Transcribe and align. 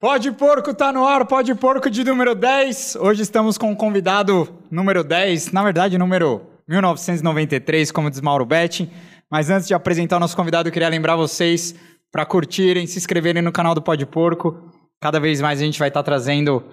Pode 0.00 0.32
Porco 0.32 0.72
tá 0.72 0.90
no 0.90 1.06
ar, 1.06 1.26
Pode 1.26 1.54
Porco 1.54 1.90
de 1.90 2.02
número 2.02 2.34
10. 2.34 2.96
Hoje 2.96 3.20
estamos 3.20 3.58
com 3.58 3.70
um 3.70 3.74
convidado 3.74 4.48
número 4.70 5.04
10, 5.04 5.52
na 5.52 5.62
verdade, 5.62 5.98
número 5.98 6.40
1993, 6.66 7.92
como 7.92 8.08
diz 8.08 8.18
Mauro 8.22 8.46
Betti. 8.46 8.90
Mas 9.30 9.50
antes 9.50 9.68
de 9.68 9.74
apresentar 9.74 10.16
o 10.16 10.20
nosso 10.20 10.34
convidado, 10.34 10.70
eu 10.70 10.72
queria 10.72 10.88
lembrar 10.88 11.16
vocês 11.16 11.74
para 12.10 12.24
curtirem, 12.24 12.86
se 12.86 12.96
inscreverem 12.96 13.42
no 13.42 13.52
canal 13.52 13.74
do 13.74 13.82
Pode 13.82 14.06
Porco. 14.06 14.72
Cada 15.02 15.20
vez 15.20 15.38
mais 15.42 15.60
a 15.60 15.64
gente 15.66 15.78
vai 15.78 15.88
estar 15.88 16.02
trazendo 16.02 16.64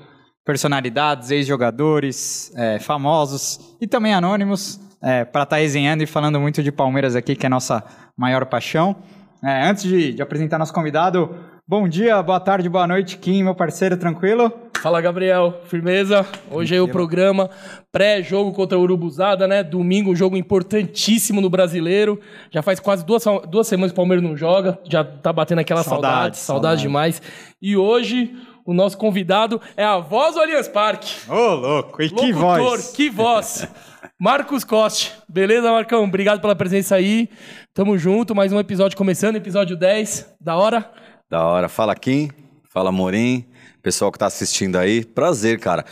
personalidades, 0.45 1.29
ex-jogadores, 1.29 2.53
é, 2.55 2.79
famosos 2.79 3.75
e 3.81 3.87
também 3.87 4.13
anônimos 4.13 4.79
é, 5.03 5.25
para 5.25 5.43
estar 5.43 5.57
resenhando 5.57 6.01
e 6.01 6.07
falando 6.07 6.39
muito 6.39 6.63
de 6.63 6.71
Palmeiras 6.71 7.13
aqui, 7.13 7.35
que 7.35 7.45
é 7.45 7.47
a 7.47 7.49
nossa 7.49 7.83
maior 8.15 8.45
paixão. 8.45 8.95
É, 9.43 9.67
antes 9.67 9.83
de, 9.83 10.13
de 10.13 10.21
apresentar 10.21 10.57
nosso 10.57 10.73
convidado, 10.73 11.56
Bom 11.69 11.85
dia, 11.85 12.23
boa 12.23 12.39
tarde, 12.39 12.69
boa 12.69 12.87
noite, 12.87 13.17
Kim, 13.17 13.43
meu 13.43 13.53
parceiro, 13.53 13.97
tranquilo? 13.97 14.49
Fala, 14.81 15.01
Gabriel, 15.01 15.63
firmeza? 15.65 16.25
Hoje 16.49 16.73
é 16.73 16.81
o 16.81 16.87
programa 16.87 17.49
pré-jogo 17.91 18.53
contra 18.53 18.77
a 18.77 18.79
Urubuzada, 18.79 19.45
né? 19.49 19.63
Domingo, 19.63 20.11
um 20.11 20.15
jogo 20.15 20.37
importantíssimo 20.37 21.41
no 21.41 21.49
Brasileiro. 21.49 22.21
Já 22.49 22.61
faz 22.61 22.79
quase 22.79 23.05
duas, 23.05 23.25
duas 23.49 23.67
semanas 23.67 23.91
que 23.91 23.95
o 23.95 23.97
Palmeiras 23.97 24.23
não 24.23 24.37
joga, 24.37 24.79
já 24.89 25.03
tá 25.03 25.33
batendo 25.33 25.59
aquela 25.59 25.83
saudade, 25.83 26.07
saudade, 26.07 26.37
saudade 26.37 26.81
demais. 26.83 27.21
E 27.61 27.75
hoje, 27.75 28.33
o 28.65 28.73
nosso 28.73 28.97
convidado 28.97 29.59
é 29.75 29.83
a 29.83 29.97
voz 29.97 30.35
do 30.35 30.39
Allianz 30.39 30.69
Parque. 30.69 31.13
Ô, 31.29 31.33
oh, 31.33 31.55
louco, 31.55 32.01
e 32.01 32.09
que 32.09 32.31
voz! 32.31 32.91
que 32.95 33.09
voz! 33.09 33.67
Marcos 34.17 34.63
Coste. 34.63 35.11
Beleza, 35.27 35.69
Marcão? 35.69 36.05
Obrigado 36.05 36.39
pela 36.39 36.55
presença 36.55 36.95
aí. 36.95 37.29
Tamo 37.73 37.97
junto, 37.97 38.33
mais 38.33 38.53
um 38.53 38.59
episódio 38.59 38.97
começando, 38.97 39.35
episódio 39.35 39.75
10. 39.75 40.37
Da 40.39 40.55
hora? 40.55 40.89
Da 41.29 41.45
hora. 41.45 41.67
Fala 41.67 41.95
Kim, 41.95 42.29
fala 42.69 42.91
Morim, 42.91 43.45
pessoal 43.81 44.11
que 44.11 44.19
tá 44.19 44.27
assistindo 44.27 44.77
aí. 44.77 45.03
Prazer, 45.03 45.59
cara. 45.59 45.85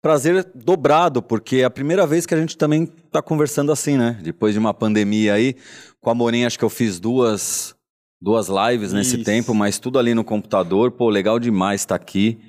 Prazer 0.00 0.50
dobrado, 0.54 1.22
porque 1.22 1.58
é 1.58 1.64
a 1.64 1.70
primeira 1.70 2.06
vez 2.06 2.26
que 2.26 2.34
a 2.34 2.38
gente 2.38 2.56
também 2.56 2.86
tá 2.86 3.22
conversando 3.22 3.70
assim, 3.70 3.96
né? 3.96 4.18
Depois 4.22 4.52
de 4.52 4.58
uma 4.58 4.74
pandemia 4.74 5.34
aí. 5.34 5.54
Com 6.00 6.10
a 6.10 6.14
Morim, 6.14 6.44
acho 6.44 6.58
que 6.58 6.64
eu 6.64 6.70
fiz 6.70 6.98
duas, 6.98 7.74
duas 8.20 8.48
lives 8.48 8.92
nesse 8.92 9.16
Isso. 9.16 9.24
tempo, 9.24 9.54
mas 9.54 9.78
tudo 9.78 9.98
ali 9.98 10.14
no 10.14 10.24
computador. 10.24 10.90
Pô, 10.90 11.08
legal 11.08 11.38
demais 11.38 11.82
estar 11.82 11.98
tá 11.98 12.02
aqui. 12.02 12.40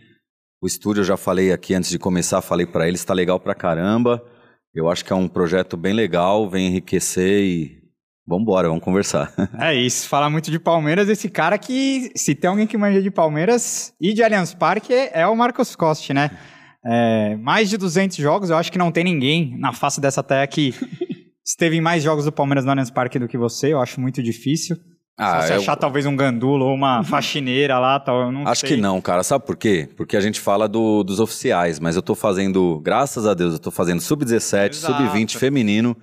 O 0.61 0.65
estúdio 0.65 1.01
eu 1.01 1.05
já 1.05 1.17
falei 1.17 1.51
aqui 1.51 1.75
antes 1.75 1.89
de 1.89 1.99
começar, 1.99 2.41
falei 2.41 2.65
para 2.65 2.87
eles, 2.87 3.01
está 3.01 3.13
legal 3.13 3.39
pra 3.39 3.53
caramba. 3.53 4.23
Eu 4.73 4.89
acho 4.89 5.03
que 5.05 5.13
é 5.13 5.15
um 5.15 5.27
projeto 5.27 5.77
bem 5.77 5.93
legal, 5.93 6.49
vem 6.49 6.67
enriquecer 6.67 7.43
e 7.43 7.82
Vambora, 8.25 8.69
vamos 8.69 8.83
conversar. 8.83 9.33
É 9.59 9.73
isso, 9.75 10.07
falar 10.07 10.29
muito 10.29 10.49
de 10.49 10.59
Palmeiras, 10.59 11.09
esse 11.09 11.29
cara 11.29 11.57
que, 11.57 12.11
se 12.15 12.33
tem 12.33 12.49
alguém 12.49 12.65
que 12.65 12.77
manja 12.77 13.01
de 13.01 13.11
Palmeiras 13.11 13.93
e 13.99 14.13
de 14.13 14.23
Allianz 14.23 14.53
Parque, 14.53 14.93
é 14.93 15.27
o 15.27 15.35
Marcos 15.35 15.75
Coste, 15.75 16.13
né? 16.13 16.31
É, 16.85 17.35
mais 17.37 17.69
de 17.69 17.77
200 17.77 18.17
jogos, 18.17 18.49
eu 18.49 18.57
acho 18.57 18.71
que 18.71 18.77
não 18.77 18.91
tem 18.91 19.03
ninguém 19.03 19.57
na 19.57 19.71
face 19.73 20.01
dessa 20.01 20.23
terra 20.23 20.47
que 20.47 20.73
esteve 21.45 21.77
em 21.77 21.81
mais 21.81 22.03
jogos 22.03 22.25
do 22.25 22.31
Palmeiras 22.31 22.65
no 22.65 22.71
Allianz 22.71 22.91
Parque 22.91 23.19
do 23.19 23.27
que 23.27 23.37
você, 23.37 23.73
eu 23.73 23.81
acho 23.81 23.99
muito 23.99 24.21
difícil. 24.23 24.77
Ah, 25.17 25.41
Só 25.41 25.47
se 25.47 25.53
eu... 25.53 25.57
achar 25.59 25.75
talvez 25.75 26.05
um 26.05 26.15
gandulo 26.15 26.65
ou 26.65 26.73
uma 26.73 27.03
faxineira 27.05 27.77
lá, 27.77 27.99
tal, 27.99 28.23
eu 28.23 28.31
não 28.31 28.47
Acho 28.47 28.61
sei. 28.61 28.75
que 28.75 28.81
não, 28.81 28.99
cara. 28.99 29.21
Sabe 29.21 29.45
por 29.45 29.55
quê? 29.55 29.87
Porque 29.95 30.17
a 30.17 30.21
gente 30.21 30.39
fala 30.39 30.67
do, 30.67 31.03
dos 31.03 31.19
oficiais, 31.19 31.79
mas 31.79 31.95
eu 31.95 32.01
tô 32.01 32.15
fazendo, 32.15 32.79
graças 32.79 33.27
a 33.27 33.33
Deus, 33.33 33.53
eu 33.53 33.59
tô 33.59 33.69
fazendo 33.69 34.01
sub-17, 34.01 34.73
sub-20 34.73 35.37
feminino. 35.37 35.95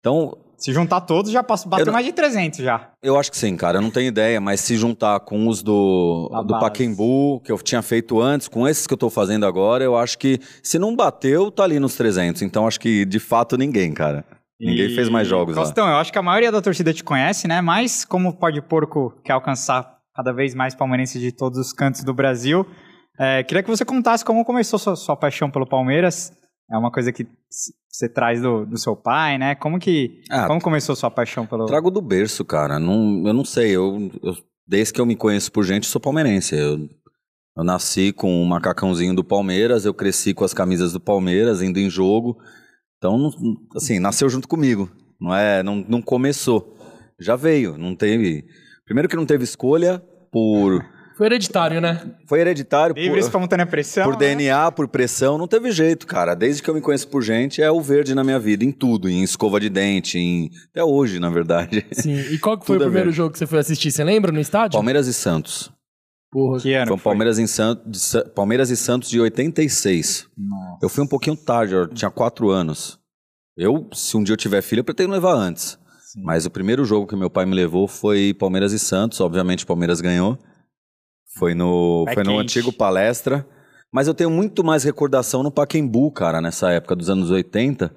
Então, 0.00 0.34
se 0.58 0.72
juntar 0.72 1.00
todos, 1.02 1.30
já 1.30 1.42
posso 1.42 1.68
bater 1.68 1.90
mais 1.90 2.04
de 2.04 2.12
300 2.12 2.58
já. 2.58 2.90
Eu 3.00 3.16
acho 3.16 3.30
que 3.30 3.36
sim, 3.36 3.56
cara. 3.56 3.78
Eu 3.78 3.82
não 3.82 3.90
tenho 3.90 4.08
ideia, 4.08 4.40
mas 4.40 4.60
se 4.60 4.76
juntar 4.76 5.20
com 5.20 5.46
os 5.46 5.62
do, 5.62 6.28
do 6.44 6.58
Paquembu, 6.58 7.40
que 7.44 7.52
eu 7.52 7.58
tinha 7.58 7.80
feito 7.80 8.20
antes, 8.20 8.48
com 8.48 8.66
esses 8.66 8.86
que 8.86 8.92
eu 8.92 8.98
tô 8.98 9.08
fazendo 9.08 9.46
agora, 9.46 9.84
eu 9.84 9.96
acho 9.96 10.18
que 10.18 10.40
se 10.60 10.78
não 10.78 10.96
bateu, 10.96 11.50
tá 11.50 11.62
ali 11.62 11.78
nos 11.78 11.94
300. 11.94 12.42
Então 12.42 12.66
acho 12.66 12.80
que 12.80 13.04
de 13.04 13.20
fato 13.20 13.56
ninguém, 13.56 13.94
cara. 13.94 14.24
Ninguém 14.60 14.90
e... 14.90 14.94
fez 14.94 15.08
mais 15.08 15.28
jogos 15.28 15.54
Costão, 15.54 15.86
lá. 15.86 15.92
eu 15.92 15.96
acho 15.98 16.12
que 16.12 16.18
a 16.18 16.22
maioria 16.22 16.50
da 16.50 16.60
torcida 16.60 16.92
te 16.92 17.04
conhece, 17.04 17.46
né? 17.46 17.60
Mas 17.60 18.04
como 18.04 18.36
pode 18.36 18.60
porco 18.60 19.14
quer 19.24 19.34
alcançar 19.34 19.96
cada 20.12 20.32
vez 20.32 20.52
mais 20.52 20.74
palmeirenses 20.74 21.20
de 21.22 21.30
todos 21.30 21.56
os 21.60 21.72
cantos 21.72 22.02
do 22.02 22.12
Brasil, 22.12 22.66
é, 23.20 23.44
queria 23.44 23.62
que 23.62 23.70
você 23.70 23.84
contasse 23.84 24.24
como 24.24 24.44
começou 24.44 24.78
sua, 24.78 24.96
sua 24.96 25.16
paixão 25.16 25.48
pelo 25.48 25.66
Palmeiras. 25.66 26.32
É 26.70 26.76
uma 26.76 26.90
coisa 26.90 27.12
que 27.12 27.26
você 27.88 28.08
traz 28.08 28.42
do, 28.42 28.66
do 28.66 28.78
seu 28.78 28.94
pai, 28.94 29.38
né? 29.38 29.54
Como 29.54 29.78
que 29.78 30.22
ah, 30.30 30.46
como 30.46 30.60
começou 30.60 30.94
sua 30.94 31.10
paixão 31.10 31.46
pelo 31.46 31.66
Trago 31.66 31.90
do 31.90 32.02
berço, 32.02 32.44
cara. 32.44 32.78
Não, 32.78 33.26
eu 33.26 33.32
não 33.32 33.44
sei, 33.44 33.74
eu, 33.74 34.10
eu 34.22 34.34
desde 34.66 34.92
que 34.92 35.00
eu 35.00 35.06
me 35.06 35.16
conheço 35.16 35.50
por 35.50 35.64
gente, 35.64 35.86
sou 35.86 36.00
palmeirense. 36.00 36.54
Eu, 36.54 36.88
eu 37.56 37.64
nasci 37.64 38.12
com 38.12 38.30
um 38.30 38.44
macacãozinho 38.44 39.14
do 39.14 39.24
Palmeiras, 39.24 39.84
eu 39.84 39.94
cresci 39.94 40.34
com 40.34 40.44
as 40.44 40.52
camisas 40.52 40.92
do 40.92 41.00
Palmeiras, 41.00 41.62
indo 41.62 41.78
em 41.78 41.88
jogo. 41.88 42.38
Então, 42.98 43.30
assim, 43.74 43.98
nasceu 43.98 44.28
junto 44.28 44.46
comigo. 44.46 44.90
Não 45.20 45.34
é, 45.34 45.62
não, 45.62 45.76
não 45.88 46.02
começou. 46.02 46.76
Já 47.18 47.34
veio, 47.34 47.78
não 47.78 47.96
teve. 47.96 48.44
Primeiro 48.84 49.08
que 49.08 49.16
não 49.16 49.26
teve 49.26 49.42
escolha 49.42 49.98
por 50.30 50.84
foi 51.18 51.26
hereditário, 51.26 51.80
né? 51.80 52.00
Foi 52.28 52.40
hereditário. 52.40 52.94
Livre, 52.94 53.10
por, 53.10 53.18
espontânea 53.18 53.66
pressão. 53.66 54.04
Por 54.04 54.12
né? 54.12 54.36
DNA, 54.36 54.70
por 54.70 54.86
pressão, 54.86 55.36
não 55.36 55.48
teve 55.48 55.72
jeito, 55.72 56.06
cara. 56.06 56.32
Desde 56.32 56.62
que 56.62 56.70
eu 56.70 56.74
me 56.74 56.80
conheço 56.80 57.08
por 57.08 57.22
gente, 57.22 57.60
é 57.60 57.68
o 57.68 57.80
verde 57.80 58.14
na 58.14 58.22
minha 58.22 58.38
vida, 58.38 58.64
em 58.64 58.70
tudo, 58.70 59.08
em 59.08 59.24
escova 59.24 59.58
de 59.58 59.68
dente, 59.68 60.16
em... 60.16 60.48
até 60.70 60.84
hoje, 60.84 61.18
na 61.18 61.28
verdade. 61.28 61.84
Sim. 61.90 62.20
E 62.32 62.38
qual 62.38 62.56
que 62.56 62.64
foi 62.64 62.76
o 62.76 62.80
primeiro 62.80 63.10
jogo 63.10 63.32
que 63.32 63.38
você 63.38 63.48
foi 63.48 63.58
assistir? 63.58 63.90
Você 63.90 64.04
lembra 64.04 64.30
no 64.30 64.38
estádio? 64.38 64.76
Palmeiras 64.76 65.08
e 65.08 65.12
Santos. 65.12 65.72
Porra, 66.30 66.60
que 66.60 66.72
ano 66.72 66.86
foi, 66.86 66.98
foi? 66.98 67.04
Palmeiras, 67.10 67.38
em 67.40 67.48
Santos, 67.48 68.14
Palmeiras 68.32 68.70
e 68.70 68.76
Santos 68.76 69.10
de 69.10 69.20
86. 69.20 70.28
Nossa. 70.38 70.78
Eu 70.80 70.88
fui 70.88 71.02
um 71.02 71.08
pouquinho 71.08 71.36
tarde, 71.36 71.74
eu 71.74 71.88
tinha 71.88 72.12
quatro 72.12 72.48
anos. 72.48 72.96
Eu, 73.56 73.88
se 73.92 74.16
um 74.16 74.22
dia 74.22 74.34
eu 74.34 74.36
tiver 74.36 74.62
filho, 74.62 74.80
eu 74.80 74.84
pretendo 74.84 75.12
levar 75.12 75.34
antes. 75.34 75.76
Sim. 76.12 76.22
Mas 76.22 76.46
o 76.46 76.50
primeiro 76.50 76.84
jogo 76.84 77.08
que 77.08 77.16
meu 77.16 77.28
pai 77.28 77.44
me 77.44 77.56
levou 77.56 77.88
foi 77.88 78.32
Palmeiras 78.34 78.72
e 78.72 78.78
Santos. 78.78 79.20
Obviamente, 79.20 79.66
Palmeiras 79.66 80.00
ganhou. 80.00 80.38
Foi 81.38 81.54
no, 81.54 82.04
foi 82.12 82.24
no 82.24 82.38
antigo 82.38 82.72
palestra. 82.72 83.46
Mas 83.92 84.08
eu 84.08 84.14
tenho 84.14 84.28
muito 84.28 84.64
mais 84.64 84.84
recordação 84.84 85.42
no 85.42 85.50
Paquembu, 85.50 86.10
cara, 86.10 86.40
nessa 86.40 86.70
época 86.72 86.96
dos 86.96 87.08
anos 87.08 87.30
80. 87.30 87.90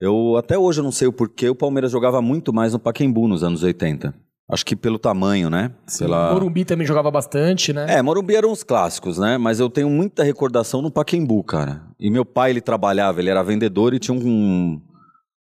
Eu 0.00 0.36
até 0.36 0.56
hoje 0.56 0.80
eu 0.80 0.84
não 0.84 0.92
sei 0.92 1.08
o 1.08 1.12
porquê, 1.12 1.48
o 1.48 1.54
Palmeiras 1.54 1.90
jogava 1.90 2.22
muito 2.22 2.52
mais 2.52 2.72
no 2.72 2.78
Paquembu 2.78 3.26
nos 3.26 3.42
anos 3.42 3.62
80. 3.62 4.14
Acho 4.48 4.64
que 4.64 4.76
pelo 4.76 4.98
tamanho, 4.98 5.48
né? 5.48 5.72
Sim, 5.86 6.04
Pela... 6.04 6.32
Morumbi 6.32 6.64
também 6.64 6.86
jogava 6.86 7.10
bastante, 7.10 7.72
né? 7.72 7.86
É, 7.88 8.02
Morumbi 8.02 8.36
eram 8.36 8.52
os 8.52 8.62
clássicos, 8.62 9.18
né? 9.18 9.38
Mas 9.38 9.58
eu 9.58 9.70
tenho 9.70 9.88
muita 9.88 10.22
recordação 10.22 10.82
no 10.82 10.90
Paquembu, 10.90 11.42
cara. 11.42 11.82
E 11.98 12.10
meu 12.10 12.26
pai, 12.26 12.50
ele 12.50 12.60
trabalhava, 12.60 13.20
ele 13.20 13.30
era 13.30 13.42
vendedor 13.42 13.94
e 13.94 13.98
tinha 13.98 14.14
um, 14.14 14.80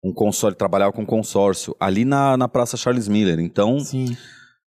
um 0.03 0.11
consórcio, 0.11 0.57
trabalhava 0.57 0.91
com 0.91 1.05
consórcio 1.05 1.75
ali 1.79 2.03
na, 2.03 2.35
na 2.35 2.47
Praça 2.47 2.75
Charles 2.77 3.07
Miller. 3.07 3.39
Então, 3.39 3.79
Sim. 3.79 4.17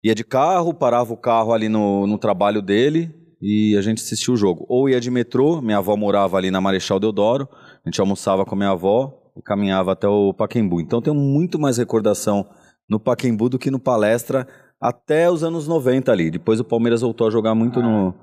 Ia 0.03 0.15
de 0.15 0.25
carro, 0.25 0.73
parava 0.73 1.13
o 1.13 1.17
carro 1.17 1.53
ali 1.53 1.69
no, 1.69 2.07
no 2.07 2.17
trabalho 2.17 2.63
dele 2.63 3.15
e 3.41 3.77
a 3.77 3.83
gente 3.83 4.03
assistia 4.03 4.33
o 4.33 4.37
jogo. 4.37 4.65
Ou 4.69 4.89
ia 4.89 5.01
de 5.01 5.11
metrô, 5.11 5.61
minha 5.61 5.79
avó 5.79 5.97
morava 5.97 6.37
ali 6.37 6.51
na 6.51 6.61
Marechal 6.61 6.99
Deodoro, 6.99 7.49
a 7.85 7.89
gente 7.89 8.01
almoçava 8.01 8.45
com 8.45 8.55
a 8.55 8.59
minha 8.59 8.71
avó 8.71 9.15
e 9.37 9.43
caminhava 9.43 9.93
até 9.93 10.09
o 10.09 10.33
Paquembu. 10.33 10.81
Então 10.81 11.03
tenho 11.03 11.17
muito 11.17 11.59
mais 11.59 11.77
recordação 11.77 12.47
no 12.89 12.99
Paquembu 12.99 13.49
do 13.49 13.59
que 13.59 13.71
no 13.71 13.79
Palestra 13.79 14.47
até 14.81 15.31
os 15.31 15.45
anos 15.45 15.69
90 15.69 16.11
ali. 16.11 16.31
Depois 16.31 16.59
o 16.61 16.65
Palmeiras 16.65 17.03
voltou 17.03 17.27
a 17.27 17.31
jogar 17.31 17.55
muito 17.55 17.81
ah. 17.81 17.83
no 17.83 18.15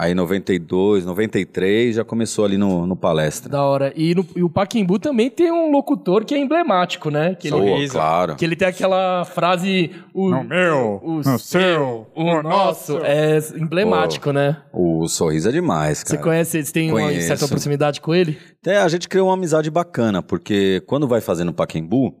Aí 0.00 0.14
92, 0.14 1.04
93 1.04 1.96
já 1.96 2.04
começou 2.04 2.44
ali 2.44 2.56
no, 2.56 2.86
no 2.86 2.94
palestra. 2.94 3.50
Da 3.50 3.64
hora. 3.64 3.92
E, 3.96 4.14
no, 4.14 4.24
e 4.36 4.44
o 4.44 4.48
Paquimbu 4.48 4.96
também 4.96 5.28
tem 5.28 5.50
um 5.50 5.72
locutor 5.72 6.24
que 6.24 6.36
é 6.36 6.38
emblemático, 6.38 7.10
né? 7.10 7.34
Que 7.34 7.48
ele, 7.48 7.88
claro. 7.88 8.36
Que 8.36 8.44
ele 8.44 8.54
tem 8.54 8.68
aquela 8.68 9.24
frase... 9.24 9.90
O, 10.14 10.30
no 10.30 10.44
meu, 10.44 11.00
o 11.02 11.16
no 11.16 11.36
seu, 11.36 12.06
o, 12.14 12.42
nosso. 12.42 12.98
É 12.98 13.38
emblemático, 13.56 14.26
Pô, 14.26 14.32
né? 14.32 14.58
O 14.72 15.08
sorriso 15.08 15.48
é 15.48 15.52
demais, 15.52 16.04
cara. 16.04 16.16
Você 16.16 16.22
conhece, 16.22 16.64
você 16.64 16.72
tem 16.72 16.90
Conheço. 16.90 17.14
uma 17.14 17.22
certa 17.22 17.48
proximidade 17.48 18.00
com 18.00 18.14
ele? 18.14 18.38
É, 18.64 18.78
a 18.78 18.88
gente 18.88 19.08
criou 19.08 19.26
uma 19.26 19.34
amizade 19.34 19.68
bacana, 19.68 20.22
porque 20.22 20.80
quando 20.86 21.08
vai 21.08 21.20
fazendo 21.20 21.52
Paquimbu, 21.52 22.14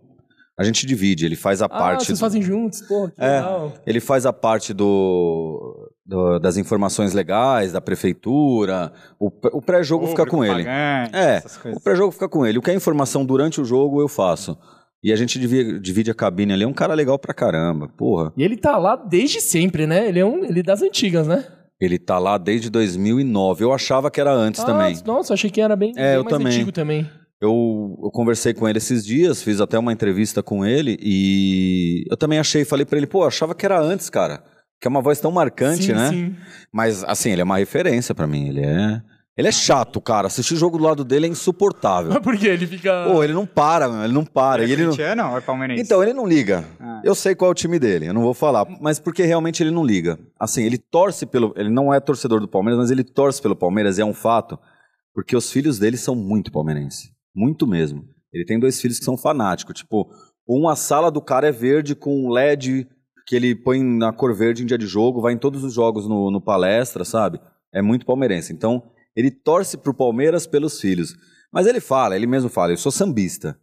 a 0.58 0.64
gente 0.64 0.84
divide, 0.84 1.24
ele 1.24 1.36
faz 1.36 1.62
a 1.62 1.66
ah, 1.66 1.68
parte. 1.68 2.06
Vocês 2.06 2.18
do... 2.18 2.20
fazem 2.20 2.42
juntos, 2.42 2.82
pô, 2.82 3.08
que 3.08 3.22
é, 3.22 3.36
legal. 3.36 3.72
Ele 3.86 4.00
faz 4.00 4.26
a 4.26 4.32
parte 4.32 4.74
do, 4.74 5.77
do 6.08 6.38
das 6.38 6.56
informações 6.56 7.12
legais, 7.12 7.72
da 7.72 7.80
prefeitura. 7.80 8.90
O, 9.20 9.26
o 9.26 9.60
pré-jogo 9.60 10.06
fica 10.06 10.24
com 10.24 10.42
ele. 10.42 10.64
é, 10.66 11.42
o 11.76 11.80
pré-jogo 11.80 12.10
fica 12.10 12.28
com 12.28 12.46
ele. 12.46 12.58
O 12.58 12.62
que 12.62 12.70
é 12.70 12.74
informação 12.74 13.26
durante 13.26 13.60
o 13.60 13.64
jogo, 13.64 14.00
eu 14.00 14.08
faço. 14.08 14.56
E 15.04 15.12
a 15.12 15.16
gente 15.16 15.38
divide, 15.38 15.78
divide, 15.78 16.10
a 16.10 16.14
cabine 16.14 16.54
ali. 16.54 16.64
É 16.64 16.66
um 16.66 16.72
cara 16.72 16.94
legal 16.94 17.18
pra 17.18 17.34
caramba, 17.34 17.88
porra. 17.88 18.32
E 18.36 18.42
ele 18.42 18.56
tá 18.56 18.78
lá 18.78 18.96
desde 18.96 19.40
sempre, 19.40 19.86
né? 19.86 20.08
Ele 20.08 20.18
é 20.18 20.24
um 20.24 20.44
ele 20.44 20.60
é 20.60 20.62
das 20.62 20.82
antigas, 20.82 21.26
né? 21.26 21.44
Ele 21.78 21.98
tá 21.98 22.18
lá 22.18 22.38
desde 22.38 22.70
2009. 22.70 23.62
Eu 23.62 23.72
achava 23.72 24.10
que 24.10 24.20
era 24.20 24.32
antes 24.32 24.62
ah, 24.62 24.64
também. 24.64 24.98
Nossa, 25.04 25.34
achei 25.34 25.50
que 25.50 25.60
era 25.60 25.76
bem, 25.76 25.92
é, 25.94 25.94
bem 25.94 26.14
eu 26.14 26.24
mais 26.24 26.36
também. 26.36 26.52
antigo 26.52 26.72
também. 26.72 27.08
Eu, 27.40 27.96
eu, 28.02 28.10
conversei 28.10 28.52
com 28.52 28.68
ele 28.68 28.78
esses 28.78 29.06
dias, 29.06 29.40
fiz 29.40 29.60
até 29.60 29.78
uma 29.78 29.92
entrevista 29.92 30.42
com 30.42 30.66
ele 30.66 30.98
e 31.00 32.04
eu 32.10 32.16
também 32.16 32.40
achei, 32.40 32.64
falei 32.64 32.84
para 32.84 32.98
ele, 32.98 33.06
pô, 33.06 33.24
achava 33.24 33.54
que 33.54 33.64
era 33.64 33.80
antes, 33.80 34.10
cara. 34.10 34.42
Que 34.80 34.86
é 34.86 34.90
uma 34.90 35.02
voz 35.02 35.20
tão 35.20 35.30
marcante, 35.32 35.84
sim, 35.84 35.92
né? 35.92 36.08
sim. 36.10 36.36
Mas, 36.72 37.02
assim, 37.04 37.30
ele 37.30 37.40
é 37.40 37.44
uma 37.44 37.58
referência 37.58 38.14
pra 38.14 38.26
mim. 38.26 38.48
Ele 38.48 38.64
é. 38.64 39.02
Ele 39.36 39.46
é 39.46 39.52
chato, 39.52 40.00
cara. 40.00 40.26
Assistir 40.26 40.54
o 40.54 40.56
jogo 40.56 40.78
do 40.78 40.84
lado 40.84 41.04
dele 41.04 41.26
é 41.26 41.28
insuportável. 41.28 42.10
Mas 42.12 42.22
por 42.22 42.36
quê? 42.36 42.48
Ele 42.48 42.66
fica. 42.66 43.04
Pô, 43.06 43.22
ele 43.22 43.32
não 43.32 43.46
para, 43.46 43.88
meu. 43.88 44.02
Ele 44.02 44.12
não 44.12 44.24
para. 44.24 44.62
Ele 44.64 44.72
E 44.72 44.74
é 44.74 44.74
ele 44.74 44.82
não... 44.82 44.90
corintiano 44.90 45.30
ou 45.30 45.38
é 45.38 45.40
palmeirense? 45.40 45.82
Então, 45.82 46.02
ele 46.02 46.12
não 46.12 46.26
liga. 46.26 46.64
Ah. 46.80 47.00
Eu 47.04 47.14
sei 47.14 47.36
qual 47.36 47.48
é 47.48 47.52
o 47.52 47.54
time 47.54 47.78
dele, 47.78 48.06
eu 48.06 48.14
não 48.14 48.22
vou 48.22 48.34
falar. 48.34 48.66
Mas 48.80 48.98
porque 48.98 49.22
realmente 49.22 49.62
ele 49.62 49.70
não 49.70 49.84
liga. 49.84 50.18
Assim, 50.38 50.64
ele 50.64 50.76
torce 50.76 51.24
pelo. 51.24 51.54
Ele 51.56 51.70
não 51.70 51.94
é 51.94 52.00
torcedor 52.00 52.40
do 52.40 52.48
Palmeiras, 52.48 52.80
mas 52.80 52.90
ele 52.90 53.04
torce 53.04 53.40
pelo 53.40 53.54
Palmeiras 53.54 53.96
e 53.98 54.00
é 54.00 54.04
um 54.04 54.14
fato. 54.14 54.58
Porque 55.14 55.36
os 55.36 55.52
filhos 55.52 55.78
dele 55.78 55.96
são 55.96 56.16
muito 56.16 56.50
palmeirense. 56.50 57.10
Muito 57.34 57.64
mesmo. 57.64 58.04
Ele 58.32 58.44
tem 58.44 58.58
dois 58.58 58.80
filhos 58.80 58.98
que 58.98 59.04
são 59.04 59.16
fanáticos. 59.16 59.74
Tipo, 59.74 60.08
um, 60.48 60.68
a 60.68 60.74
sala 60.74 61.10
do 61.10 61.20
cara 61.20 61.48
é 61.48 61.52
verde 61.52 61.94
com 61.94 62.24
um 62.24 62.28
LED 62.30 62.88
que 63.28 63.36
ele 63.36 63.54
põe 63.54 63.82
na 63.82 64.10
cor 64.10 64.34
verde 64.34 64.62
em 64.62 64.66
dia 64.66 64.78
de 64.78 64.86
jogo, 64.86 65.20
vai 65.20 65.34
em 65.34 65.38
todos 65.38 65.62
os 65.62 65.74
jogos 65.74 66.08
no, 66.08 66.30
no 66.30 66.40
palestra, 66.40 67.04
sabe? 67.04 67.38
É 67.70 67.82
muito 67.82 68.06
palmeirense. 68.06 68.54
Então, 68.54 68.90
ele 69.14 69.30
torce 69.30 69.76
pro 69.76 69.92
Palmeiras 69.92 70.46
pelos 70.46 70.80
filhos. 70.80 71.14
Mas 71.52 71.66
ele 71.66 71.78
fala, 71.78 72.16
ele 72.16 72.26
mesmo 72.26 72.48
fala, 72.48 72.72
eu 72.72 72.78
sou 72.78 72.90
sambista. 72.90 73.60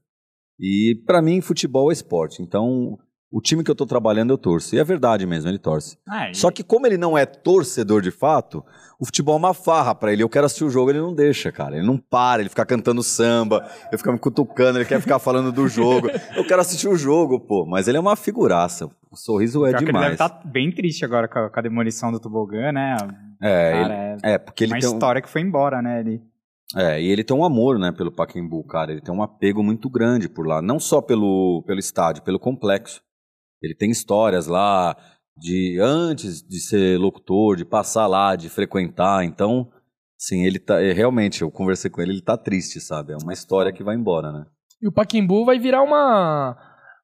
E 0.59 1.01
pra 1.07 1.19
mim, 1.19 1.41
futebol 1.41 1.89
é 1.89 1.93
esporte. 1.93 2.43
Então, 2.43 2.99
o 3.31 3.41
time 3.41 3.63
que 3.63 3.69
eu 3.71 3.75
tô 3.75 3.85
trabalhando, 3.85 4.31
eu 4.31 4.37
torço. 4.37 4.75
E 4.75 4.79
é 4.79 4.83
verdade 4.83 5.25
mesmo, 5.25 5.49
ele 5.49 5.57
torce. 5.59 5.97
Ah, 6.07 6.29
e- 6.29 6.35
Só 6.35 6.49
que 6.51 6.63
como 6.63 6.87
ele 6.87 6.97
não 6.97 7.17
é 7.17 7.25
torcedor 7.25 8.01
de 8.01 8.11
fato, 8.11 8.63
o 8.99 9.05
futebol 9.05 9.35
é 9.35 9.37
uma 9.37 9.53
farra 9.53 9.93
pra 9.93 10.13
ele. 10.13 10.23
Eu 10.23 10.29
quero 10.29 10.45
assistir 10.45 10.63
o 10.63 10.69
jogo, 10.69 10.89
ele 10.91 10.99
não 11.01 11.13
deixa, 11.13 11.51
cara. 11.51 11.75
Ele 11.77 11.85
não 11.85 11.97
para, 11.97 12.41
ele 12.41 12.49
fica 12.49 12.65
cantando 12.65 13.03
samba, 13.03 13.67
eu 13.91 13.97
fico 13.97 14.11
me 14.11 14.19
cutucando, 14.19 14.77
ele 14.77 14.85
quer 14.85 15.01
ficar 15.01 15.19
falando 15.19 15.51
do 15.51 15.67
jogo. 15.67 16.07
Eu 16.35 16.45
quero 16.45 16.61
assistir 16.61 16.87
o 16.87 16.95
jogo, 16.95 17.39
pô. 17.39 17.65
Mas 17.65 17.87
ele 17.87 17.97
é 17.97 17.99
uma 17.99 18.15
figuraça. 18.15 18.89
O 19.11 19.15
sorriso 19.17 19.65
é 19.65 19.69
Pior 19.69 19.77
que 19.79 19.83
ele 19.85 19.91
deve 19.93 20.11
demais. 20.11 20.13
estar 20.13 20.41
bem 20.47 20.71
triste 20.71 21.03
agora 21.05 21.27
com 21.27 21.39
a, 21.39 21.49
com 21.49 21.59
a 21.59 21.63
demolição 21.63 22.11
do 22.11 22.19
Tobogã, 22.19 22.71
né? 22.71 22.95
É, 23.41 23.71
Cara, 23.71 23.93
ele- 24.13 24.19
é, 24.23 24.37
porque 24.37 24.63
ele 24.63 24.73
uma 24.73 24.79
tem 24.79 24.89
um- 24.89 24.93
história 24.93 25.21
que 25.21 25.29
foi 25.29 25.41
embora, 25.41 25.81
né? 25.81 25.99
Ele... 26.01 26.21
É, 26.75 27.01
e 27.01 27.07
ele 27.07 27.23
tem 27.23 27.35
um 27.35 27.45
amor, 27.45 27.77
né, 27.79 27.91
pelo 27.91 28.11
Pacaembu, 28.11 28.63
cara. 28.65 28.91
Ele 28.91 28.99
tem 29.01 29.13
um 29.13 29.21
apego 29.23 29.63
muito 29.63 29.89
grande 29.89 30.27
por 30.27 30.45
lá. 30.47 30.61
Não 30.61 30.79
só 30.79 30.99
pelo, 31.01 31.63
pelo 31.65 31.79
estádio, 31.79 32.23
pelo 32.23 32.39
complexo. 32.39 33.01
Ele 33.65 33.75
tem 33.75 33.89
histórias 33.91 34.47
lá 34.47 34.95
de 35.37 35.77
antes 35.81 36.41
de 36.41 36.59
ser 36.59 36.97
locutor, 36.99 37.55
de 37.57 37.65
passar 37.65 38.07
lá, 38.07 38.35
de 38.35 38.47
frequentar. 38.49 39.23
Então, 39.25 39.69
sim, 40.17 40.43
ele 40.45 40.59
tá. 40.59 40.81
é, 40.81 40.93
realmente, 40.93 41.41
eu 41.41 41.51
conversei 41.51 41.89
com 41.91 42.01
ele, 42.01 42.11
ele 42.13 42.21
tá 42.21 42.37
triste, 42.37 42.79
sabe? 42.79 43.13
É 43.13 43.17
uma 43.21 43.33
história 43.33 43.73
que 43.73 43.83
vai 43.83 43.95
embora, 43.95 44.31
né? 44.31 44.45
E 44.81 44.87
o 44.87 44.91
Paquimbu 44.91 45.43
vai 45.45 45.59
virar 45.59 45.81
uma. 45.81 46.55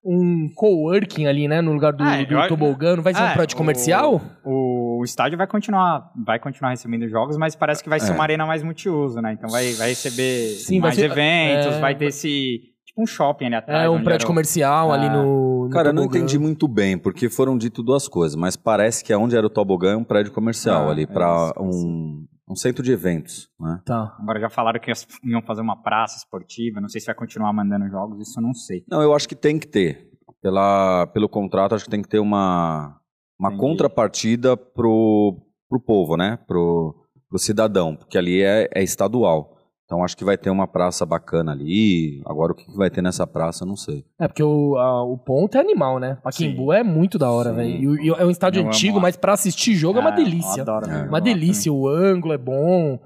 Um 0.03 0.49
coworking 0.55 1.27
ali, 1.27 1.47
né? 1.47 1.61
No 1.61 1.73
lugar 1.73 1.93
do, 1.93 2.03
Ah, 2.03 2.23
do 2.23 2.33
eu 2.33 2.47
tobogã. 2.47 2.95
Não 2.95 3.03
vai 3.03 3.13
ser 3.13 3.21
um 3.21 3.25
É, 3.25 3.33
prédio 3.35 3.55
comercial? 3.55 4.19
O, 4.43 4.99
o 4.99 5.03
estádio 5.03 5.37
vai 5.37 5.45
continuar, 5.45 6.09
vai 6.25 6.39
continuar 6.39 6.71
recebendo 6.71 7.07
jogos, 7.07 7.37
mas 7.37 7.55
parece 7.55 7.83
que 7.83 7.89
vai 7.89 7.99
ser 7.99 8.11
É. 8.11 8.15
uma 8.15 8.23
arena 8.23 8.43
mais 8.45 8.63
multiuso, 8.63 9.21
né? 9.21 9.33
Então 9.33 9.47
vai, 9.47 9.73
vai 9.73 9.89
receber 9.89 10.55
Sim, 10.55 10.79
vai 10.79 10.89
mais 10.89 10.95
ser- 10.95 11.11
eventos, 11.11 11.75
é, 11.75 11.79
vai 11.79 11.95
ter 11.95 12.05
esse. 12.05 12.61
Um 13.01 13.07
shopping 13.07 13.45
ali 13.45 13.55
atrás. 13.55 13.85
É 13.85 13.89
um 13.89 14.03
prédio 14.03 14.27
comercial 14.27 14.91
ali 14.91 15.07
Ah. 15.07 15.13
no. 15.13 15.63
no 15.65 15.69
Cara, 15.71 15.89
eu 15.89 15.93
não 15.93 16.03
entendi 16.03 16.37
muito 16.37 16.67
bem, 16.67 16.97
porque 16.97 17.29
foram 17.29 17.57
dito 17.57 17.81
duas 17.81 18.07
coisas, 18.07 18.35
mas 18.35 18.55
parece 18.55 19.03
que 19.03 19.13
onde 19.15 19.35
era 19.35 19.45
o 19.45 19.49
tobogã 19.49 19.93
é 19.93 19.95
um 19.97 20.03
prédio 20.03 20.31
comercial 20.33 20.87
Ah, 20.87 20.91
ali, 20.91 21.03
é 21.03 21.07
para 21.07 21.53
um, 21.59 22.25
um 22.49 22.55
centro 22.55 22.83
de 22.83 22.91
eventos, 22.91 23.49
né? 23.59 23.79
Tá. 23.85 24.15
Agora 24.19 24.39
já 24.39 24.49
falaram 24.49 24.79
que 24.79 24.91
iam 25.23 25.41
fazer 25.41 25.61
uma 25.61 25.81
praça 25.81 26.17
esportiva, 26.17 26.81
não 26.81 26.89
sei 26.89 26.99
se 27.01 27.07
vai 27.07 27.15
continuar 27.15 27.53
mandando 27.53 27.87
jogos, 27.89 28.19
isso 28.27 28.39
eu 28.39 28.43
não 28.43 28.53
sei. 28.53 28.83
Não, 28.89 29.01
eu 29.01 29.13
acho 29.15 29.27
que 29.27 29.35
tem 29.35 29.57
que 29.57 29.67
ter. 29.67 30.09
Pela, 30.41 31.05
pelo 31.07 31.29
contrato, 31.29 31.75
acho 31.75 31.85
que 31.85 31.91
tem 31.91 32.01
que 32.01 32.09
ter 32.09 32.19
uma, 32.19 32.97
uma 33.39 33.49
Entendi. 33.49 33.61
contrapartida 33.61 34.57
pro, 34.57 35.37
pro 35.69 35.79
povo, 35.79 36.17
né? 36.17 36.39
Pro, 36.47 36.95
pro 37.29 37.37
cidadão, 37.39 37.95
porque 37.95 38.17
ali 38.17 38.41
é, 38.41 38.67
é 38.73 38.83
estadual. 38.83 39.50
Então 39.91 40.05
acho 40.05 40.15
que 40.15 40.23
vai 40.23 40.37
ter 40.37 40.49
uma 40.49 40.65
praça 40.65 41.05
bacana 41.05 41.51
ali. 41.51 42.21
Agora 42.25 42.53
o 42.53 42.55
que 42.55 42.65
vai 42.77 42.89
ter 42.89 43.01
nessa 43.01 43.27
praça, 43.27 43.65
eu 43.65 43.67
não 43.67 43.75
sei. 43.75 44.05
É, 44.17 44.25
porque 44.25 44.41
o, 44.41 44.77
a- 44.77 45.03
o 45.03 45.17
ponto 45.17 45.57
é 45.57 45.59
animal, 45.59 45.99
né? 45.99 46.17
Paquimbu 46.23 46.71
é 46.71 46.81
muito 46.81 47.19
da 47.19 47.29
hora, 47.29 47.51
velho. 47.51 47.69
E, 47.69 47.87
o- 47.89 48.01
e 48.01 48.07
é 48.09 48.25
um 48.25 48.29
estádio 48.29 48.59
Eu 48.59 48.63
amo 48.63 48.69
antigo, 48.69 48.95
lá. 48.95 49.01
mas 49.01 49.17
pra 49.17 49.33
assistir 49.33 49.75
jogo 49.75 49.99
é 49.99 50.01
uma 50.01 50.11
Ah, 50.11 50.15
delícia. 50.15 50.59
eu 50.59 50.63
adoro, 50.63 50.89
É. 50.89 50.99
Uma 51.01 51.09
gosto 51.09 51.23
delícia, 51.25 51.73
o 51.73 51.89
ângulo 51.89 52.33
é 52.33 52.37
bom. 52.37 52.99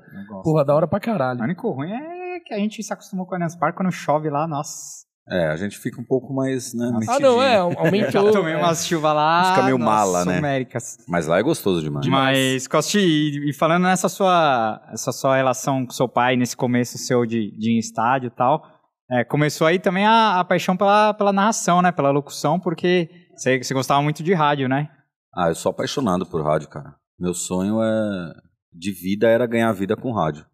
Porra, 0.43 0.63
da 0.63 0.75
hora 0.75 0.87
pra 0.87 0.97
O 0.97 1.01
caralho. 1.01 1.41
único 1.41 1.71
ruim 1.71 1.91
é 1.91 2.39
que 2.39 2.53
a 2.53 2.57
gente 2.59 2.83
se 2.83 2.93
acostumou 2.93 3.25
com 3.25 3.31
o 3.31 3.35
Allianz 3.35 3.55
Parque 3.55 3.77
quando 3.77 3.91
chove 3.91 4.29
lá, 4.29 4.45
nossa. 4.47 5.04
É, 5.27 5.47
a 5.47 5.55
gente 5.55 5.77
fica 5.79 5.99
um 5.99 6.03
pouco 6.03 6.31
mais, 6.33 6.73
né? 6.73 6.91
Ah, 7.09 7.19
não, 7.19 7.41
é, 7.41 7.57
Eu 7.57 7.73
aumentou. 7.79 8.11
já 8.27 8.31
tomei 8.31 8.53
é. 8.53 8.57
umas 8.57 8.85
chuvas 8.85 9.15
lá. 9.15 9.53
Fica 9.53 9.65
meio 9.65 9.77
nossa, 9.77 9.91
mala, 9.91 10.25
né? 10.25 10.37
Américas. 10.37 10.97
Mas 11.07 11.25
lá 11.25 11.39
é 11.39 11.41
gostoso 11.43 11.81
demais. 11.81 12.05
Mas, 12.07 12.67
Costi, 12.67 12.99
e, 12.99 13.49
e 13.49 13.53
falando 13.53 13.83
nessa 13.83 14.07
sua, 14.07 14.81
essa 14.93 15.11
sua 15.11 15.35
relação 15.35 15.83
com 15.85 15.91
seu 15.91 16.07
pai, 16.07 16.35
nesse 16.35 16.55
começo 16.55 16.97
seu 16.99 17.25
de, 17.25 17.51
de 17.57 17.79
estádio 17.79 18.27
e 18.27 18.31
tal, 18.31 18.61
é, 19.09 19.23
começou 19.23 19.65
aí 19.65 19.79
também 19.79 20.05
a, 20.05 20.39
a 20.39 20.45
paixão 20.45 20.77
pela, 20.77 21.13
pela 21.15 21.33
narração, 21.33 21.81
né? 21.81 21.91
Pela 21.91 22.11
locução, 22.11 22.59
porque 22.59 23.09
você, 23.35 23.57
você 23.57 23.73
gostava 23.73 24.01
muito 24.03 24.21
de 24.21 24.33
rádio, 24.33 24.69
né? 24.69 24.89
Ah, 25.35 25.47
eu 25.49 25.55
sou 25.55 25.71
apaixonado 25.71 26.25
por 26.25 26.43
rádio, 26.43 26.69
cara. 26.69 26.95
Meu 27.19 27.33
sonho 27.33 27.81
é 27.81 28.33
de 28.71 28.91
vida 28.91 29.27
era 29.27 29.47
ganhar 29.47 29.71
vida 29.71 29.95
com 29.95 30.11
rádio. 30.11 30.45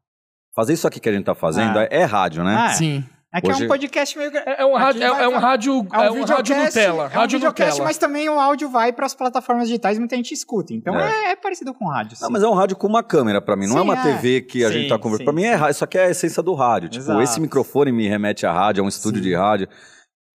Fazer 0.56 0.74
isso 0.74 0.88
aqui 0.88 1.00
que 1.00 1.10
a 1.10 1.14
gente 1.14 1.26
tá 1.26 1.36
fazendo 1.36 1.78
Ah. 1.78 1.84
é, 1.84 2.02
é 2.02 2.04
rádio, 2.04 2.44
né? 2.44 2.56
Ah, 2.56 2.70
Sim. 2.70 3.04
É 3.34 3.40
que 3.40 3.50
é 3.50 3.54
Hoje- 3.54 3.64
um 3.64 3.68
podcast 3.70 4.18
meio... 4.18 4.30
É, 4.36 4.62
é 4.62 4.66
um 4.66 4.76
rádio, 4.76 5.02
é, 5.02 5.06
é 5.06 5.28
um 5.28 5.38
rádio, 5.38 5.72
É 5.72 5.76
um, 5.76 5.80
é 5.80 5.86
um 5.86 5.86
rádio 5.86 6.14
videocast, 6.20 6.66
Nutella. 6.66 7.04
é 7.04 7.06
um 7.06 7.10
Rádio 7.10 7.38
videocast, 7.40 7.70
Nutella. 7.72 7.86
mas 7.88 7.98
também 7.98 8.30
o 8.30 8.38
áudio 8.40 8.70
vai 8.70 8.92
para 8.92 9.06
as 9.06 9.14
plataformas 9.16 9.68
digitais 9.70 9.96
e 9.96 10.00
muita 10.02 10.18
gente 10.18 10.34
escuta. 10.34 10.74
Então 10.74 10.94
É. 11.00 11.28
é, 11.28 11.32
é 11.32 11.36
parecido 11.38 11.74
com 11.74 11.88
rádio. 11.88 12.18
Não, 12.20 12.28
sim. 12.28 12.34
mas 12.34 12.44
é 12.44 12.48
um 12.48 12.54
rádio 12.54 12.76
com 12.76 12.88
uma 12.88 13.02
câmera 13.02 13.42
pra 13.42 13.56
mim, 13.56 13.68
não 13.68 13.78
é 13.78 13.80
Sim, 13.80 13.86
uma 13.86 13.98
é. 14.00 14.04
TV 14.04 14.42
que 14.42 14.66
a 14.66 14.68
Sim, 14.68 14.74
gente 14.74 14.90
tá 14.90 15.00
conversando. 15.00 15.26
Pra 15.26 15.34
mim 15.34 15.44
é 15.44 15.54
rádio, 15.56 15.72
isso 15.76 15.84
aqui 15.84 15.98
é 15.98 16.06
a 16.08 16.10
essência 16.10 16.44
do 16.44 16.54
rádio. 16.54 16.90
Tipo, 16.90 17.04
Exato. 17.06 17.22
esse 17.22 17.40
microfone 17.40 17.92
me 17.94 18.06
remete 18.08 18.46
a 18.46 18.52
rádio, 18.52 18.82
é 18.82 18.84
um 18.84 18.90
estúdio 18.90 19.24
Sim. 19.24 19.30
de 19.30 19.36
rádio. 19.36 19.68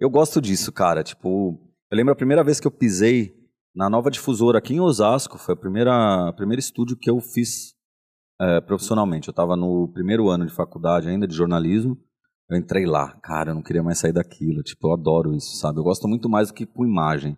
Eu 0.01 0.09
gosto 0.09 0.41
disso, 0.41 0.73
cara. 0.73 1.03
Tipo, 1.03 1.59
eu 1.91 1.97
lembro 1.97 2.13
a 2.15 2.17
primeira 2.17 2.43
vez 2.43 2.59
que 2.61 2.67
eu 2.67 2.71
pisei 2.71 3.35
na 3.75 3.91
nova 3.91 4.11
difusora 4.11 4.57
aqui 4.57 4.73
em 4.73 4.81
Osasco, 4.81 5.37
foi 5.37 5.53
a 5.53 5.57
primeira, 5.59 6.29
a 6.29 6.33
primeiro 6.33 6.61
estúdio 6.61 6.97
que 6.97 7.11
eu 7.11 7.21
fiz 7.21 7.75
é, 8.41 8.61
profissionalmente. 8.63 9.29
Eu 9.29 9.35
tava 9.35 9.55
no 9.55 9.87
primeiro 9.93 10.31
ano 10.31 10.47
de 10.47 10.53
faculdade 10.55 11.09
ainda, 11.11 11.27
de 11.27 11.35
jornalismo. 11.35 11.99
Eu 12.49 12.57
entrei 12.57 12.87
lá, 12.87 13.13
cara, 13.23 13.51
eu 13.51 13.55
não 13.55 13.63
queria 13.63 13.83
mais 13.83 13.99
sair 13.99 14.13
daquilo. 14.13 14.63
Tipo, 14.63 14.89
eu 14.89 14.93
adoro 14.93 15.35
isso, 15.35 15.57
sabe? 15.57 15.81
Eu 15.81 15.85
gosto 15.85 16.07
muito 16.07 16.29
mais 16.29 16.49
do 16.49 16.55
que 16.55 16.65
com 16.65 16.87
imagem. 16.87 17.37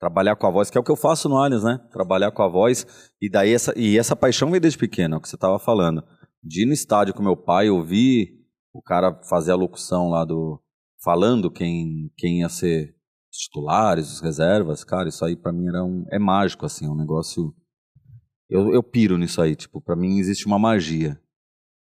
Trabalhar 0.00 0.36
com 0.36 0.46
a 0.46 0.50
voz, 0.50 0.68
que 0.68 0.76
é 0.76 0.80
o 0.80 0.84
que 0.84 0.90
eu 0.90 0.96
faço 0.96 1.28
no 1.28 1.36
Allianz, 1.36 1.62
né? 1.62 1.78
Trabalhar 1.92 2.30
com 2.32 2.42
a 2.42 2.48
voz. 2.48 2.86
E 3.20 3.30
daí 3.30 3.52
essa, 3.52 3.72
e 3.76 3.96
essa 3.96 4.16
paixão 4.16 4.50
veio 4.50 4.60
desde 4.60 4.78
pequeno, 4.78 5.14
é 5.14 5.18
o 5.18 5.20
que 5.20 5.28
você 5.28 5.36
tava 5.36 5.58
falando. 5.58 6.04
De 6.42 6.62
ir 6.62 6.66
no 6.66 6.72
estádio 6.72 7.14
com 7.14 7.22
meu 7.22 7.36
pai, 7.36 7.70
ouvir 7.70 8.36
o 8.74 8.82
cara 8.82 9.18
fazer 9.28 9.52
a 9.52 9.56
locução 9.56 10.10
lá 10.10 10.24
do. 10.24 10.60
falando 11.02 11.50
quem, 11.50 12.10
quem 12.16 12.40
ia 12.40 12.48
ser 12.48 12.94
os 13.32 13.38
titulares, 13.38 14.12
os 14.12 14.20
reservas, 14.20 14.84
cara, 14.84 15.08
isso 15.08 15.24
aí 15.24 15.36
pra 15.36 15.52
mim 15.52 15.68
era 15.68 15.82
um. 15.84 16.04
É 16.10 16.18
mágico, 16.18 16.66
assim, 16.66 16.86
é 16.86 16.90
um 16.90 16.96
negócio. 16.96 17.54
Eu, 18.50 18.72
eu 18.74 18.82
piro 18.82 19.16
nisso 19.16 19.40
aí, 19.40 19.56
tipo, 19.56 19.80
pra 19.80 19.96
mim 19.96 20.18
existe 20.18 20.46
uma 20.46 20.58
magia. 20.58 21.18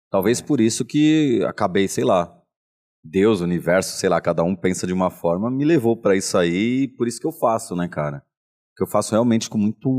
Talvez 0.10 0.42
por 0.42 0.60
isso 0.60 0.84
que 0.84 1.44
acabei, 1.48 1.88
sei 1.88 2.04
lá, 2.04 2.39
Deus, 3.04 3.42
o 3.42 3.44
universo, 3.46 3.98
sei 3.98 4.10
lá, 4.10 4.20
cada 4.20 4.44
um 4.44 4.56
pensa 4.56 4.86
de 4.86 4.94
uma 4.94 5.10
forma, 5.10 5.50
me 5.50 5.64
levou 5.66 5.96
pra 5.96 6.16
isso 6.16 6.38
aí, 6.38 6.84
e 6.84 6.88
por 6.88 7.08
isso 7.08 7.20
que 7.20 7.28
eu 7.28 7.32
faço, 7.32 7.76
né, 7.76 7.88
cara? 7.88 8.24
Que 8.76 8.84
eu 8.84 8.88
faço 8.88 9.12
realmente 9.12 9.50
com 9.50 9.58
muito 9.58 9.90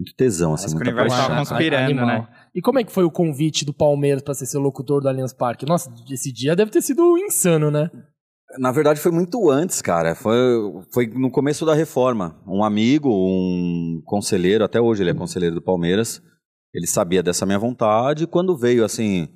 muito 0.00 0.14
tesão, 0.16 0.54
assim, 0.54 0.66
Parece 0.66 0.76
que 0.76 0.82
o 0.82 0.84
muita 0.84 0.90
universo 0.92 1.16
paixão. 1.16 1.34
tava 1.36 1.48
conspirando, 1.48 1.84
Animal. 2.00 2.06
né? 2.06 2.28
E 2.54 2.60
como 2.62 2.78
é 2.78 2.84
que 2.84 2.92
foi 2.92 3.02
o 3.02 3.10
convite 3.10 3.64
do 3.64 3.74
Palmeiras 3.74 4.22
pra 4.22 4.32
você 4.32 4.46
ser 4.46 4.58
locutor 4.58 5.00
do 5.00 5.08
Allianz 5.08 5.32
Parque? 5.32 5.66
Nossa, 5.66 5.92
esse 6.08 6.32
dia 6.32 6.54
deve 6.54 6.70
ter 6.70 6.82
sido 6.82 7.18
insano, 7.18 7.68
né? 7.68 7.90
Na 8.60 8.70
verdade, 8.70 9.00
foi 9.00 9.10
muito 9.10 9.50
antes, 9.50 9.82
cara. 9.82 10.14
Foi, 10.14 10.36
foi 10.94 11.06
no 11.08 11.30
começo 11.32 11.66
da 11.66 11.74
reforma. 11.74 12.40
Um 12.46 12.62
amigo, 12.62 13.10
um 13.10 14.00
conselheiro, 14.06 14.62
até 14.64 14.80
hoje 14.80 15.02
ele 15.02 15.10
é 15.10 15.14
conselheiro 15.14 15.56
do 15.56 15.62
Palmeiras, 15.62 16.22
ele 16.72 16.86
sabia 16.86 17.22
dessa 17.22 17.44
minha 17.44 17.58
vontade. 17.58 18.22
E 18.22 18.26
quando 18.28 18.56
veio, 18.56 18.84
assim, 18.84 19.28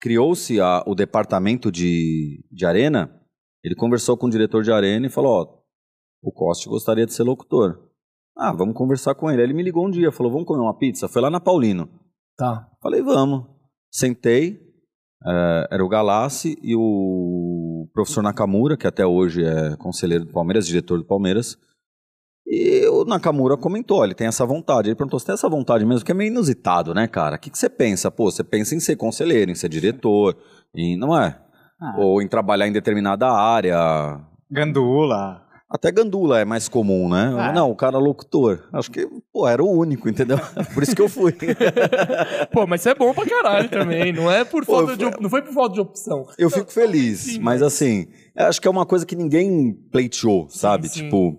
criou-se 0.00 0.58
o 0.86 0.94
departamento 0.94 1.70
de, 1.70 2.44
de 2.50 2.66
arena, 2.66 3.14
ele 3.62 3.74
conversou 3.74 4.16
com 4.16 4.26
o 4.26 4.30
diretor 4.30 4.62
de 4.62 4.72
arena 4.72 5.06
e 5.06 5.10
falou: 5.10 5.32
Ó, 5.32 5.60
o 6.22 6.32
Coste 6.32 6.68
gostaria 6.68 7.06
de 7.06 7.12
ser 7.12 7.22
locutor. 7.22 7.90
Ah, 8.36 8.52
vamos 8.52 8.74
conversar 8.74 9.14
com 9.14 9.30
ele. 9.30 9.42
Aí 9.42 9.46
ele 9.46 9.54
me 9.54 9.62
ligou 9.62 9.86
um 9.86 9.90
dia, 9.90 10.10
falou: 10.10 10.32
Vamos 10.32 10.46
comer 10.46 10.62
uma 10.62 10.76
pizza? 10.76 11.08
Foi 11.08 11.20
lá 11.20 11.30
na 11.30 11.40
Paulino. 11.40 11.88
Tá. 12.36 12.70
Falei, 12.82 13.02
vamos. 13.02 13.44
Sentei, 13.92 14.58
eh, 15.26 15.68
era 15.70 15.84
o 15.84 15.88
Galassi 15.88 16.56
e 16.62 16.74
o 16.74 17.86
professor 17.92 18.22
Nakamura, 18.22 18.78
que 18.78 18.86
até 18.86 19.04
hoje 19.04 19.44
é 19.44 19.76
conselheiro 19.76 20.24
do 20.24 20.32
Palmeiras, 20.32 20.66
diretor 20.66 20.98
do 20.98 21.04
Palmeiras. 21.04 21.58
E 22.52 22.84
o 22.88 23.04
Nakamura 23.04 23.56
comentou, 23.56 24.04
ele 24.04 24.12
tem 24.14 24.26
essa 24.26 24.44
vontade. 24.44 24.88
Ele 24.88 24.96
perguntou, 24.96 25.20
você 25.20 25.26
tem 25.26 25.34
essa 25.34 25.48
vontade 25.48 25.86
mesmo? 25.86 26.04
Que 26.04 26.10
é 26.10 26.14
meio 26.14 26.32
inusitado, 26.32 26.92
né, 26.92 27.06
cara? 27.06 27.36
O 27.36 27.38
que, 27.38 27.48
que 27.48 27.56
você 27.56 27.68
pensa? 27.68 28.10
Pô, 28.10 28.28
você 28.28 28.42
pensa 28.42 28.74
em 28.74 28.80
ser 28.80 28.96
conselheiro, 28.96 29.52
em 29.52 29.54
ser 29.54 29.68
diretor, 29.68 30.36
em, 30.74 30.96
não 30.96 31.16
é? 31.16 31.38
Ah, 31.80 31.94
Ou 31.98 32.20
em 32.20 32.26
trabalhar 32.26 32.66
em 32.66 32.72
determinada 32.72 33.30
área. 33.30 34.18
Gandula. 34.50 35.42
Até 35.70 35.92
Gandula 35.92 36.40
é 36.40 36.44
mais 36.44 36.68
comum, 36.68 37.08
né? 37.08 37.32
É. 37.50 37.52
Não, 37.52 37.70
o 37.70 37.76
cara 37.76 37.96
locutor. 37.98 38.68
Acho 38.72 38.90
que, 38.90 39.06
pô, 39.32 39.46
era 39.46 39.62
o 39.62 39.70
único, 39.70 40.08
entendeu? 40.08 40.36
Por 40.74 40.82
isso 40.82 40.96
que 40.96 41.00
eu 41.02 41.08
fui. 41.08 41.32
Pô, 42.52 42.66
mas 42.66 42.80
isso 42.80 42.88
é 42.88 42.94
bom 42.96 43.14
pra 43.14 43.24
caralho 43.24 43.68
também. 43.68 44.12
Não 44.12 44.28
é 44.28 44.44
por 44.44 44.66
Pô, 44.66 44.74
falta 44.78 44.92
eu 44.92 44.96
de. 44.96 45.04
fui- 45.04 45.12
op- 45.14 45.22
Não 45.22 45.30
foi 45.30 45.42
por 45.42 45.52
falta 45.54 45.74
de 45.74 45.80
opção. 45.80 46.26
Eu 46.36 46.50
fico 46.50 46.72
feliz, 46.72 47.20
sim, 47.20 47.38
mas 47.38 47.62
assim, 47.62 48.08
acho 48.36 48.60
que 48.60 48.66
é 48.66 48.70
uma 48.70 48.84
coisa 48.84 49.06
que 49.06 49.14
ninguém 49.14 49.72
pleiteou, 49.92 50.48
sabe? 50.50 50.88
sim. 50.88 51.04
Tipo, 51.04 51.38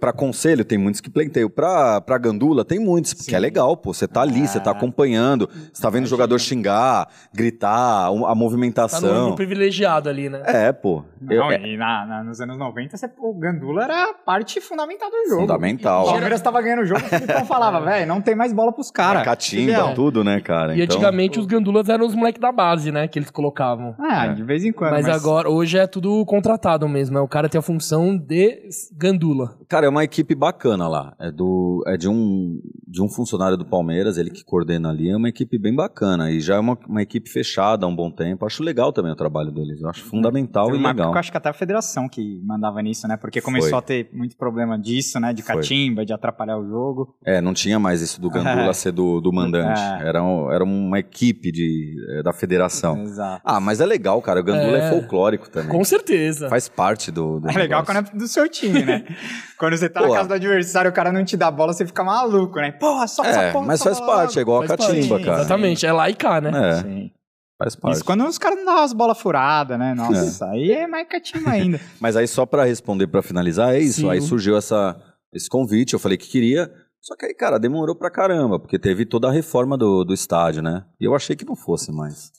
pra 0.00 0.12
conselho 0.12 0.64
tem 0.64 0.76
muitos 0.76 1.00
que 1.00 1.08
pleiteiam. 1.08 1.48
Pra, 1.48 2.00
pra 2.00 2.18
gandula 2.18 2.64
tem 2.64 2.78
muitos, 2.78 3.14
porque 3.14 3.30
Sim. 3.30 3.36
é 3.36 3.38
legal, 3.38 3.76
pô. 3.76 3.94
Você 3.94 4.06
tá 4.08 4.20
ali, 4.22 4.46
você 4.46 4.58
tá 4.60 4.70
acompanhando, 4.70 5.48
você 5.72 5.80
tá 5.80 5.88
vendo 5.88 6.04
o 6.04 6.08
jogador 6.08 6.38
xingar, 6.38 7.08
gritar, 7.32 8.06
a 8.08 8.10
Tá 8.10 8.10
no 8.14 8.34
movimentação. 8.34 9.34
privilegiado 9.34 10.08
ali, 10.08 10.28
né? 10.28 10.42
É, 10.44 10.72
pô. 10.72 11.04
Eu- 11.30 11.40
Não, 11.40 11.52
é 11.52 11.66
e 11.66 11.76
na, 11.76 12.04
na- 12.06 12.24
nos 12.24 12.40
anos 12.40 12.58
90, 12.58 12.96
você- 12.96 13.08
o 13.18 13.34
Gandula 13.34 13.84
era 13.84 14.12
parte 14.26 14.60
fundamental 14.60 15.08
do 15.10 15.28
jogo. 15.28 15.40
fundamental. 15.42 16.02
O 16.06 16.10
Palmeiras 16.10 16.40
tava 16.40 16.60
ganhando 16.60 16.82
o 16.82 16.84
jogo, 16.86 17.00
o 17.00 17.08
Filipão 17.08 17.44
falava, 17.46 17.80
velho, 17.84 18.06
não 18.06 18.20
tem 18.20 18.34
mais 18.34 18.52
bola 18.52 18.72
pros 18.72 18.90
caras. 18.90 19.22
Catimba, 19.24 19.72
Filhão. 19.72 19.94
tudo, 19.94 20.24
né, 20.24 20.40
cara? 20.40 20.74
E 20.74 20.82
Então- 20.82 20.96
antigamente 20.96 21.38
os 21.38 21.46
gandulas 21.46 21.88
eram 21.88 22.04
os 22.06 22.14
moleques 22.14 22.40
da 22.40 22.50
base, 22.52 22.90
né? 22.90 23.06
Que 23.08 23.18
eles 23.18 23.30
colocavam. 23.30 23.94
Ah, 23.98 24.26
É. 24.26 24.34
de 24.34 24.42
vez 24.42 24.64
em 24.64 24.72
quando. 24.72 24.90
Mas, 24.92 25.08
agora, 25.08 25.48
hoje 25.48 25.78
é 25.78 25.86
tudo 25.86 26.24
contratado 26.26 26.88
mesmo. 26.88 27.16
É 27.16 27.20
o 27.20 27.28
cara 27.28 27.48
tem 27.48 27.58
a 27.58 27.62
função 27.62 28.16
de 28.16 28.68
gandula. 28.96 29.56
Cara, 29.72 29.86
é 29.86 29.88
uma 29.88 30.04
equipe 30.04 30.34
bacana 30.34 30.86
lá. 30.86 31.14
É, 31.18 31.30
do, 31.30 31.82
é 31.86 31.96
de, 31.96 32.06
um, 32.06 32.60
de 32.86 33.00
um 33.00 33.08
funcionário 33.08 33.56
do 33.56 33.64
Palmeiras, 33.64 34.18
ele 34.18 34.28
que 34.28 34.44
coordena 34.44 34.90
ali. 34.90 35.08
É 35.08 35.16
uma 35.16 35.30
equipe 35.30 35.56
bem 35.56 35.74
bacana. 35.74 36.30
E 36.30 36.40
já 36.40 36.56
é 36.56 36.58
uma, 36.58 36.78
uma 36.86 37.00
equipe 37.00 37.30
fechada 37.30 37.86
há 37.86 37.88
um 37.88 37.96
bom 37.96 38.10
tempo. 38.10 38.44
Acho 38.44 38.62
legal 38.62 38.92
também 38.92 39.10
o 39.12 39.16
trabalho 39.16 39.50
deles. 39.50 39.80
Eu 39.80 39.88
acho 39.88 40.04
fundamental 40.04 40.66
Teve 40.66 40.76
e 40.76 40.80
época 40.80 40.92
legal. 40.92 41.10
que 41.12 41.16
eu 41.16 41.20
acho 41.20 41.30
que 41.30 41.36
até 41.38 41.48
a 41.48 41.54
federação 41.54 42.06
que 42.06 42.38
mandava 42.44 42.82
nisso, 42.82 43.08
né? 43.08 43.16
Porque 43.16 43.40
começou 43.40 43.70
Foi. 43.70 43.78
a 43.78 43.80
ter 43.80 44.10
muito 44.12 44.36
problema 44.36 44.78
disso, 44.78 45.18
né? 45.18 45.32
De 45.32 45.40
Foi. 45.42 45.54
catimba, 45.56 46.04
de 46.04 46.12
atrapalhar 46.12 46.58
o 46.58 46.68
jogo. 46.68 47.16
É, 47.24 47.40
não 47.40 47.54
tinha 47.54 47.78
mais 47.78 48.02
isso 48.02 48.20
do 48.20 48.28
Gandula 48.28 48.68
É. 48.68 48.72
ser 48.74 48.92
do, 48.92 49.22
do 49.22 49.32
mandante. 49.32 49.80
É. 49.80 50.06
Era, 50.06 50.22
um- 50.22 50.52
era 50.52 50.62
uma 50.62 50.98
equipe 50.98 51.50
de, 51.50 51.96
é, 52.18 52.22
da 52.22 52.34
federação. 52.34 53.00
Exato. 53.00 53.40
Ah, 53.42 53.58
mas 53.58 53.80
é 53.80 53.86
legal, 53.86 54.20
cara. 54.20 54.38
O 54.38 54.44
Gandula 54.44 54.76
é, 54.76 54.88
É. 54.88 54.90
folclórico 54.90 55.48
também. 55.48 55.70
Com 55.70 55.82
certeza. 55.82 56.50
Faz 56.50 56.68
parte 56.68 57.10
do, 57.10 57.40
do 57.40 57.48
É 57.48 57.54
legal 57.54 57.80
negócio. 57.82 57.86
quando 57.86 58.06
é 58.14 58.18
do 58.18 58.28
seu 58.28 58.46
time, 58.50 58.84
né? 58.84 59.06
quando 59.62 59.76
você 59.76 59.88
tá 59.88 60.00
Pô. 60.00 60.08
na 60.08 60.14
casa 60.16 60.28
do 60.28 60.34
adversário, 60.34 60.90
o 60.90 60.94
cara 60.94 61.12
não 61.12 61.24
te 61.24 61.36
dá 61.36 61.48
bola, 61.48 61.72
você 61.72 61.86
fica 61.86 62.02
maluco, 62.02 62.56
né? 62.56 62.72
Porra, 62.72 63.06
só 63.06 63.22
essa 63.24 63.42
É, 63.42 63.52
porra. 63.52 63.64
mas 63.66 63.80
faz 63.80 64.00
parte, 64.00 64.36
é 64.40 64.42
igual 64.42 64.62
a 64.62 64.66
Faz 64.66 64.76
parte. 64.80 64.96
catimba, 64.96 65.20
cara. 65.20 65.38
Exatamente. 65.42 65.86
É 65.86 65.92
lá 65.92 66.10
e 66.10 66.14
cá, 66.16 66.40
né? 66.40 66.50
É, 66.50 66.82
Sim. 66.82 67.10
faz 67.56 67.76
parte. 67.76 67.94
Isso 67.94 68.04
quando 68.04 68.26
os 68.26 68.38
caras 68.38 68.58
não 68.58 68.64
dão 68.64 68.78
as 68.82 68.92
bolas 68.92 69.20
furadas, 69.20 69.78
né? 69.78 69.94
Nossa, 69.94 70.46
aí 70.50 70.72
é 70.72 70.88
mais 70.88 71.06
catimba 71.08 71.50
ainda. 71.50 71.80
Mas 72.00 72.16
aí 72.16 72.26
só 72.26 72.44
pra 72.44 72.64
responder, 72.64 73.06
pra 73.06 73.22
finalizar, 73.22 73.72
é 73.72 73.78
isso. 73.78 74.00
Sim. 74.00 74.10
Aí 74.10 74.20
surgiu 74.20 74.56
essa, 74.56 75.00
esse 75.32 75.48
convite, 75.48 75.94
eu 75.94 76.00
falei 76.00 76.18
que 76.18 76.28
queria. 76.28 76.68
Só 77.00 77.14
que 77.16 77.26
aí, 77.26 77.34
cara, 77.34 77.58
demorou 77.58 77.94
pra 77.94 78.10
caramba, 78.10 78.58
porque 78.58 78.78
teve 78.80 79.06
toda 79.06 79.28
a 79.28 79.32
reforma 79.32 79.78
do, 79.78 80.02
do 80.04 80.12
estádio, 80.12 80.60
né? 80.62 80.84
E 81.00 81.04
eu 81.04 81.14
achei 81.14 81.36
que 81.36 81.44
não 81.44 81.54
fosse 81.54 81.92
mais. 81.92 82.32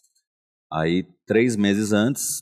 Aí, 0.71 1.05
três 1.25 1.55
meses 1.55 1.93
antes, 1.93 2.41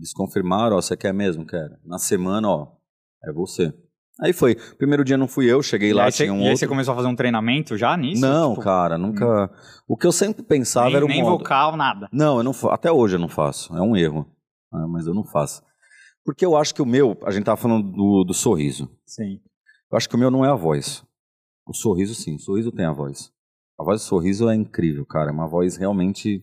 eles 0.00 0.12
confirmaram, 0.12 0.76
ó, 0.76 0.80
você 0.80 0.96
quer 0.96 1.12
mesmo? 1.12 1.44
Quero. 1.44 1.76
Na 1.84 1.98
semana, 1.98 2.48
ó, 2.48 2.68
é 3.24 3.32
você. 3.32 3.72
Aí 4.20 4.32
foi. 4.32 4.56
Primeiro 4.76 5.04
dia 5.04 5.16
não 5.16 5.28
fui 5.28 5.46
eu, 5.46 5.62
cheguei 5.62 5.90
e 5.90 5.92
lá, 5.92 6.06
aí, 6.06 6.12
tinha 6.12 6.32
um 6.32 6.36
e 6.38 6.40
aí 6.40 6.44
outro. 6.46 6.58
você 6.58 6.66
começou 6.66 6.92
a 6.92 6.96
fazer 6.96 7.08
um 7.08 7.14
treinamento 7.14 7.76
já 7.76 7.96
nisso? 7.96 8.20
Não, 8.20 8.50
Tipo, 8.50 8.62
cara, 8.64 8.98
nunca. 8.98 9.50
O 9.86 9.96
que 9.96 10.06
eu 10.06 10.12
sempre 10.12 10.42
pensava 10.42 10.86
nem, 10.86 10.96
era 10.96 11.04
o 11.04 11.08
nem 11.08 11.22
modo. 11.22 11.38
vocal, 11.38 11.76
nada. 11.76 12.08
Não, 12.12 12.38
eu 12.38 12.42
não 12.42 12.52
até 12.70 12.90
hoje 12.90 13.14
eu 13.16 13.20
não 13.20 13.28
faço. 13.28 13.76
É 13.76 13.80
um 13.80 13.96
erro. 13.96 14.26
Ah, 14.72 14.86
mas 14.88 15.06
eu 15.06 15.14
não 15.14 15.24
faço. 15.24 15.62
Porque 16.24 16.44
eu 16.44 16.56
acho 16.56 16.74
que 16.74 16.82
o 16.82 16.86
meu, 16.86 17.16
a 17.24 17.30
gente 17.30 17.44
tava 17.44 17.56
falando 17.56 17.90
do, 17.90 18.24
do 18.24 18.34
sorriso. 18.34 18.90
Sim. 19.06 19.40
Eu 19.90 19.96
acho 19.96 20.08
que 20.08 20.14
o 20.16 20.18
meu 20.18 20.30
não 20.30 20.44
é 20.44 20.50
a 20.50 20.54
voz. 20.54 21.02
O 21.66 21.72
sorriso, 21.72 22.14
sim. 22.14 22.34
O 22.36 22.40
sorriso 22.40 22.72
tem 22.72 22.84
a 22.84 22.92
voz. 22.92 23.30
A 23.78 23.84
voz 23.84 24.00
do 24.02 24.04
sorriso 24.04 24.48
é 24.50 24.54
incrível, 24.54 25.06
cara. 25.06 25.30
É 25.30 25.32
uma 25.32 25.46
voz 25.48 25.76
realmente 25.76 26.42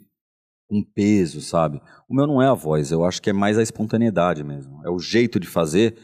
um 0.72 0.82
peso, 0.84 1.42
sabe? 1.42 1.80
O 2.10 2.16
meu 2.16 2.26
não 2.26 2.42
é 2.42 2.48
a 2.48 2.54
voz. 2.54 2.92
Eu 2.92 3.04
acho 3.06 3.22
que 3.22 3.30
é 3.30 3.34
mais 3.34 3.58
a 3.58 3.62
espontaneidade 3.62 4.44
mesmo. 4.44 4.82
É 4.86 4.90
o 4.90 4.98
jeito 4.98 5.40
de 5.40 5.46
fazer, 5.48 5.96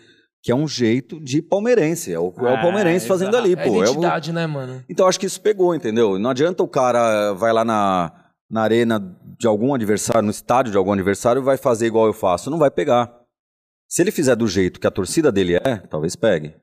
que 0.43 0.51
é 0.51 0.55
um 0.55 0.67
jeito 0.67 1.19
de 1.19 1.41
palmeirense. 1.41 2.11
É 2.13 2.19
o, 2.19 2.33
é 2.37 2.41
o 2.43 2.47
Ah, 2.55 2.61
palmeirense 2.61 3.07
fazendo 3.07 3.35
ali, 3.37 3.53
É 3.53 3.61
a 3.61 3.63
pô. 3.63 3.75
É 3.75 3.77
o- 3.79 3.83
identidade, 3.83 4.33
né, 4.33 4.47
mano? 4.47 4.83
então 4.89 5.07
acho 5.07 5.19
que 5.19 5.25
isso 5.25 5.39
pegou, 5.41 5.73
entendeu? 5.75 6.17
Não 6.17 6.29
adianta 6.29 6.63
o 6.63 6.67
cara 6.67 7.33
vai 7.33 7.53
lá 7.53 7.63
na, 7.63 8.11
na 8.49 8.61
arena 8.61 8.99
de 9.37 9.47
algum 9.47 9.73
adversário, 9.73 10.23
no 10.23 10.31
estádio 10.31 10.71
de 10.71 10.77
algum 10.77 10.91
adversário, 10.93 11.41
e 11.41 11.45
vai 11.45 11.57
fazer 11.57 11.87
igual 11.87 12.05
eu 12.07 12.13
faço. 12.13 12.49
Não 12.49 12.57
vai 12.57 12.71
pegar. 12.71 13.11
Se 13.87 14.01
ele 14.01 14.11
fizer 14.11 14.35
do 14.35 14.47
jeito 14.47 14.79
que 14.79 14.87
a 14.87 14.91
torcida 14.91 15.31
dele 15.31 15.55
é, 15.55 15.77
talvez 15.89 16.15
pegue. 16.15 16.55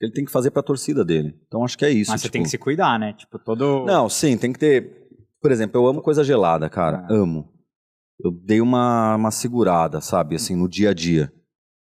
Ele 0.00 0.12
tem 0.12 0.24
que 0.24 0.30
fazer 0.30 0.50
pra 0.50 0.62
torcida 0.62 1.04
dele. 1.04 1.34
Então 1.46 1.64
acho 1.64 1.76
que 1.78 1.84
é 1.84 1.90
isso. 1.90 2.10
Mas 2.10 2.20
você 2.20 2.26
tipo- 2.28 2.32
tem 2.34 2.42
que 2.42 2.48
se 2.50 2.58
cuidar, 2.58 2.98
né? 2.98 3.12
Tipo, 3.14 3.38
todo. 3.38 3.84
Não, 3.86 4.08
sim, 4.08 4.36
tem 4.36 4.52
que 4.52 4.58
ter. 4.58 5.06
Por 5.40 5.50
exemplo, 5.50 5.80
eu 5.80 5.86
amo 5.86 6.02
coisa 6.02 6.22
gelada, 6.22 6.68
cara. 6.68 7.06
Ah. 7.08 7.14
Amo. 7.14 7.50
Eu 8.22 8.30
dei 8.30 8.60
uma, 8.60 9.16
uma 9.16 9.30
segurada, 9.30 10.00
sabe, 10.00 10.36
assim, 10.36 10.54
no 10.54 10.68
dia 10.68 10.90
a 10.90 10.94
dia. 10.94 11.32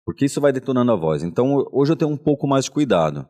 Porque 0.06 0.26
isso 0.26 0.42
vai 0.42 0.52
detonando 0.52 0.92
a 0.92 0.96
voz. 0.96 1.24
Então, 1.24 1.66
hoje 1.72 1.92
eu 1.92 1.96
tenho 1.96 2.12
um 2.12 2.18
pouco 2.18 2.46
mais 2.48 2.66
de 2.66 2.72
cuidado. 2.72 3.28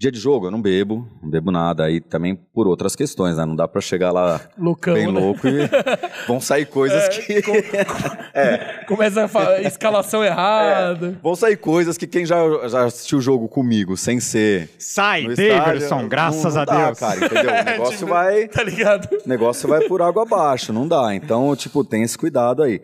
Dia 0.00 0.10
de 0.10 0.18
jogo, 0.18 0.46
eu 0.46 0.50
não 0.50 0.60
bebo, 0.60 1.06
não 1.22 1.30
bebo 1.30 1.52
nada. 1.52 1.84
Aí 1.84 2.00
também 2.00 2.34
por 2.34 2.66
outras 2.66 2.96
questões, 2.96 3.36
né? 3.36 3.44
Não 3.44 3.54
dá 3.54 3.68
pra 3.68 3.80
chegar 3.80 4.10
lá 4.10 4.40
Loucão, 4.58 4.94
bem 4.94 5.06
né? 5.12 5.20
louco 5.20 5.46
e 5.46 5.60
vão 6.26 6.40
sair 6.40 6.66
coisas 6.66 7.04
É, 7.04 7.08
que. 7.08 7.42
Começa 8.88 9.24
a 9.24 9.28
falar 9.28 9.62
escalação 9.62 10.24
errada. 10.24 11.16
Vão 11.22 11.36
sair 11.36 11.56
coisas 11.56 11.96
que 11.96 12.08
quem 12.08 12.26
já, 12.26 12.36
já 12.68 12.84
assistiu 12.84 13.18
o 13.18 13.22
jogo 13.22 13.48
comigo, 13.48 13.96
sem 13.96 14.18
ser. 14.18 14.70
Sai, 14.76 15.26
Davidson, 15.36 16.08
graças 16.08 16.44
não- 16.44 16.50
não 16.54 16.62
a 16.62 16.64
dá, 16.64 16.86
Deus. 16.86 16.98
cara, 16.98 17.24
entendeu? 17.24 17.52
O 17.60 17.64
negócio 17.64 17.98
Tipo, 17.98 18.10
vai. 18.10 18.48
Tá 18.48 18.62
ligado? 18.64 19.08
O 19.24 19.28
negócio 19.28 19.68
vai 19.68 19.86
por 19.86 20.02
água 20.02 20.22
abaixo, 20.22 20.72
não 20.72 20.88
dá. 20.88 21.14
Então, 21.14 21.54
tipo, 21.54 21.84
tem 21.84 22.02
esse 22.02 22.18
cuidado 22.18 22.62
aí. 22.64 22.80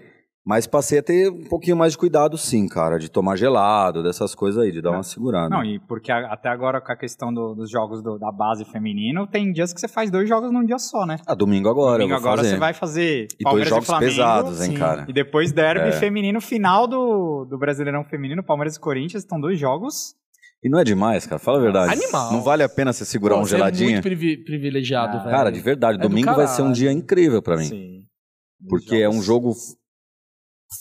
Mas 0.47 0.67
passei 0.67 0.99
a 1.01 1.03
ter 1.03 1.31
um 1.31 1.45
pouquinho 1.45 1.77
mais 1.77 1.93
de 1.93 1.99
cuidado, 1.99 2.39
sim, 2.39 2.67
cara, 2.67 2.99
de 2.99 3.11
tomar 3.11 3.37
gelado, 3.37 4.03
dessas 4.03 4.35
coisas 4.35 4.63
aí, 4.63 4.73
de 4.73 4.81
dar 4.81 4.93
uma 4.93 5.03
segurada. 5.03 5.51
Não, 5.51 5.63
e 5.63 5.79
porque 5.81 6.11
a- 6.11 6.33
até 6.33 6.49
agora 6.49 6.81
com 6.81 6.91
a 6.91 6.97
questão 6.97 7.33
do- 7.35 7.55
dos 7.55 7.71
jogos 7.71 8.03
do- 8.03 8.19
da 8.19 8.33
base 8.33 8.65
feminino, 8.65 9.27
tem 9.27 9.53
dias 9.53 9.75
que 9.75 9.81
você 9.81 9.89
faz 9.89 10.11
dois 10.11 10.27
jogos 10.27 10.51
num 10.51 10.65
dia 10.65 10.79
só, 10.79 11.05
né? 11.05 11.17
Ah, 11.27 11.35
domingo 11.35 11.69
agora, 11.69 11.99
Domingo 11.99 12.15
eu 12.17 12.21
vou 12.21 12.29
agora 12.31 12.43
fazer. 12.43 12.55
você 12.55 12.59
vai 12.61 12.73
fazer 12.73 13.25
E 13.25 13.27
dois 13.29 13.43
Palmeiras 13.45 13.69
jogos 13.69 13.85
e 13.85 13.87
Flamengo, 13.87 14.11
pesados, 14.11 14.61
hein, 14.63 14.71
sim. 14.71 14.77
cara. 14.79 15.05
E 15.07 15.13
depois 15.13 15.53
derby 15.53 15.89
É. 15.89 15.93
feminino 15.93 16.41
final 16.41 16.87
do, 16.87 17.45
do 17.45 17.59
Brasileirão 17.59 18.03
Feminino, 18.05 18.43
Palmeiras 18.43 18.77
e 18.77 18.81
Corinthians, 18.81 19.25
estão 19.25 19.39
dois 19.39 19.59
jogos. 19.59 20.15
E 20.65 20.71
não 20.71 20.79
é 20.79 20.85
demais, 20.85 21.27
cara, 21.27 21.39
fala 21.39 21.59
a 21.59 21.61
verdade. 21.61 21.93
Animal. 21.93 22.33
Não 22.33 22.41
vale 22.41 22.63
a 22.63 22.69
pena 22.71 22.93
você 22.93 23.05
segurar 23.05 23.35
Pô, 23.35 23.43
um 23.43 23.45
você 23.45 23.55
É 23.55 23.59
geladinho? 23.59 23.91
muito 23.91 24.03
privi- 24.03 24.43
privilegiado, 24.45 25.19
Ah, 25.19 25.21
velho. 25.21 25.31
Cara, 25.31 25.53
de 25.53 25.61
verdade, 25.61 25.99
É 25.99 26.01
do 26.01 26.09
domingo 26.09 26.35
vai 26.35 26.47
ser 26.47 26.63
um 26.63 26.73
dia 26.73 26.91
incrível 26.91 27.43
pra 27.43 27.57
mim. 27.59 27.65
Sim. 27.65 28.03
Porque 28.69 28.97
é 28.97 29.09
um 29.11 29.21
jogo 29.23 29.53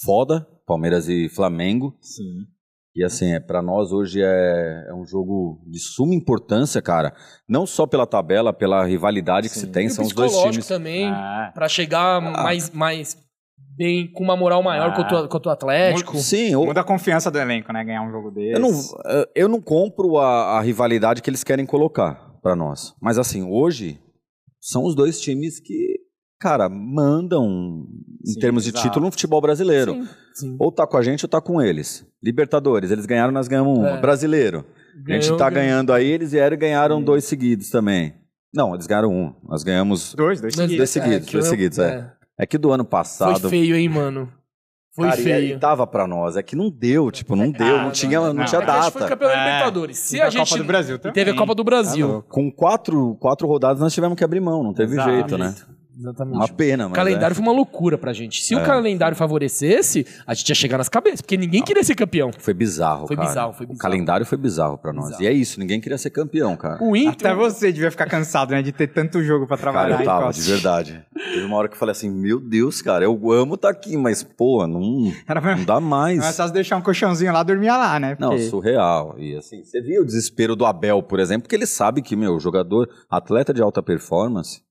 foda, 0.04 0.48
Palmeiras 0.66 1.08
e 1.08 1.30
Flamengo. 1.30 1.96
Sim. 2.02 2.46
E 2.96 3.04
assim, 3.04 3.32
é, 3.34 3.40
para 3.40 3.62
nós 3.62 3.92
hoje 3.92 4.22
é, 4.24 4.86
é 4.90 4.94
um 4.94 5.06
jogo 5.06 5.62
de 5.68 5.78
suma 5.80 6.16
importância, 6.16 6.82
cara. 6.82 7.14
Não 7.48 7.66
só 7.68 7.86
pela 7.86 8.08
tabela, 8.08 8.52
pela 8.52 8.84
rivalidade 8.84 9.50
que 9.50 9.54
Sim. 9.54 9.60
se 9.62 9.68
tem, 9.68 9.86
E 9.86 9.90
são 9.92 10.04
os 10.04 10.12
dois 10.14 10.32
psicológico 10.32 10.52
times. 10.66 10.68
também, 10.68 11.06
Ah, 11.08 11.52
pra 11.54 11.70
chegar 11.70 12.20
mais, 12.20 12.72
mais 12.72 13.16
bem, 13.78 14.12
com 14.12 14.24
uma 14.24 14.36
moral 14.36 14.64
maior 14.64 14.90
Ah. 14.90 14.96
contra, 14.96 15.22
o- 15.24 15.28
contra 15.30 15.50
o 15.50 15.54
Atlético. 15.54 16.18
Sim, 16.18 16.54
eu, 16.54 16.66
muda 16.66 16.82
a 16.82 16.84
confiança 16.84 17.30
do 17.30 17.38
elenco, 17.38 17.72
né? 17.72 17.84
Ganhar 17.84 18.02
um 18.02 18.10
jogo 18.12 18.32
desse. 18.32 18.54
eu, 18.54 18.60
não, 18.60 18.72
eh, 19.06 19.30
eu 19.36 19.48
não 19.48 19.62
compro 19.62 20.18
a, 20.18 20.58
a 20.58 20.62
rivalidade 20.62 21.22
que 21.22 21.30
eles 21.30 21.44
querem 21.44 21.68
colocar 21.68 22.16
pra 22.42 22.56
nós. 22.56 22.96
Mas 23.00 23.20
assim, 23.20 23.44
hoje 23.44 24.00
são 24.60 24.84
os 24.84 24.96
dois 24.96 25.22
times 25.22 25.60
que, 25.60 25.87
cara, 26.40 26.70
mandam 26.70 27.86
em 28.26 28.32
Sim, 28.34 28.40
termos 28.40 28.64
de 28.64 28.70
exato. 28.72 28.84
título 28.88 29.06
no 29.06 29.12
futebol 29.12 29.42
brasileiro. 29.42 29.94
Sim, 29.94 30.08
sim. 30.34 30.56
Ou 30.60 30.72
tá 30.72 30.86
com 30.88 30.98
a 30.98 31.02
gente 31.04 31.26
ou 31.26 31.30
tá 31.30 31.40
com 31.42 31.62
eles. 31.62 32.06
Libertadores, 32.22 32.92
eles 32.92 33.06
ganharam, 33.06 33.32
nós 33.32 33.48
ganhamos 33.48 33.78
uma. 33.78 33.90
É. 33.90 34.02
Brasileiro. 34.02 34.66
a 35.08 35.12
gente 35.14 35.24
Ganhou, 35.26 35.38
tá 35.38 35.50
ganhou. 35.50 35.68
ganhando 35.70 35.94
aí, 35.94 36.08
eles 36.08 36.32
vieram 36.32 36.56
e 36.56 36.60
ganharam 36.60 37.02
dois 37.02 37.24
seguidos 37.26 37.70
também. 37.70 38.16
Não, 38.54 38.74
eles 38.74 38.88
ganharam 38.88 39.12
um. 39.14 39.34
Nós 39.48 39.64
ganhamos. 39.64 40.14
Dois, 40.16 40.42
dois 40.42 40.54
seguidos. 40.56 40.78
Dois 40.78 40.90
seguidos, 40.90 41.26
que 41.28 41.34
dois 41.34 41.46
eu- 41.46 41.52
seguidos, 41.52 41.80
é. 41.80 42.12
É 42.40 42.46
que 42.46 42.58
do 42.58 42.72
ano 42.72 42.86
passado. 42.86 43.40
Foi 43.42 43.50
feio, 43.50 43.76
hein, 43.76 43.90
mano? 43.90 44.32
Foi 44.96 45.10
cara, 45.10 45.20
e 45.22 45.24
feio. 45.24 45.36
aí 45.54 45.60
tava 45.60 45.86
pra 45.86 46.08
nós. 46.08 46.36
É 46.38 46.42
que 46.44 46.56
não 46.56 46.72
deu, 46.72 47.12
tipo, 47.12 47.36
não 47.36 47.52
deu, 47.52 47.78
Ah, 47.78 47.84
não 47.84 47.92
tinha, 47.92 48.20
não, 48.20 48.34
não. 48.34 48.46
tinha 48.46 48.62
É 48.62 48.66
que 48.66 48.72
a 48.72 48.82
gente 48.82 48.92
foi 48.94 49.02
data. 49.02 49.14
campeão 49.14 49.30
da 49.30 49.36
É. 49.36 49.46
Libertadores. 49.46 49.98
Se 50.00 50.18
E 50.18 50.22
a 50.22 50.30
gente 50.32 50.50
Copa 50.50 50.58
do 50.58 50.64
Brasil 50.68 50.96
e 50.96 51.00
também. 51.00 51.14
teve 51.14 51.32
a 51.32 51.36
Copa 51.36 51.54
do 51.54 51.64
Brasil. 51.64 52.08
louco. 52.08 52.30
Com 52.30 52.52
quatro, 52.52 53.16
quatro 53.20 53.48
rodadas 53.48 53.80
nós 53.80 53.94
tivemos 53.94 54.18
que 54.18 54.24
abrir 54.24 54.40
mão, 54.40 54.64
não 54.64 54.74
teve 54.74 54.94
Exato. 54.94 55.10
jeito, 55.12 55.38
né? 55.38 55.54
Exatamente. 56.00 56.36
Uma 56.36 56.48
pena, 56.48 56.86
O 56.86 56.90
mas. 56.90 56.96
calendário 56.96 57.34
é. 57.34 57.36
foi 57.36 57.44
uma 57.44 57.52
loucura 57.54 57.98
pra 57.98 58.14
gente. 58.14 58.44
Se 58.44 58.56
o 58.56 58.60
É. 58.60 58.64
calendário 58.66 59.16
favorecesse, 59.18 60.06
a 60.26 60.34
gente 60.34 60.50
ia 60.50 60.56
chegar 60.56 60.78
nas 60.78 60.90
cabeças, 60.90 61.22
porque 61.22 61.38
ninguém 61.38 61.64
queria 61.64 61.84
ser 61.84 61.96
campeão. 61.96 62.32
Foi 62.38 62.54
bizarro, 62.54 63.08
Foi 63.08 63.16
cara. 63.16 63.28
bizarro, 63.28 63.54
foi 63.54 63.66
O 63.66 63.70
bizarro. 63.70 63.82
calendário 63.82 64.26
foi 64.26 64.38
bizarro 64.38 64.78
pra 64.78 64.94
nós. 64.94 65.06
Bizarro. 65.08 65.24
E 65.24 65.28
é 65.28 65.32
isso, 65.32 65.60
ninguém 65.60 65.82
queria 65.82 65.98
ser 65.98 66.10
campeão, 66.10 66.56
cara. 66.56 66.84
O 66.84 66.96
Inter. 66.96 67.32
Até 67.32 67.34
você 67.36 67.72
devia 67.72 67.90
ficar 67.92 68.06
cansado, 68.08 68.52
né? 68.52 68.62
De 68.62 68.72
ter 68.72 68.88
tanto 68.88 69.24
jogo 69.24 69.48
pra 69.48 69.58
Cara, 69.58 69.72
trabalhar. 69.72 70.00
eu 70.02 70.06
tava, 70.06 70.32
de 70.32 70.42
verdade. 70.42 71.06
Teve 71.14 71.46
uma 71.46 71.58
hora 71.58 71.68
que 71.68 71.74
eu 71.76 71.80
falei 71.80 71.92
assim, 71.92 72.10
meu 72.10 72.40
Deus, 72.40 72.82
cara, 72.82 73.04
eu 73.04 73.32
amo 73.32 73.56
estar 73.56 73.70
aqui, 73.70 73.98
mas, 73.98 74.24
porra, 74.24 74.68
não, 74.68 74.82
não 74.82 75.66
dá 75.66 75.80
mais. 75.80 76.20
mais 76.20 76.38
fácil 76.38 76.54
deixar 76.54 76.78
um 76.78 76.82
colchãozinho 76.82 77.34
lá, 77.34 77.44
dormia 77.44 77.76
lá, 77.76 78.00
né? 78.00 78.16
Não, 78.20 78.30
Porque- 78.30 78.50
surreal. 78.50 79.16
E 79.18 79.36
assim, 79.36 79.64
você 79.64 79.82
viu 79.82 80.02
o 80.02 80.06
desespero 80.06 80.56
do 80.56 80.66
Abel, 80.66 81.02
por 81.02 81.20
exemplo, 81.20 81.44
porque 81.44 81.56
ele 81.56 81.66
sabe 81.66 82.02
que, 82.02 82.16
meu, 82.16 82.40
jogador, 82.40 82.88
atleta 83.10 83.54
de 83.54 83.62
alta 83.62 83.82
performance, 83.82 84.62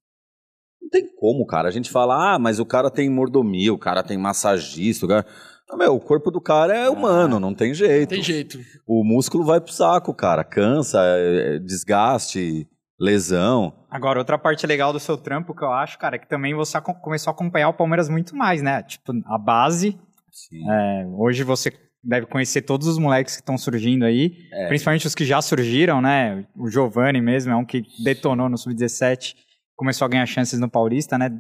não 0.87 0.91
tem 0.91 1.07
como, 1.17 1.45
cara. 1.47 1.69
A 1.69 1.73
gente 1.73 1.91
fala, 1.91 2.35
ah, 2.35 2.39
mas 2.39 2.59
o 2.61 2.65
cara 2.67 2.91
tem 2.91 3.11
mordomia, 3.11 3.73
o 3.75 3.79
cara 3.79 4.03
tem 4.03 4.17
massagista, 4.17 5.05
o 5.07 5.09
cara... 5.09 5.27
Ah, 5.69 5.77
meu, 5.77 5.95
o 5.97 6.01
corpo 6.01 6.31
do 6.31 6.41
cara 6.41 6.73
é 6.77 6.89
humano, 6.89 7.41
não 7.41 7.53
tem 7.53 7.75
jeito. 7.75 8.11
Tem 8.11 8.23
jeito. 8.23 8.61
O 8.87 9.03
músculo 9.03 9.45
vai 9.45 9.61
pro 9.61 9.73
saco, 9.73 10.15
cara. 10.15 10.45
Cansa, 10.45 11.01
é- 11.03 11.57
é 11.57 11.59
desgaste, 11.59 12.69
lesão. 13.01 13.73
Agora, 13.91 14.21
outra 14.21 14.39
parte 14.39 14.65
legal 14.67 14.93
do 14.93 15.01
seu 15.01 15.17
trampo 15.17 15.55
que 15.55 15.65
eu 15.65 15.73
acho, 15.73 15.99
cara, 15.99 16.15
é 16.17 16.19
que 16.21 16.29
também 16.29 16.55
você 16.55 16.81
começou 16.81 17.31
a 17.33 17.35
acompanhar 17.35 17.69
o 17.69 17.75
Palmeiras 17.75 18.09
muito 18.09 18.37
mais, 18.37 18.63
né? 18.63 18.83
Tipo, 18.83 19.13
a 19.27 19.39
base. 19.39 19.99
Sim. 20.31 20.71
é, 20.71 21.07
hoje 21.17 21.43
você 21.43 21.73
deve 22.05 22.27
conhecer 22.27 22.61
todos 22.63 22.87
os 22.87 22.99
moleques 22.99 23.35
que 23.37 23.41
estão 23.43 23.57
surgindo 23.59 24.05
aí, 24.05 24.33
É. 24.53 24.69
principalmente 24.69 25.07
os 25.07 25.15
que 25.15 25.25
já 25.25 25.41
surgiram, 25.43 26.01
né? 26.03 26.45
O 26.55 26.69
Giovani 26.71 27.21
mesmo 27.23 27.51
é 27.53 27.57
um 27.57 27.65
que 27.65 27.83
detonou 28.05 28.49
no 28.49 28.57
Sub-17, 28.59 29.35
começou 29.77 30.07
a 30.07 30.09
ganhar 30.09 30.27
chances 30.27 30.59
no 30.59 30.69
Paulista, 30.69 31.19
né? 31.19 31.31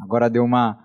Agora 0.00 0.30
deu 0.30 0.44
uma, 0.44 0.78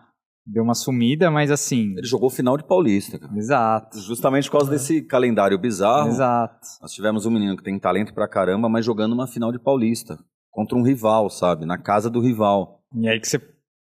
deu 0.46 0.63
uma 0.63 0.75
sumida, 0.75 1.32
mas 1.32 1.50
assim. 1.50 1.94
Ele 1.98 2.06
jogou 2.06 2.30
final 2.30 2.58
de 2.58 2.66
Paulista, 2.66 3.18
cara. 3.18 3.34
Exato. 3.36 4.00
Justamente 4.00 4.50
por 4.50 4.60
causa 4.60 4.72
desse 4.72 5.02
calendário 5.02 5.58
bizarro. 5.58 6.10
Exato. 6.10 6.68
Nós 6.82 6.92
tivemos 6.92 7.25
um 7.25 7.32
menino 7.32 7.56
que 7.56 7.63
tem 7.63 7.80
talento 7.80 8.13
pra 8.13 8.28
caramba, 8.28 8.68
mas 8.68 8.86
jogando 8.86 9.13
uma 9.13 9.28
final 9.28 9.52
de 9.52 9.60
Paulista. 9.60 10.20
Contra 10.52 10.78
um 10.78 10.84
rival, 10.84 11.30
sabe? 11.30 11.66
Na 11.66 11.78
casa 11.78 12.10
do 12.10 12.20
rival. 12.20 12.84
E 12.96 13.08
aí 13.08 13.20
que 13.20 13.28
você 13.28 13.40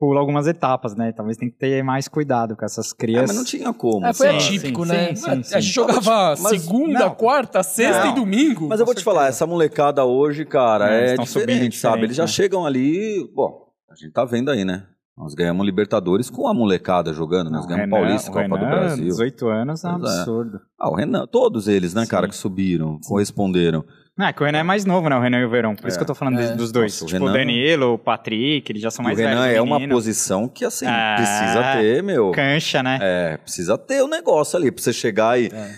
pula 0.04 0.20
algumas 0.20 0.48
etapas, 0.48 0.96
né? 0.98 1.14
Talvez 1.14 1.38
tem 1.38 1.50
que 1.50 1.56
ter 1.58 1.82
mais 1.82 2.10
cuidado 2.10 2.58
com 2.58 2.66
essas 2.66 2.92
É, 2.92 2.96
crias. 2.98 3.28
mas 3.28 3.38
não 3.38 3.46
tinha 3.46 3.74
como. 3.74 4.06
É, 4.06 4.14
foi 4.14 4.28
sabe? 4.28 4.38
atípico, 4.40 4.84
sim, 4.86 4.92
né? 4.92 5.16
sim, 5.16 5.30
a 5.30 5.30
sim, 5.32 5.44
gente 5.44 5.48
sim. 5.48 5.62
jogava 5.62 6.36
Mas- 6.42 6.62
segunda, 6.62 7.00
não. 7.00 7.16
quarta, 7.16 7.64
sexta 7.64 8.04
Não. 8.04 8.12
e 8.12 8.16
domingo. 8.16 8.68
Mas 8.68 8.82
eu 8.82 8.86
vou 8.86 8.94
te 8.94 9.02
falar, 9.02 9.28
essa 9.28 9.48
molecada 9.48 10.04
hoje, 10.04 10.44
cara, 10.44 10.94
É, 10.94 11.14
eles 11.14 11.20
é 11.22 11.26
subindo 11.26 11.48
diferente, 11.48 11.78
sabe? 11.78 11.92
diferente, 11.94 12.04
Eles 12.08 12.18
já 12.18 12.24
né? 12.24 12.28
chegam 12.28 12.66
ali. 12.66 13.32
Bom, 13.34 13.68
a 13.90 13.96
gente 13.96 14.12
tá 14.12 14.26
vendo 14.26 14.52
aí, 14.52 14.66
né? 14.66 14.84
Nós 15.18 15.34
ganhamos 15.36 15.66
Libertadores 15.66 16.30
com 16.30 16.48
a 16.50 16.54
molecada 16.54 17.14
jogando, 17.14 17.50
nós 17.50 17.62
Não, 17.62 17.68
ganhamos 17.70 17.96
Renan- 17.96 18.06
Paulista, 18.08 18.32
Copa 18.32 18.48
do 18.50 18.56
Renan, 18.56 18.70
Brasil. 18.72 19.06
18 19.06 19.48
anos 19.48 19.84
é 19.86 19.88
um 19.88 19.92
é. 19.92 19.96
absurdo. 19.96 20.60
Ah, 20.78 20.90
o 20.90 20.96
Renan, 20.96 21.26
todos 21.28 21.70
eles, 21.70 21.94
né, 21.94 22.04
Sim. 22.04 22.10
cara, 22.12 22.28
que 22.28 22.36
subiram, 22.36 23.00
corresponderam. 23.08 23.86
Não, 24.18 24.28
é 24.28 24.34
que 24.34 24.44
o 24.44 24.46
Renan 24.46 24.60
é 24.60 24.64
mais 24.64 24.86
novo, 24.86 25.10
né? 25.10 25.16
O 25.18 25.22
Renan 25.22 25.40
e 25.40 25.46
o 25.46 25.50
Verão. 25.50 25.76
Por 25.76 25.88
isso 25.88 25.98
É. 25.98 26.00
que 26.00 26.04
eu 26.04 26.08
tô 26.08 26.14
falando 26.16 26.40
É. 26.40 26.56
dos 26.56 26.72
dois. 26.72 26.94
Nossa, 26.94 27.06
o 27.06 27.08
tipo, 27.08 27.24
o 27.24 27.28
Renan- 27.28 27.40
Danilo, 27.40 27.94
o 27.94 27.98
Patrick, 27.98 28.72
eles 28.72 28.82
já 28.82 28.92
são 28.92 29.04
mais 29.04 29.18
o 29.18 29.22
Renan 29.22 29.42
velhos. 29.42 29.58
é 29.58 29.62
o 29.62 29.64
uma 29.64 29.78
menino. 29.80 29.96
posição 29.96 30.48
que, 30.48 30.64
assim, 30.64 30.86
É. 30.86 31.16
precisa 31.16 31.64
ter, 31.74 32.04
meu. 32.04 32.32
Cancha, 32.32 32.84
né? 32.84 33.00
É, 33.02 33.38
precisa 33.38 33.78
ter 33.78 34.04
o 34.04 34.08
negócio 34.08 34.56
ali, 34.58 34.72
pra 34.72 34.84
você 34.84 34.94
chegar 34.94 35.40
e 35.42 35.48
É. 35.48 35.72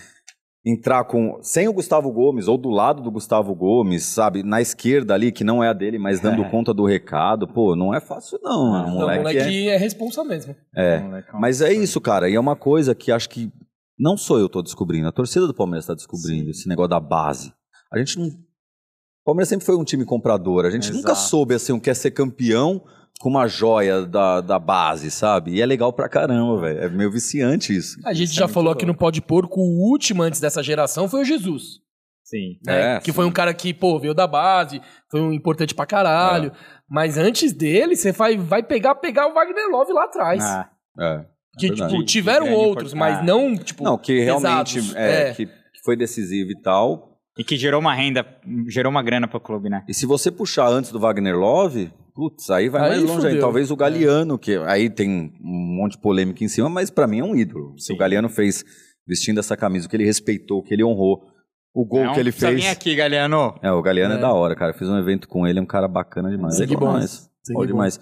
entrar 0.66 1.04
com. 1.04 1.38
Sem 1.42 1.66
o 1.66 1.72
Gustavo 1.72 2.12
Gomes, 2.12 2.46
ou 2.46 2.58
do 2.58 2.68
lado 2.68 3.02
do 3.02 3.10
Gustavo 3.10 3.54
Gomes, 3.54 4.04
sabe? 4.04 4.42
Na 4.42 4.60
esquerda 4.60 5.14
ali, 5.14 5.32
que 5.32 5.42
não 5.42 5.64
é 5.64 5.68
a 5.68 5.72
dele, 5.72 5.98
mas 5.98 6.20
dando 6.20 6.42
É. 6.44 6.48
conta 6.50 6.74
do 6.74 6.84
recado. 6.84 7.48
Pô, 7.48 7.74
não 7.74 7.94
é 7.94 8.00
fácil, 8.00 8.38
não. 8.42 8.70
Não, 8.70 8.70
O 8.70 8.72
Não, 8.82 8.86
o 8.88 9.00
moleque, 9.00 9.18
moleque 9.22 9.68
é. 9.70 9.74
é... 9.74 9.76
responsa 9.78 10.22
mesmo. 10.22 10.54
É. 10.76 11.02
Mas 11.32 11.62
é 11.62 11.72
isso, 11.72 11.98
cara. 12.02 12.28
E 12.28 12.34
é 12.34 12.40
uma 12.40 12.54
coisa 12.56 12.94
que 12.94 13.10
acho 13.10 13.30
que 13.30 13.50
não 13.98 14.14
sou 14.14 14.38
eu 14.38 14.46
tô 14.48 14.60
descobrindo. 14.60 15.08
A 15.08 15.12
torcida 15.12 15.46
do 15.46 15.54
Palmeiras 15.54 15.86
tá 15.86 15.94
descobrindo 15.94 16.50
esse 16.50 16.68
negócio 16.68 16.90
da 16.90 17.00
base. 17.00 17.54
A 17.92 17.98
gente 17.98 18.18
não. 18.18 18.26
O 18.26 19.24
Palmeiras 19.26 19.48
sempre 19.48 19.66
foi 19.66 19.76
um 19.76 19.84
time 19.84 20.04
comprador. 20.04 20.64
A 20.64 20.70
gente 20.70 20.84
Exato. 20.84 20.96
nunca 20.98 21.14
soube 21.14 21.54
assim, 21.54 21.72
um 21.72 21.80
quer 21.80 21.94
ser 21.94 22.12
campeão 22.12 22.82
com 23.18 23.28
uma 23.28 23.46
joia 23.48 24.04
da, 24.04 24.40
da 24.40 24.58
base, 24.58 25.10
sabe? 25.10 25.54
E 25.54 25.62
é 25.62 25.66
legal 25.66 25.92
pra 25.92 26.08
caramba, 26.08 26.60
velho. 26.60 26.80
É 26.80 26.88
meio 26.88 27.10
viciante 27.10 27.74
isso. 27.74 27.98
A 28.04 28.12
gente 28.12 28.28
Isso 28.28 28.34
é 28.34 28.40
já 28.40 28.44
muito 28.44 28.54
falou 28.54 28.72
aqui 28.72 28.86
no 28.86 28.94
Pode 28.94 29.20
Porco, 29.22 29.60
o 29.60 29.90
último 29.90 30.22
antes 30.22 30.40
dessa 30.40 30.62
geração 30.62 31.08
foi 31.08 31.22
o 31.22 31.24
Jesus. 31.24 31.80
Sim. 32.22 32.58
né? 32.64 32.96
É, 32.96 32.98
que 32.98 33.06
sim. 33.06 33.12
foi 33.12 33.24
um 33.24 33.30
cara 33.32 33.54
que, 33.54 33.72
pô, 33.72 33.98
veio 34.00 34.12
da 34.12 34.26
base, 34.26 34.82
foi 35.08 35.20
um 35.20 35.32
importante 35.32 35.74
pra 35.74 35.86
caralho. 35.86 36.52
Mas 36.88 37.16
antes 37.16 37.52
dele, 37.52 37.96
você 37.96 38.12
vai, 38.12 38.36
vai 38.36 38.62
pegar, 38.62 38.96
pegar 38.96 39.28
o 39.28 39.34
Wagner 39.34 39.68
Love 39.70 39.92
lá 39.92 40.04
atrás. 40.04 40.44
Ah, 40.44 40.70
É. 41.00 41.24
que, 41.58 41.68
verdade. 41.68 41.92
tipo, 41.92 42.04
tiveram 42.04 42.52
outros, 42.52 42.92
mas 42.94 43.24
não, 43.24 43.56
tipo, 43.56 43.82
Não, 43.82 43.96
que 43.96 44.20
realmente 44.20 44.80
é, 44.96 45.28
É. 45.30 45.34
Que, 45.34 45.46
que 45.46 45.82
foi 45.84 45.96
decisivo 45.96 46.50
e 46.50 46.60
tal. 46.60 47.15
E 47.38 47.44
que 47.44 47.56
gerou 47.56 47.80
uma 47.80 47.94
renda, 47.94 48.26
gerou 48.68 48.90
uma 48.90 49.02
grana 49.02 49.28
pro 49.28 49.38
clube, 49.40 49.68
né? 49.68 49.84
E 49.86 49.92
se 49.92 50.06
você 50.06 50.30
puxar 50.30 50.68
antes 50.68 50.90
do 50.90 50.98
Wagner 50.98 51.36
Love, 51.36 51.92
putz, 52.14 52.48
aí 52.50 52.68
vai 52.68 52.82
Aí 52.82 52.88
mais 52.88 53.02
longe 53.02 53.26
aí. 53.26 53.38
Talvez 53.38 53.70
o 53.70 53.76
Galeano, 53.76 54.38
que 54.38 54.56
aí 54.66 54.88
tem 54.88 55.34
um 55.42 55.76
monte 55.76 55.92
de 55.92 55.98
polêmica 55.98 56.42
em 56.42 56.48
cima, 56.48 56.68
mas 56.70 56.88
pra 56.90 57.06
mim 57.06 57.20
é 57.20 57.24
um 57.24 57.36
ídolo. 57.36 57.78
Se 57.78 57.88
Sim. 57.88 57.94
o 57.94 57.96
Galeano 57.98 58.28
fez 58.30 58.64
vestindo 59.06 59.38
essa 59.38 59.56
camisa, 59.56 59.86
o 59.86 59.90
que 59.90 59.96
ele 59.96 60.06
respeitou, 60.06 60.58
o 60.58 60.62
que 60.62 60.72
ele 60.72 60.82
honrou, 60.82 61.22
o 61.74 61.84
gol 61.84 62.04
Não 62.04 62.14
que 62.14 62.20
ele 62.20 62.32
fez. 62.32 62.54
vir 62.54 62.68
aqui, 62.68 62.96
Galeano. 62.96 63.54
É, 63.62 63.70
o 63.70 63.82
Galeano 63.82 64.14
é. 64.14 64.16
É. 64.16 64.20
da 64.20 64.32
hora, 64.32 64.56
cara. 64.56 64.72
Eu 64.72 64.78
fiz 64.78 64.88
um 64.88 64.98
evento 64.98 65.28
com 65.28 65.46
ele, 65.46 65.58
é 65.58 65.62
um 65.62 65.66
cara 65.66 65.86
bacana 65.86 66.30
demais. 66.30 66.56
Sangue 66.56 66.72
É 66.72 66.76
bom. 66.76 66.86
demais. 66.86 67.30
Bom. 67.50 67.66
demais. 67.66 68.00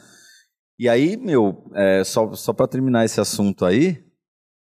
E 0.79 0.89
aí, 0.89 1.17
meu, 1.17 1.69
é, 1.75 2.05
só, 2.05 2.33
só 2.35 2.53
pra 2.53 2.69
terminar 2.69 3.05
esse 3.05 3.21
assunto 3.21 3.65
aí, 3.65 3.99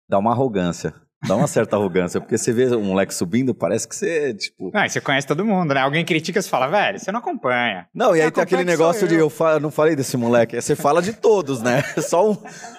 dá 0.09 0.18
uma 0.18 0.33
arrogância. 0.33 0.94
Dá 1.27 1.37
uma 1.37 1.47
certa 1.47 1.77
arrogância, 1.77 2.21
porque 2.21 2.37
você 2.37 2.53
vê 2.53 2.67
um 2.77 2.83
moleque 2.85 3.15
subindo, 3.15 3.55
parece 3.55 3.89
que 3.89 3.97
você, 3.97 4.35
tipo, 4.35 4.71
Não, 4.75 4.85
e 4.85 4.89
você 4.91 5.01
conhece 5.01 5.27
todo 5.27 5.45
mundo, 5.45 5.73
né? 5.73 5.81
Alguém 5.81 6.05
critica 6.05 6.39
e 6.39 6.43
você 6.43 6.49
fala, 6.49 6.67
velho, 6.69 6.99
você 6.99 7.11
não 7.11 7.21
acompanha. 7.21 7.87
Não, 7.95 8.15
e 8.15 8.21
aí 8.21 8.27
Ah, 8.29 8.31
tem 8.31 8.43
aquele 8.43 8.65
negócio 8.65 9.01
sou 9.01 9.09
de 9.09 9.15
eu. 9.15 9.21
eu, 9.21 9.31
fa- 9.31 9.53
eu 9.55 9.61
não 9.61 9.71
falei 9.71 9.97
desse 9.97 10.17
moleque. 10.17 10.61
Você 10.61 10.77
fala 10.77 11.01
de 11.01 11.13
todos, 11.15 11.63
né? 11.63 11.83
Só 11.99 12.31
um. 12.31 12.37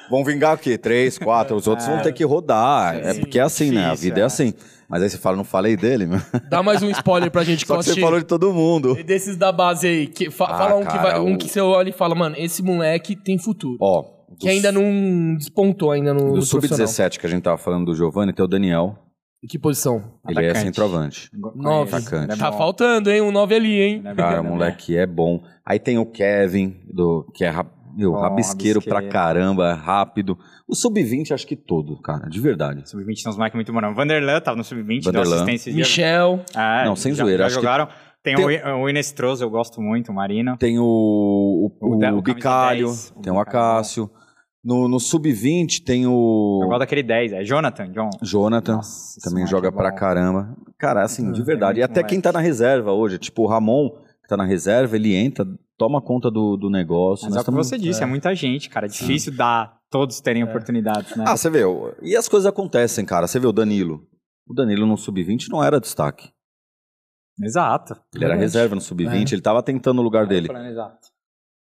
Vão 0.10 0.24
vingar 0.24 0.56
o 0.56 0.58
quê? 0.58 0.78
Três, 0.78 1.18
quatro. 1.18 1.56
Os 1.56 1.68
outros 1.68 1.88
vão 1.88 2.02
ter 2.02 2.14
que 2.14 2.24
rodar. 2.24 2.96
É 2.96 3.14
Sim, 3.14 3.20
porque 3.22 3.40
é 3.40 3.42
assim, 3.42 3.72
né? 3.72 3.82
A 3.82 3.84
difícil, 3.92 4.04
vida 4.10 4.20
é 4.20 4.24
é. 4.24 4.26
assim. 4.26 4.54
Mas 4.88 5.02
aí 5.02 5.10
você 5.10 5.18
fala, 5.18 5.36
não 5.36 5.44
falei 5.44 5.76
dele, 5.76 6.06
meu. 6.06 6.22
Dá 6.48 6.62
mais 6.62 6.84
um 6.84 6.90
spoiler 6.92 7.32
pra 7.32 7.44
gente 7.44 7.66
Só 7.66 7.78
que 7.80 7.84
você 7.86 8.00
falou 8.00 8.20
de 8.20 8.26
todo 8.26 8.54
mundo. 8.54 8.96
E 9.00 9.04
Desses 9.04 9.36
da 9.36 9.52
base 9.52 9.88
aí, 9.88 10.06
que 10.08 10.30
fa- 10.30 10.46
Ah, 10.46 10.58
fala 10.58 10.76
um 10.76 10.82
que, 10.82 10.86
cara, 10.86 11.02
vai, 11.02 11.20
um 11.20 11.34
o- 11.34 11.38
que 11.40 11.50
você 11.50 11.60
olha 11.60 11.90
e 11.90 11.94
fala, 11.94 12.14
mano, 12.14 12.36
esse 12.38 12.62
moleque 12.62 13.16
tem 13.16 13.40
futuro. 13.40 13.78
Ó. 13.82 14.15
que 14.40 14.50
ainda 14.50 14.72
não 14.72 15.36
despontou 15.36 15.92
ainda 15.92 16.14
no, 16.14 16.20
Do 16.20 16.26
no 16.42 16.48
profissional. 16.48 16.88
Sub-17 16.88 17.20
que 17.20 17.26
a 17.26 17.30
gente 17.30 17.44
tava 17.44 17.58
falando 17.58 17.86
do 17.86 17.96
Giovanni, 17.96 18.34
tem 18.34 18.44
o 18.44 18.48
Daniel. 18.48 18.98
Em 19.44 19.48
que 19.48 19.60
posição? 19.60 20.14
Ele 20.28 20.40
é 20.40 20.50
Atacante. 20.50 20.66
centroavante. 20.66 21.30
Nove. 21.56 21.96
Atacante. 21.96 22.34
É 22.34 22.36
Tá 22.36 22.52
faltando, 22.52 23.12
hein? 23.12 23.22
Um 23.22 23.32
9 23.32 23.54
ali, 23.56 23.80
hein? 23.82 24.02
É 24.06 24.16
Cara, 24.16 24.40
o 24.42 24.44
né? 24.44 24.50
moleque 24.50 24.98
é 24.98 25.06
bom. 25.06 25.44
Aí 25.64 25.78
tem 25.78 26.00
o 26.00 26.06
Kevin, 26.06 26.76
do, 26.92 27.30
que 27.34 27.46
é 27.46 27.54
meu, 27.96 28.12
Bom, 28.14 28.20
rabisqueiro 28.20 28.82
pra 28.82 28.96
rabisqueiro. 28.96 29.14
caramba, 29.14 29.74
rápido. 29.74 30.38
O 30.68 30.76
Sub-20 30.76 31.32
acho 31.32 31.46
que 31.46 31.56
todo, 31.56 32.02
cara, 32.02 32.28
de 32.28 32.40
verdade. 32.42 32.90
Sub-20 32.90 33.22
tem 33.22 33.30
uns 33.32 33.38
moleques 33.38 33.56
muito 33.56 33.72
bons. 33.72 33.96
Vanderlan 33.96 34.42
tava 34.42 34.58
no 34.58 34.64
Sub-20, 34.64 35.04
deu 35.04 35.14
Vanderlan. 35.14 35.36
assistência. 35.36 35.74
Michel. 35.74 36.40
Ah, 36.56 36.84
Não, 36.86 36.96
sem 36.96 37.14
já, 37.14 37.24
zoeira, 37.24 37.44
Já 37.44 37.48
acho 37.48 37.56
que- 37.58 37.62
jogaram. 37.62 37.88
Tem, 38.24 38.36
Tem- 38.36 38.44
o, 38.74 38.78
o 38.82 38.90
Inestroso, 38.90 39.44
eu 39.44 39.50
gosto 39.52 39.80
muito, 39.80 40.12
o 40.12 40.16
Marino. 40.16 40.58
Tem 40.58 40.80
o, 40.80 40.84
o, 40.84 41.72
O 41.80 41.90
o 41.96 42.18
o 42.18 42.22
Bicalho, 42.24 42.88
10, 42.88 43.14
o 43.16 43.22
tem 43.22 43.32
o 43.32 43.36
Bicalho. 43.38 44.10
No, 44.66 44.90
no 44.90 45.00
Sub-20 45.00 45.84
tem 45.84 46.06
Eu 46.06 46.12
o 46.12 46.66
gosto 46.66 46.80
daquele 46.80 47.04
10, 47.04 47.34
é 47.34 47.44
Jonathan, 47.44 47.92
John. 47.92 48.10
Jonathan, 48.24 48.78
Nossa, 48.78 49.22
também 49.22 49.44
moleque 49.44 49.52
joga 49.52 49.68
é 49.68 49.72
pra 49.72 49.92
caramba. 49.92 50.58
Cara, 50.80 51.04
assim, 51.04 51.32
de 51.32 51.40
é 51.40 51.44
verdade. 51.44 51.80
E 51.80 51.84
muito 51.84 51.92
até 51.92 52.04
quem 52.04 52.20
tá 52.20 52.32
na 52.32 52.40
reserva 52.40 52.92
hoje, 52.92 53.20
tipo 53.20 53.44
o 53.44 53.46
Ramon, 53.46 53.92
que 54.24 54.28
tá 54.28 54.36
na 54.36 54.44
reserva, 54.44 54.96
ele 54.96 55.14
entra, 55.14 55.46
toma 55.78 56.02
conta 56.02 56.32
do, 56.32 56.58
do 56.58 56.72
negócio. 56.72 57.28
Mas 57.30 57.36
é 57.36 57.42
o 57.42 57.46
que 57.46 57.52
você 57.52 57.78
disse, 57.78 58.02
é. 58.02 58.08
muita 58.08 58.34
gente, 58.34 58.68
cara. 58.68 58.88
É 58.88 58.90
difícil 58.90 59.32
dar 59.36 59.78
todos 59.88 60.20
terem 60.20 60.44
oportunidades, 60.44 61.16
né? 61.16 61.26
Ah, 61.28 61.38
você 61.38 61.48
vê, 61.48 61.62
e 62.02 62.16
as 62.16 62.28
coisas 62.28 62.48
acontecem, 62.48 63.06
cara. 63.06 63.28
Você 63.28 63.40
vê 63.40 63.46
o 63.46 63.54
Danilo. 63.54 64.02
O 64.48 64.54
Danilo 64.56 64.88
no 64.88 64.98
Sub-20 64.98 65.48
não 65.48 65.64
era 65.64 65.80
destaque. 65.80 66.32
Exato. 67.40 67.96
Ele 68.16 68.26
era 68.26 68.36
reserva 68.36 68.74
no 68.74 68.82
Sub-20, 68.82 69.34
ele 69.34 69.42
tava 69.44 69.62
tentando 69.62 70.00
o 70.00 70.04
lugar 70.04 70.26
dele. 70.26 70.50
Exato. 70.70 71.15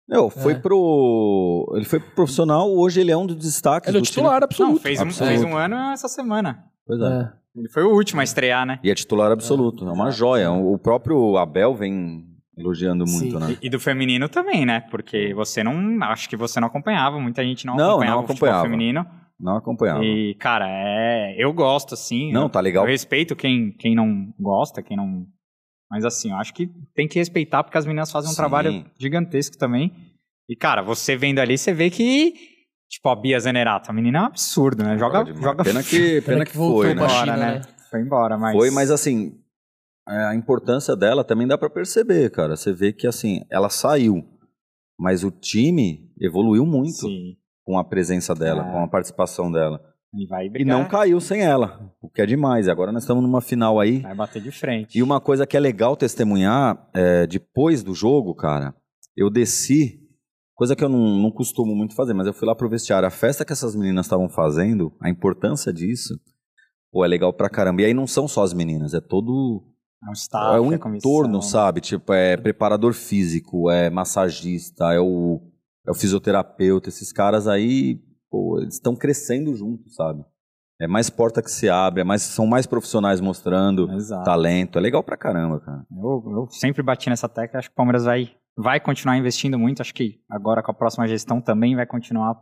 Meu, 0.09 0.31
foi 0.31 0.53
É. 0.55 0.59
pro. 0.59 1.71
Ele 1.77 1.85
foi 1.85 2.01
pro 2.01 2.11
profissional, 2.13 2.71
hoje 2.75 3.01
ele 3.01 3.11
é 3.11 3.17
um 3.17 3.27
dos 3.27 3.37
destaques. 3.37 3.89
Ele 3.89 3.99
é 3.99 4.01
o 4.01 4.03
do 4.03 4.07
time. 4.07 4.15
titular 4.17 4.43
absoluto. 4.43 4.75
Não, 4.75 4.81
fez 4.81 4.99
um, 4.99 5.03
Absoluto. 5.03 5.29
fez 5.29 5.45
um 5.45 5.57
ano 5.57 5.77
essa 5.93 6.09
semana. 6.09 6.65
Pois 6.87 7.01
é. 7.01 7.05
É. 7.05 7.33
Ele 7.57 7.69
foi 7.69 7.83
o 7.83 7.93
último 7.95 8.21
a 8.21 8.25
estrear, 8.25 8.65
né? 8.65 8.79
E 8.83 8.91
é 8.91 8.95
titular 8.95 9.31
absoluto, 9.33 9.87
é 9.87 9.93
uma 9.93 10.11
joia. 10.11 10.51
O 10.51 10.79
próprio 10.79 11.37
Abel 11.37 11.75
vem 11.75 12.25
elogiando 12.57 13.05
muito, 13.07 13.39
Sim. 13.39 13.39
né? 13.39 13.57
E, 13.61 13.67
e 13.67 13.71
do 13.71 13.79
feminino 13.81 14.29
também, 14.29 14.65
né? 14.65 14.81
Porque 14.91 15.35
você 15.35 15.63
não. 15.63 15.75
Acho 16.05 16.29
que 16.29 16.37
você 16.37 16.59
não 16.61 16.69
acompanhava, 16.69 17.19
muita 17.21 17.43
gente 17.45 17.67
não, 17.67 17.77
Não, 17.77 17.91
acompanhava 17.91 18.17
não 18.17 18.23
o 18.23 18.25
acompanhava. 18.25 18.63
feminino. 18.63 19.07
Não 19.41 19.57
acompanhava. 19.57 20.05
E, 20.05 20.35
cara, 20.35 20.67
é. 20.69 21.35
Eu 21.39 21.53
gosto, 21.53 21.95
assim. 21.95 22.33
Não, 22.33 22.43
eu, 22.45 22.49
tá 22.49 22.61
legal. 22.61 22.85
Eu 22.85 22.91
respeito 22.91 23.37
quem, 23.37 23.73
quem 23.73 23.95
não 23.95 24.33
gosta, 24.39 24.83
quem 24.83 24.97
não. 24.97 25.27
Mas 25.91 26.05
assim, 26.05 26.31
eu 26.31 26.37
acho 26.37 26.53
que 26.53 26.67
tem 26.95 27.09
que 27.09 27.19
respeitar, 27.19 27.65
porque 27.65 27.79
as 27.79 27.87
meninas 27.87 28.11
fazem 28.13 28.29
um 28.31 28.33
Sim. 28.33 28.37
trabalho 28.37 28.85
gigantesco 28.99 29.57
também. 29.57 29.93
E, 30.49 30.57
cara, 30.57 30.83
você 30.83 31.17
vendo 31.17 31.39
ali, 31.39 31.57
você 31.59 31.73
vê 31.73 31.91
que, 31.91 32.35
tipo, 32.89 33.09
a 33.09 33.17
Bia 33.17 33.39
Zanerato, 33.39 33.91
a 33.91 33.95
menina 33.95 34.19
é 34.19 34.23
um 34.23 34.27
absurdo, 34.27 34.83
né? 34.83 34.99
Joga, 34.99 35.25
Joga 35.35 35.65
Pena 35.65 35.83
que, 35.83 36.21
pena 36.23 36.45
que 36.45 36.53
foi, 36.53 36.89
né? 36.89 36.93
embora, 36.93 37.11
China, 37.11 37.37
né? 37.37 37.55
né? 37.55 37.61
Foi 37.91 38.01
embora, 38.01 38.39
mas... 38.39 38.57
Foi, 38.57 38.71
mas 38.71 38.91
assim, 38.91 39.39
é, 40.09 40.25
a 40.27 40.35
importância 40.35 40.95
dela 40.97 41.23
também 41.25 41.47
dá 41.47 41.57
pra 41.59 41.69
perceber, 41.71 42.31
cara. 42.31 42.57
Você 42.57 42.73
vê 42.73 42.93
que, 42.93 43.07
assim, 43.07 43.43
ela 43.51 43.69
saiu, 43.69 44.27
mas 44.99 45.23
o 45.25 45.31
time 45.31 46.11
evoluiu 46.21 46.65
muito 46.67 47.07
Sim, 47.07 47.37
com 47.65 47.79
a 47.79 47.85
presença 47.85 48.35
dela, 48.35 48.67
É. 48.67 48.73
com 48.73 48.83
a 48.85 48.89
participação 48.89 49.51
dela. 49.53 49.83
E 50.15 50.65
não 50.65 50.89
caiu 50.89 51.21
sem 51.21 51.43
ela, 51.43 51.93
o 52.01 52.09
que 52.09 52.23
é 52.23 52.27
demais. 52.27 52.67
Agora 52.67 52.91
nós 52.91 53.03
estamos 53.03 53.23
numa 53.23 53.41
final 53.43 53.79
aí. 53.79 54.01
vai 54.01 54.15
bater 54.15 54.43
de 54.43 54.51
frente. 54.51 54.99
E 54.99 55.03
uma 55.03 55.21
coisa 55.21 55.47
que 55.47 55.57
é 55.57 55.61
legal 55.61 55.97
testemunhar, 55.97 56.89
é, 56.95 57.27
depois 57.27 57.83
do 57.83 57.95
jogo, 57.95 58.35
cara, 58.35 58.75
eu 59.15 59.29
desci, 59.29 60.01
coisa 60.55 60.75
que 60.75 60.83
eu 60.83 60.89
não, 60.89 61.19
não 61.19 61.31
costumo 61.31 61.75
muito 61.75 61.95
fazer, 61.95 62.15
mas 62.15 62.27
eu 62.27 62.33
fui 62.33 62.47
lá 62.47 62.55
pro 62.55 62.71
vestiário. 62.71 63.07
A 63.07 63.11
festa 63.11 63.45
que 63.45 63.53
essas 63.53 63.77
meninas 63.77 64.07
estavam 64.07 64.29
fazendo, 64.29 64.97
a 65.01 65.11
importância 65.11 65.73
disso, 65.73 66.19
pô, 66.91 67.05
é 67.05 67.09
legal 67.09 67.33
pra 67.33 67.51
caramba. 67.51 67.83
E 67.83 67.85
aí 67.85 67.95
não 67.95 68.07
são 68.07 68.27
só 68.27 68.43
as 68.43 68.55
meninas, 68.55 68.95
é 68.95 69.01
todo. 69.01 69.63
É 70.03 70.09
um 70.09 70.13
staff, 70.13 70.57
é 70.57 70.61
um 70.61 70.79
comissão. 70.79 71.11
entorno, 71.11 71.43
sabe? 71.43 71.81
Tipo, 71.81 72.13
é 72.13 72.37
preparador 72.37 72.95
físico, 72.95 73.69
é 73.69 73.91
massagista, 73.91 74.95
é 74.95 75.01
o, 75.01 75.43
é 75.87 75.91
o 75.91 75.95
fisioterapeuta. 75.95 76.89
Esses 76.89 77.13
caras 77.13 77.49
aí, 77.49 78.01
pô, 78.31 78.59
eles 78.61 78.75
estão 78.75 78.95
crescendo 78.97 79.55
juntos, 79.55 79.95
sabe? 79.95 80.25
É 80.81 80.87
mais 80.87 81.11
porta 81.11 81.43
que 81.43 81.51
se 81.51 81.69
abre, 81.69 82.03
é 82.03 82.05
mais, 82.05 82.23
são 82.23 82.47
mais 82.47 82.65
profissionais 82.67 83.21
mostrando 83.21 83.91
Exato. 83.95 84.25
talento. 84.25 84.79
É 84.79 84.81
legal 84.81 85.03
pra 85.03 85.17
caramba, 85.17 85.59
cara. 85.61 85.85
Eu, 85.91 86.23
eu 86.31 86.47
sempre 86.51 86.83
bati 86.83 87.11
nessa 87.11 87.29
tecla, 87.29 87.59
acho 87.59 87.69
que 87.69 87.73
o 87.73 87.77
Palmeiras 87.77 88.05
vai, 88.05 88.31
vai 88.57 88.79
continuar 88.79 89.17
investindo 89.17 89.59
muito, 89.59 89.81
acho 89.83 89.93
que 89.93 90.21
agora 90.31 90.63
com 90.63 90.71
a 90.71 90.75
próxima 90.75 91.09
gestão 91.09 91.41
também 91.41 91.75
vai 91.75 91.85
continuar 91.87 92.37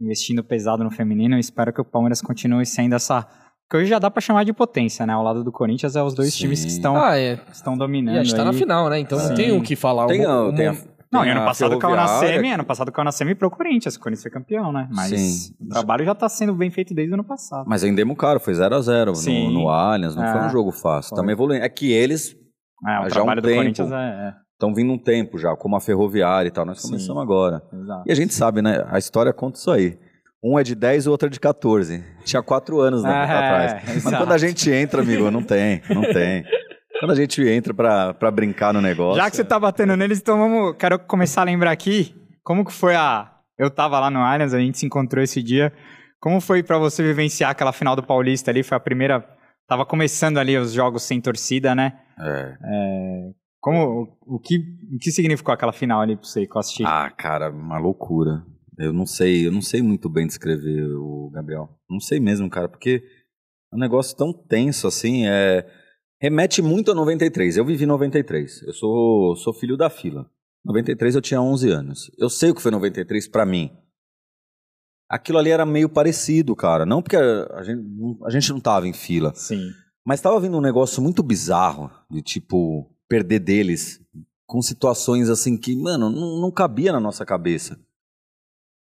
investindo 0.00 0.42
pesado 0.44 0.84
no 0.84 0.90
feminino, 0.90 1.34
eu 1.34 1.38
espero 1.40 1.72
que 1.72 1.80
o 1.80 1.84
Palmeiras 1.84 2.22
continue 2.22 2.64
sendo 2.64 2.94
essa, 2.94 3.26
que 3.68 3.76
hoje 3.76 3.90
já 3.90 3.98
dá 3.98 4.10
pra 4.10 4.20
chamar 4.20 4.44
de 4.44 4.52
potência, 4.52 5.04
né, 5.04 5.12
ao 5.12 5.22
lado 5.22 5.42
do 5.44 5.50
Corinthians 5.52 5.94
é 5.96 6.02
os 6.02 6.14
dois 6.14 6.32
Sim. 6.32 6.38
times 6.42 6.64
que 6.64 6.70
estão, 6.70 6.96
Ah, 6.96 7.18
é. 7.18 7.36
que 7.36 7.52
estão 7.52 7.74
E 7.74 7.78
dominando 7.78 8.16
a 8.18 8.22
gente 8.24 8.34
tá 8.36 8.44
na 8.44 8.50
aí. 8.50 8.56
final, 8.56 8.88
né? 8.88 8.98
Então 9.00 9.18
Sim. 9.18 9.28
não 9.28 9.34
tem 9.34 9.52
o 9.52 9.62
que 9.62 9.74
falar. 9.76 10.06
Tem, 10.06 10.24
O- 10.24 10.30
a- 10.30 10.48
o- 10.48 10.54
tem 10.54 10.68
a, 10.68 10.76
Não, 11.12 11.24
e 11.24 11.30
ano 11.30 11.44
passado 11.44 11.76
caiu 11.78 11.96
na 11.96 12.06
semi, 12.06 12.52
ano 12.52 12.64
passado 12.64 12.92
caiu 12.92 13.04
na 13.04 13.12
semi 13.12 13.34
pro 13.34 13.50
Corinthians, 13.50 13.96
o 13.96 14.00
Corinthians 14.00 14.22
foi 14.22 14.30
campeão, 14.30 14.72
né, 14.72 14.88
mas 14.92 15.08
Sim. 15.10 15.54
o 15.60 15.68
trabalho 15.68 16.04
já 16.04 16.14
tá 16.14 16.28
sendo 16.28 16.54
bem 16.54 16.70
feito 16.70 16.94
desde 16.94 17.10
o 17.12 17.14
ano 17.14 17.24
passado. 17.24 17.64
Mas 17.68 17.82
vendemos 17.82 18.16
caro, 18.16 18.38
foi 18.38 18.54
0x0 18.54 19.14
Sim. 19.16 19.46
no, 19.52 19.62
no 19.62 19.68
Allianz, 19.68 20.14
não 20.14 20.24
É. 20.24 20.32
foi 20.32 20.40
um 20.42 20.50
jogo 20.50 20.70
fácil. 20.70 21.08
Foi. 21.10 21.16
Estamos 21.16 21.32
evoluindo. 21.32 21.64
É 21.64 21.68
que 21.68 21.90
eles 21.92 22.36
É, 22.86 23.00
o 23.06 23.10
já 23.10 23.20
há 23.20 23.24
um 23.24 23.26
tempo. 23.34 23.42
Corinthians 23.42 23.90
é, 23.90 23.94
é, 23.96 24.32
estão 24.52 24.72
vindo 24.72 24.92
um 24.92 24.98
tempo 24.98 25.36
já, 25.36 25.54
como 25.56 25.74
a 25.76 25.80
Ferroviária 25.80 26.48
e 26.48 26.50
tal. 26.52 26.64
Nós 26.64 26.80
Sim. 26.80 26.88
começamos 26.90 27.20
agora. 27.22 27.60
exato. 27.72 28.02
E 28.06 28.12
a 28.12 28.14
gente 28.14 28.32
sabe, 28.32 28.62
né? 28.62 28.84
A 28.88 28.98
história 28.98 29.32
conta 29.32 29.58
isso 29.58 29.70
aí. 29.70 29.98
Um 30.42 30.58
é 30.58 30.62
de 30.62 30.74
10 30.74 31.04
e 31.04 31.08
o 31.08 31.12
outro 31.12 31.26
é 31.26 31.30
de 31.30 31.38
14. 31.40 32.02
Tinha 32.24 32.42
4 32.42 32.80
anos 32.80 33.02
né, 33.02 33.10
É, 33.10 33.26
pra 33.26 33.38
trás. 33.38 33.72
Mas 33.84 33.96
exato. 33.96 34.16
quando 34.16 34.32
a 34.32 34.38
gente 34.38 34.70
entra, 34.70 35.02
amigo, 35.02 35.30
não 35.30 35.42
tem, 35.42 35.82
não 35.90 36.02
tem. 36.02 36.44
Quando 37.00 37.12
a 37.12 37.14
gente 37.14 37.42
entra 37.48 37.72
pra, 37.72 38.12
pra 38.12 38.30
brincar 38.30 38.74
no 38.74 38.80
negócio. 38.82 39.16
Já 39.16 39.30
que 39.30 39.34
você 39.34 39.42
tá 39.42 39.58
batendo 39.58 39.96
neles, 39.96 40.20
então 40.20 40.38
vamos. 40.38 40.76
Quero 40.78 40.98
começar 40.98 41.40
a 41.40 41.44
lembrar 41.44 41.70
aqui 41.70 42.14
como 42.44 42.62
que 42.62 42.70
foi 42.70 42.94
a. 42.94 43.38
Eu 43.58 43.70
tava 43.70 43.98
lá 43.98 44.10
no 44.10 44.18
Allianz, 44.18 44.52
a 44.52 44.60
gente 44.60 44.76
se 44.76 44.84
encontrou 44.84 45.24
esse 45.24 45.42
dia. 45.42 45.72
Como 46.20 46.42
foi 46.42 46.62
pra 46.62 46.76
você 46.76 47.02
vivenciar 47.02 47.52
aquela 47.52 47.72
final 47.72 47.96
do 47.96 48.02
Paulista 48.02 48.50
ali? 48.50 48.62
Foi 48.62 48.76
a 48.76 48.80
primeira. 48.80 49.26
Tava 49.66 49.86
começando 49.86 50.36
ali 50.36 50.58
os 50.58 50.74
jogos 50.74 51.02
sem 51.02 51.22
torcida, 51.22 51.74
né? 51.74 51.98
É. 52.18 52.54
Como. 53.60 54.10
O, 54.26 54.36
o 54.36 54.38
que, 54.38 54.58
o 54.94 54.98
que 55.00 55.10
significou 55.10 55.54
aquela 55.54 55.72
final 55.72 56.02
ali 56.02 56.16
pra 56.16 56.26
você 56.26 56.46
que 56.46 56.54
eu 56.54 56.60
assisti? 56.60 56.84
Ah, 56.84 57.10
cara, 57.16 57.50
uma 57.50 57.78
loucura. 57.78 58.44
Eu 58.76 58.92
não 58.92 59.06
sei, 59.06 59.46
eu 59.46 59.52
não 59.52 59.62
sei 59.62 59.80
muito 59.80 60.10
bem 60.10 60.26
descrever 60.26 60.84
o 60.96 61.30
Gabriel. 61.32 61.70
Não 61.88 61.98
sei 61.98 62.20
mesmo, 62.20 62.50
cara, 62.50 62.68
porque 62.68 63.02
é 63.72 63.76
um 63.76 63.78
negócio 63.78 64.14
tão 64.14 64.34
tenso 64.34 64.86
assim, 64.86 65.26
é 65.26 65.66
remete 66.20 66.60
muito 66.62 66.90
a 66.90 66.94
93. 66.94 67.56
Eu 67.56 67.64
vivi 67.64 67.86
93. 67.86 68.62
Eu 68.62 68.72
sou 68.72 69.36
sou 69.36 69.52
filho 69.52 69.76
da 69.76 69.88
fila. 69.90 70.30
93 70.64 71.14
eu 71.14 71.20
tinha 71.22 71.40
11 71.40 71.70
anos. 71.70 72.10
Eu 72.18 72.28
sei 72.28 72.50
o 72.50 72.54
que 72.54 72.60
foi 72.62 72.70
93 72.70 73.26
pra 73.28 73.46
mim. 73.46 73.70
Aquilo 75.08 75.38
ali 75.38 75.50
era 75.50 75.66
meio 75.66 75.88
parecido, 75.88 76.54
cara. 76.54 76.86
Não 76.86 77.02
porque 77.02 77.16
a, 77.16 77.62
gente, 77.62 77.82
não- 77.82 78.18
a 78.24 78.30
gente 78.30 78.50
não 78.50 78.60
tava 78.60 78.86
em 78.86 78.92
fila. 78.92 79.32
Sim. 79.34 79.70
Mas 80.04 80.20
tava 80.20 80.38
vindo 80.40 80.56
um 80.56 80.60
negócio 80.60 81.02
muito 81.02 81.22
bizarro, 81.22 81.90
de 82.10 82.22
tipo, 82.22 82.90
perder 83.08 83.40
deles, 83.40 84.00
com 84.46 84.62
situações 84.62 85.28
assim 85.28 85.56
que, 85.56 85.74
mano, 85.76 86.10
não, 86.10 86.40
não 86.40 86.50
cabia 86.50 86.92
na 86.92 87.00
nossa 87.00 87.24
cabeça. 87.26 87.78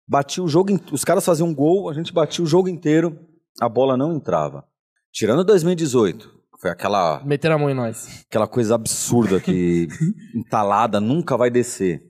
Batia 0.07 0.43
o 0.43 0.47
jogo, 0.47 0.79
os 0.91 1.03
caras 1.03 1.25
faziam 1.25 1.49
um 1.49 1.53
gol, 1.53 1.89
a 1.89 1.93
gente 1.93 2.13
batia 2.13 2.43
o 2.43 2.47
jogo 2.47 2.67
inteiro, 2.69 3.19
a 3.59 3.67
bola 3.69 3.97
não 3.97 4.13
entrava. 4.13 4.65
Tirando 5.11 5.43
2018, 5.43 6.29
que 6.29 6.38
foi 6.59 6.69
aquela, 6.71 7.23
Meter 7.23 7.51
a 7.51 7.57
mão 7.57 7.69
em 7.69 7.73
nós. 7.73 8.25
aquela 8.29 8.47
coisa 8.47 8.75
absurda 8.75 9.39
que 9.39 9.87
entalada 10.35 10.99
nunca 10.99 11.37
vai 11.37 11.49
descer. 11.49 12.01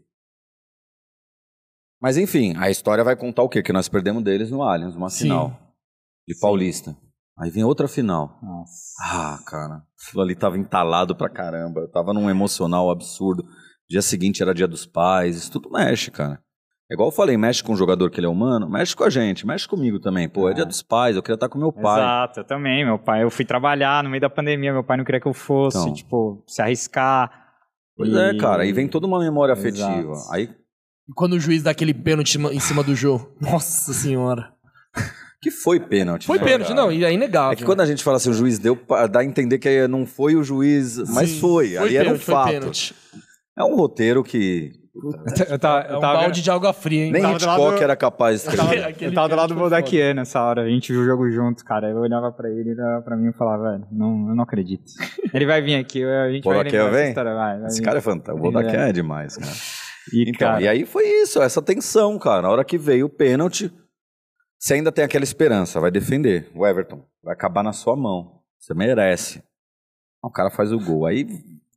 Mas 2.02 2.18
enfim, 2.18 2.56
a 2.58 2.70
história 2.70 3.04
vai 3.04 3.16
contar 3.16 3.44
o 3.44 3.50
quê? 3.50 3.62
Que 3.62 3.74
nós 3.74 3.90
perdemos 3.90 4.24
deles 4.24 4.50
no 4.50 4.64
Allianz, 4.64 4.96
uma 4.96 5.10
Sim. 5.10 5.26
final 5.26 5.76
de 6.28 6.34
Sim. 6.34 6.42
Paulista. 6.42 6.98
Aí 7.38 7.50
vem 7.50 7.64
outra 7.64 7.88
final. 7.88 8.38
Nossa. 8.42 8.74
Ah, 9.02 9.40
cara, 9.46 9.84
aquilo 10.06 10.22
ali 10.22 10.36
tava 10.36 10.58
entalado 10.58 11.16
pra 11.16 11.30
caramba. 11.30 11.82
Eu 11.82 11.92
tava 11.92 12.14
num 12.14 12.30
emocional 12.30 12.90
absurdo. 12.90 13.46
Dia 13.90 14.02
seguinte 14.02 14.42
era 14.42 14.54
dia 14.54 14.68
dos 14.68 14.86
pais, 14.86 15.36
isso 15.36 15.52
tudo 15.52 15.72
mexe, 15.72 16.12
cara. 16.12 16.42
É 16.92 16.96
igual 16.96 17.10
eu 17.10 17.14
falei, 17.14 17.38
mexe 17.38 17.64
com 17.64 17.74
o 17.74 17.76
jogador 17.76 18.10
que 18.10 18.20
ele 18.20 18.26
é 18.26 18.30
humano, 18.30 18.68
mexe 18.68 18.96
com 18.96 19.04
a 19.04 19.10
gente, 19.12 19.46
mexe 19.46 19.68
comigo 19.68 20.00
também. 20.00 20.28
Pô, 20.28 20.48
é, 20.50 20.52
É. 20.52 20.56
dia 20.56 20.66
dos 20.66 20.82
pais, 20.82 21.16
eu 21.16 21.22
queria 21.22 21.36
estar 21.36 21.48
com 21.48 21.60
meu 21.60 21.72
pai. 21.72 22.02
Exato, 22.02 22.40
eu 22.40 22.44
também. 22.44 22.84
Meu 22.84 22.98
pai, 22.98 23.22
eu 23.24 23.30
fui 23.30 23.46
trabalhar 23.46 24.04
no 24.04 24.10
meio 24.10 24.22
da 24.22 24.30
pandemia, 24.30 24.74
meu 24.74 24.84
pai 24.84 24.98
não 24.98 25.06
queria 25.06 25.22
que 25.22 25.28
eu 25.28 25.34
fosse, 25.34 25.78
Então. 25.78 25.94
tipo, 25.94 26.44
se 26.48 26.62
arriscar. 26.62 27.32
Pois 27.96 28.10
E- 28.12 28.18
é, 28.18 28.38
cara, 28.38 28.64
aí 28.64 28.72
vem 28.74 28.88
toda 28.88 29.06
uma 29.06 29.20
memória 29.20 29.54
Exato. 29.54 29.84
afetiva. 29.84 30.14
Aí, 30.32 30.50
E 31.08 31.14
quando 31.16 31.34
o 31.34 31.40
juiz 31.40 31.64
dá 31.64 31.72
aquele 31.72 31.94
pênalti 31.94 32.38
em 32.38 32.60
cima 32.60 32.84
do 32.84 32.96
jogo. 32.96 33.36
Nossa 33.42 33.94
senhora. 33.94 34.54
que 35.42 35.50
foi 35.52 35.80
pênalti. 35.80 36.26
Foi 36.26 36.38
né, 36.38 36.44
pênalti, 36.44 36.70
cara? 36.70 36.82
não, 36.82 36.92
e 36.92 37.04
é 37.06 37.14
inegável. 37.14 37.54
É 37.54 37.56
que 37.56 37.64
quando 37.64 37.82
a 37.82 37.86
gente 37.86 38.04
fala 38.04 38.18
assim, 38.18 38.30
o 38.30 38.34
juiz 38.34 38.60
deu, 38.60 38.78
dá 39.12 39.20
a 39.22 39.24
entender 39.26 39.58
que 39.60 39.88
não 39.88 40.06
foi 40.06 40.36
o 40.36 40.44
juiz, 40.44 40.98
mas 41.14 41.30
Sim, 41.30 41.40
foi. 41.40 41.78
Ali 41.78 41.96
era 41.96 42.10
um 42.10 42.12
pênalti, 42.14 42.26
foi 42.26 42.34
fato. 42.36 42.50
pênalti. 42.52 42.96
É 43.58 43.64
um 43.64 43.76
roteiro 43.76 44.24
que 44.24 44.72
Eu 45.50 45.60
tava, 45.60 45.88
É 45.88 45.92
eu 45.94 45.98
um 45.98 46.00
tava 46.02 46.20
balde 46.20 46.42
de 46.42 46.50
água 46.52 46.74
fria, 46.74 47.06
hein? 47.06 47.12
nem 47.12 47.22
tava 47.22 47.34
do 47.38 47.38
Hitchcock 47.46 47.62
lado- 47.72 47.84
era 47.84 47.96
capaz 47.96 48.42
de 48.44 48.50
Eu 48.50 48.58
tava, 48.58 48.76
eu 48.76 49.14
tava 49.14 49.30
do 49.30 49.36
lado 49.36 49.54
do 49.54 49.60
Bodaquier 49.60 50.16
nessa 50.16 50.42
hora, 50.44 50.64
a 50.64 50.68
gente 50.70 50.92
viu 50.92 51.02
o 51.02 51.06
jogo 51.06 51.30
junto, 51.32 51.64
cara. 51.64 51.90
Eu 51.90 51.98
olhava 51.98 52.32
pra 52.32 52.50
ele, 52.50 52.72
ele 52.72 52.82
olhava 52.82 53.02
pra 53.04 53.16
mim 53.16 53.30
e 53.30 53.34
falava, 53.34 53.72
velho, 53.72 53.88
não, 53.92 54.30
eu 54.30 54.36
não 54.36 54.44
acredito. 54.44 54.84
Ele 55.34 55.46
vai 55.46 55.62
vir 55.62 55.76
aqui, 55.76 56.04
a 56.04 56.32
gente 56.32 56.44
vai 56.44 56.68
essa 56.68 56.90
vem? 56.90 57.10
história, 57.10 57.34
vai, 57.36 57.58
vai 57.60 57.68
Esse 57.68 57.80
vir. 57.80 57.86
cara 57.86 57.98
é 58.00 58.02
fantástico. 58.02 58.38
O 58.48 58.52
Bodaquier 58.52 58.80
é. 58.82 58.90
é 58.90 58.94
demais, 58.94 59.38
cara. 59.38 59.52
E, 60.12 60.24
Então, 60.30 60.48
cara, 60.48 60.62
e 60.62 60.68
aí 60.68 60.86
foi 60.86 61.06
isso, 61.08 61.42
essa 61.42 61.62
tensão, 61.62 62.18
cara. 62.18 62.42
Na 62.42 62.50
hora 62.50 62.66
que 62.66 62.78
veio 62.78 63.06
o 63.06 63.10
pênalti, 63.10 63.72
você 64.58 64.74
ainda 64.74 64.92
tem 64.92 65.06
aquela 65.06 65.24
esperança, 65.24 65.80
vai 65.80 65.92
defender. 65.92 66.50
O 66.56 66.66
Everton 66.66 67.04
vai 67.24 67.34
acabar 67.34 67.64
na 67.64 67.72
sua 67.74 67.96
mão. 67.96 68.40
Você 68.58 68.74
merece. 68.74 69.42
O 70.24 70.30
cara 70.32 70.50
faz 70.50 70.72
o 70.74 70.80
gol. 70.80 71.06
Aí, 71.06 71.26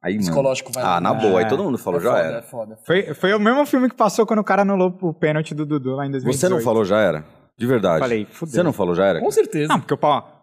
aí 0.03 0.15
mano. 0.15 0.25
Psicológico 0.27 0.73
vai 0.73 0.83
Ah, 0.83 0.87
lá. 0.95 1.01
na 1.01 1.15
boa. 1.15 1.39
Aí 1.41 1.45
É. 1.45 1.49
todo 1.49 1.63
mundo 1.63 1.79
falou, 1.79 2.01
é 2.01 2.03
já 2.03 2.11
foda, 2.11 2.23
era. 2.25 2.39
É 2.39 2.43
foda. 2.43 2.79
foi, 2.85 3.15
foi 3.15 3.33
o 3.35 3.41
mesmo 3.41 3.65
filme 3.67 3.89
que 3.89 3.95
passou 3.97 4.27
quando 4.27 4.41
o 4.41 4.45
cara 4.45 4.63
anulou 4.63 4.97
o 5.03 5.15
pênalti 5.15 5.55
do 5.55 5.65
Dudu 5.67 5.95
lá 5.97 6.07
em 6.07 6.11
2018. 6.11 6.39
Você 6.41 6.49
não 6.49 6.61
falou, 6.63 6.85
já 6.85 6.99
era? 7.01 7.25
De 7.59 7.67
verdade. 7.67 8.01
Falei, 8.01 8.27
fudeu. 8.31 8.55
Você 8.55 8.63
não 8.63 8.73
falou, 8.73 8.95
já 8.95 9.05
era? 9.07 9.21
Com 9.21 9.31
certeza. 9.31 9.69
Não, 9.69 9.79
porque 9.81 9.95
o 9.95 9.99
pau. 9.99 10.41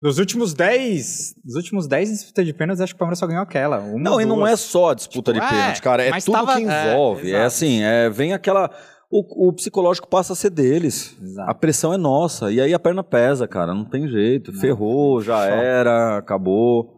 Dos 0.00 0.18
últimos 0.18 0.54
10. 0.54 1.34
Dos 1.44 1.56
últimos 1.56 1.88
10 1.88 2.08
disputas 2.10 2.46
de 2.46 2.52
pênaltis, 2.52 2.80
acho 2.80 2.92
que 2.94 2.96
o 2.96 2.98
Palmeiras 3.00 3.18
só 3.18 3.26
ganhou 3.26 3.42
aquela. 3.42 3.78
Uma 3.80 3.98
Não, 3.98 4.12
ou 4.12 4.20
e 4.20 4.24
não 4.24 4.36
duas. 4.36 4.52
é 4.52 4.56
só 4.56 4.90
a 4.90 4.94
disputa 4.94 5.32
de 5.32 5.40
Tipo, 5.40 5.50
pênalti, 5.52 5.78
é, 5.78 5.82
cara. 5.82 6.02
É 6.04 6.10
tudo 6.20 6.32
tava- 6.32 6.54
que 6.56 6.68
é, 6.68 6.92
envolve. 6.92 7.26
É, 7.26 7.30
exato. 7.30 7.44
assim, 7.46 7.82
é, 7.82 8.08
vem 8.08 8.32
aquela. 8.32 8.70
O, 9.10 9.48
o 9.48 9.52
psicológico 9.54 10.06
passa 10.06 10.34
a 10.34 10.36
ser 10.36 10.50
deles. 10.50 11.16
Exato. 11.20 11.50
A 11.50 11.54
pressão 11.54 11.92
é 11.92 11.96
nossa. 11.96 12.52
E 12.52 12.60
aí 12.60 12.72
a 12.72 12.78
perna 12.78 13.02
pesa, 13.02 13.48
cara. 13.48 13.74
Não 13.74 13.84
tem 13.84 14.06
jeito. 14.06 14.52
Não. 14.52 14.60
Ferrou, 14.60 15.20
já 15.20 15.38
Só. 15.38 15.42
era, 15.54 16.18
acabou. 16.18 16.97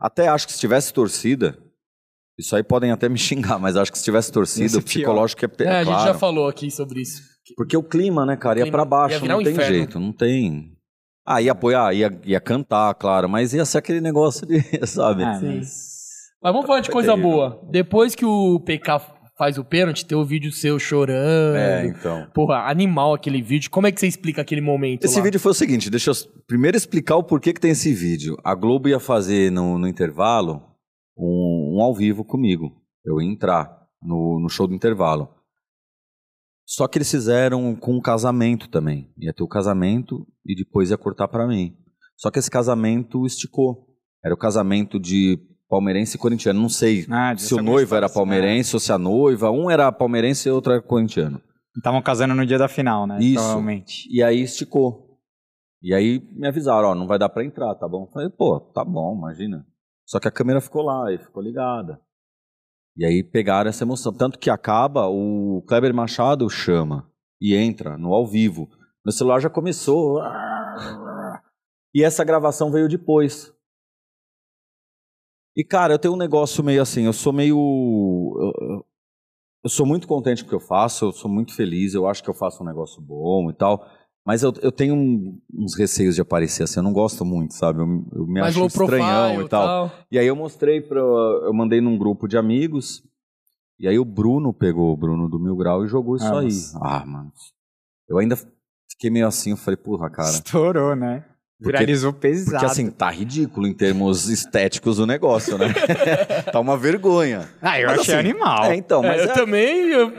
Até 0.00 0.28
acho 0.28 0.46
que 0.46 0.52
se 0.52 0.58
tivesse 0.58 0.92
torcida. 0.92 1.58
Isso 2.38 2.56
aí 2.56 2.62
podem 2.62 2.90
até 2.90 3.08
me 3.08 3.18
xingar, 3.18 3.58
mas 3.58 3.76
acho 3.76 3.92
que 3.92 3.98
se 3.98 4.04
tivesse 4.04 4.32
torcida, 4.32 4.64
Ia 4.64 4.68
ser 4.70 4.78
o 4.78 4.82
psicológico 4.82 5.44
é, 5.44 5.48
pe- 5.48 5.64
É, 5.64 5.80
a 5.80 5.84
gente 5.84 6.02
já 6.04 6.14
falou 6.14 6.48
aqui 6.48 6.70
sobre 6.70 7.02
isso. 7.02 7.22
Porque 7.56 7.76
o 7.76 7.82
clima, 7.82 8.24
né, 8.24 8.36
cara, 8.36 8.58
ia 8.60 8.64
Clima. 8.64 8.78
pra 8.78 8.84
baixo, 8.84 9.24
Ia 9.24 9.28
não 9.28 9.40
um 9.40 9.42
tem 9.42 9.52
inferno. 9.52 9.74
jeito, 9.74 10.00
não 10.00 10.12
tem. 10.12 10.72
Ah, 11.26 11.42
ia 11.42 11.52
apoiar, 11.52 11.92
ia, 11.92 12.18
ia 12.24 12.40
cantar, 12.40 12.94
claro, 12.94 13.28
mas 13.28 13.52
ia 13.52 13.64
ser 13.64 13.78
aquele 13.78 14.00
negócio 14.00 14.46
de, 14.46 14.60
sabe? 14.86 15.22
É, 15.22 15.34
Sim. 15.38 15.56
mas- 15.58 15.90
Mas 16.42 16.52
vamos 16.52 16.66
falar 16.66 16.80
de 16.80 16.90
coisa 16.90 17.14
boa. 17.16 17.60
Depois 17.70 18.14
que 18.14 18.24
o 18.24 18.58
PK 18.60 18.98
faz 19.40 19.56
o 19.56 19.64
pênalti, 19.64 20.04
tem 20.04 20.18
o 20.18 20.22
vídeo 20.22 20.52
seu 20.52 20.78
chorando. 20.78 21.56
É, 21.56 21.86
então. 21.86 22.28
Porra, 22.34 22.68
animal 22.68 23.14
aquele 23.14 23.40
vídeo. 23.40 23.70
Como 23.70 23.86
é 23.86 23.90
que 23.90 23.98
você 23.98 24.06
explica 24.06 24.42
aquele 24.42 24.60
momento 24.60 25.02
Esse 25.06 25.16
lá? 25.16 25.24
vídeo 25.24 25.40
foi 25.40 25.52
o 25.52 25.54
seguinte, 25.54 25.88
deixa 25.88 26.10
eu 26.10 26.14
primeiro 26.46 26.76
explicar 26.76 27.16
o 27.16 27.24
porquê 27.24 27.54
que 27.54 27.60
tem 27.60 27.70
esse 27.70 27.94
vídeo. 27.94 28.36
A 28.44 28.54
Globo 28.54 28.86
ia 28.86 29.00
fazer 29.00 29.50
no, 29.50 29.78
no 29.78 29.88
intervalo 29.88 30.62
um, 31.16 31.76
um 31.78 31.82
ao 31.82 31.94
vivo 31.94 32.22
comigo. 32.22 32.70
Eu 33.02 33.18
ia 33.18 33.32
entrar 33.32 33.80
no, 34.02 34.38
no 34.38 34.50
show 34.50 34.66
do 34.66 34.74
intervalo. 34.74 35.30
Só 36.66 36.86
que 36.86 36.98
eles 36.98 37.10
fizeram 37.10 37.74
com 37.74 37.94
um 37.94 38.00
casamento 38.00 38.68
também. 38.68 39.10
Ia 39.18 39.32
ter 39.32 39.42
o 39.42 39.48
casamento 39.48 40.26
e 40.44 40.54
depois 40.54 40.90
ia 40.90 40.98
cortar 40.98 41.28
pra 41.28 41.48
mim. 41.48 41.74
Só 42.14 42.30
que 42.30 42.38
esse 42.38 42.50
casamento 42.50 43.24
esticou. 43.24 43.86
Era 44.22 44.34
o 44.34 44.38
casamento 44.38 45.00
de 45.00 45.38
palmeirense 45.70 46.16
e 46.16 46.18
corintiano. 46.18 46.60
Não 46.60 46.68
sei 46.68 47.06
Ah, 47.08 47.34
se 47.36 47.54
o 47.54 47.62
noivo 47.62 47.94
era 47.94 48.08
palmeirense 48.10 48.74
ou 48.76 48.80
se 48.80 48.92
a 48.92 48.98
noiva. 48.98 49.50
Um 49.50 49.70
era 49.70 49.90
palmeirense 49.92 50.48
e 50.48 50.52
outro 50.52 50.72
era 50.72 50.82
corintiano. 50.82 51.40
Estavam 51.76 52.02
casando 52.02 52.34
no 52.34 52.44
dia 52.44 52.58
da 52.58 52.68
final, 52.68 53.06
né? 53.06 53.18
Isso. 53.20 53.36
Provavelmente. 53.36 54.08
E 54.12 54.22
aí 54.22 54.42
esticou. 54.42 55.08
E 55.82 55.94
aí 55.94 56.20
me 56.32 56.46
avisaram, 56.48 56.88
ó, 56.88 56.94
não 56.94 57.06
vai 57.06 57.18
dar 57.18 57.28
pra 57.30 57.44
entrar, 57.44 57.74
tá 57.76 57.88
bom? 57.88 58.02
Eu 58.04 58.10
falei, 58.12 58.28
pô, 58.28 58.60
tá 58.60 58.84
bom, 58.84 59.16
imagina. 59.16 59.64
Só 60.04 60.18
que 60.18 60.28
a 60.28 60.32
câmera 60.32 60.60
ficou 60.60 60.82
lá 60.82 61.10
e 61.12 61.16
ficou 61.18 61.42
ligada. 61.42 61.98
E 62.96 63.06
aí 63.06 63.22
pegaram 63.22 63.70
essa 63.70 63.84
emoção. 63.84 64.12
Tanto 64.12 64.38
que 64.38 64.50
acaba, 64.50 65.06
o 65.06 65.62
Kleber 65.68 65.94
Machado 65.94 66.50
chama 66.50 67.08
e 67.40 67.54
entra 67.54 67.96
no 67.96 68.12
ao 68.12 68.26
vivo. 68.26 68.68
Meu 69.06 69.12
celular 69.12 69.40
já 69.40 69.48
começou. 69.48 70.20
E 71.92 72.04
essa 72.04 72.22
gravação 72.22 72.70
veio 72.70 72.88
depois. 72.88 73.52
E, 75.60 75.64
cara, 75.64 75.92
eu 75.92 75.98
tenho 75.98 76.14
um 76.14 76.16
negócio 76.16 76.64
meio 76.64 76.80
assim, 76.80 77.02
eu 77.04 77.12
sou 77.12 77.34
meio. 77.34 77.54
Eu, 79.62 79.68
sou 79.68 79.84
muito 79.84 80.08
contente 80.08 80.42
com 80.42 80.46
o 80.46 80.48
que 80.48 80.54
eu 80.56 80.60
faço, 80.66 81.04
eu 81.04 81.12
sou 81.12 81.30
muito 81.30 81.54
feliz, 81.54 81.92
eu 81.92 82.06
acho 82.06 82.22
que 82.22 82.30
eu 82.30 82.34
faço 82.34 82.62
um 82.62 82.66
negócio 82.66 82.98
bom 83.02 83.50
e 83.50 83.52
tal. 83.54 83.86
Mas 84.24 84.42
eu, 84.42 84.54
eu 84.62 84.72
tenho 84.72 84.94
um- 84.94 85.38
uns 85.52 85.76
receios 85.76 86.14
de 86.14 86.22
aparecer 86.22 86.62
assim, 86.62 86.78
eu 86.78 86.82
não 86.82 86.94
gosto 86.94 87.26
muito, 87.26 87.52
sabe? 87.54 87.80
Eu, 87.80 87.86
eu 88.12 88.26
me 88.26 88.40
Mais 88.40 88.56
acho 88.56 88.66
estranhão 88.66 89.34
profile 89.34 89.44
e 89.46 89.48
tal. 89.50 89.90
E 90.10 90.18
aí 90.18 90.26
eu 90.26 90.34
mostrei 90.36 90.80
para 90.80 90.98
eu 91.00 91.52
mandei 91.52 91.80
num 91.82 91.98
grupo 91.98 92.26
de 92.26 92.38
amigos. 92.38 93.02
E 93.78 93.86
aí 93.86 93.98
o 93.98 94.04
Bruno 94.04 94.52
pegou 94.54 94.92
o 94.92 94.96
Bruno 94.96 95.28
do 95.28 95.38
Mil 95.38 95.56
Grau 95.56 95.84
e 95.84 95.88
jogou 95.88 96.16
isso 96.16 96.24
Ah, 96.26 96.38
aí. 96.40 96.44
nossa. 96.48 96.78
Ah, 96.82 97.04
mano. 97.04 97.32
Eu 98.08 98.16
ainda 98.18 98.36
fiquei 98.90 99.10
meio 99.10 99.26
assim, 99.26 99.50
eu 99.50 99.56
falei, 99.58 99.76
porra, 99.76 100.08
cara. 100.10 100.30
Estourou, 100.30 100.96
né? 100.96 101.24
Porque- 101.62 101.72
Viralizou 101.76 102.12
pesado. 102.12 102.50
Porque 102.52 102.64
assim, 102.66 102.90
tá 102.90 103.10
ridículo 103.10 103.66
em 103.66 103.74
termos 103.74 104.28
estéticos 104.30 104.98
o 104.98 105.04
negócio, 105.06 105.58
né? 105.58 105.66
tá 106.50 106.58
uma 106.58 106.76
vergonha. 106.76 107.48
Ah, 107.60 107.78
eu 107.78 107.88
Mas, 107.88 108.00
achei 108.00 108.14
assim, 108.14 108.28
animal. 108.30 108.64
É, 108.64 108.74
então, 108.76 109.04
É, 109.04 109.08
mas 109.08 109.22
eu 109.24 109.30
é- 109.30 109.34
também. 109.34 109.88
eu- 109.90 110.12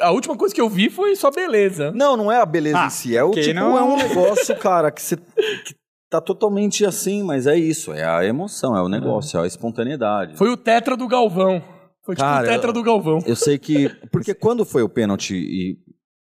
a 0.00 0.10
última 0.12 0.36
coisa 0.36 0.54
que 0.54 0.60
eu 0.60 0.68
vi 0.68 0.88
foi 0.88 1.16
só 1.16 1.30
beleza. 1.32 1.90
Não, 1.92 2.16
não 2.16 2.30
é 2.30 2.40
a 2.40 2.46
beleza 2.46 2.78
Ah, 2.80 2.86
em 2.86 2.90
si, 2.90 3.16
é 3.16 3.24
o 3.24 3.32
tipo, 3.32 3.54
não- 3.54 3.76
é 3.76 3.82
um 3.82 3.96
negócio, 3.96 4.56
cara, 4.56 4.90
que 4.92 5.02
você 5.02 5.16
que 5.16 5.74
tá 6.08 6.20
totalmente 6.20 6.86
assim, 6.86 7.24
mas 7.24 7.48
é 7.48 7.56
isso, 7.56 7.92
é 7.92 8.04
a 8.04 8.24
emoção, 8.24 8.76
é 8.76 8.80
o 8.82 8.88
negócio, 8.88 9.36
é 9.40 9.42
a 9.42 9.46
espontaneidade. 9.48 10.36
Foi 10.36 10.48
o 10.48 10.56
tetra 10.56 10.96
do 10.96 11.08
Galvão. 11.08 11.60
Foi 12.04 12.14
tipo 12.14 12.24
Cara, 12.24 12.46
o 12.46 12.50
tetra 12.50 12.68
eu- 12.68 12.72
do 12.74 12.82
Galvão. 12.84 13.18
Eu 13.26 13.34
sei 13.34 13.58
que. 13.58 13.88
Porque 14.12 14.32
quando 14.32 14.64
foi 14.64 14.82
o 14.82 14.88
pênalti 14.88 15.34
e 15.34 15.76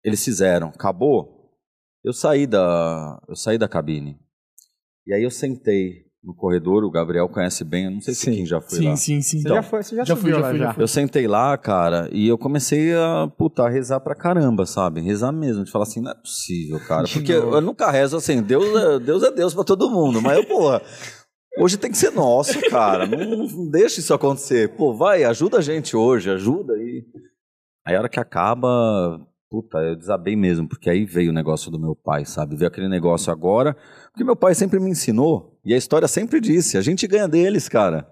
eles 0.05 0.23
fizeram, 0.23 0.69
acabou, 0.69 1.49
eu 2.05 2.13
saí 2.13 2.47
da. 2.47 3.19
Eu 3.29 3.35
saí 3.37 3.57
da 3.57 3.67
cabine. 3.69 4.19
E 5.09 5.15
aí 5.15 5.23
eu 5.23 5.31
sentei 5.31 6.07
no 6.23 6.35
corredor, 6.35 6.85
o 6.85 6.91
Gabriel 6.91 7.27
conhece 7.31 7.65
bem, 7.65 7.87
eu 7.87 7.91
não 7.93 8.01
sei 8.03 8.13
se 8.13 8.27
Sim. 8.27 8.33
quem 8.35 8.45
já 8.47 8.61
foi 8.61 8.79
Sim, 8.79 8.89
lá. 8.89 8.97
sim, 8.97 9.23
sim. 9.23 9.39
Você 9.39 9.45
Então, 9.47 9.57
já 9.57 9.63
foi, 9.63 9.83
você 9.83 9.97
já, 9.97 10.05
já 10.05 10.15
subiu 10.17 10.35
fui, 10.35 10.41
já 10.43 10.47
lá 10.47 10.51
fui, 10.51 10.59
já 10.59 10.65
já. 10.67 10.75
fui. 10.75 10.83
Eu 10.83 10.89
sentei 10.89 11.27
lá, 11.27 11.57
cara, 11.57 12.09
e 12.13 12.29
eu 12.29 12.37
comecei 12.37 12.93
a, 12.95 13.27
puta, 13.39 13.63
a 13.63 13.71
rezar 13.71 14.01
pra 14.01 14.15
caramba, 14.15 14.67
sabe? 14.67 15.01
Rezar 15.01 15.33
mesmo, 15.33 15.65
de 15.65 15.71
falar 15.71 15.85
assim, 15.85 16.03
não 16.03 16.11
é 16.11 16.15
possível, 16.15 16.79
cara. 16.87 17.07
Porque 17.11 17.35
novo. 17.35 17.55
eu 17.57 17.61
nunca 17.63 17.91
rezo 17.91 18.17
assim, 18.19 18.43
Deus 18.43 18.67
é 18.77 18.99
Deus, 18.99 19.23
é 19.23 19.31
Deus 19.31 19.55
pra 19.55 19.65
todo 19.65 19.89
mundo, 19.89 20.21
mas 20.21 20.37
eu, 20.37 20.45
porra, 20.45 20.83
hoje 21.59 21.79
tem 21.79 21.91
que 21.91 21.97
ser 21.97 22.11
nosso, 22.11 22.61
cara. 22.69 23.07
Não, 23.07 23.47
não 23.47 23.71
deixa 23.71 24.01
isso 24.01 24.13
acontecer. 24.13 24.77
Pô, 24.77 24.93
vai, 24.93 25.25
ajuda 25.25 25.59
a 25.59 25.63
gente 25.63 25.97
hoje, 25.97 26.29
ajuda 26.31 26.75
aí. 26.75 27.07
Aí 27.87 27.95
a 27.95 28.01
hora 28.01 28.09
que 28.11 28.21
acaba, 28.21 29.19
puta, 29.51 29.79
eu 29.79 29.97
desabei 29.97 30.37
mesmo, 30.37 30.69
porque 30.69 30.91
aí 30.91 31.05
veio 31.05 31.31
o 31.31 31.35
negócio 31.35 31.71
do 31.71 31.79
meu 31.79 31.95
pai, 31.97 32.25
sabe? 32.25 32.57
Veio 32.57 32.69
aquele 32.69 32.89
negócio 32.89 33.33
agora, 33.33 33.77
porque 34.11 34.25
meu 34.25 34.37
pai 34.37 34.55
sempre 34.55 34.79
me 34.79 34.91
ensinou, 34.91 35.59
e 35.65 35.73
a 35.73 35.77
história 35.77 36.07
sempre 36.09 36.41
disse, 36.41 36.77
a 36.77 36.83
gente 36.83 37.07
ganha 37.07 37.27
deles, 37.29 37.69
cara. 37.69 38.07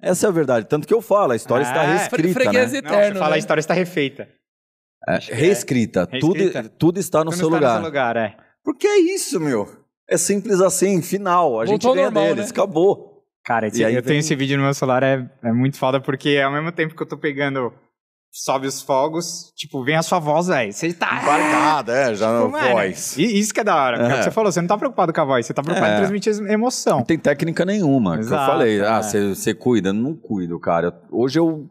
Essa 0.00 0.26
é 0.26 0.28
a 0.28 0.32
verdade. 0.32 0.66
Tanto 0.66 0.86
que 0.86 0.94
eu 0.94 1.02
falo, 1.02 1.32
a 1.32 1.36
história 1.36 1.64
está 1.64 1.82
É, 1.82 1.96
reescrita, 1.96 2.34
freguês 2.40 2.72
né? 2.72 2.80
Não, 2.82 2.90
eterno. 2.90 3.12
você 3.14 3.18
fala 3.18 3.30
né? 3.30 3.36
a 3.36 3.38
história 3.38 3.60
está 3.60 3.74
refeita. 3.74 4.28
É, 5.08 5.12
Acho 5.16 5.26
que 5.28 5.32
é. 5.32 5.36
reescrita. 5.36 6.08
Reescrita. 6.10 6.62
Tudo, 6.62 6.70
tudo 6.78 6.98
está 7.00 7.18
no 7.24 7.30
Tudo 7.30 7.36
seu 7.38 7.46
está 7.48 7.56
lugar. 7.58 7.74
No 7.74 7.80
seu 7.80 7.86
lugar, 7.86 8.16
é. 8.16 8.36
Porque 8.64 8.86
é 8.86 8.98
isso, 8.98 9.40
meu. 9.40 9.66
É 10.08 10.16
simples 10.16 10.60
assim, 10.60 11.02
final. 11.02 11.60
A 11.60 11.66
gente 11.66 11.82
Voltou 11.82 11.90
ao 11.90 11.94
ganha 11.96 12.10
normal, 12.10 12.34
deles, 12.34 12.44
né? 12.46 12.50
acabou. 12.52 13.24
Cara, 13.44 13.66
esse- 13.66 13.80
E 13.80 13.84
aí 13.84 13.94
eu 13.94 14.02
tenho 14.02 14.12
vem- 14.14 14.18
esse 14.20 14.36
vídeo 14.36 14.56
no 14.56 14.62
meu 14.64 14.74
celular, 14.74 15.02
é, 15.02 15.28
é 15.42 15.52
muito 15.52 15.76
foda, 15.78 16.00
porque 16.00 16.38
ao 16.38 16.52
mesmo 16.52 16.70
tempo 16.70 16.94
que 16.94 17.02
eu 17.02 17.06
tô 17.06 17.16
pegando, 17.16 17.72
sobe 18.30 18.66
os 18.66 18.80
fogos, 18.82 19.52
tipo, 19.56 19.82
vem 19.82 19.96
a 19.96 20.02
sua 20.02 20.18
voz, 20.18 20.46
velho. 20.48 20.72
Você 20.72 20.92
tá. 20.92 21.20
Embarcada, 21.22 21.92
é, 21.92 22.14
já 22.14 22.26
Tipo, 22.28 22.44
na 22.44 22.48
mano, 22.48 22.72
voz. 22.74 23.16
E 23.16 23.38
isso 23.38 23.52
que 23.52 23.60
é 23.60 23.64
da 23.64 23.74
hora. 23.76 23.96
porque 23.98 24.10
é 24.12 24.14
o 24.14 24.16
É. 24.16 24.18
que 24.18 24.24
você 24.24 24.30
falou, 24.30 24.52
você 24.52 24.60
não 24.60 24.68
tá 24.68 24.76
preocupado 24.78 25.12
com 25.12 25.20
a 25.20 25.24
voz, 25.24 25.46
você 25.46 25.54
tá 25.54 25.62
preocupado 25.62 25.92
É. 25.92 25.94
em 25.96 25.98
transmitir 25.98 26.32
emoção. 26.50 26.98
Não 26.98 27.04
tem 27.04 27.18
técnica 27.18 27.64
nenhuma. 27.64 28.14
que 28.14 28.20
Exato, 28.20 28.42
eu 28.42 28.46
falei, 28.46 28.80
ah, 28.82 28.98
é. 28.98 29.02
você 29.02 29.28
você 29.34 29.54
cuida? 29.54 29.92
Não 29.92 30.14
cuido, 30.14 30.58
cara. 30.60 30.92
Hoje 31.10 31.38
eu 31.38 31.68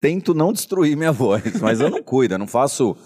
tento 0.00 0.34
não 0.34 0.52
destruir 0.52 0.96
minha 0.96 1.10
voz, 1.12 1.60
mas 1.60 1.80
eu 1.80 1.90
não 1.90 2.02
cuido, 2.02 2.34
eu 2.34 2.38
não 2.38 2.46
faço. 2.46 2.96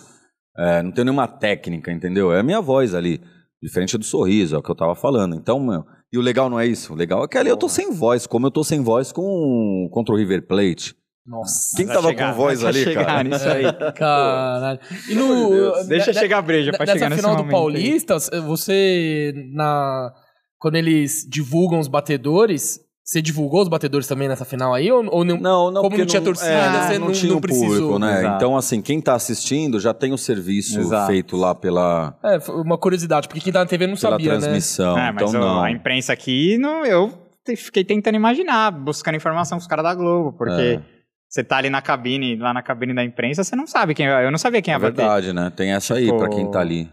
é, 0.58 0.82
não 0.82 0.90
tenho 0.90 1.04
nenhuma 1.06 1.28
técnica, 1.28 1.92
entendeu? 1.92 2.32
É 2.32 2.40
a 2.40 2.42
minha 2.42 2.60
voz 2.60 2.94
ali. 2.94 3.20
Diferente 3.62 3.96
do 3.98 4.04
sorriso, 4.04 4.54
é 4.54 4.58
o 4.58 4.62
que 4.62 4.70
eu 4.70 4.76
tava 4.76 4.94
falando. 4.94 5.34
Então, 5.34 5.58
meu. 5.58 5.84
E 6.12 6.18
o 6.18 6.20
legal 6.20 6.48
não 6.48 6.58
é 6.60 6.66
isso. 6.66 6.92
O 6.92 6.96
legal 6.96 7.24
é 7.24 7.28
que 7.28 7.36
ali 7.36 7.48
eu 7.50 7.56
tô 7.56 7.68
sem 7.68 7.92
voz, 7.92 8.26
como 8.26 8.46
eu 8.46 8.50
tô 8.50 8.62
sem 8.64 8.80
voz 8.80 9.10
com, 9.12 9.88
contra 9.92 10.14
o 10.14 10.16
River 10.18 10.46
Plate. 10.46 10.94
Nossa. 11.28 11.76
Quem 11.76 11.86
tava 11.86 12.08
chegar, 12.08 12.30
com 12.30 12.36
voz 12.38 12.64
ali, 12.64 12.82
chegar 12.84 13.04
cara? 13.04 13.22
nisso 13.22 13.46
aí. 13.48 13.64
Caralho. 13.92 14.80
E 15.08 15.14
no. 15.14 15.84
Deixa 15.84 16.12
chegar 16.12 16.38
a 16.38 16.42
breja 16.42 16.70
pra 16.72 16.80
Nessa 16.86 16.92
chegar 16.94 17.10
nesse 17.10 17.20
final 17.22 17.36
do 17.36 17.44
momento 17.44 17.54
aí. 17.56 17.60
Paulista, 17.60 18.16
você. 18.46 19.32
Na, 19.52 20.10
quando 20.58 20.76
eles 20.76 21.26
divulgam 21.28 21.78
os 21.78 21.86
batedores, 21.88 22.80
você 23.04 23.20
divulgou 23.22 23.62
os 23.62 23.68
batedores 23.68 24.06
também 24.06 24.26
nessa 24.28 24.44
final 24.44 24.72
aí? 24.74 24.90
Ou, 24.90 25.04
ou 25.10 25.24
não? 25.24 25.36
Não, 25.38 25.70
não, 25.70 25.82
Como 25.82 25.96
não 25.98 26.06
tinha 26.06 26.20
torcida, 26.22 26.50
é, 26.50 26.86
você 26.88 26.98
não- 26.98 27.12
tinha 27.12 27.32
não 27.32 27.40
precisou. 27.40 27.68
público, 27.68 27.98
né? 27.98 28.20
Exato. 28.20 28.36
Então, 28.36 28.56
assim, 28.56 28.80
quem 28.82 29.00
tá 29.00 29.14
assistindo 29.14 29.78
já 29.78 29.92
tem 29.94 30.12
o 30.12 30.18
serviço 30.18 30.78
Exato. 30.80 31.06
feito 31.12 31.36
lá 31.36 31.54
pela, 31.54 32.18
É, 32.24 32.40
foi 32.40 32.54
uma 32.60 32.76
curiosidade, 32.78 33.28
porque 33.28 33.40
quem 33.40 33.52
tá 33.52 33.60
na 33.60 33.66
TV 33.66 33.86
não 33.86 33.96
pela 33.96 34.12
sabia, 34.12 34.32
né? 34.34 34.38
transmissão. 34.40 34.98
É, 34.98 35.12
mas 35.12 35.28
então, 35.28 35.40
o- 35.40 35.44
não. 35.44 35.62
a 35.62 35.70
imprensa 35.70 36.12
aqui, 36.12 36.58
não, 36.58 36.84
eu 36.84 37.12
fiquei 37.56 37.82
tentando 37.84 38.16
imaginar, 38.16 38.70
buscando 38.70 39.14
informação 39.16 39.56
com 39.56 39.62
os 39.62 39.66
caras 39.66 39.84
da 39.84 39.94
Globo, 39.94 40.36
porque 40.36 40.80
É. 40.82 40.97
você 41.28 41.44
tá 41.44 41.56
ali 41.58 41.68
na 41.70 41.82
cabine, 41.82 42.36
lá 42.36 42.52
na 42.54 42.62
cabine 42.62 42.94
da 42.94 43.04
imprensa, 43.04 43.44
você 43.44 43.54
não 43.54 43.66
sabe 43.66 43.94
quem 43.94 44.06
Eu 44.06 44.30
não 44.30 44.38
sabia 44.38 44.62
quem 44.62 44.72
É 44.72 44.76
ia 44.76 44.80
bater. 44.80 44.96
verdade, 44.96 45.32
né? 45.32 45.50
Tem 45.54 45.72
essa 45.72 45.94
aí 45.94 46.06
Tipo, 46.06 46.18
pra 46.18 46.28
quem 46.30 46.50
tá 46.50 46.60
ali. 46.60 46.90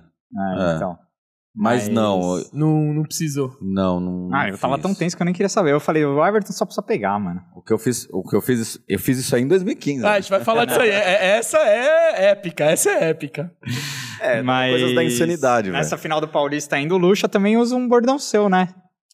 É, 0.57 0.71
É. 0.71 0.75
então. 0.75 0.97
Mas, 1.57 1.87
não, 1.87 2.43
Não, 2.51 2.93
não 2.93 3.03
precisou. 3.03 3.55
não, 3.61 3.97
não. 3.97 4.29
Ah, 4.35 4.39
não 4.43 4.47
eu 4.49 4.57
tava 4.57 4.73
fiz. 4.73 4.81
tão 4.83 4.93
tenso 4.93 5.15
que 5.15 5.21
eu 5.21 5.25
nem 5.25 5.33
queria 5.33 5.47
saber. 5.47 5.71
Eu 5.71 5.79
falei, 5.79 6.03
o 6.03 6.21
Everton 6.25 6.51
só 6.51 6.65
precisa 6.65 6.85
pegar, 6.85 7.17
mano. 7.17 7.41
O 7.55 7.61
que 7.61 7.71
eu 7.71 7.77
fiz, 7.77 8.09
o 8.11 8.21
que 8.23 8.35
eu 8.35 8.41
fiz, 8.41 8.77
eu 8.89 8.99
fiz 8.99 9.17
isso 9.19 9.33
aí 9.33 9.41
em 9.41 9.47
2015. 9.47 10.03
Ah, 10.05 10.09
a 10.09 10.11
né? 10.15 10.21
gente 10.21 10.29
vai 10.31 10.41
falar 10.43 10.65
disso 10.65 10.81
aí. 10.81 10.89
É- 10.89 10.93
é- 10.93 11.37
essa 11.37 11.57
é 11.59 12.25
épica, 12.31 12.65
essa 12.65 12.89
é 12.89 13.09
épica. 13.11 13.49
É, 14.19 14.41
Mas 14.41 14.71
coisas 14.71 14.95
da 14.95 15.03
insanidade, 15.05 15.69
velho. 15.71 15.77
Nessa 15.81 15.97
final 15.97 16.19
do 16.19 16.27
Paulista 16.27 16.75
ainda, 16.75 16.93
o 16.93 16.97
Lucha 16.97 17.29
também 17.29 17.55
usa 17.55 17.73
um 17.73 17.87
bordão 17.87 18.19
seu, 18.19 18.49
né? 18.49 18.67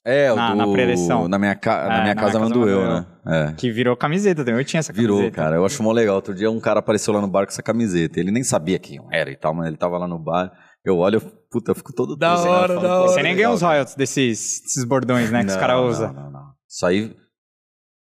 É, 0.04 0.32
o 0.32 0.36
na- 0.36 0.52
do, 0.52 0.56
na 0.58 0.68
pré-eleição. 0.72 1.28
Na 1.28 1.38
minha, 1.38 1.56
ca... 1.56 1.84
É, 1.86 1.88
na 1.90 2.02
minha 2.02 2.16
na 2.16 2.22
casa 2.22 2.34
casa 2.34 2.40
mandou 2.40 2.68
eu, 2.68 2.82
mandou 2.82 3.02
né? 3.26 3.50
É. 3.52 3.54
Que 3.54 3.72
virou 3.72 3.96
camiseta 3.96 4.44
também. 4.44 4.60
Eu 4.60 4.66
tinha 4.66 4.80
essa 4.80 4.92
Virou, 4.92 5.18
camiseta. 5.18 5.36
cara. 5.36 5.56
Eu 5.58 5.66
acho 5.66 5.82
mó 5.84 5.92
legal. 5.92 6.16
Outro 6.16 6.34
dia 6.34 6.50
um 6.50 6.60
cara 6.60 6.80
apareceu 6.80 7.14
lá 7.14 7.22
no 7.22 7.28
bar 7.28 7.46
com 7.46 7.52
essa 7.52 7.62
camiseta. 7.62 8.20
Ele 8.20 8.32
nem 8.32 8.44
sabia 8.44 8.80
quem 8.80 8.98
eu 8.98 9.08
era 9.12 9.30
e 9.30 9.36
tal, 9.36 9.54
mas 9.54 9.68
ele 9.68 9.78
tava 9.78 9.98
lá 10.00 10.08
no 10.08 10.18
bar. 10.18 10.52
Eu 10.84 10.98
olho, 10.98 11.18
eu, 11.18 11.22
puta, 11.52 11.72
eu 11.72 11.76
fico 11.76 11.94
todo 11.94 12.16
Da 12.18 12.32
triste, 12.34 12.46
né? 12.50 12.52
Hora, 12.52 12.68
falo, 12.74 12.82
da 12.88 13.00
hora. 13.02 13.12
Você 13.12 13.22
nem 13.22 13.36
ganha 13.36 13.52
os 13.52 13.60
cara. 13.60 13.74
royalties 13.74 13.96
desses, 13.96 14.62
desses 14.64 14.84
bordões, 14.84 15.30
né? 15.30 15.42
Que 15.42 15.48
os 15.50 15.54
Não, 15.54 15.60
caras 15.60 15.78
não, 15.78 15.88
usam. 15.88 16.14
Não, 16.14 16.32
não, 16.32 16.42
Isso 16.68 16.86
aí, 16.86 17.16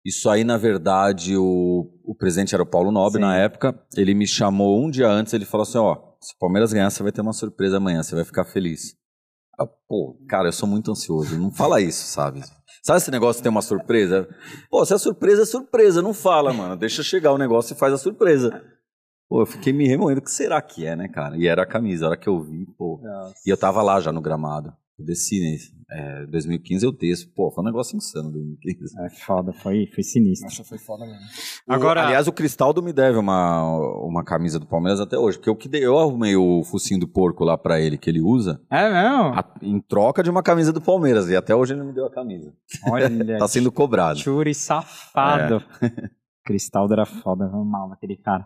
isso 0.05 0.29
aí, 0.29 0.43
na 0.43 0.57
verdade, 0.57 1.37
o, 1.37 1.89
o 2.03 2.13
presidente 2.17 2.53
era 2.53 2.61
o 2.61 2.65
Paulo 2.67 2.91
Nobre 2.91 3.21
Sim. 3.21 3.25
na 3.25 3.37
época. 3.37 3.73
Ele 3.95 4.13
me 4.13 4.27
chamou 4.27 4.85
um 4.85 4.89
dia 4.91 5.07
antes, 5.07 5.31
ele 5.33 5.45
falou 5.45 5.63
assim, 5.63 5.77
ó, 5.77 5.95
se 6.21 6.33
o 6.35 6.37
Palmeiras 6.39 6.73
ganhar, 6.73 6.89
você 6.89 7.01
vai 7.01 7.13
ter 7.13 7.21
uma 7.21 7.31
surpresa 7.31 7.77
amanhã, 7.77 8.03
você 8.03 8.13
vai 8.15 8.25
ficar 8.25 8.43
feliz. 8.43 8.93
Ah, 9.57 9.65
pô, 9.65 10.17
cara, 10.27 10.47
eu 10.47 10.53
sou 10.53 10.67
muito 10.67 10.91
ansioso. 10.91 11.39
Não 11.39 11.51
fala 11.51 11.81
isso, 11.81 12.05
sabe? 12.05 12.41
Sabe 12.83 12.97
esse 12.97 13.09
negócio 13.09 13.39
de 13.39 13.43
ter 13.43 13.49
uma 13.49 13.61
surpresa? 13.61 14.27
Pô, 14.69 14.85
se 14.85 14.93
é 14.93 14.97
surpresa, 14.97 15.43
é 15.43 15.45
surpresa. 15.45 16.01
Não 16.01 16.13
fala, 16.13 16.53
mano. 16.53 16.75
Deixa 16.75 17.01
chegar 17.01 17.31
o 17.31 17.37
negócio 17.37 17.73
e 17.73 17.77
faz 17.77 17.93
a 17.93 17.97
surpresa. 17.97 18.61
Pô, 19.27 19.41
eu 19.41 19.45
fiquei 19.45 19.73
me 19.73 19.87
remoendo. 19.87 20.19
O 20.19 20.23
que 20.23 20.29
será 20.29 20.61
que 20.61 20.85
é, 20.85 20.95
né, 20.95 21.07
cara? 21.07 21.35
E 21.37 21.47
era 21.47 21.63
a 21.63 21.65
camisa. 21.65 22.05
A 22.05 22.09
hora 22.09 22.17
que 22.17 22.29
eu 22.29 22.39
vi, 22.41 22.65
pô. 22.77 23.01
E 23.45 23.49
eu 23.49 23.57
tava 23.57 23.81
lá 23.81 23.99
já 23.99 24.11
no 24.11 24.21
gramado. 24.21 24.71
Eu 24.97 25.05
desci 25.05 25.39
nesse. 25.41 25.75
É, 25.91 26.25
2015 26.27 26.85
eu 26.85 26.91
desço. 26.91 27.29
Pô, 27.35 27.51
foi 27.51 27.63
um 27.63 27.67
negócio 27.67 27.95
insano 27.95 28.31
2015. 28.31 28.99
É 29.01 29.09
foda, 29.09 29.53
foi, 29.53 29.85
foi 29.93 30.03
sinistro. 30.03 30.47
Nossa, 30.47 30.63
foi 30.63 30.77
foda 30.79 31.05
mesmo. 31.05 31.19
Agora- 31.67 32.01
O- 32.01 32.05
aliás, 32.05 32.27
o 32.27 32.33
Cristaldo 32.33 32.81
me 32.81 32.91
deve 32.91 33.17
uma, 33.19 33.61
uma 34.03 34.23
camisa 34.23 34.57
do 34.59 34.65
Palmeiras 34.65 34.99
até 34.99 35.17
hoje. 35.17 35.37
Porque 35.37 35.49
eu, 35.49 35.55
que 35.55 35.67
dei- 35.69 35.85
eu 35.85 35.99
arrumei 35.99 36.35
o 36.35 36.63
focinho 36.63 36.99
do 36.99 37.07
porco 37.07 37.43
lá 37.43 37.57
pra 37.57 37.79
ele 37.79 37.97
que 37.97 38.09
ele 38.09 38.21
usa. 38.21 38.59
É 38.71 38.89
mesmo? 38.89 39.33
a- 39.37 39.53
em 39.61 39.79
troca 39.81 40.23
de 40.23 40.29
uma 40.29 40.41
camisa 40.41 40.71
do 40.73 40.81
Palmeiras. 40.81 41.29
E 41.29 41.35
até 41.35 41.53
hoje 41.53 41.73
ele 41.73 41.81
não 41.81 41.87
me 41.87 41.93
deu 41.93 42.05
a 42.05 42.11
camisa. 42.11 42.51
Olha, 42.89 43.07
Tá 43.37 43.47
sendo 43.47 43.71
cobrado. 43.71 44.17
Churi 44.19 44.55
safado. 44.55 45.61
Cristaldo 46.45 46.93
era 46.93 47.05
foda, 47.05 47.45
eu 47.45 47.59
amava 47.59 47.93
aquele 47.93 48.15
cara. 48.17 48.45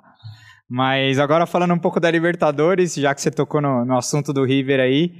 Mas 0.69 1.19
agora 1.19 1.45
falando 1.45 1.73
um 1.73 1.79
pouco 1.79 1.99
da 1.99 2.09
Libertadores, 2.11 2.93
já 2.95 3.13
que 3.13 3.21
você 3.21 3.31
tocou 3.31 3.61
no, 3.61 3.83
no 3.85 3.97
assunto 3.97 4.31
do 4.31 4.43
River 4.45 4.79
aí, 4.79 5.11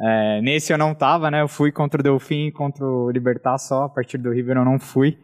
é, 0.00 0.40
nesse 0.42 0.72
eu 0.72 0.78
não 0.78 0.94
tava, 0.94 1.30
né? 1.30 1.42
Eu 1.42 1.48
fui 1.48 1.72
contra 1.72 2.00
o 2.00 2.02
Delfim 2.02 2.48
e 2.48 2.52
contra 2.52 2.84
o 2.84 3.10
Libertar 3.10 3.58
só, 3.58 3.84
a 3.84 3.88
partir 3.88 4.18
do 4.18 4.30
River 4.30 4.56
eu 4.56 4.64
não 4.64 4.78
fui. 4.78 5.18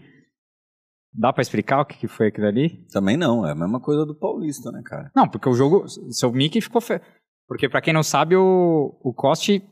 Dá 1.15 1.33
pra 1.33 1.43
explicar 1.43 1.81
o 1.81 1.85
que, 1.85 1.99
que 1.99 2.09
foi 2.09 2.29
aquilo 2.29 2.47
ali? 2.47 2.87
Também 2.91 3.17
não, 3.17 3.47
é 3.47 3.53
a 3.53 3.55
mesma 3.55 3.81
coisa 3.81 4.07
do 4.07 4.15
Paulista, 4.15 4.73
né, 4.73 4.81
cara? 4.83 5.11
Não, 5.15 5.29
porque 5.29 5.49
o 5.49 5.55
jogo, 5.55 5.87
seu 6.11 6.33
Mickey 6.33 6.61
ficou... 6.61 6.81
Fe... 6.81 7.01
Porque 7.47 7.69
pra 7.69 7.83
quem 7.83 7.93
não 7.93 8.03
sabe, 8.03 8.35
o, 8.35 8.99
o 9.03 9.13
Coste 9.13 9.63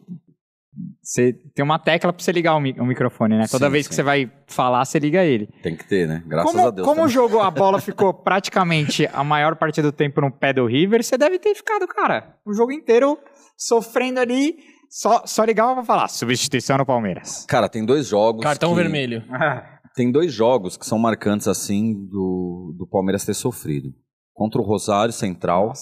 você 1.02 1.32
tem 1.54 1.64
uma 1.64 1.78
tecla 1.78 2.12
pra 2.12 2.22
você 2.22 2.30
ligar 2.30 2.54
o, 2.54 2.60
mi 2.60 2.72
o 2.78 2.84
microfone, 2.84 3.36
né? 3.36 3.46
Toda 3.50 3.66
Sim, 3.66 3.72
vez 3.72 3.86
sim. 3.86 3.88
que 3.88 3.94
você 3.94 4.02
vai 4.02 4.30
falar, 4.46 4.84
você 4.84 4.98
liga 4.98 5.24
ele. 5.24 5.48
Tem 5.62 5.76
que 5.76 5.84
ter, 5.84 6.06
né? 6.06 6.22
Graças 6.26 6.52
como 6.52 6.66
a 6.66 6.70
Deus. 6.70 6.86
como 6.86 7.00
o 7.00 7.04
também. 7.04 7.14
jogo, 7.14 7.40
a 7.40 7.50
bola 7.50 7.80
ficou 7.80 8.14
praticamente 8.14 9.08
a 9.12 9.24
maior 9.24 9.56
parte 9.56 9.82
do 9.82 9.90
tempo 9.90 10.20
no 10.20 10.30
pé 10.30 10.52
do 10.52 10.66
River, 10.66 11.02
você 11.02 11.18
deve 11.18 11.38
ter 11.38 11.54
ficado, 11.54 11.86
cara, 11.88 12.36
o 12.46 12.52
jogo 12.52 12.72
inteiro 12.72 13.18
sofrendo 13.56 14.20
ali, 14.20 14.56
só, 14.90 15.22
só 15.24 15.44
ligava 15.44 15.74
pra 15.74 15.84
falar, 15.84 16.08
substituição 16.08 16.76
no 16.76 16.84
Palmeiras. 16.84 17.46
Cara, 17.48 17.68
tem 17.68 17.84
dois 17.86 18.06
jogos. 18.08 18.42
Cartão 18.42 18.70
que- 18.70 18.76
vermelho. 18.76 19.22
Tem 19.92 20.10
dois 20.12 20.32
jogos 20.32 20.76
que 20.76 20.86
são 20.86 20.96
marcantes, 21.00 21.48
assim, 21.48 21.92
do, 22.08 22.72
do 22.78 22.86
Palmeiras 22.86 23.24
ter 23.24 23.34
sofrido. 23.34 23.92
Contra 24.32 24.60
o 24.60 24.64
Rosário 24.64 25.12
Central. 25.12 25.72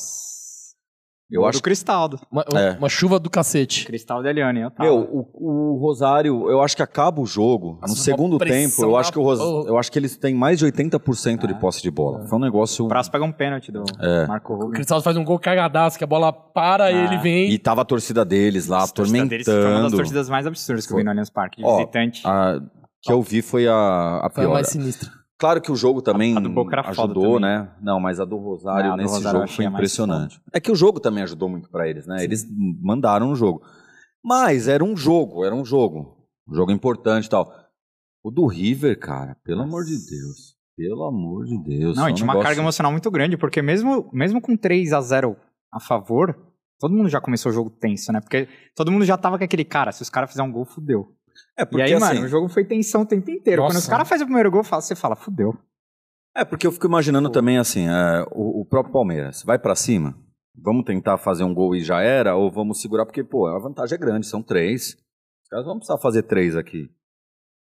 Eu 1.31 1.45
acho 1.45 1.59
do 1.59 1.63
Cristaldo. 1.63 2.19
Uma, 2.33 2.43
É. 2.55 2.71
uma 2.79 2.89
chuva 2.89 3.19
do 3.19 3.29
cacete. 3.29 3.85
Cristaldo 3.85 4.27
e 4.27 4.31
Eliane, 4.31 4.61
eu 4.63 4.71
tava. 4.71 4.89
Meu, 4.89 5.01
o, 5.01 5.75
o 5.75 5.79
Rosário, 5.79 6.51
eu 6.51 6.63
acho 6.63 6.75
que 6.75 6.83
acaba 6.83 7.21
o 7.21 7.27
jogo. 7.27 7.79
Nossa, 7.83 7.93
no 7.93 7.99
segundo 7.99 8.39
tempo, 8.39 8.83
eu 8.83 8.97
acho 8.97 9.13
que 9.13 9.19
o 9.19 9.23
Ros... 9.23 9.39
eu 9.67 9.77
acho 9.77 9.93
que 9.93 9.99
eles 9.99 10.17
têm 10.17 10.35
mais 10.35 10.59
de 10.59 10.65
80% 10.67 11.47
de 11.47 11.55
posse 11.61 11.83
de 11.83 11.91
bola. 11.91 12.27
Foi 12.27 12.39
um 12.39 12.41
negócio. 12.41 12.87
O 12.87 12.89
Prazo 12.89 13.11
pega 13.11 13.25
um 13.25 13.33
pênalti 13.33 13.71
do 13.71 13.85
É. 14.01 14.27
Marco 14.27 14.55
O 14.55 14.57
Rubio. 14.57 14.71
Cristal 14.73 15.03
faz 15.03 15.17
um 15.19 15.25
gol 15.25 15.39
cagadaço, 15.39 15.99
que 15.99 16.05
a 16.05 16.07
bola 16.07 16.33
para, 16.33 16.85
Ah. 16.85 16.93
ele 16.93 17.19
vem. 17.19 17.51
E 17.51 17.59
tava 17.59 17.83
a 17.83 17.85
torcida 17.85 18.25
deles 18.25 18.67
lá, 18.67 18.85
A 18.85 18.89
torcida 18.89 19.27
deles 19.27 19.45
Foi 19.45 19.55
uma 19.55 19.61
das 19.63 19.69
atormentando. 19.73 19.97
torcidas 19.99 20.29
mais 20.31 20.47
absurdas 20.47 20.87
que 20.87 20.93
eu 20.93 20.97
vi 20.97 21.05
no 21.05 21.11
Allianz 21.11 21.29
Parque, 21.31 21.59
de 21.59 21.65
Ó, 21.67 21.77
visitante. 21.77 22.23
A 22.27 22.59
que 23.03 23.13
eu 23.13 23.23
vi 23.23 23.43
foi 23.43 23.69
a, 23.69 23.75
a 24.25 24.31
Foi 24.33 24.45
a 24.45 24.47
pior. 24.47 24.55
mais 24.55 24.69
sinistra. 24.69 25.09
Claro 25.39 25.61
que 25.61 25.71
o 25.71 25.77
jogo 25.77 26.03
também 26.03 26.37
A 26.37 26.41
do 26.41 26.51
Boca 26.51 26.75
era 26.75 26.83
foda 26.93 27.13
ajudou, 27.13 27.35
também. 27.41 27.41
né? 27.59 27.71
Não, 27.81 28.01
mas 28.01 28.19
a 28.19 28.25
do 28.25 28.37
Rosário 28.37 28.87
Não, 28.87 28.93
a 28.95 28.97
do 28.97 29.03
nesse 29.03 29.15
Rosário 29.15 29.41
jogo 29.41 29.53
foi 29.53 29.65
a 29.67 29.69
impressionante. 29.69 30.41
É 30.53 30.59
que 30.61 30.73
o 30.73 30.75
jogo 30.75 30.99
também 30.99 31.23
ajudou 31.23 31.49
muito 31.49 31.71
pra 31.71 31.89
eles, 31.89 32.07
né? 32.07 32.25
Eles 32.25 32.45
mandaram 32.83 33.31
o 33.31 33.37
jogo. 33.37 33.63
Mas 34.25 34.67
era 34.67 34.83
um 34.85 34.97
jogo, 34.97 35.45
era 35.45 35.55
um 35.55 35.65
jogo. 35.65 36.17
Um 36.49 36.55
jogo 36.55 36.73
importante 36.73 37.27
e 37.27 37.31
tal. 37.31 37.53
O 38.25 38.31
do 38.33 38.47
River, 38.47 38.99
cara, 38.99 39.37
pelo 39.45 39.63
amor 39.63 39.85
de 39.85 39.93
Deus. 39.93 40.57
Pelo 40.77 41.05
amor 41.05 41.45
de 41.45 41.57
Deus. 41.63 41.97
Não, 41.97 42.07
é 42.07 42.11
e 42.11 42.13
um 42.13 42.15
tinha 42.15 42.25
uma 42.25 42.33
negócio- 42.35 42.49
carga 42.49 42.61
emocional 42.63 42.91
muito 42.93 43.11
grande, 43.11 43.37
porque 43.37 43.63
mesmo, 43.63 44.09
mesmo 44.13 44.41
com 44.41 44.57
3 44.57 44.93
a 44.93 45.01
0 45.01 45.37
a 45.73 45.79
favor, 45.79 46.37
todo 46.81 46.95
mundo 46.95 47.09
já 47.09 47.21
começou 47.21 47.51
o 47.51 47.55
jogo 47.55 47.71
tenso, 47.71 48.13
né? 48.13 48.21
Porque 48.21 48.49
todo 48.75 48.91
mundo 48.91 49.05
já 49.05 49.17
tava 49.17 49.39
com 49.39 49.45
aquele 49.45 49.65
cara, 49.65 49.93
se 49.93 50.03
os 50.03 50.11
caras 50.11 50.31
fizerem 50.31 50.51
um 50.51 50.53
gol, 50.53 50.65
fudeu. 50.65 51.15
É, 51.57 51.63
E 51.63 51.67
porque 51.67 51.83
aí, 51.83 51.95
assim, 51.95 52.15
mano, 52.15 52.25
o 52.27 52.29
jogo 52.29 52.49
foi 52.49 52.65
tensão 52.65 53.03
o 53.03 53.07
tempo 53.07 53.31
inteiro. 53.31 53.63
Quando 53.63 53.75
Nossa. 53.75 53.79
os 53.85 53.89
caras 53.89 54.09
fazem 54.09 54.25
o 54.25 54.27
primeiro 54.27 54.51
gol, 54.51 54.63
você 54.63 54.95
fala, 54.95 55.17
fudeu. 55.17 55.57
É, 56.37 56.45
porque 56.45 56.67
eu 56.67 56.73
fico 56.73 56.87
imaginando 56.87 57.31
também 57.31 57.59
assim, 57.59 57.89
é, 57.89 58.25
o, 58.33 58.61
o 58.61 58.65
próprio 58.65 58.93
Palmeiras, 58.93 59.43
vai 59.43 59.59
pra 59.59 59.75
cima, 59.75 60.15
vamos 60.57 60.85
tentar 60.85 61.19
fazer 61.19 61.43
um 61.43 61.53
gol 61.55 61.75
e 61.75 61.81
já 61.81 62.01
era, 62.01 62.37
ou 62.37 62.51
vamos 62.51 62.81
segurar, 62.81 63.05
porque, 63.07 63.25
pô, 63.25 63.47
a 63.47 63.59
vantagem 63.59 63.97
é 63.97 63.99
grande, 63.99 64.27
são 64.27 64.43
três. 64.43 64.97
Os 65.43 65.49
caras 65.51 65.67
vão 65.67 65.77
precisar 65.79 65.99
fazer 65.99 66.23
três 66.25 66.55
aqui. 66.57 66.89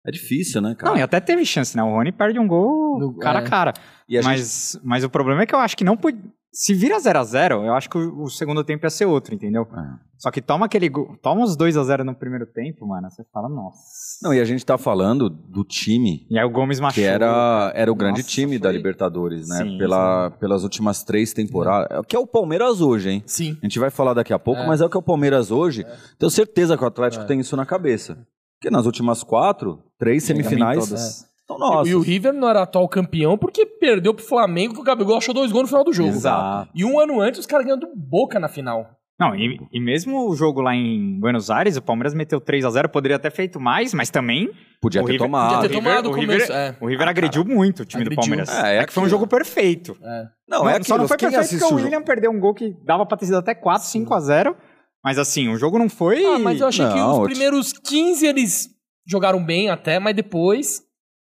É 0.07 0.11
difícil, 0.11 0.61
né, 0.61 0.75
cara? 0.75 0.93
Não, 0.93 0.99
e 0.99 1.03
até 1.03 1.19
teve 1.21 1.45
chance, 1.47 1.77
né? 1.77 1.83
O 1.83 1.91
Rony 1.91 2.13
perde 2.13 2.39
um 2.39 2.47
gol 2.49 2.99
No- 2.99 3.17
cara 3.19 3.41
é. 3.41 3.43
a 3.43 3.49
cara. 3.49 3.73
E 4.09 4.19
a 4.19 4.23
gente- 4.23 4.31
mas, 4.31 4.81
mas 4.83 5.05
o 5.05 5.09
problema 5.11 5.43
é 5.43 5.47
que 5.47 5.55
eu 5.55 5.59
acho 5.59 5.77
que 5.77 5.85
não 5.85 5.97
podia. 5.97 6.21
Se 6.55 6.73
vira 6.73 6.99
0 7.01 7.19
a 7.19 7.25
0 7.25 7.65
eu 7.65 7.75
acho 7.75 7.91
que 7.91 7.99
o, 7.99 8.23
o 8.23 8.31
segundo 8.31 8.63
tempo 8.63 8.87
ia 8.87 8.91
ser 8.91 9.07
outro, 9.07 9.35
entendeu? 9.35 9.63
É. 9.77 10.05
Só 10.17 10.31
que 10.31 10.41
toma 10.41 10.67
aquele 10.67 10.89
gol. 10.89 11.17
Toma 11.21 11.43
os 11.45 11.57
2 11.57 11.77
a 11.77 11.83
0 11.83 12.05
no 12.05 12.15
primeiro 12.15 12.47
tempo, 12.47 12.87
mano. 12.87 13.11
Você 13.11 13.25
fala, 13.33 13.49
nossa. 13.49 13.79
Não, 14.23 14.33
e 14.33 14.41
a 14.41 14.45
gente 14.45 14.65
tá 14.65 14.79
falando 14.79 15.29
do 15.29 15.65
time 15.65 16.27
E 16.31 16.39
aí 16.39 16.45
o 16.45 16.51
Gomes 16.51 16.79
machucou. 16.79 17.03
que 17.03 17.07
era, 17.09 17.73
era 17.75 17.91
o 17.91 17.95
grande 17.95 18.21
Nossa, 18.21 18.31
time 18.31 18.57
da 18.59 18.69
foi- 18.69 18.77
Libertadores, 18.77 19.49
né? 19.49 19.65
Sim, 19.65 19.77
Pela, 19.79 20.31
Pelas 20.31 20.63
últimas 20.63 21.03
três 21.03 21.33
temporadas. 21.33 21.89
É 21.91 21.99
o 21.99 22.05
que 22.05 22.15
é 22.15 22.19
o 22.19 22.27
Palmeiras 22.27 22.81
hoje, 22.81 23.11
hein? 23.11 23.23
Sim. 23.27 23.59
A 23.61 23.67
gente 23.67 23.79
vai 23.81 23.91
falar 23.91 24.15
daqui 24.15 24.33
a 24.33 24.39
pouco, 24.39 24.63
É. 24.63 24.67
mas 24.67 24.81
é 24.81 24.85
o 24.87 24.89
que 24.89 24.97
é 24.97 25.01
o 25.01 25.03
Palmeiras 25.03 25.51
hoje. 25.51 25.85
Tenho 26.19 26.31
certeza 26.31 26.79
que 26.79 26.85
o 26.85 26.87
Atlético 26.87 27.25
É. 27.25 27.27
tem 27.27 27.41
isso 27.41 27.57
na 27.57 27.67
cabeça. 27.67 28.17
Porque 28.61 28.71
nas 28.71 28.87
últimas 28.87 29.23
quatro, 29.25 29.83
três 29.99 30.23
semifinais, 30.23 31.27
todas. 31.47 31.63
são 31.67 31.75
nossas. 31.77 31.89
E 31.93 31.95
o 31.95 32.01
River 32.01 32.33
não 32.33 32.49
era 32.49 32.63
atual 32.63 32.89
campeão 32.89 33.37
porque 33.39 33.65
perdeu 33.67 34.15
pro 34.15 34.25
Flamengo, 34.25 34.75
que 34.75 34.81
o 34.81 34.85
Gabigol 34.85 35.17
achou 35.19 35.35
dois 35.35 35.51
gols 35.53 35.63
no 35.65 35.69
final 35.69 35.85
do 35.85 35.93
jogo. 35.93 36.09
Exato. 36.11 36.71
E 36.75 36.85
um 36.85 36.99
ano 36.99 37.21
antes, 37.21 37.41
os 37.41 37.47
caras 37.47 37.65
ganhando 37.67 37.87
Boca 37.97 38.39
na 38.41 38.49
final. 38.49 38.89
Não, 39.21 39.33
e, 39.37 39.61
e 39.73 39.79
mesmo 39.81 40.29
o 40.29 40.35
jogo 40.35 40.61
lá 40.61 40.75
em 40.75 41.21
Buenos 41.21 41.49
Aires, 41.49 41.77
o 41.77 41.83
Palmeiras 41.83 42.13
meteu 42.15 42.41
3 42.41 42.65
a 42.65 42.71
0 42.71 42.89
poderia 42.89 43.17
ter 43.17 43.31
feito 43.31 43.61
mais, 43.61 43.95
mas 43.95 44.11
também 44.11 44.51
Podia 44.83 45.01
o 45.01 45.05
ter 45.07 45.13
River- 45.13 45.27
tomado. 45.29 45.55
Podia 45.55 45.69
ter 45.69 45.77
o 45.77 45.79
River- 45.79 45.83
tomado 45.95 46.07
o 46.07 46.11
o 46.11 46.15
River- 46.15 46.37
começo. 46.39 46.53
é. 46.53 46.77
o 46.81 46.87
River 46.89 47.09
agrediu 47.09 47.45
muito 47.45 47.83
o 47.83 47.85
time 47.85 48.03
Agrediu. 48.03 48.17
do 48.17 48.21
Palmeiras. 48.29 48.49
É, 48.65 48.79
é 48.79 48.85
que 48.85 48.93
foi 48.93 49.03
um 49.03 49.07
aquilo. 49.07 49.21
jogo 49.21 49.31
perfeito. 49.31 49.97
É. 50.03 50.25
Não, 50.49 50.69
é 50.69 50.83
só 50.83 50.97
não 50.99 51.05
aquilo, 51.05 51.09
foi 51.09 51.17
perfeito 51.17 51.49
porque 51.61 51.65
o 51.65 51.77
o 51.77 51.81
William 51.81 52.03
perdeu 52.03 52.33
um 52.33 52.41
gol 52.41 52.53
que 52.55 52.75
dava 52.85 53.07
pra 53.07 53.17
ter 53.17 53.27
sido 53.27 53.39
até 53.39 53.55
4, 53.55 53.87
5 53.87 54.13
a 54.15 54.19
0 54.21 54.57
Mas 55.05 55.17
assim, 55.17 55.49
o 55.49 55.57
jogo 55.57 55.79
não 55.79 55.89
foi. 55.89 56.25
Ah, 56.25 56.39
mas 56.41 56.61
eu 56.61 56.67
achei 56.67 56.85
que 56.89 56.95
Não, 56.97 57.13
os 57.13 57.19
eu 57.19 57.23
te- 57.25 57.31
primeiros 57.31 57.73
15 57.73 58.27
eles 58.27 58.69
jogaram 59.07 59.45
bem 59.45 59.71
até, 59.71 60.01
mas 60.01 60.17
depois. 60.17 60.81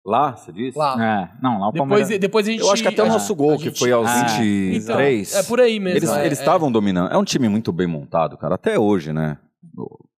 Lá, 0.10 0.36
você 0.36 0.52
disse? 0.52 0.76
Lá. 0.78 0.96
É, 1.00 1.30
não, 1.42 1.60
lá 1.60 1.68
o 1.70 1.72
Depois, 1.72 1.90
Palmeiras. 1.90 2.20
depois 2.20 2.48
a 2.48 2.52
gente. 2.52 2.62
Eu 2.62 2.72
acho 2.72 2.82
que 2.82 2.88
até 2.90 3.04
o 3.04 3.08
nosso 3.08 3.36
gol, 3.36 3.58
que 3.58 3.66
gente- 3.66 3.78
foi 3.78 3.92
aos 3.92 4.08
Ah, 4.08 4.24
23. 4.40 5.36
É 5.36 5.44
por 5.44 5.60
aí 5.60 5.80
mesmo. 5.80 5.98
Eles 6.00 6.10
é, 6.10 6.26
eles 6.26 6.40
é. 6.40 6.42
estavam 6.42 6.72
dominando. 6.72 7.14
É 7.14 7.18
um 7.18 7.24
time 7.24 7.48
muito 7.48 7.72
bem 7.72 7.86
montado, 7.86 8.36
cara, 8.36 8.56
até 8.56 8.80
hoje, 8.80 9.14
né? 9.14 9.38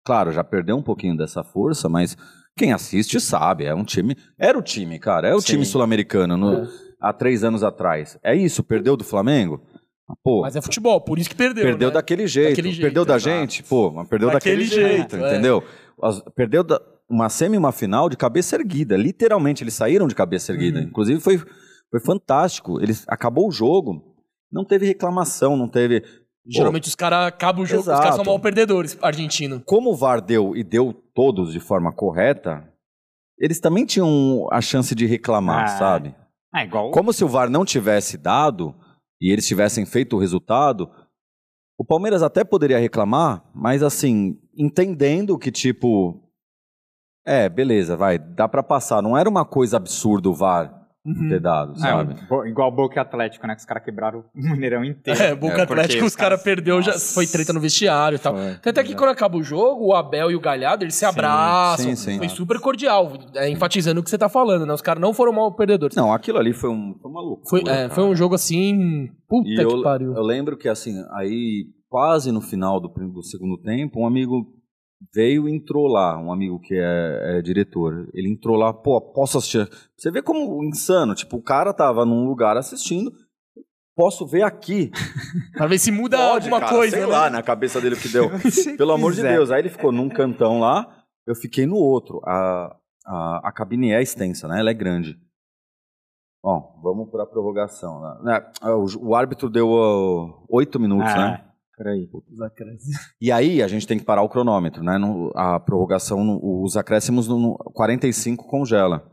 Claro, 0.03 0.31
já 0.31 0.43
perdeu 0.43 0.77
um 0.77 0.81
pouquinho 0.81 1.15
dessa 1.17 1.43
força, 1.43 1.89
mas 1.89 2.15
quem 2.57 2.71
assiste 2.71 3.19
sabe. 3.19 3.65
É 3.65 3.75
um 3.75 3.83
time. 3.83 4.15
Era 4.39 4.57
o 4.57 4.61
time, 4.61 4.97
cara. 4.97 5.27
É 5.27 5.35
o 5.35 5.41
Sim. 5.41 5.47
time 5.53 5.65
sul-americano 5.65 6.37
no- 6.37 6.67
há 6.99 7.11
três 7.11 7.43
anos 7.43 7.61
atrás. 7.61 8.17
É 8.23 8.33
isso, 8.33 8.63
perdeu 8.63 8.95
do 8.95 9.03
Flamengo? 9.03 9.61
Pô, 10.23 10.41
Mas 10.41 10.55
é 10.55 10.61
futebol, 10.61 10.99
por 11.01 11.19
isso 11.19 11.29
que 11.29 11.35
perdeu. 11.35 11.63
perdeu 11.63 11.87
né? 11.89 11.93
daquele 11.93 12.27
jeito. 12.27 12.49
Daquele 12.49 12.69
jeito, 12.71 12.81
perdeu 12.81 13.05
da 13.05 13.15
exato. 13.15 13.29
gente? 13.35 13.63
Pô, 13.63 13.91
mas 13.91 14.07
perdeu 14.09 14.29
daquele, 14.29 14.63
Daquele 14.65 14.81
jeito, 14.81 15.11
jeito, 15.11 15.25
é. 15.25 15.29
entendeu? 15.33 15.63
As- 16.01 16.21
perdeu 16.35 16.63
da- 16.63 16.81
uma 17.11 17.29
semi 17.29 17.55
e 17.55 17.59
uma 17.59 17.71
final 17.71 18.09
de 18.09 18.15
cabeça 18.15 18.55
erguida. 18.55 18.95
Literalmente, 18.95 19.63
eles 19.63 19.73
saíram 19.73 20.07
de 20.07 20.15
cabeça 20.15 20.51
erguida. 20.53 20.79
Uhum. 20.79 20.85
Inclusive, 20.85 21.19
foi, 21.19 21.37
foi 21.37 21.99
fantástico. 21.99 22.81
Eles, 22.81 23.03
acabou 23.07 23.47
o 23.47 23.51
jogo, 23.51 24.15
não 24.51 24.65
teve 24.65 24.85
reclamação, 24.85 25.57
não 25.57 25.67
teve. 25.67 26.03
Geralmente 26.47 26.87
os 26.87 26.95
caras 26.95 27.27
acabam 27.27 27.63
o 27.63 27.65
jogo, 27.65 27.81
os 27.81 27.87
caras 27.87 28.05
Exato. 28.05 28.15
são 28.15 28.25
mal 28.25 28.39
perdedores, 28.39 28.97
argentino. 29.01 29.61
Como 29.65 29.91
o 29.91 29.95
VAR 29.95 30.21
deu 30.21 30.55
e 30.55 30.63
deu 30.63 30.91
todos 31.13 31.51
de 31.51 31.59
forma 31.59 31.91
correta, 31.93 32.67
eles 33.37 33.59
também 33.59 33.85
tinham 33.85 34.47
a 34.51 34.61
chance 34.61 34.95
de 34.95 35.05
reclamar, 35.05 35.65
Ah. 35.65 35.77
sabe? 35.77 36.15
É 36.55 36.63
igual. 36.63 36.91
Como 36.91 37.13
se 37.13 37.23
o 37.23 37.27
VAR 37.27 37.49
não 37.49 37.63
tivesse 37.63 38.17
dado 38.17 38.73
e 39.21 39.31
eles 39.31 39.47
tivessem 39.47 39.85
feito 39.85 40.15
o 40.15 40.19
resultado, 40.19 40.89
o 41.77 41.85
Palmeiras 41.85 42.23
até 42.23 42.43
poderia 42.43 42.79
reclamar, 42.79 43.43
mas 43.53 43.83
assim, 43.83 44.37
entendendo 44.57 45.37
que 45.37 45.51
tipo. 45.51 46.19
É, 47.25 47.47
beleza, 47.49 47.95
vai, 47.95 48.17
dá 48.17 48.47
pra 48.47 48.63
passar. 48.63 49.01
Não 49.01 49.17
era 49.17 49.29
uma 49.29 49.45
coisa 49.45 49.77
absurda 49.77 50.29
o 50.29 50.33
VAR 50.33 50.79
Uhum. 51.03 51.29
ter 51.29 51.39
dado, 51.39 51.71
É, 51.73 51.79
sabe? 51.79 52.13
bo- 52.29 52.45
igual 52.45 52.67
o 52.71 52.75
Boca 52.75 53.01
Atlético, 53.01 53.47
né? 53.47 53.55
Que 53.55 53.61
os 53.61 53.65
caras 53.65 53.83
quebraram 53.83 54.19
o 54.19 54.23
Mineirão 54.39 54.85
inteiro. 54.85 55.19
É, 55.19 55.33
Boca 55.33 55.57
É, 55.57 55.61
Atlético, 55.63 56.05
os 56.05 56.15
caras 56.15 56.39
caras- 56.39 56.43
perdeu, 56.43 56.79
já 56.79 56.91
Nossa. 56.91 57.15
foi 57.15 57.25
treta 57.25 57.51
no 57.51 57.59
vestiário 57.59 58.17
e 58.17 58.19
tal. 58.19 58.35
Foi, 58.37 58.51
Até 58.71 58.83
que 58.83 58.93
quando 58.93 59.09
acaba 59.09 59.35
o 59.35 59.41
jogo, 59.41 59.87
o 59.87 59.95
Abel 59.95 60.29
e 60.29 60.35
o 60.35 60.39
Galhardo, 60.39 60.83
eles 60.83 60.93
se 60.93 60.99
Sim, 60.99 61.05
abraçam. 61.07 61.85
sim, 61.87 61.95
sim. 61.95 62.17
Foi 62.19 62.29
super 62.29 62.59
cordial, 62.59 63.13
é, 63.35 63.49
enfatizando 63.49 63.99
o 63.99 64.03
que 64.03 64.11
você 64.11 64.17
tá 64.17 64.29
falando, 64.29 64.63
né? 64.63 64.73
Os 64.75 64.81
caras 64.83 65.01
não 65.01 65.11
foram 65.11 65.33
mal 65.33 65.51
perdedores. 65.55 65.95
Não, 65.95 66.13
aquilo 66.13 66.37
ali 66.37 66.53
foi, 66.53 66.69
um, 66.69 66.95
foi 67.01 67.09
uma 67.09 67.21
loucura. 67.21 67.49
Foi, 67.49 67.61
é, 67.61 67.63
cara. 67.63 67.89
foi 67.89 68.03
um 68.03 68.15
jogo 68.15 68.35
assim. 68.35 69.09
Puta 69.27 69.49
E 69.49 69.55
que 69.55 69.63
eu, 69.63 69.81
pariu. 69.81 70.13
eu 70.15 70.21
lembro 70.21 70.55
que, 70.55 70.69
assim, 70.69 71.03
aí, 71.15 71.65
quase 71.89 72.31
no 72.31 72.41
final 72.41 72.79
do, 72.79 72.87
do 72.89 73.23
segundo 73.23 73.57
tempo, 73.57 74.01
um 74.01 74.05
amigo 74.05 74.45
veio 75.13 75.47
e 75.47 75.53
entrou 75.55 75.87
lá, 75.87 76.17
um 76.17 76.31
amigo 76.31 76.59
que 76.59 76.75
é, 76.75 77.37
é 77.37 77.41
diretor. 77.41 78.07
Ele 78.13 78.29
entrou 78.29 78.55
lá, 78.55 78.73
pô, 78.73 78.99
posso 79.01 79.37
assistir? 79.37 79.67
Você 79.97 80.11
vê 80.11 80.21
como 80.21 80.63
insano, 80.63 81.15
tipo, 81.15 81.37
o 81.37 81.41
cara 81.43 81.73
tava 81.73 82.05
num 82.05 82.25
lugar 82.27 82.55
assistindo, 82.57 83.11
posso 83.95 84.25
ver 84.27 84.43
aqui. 84.43 84.91
Pra 85.57 85.67
ver 85.67 85.79
se 85.79 85.91
muda 85.91 86.17
Pode, 86.17 86.45
alguma 86.45 86.59
cara, 86.59 86.71
coisa, 86.71 86.95
sei 86.97 87.05
né? 87.05 87.11
lá, 87.11 87.29
na 87.29 87.41
cabeça 87.43 87.81
dele 87.81 87.95
o 87.95 87.99
que 87.99 88.09
deu. 88.09 88.29
Pelo 88.77 88.91
amor 88.93 89.13
de. 89.13 89.21
Deus. 89.21 89.51
Aí 89.51 89.61
ele 89.61 89.69
ficou 89.69 89.91
num 89.91 90.09
cantão 90.09 90.59
lá, 90.59 91.03
eu 91.25 91.35
fiquei 91.35 91.65
no 91.65 91.75
outro. 91.75 92.21
A, 92.25 92.75
a, 93.05 93.49
a 93.49 93.51
cabine 93.51 93.91
é 93.91 94.01
extensa, 94.01 94.47
né? 94.47 94.59
Ela 94.59 94.69
é 94.71 94.73
grande. 94.73 95.19
Bom, 96.43 96.79
vamos 96.81 97.09
para 97.11 97.23
a 97.23 97.27
prorrogação. 97.27 98.01
né? 98.23 98.41
O, 98.63 99.09
o 99.09 99.15
árbitro 99.15 99.47
deu 99.49 99.69
ó, 99.69 100.43
oito 100.49 100.79
minutos, 100.79 101.11
Ah, 101.11 101.17
né? 101.17 101.50
Peraí. 101.83 102.07
E 103.19 103.31
aí 103.31 103.63
a 103.63 103.67
gente 103.67 103.87
tem 103.87 103.97
que 103.97 104.05
parar 104.05 104.21
o 104.21 104.29
cronômetro, 104.29 104.83
né? 104.83 104.99
No- 104.99 105.31
a 105.35 105.59
prorrogação, 105.59 106.23
no- 106.23 106.63
os 106.63 106.77
acréscimos 106.77 107.27
no, 107.27 107.39
no 107.39 107.55
45 107.73 108.47
congela. 108.47 109.09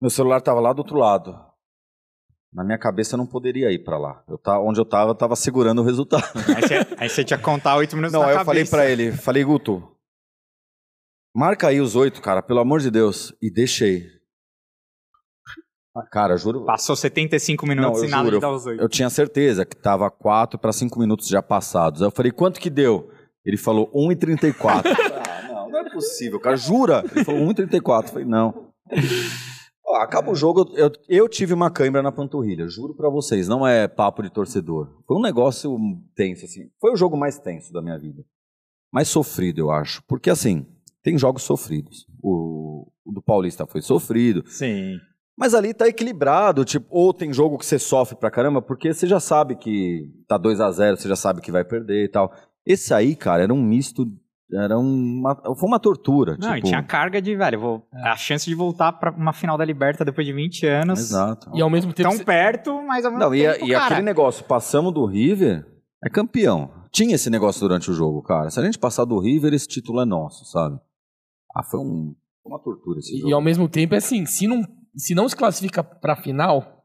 Meu 0.00 0.08
celular 0.08 0.38
estava 0.38 0.60
lá 0.60 0.72
do 0.72 0.78
outro 0.78 0.96
lado. 0.96 1.34
Na 2.52 2.62
minha 2.62 2.78
cabeça 2.78 3.14
eu 3.14 3.18
não 3.18 3.26
poderia 3.26 3.72
ir 3.72 3.82
pra 3.82 3.98
lá. 3.98 4.22
Eu 4.28 4.38
tá, 4.38 4.60
onde 4.60 4.78
eu 4.78 4.84
tava, 4.84 5.10
eu 5.10 5.14
tava 5.16 5.34
segurando 5.34 5.80
o 5.80 5.84
resultado. 5.84 6.22
Aí 6.54 6.62
você, 6.62 6.74
aí 6.98 7.08
você 7.08 7.24
tinha 7.24 7.38
que 7.38 7.44
contar 7.44 7.74
oito 7.76 7.96
minutos 7.96 8.12
Não, 8.12 8.20
na 8.20 8.26
aí 8.28 8.32
eu 8.34 8.44
cabeça. 8.44 8.70
falei 8.70 8.86
pra 8.86 8.86
ele, 8.90 9.10
falei, 9.16 9.42
Guto, 9.42 9.96
marca 11.34 11.68
aí 11.68 11.80
os 11.80 11.96
oito, 11.96 12.20
cara, 12.22 12.40
pelo 12.42 12.60
amor 12.60 12.78
de 12.80 12.90
Deus. 12.90 13.34
E 13.42 13.50
deixei. 13.50 14.06
Cara, 16.10 16.36
juro, 16.36 16.64
Passou 16.64 16.96
75 16.96 17.66
minutos 17.66 18.00
Não, 18.00 18.08
e 18.08 18.10
nada 18.10 18.24
juro, 18.24 18.36
de 18.36 18.40
dar 18.40 18.52
os 18.52 18.64
oito. 18.64 18.80
eu 18.80 18.88
tinha 18.88 19.10
certeza 19.10 19.64
que 19.64 19.76
tava 19.76 20.10
4 20.10 20.58
para 20.58 20.72
5 20.72 20.98
minutos 20.98 21.28
já 21.28 21.42
passados. 21.42 22.00
Aí 22.00 22.08
eu 22.08 22.12
falei, 22.12 22.32
quanto 22.32 22.58
que 22.58 22.70
deu? 22.70 23.10
Ele 23.44 23.56
falou 23.58 23.90
1,34. 23.92 24.54
ah, 24.86 25.48
não, 25.48 25.70
não 25.70 25.78
é 25.80 25.90
possível, 25.90 26.40
cara. 26.40 26.56
Jura? 26.56 27.04
Ele 27.14 27.24
falou 27.24 27.40
1,34. 27.48 28.04
Eu 28.04 28.08
falei, 28.08 28.24
não. 28.24 28.72
Ó, 29.84 29.96
acaba 29.96 30.30
o 30.30 30.34
jogo, 30.34 30.72
eu, 30.74 30.90
eu 31.08 31.28
tive 31.28 31.52
uma 31.52 31.70
câimbra 31.70 32.02
na 32.02 32.10
panturrilha, 32.12 32.66
juro 32.68 32.94
pra 32.94 33.10
vocês, 33.10 33.46
não 33.48 33.66
é 33.66 33.86
papo 33.86 34.22
de 34.22 34.30
torcedor. 34.30 35.02
Foi 35.06 35.16
um 35.16 35.22
negócio 35.22 35.76
tenso, 36.14 36.46
assim. 36.46 36.70
Foi 36.80 36.92
o 36.92 36.96
jogo 36.96 37.16
mais 37.16 37.38
tenso 37.38 37.72
da 37.72 37.82
minha 37.82 37.98
vida. 37.98 38.24
Mais 38.90 39.08
sofrido, 39.08 39.58
eu 39.58 39.70
acho. 39.70 40.02
Porque, 40.04 40.30
assim, 40.30 40.66
tem 41.02 41.18
jogos 41.18 41.42
sofridos. 41.42 42.06
O, 42.22 42.86
o 43.04 43.12
do 43.12 43.20
Paulista 43.22 43.66
foi 43.66 43.82
sofrido. 43.82 44.42
Sim. 44.46 44.98
Mas 45.36 45.54
ali 45.54 45.72
tá 45.72 45.88
equilibrado, 45.88 46.64
tipo, 46.64 46.86
ou 46.90 47.12
tem 47.14 47.32
jogo 47.32 47.56
que 47.58 47.64
você 47.66 47.78
sofre 47.78 48.16
pra 48.16 48.30
caramba, 48.30 48.60
porque 48.60 48.92
você 48.92 49.06
já 49.06 49.18
sabe 49.18 49.56
que 49.56 50.10
tá 50.28 50.36
2 50.36 50.60
a 50.60 50.70
0 50.70 50.96
você 50.96 51.08
já 51.08 51.16
sabe 51.16 51.40
que 51.40 51.50
vai 51.50 51.64
perder 51.64 52.04
e 52.04 52.08
tal. 52.08 52.32
Esse 52.66 52.92
aí, 52.92 53.16
cara, 53.16 53.42
era 53.42 53.52
um 53.52 53.60
misto, 53.62 54.06
era 54.52 54.78
uma, 54.78 55.34
foi 55.56 55.66
uma 55.68 55.80
tortura. 55.80 56.36
Não, 56.38 56.52
e 56.52 56.56
tipo, 56.56 56.68
tinha 56.68 56.82
carga 56.82 57.20
de, 57.20 57.34
velho, 57.34 57.58
vou, 57.58 57.88
a 57.92 58.14
chance 58.14 58.44
de 58.44 58.54
voltar 58.54 58.92
pra 58.92 59.10
uma 59.10 59.32
final 59.32 59.56
da 59.56 59.64
Liberta 59.64 60.04
depois 60.04 60.26
de 60.26 60.32
20 60.34 60.66
anos. 60.66 61.00
Exato. 61.00 61.50
E 61.54 61.62
ao 61.62 61.70
mesmo 61.70 61.92
tempo. 61.94 62.10
Tão 62.10 62.18
você- 62.18 62.24
perto, 62.24 62.82
mas 62.82 63.04
ao 63.04 63.10
mesmo 63.10 63.24
Não, 63.24 63.34
e, 63.34 63.46
a- 63.46 63.54
tempo, 63.54 63.66
e 63.66 63.70
cara, 63.72 63.84
aquele 63.86 64.02
negócio, 64.02 64.44
passamos 64.44 64.92
do 64.92 65.04
River, 65.06 65.66
é 66.04 66.10
campeão. 66.10 66.70
Tinha 66.92 67.14
esse 67.14 67.30
negócio 67.30 67.58
durante 67.62 67.90
o 67.90 67.94
jogo, 67.94 68.22
cara. 68.22 68.50
Se 68.50 68.60
a 68.60 68.62
gente 68.62 68.78
passar 68.78 69.06
do 69.06 69.18
River, 69.18 69.54
esse 69.54 69.66
título 69.66 70.02
é 70.02 70.04
nosso, 70.04 70.44
sabe? 70.44 70.78
Ah, 71.56 71.62
foi 71.62 71.80
um, 71.80 72.14
foi 72.42 72.52
uma 72.52 72.58
tortura 72.58 72.98
esse 72.98 73.16
jogo. 73.16 73.30
E 73.30 73.32
ao 73.32 73.40
mesmo 73.40 73.66
tempo, 73.66 73.94
é 73.94 73.96
assim, 73.96 74.26
se 74.26 74.46
não, 74.46 74.62
se 74.96 75.14
não 75.14 75.28
se 75.28 75.36
classifica 75.36 75.82
pra 75.82 76.16
final, 76.16 76.84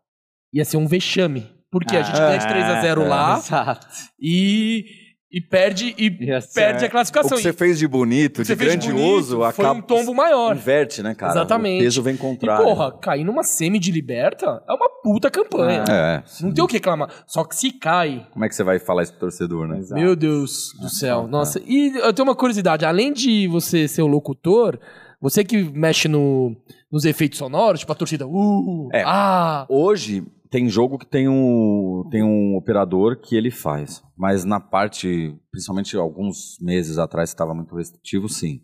ia 0.53 0.65
ser 0.65 0.77
um 0.77 0.87
vexame. 0.87 1.55
Porque 1.69 1.95
a 1.97 2.01
gente 2.01 2.15
Ah, 2.15 2.27
ganha 2.27 2.37
de 2.39 2.47
3 2.47 2.63
a 2.65 2.81
0 2.81 3.01
é. 3.01 3.07
lá 3.07 3.37
Exato. 3.43 3.85
e, 4.17 4.85
e 5.29 5.41
perde 5.41 5.93
e 5.97 6.25
Ia 6.27 6.39
ser- 6.39 6.53
perde 6.61 6.85
a 6.85 6.87
O 6.87 6.91
classificação. 6.91 7.37
que 7.37 7.43
você 7.43 7.49
E 7.49 7.53
fez 7.53 7.77
de 7.77 7.85
bonito, 7.85 8.39
o 8.39 8.43
de 8.45 8.55
fez 8.55 8.59
de 8.59 8.65
grandioso, 8.87 9.37
bonito 9.37 9.53
foi 9.53 9.65
acaba... 9.65 9.79
um 9.79 9.81
tombo 9.81 10.13
maior. 10.15 10.55
Inverte, 10.55 11.03
né, 11.03 11.13
cara? 11.13 11.33
Exatamente. 11.33 11.81
O 11.81 11.83
peso 11.83 12.01
vem 12.01 12.15
E, 12.15 12.17
contrário. 12.17 12.63
porra, 12.63 12.97
cair 12.99 13.25
numa 13.25 13.43
semi 13.43 13.79
de 13.79 13.91
liberta 13.91 14.63
é 14.67 14.73
uma 14.73 14.89
puta 15.03 15.29
campanha. 15.29 15.83
É, 15.89 16.23
Não 16.41 16.53
tem 16.53 16.63
o 16.63 16.67
que 16.67 16.75
reclamar. 16.77 17.09
Só 17.27 17.43
que 17.43 17.53
se 17.53 17.69
cai, 17.73 18.25
Como 18.31 18.45
é 18.45 18.47
que 18.47 18.55
você 18.55 18.63
vai 18.63 18.79
falar 18.79 19.03
isso 19.03 19.11
pro 19.11 19.19
torcedor, 19.21 19.67
né? 19.67 19.79
Exato. 19.79 20.01
meu 20.01 20.15
Deus 20.15 20.69
do 20.79 20.87
céu. 20.89 21.23
tá. 21.23 21.27
Nossa, 21.27 21.61
e 21.65 21.97
eu 21.97 22.13
tenho 22.13 22.25
uma 22.27 22.35
curiosidade. 22.35 22.85
Além 22.85 23.11
de 23.11 23.45
você 23.49 23.89
ser 23.89 24.03
o 24.03 24.07
locutor, 24.07 24.79
você 25.19 25.43
que 25.43 25.61
mexe 25.63 26.07
no, 26.07 26.55
nos 26.91 27.05
efeitos 27.05 27.37
sonoros, 27.37 27.79
tipo 27.81 27.91
a 27.91 27.95
torcida, 27.95 28.25
uh, 28.27 28.89
É. 28.93 29.03
ah, 29.05 29.65
Hoje 29.69 30.23
tem 30.49 30.69
jogo 30.69 30.97
que 30.97 31.05
tem 31.05 31.27
um, 31.27 32.07
tem 32.09 32.23
um 32.23 32.55
operador 32.55 33.17
que 33.19 33.35
ele 33.35 33.51
faz. 33.51 34.01
Mas 34.17 34.45
na 34.45 34.59
parte, 34.59 35.35
principalmente 35.51 35.95
alguns 35.97 36.57
meses 36.61 36.97
atrás, 36.97 37.29
estava 37.29 37.53
muito 37.53 37.75
restritivo, 37.75 38.29
sim. 38.29 38.61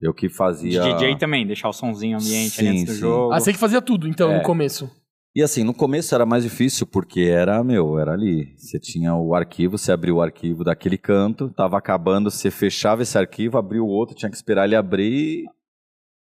Eu 0.00 0.14
que 0.14 0.28
De 0.28 0.34
fazia. 0.34 0.80
DJ 0.94 1.16
também, 1.16 1.46
deixar 1.46 1.68
o 1.68 1.72
sonzinho 1.74 2.16
ambiente 2.16 2.58
ali 2.60 2.68
Sim, 2.68 2.82
antes 2.82 2.84
do 2.86 2.92
sim. 2.94 2.98
jogo. 3.00 3.32
ah, 3.32 3.38
você 3.38 3.52
que 3.52 3.58
fazia 3.58 3.82
tudo, 3.82 4.08
então, 4.08 4.30
É. 4.32 4.38
no 4.38 4.42
começo. 4.42 4.90
E 5.36 5.42
assim, 5.42 5.62
no 5.62 5.72
começo 5.72 6.12
era 6.12 6.26
mais 6.26 6.42
difícil 6.42 6.84
porque 6.86 7.20
era, 7.20 7.62
meu, 7.62 7.98
era 8.00 8.12
ali. 8.14 8.52
Você 8.56 8.80
tinha 8.80 9.14
o 9.14 9.32
arquivo, 9.34 9.78
você 9.78 9.92
abriu 9.92 10.16
o 10.16 10.20
arquivo 10.22 10.64
daquele 10.64 10.98
canto, 10.98 11.50
tava 11.50 11.78
acabando, 11.78 12.30
você 12.30 12.50
fechava 12.50 13.02
esse 13.02 13.16
arquivo, 13.16 13.56
abriu 13.56 13.84
o 13.84 13.88
outro, 13.88 14.16
tinha 14.16 14.28
que 14.30 14.34
esperar 14.36 14.64
ele 14.64 14.74
abrir. 14.74 15.44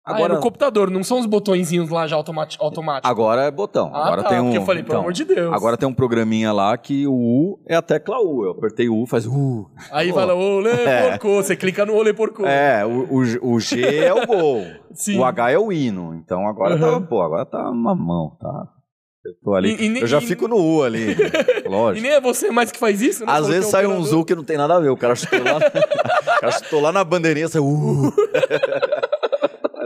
Agora, 0.06 0.24
Agora, 0.24 0.34
no 0.36 0.40
computador, 0.42 0.90
não 0.90 1.04
são 1.04 1.20
os 1.20 1.26
botõezinhos 1.28 1.90
lá 1.90 2.08
já 2.08 2.16
automáticos. 2.16 2.58
agora 3.04 3.44
é 3.44 3.52
botão. 3.52 3.92
Ah, 3.94 4.08
agora 4.08 4.24
tá, 4.24 4.30
tem 4.30 4.40
um. 4.40 4.54
eu 4.56 4.64
falei, 4.64 4.82
pelo 4.82 4.94
então, 4.94 5.02
amor 5.02 5.14
de 5.14 5.24
Deus. 5.24 5.54
Agora 5.54 5.78
tem 5.78 5.88
um 5.88 5.94
programinha 5.94 6.52
lá 6.52 6.76
que 6.78 7.06
o 7.06 7.14
U 7.14 7.60
é 7.68 7.76
a 7.76 7.82
tecla 7.82 8.18
U. 8.20 8.44
Eu 8.46 8.52
apertei 8.52 8.90
o 8.90 8.96
U, 8.98 9.06
faz 9.06 9.28
U. 9.28 9.70
Aí 9.92 10.10
Pô. 10.10 10.16
fala, 10.16 10.34
olê, 10.34 10.72
É. 10.84 11.10
porco, 11.12 11.36
você 11.36 11.56
clica 11.56 11.86
no 11.86 11.94
olê, 11.94 12.12
porco. 12.14 12.44
É, 12.46 12.84
o, 12.86 13.14
o, 13.14 13.26
G- 13.26 13.40
o 13.42 13.60
G 13.60 13.98
é 13.98 14.14
o 14.14 14.26
gol. 14.26 14.64
O 15.20 15.24
H 15.24 15.52
é 15.52 15.60
o 15.60 15.72
hino. 15.72 16.16
Então 16.16 16.48
agora 16.48 16.74
Uhum. 16.76 17.02
tá, 17.02 17.08
pô, 17.08 17.22
agora 17.22 17.46
tá 17.46 17.70
uma 17.70 17.94
mão, 17.94 18.36
tá? 18.42 18.68
Eu 19.24 19.34
tô 19.44 19.54
ali. 19.54 19.76
E- 19.76 19.88
e- 19.88 20.02
eu 20.02 20.08
já 20.08 20.18
e- 20.18 20.22
fico 20.26 20.48
no 20.48 20.56
U 20.58 20.82
ali. 20.84 21.16
E 21.64 21.68
Lógico. 21.70 22.02
nem 22.02 22.14
é 22.16 22.20
você 22.20 22.50
mais 22.50 22.72
que 22.72 22.80
faz 22.80 23.00
isso, 23.00 23.24
né? 23.24 23.32
Às 23.32 23.48
vezes 23.48 23.70
sai 23.70 23.86
um 23.86 24.02
Zu 24.02 24.26
que 24.26 24.34
não 24.34 24.44
tem 24.44 24.58
nada 24.58 24.76
a 24.76 24.80
ver. 24.80 24.90
O 24.90 24.98
cara 24.98 25.14
chutou 25.14 25.44
lá, 25.44 25.58
o 25.58 26.40
cara 26.42 26.52
chutou 26.54 26.82
lá 26.82 26.92
na 26.92 27.04
bandeirinha, 27.04 27.48
sai 27.48 27.62
uh. 27.62 28.12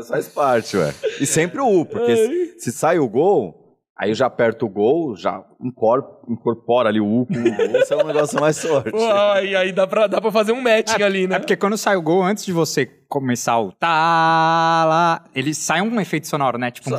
Mas 0.10 0.26
faz 0.26 0.28
parte, 0.28 0.78
ué. 0.78 0.94
E 1.20 1.26
sempre 1.26 1.60
o 1.62 1.82
U, 1.82 1.86
porque 1.86 2.16
se, 2.16 2.60
se 2.60 2.72
sai 2.72 3.00
o 3.00 3.08
gol, 3.08 3.78
aí 3.98 4.10
eu 4.12 4.16
já 4.16 4.26
aperto 4.26 4.66
o 4.66 4.70
gol, 4.70 5.16
já 5.16 5.44
incor- 5.62 6.22
incorpora 6.30 6.90
ali 6.90 7.00
o 7.00 7.06
U 7.22 7.26
com 7.26 7.34
o 7.34 7.44
gol, 7.44 7.80
isso 7.82 7.94
é 7.94 7.98
um 8.04 8.08
negócio 8.08 8.40
mais 8.40 8.58
sorte. 8.58 8.92
Pô, 8.92 9.12
aí, 9.12 9.56
aí 9.56 9.72
dá, 9.72 9.86
pra, 9.88 10.08
dá 10.08 10.20
pra 10.20 10.32
fazer 10.32 10.52
um 10.52 10.62
matching 10.62 11.02
ali, 11.04 11.28
né? 11.28 11.36
É 11.36 11.40
porque 11.40 11.56
quando 11.56 11.78
sai 11.78 11.96
o 11.96 12.02
gol, 12.02 12.24
antes 12.24 12.46
de 12.46 12.52
você 12.52 12.86
começar 13.08 13.60
o 13.60 13.72
tá 13.72 13.88
lá, 14.88 15.24
ele 15.36 15.54
sai 15.54 15.82
um 15.82 16.00
efeito 16.02 16.28
sonoro, 16.28 16.58
né? 16.58 16.72
Tipo 16.72 16.90
um... 16.94 16.98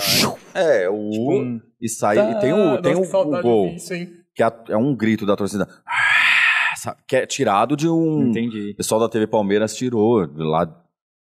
É, 0.54 0.88
o 0.88 0.94
U 0.94 1.10
Tipo 1.10 1.32
um- 1.32 1.60
e 1.80 1.88
sai, 1.88 2.16
e 2.18 2.40
tem 2.40 2.52
o, 2.52 2.74
Ah, 2.74 2.80
tem 2.82 2.92
nossa, 2.94 3.00
o, 3.02 3.04
que 3.04 3.10
saudade 3.10 3.46
o 3.46 3.50
gol, 3.50 3.66
hein? 3.66 4.10
que 4.34 4.42
é, 4.42 4.52
é 4.70 4.76
um 4.76 4.94
grito 4.96 5.26
da 5.26 5.36
torcida. 5.36 5.68
Ah, 5.86 6.96
Que 7.06 7.16
é 7.16 7.26
tirado 7.26 7.76
de 7.76 7.88
um. 7.88 8.28
Entendi. 8.28 8.70
O 8.72 8.76
pessoal 8.76 9.00
da 9.00 9.08
TV 9.08 9.26
Palmeiras 9.26 9.74
tirou 9.74 10.26
lá 10.36 10.66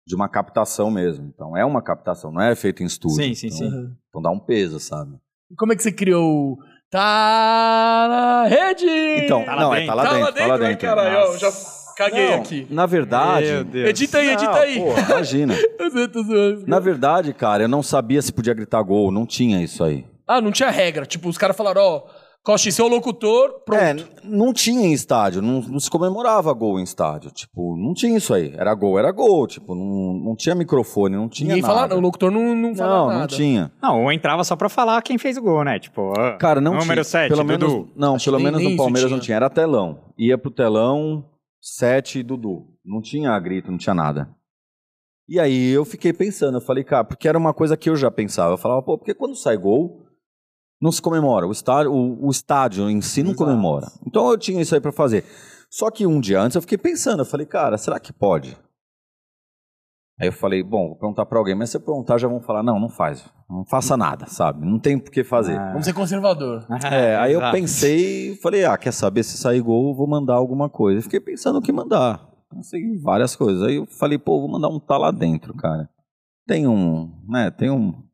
de 0.06 0.14
uma 0.14 0.28
captação 0.28 0.90
mesmo. 0.90 1.30
Então 1.34 1.56
é 1.56 1.64
uma 1.64 1.82
captação, 1.82 2.30
não 2.30 2.40
é 2.40 2.54
feito 2.54 2.82
em 2.82 2.86
estúdio. 2.86 3.16
Sim, 3.16 3.34
sim, 3.34 3.46
então, 3.48 3.58
sim. 3.58 3.90
Então 4.08 4.22
dá 4.22 4.30
um 4.30 4.38
peso, 4.38 4.78
sabe? 4.78 5.16
Como 5.58 5.72
é 5.72 5.76
que 5.76 5.82
você 5.82 5.92
criou 5.92 6.52
o 6.52 6.58
Tá 6.88 8.06
na 8.08 8.44
rede? 8.46 8.86
Então, 9.24 9.44
Tá 9.44 9.56
não, 9.56 9.74
é 9.74 9.80
dentro. 9.80 9.88
tá 9.88 9.94
lá 9.94 10.02
tá 10.04 10.08
dentro, 10.14 10.24
lá 10.26 10.32
tá 10.32 10.46
lá 10.46 10.56
dentro, 10.56 10.62
né, 10.62 10.68
dentro. 10.70 10.86
caralho? 10.86 11.30
Ó, 11.30 11.36
já 11.36 11.48
caguei 11.96 12.30
Não, 12.30 12.36
aqui. 12.38 12.66
Na 12.70 12.86
verdade. 12.86 13.46
Meu 13.46 13.64
Deus. 13.64 13.88
Edita 13.90 14.18
aí, 14.18 14.28
edita 14.30 14.50
Não, 14.52 14.58
aí. 14.60 14.78
pô, 14.80 14.92
imagina. 15.12 15.54
Eu. 15.78 16.64
Na 16.66 16.78
verdade, 16.78 17.32
cara, 17.32 17.64
eu 17.64 17.68
não 17.68 17.82
sabia 17.82 18.20
se 18.22 18.32
podia 18.32 18.54
gritar 18.54 18.82
gol, 18.82 19.10
não 19.10 19.26
tinha 19.26 19.62
isso 19.62 19.82
aí. 19.82 20.04
Ah, 20.26 20.40
não 20.40 20.50
tinha 20.52 20.70
regra. 20.70 21.06
Tipo, 21.06 21.28
os 21.28 21.38
caras 21.38 21.56
falaram, 21.56 21.80
ó, 21.82 22.02
Costa, 22.46 22.70
seu 22.70 22.86
locutor, 22.86 23.64
pronto. 23.64 23.80
É, 23.82 23.96
não 24.22 24.52
tinha 24.52 24.86
em 24.86 24.92
estádio, 24.92 25.42
não, 25.42 25.60
não 25.62 25.80
se 25.80 25.90
comemorava 25.90 26.52
gol 26.52 26.78
em 26.78 26.84
estádio. 26.84 27.32
Tipo, 27.32 27.76
não 27.76 27.92
tinha 27.92 28.16
isso 28.16 28.32
aí. 28.32 28.54
Era 28.56 28.72
gol, 28.72 28.96
era 29.00 29.10
gol. 29.10 29.48
Tipo, 29.48 29.74
não, 29.74 30.14
não 30.24 30.36
tinha 30.36 30.54
microfone, 30.54 31.16
não 31.16 31.28
tinha 31.28 31.48
Ninguém 31.48 31.62
nada. 31.62 31.74
fala, 31.88 31.94
o 31.96 32.00
locutor 32.00 32.30
não, 32.30 32.54
não 32.54 32.72
fala 32.72 32.96
Não, 32.98 33.06
nada. 33.08 33.18
não 33.18 33.26
tinha. 33.26 33.72
Não, 33.82 34.04
ou 34.04 34.12
entrava 34.12 34.44
só 34.44 34.54
pra 34.54 34.68
falar 34.68 35.02
quem 35.02 35.18
fez 35.18 35.36
o 35.36 35.42
gol, 35.42 35.64
né? 35.64 35.80
Tipo, 35.80 36.12
ah, 36.16 36.36
Cara, 36.38 36.60
não 36.60 36.74
número 36.74 36.92
tinha. 37.02 37.04
7, 37.04 37.28
pelo 37.30 37.42
Dudu. 37.42 37.66
menos, 37.68 37.88
não, 37.96 38.14
Acho 38.14 38.26
pelo 38.26 38.36
nem- 38.36 38.44
menos 38.46 38.60
nem 38.62 38.70
no 38.70 38.76
Palmeiras 38.76 39.10
não 39.10 39.18
tinha. 39.18 39.24
tinha. 39.26 39.36
Era 39.38 39.50
telão. 39.50 39.98
Ia 40.16 40.38
pro 40.38 40.52
telão, 40.52 41.24
7 41.60 42.22
Dudu. 42.22 42.64
Não 42.84 43.02
tinha 43.02 43.36
grito, 43.40 43.72
não 43.72 43.78
tinha 43.78 43.92
nada. 43.94 44.30
E 45.28 45.40
aí 45.40 45.70
eu 45.70 45.84
fiquei 45.84 46.12
pensando, 46.12 46.58
eu 46.58 46.60
falei, 46.60 46.84
cara, 46.84 47.02
porque 47.02 47.26
era 47.26 47.36
uma 47.36 47.52
coisa 47.52 47.76
que 47.76 47.90
eu 47.90 47.96
já 47.96 48.08
pensava. 48.08 48.52
Eu 48.52 48.58
falava, 48.58 48.82
pô, 48.82 48.96
porque 48.96 49.12
quando 49.14 49.34
sai 49.34 49.56
gol, 49.56 50.05
não 50.80 50.92
se 50.92 51.00
comemora. 51.00 51.46
O 51.46 51.52
estádio, 51.52 51.92
o, 51.92 52.26
o 52.26 52.30
estádio 52.30 52.88
em 52.90 53.00
si 53.00 53.22
não 53.22 53.30
Exato. 53.30 53.44
comemora. 53.44 53.86
Então 54.06 54.30
eu 54.30 54.38
tinha 54.38 54.60
isso 54.60 54.74
aí 54.74 54.80
pra 54.80 54.92
fazer. 54.92 55.24
Só 55.70 55.90
que 55.90 56.06
um 56.06 56.20
dia 56.20 56.40
antes 56.40 56.54
eu 56.54 56.62
fiquei 56.62 56.78
pensando, 56.78 57.20
eu 57.20 57.26
falei, 57.26 57.46
cara, 57.46 57.76
será 57.76 57.98
que 57.98 58.12
pode? 58.12 58.56
Aí 60.18 60.28
eu 60.28 60.32
falei, 60.32 60.62
bom, 60.62 60.88
vou 60.88 60.96
perguntar 60.96 61.26
pra 61.26 61.38
alguém, 61.38 61.54
mas 61.54 61.68
se 61.68 61.76
eu 61.76 61.80
perguntar 61.82 62.16
já 62.16 62.26
vão 62.26 62.40
falar, 62.40 62.62
não, 62.62 62.80
não 62.80 62.88
faz, 62.88 63.22
não 63.50 63.66
faça 63.66 63.98
nada, 63.98 64.26
sabe? 64.26 64.64
Não 64.64 64.78
tem 64.78 64.98
por 64.98 65.10
que 65.10 65.22
fazer. 65.22 65.58
Ah. 65.58 65.72
Vamos 65.72 65.84
ser 65.84 65.92
conservador. 65.92 66.66
É, 66.90 67.16
aí 67.16 67.34
eu 67.34 67.40
pensei, 67.50 68.34
falei, 68.36 68.64
ah, 68.64 68.78
quer 68.78 68.92
saber 68.92 69.22
se 69.22 69.36
sair 69.36 69.60
gol, 69.60 69.94
vou 69.94 70.06
mandar 70.06 70.34
alguma 70.34 70.70
coisa. 70.70 71.00
Eu 71.00 71.02
fiquei 71.02 71.20
pensando 71.20 71.58
o 71.58 71.62
que 71.62 71.72
mandar. 71.72 72.26
Pensei 72.50 72.80
em 72.80 72.98
várias 72.98 73.36
coisas. 73.36 73.62
Aí 73.62 73.76
eu 73.76 73.86
falei, 73.86 74.16
pô, 74.16 74.40
vou 74.40 74.48
mandar 74.48 74.68
um 74.68 74.80
tá 74.80 74.96
lá 74.96 75.10
dentro, 75.10 75.52
cara. 75.54 75.90
Tem 76.46 76.66
um, 76.66 77.12
né, 77.28 77.50
tem 77.50 77.70
um 77.70 78.05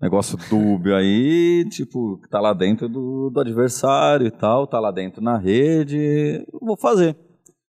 negócio 0.00 0.38
dúbio 0.48 0.96
aí, 0.96 1.64
tipo, 1.68 2.18
que 2.22 2.28
tá 2.28 2.40
lá 2.40 2.52
dentro 2.52 2.88
do, 2.88 3.30
do 3.30 3.40
adversário 3.40 4.26
e 4.26 4.30
tal, 4.30 4.66
tá 4.66 4.80
lá 4.80 4.90
dentro 4.90 5.22
na 5.22 5.36
rede. 5.36 6.44
Vou 6.60 6.76
fazer. 6.76 7.16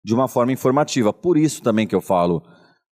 De 0.05 0.15
uma 0.15 0.29
forma 0.29 0.53
informativa. 0.53 1.13
Por 1.13 1.37
isso 1.37 1.63
também 1.63 1.87
que 1.87 1.95
eu 1.95 2.01
falo, 2.01 2.43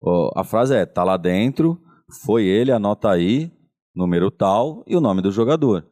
ó, 0.02 0.32
a 0.36 0.44
frase 0.44 0.76
é, 0.76 0.86
tá 0.86 1.04
lá 1.04 1.18
dentro, 1.18 1.80
foi 2.26 2.46
ele, 2.46 2.72
anota 2.72 3.10
aí, 3.10 3.52
número 3.96 4.30
tal 4.30 4.84
e 4.88 4.96
o 4.96 5.02
nome 5.02 5.22
do 5.22 5.32
jogador. 5.32 5.86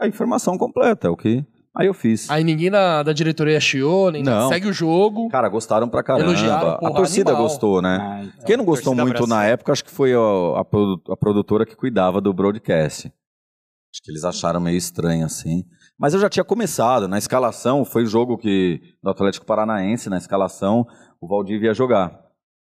A 0.00 0.06
informação 0.06 0.56
completa, 0.56 1.08
é 1.08 1.10
o 1.10 1.16
que 1.16 1.44
aí 1.76 1.86
eu 1.86 1.94
fiz. 1.94 2.28
Aí 2.30 2.42
ninguém 2.44 2.70
da, 2.70 3.02
da 3.02 3.12
diretoria 3.12 3.60
chiou, 3.60 4.10
nem 4.10 4.22
Não. 4.22 4.48
segue 4.48 4.68
o 4.68 4.72
jogo. 4.72 5.28
Cara, 5.28 5.48
gostaram 5.48 5.88
pra 5.88 6.02
caramba. 6.02 6.24
Elogiaram, 6.26 6.68
a 6.70 6.78
porra, 6.78 6.94
torcida 6.94 7.30
animal. 7.30 7.48
gostou, 7.48 7.80
né? 7.82 7.98
Ah, 8.00 8.24
então, 8.24 8.44
Quem 8.46 8.56
não 8.56 8.64
gostou 8.64 8.94
torcida 8.94 9.04
muito 9.04 9.26
na 9.28 9.36
abraçou. 9.36 9.52
época, 9.54 9.72
acho 9.72 9.84
que 9.84 9.90
foi 9.90 10.12
a, 10.14 10.60
a 10.60 10.64
produ- 10.64 11.02
a 11.12 11.16
produtora 11.16 11.64
que 11.66 11.76
cuidava 11.76 12.20
do 12.20 12.32
broadcast. 12.32 13.08
Acho 13.08 14.02
que 14.04 14.10
eles 14.12 14.24
acharam 14.24 14.60
meio 14.60 14.76
estranho 14.76 15.24
assim. 15.26 15.64
Mas 15.98 16.14
eu 16.14 16.20
já 16.20 16.28
tinha 16.30 16.44
começado. 16.44 17.08
Na 17.08 17.18
escalação, 17.18 17.84
foi 17.84 18.04
o 18.04 18.06
jogo 18.06 18.38
que 18.38 18.80
do 19.02 19.10
Atlético 19.10 19.44
Paranaense, 19.44 20.08
na 20.08 20.16
escalação, 20.16 20.86
o 21.20 21.26
Valdívia 21.28 21.68
ia 21.68 21.74
jogar. 21.74 22.18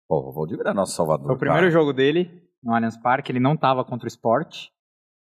Pô, 0.08 0.30
o 0.30 0.32
Valdívia 0.32 0.62
era 0.62 0.72
nosso 0.74 0.92
salvador. 0.94 1.26
Foi 1.26 1.34
o 1.34 1.38
primeiro 1.38 1.62
cara. 1.66 1.72
jogo 1.72 1.92
dele 1.92 2.30
no 2.62 2.72
Allianz 2.72 2.96
Parque, 2.96 3.30
ele 3.32 3.40
não 3.40 3.56
tava 3.56 3.84
contra 3.84 4.06
o 4.06 4.08
esporte. 4.08 4.70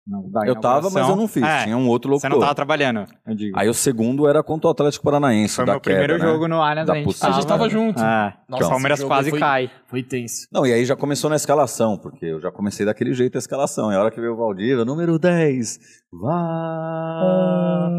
Da 0.06 0.46
Eu 0.46 0.56
tava, 0.60 0.90
mas 0.90 1.08
eu 1.08 1.16
não 1.16 1.28
fiz. 1.28 1.44
É, 1.44 1.64
Tinha 1.66 1.78
um 1.78 1.88
outro 1.88 2.10
Você 2.10 2.28
locutor. 2.28 2.32
não 2.32 2.40
tava 2.40 2.56
trabalhando, 2.56 3.06
eu 3.26 3.36
digo. 3.36 3.58
Aí 3.58 3.70
o 3.70 3.74
segundo 3.74 4.28
era 4.28 4.42
contra 4.44 4.68
o 4.68 4.72
Atlético 4.72 5.04
Paranaense. 5.06 5.56
Foi 5.56 5.66
da 5.66 5.74
meu 5.74 5.82
primeiro 5.82 6.14
né? 6.18 6.20
jogo 6.20 6.48
no 6.48 6.62
Allianz, 6.62 6.88
Da 6.88 6.94
a 6.94 6.96
gente 6.98 7.06
possível- 7.06 7.28
tava. 7.30 7.38
A 7.38 7.40
gente 7.42 7.48
tava 7.50 7.70
junto. 7.70 8.00
É, 8.02 8.34
Nossa, 8.50 8.66
o 8.66 8.70
Palmeiras 8.70 9.00
esse 9.00 9.04
jogo 9.04 9.14
quase 9.16 9.30
foi- 9.30 9.40
cai. 9.40 9.72
Foi 9.88 10.04
tenso. 10.04 10.48
Não, 10.52 10.66
e 10.66 10.74
aí 10.74 10.84
já 10.86 10.96
começou 10.96 11.30
na 11.30 11.36
escalação, 11.36 11.98
porque 11.98 12.26
eu 12.26 12.42
já 12.42 12.52
comecei 12.52 12.86
daquele 12.86 13.14
jeito 13.14 13.38
a 13.38 13.40
escalação. 13.40 13.92
E 13.92 13.96
a 13.96 14.00
hora 14.00 14.10
que 14.12 14.20
veio 14.20 14.34
o 14.34 14.38
Valdívia, 14.38 14.84
número 14.84 15.20
10, 15.20 15.80
vá. 16.12 17.90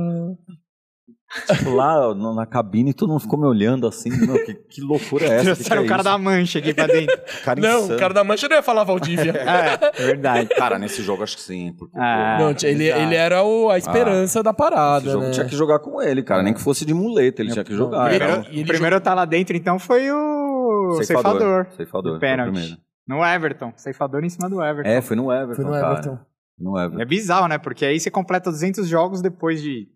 Tipo, 1.51 1.71
lá 1.71 2.15
na 2.15 2.45
cabine, 2.45 2.93
todo 2.93 3.09
mundo 3.11 3.21
ficou 3.21 3.39
me 3.39 3.47
olhando 3.47 3.87
assim. 3.87 4.11
Meu, 4.11 4.45
que, 4.45 4.55
que 4.55 4.81
loucura 4.83 5.25
é 5.27 5.37
essa? 5.37 5.57
Que 5.57 5.65
que 5.65 5.73
é 5.73 5.81
o 5.81 5.87
cara 5.87 6.03
isso? 6.03 6.11
da 6.11 6.19
mancha 6.19 6.59
aqui 6.59 6.75
pra 6.75 6.87
dentro. 6.87 7.19
Cara 7.43 7.61
Não, 7.61 7.79
insano. 7.81 7.95
o 7.95 7.99
cara 7.99 8.15
da 8.15 8.23
mancha 8.25 8.49
não 8.49 8.57
ia 8.57 8.63
falar 8.63 8.85
Valdívia. 8.85 9.33
é, 9.37 10.03
verdade. 10.05 10.49
Cara, 10.51 10.79
nesse 10.79 11.03
jogo 11.03 11.23
acho 11.23 11.37
que 11.37 11.43
sim. 11.43 11.73
Porque, 11.79 11.99
Ah, 11.99 12.37
pô, 12.39 12.45
Não, 12.45 12.55
ele, 12.71 12.85
ele 12.91 13.15
era 13.15 13.43
o- 13.43 13.71
a 13.71 13.79
esperança 13.79 14.43
da 14.43 14.51
esse 14.51 14.57
parada, 14.59 15.11
jogo 15.11 15.25
né? 15.25 15.31
tinha 15.31 15.47
que 15.47 15.57
jogar 15.57 15.79
com 15.79 16.03
ele, 16.03 16.23
cara. 16.23 16.43
Nem 16.43 16.53
que 16.53 16.61
fosse 16.61 16.85
de 16.85 16.93
muleta, 16.93 17.41
ele 17.41 17.51
tinha 17.53 17.65
que 17.65 17.75
jogar. 17.75 18.09
Primeiro, 18.11 18.41
um 18.41 18.43
e 18.51 18.61
ele 18.61 18.63
o 18.65 18.67
primeiro 18.67 19.01
tá 19.01 19.15
lá 19.15 19.25
dentro, 19.25 19.57
então, 19.57 19.79
foi 19.79 20.11
o 20.11 21.01
ceifador. 21.03 21.67
Ceifador. 21.77 22.17
o 22.17 22.21
pênalti. 22.21 22.79
No 23.09 23.25
Everton. 23.25 23.73
Ceifador 23.77 24.23
em 24.25 24.29
cima 24.29 24.49
do 24.49 24.63
Everton. 24.63 24.89
É, 24.91 25.01
foi 25.01 25.17
no 25.17 25.33
Everton, 25.33 25.55
Foi 25.63 25.65
no 25.65 25.71
cara. 25.73 25.93
Everton. 25.93 26.19
No 26.59 26.79
Everton. 26.79 27.01
É 27.03 27.05
bizarro, 27.05 27.49
né? 27.49 27.59
Porque 27.59 27.85
aí 27.85 27.99
você 27.99 28.11
completa 28.11 28.51
200 28.51 28.87
jogos 28.87 29.21
depois 29.21 29.61
de 29.61 29.89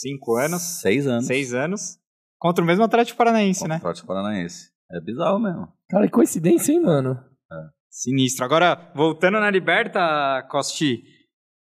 5 0.00 0.36
anos, 0.36 0.62
Seis 0.80 1.06
anos. 1.06 1.26
6 1.26 1.54
anos, 1.54 1.98
contra 2.38 2.62
o 2.62 2.66
mesmo 2.66 2.84
Atlético 2.84 3.18
Paranaense, 3.18 3.60
Contra 3.60 3.74
né? 3.74 3.78
Atlético 3.80 4.06
Paranaense. 4.06 4.70
É 4.90 5.00
bizarro 5.00 5.38
mesmo. 5.38 5.68
Cara, 5.90 6.06
que 6.06 6.12
coincidência, 6.12 6.72
hein, 6.72 6.80
mano? 6.80 7.18
Sinistro. 7.90 8.44
Agora, 8.44 8.90
voltando 8.94 9.40
na 9.40 9.50
Liberta, 9.50 10.46
Costi, 10.50 11.02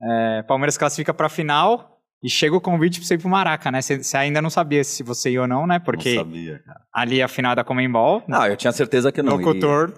é, 0.02 0.42
Palmeiras 0.42 0.76
classifica 0.76 1.14
pra 1.14 1.28
final 1.28 1.98
e 2.22 2.28
chega 2.28 2.54
o 2.54 2.60
convite 2.60 2.98
pra 2.98 3.06
você 3.06 3.14
ir 3.14 3.18
pro 3.18 3.28
Maraca, 3.28 3.70
né? 3.70 3.80
Você 3.80 4.16
ainda 4.16 4.42
não 4.42 4.50
sabia 4.50 4.82
se 4.84 5.02
você 5.02 5.30
ia 5.30 5.40
ou 5.42 5.48
não, 5.48 5.66
né? 5.66 5.78
Porque 5.78 6.16
Não 6.16 6.24
sabia, 6.24 6.58
cara. 6.64 6.80
ali 6.92 7.22
a 7.22 7.28
final 7.28 7.52
é 7.52 7.56
da 7.56 7.64
Comembol, 7.64 8.22
Não, 8.28 8.44
eu 8.46 8.56
tinha 8.56 8.72
certeza 8.72 9.10
que 9.12 9.22
não 9.22 9.36
locutor, 9.36 9.92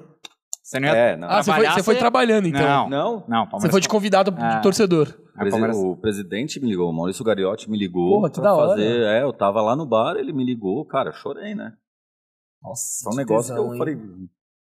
você 0.63 0.79
não 0.79 0.89
ia... 0.89 0.95
É, 0.95 1.17
não. 1.17 1.29
Ah, 1.29 1.43
você 1.43 1.53
foi, 1.53 1.67
você 1.67 1.83
foi 1.83 1.97
trabalhando, 1.97 2.47
então. 2.47 2.61
Não, 2.63 2.89
Não? 2.89 3.13
não, 3.27 3.47
Palmeiras... 3.49 3.63
Você 3.63 3.71
foi 3.71 3.81
de 3.81 3.89
convidado 3.89 4.35
Ah. 4.39 4.57
de 4.57 4.63
torcedor. 4.63 5.09
Presi- 5.41 5.51
Palmeiras- 5.53 5.77
O 5.77 5.97
presidente 5.97 6.61
me 6.61 6.69
ligou, 6.69 6.89
o 6.91 6.93
Maurício 6.93 7.25
Gariotti 7.25 7.71
me 7.71 7.77
ligou 7.79 8.15
Porra, 8.17 8.31
que 8.31 8.41
pra 8.41 8.45
da 8.51 8.55
hora. 8.55 8.69
fazer. 8.71 9.03
É, 9.03 9.23
eu 9.23 9.33
tava 9.33 9.61
lá 9.63 9.75
no 9.77 9.87
bar, 9.87 10.17
ele 10.17 10.33
me 10.33 10.45
ligou, 10.45 10.85
cara, 10.87 11.13
chorei, 11.13 11.55
né? 11.55 11.73
Nossa, 12.63 13.03
Foi 13.05 13.13
um 13.13 13.17
que 13.17 13.23
negócio 13.23 13.55
tesão, 13.55 13.65
que 13.65 13.71
eu 13.71 13.73
hein? 13.73 13.79
falei, 13.79 13.99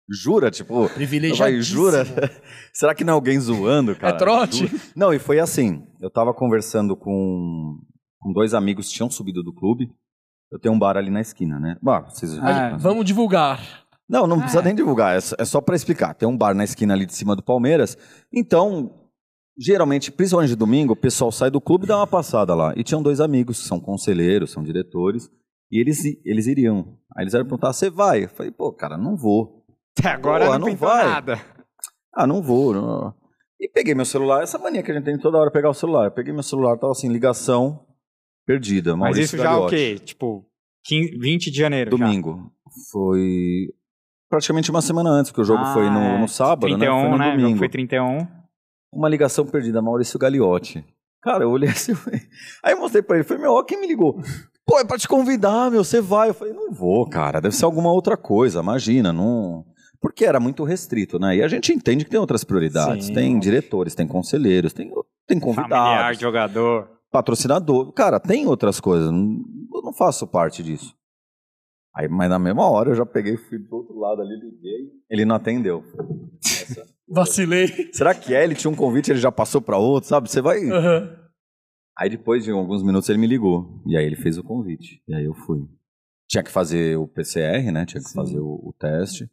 jura, 0.09 0.49
tipo, 0.49 0.87
vai, 1.37 1.61
jura? 1.61 2.03
Será 2.73 2.95
que 2.95 3.03
não 3.03 3.13
é 3.13 3.15
alguém 3.15 3.39
zoando, 3.39 3.95
cara? 3.95 4.15
É 4.15 4.17
trote? 4.17 4.67
Jura? 4.67 4.81
Não, 4.95 5.13
e 5.13 5.19
foi 5.19 5.39
assim, 5.39 5.85
eu 6.01 6.09
tava 6.09 6.33
conversando 6.33 6.95
com, 6.95 7.77
com 8.19 8.31
dois 8.33 8.53
amigos 8.53 8.87
que 8.87 8.93
tinham 8.95 9.09
subido 9.09 9.43
do 9.43 9.53
clube. 9.53 9.91
Eu 10.51 10.57
tenho 10.59 10.73
um 10.73 10.79
bar 10.79 10.97
ali 10.97 11.11
na 11.11 11.21
esquina, 11.21 11.59
né? 11.59 11.77
Bom, 11.81 12.01
vocês 12.09 12.39
Ah, 12.39 12.75
Vamos 12.77 13.05
divulgar. 13.05 13.85
Não, 14.09 14.25
não 14.25 14.39
precisa 14.39 14.61
É. 14.61 14.65
nem 14.65 14.73
divulgar, 14.73 15.15
é 15.15 15.21
só, 15.21 15.35
é 15.37 15.45
só 15.45 15.61
pra 15.61 15.75
explicar. 15.75 16.15
Tem 16.15 16.27
um 16.27 16.35
bar 16.35 16.55
na 16.55 16.63
esquina 16.63 16.95
ali 16.95 17.05
de 17.05 17.13
cima 17.13 17.35
do 17.35 17.43
Palmeiras. 17.43 17.95
Então, 18.33 18.98
geralmente, 19.59 20.11
principalmente 20.11 20.51
de 20.51 20.55
domingo, 20.55 20.93
o 20.93 20.95
pessoal 20.95 21.31
sai 21.31 21.51
do 21.51 21.59
clube 21.59 21.83
e 21.85 21.87
dá 21.87 21.97
uma 21.97 22.07
passada 22.07 22.55
lá. 22.55 22.73
E 22.77 22.83
tinham 22.83 23.03
dois 23.03 23.19
amigos 23.19 23.61
que 23.61 23.67
são 23.67 23.79
conselheiros, 23.79 24.51
são 24.51 24.63
diretores, 24.63 25.29
e 25.71 25.79
eles, 25.79 25.99
eles 26.25 26.47
iriam. 26.47 26.97
Aí 27.15 27.23
eles 27.23 27.33
eram 27.33 27.45
perguntar: 27.45 27.73
você 27.73 27.89
vai? 27.89 28.23
Eu 28.23 28.29
falei, 28.29 28.51
pô, 28.51 28.71
cara, 28.71 28.97
não 28.97 29.15
vou. 29.15 29.65
Até 29.97 30.09
agora 30.09 30.45
Pô, 30.45 30.57
não, 30.57 30.67
não 30.69 30.75
vai. 30.75 31.05
nada. 31.05 31.41
Ah, 32.13 32.25
não 32.25 32.41
vou. 32.41 32.73
não. 32.73 33.13
E 33.59 33.67
peguei 33.67 33.93
meu 33.93 34.05
celular, 34.05 34.41
essa 34.41 34.57
mania 34.57 34.81
que 34.81 34.89
a 34.89 34.93
gente 34.95 35.03
tem 35.03 35.17
toda 35.17 35.37
hora 35.37 35.51
pegar 35.51 35.69
o 35.69 35.73
celular. 35.73 36.05
Eu 36.05 36.11
peguei 36.11 36.31
meu 36.31 36.43
celular, 36.43 36.77
tava 36.77 36.93
assim, 36.93 37.09
ligação 37.09 37.85
perdida. 38.45 38.91
Mas 38.95 39.11
Maurício 39.11 39.35
isso 39.35 39.37
já 39.37 39.51
é 39.51 39.55
o 39.57 39.67
quê? 39.67 39.99
Tipo, 39.99 40.45
15, 40.85 41.17
20 41.19 41.51
de 41.51 41.57
janeiro 41.57 41.91
já. 41.91 42.05
Domingo. 42.05 42.51
Foi 42.89 43.67
praticamente 44.29 44.71
uma 44.71 44.81
semana 44.81 45.09
antes, 45.09 45.29
porque 45.31 45.41
o 45.41 45.45
jogo 45.45 45.61
Ah, 45.61 45.73
foi 45.73 45.89
no, 45.89 45.99
é. 45.99 46.17
no 46.19 46.27
sábado, 46.29 46.61
31, 46.67 46.77
né? 46.77 46.87
Foi 46.87 47.09
no 47.09 47.17
né? 47.17 47.25
O 47.25 47.29
jogo 47.31 47.41
domingo. 47.41 47.57
Foi 47.57 47.69
31. 47.69 48.27
Uma 48.91 49.07
ligação 49.09 49.45
perdida, 49.45 49.81
Maurício 49.81 50.17
Gagliotti. 50.19 50.83
Cara, 51.21 51.43
eu 51.43 51.51
olhei 51.51 51.69
assim, 51.69 51.93
aí 52.63 52.73
eu 52.73 52.79
mostrei 52.79 53.01
pra 53.01 53.17
ele, 53.17 53.25
falei, 53.25 53.43
meu, 53.43 53.53
ó, 53.53 53.63
quem 53.63 53.79
me 53.79 53.87
ligou? 53.87 54.21
Pô, 54.65 54.79
é 54.79 54.85
pra 54.85 54.97
te 54.97 55.07
convidar, 55.07 55.69
meu, 55.71 55.83
você 55.83 55.99
vai. 56.01 56.29
Eu 56.29 56.33
falei, 56.33 56.53
não 56.53 56.71
vou, 56.71 57.07
cara, 57.09 57.39
deve 57.39 57.55
ser 57.55 57.65
alguma 57.65 57.91
outra 57.91 58.15
coisa, 58.15 58.59
imagina, 58.61 59.11
não... 59.11 59.65
Porque 60.01 60.23
era 60.23 60.39
muito 60.39 60.63
restrito, 60.63 61.19
né? 61.19 61.35
E 61.35 61.43
a 61.43 61.47
gente 61.49 61.73
entende 61.73 62.05
que 62.05 62.09
tem 62.11 62.19
outras 62.19 62.45
prioridades. 62.45 63.07
Sim. 63.07 63.13
Tem 63.13 63.37
diretores, 63.37 63.93
tem 63.93 64.07
conselheiros, 64.07 64.71
tem, 64.71 64.89
tem 65.27 65.37
Familiar, 65.41 65.55
convidados, 65.67 66.19
jogador. 66.19 66.89
patrocinador. 67.11 67.91
Cara, 67.91 68.17
tem 68.17 68.47
outras 68.47 68.79
coisas. 68.79 69.11
não- 69.11 69.43
Eu 69.75 69.81
não 69.81 69.91
faço 69.93 70.25
parte 70.25 70.63
disso. 70.63 70.95
Aí, 71.93 72.07
mas 72.07 72.29
na 72.29 72.39
mesma 72.39 72.69
hora 72.69 72.91
eu 72.91 72.95
já 72.95 73.05
peguei, 73.05 73.35
fui 73.35 73.57
do 73.59 73.75
outro 73.75 73.99
lado 73.99 74.21
ali, 74.21 74.35
liguei. 74.39 74.89
Ele 75.09 75.25
não 75.25 75.35
atendeu. 75.35 75.83
Essa- 76.45 76.85
Vacilei. 77.09 77.89
Será 77.93 78.13
que 78.13 78.33
é? 78.33 78.43
Ele 78.43 78.55
tinha 78.55 78.69
um 78.71 78.75
convite, 78.75 79.11
ele 79.11 79.19
já 79.19 79.31
passou 79.31 79.61
pra 79.61 79.77
outro, 79.77 80.09
sabe? 80.09 80.29
Você 80.29 80.41
vai. 80.41 80.59
Aham. 80.69 81.15
Aí 81.97 82.09
depois 82.09 82.43
de 82.45 82.51
alguns 82.51 82.81
minutos 82.83 83.09
ele 83.09 83.17
me 83.19 83.27
ligou. 83.27 83.81
E 83.85 83.97
aí 83.97 84.05
ele 84.05 84.15
fez 84.15 84.37
o 84.37 84.43
convite. 84.43 85.01
E 85.07 85.13
aí 85.13 85.25
eu 85.25 85.33
fui. 85.33 85.67
Tinha 86.29 86.43
que 86.43 86.51
fazer 86.51 86.97
o 86.97 87.07
PCR, 87.07 87.71
né? 87.71 87.85
Tinha 87.85 88.01
que 88.01 88.09
Sim. 88.09 88.15
fazer 88.15 88.39
o, 88.39 88.45
o 88.63 88.73
teste. 88.79 89.29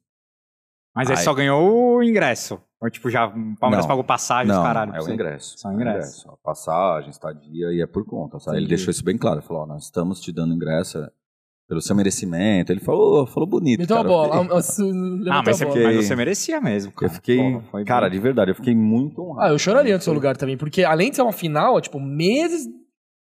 Mas 0.94 1.10
aí 1.10 1.16
Ai. 1.16 1.22
só 1.22 1.34
ganhou 1.34 1.96
o 1.98 2.02
ingresso. 2.02 2.60
Ou 2.80 2.90
tipo, 2.90 3.08
já 3.10 3.26
o 3.26 3.56
Palmeiras 3.56 3.84
Não. 3.84 3.88
pagou 3.88 4.02
passagem, 4.04 4.50
os 4.50 4.56
Não, 4.56 4.64
caralho. 4.64 4.94
é 4.94 5.00
o 5.00 5.10
ingresso. 5.10 5.58
Só 5.58 5.70
É 5.70 5.72
o 5.72 5.74
ingresso. 5.74 6.30
A 6.30 6.36
passagem, 6.38 7.10
estadia 7.10 7.72
e 7.72 7.80
é 7.82 7.86
por 7.86 8.04
conta. 8.04 8.38
Sabe? 8.40 8.56
Ele 8.56 8.66
deixou 8.66 8.90
isso 8.90 9.04
bem 9.04 9.16
claro. 9.18 9.40
Ele 9.40 9.46
falou, 9.46 9.62
ó, 9.62 9.66
nós 9.66 9.84
estamos 9.84 10.20
te 10.20 10.32
dando 10.32 10.54
ingresso 10.54 10.98
é, 10.98 11.10
pelo 11.68 11.80
seu 11.80 11.96
merecimento. 11.96 12.72
Ele 12.72 12.80
falou, 12.80 13.26
falou 13.26 13.48
bonito. 13.48 13.80
Meteu 13.80 13.96
a 13.96 13.98
cara. 14.00 14.08
bola. 14.08 14.36
Eu 14.36 14.42
fiquei- 14.42 14.56
Ah, 14.56 14.62
você 14.62 14.82
Ah, 15.30 15.42
mas 15.44 15.48
a 15.48 15.52
você, 15.58 15.64
bola. 15.64 15.76
fiquei- 15.76 15.96
mas 15.96 16.06
você 16.06 16.16
merecia 16.16 16.60
mesmo. 16.60 16.90
Eu 16.92 16.96
Cara. 16.96 17.12
fiquei. 17.12 17.36
Porra, 17.38 17.64
foi 17.70 17.84
cara, 17.84 18.08
bem. 18.08 18.18
de 18.18 18.22
verdade, 18.22 18.50
eu 18.50 18.54
fiquei 18.54 18.74
muito 18.74 19.20
honrado. 19.22 19.48
Ah, 19.48 19.52
eu 19.52 19.58
choraria 19.58 19.94
no 19.96 20.02
seu 20.02 20.12
lugar 20.12 20.36
também, 20.36 20.56
porque 20.56 20.84
além 20.84 21.10
de 21.10 21.16
ser 21.16 21.22
uma 21.22 21.32
final, 21.32 21.78
é, 21.78 21.80
tipo, 21.80 21.98
meses 22.00 22.66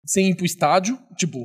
sem 0.05 0.31
ir 0.31 0.37
pro 0.37 0.45
estádio, 0.45 0.99
tipo, 1.17 1.39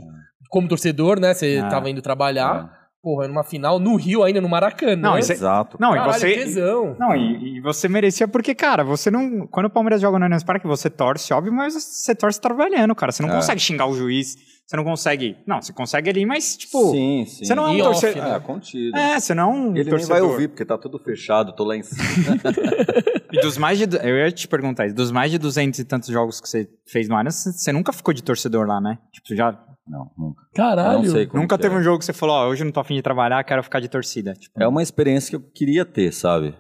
como 0.49 0.67
torcedor, 0.67 1.19
né? 1.19 1.33
Você 1.33 1.61
Ah. 1.63 1.67
tava 1.69 1.89
indo 1.89 2.01
trabalhar, 2.01 2.71
É, 2.73 2.77
porra, 3.03 3.27
numa 3.27 3.43
final 3.43 3.77
no 3.79 3.95
Rio 3.95 4.23
ainda, 4.23 4.41
no 4.41 4.49
Maracanã. 4.49 4.95
Não, 4.95 5.17
isso 5.19 5.31
é- 5.31 5.35
Exato. 5.35 5.77
Não, 5.79 5.91
e 5.91 5.97
Caralho, 5.97 6.13
você. 6.19 6.33
tesão. 6.33 6.95
Não, 6.99 7.15
e, 7.15 7.57
e 7.57 7.61
você 7.61 7.87
merecia 7.87 8.27
porque, 8.27 8.55
cara, 8.55 8.83
você 8.83 9.11
não. 9.11 9.45
Quando 9.47 9.67
o 9.67 9.69
Palmeiras 9.69 10.01
joga 10.01 10.17
no 10.17 10.25
Allianz 10.25 10.43
Parque, 10.43 10.65
você 10.65 10.89
torce, 10.89 11.31
óbvio, 11.33 11.53
mas 11.53 11.73
você 11.75 12.15
torce 12.15 12.41
trabalhando, 12.41 12.95
cara. 12.95 13.11
Você 13.11 13.21
não 13.21 13.29
É. 13.29 13.35
consegue 13.35 13.61
xingar 13.61 13.85
o 13.87 13.93
juiz. 13.93 14.35
Você 14.67 14.75
não 14.75 14.83
consegue. 14.83 15.37
Não, 15.47 15.61
você 15.61 15.71
consegue 15.71 16.09
ali, 16.09 16.25
mas, 16.25 16.57
tipo. 16.57 16.91
sim, 16.91 17.25
sim. 17.25 17.45
Você 17.45 17.55
não 17.55 17.65
é 17.65 17.71
um 17.71 17.77
torcedor. 17.77 18.21
né? 18.21 18.35
É, 18.35 18.39
contido. 18.41 18.97
É, 18.97 19.17
você 19.17 19.33
não 19.33 19.43
é 19.43 19.45
um 19.45 19.65
Ele 19.67 19.73
nem 19.75 19.85
torcedor. 19.85 20.19
vai 20.19 20.21
ouvir, 20.21 20.49
porque 20.49 20.65
tá 20.65 20.77
tudo 20.77 20.99
fechado, 20.99 21.53
tô 21.55 21.63
lá 21.63 21.77
em 21.77 21.83
cima. 21.83 22.03
E 23.31 23.41
dos 23.41 23.57
mais 23.57 23.77
de. 23.77 23.85
Eu 23.97 24.17
ia 24.17 24.31
te 24.31 24.47
perguntar, 24.47 24.91
dos 24.93 25.11
mais 25.11 25.29
de 25.29 25.37
200 25.37 25.79
e 25.79 25.83
tantos 25.83 26.07
jogos 26.09 26.39
que 26.39 26.47
você 26.47 26.69
fez 26.85 27.09
no 27.09 27.15
Allianz, 27.15 27.43
você 27.43 27.71
nunca 27.73 27.91
ficou 27.91 28.13
de 28.13 28.23
torcedor 28.23 28.65
lá, 28.65 28.79
né? 28.79 28.97
Tipo, 29.11 29.35
já. 29.35 29.51
não, 29.85 30.09
nunca. 30.17 30.41
Caralho. 30.55 30.99
Eu 30.99 31.03
não 31.03 31.11
sei 31.11 31.29
nunca 31.33 31.57
teve 31.57 31.75
é. 31.75 31.77
um 31.77 31.83
jogo 31.83 31.99
que 31.99 32.05
você 32.05 32.13
falou, 32.13 32.35
ó, 32.35 32.47
hoje 32.47 32.61
eu 32.61 32.65
não 32.65 32.71
tô 32.71 32.79
afim 32.79 32.95
de 32.95 33.01
trabalhar, 33.01 33.43
quero 33.43 33.61
ficar 33.61 33.81
de 33.81 33.89
torcida. 33.89 34.33
Tipo, 34.33 34.61
É 34.61 34.67
uma 34.67 34.81
experiência 34.81 35.29
que 35.29 35.35
eu 35.35 35.41
queria 35.53 35.83
ter, 35.83 36.13
sabe? 36.13 36.55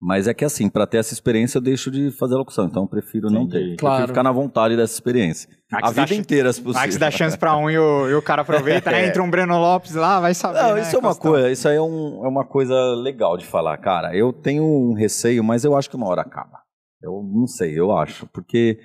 Mas 0.00 0.28
é 0.28 0.34
que 0.34 0.44
assim, 0.44 0.68
pra 0.68 0.86
ter 0.86 0.98
essa 0.98 1.12
experiência 1.12 1.58
eu 1.58 1.62
deixo 1.62 1.90
de 1.90 2.12
fazer 2.12 2.34
a 2.34 2.38
locução, 2.38 2.66
então 2.66 2.84
eu 2.84 2.88
prefiro 2.88 3.28
não 3.30 3.48
ter. 3.48 3.74
Claro. 3.76 3.94
Eu 3.94 3.96
prefiro 3.96 4.08
ficar 4.08 4.22
na 4.22 4.30
vontade 4.30 4.76
dessa 4.76 4.94
experiência. 4.94 5.50
Max 5.72 5.88
a 5.88 5.90
vida 5.90 6.14
inteira, 6.14 6.52
se 6.52 6.60
possível. 6.62 6.80
Max 6.82 6.96
dá 6.96 7.10
chance 7.10 7.36
pra 7.36 7.56
um 7.56 7.68
e 7.68 7.76
o, 7.76 8.08
e 8.08 8.14
o 8.14 8.22
cara 8.22 8.42
aproveita, 8.42 8.90
né? 8.92 9.08
Entra 9.08 9.20
um 9.22 9.28
Breno 9.28 9.58
Lopes 9.58 9.94
lá, 9.96 10.20
vai 10.20 10.34
saber. 10.34 10.62
Não, 10.62 10.74
né, 10.76 10.82
isso 10.82 10.94
é 10.94 10.98
uma 11.00 11.08
Costão? 11.08 11.32
coisa, 11.32 11.50
isso 11.50 11.66
aí 11.68 11.74
é, 11.76 11.82
um- 11.82 12.24
é 12.24 12.28
uma 12.28 12.44
coisa 12.44 12.74
legal 12.94 13.36
de 13.36 13.44
falar, 13.44 13.76
cara. 13.78 14.14
Eu 14.16 14.32
tenho 14.32 14.62
um 14.62 14.94
receio, 14.94 15.42
mas 15.42 15.64
eu 15.64 15.76
acho 15.76 15.90
que 15.90 15.96
uma 15.96 16.06
hora 16.08 16.22
acaba. 16.22 16.60
Eu 17.02 17.20
não 17.22 17.46
sei, 17.48 17.78
eu 17.78 17.90
acho, 17.96 18.26
porque, 18.28 18.78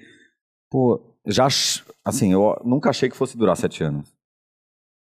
pô, 0.70 1.00
já, 1.28 1.46
assim, 2.04 2.34
eu 2.34 2.60
nunca 2.66 2.90
achei 2.90 3.08
que 3.10 3.16
fosse 3.18 3.38
durar 3.38 3.56
sete 3.56 3.84
anos. 3.84 4.13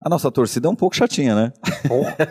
A 0.03 0.09
nossa 0.09 0.31
torcida 0.31 0.67
é 0.67 0.71
um 0.71 0.75
pouco 0.75 0.95
chatinha, 0.95 1.35
né? 1.35 1.53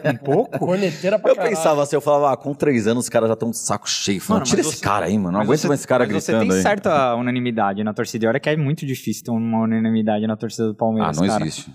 Um 0.04 0.16
pouco? 0.16 0.58
Corneteira 0.58 1.18
pra 1.20 1.30
Eu 1.30 1.36
caralho. 1.36 1.54
pensava 1.54 1.82
assim, 1.82 1.94
eu 1.94 2.00
falava, 2.00 2.32
ah, 2.32 2.36
com 2.36 2.52
três 2.52 2.88
anos 2.88 3.04
os 3.04 3.08
caras 3.08 3.28
já 3.28 3.34
estão 3.34 3.50
de 3.50 3.58
saco 3.58 3.88
cheio. 3.88 4.20
Falando, 4.20 4.40
Mano, 4.40 4.50
tira 4.50 4.60
esse 4.60 4.76
você- 4.76 4.82
cara 4.84 5.06
aí, 5.06 5.16
mano. 5.16 5.32
Não 5.38 5.40
aguento 5.44 5.60
você- 5.60 5.68
mais 5.68 5.78
esse 5.80 5.86
cara 5.86 6.04
mas 6.04 6.12
você 6.24 6.32
gritando 6.32 6.48
tem 6.48 6.56
aí. 6.58 6.62
certa 6.62 7.14
unanimidade 7.14 7.84
na 7.84 7.94
torcida. 7.94 8.24
E 8.24 8.28
olha 8.28 8.40
que 8.40 8.48
é 8.48 8.56
muito 8.56 8.84
difícil 8.84 9.22
ter 9.24 9.30
uma 9.30 9.60
unanimidade 9.62 10.26
na 10.26 10.36
torcida 10.36 10.64
do 10.66 10.72
Ah, 10.72 10.76
Palmeiras, 10.76 11.16
não 11.18 11.26
cara. 11.28 11.44
existe. 11.44 11.72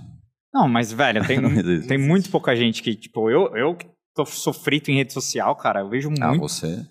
Não, 0.53 0.67
mas, 0.67 0.91
velho, 0.91 1.25
tem, 1.25 1.37
tem 1.87 1.97
muito 1.97 2.29
pouca 2.29 2.53
gente 2.57 2.83
que, 2.83 2.93
tipo, 2.93 3.29
eu, 3.29 3.55
eu 3.55 3.75
que 3.75 3.87
tô, 4.13 4.25
sou 4.25 4.51
frito 4.51 4.91
em 4.91 4.95
rede 4.97 5.13
social, 5.13 5.55
cara, 5.55 5.79
eu 5.79 5.89
vejo 5.89 6.09
Ah, 6.19 6.27
muito. 6.29 6.41
você? 6.41 6.85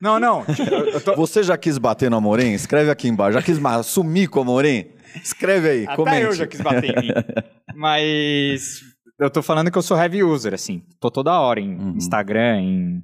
Não, 0.00 0.18
não. 0.18 0.42
Eu 0.94 1.00
tô... 1.02 1.14
Você 1.14 1.42
já 1.42 1.58
quis 1.58 1.76
bater 1.76 2.10
no 2.10 2.16
Amorim? 2.16 2.52
Escreve 2.54 2.90
aqui 2.90 3.06
embaixo. 3.06 3.34
Já 3.38 3.42
quis 3.42 3.58
sumir 3.84 4.28
com 4.28 4.38
o 4.38 4.42
Amorim? 4.42 4.86
Escreve 5.16 5.68
aí, 5.68 5.84
Até 5.84 5.96
comente. 5.96 6.22
eu 6.22 6.32
já 6.32 6.46
quis 6.46 6.60
bater 6.60 6.96
em 6.96 7.00
mim. 7.00 7.08
Mas 7.74 8.80
eu 9.18 9.30
tô 9.30 9.42
falando 9.42 9.70
que 9.70 9.78
eu 9.78 9.82
sou 9.82 9.96
heavy 9.96 10.22
user, 10.22 10.54
assim. 10.54 10.82
Tô 11.00 11.10
toda 11.10 11.38
hora 11.40 11.60
em 11.60 11.74
Uhum. 11.78 11.96
Instagram, 11.96 12.60
em... 12.60 13.02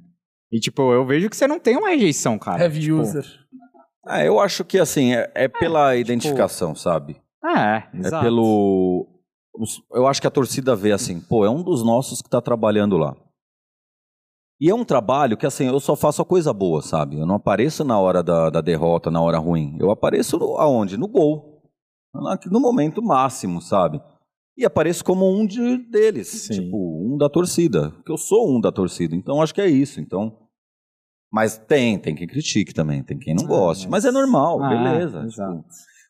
E, 0.51 0.59
tipo, 0.59 0.93
eu 0.93 1.05
vejo 1.05 1.29
que 1.29 1.35
você 1.35 1.47
não 1.47 1.59
tem 1.59 1.75
uma 1.75 1.89
rejeição, 1.89 2.37
cara. 2.39 2.63
Heavy 2.63 2.79
Tipo, 2.81 2.95
user. 3.01 3.25
Ah, 4.05 4.23
eu 4.23 4.39
acho 4.39 4.63
que 4.63 4.79
assim, 4.79 5.13
é, 5.13 5.29
é 5.35 5.47
pela 5.49 5.95
identificação, 5.97 6.73
sabe? 6.73 7.17
É, 7.43 7.59
É 7.59 7.87
exato. 7.99 8.23
pelo. 8.23 9.05
os- 9.53 9.81
Eu 9.93 10.07
acho 10.07 10.21
que 10.21 10.27
a 10.27 10.31
torcida 10.31 10.73
vê 10.75 10.93
assim, 10.93 11.19
pô, 11.19 11.43
é 11.45 11.49
um 11.49 11.61
dos 11.61 11.83
nossos 11.83 12.21
que 12.21 12.29
tá 12.29 12.39
trabalhando 12.39 12.97
lá. 12.97 13.13
E 14.61 14.69
é 14.69 14.73
um 14.73 14.85
trabalho 14.85 15.35
que, 15.37 15.45
assim, 15.45 15.67
eu 15.67 15.79
só 15.81 15.95
faço 15.95 16.21
a 16.21 16.25
coisa 16.25 16.51
boa, 16.53 16.81
sabe? 16.81 17.19
Eu 17.19 17.25
não 17.27 17.35
apareço 17.35 17.83
na 17.83 17.99
hora 17.99 18.23
da, 18.23 18.49
da 18.49 18.61
derrota, 18.61 19.11
na 19.11 19.21
hora 19.21 19.37
ruim. 19.37 19.75
Eu 19.79 19.91
apareço 19.91 20.37
no- 20.39 20.57
aonde? 20.57 20.97
No 20.97 21.07
gol. 21.07 21.56
No 22.51 22.59
momento 22.59 23.01
máximo, 23.01 23.61
sabe? 23.61 24.01
E 24.57 24.65
apareço 24.65 25.03
como 25.05 25.29
um 25.29 25.45
de, 25.45 25.77
deles. 25.89 26.27
Sim. 26.27 26.61
Tipo, 26.63 26.77
um 27.13 27.17
da 27.17 27.29
torcida. 27.29 27.91
Porque 27.91 28.11
eu 28.11 28.17
sou 28.17 28.49
um 28.49 28.59
da 28.59 28.71
torcida. 28.71 29.15
Então, 29.15 29.41
acho 29.41 29.53
que 29.53 29.61
é 29.61 29.67
isso. 29.67 29.99
Então. 30.01 30.35
Mas 31.31 31.57
tem, 31.57 31.99
tem 31.99 32.15
quem 32.15 32.25
critique 32.25 32.73
também, 32.73 33.03
tem 33.03 33.19
quem 33.19 33.35
não 33.35 33.43
Ah, 33.43 33.47
goste. 33.47 33.83
mas- 33.89 34.03
Mas 34.03 34.05
é 34.05 34.17
normal, 34.17 34.63
Ah, 34.63 34.69
beleza. 34.69 35.27
Tipo, 35.27 35.65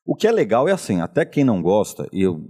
o 0.06 0.16
que 0.16 0.28
é 0.28 0.32
legal 0.32 0.68
é 0.68 0.72
assim, 0.72 1.02
até 1.02 1.26
quem 1.26 1.44
não 1.44 1.60
gosta, 1.62 2.08
e 2.14 2.22
eu 2.22 2.48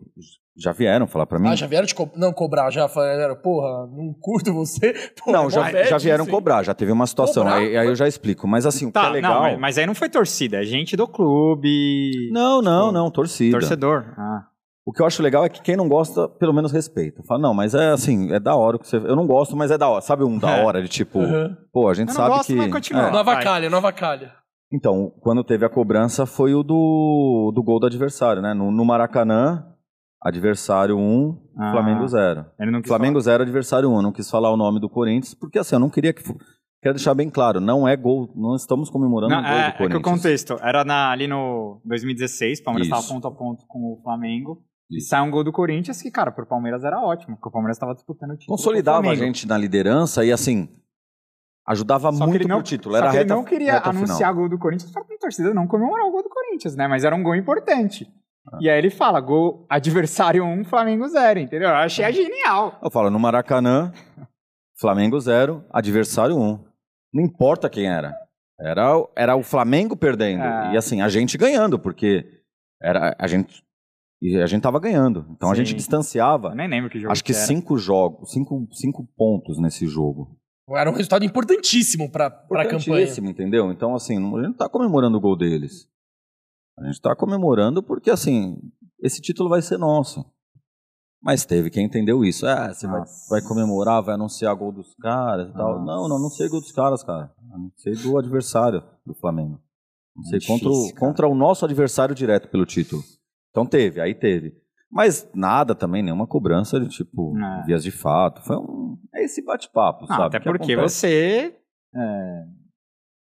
já 0.58 0.72
vieram 0.72 1.06
falar 1.08 1.26
pra 1.26 1.38
mim. 1.40 1.50
Ah, 1.50 1.56
já 1.56 1.68
vieram 1.68 1.86
te 1.86 1.94
co 1.94 2.10
não 2.16 2.34
cobrar, 2.34 2.70
já 2.72 2.88
falaram, 2.88 3.36
porra, 3.36 3.88
não 3.88 4.14
curto 4.20 4.54
você. 4.54 4.94
Pô, 5.24 5.32
não, 5.32 5.50
já, 5.50 5.72
já 5.84 5.98
vieram 5.98 6.26
hein? 6.26 6.32
cobrar, 6.32 6.64
já 6.64 6.74
teve 6.74 6.92
uma 6.92 7.06
situação. 7.08 7.44
Cobrar? 7.44 7.60
Aí, 7.60 7.78
aí 7.78 7.88
eu 7.88 7.96
já 7.96 8.08
explico. 8.08 8.48
Mas 8.48 8.66
assim, 8.66 8.86
o 8.86 8.88
que 8.88 8.94
Tá, 8.94 9.08
é 9.08 9.12
legal. 9.12 9.34
não, 9.36 9.42
mas, 9.42 9.60
mas 9.60 9.78
aí 9.78 9.86
não 9.86 9.96
foi 9.96 10.10
torcida, 10.10 10.58
é 10.62 10.64
gente 10.64 10.96
do 10.98 11.08
clube. 11.08 12.30
Não, 12.32 12.62
não, 12.62 12.82
Tipo, 12.88 12.92
não, 12.94 13.12
torcida. 13.12 13.60
Torcedor. 13.60 14.06
Ah. 14.18 14.48
O 14.86 14.94
que 14.94 15.02
eu 15.02 15.06
acho 15.06 15.22
legal 15.22 15.44
é 15.44 15.50
que 15.50 15.62
quem 15.62 15.76
não 15.76 15.90
gosta, 15.90 16.30
pelo 16.30 16.54
menos 16.54 16.72
respeita. 16.72 17.22
Fala, 17.28 17.42
não, 17.42 17.54
mas 17.54 17.76
é 17.76 17.90
assim, 17.90 18.32
é 18.32 18.40
da 18.40 18.56
hora 18.56 18.80
que 18.80 18.88
você. 18.88 18.96
Eu 18.98 19.16
não 19.18 19.28
gosto, 19.28 19.54
mas 19.56 19.70
é 19.70 19.78
da 19.78 19.90
hora. 19.90 20.02
Sabe 20.02 20.24
um 20.24 20.38
da 20.38 20.50
É. 20.58 20.64
hora 20.64 20.82
de 20.82 20.88
tipo, 20.88 21.20
Uhum. 21.20 21.56
pô, 21.74 21.90
a 21.90 21.94
gente 21.94 22.08
Eu 22.10 22.14
não 22.14 22.22
sabe 22.22 22.30
gosto, 22.38 22.48
que. 22.48 22.56
mas 22.56 22.72
continua. 22.72 23.02
É. 23.02 23.06
Não 23.12 23.12
vai. 23.12 23.20
avacalha, 23.36 23.70
não 23.70 23.78
avacalha. 23.80 24.32
Então, 24.72 25.12
quando 25.22 25.44
teve 25.44 25.66
a 25.66 25.70
cobrança 25.70 26.26
foi 26.26 26.54
o 26.54 26.64
do, 26.64 27.52
do 27.54 27.64
gol 27.64 27.80
do 27.80 27.86
adversário, 27.88 28.42
né? 28.42 28.54
No, 28.54 28.72
no 28.72 28.84
Maracanã, 28.86 29.66
adversário 30.28 30.98
1, 30.98 31.38
Ah. 31.58 31.72
Flamengo 31.72 32.08
0. 32.08 32.46
Ele 32.60 32.72
não 32.72 32.82
quis 32.82 32.90
Flamengo 32.90 33.20
0, 33.20 33.44
adversário 33.44 33.90
1. 33.90 33.96
Eu 33.96 34.02
não 34.02 34.12
quis 34.12 34.30
falar 34.30 34.52
o 34.52 34.58
nome 34.58 34.80
do 34.80 34.90
Corinthians, 34.90 35.34
porque 35.34 35.58
assim, 35.60 35.76
eu 35.76 35.80
não 35.80 35.90
queria 35.90 36.14
que. 36.14 36.24
Quero 36.82 36.94
deixar 36.96 37.16
bem 37.16 37.30
claro, 37.30 37.60
não 37.60 37.88
é 37.88 37.96
gol, 37.98 38.32
não 38.36 38.56
estamos 38.56 38.90
comemorando 38.90 39.34
Não, 39.34 39.40
o 39.40 39.44
gol 39.44 39.52
é, 39.52 39.56
do 39.56 39.62
é 39.62 39.72
que 39.72 39.76
o 39.76 39.78
Corinthians. 39.90 40.04
contexto 40.04 40.58
era 40.62 40.86
na- 40.86 41.10
ali 41.12 41.28
no 41.28 41.82
2016, 41.84 42.60
o 42.60 42.64
Palmeiras 42.64 42.88
estava 42.88 43.08
ponto 43.08 43.28
a 43.28 43.32
ponto 43.32 43.66
com 43.68 43.80
o 43.94 44.02
Flamengo. 44.04 44.62
E 44.90 44.98
Isso. 45.00 45.10
sai 45.10 45.22
um 45.22 45.32
gol 45.32 45.44
do 45.44 45.52
Corinthians 45.52 46.02
que, 46.02 46.10
cara, 46.12 46.32
pro 46.32 46.46
Palmeiras 46.46 46.84
era 46.84 47.00
ótimo, 47.02 47.36
porque 47.36 47.50
o 47.50 47.52
Palmeiras 47.52 47.76
estava 47.78 47.94
disputando 47.96 48.32
o 48.32 48.38
título. 48.38 48.56
Consolidava 48.58 49.08
o 49.08 49.10
a 49.10 49.16
gente 49.16 49.48
na 49.48 49.58
liderança 49.58 50.24
e 50.24 50.32
assim, 50.32 50.70
ajudava 51.68 52.12
Só 52.14 52.26
muito 52.28 52.48
não, 52.48 52.58
pro 52.58 52.64
título. 52.66 52.94
só 52.94 53.00
Era 53.02 53.10
que 53.12 53.18
reta, 53.18 53.34
ele 53.34 53.40
não 53.40 53.44
queria 53.44 53.74
reta 53.74 53.90
anunciar 53.90 54.18
final. 54.18 54.36
gol 54.36 54.50
do 54.50 54.58
Corinthians 54.60 54.92
para 54.92 55.02
a 55.02 55.18
torcida 55.20 55.54
não 55.54 55.68
comemorar 55.68 56.06
o 56.06 56.12
gol 56.12 56.24
do 56.24 56.30
Corinthians, 56.30 56.76
né? 56.76 56.88
Mas 56.88 57.04
era 57.04 57.16
um 57.16 57.24
gol 57.24 57.36
importante. 57.36 58.08
Ah. 58.52 58.58
E 58.62 58.70
aí 58.70 58.78
ele 58.78 58.90
fala, 58.90 59.20
gol 59.20 59.66
adversário 59.70 60.44
1, 60.44 60.66
Flamengo 60.66 61.08
0, 61.08 61.40
entendeu? 61.40 61.70
Eu 61.70 61.76
achei 61.76 62.12
genial. 62.14 62.80
Eu 62.82 62.90
falo, 62.90 63.10
no 63.10 63.20
Maracanã, 63.20 63.92
Flamengo 64.80 65.20
0, 65.20 65.64
adversário 65.70 66.38
1. 66.38 66.60
Não 67.14 67.24
importa 67.24 67.70
quem 67.70 67.88
era. 67.88 68.14
Era, 68.60 68.98
o- 68.98 69.10
era 69.16 69.36
o 69.36 69.44
Flamengo 69.44 69.96
perdendo. 69.96 70.44
Ah. 70.44 70.72
E 70.74 70.78
assim, 70.78 71.02
a 71.02 71.10
gente 71.10 71.38
ganhando, 71.38 71.78
porque 71.80 72.26
era, 72.82 73.16
a 73.20 73.28
gente. 73.28 73.64
E 74.22 74.36
a 74.42 74.48
gente 74.48 74.64
tava 74.64 74.80
ganhando. 74.80 75.28
Então 75.30 75.52
a 75.52 75.56
Sim. 75.56 75.64
gente 75.64 75.76
distanciava. 75.76 76.50
Eu 76.50 76.56
nem 76.56 76.68
lembro 76.68 76.90
que 76.90 77.00
jogo 77.00 77.12
Acho 77.12 77.24
que 77.24 77.34
era. 77.34 77.42
cinco 77.42 77.78
jogos, 77.78 78.32
cinco, 78.32 78.68
cinco 78.72 79.08
pontos 79.16 79.60
nesse 79.60 79.86
jogo. 79.88 80.36
Era 80.72 80.90
um 80.90 80.94
resultado 80.94 81.24
importantíssimo 81.24 82.12
pra, 82.12 82.30
pra 82.30 82.64
campanha. 82.64 82.78
Importantíssimo, 82.82 83.30
entendeu? 83.30 83.72
Então, 83.72 83.94
assim, 83.96 84.18
não- 84.20 84.36
a 84.38 84.40
gente 84.42 84.50
não 84.50 84.58
tá 84.58 84.68
comemorando 84.68 85.18
o 85.18 85.22
gol 85.22 85.38
deles. 85.38 85.88
A 86.80 86.86
gente 86.86 87.02
tá 87.02 87.16
comemorando 87.16 87.82
porque, 87.82 88.10
assim, 88.10 88.58
esse 89.02 89.22
título 89.22 89.50
vai 89.50 89.62
ser 89.62 89.78
nosso. 89.78 90.26
Mas 91.22 91.46
teve 91.46 91.70
quem 91.70 91.86
entendeu 91.86 92.24
isso. 92.24 92.46
Ah, 92.46 92.72
você 92.74 92.88
vai, 92.88 93.02
vai 93.30 93.42
comemorar, 93.42 94.04
vai 94.04 94.14
anunciar 94.16 94.56
gol 94.56 94.72
dos 94.72 94.94
caras 94.96 95.50
e 95.50 95.54
tal. 95.54 95.80
Nossa. 95.80 95.86
Não, 95.86 96.08
não, 96.08 96.20
não 96.20 96.30
sei 96.30 96.48
gol 96.48 96.62
dos 96.62 96.72
caras, 96.72 97.04
cara. 97.04 97.34
Não 97.50 97.72
sei 97.76 97.94
do 97.96 98.18
adversário 98.18 98.84
do 99.06 99.16
Flamengo. 99.16 99.60
Não 100.16 100.24
sei 100.24 100.40
Difícil, 100.40 100.60
contra, 100.60 100.70
o, 100.70 101.00
contra 101.00 101.28
o 101.28 101.36
nosso 101.36 101.66
adversário 101.66 102.14
direto 102.14 102.48
pelo 102.50 102.66
título. 102.66 103.04
Então 103.50 103.66
teve, 103.66 104.00
aí 104.00 104.14
teve. 104.14 104.54
Mas 104.90 105.30
nada 105.34 105.76
também, 105.76 106.02
nenhuma 106.02 106.28
cobrança 106.28 106.80
de 106.80 106.88
tipo, 106.88 107.36
É. 107.38 107.66
vias 107.66 107.84
de 107.84 107.92
fato. 107.92 108.42
Foi 108.44 108.56
um. 108.56 108.98
É 109.14 109.24
esse 109.26 109.44
bate-papo, 109.44 110.06
sabe? 110.08 110.24
até 110.28 110.40
que 110.40 110.46
porque 110.46 110.74
acontece. 110.74 111.00
você 111.00 111.56
é, 111.96 112.44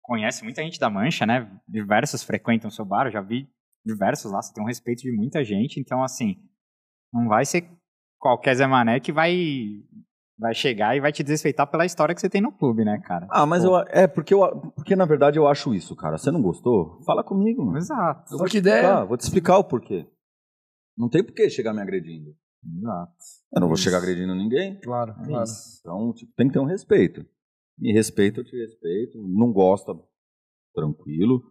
conhece 0.07 0.45
muita 0.45 0.63
gente 0.63 0.79
da 0.79 0.89
Mancha, 0.89 1.27
né? 1.27 1.51
Diversos 1.69 2.23
frequentam 2.23 2.69
o 2.69 2.73
seu 2.73 2.85
bar, 2.85 3.07
eu 3.07 3.13
já 3.13 3.21
vi 3.21 3.49
diversos 3.85 4.33
lá, 4.33 4.43
você 4.43 4.53
tem 4.53 4.63
um 4.65 4.67
respeito 4.67 5.03
de 5.03 5.13
muita 5.13 5.45
gente, 5.45 5.79
então 5.79 6.03
assim, 6.03 6.37
não 7.13 7.29
vai 7.29 7.45
ser 7.45 7.69
qualquer 8.19 8.55
Zé 8.57 8.67
Mané 8.67 8.99
que 8.99 9.13
vai, 9.13 9.37
vai 10.39 10.55
chegar 10.55 10.97
e 10.97 11.01
vai 11.01 11.13
te 11.13 11.23
desrespeitar 11.23 11.71
pela 11.71 11.85
história 11.87 12.13
que 12.15 12.21
você 12.21 12.29
tem 12.29 12.41
no 12.41 12.51
clube, 12.51 12.85
né, 12.85 12.99
cara? 13.05 13.29
Ah, 13.31 13.47
mas 13.47 13.65
Pô, 13.65 13.79
eu. 13.79 13.85
É, 13.89 14.07
porque, 14.09 14.35
eu, 14.35 14.41
porque 14.75 14.97
na 14.97 15.05
verdade 15.05 15.39
eu 15.39 15.47
acho 15.47 15.73
isso, 15.75 15.95
cara. 15.95 16.19
Você 16.19 16.31
não 16.33 16.43
gostou? 16.43 17.01
Fala 17.05 17.23
comigo, 17.23 17.65
mano. 17.65 17.79
Exato. 17.79 18.33
Eu 18.35 18.39
vou 18.39 18.47
que 18.47 18.53
te 18.53 18.57
explicar, 18.59 18.79
ideia. 18.79 19.05
vou 19.05 19.17
te 19.17 19.21
explicar 19.23 19.59
o 19.59 19.65
porquê. 19.65 20.07
Não 20.99 21.09
tem 21.09 21.23
por 21.23 21.33
que 21.35 21.49
chegar 21.51 21.73
me 21.73 21.81
agredindo. 21.83 22.35
Exato. 22.65 23.13
Eu 23.55 23.61
não 23.61 23.69
vou 23.69 23.75
Isso. 23.77 23.85
chegar 23.85 23.99
agredindo 23.99 24.35
ninguém. 24.35 24.81
Claro, 24.81 25.13
É 25.21 25.25
claro. 25.27 25.45
isso. 25.45 25.79
Então, 25.81 26.13
tipo, 26.13 26.33
tem 26.37 26.49
que 26.49 26.55
ter 26.55 26.59
um 26.59 26.65
respeito. 26.65 27.25
Me 27.79 27.93
respeita, 27.93 28.41
eu 28.41 28.45
te 28.45 28.57
respeito. 28.57 29.19
Não 29.19 29.53
gosta, 29.53 29.95
tranquilo. 30.75 31.43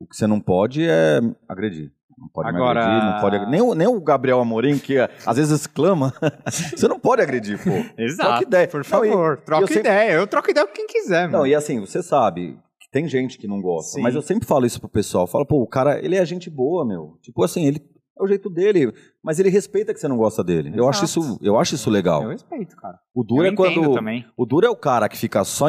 O 0.00 0.06
que 0.06 0.16
você 0.16 0.26
não 0.26 0.40
pode 0.40 0.82
é 0.88 1.20
agredir. 1.48 1.92
Não 2.16 2.28
pode 2.28 2.48
Agora- 2.48 2.80
me 2.80 2.86
agredir, 2.86 3.12
não 3.14 3.20
pode 3.20 3.36
agredir. 3.36 3.50
Nem, 3.52 3.60
o- 3.62 3.74
nem 3.74 3.86
o 3.86 4.00
Gabriel 4.00 4.40
Amorim, 4.40 4.76
que 4.78 4.96
às 4.98 5.36
vezes 5.36 5.52
exclama, 5.52 6.12
você 6.76 6.88
não 6.88 6.98
pode 6.98 7.22
agredir, 7.22 7.58
pô. 7.62 7.70
Exato. 8.00 8.28
Troca 8.30 8.42
ideia. 8.44 8.68
Por 8.68 8.74
Não, 8.90 9.04
e- 9.04 9.08
favor, 9.10 9.36
troca 9.42 9.62
eu 9.62 9.68
sempre- 9.68 9.80
ideia. 9.88 10.12
Eu 10.12 10.26
troco 10.26 10.50
ideia 10.50 10.66
com 10.66 10.72
quem 10.72 10.86
quiser, 10.86 11.26
mano. 11.26 11.38
Não, 11.38 11.46
e 11.46 11.54
assim, 11.54 11.78
você 11.80 12.02
sabe 12.02 12.58
que 12.80 12.90
tem 12.90 13.06
gente 13.08 13.38
que 13.38 13.46
não 13.46 13.60
gosta, 13.60 13.92
Sim. 13.96 14.02
mas 14.02 14.14
eu 14.16 14.22
sempre 14.22 14.48
falo 14.48 14.66
isso 14.66 14.80
pro 14.80 14.88
pessoal. 14.88 15.24
Eu 15.24 15.28
falo, 15.28 15.46
pô, 15.46 15.62
o 15.62 15.66
cara, 15.66 16.04
ele 16.04 16.16
é 16.16 16.24
gente 16.26 16.50
boa, 16.50 16.84
meu. 16.84 17.18
Tipo 17.22 17.44
assim, 17.44 17.66
ele 17.66 17.80
é 18.18 18.22
o 18.22 18.26
jeito 18.26 18.50
dele, 18.50 18.92
mas 19.22 19.38
ele 19.38 19.48
respeita 19.48 19.92
que 19.94 20.00
você 20.00 20.08
não 20.08 20.16
gosta 20.16 20.42
dele. 20.42 20.72
Eu 20.74 20.88
acho 20.88 21.04
Exato. 21.04 21.20
isso, 21.20 21.38
eu 21.42 21.58
acho 21.58 21.74
isso 21.74 21.88
legal. 21.90 22.22
Eu 22.22 22.30
respeito, 22.30 22.76
cara. 22.76 22.98
O 23.14 23.22
duro 23.22 23.44
eu 23.44 23.52
é 23.52 23.54
quando 23.54 23.94
também. 23.94 24.26
o 24.36 24.44
duro 24.46 24.66
é 24.66 24.70
o 24.70 24.76
cara 24.76 25.08
que 25.08 25.16
fica 25.16 25.44
só 25.44 25.66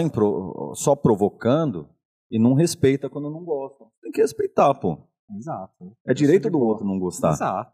só 0.73 0.95
provocando 0.95 1.87
e 2.31 2.39
não 2.39 2.53
respeita 2.53 3.09
quando 3.09 3.29
não 3.29 3.43
gosta. 3.43 3.85
Tem 4.01 4.11
que 4.11 4.21
respeitar, 4.21 4.73
pô. 4.75 4.97
Exato. 5.37 5.93
É 6.07 6.13
direito 6.13 6.43
de 6.43 6.49
do 6.49 6.57
boa. 6.57 6.71
outro 6.71 6.85
não 6.85 6.97
gostar. 6.99 7.31
Exato. 7.33 7.71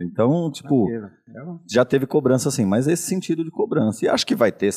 Então, 0.00 0.50
tipo. 0.50 0.88
Eu- 0.90 1.58
já 1.68 1.84
teve 1.84 2.06
cobrança 2.06 2.48
assim, 2.48 2.64
mas 2.64 2.86
esse 2.86 3.02
sentido 3.02 3.42
de 3.44 3.50
cobrança. 3.50 4.04
E 4.04 4.08
acho 4.08 4.24
que 4.26 4.34
vai 4.36 4.52
ter 4.52 4.70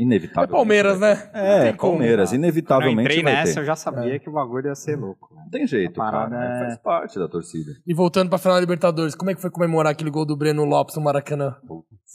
É 0.00 0.04
inevitavelmente. 0.04 0.52
Palmeiras, 0.52 0.98
né? 1.00 1.14
ter. 1.16 1.30
É, 1.38 1.62
tem 1.64 1.76
como. 1.76 1.92
Palmeiras, 1.92 2.30
Quando 2.30 2.34
eu 2.34 2.38
inevitavelmente 2.48 3.00
entrei 3.00 3.22
vai 3.22 3.32
nessa, 3.34 3.54
ter. 3.54 3.60
eu 3.60 3.64
já 3.64 3.76
sabia 3.76 4.14
É. 4.16 4.18
que 4.18 4.28
o 4.28 4.32
bagulho 4.32 4.66
ia 4.68 4.74
ser 4.74 4.96
louco. 4.96 5.28
né? 5.34 5.42
Não 5.44 5.50
tem 5.50 5.66
jeito, 5.66 5.94
cara. 5.94 6.34
é- 6.36 6.64
Faz 6.64 6.78
parte 6.78 7.18
da 7.18 7.28
torcida. 7.28 7.72
E 7.86 7.94
voltando 7.94 8.28
pra 8.28 8.38
final 8.38 8.54
da 8.54 8.60
Libertadores, 8.60 9.14
como 9.14 9.30
é 9.30 9.34
que 9.34 9.40
foi 9.40 9.50
comemorar 9.50 9.92
aquele 9.92 10.10
gol 10.10 10.24
do 10.24 10.36
Breno 10.36 10.64
Lopes 10.64 10.96
no 10.96 11.02
Maracanã? 11.02 11.56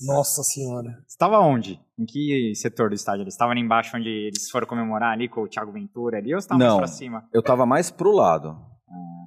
Nossa 0.06 0.42
senhora. 0.44 0.90
Você 1.08 1.14
estava 1.16 1.40
onde? 1.40 1.80
Em 1.98 2.06
que 2.06 2.54
setor 2.56 2.90
do 2.90 2.96
estádio? 2.96 3.22
Eles 3.24 3.34
estavam 3.34 3.52
ali 3.52 3.62
embaixo 3.62 3.96
onde 3.96 4.10
eles 4.10 4.50
foram 4.50 4.68
comemorar 4.68 5.14
ali 5.14 5.30
com 5.30 5.42
o 5.42 5.48
Thiago 5.48 5.72
Ventura 5.72 6.18
ali 6.18 6.34
ou 6.34 6.42
você 6.42 6.46
estava 6.46 6.60
mais 6.64 6.76
pra 6.78 6.88
cima? 6.88 7.24
Eu 7.34 7.42
tava 7.42 7.66
mais 7.66 7.90
pro 7.92 8.12
lado. 8.12 8.58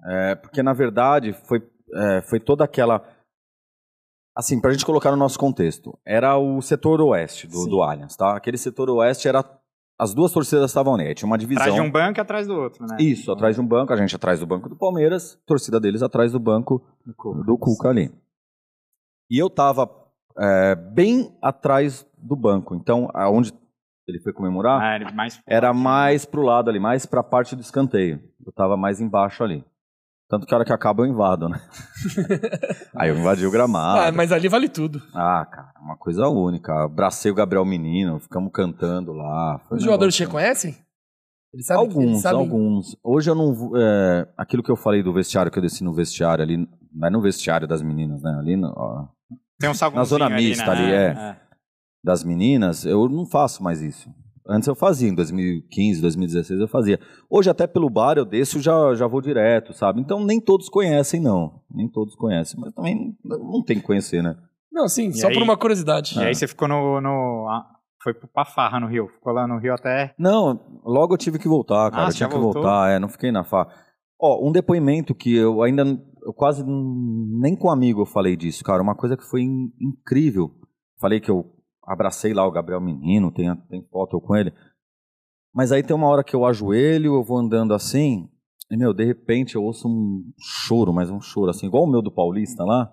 É, 0.07 0.35
porque, 0.35 0.63
na 0.63 0.73
verdade, 0.73 1.33
foi, 1.47 1.63
é, 1.95 2.23
foi 2.23 2.39
toda 2.41 2.65
aquela. 2.65 3.03
Assim, 4.39 4.61
pra 4.61 4.71
gente 4.71 4.87
colocar 4.87 5.11
no 5.11 5.17
nosso 5.17 5.37
contexto, 5.37 5.99
era 6.07 6.39
o 6.39 6.63
setor 6.63 7.01
oeste 7.01 7.49
do, 7.49 7.57
Sim. 7.57 7.71
do 7.71 7.83
Allianz, 7.83 8.15
tá? 8.15 8.37
Aquele 8.37 8.57
setor 8.57 8.89
oeste 8.89 9.27
era. 9.27 9.45
As 10.01 10.15
duas 10.15 10.31
torcidas 10.31 10.71
estavam 10.71 10.97
nele, 10.97 11.13
tinha 11.13 11.27
uma 11.27 11.37
divisão. 11.37 11.61
Atrás 11.65 11.75
de 11.75 11.81
um 11.89 11.91
banco 11.91 12.21
e 12.21 12.23
atrás 12.23 12.47
do 12.47 12.55
outro, 12.55 12.87
né? 12.87 12.97
Isso, 13.01 13.33
atrás 13.33 13.57
de 13.57 13.61
um 13.61 13.67
banco, 13.67 13.93
a 13.93 13.97
gente 13.97 14.15
atrás 14.15 14.39
do 14.39 14.47
banco 14.47 14.69
do 14.69 14.77
Palmeiras, 14.77 15.37
torcida 15.45 15.81
deles 15.81 16.03
atrás 16.05 16.31
do 16.31 16.39
banco 16.39 16.81
Do 17.05 17.13
Cuca. 17.15 17.45
do 17.45 17.59
Cuca 17.59 17.89
ali. 17.89 18.13
E 19.29 19.37
eu 19.43 19.51
tava 19.51 19.91
é, 20.39 20.77
bem 20.77 21.37
atrás 21.43 22.07
do 22.17 22.37
banco, 22.37 22.77
então, 22.77 23.09
aonde 23.13 23.53
ele 24.07 24.21
foi 24.21 24.33
comemorar, 24.33 24.81
Ah, 24.81 24.95
ele 24.95 25.11
mais 25.11 25.43
era 25.49 25.75
né? 25.75 25.81
mais 25.81 26.25
pro 26.25 26.43
lado 26.43 26.71
ali, 26.71 26.79
mais 26.79 27.05
pra 27.05 27.25
parte 27.25 27.57
do 27.57 27.61
escanteio. 27.61 28.23
Eu 28.47 28.53
tava 28.53 28.77
mais 28.77 29.01
embaixo 29.01 29.43
ali. 29.43 29.65
Tanto 30.29 30.47
que 30.47 30.53
a 30.53 30.59
hora 30.59 30.65
que 30.65 30.73
acaba 30.73 31.03
eu 31.03 31.07
invado, 31.07 31.49
né? 31.49 31.59
Aí 32.95 33.09
eu 33.09 33.19
invadi 33.19 33.47
o 33.47 33.51
gramado. 33.51 34.01
Ah, 34.01 34.13
mas 34.13 34.31
ali 34.31 34.47
vale 34.49 34.69
tudo. 34.69 35.01
Ah, 35.15 35.47
cara, 35.51 35.73
uma 35.81 35.97
coisa 35.97 36.29
única. 36.29 36.85
Abracei 36.85 37.31
o 37.31 37.35
Gabriel 37.35 37.65
Menino, 37.65 38.19
ficamos 38.21 38.51
cantando 38.53 39.13
lá. 39.13 39.59
Foi 39.69 39.79
Os 39.79 39.83
um 39.83 39.87
jogadores 39.87 40.15
te 40.15 40.25
reconhecem? 40.25 40.77
Ele 41.53 41.63
sabe 41.63 41.81
que- 41.89 41.95
ele 41.95 42.03
alguns, 42.05 42.21
sabe- 42.23 42.37
alguns. 42.37 42.97
Hoje 43.03 43.31
eu 43.31 43.35
não. 43.35 43.55
vou- 43.55 43.73
É, 43.77 44.29
aquilo 44.37 44.63
que 44.63 44.71
eu 44.71 44.77
falei 44.77 45.03
do 45.03 45.15
vestiário, 45.15 45.51
que 45.51 45.59
eu 45.59 45.63
desci 45.63 45.83
no 45.83 45.95
vestiário 45.95 46.45
ali. 46.45 46.69
Não 46.93 47.09
é 47.09 47.11
no 47.11 47.23
vestiário 47.23 47.67
das 47.67 47.81
meninas, 47.81 48.23
né? 48.23 48.37
Ali 48.39 48.55
no, 48.57 48.69
ó, 48.77 49.07
Tem 49.59 49.71
um 49.71 49.73
Na 49.95 50.05
zona 50.05 50.27
ali, 50.27 50.49
mista 50.49 50.67
né? 50.67 50.71
ali, 50.73 50.93
é. 50.93 51.37
das 52.05 52.23
meninas, 52.23 52.85
eu 52.85 53.09
não 53.09 53.25
faço 53.27 53.63
mais 53.63 53.81
isso. 53.81 54.11
Antes 54.49 54.67
eu 54.67 54.75
fazia, 54.75 55.09
em 55.11 55.15
2015, 55.15 56.01
2016 56.01 56.61
eu 56.61 56.69
fazia. 56.69 56.99
Hoje 57.29 57.51
até 57.51 57.67
pelo 57.67 57.91
bar 57.91 58.17
eu 58.17 58.25
desço 58.25 58.61
já 58.61 58.95
já 58.95 59.07
vou 59.07 59.21
direto, 59.21 59.73
sabe? 59.75 60.01
Então 60.01 60.25
nem 60.25 60.41
todos 60.41 60.69
conhecem 60.69 61.21
não, 61.21 61.61
nem 61.71 61.87
todos 61.89 62.15
conhecem, 62.15 62.59
mas 62.59 62.73
também 62.73 63.15
não 63.25 63.63
tem 63.63 63.77
que 63.79 63.85
conhecer, 63.87 64.23
né? 64.23 64.35
Não, 64.73 64.89
sim, 64.89 65.09
E 65.09 65.15
só 65.15 65.29
aí- 65.29 65.35
por 65.35 65.43
uma 65.43 65.57
curiosidade. 65.57 66.19
E 66.19 66.23
aí 66.23 66.35
você 66.35 66.47
ficou 66.47 66.67
no. 66.69 67.01
no 67.01 67.47
ah, 67.51 67.67
foi 68.03 68.15
pra 68.15 68.45
Farra 68.45 68.79
no 68.81 68.87
Rio. 68.87 69.09
Ficou 69.09 69.33
lá 69.33 69.47
no 69.47 69.59
Rio 69.59 69.75
até. 69.75 70.15
Não, 70.19 70.61
logo 70.85 71.15
eu 71.15 71.19
tive 71.19 71.39
que 71.39 71.49
voltar, 71.49 71.91
cara. 71.91 72.05
Ah, 72.05 72.09
eu 72.09 72.15
tinha 72.15 72.29
já 72.29 72.33
que 72.35 72.41
voltou? 72.41 72.63
voltar, 72.63 72.91
é, 72.91 72.99
não 72.99 73.09
fiquei 73.09 73.33
na 73.33 73.43
fa. 73.45 73.67
Ó, 74.21 74.49
um 74.49 74.53
depoimento 74.53 75.15
que 75.15 75.35
eu 75.35 75.63
ainda 75.63 75.83
eu 76.25 76.33
quase 76.33 76.65
nem 76.67 77.57
com 77.57 77.71
amigo 77.71 78.03
eu 78.03 78.07
falei 78.07 78.37
disso, 78.37 78.63
cara. 78.65 78.83
Uma 78.83 78.95
coisa 78.95 79.17
que 79.17 79.25
foi 79.25 79.43
in- 79.43 79.73
incrível. 79.81 80.51
Falei 81.01 81.21
que 81.21 81.31
eu 81.31 81.45
abracei 81.89 82.33
lá 82.33 82.47
o 82.47 82.51
Gabriel 82.51 82.81
Menino, 82.81 83.33
tem, 83.33 83.55
tem 83.69 83.83
foto 83.89 84.21
com 84.21 84.37
ele. 84.37 84.53
Mas 85.55 85.73
aí 85.73 85.83
tem 85.83 85.97
uma 85.97 86.07
hora 86.07 86.23
que 86.23 86.37
eu 86.37 86.45
ajoelho, 86.45 87.15
eu 87.15 87.25
vou 87.25 87.39
andando 87.39 87.75
assim, 87.75 88.31
e 88.71 88.77
meu, 88.77 88.93
de 88.93 89.05
repente 89.05 89.55
eu 89.55 89.63
ouço 89.65 89.89
um 89.89 90.31
choro, 90.39 90.93
mas 90.93 91.11
um 91.11 91.21
choro 91.21 91.51
assim, 91.51 91.67
igual 91.67 91.85
o 91.85 91.91
meu 91.91 92.03
do 92.03 92.13
Paulista 92.13 92.65
lá. 92.65 92.93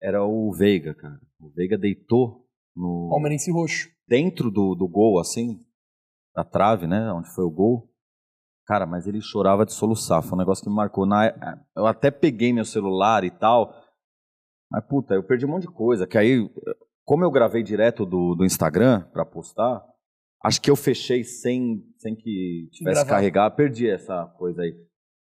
Era 0.00 0.24
o 0.24 0.52
Veiga, 0.52 0.94
cara. 0.94 1.20
O 1.40 1.48
Veiga 1.50 1.78
deitou 1.78 2.44
no 2.74 3.08
Palmeirense 3.10 3.52
roxo. 3.52 3.88
dentro 4.06 4.50
do, 4.50 4.74
do 4.74 4.88
gol, 4.88 5.20
assim, 5.20 5.64
da 6.34 6.44
trave, 6.44 6.86
né? 6.86 7.12
Onde 7.12 7.32
foi 7.34 7.44
o 7.44 7.50
gol. 7.50 7.88
Cara, 8.66 8.86
mas 8.86 9.06
ele 9.06 9.20
chorava 9.20 9.64
de 9.64 9.72
soluçar. 9.72 10.22
Foi 10.22 10.34
um 10.34 10.38
negócio 10.38 10.64
que 10.64 10.70
me 10.70 10.74
marcou. 10.74 11.06
Na, 11.06 11.32
eu 11.76 11.86
até 11.86 12.10
peguei 12.10 12.52
meu 12.52 12.64
celular 12.64 13.22
e 13.22 13.30
tal. 13.30 13.72
Mas, 14.70 14.84
puta, 14.86 15.14
eu 15.14 15.22
perdi 15.22 15.46
um 15.46 15.50
monte 15.50 15.68
de 15.68 15.72
coisa. 15.72 16.06
Que 16.06 16.18
aí, 16.18 16.48
como 17.04 17.24
eu 17.24 17.30
gravei 17.30 17.62
direto 17.62 18.04
do, 18.06 18.34
do 18.34 18.44
Instagram 18.44 19.02
pra 19.12 19.24
postar, 19.24 19.82
acho 20.44 20.60
que 20.60 20.70
eu 20.70 20.76
fechei 20.76 21.24
sem, 21.24 21.84
sem 21.98 22.14
que 22.14 22.68
tivesse 22.72 23.06
carregado. 23.06 23.54
Perdi 23.56 23.88
essa 23.88 24.26
coisa 24.38 24.62
aí. 24.62 24.74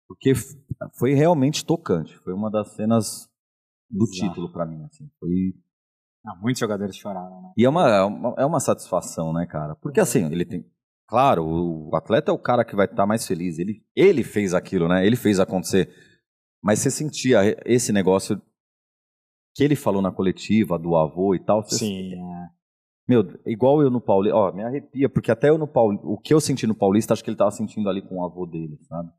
Porque 0.07 0.33
foi 0.97 1.13
realmente 1.13 1.65
tocante. 1.65 2.17
Foi 2.19 2.33
uma 2.33 2.49
das 2.51 2.73
cenas 2.75 3.29
do 3.89 4.05
Exato. 4.05 4.19
título 4.29 4.51
pra 4.51 4.65
mim, 4.65 4.83
assim. 4.83 5.09
Foi 5.19 5.53
Ah, 6.25 6.35
muitos 6.41 6.59
jogadores 6.59 6.95
choraram, 6.95 7.41
né? 7.41 7.53
e 7.57 7.65
é 7.65 7.69
uma, 7.69 7.89
é 7.89 8.03
uma, 8.03 8.35
é 8.39 8.45
uma 8.45 8.59
satisfação, 8.59 9.31
né, 9.33 9.45
cara? 9.45 9.75
Porque 9.75 9.99
assim, 9.99 10.25
ele 10.31 10.45
tem. 10.45 10.65
Claro, 11.07 11.45
o 11.45 11.95
atleta 11.95 12.31
é 12.31 12.33
o 12.33 12.39
cara 12.39 12.63
que 12.63 12.75
vai 12.75 12.85
estar 12.85 13.05
mais 13.05 13.25
feliz. 13.27 13.59
Ele, 13.59 13.83
ele 13.95 14.23
fez 14.23 14.53
aquilo, 14.53 14.87
né? 14.87 15.05
Ele 15.05 15.15
fez 15.17 15.39
acontecer. 15.41 15.89
Mas 16.63 16.79
você 16.79 16.89
sentia 16.91 17.57
esse 17.65 17.91
negócio 17.91 18.41
que 19.53 19.63
ele 19.63 19.75
falou 19.75 20.01
na 20.01 20.11
coletiva, 20.11 20.77
do 20.77 20.95
avô 20.95 21.35
e 21.35 21.39
tal. 21.39 21.63
Você, 21.63 21.77
Sim. 21.77 22.13
é. 22.15 22.49
Meu, 23.07 23.23
igual 23.45 23.81
eu 23.81 23.89
no 23.89 23.99
Paulista. 23.99 24.37
Ó, 24.37 24.51
me 24.53 24.63
arrepia, 24.63 25.09
porque 25.09 25.31
até 25.31 25.49
eu 25.49 25.57
no 25.57 25.67
Paulista. 25.67 26.05
O 26.07 26.17
que 26.17 26.33
eu 26.33 26.39
senti 26.39 26.65
no 26.65 26.75
Paulista, 26.75 27.13
acho 27.13 27.23
que 27.23 27.29
ele 27.29 27.37
tava 27.37 27.51
sentindo 27.51 27.89
ali 27.89 28.01
com 28.01 28.19
o 28.19 28.25
avô 28.25 28.45
dele, 28.45 28.77
sabe? 28.83 29.09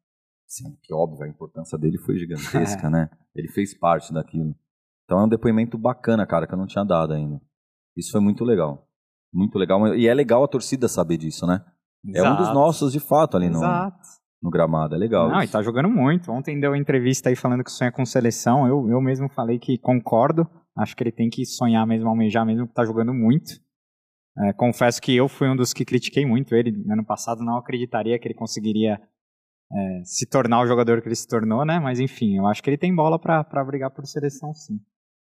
Sim, 0.47 0.77
que 0.83 0.93
óbvio, 0.95 1.25
a 1.25 1.29
importância 1.29 1.79
dele 1.79 1.99
foi 1.99 2.19
gigantesca, 2.19 2.89
né? 2.91 3.11
Ele 3.35 3.49
fez 3.49 3.75
parte 3.75 4.13
daquilo. 4.13 4.55
Então 5.05 5.21
é 5.21 5.25
um 5.25 5.29
depoimento 5.29 5.77
bacana, 5.77 6.27
cara, 6.27 6.47
que 6.47 6.55
eu 6.55 6.59
não 6.59 6.67
tinha 6.67 6.85
dado 6.85 7.13
ainda. 7.13 7.41
Isso 7.97 8.13
foi 8.13 8.21
muito 8.21 8.45
legal. 8.45 8.89
Muito 9.33 9.59
legal. 9.59 9.95
E 9.95 10.07
é 10.07 10.15
legal 10.15 10.45
a 10.45 10.49
torcida 10.49 10.89
saber 10.89 11.17
disso, 11.17 11.47
né? 11.47 11.65
É 12.15 12.23
um 12.23 12.33
dos 12.33 12.47
Exato. 12.47 12.55
nossos, 12.55 12.93
de 12.93 13.01
fato, 13.01 13.37
ali 13.37 13.49
no, 13.49 13.59
Exato. 13.59 13.99
No 14.43 14.51
gramado. 14.51 14.95
É 14.95 14.99
legal. 14.99 15.29
Não, 15.29 15.41
e 15.41 15.45
isso. 15.45 15.53
tá 15.53 15.63
jogando 15.63 15.89
muito. 15.89 16.31
Ontem 16.33 16.59
deu 16.59 16.71
uma 16.71 16.79
entrevista 16.79 17.29
aí 17.29 17.37
falando 17.37 17.63
que 17.63 17.71
sonha 17.71 17.93
com 17.93 18.05
seleção. 18.05 18.67
Eu, 18.67 18.89
eu 18.89 19.01
mesmo 19.01 19.29
falei 19.29 19.59
que 19.59 19.79
concordo. 19.79 20.47
Acho 20.77 20.97
que 20.97 21.03
ele 21.03 21.13
tem 21.13 21.29
que 21.29 21.45
sonhar 21.45 21.87
mesmo, 21.87 22.09
almejar 22.09 22.45
mesmo, 22.45 22.67
que 22.67 22.75
tá 22.75 22.85
jogando 22.85 23.15
muito. 23.15 23.53
É, 24.39 24.53
confesso 24.55 25.01
que 25.01 25.15
eu 25.15 25.29
fui 25.29 25.49
um 25.49 25.55
dos 25.55 25.73
que 25.73 25.85
critiquei 25.85 26.27
muito 26.27 26.55
ele. 26.55 26.73
No 26.73 26.95
ano 26.95 27.05
passado 27.05 27.45
não 27.45 27.59
acreditaria 27.59 28.19
que 28.19 28.27
ele 28.27 28.35
conseguiria 28.35 28.99
é, 29.73 30.03
se 30.05 30.27
tornar 30.27 30.63
o 30.63 30.67
jogador 30.67 31.03
que 31.03 31.09
ele 31.09 31.15
se 31.15 31.29
tornou, 31.29 31.65
né? 31.65 31.79
Mas 31.79 32.01
enfim, 32.01 32.39
eu 32.39 32.47
acho 32.47 32.63
que 32.63 32.71
ele 32.71 32.79
tem 32.79 32.95
bola 32.95 33.19
pra, 33.19 33.45
pra 33.45 33.65
brigar 33.65 33.91
por 33.91 34.07
seleção, 34.07 34.55
sim. 34.55 34.81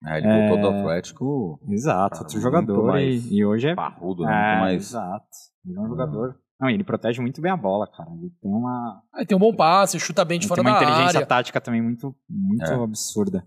É, 0.06 0.18
ele 0.18 0.48
voltou 0.48 0.60
do 0.60 0.78
Atlético 0.78 1.60
Exato, 1.68 2.20
outro 2.20 2.40
jogador. 2.40 2.98
E, 2.98 3.18
e 3.34 3.44
hoje 3.44 3.68
é. 3.68 3.74
parrudo, 3.74 4.24
né? 4.24 4.32
é, 4.32 4.50
Muito 4.52 4.60
mais... 4.60 4.82
Exato. 4.82 5.26
Ele 5.66 5.76
é 5.78 5.80
um 5.80 5.88
jogador. 5.88 6.34
Não, 6.60 6.68
ele 6.68 6.84
protege 6.84 7.20
muito 7.20 7.40
bem 7.40 7.50
a 7.50 7.56
bola, 7.56 7.86
cara. 7.86 8.10
Ele 8.10 8.30
tem 8.42 8.50
uma, 8.50 9.02
Aí 9.14 9.24
tem 9.24 9.36
um 9.36 9.40
bom 9.40 9.54
passe, 9.54 9.98
chuta 9.98 10.24
bem 10.24 10.38
de 10.38 10.44
Ele 10.44 10.48
fora 10.48 10.62
tem 10.62 10.70
uma 10.70 10.78
da 10.78 10.84
inteligência 10.84 11.18
área. 11.18 11.26
tática 11.26 11.60
também 11.60 11.80
muito, 11.80 12.14
muito 12.28 12.64
É. 12.64 12.74
absurda. 12.84 13.44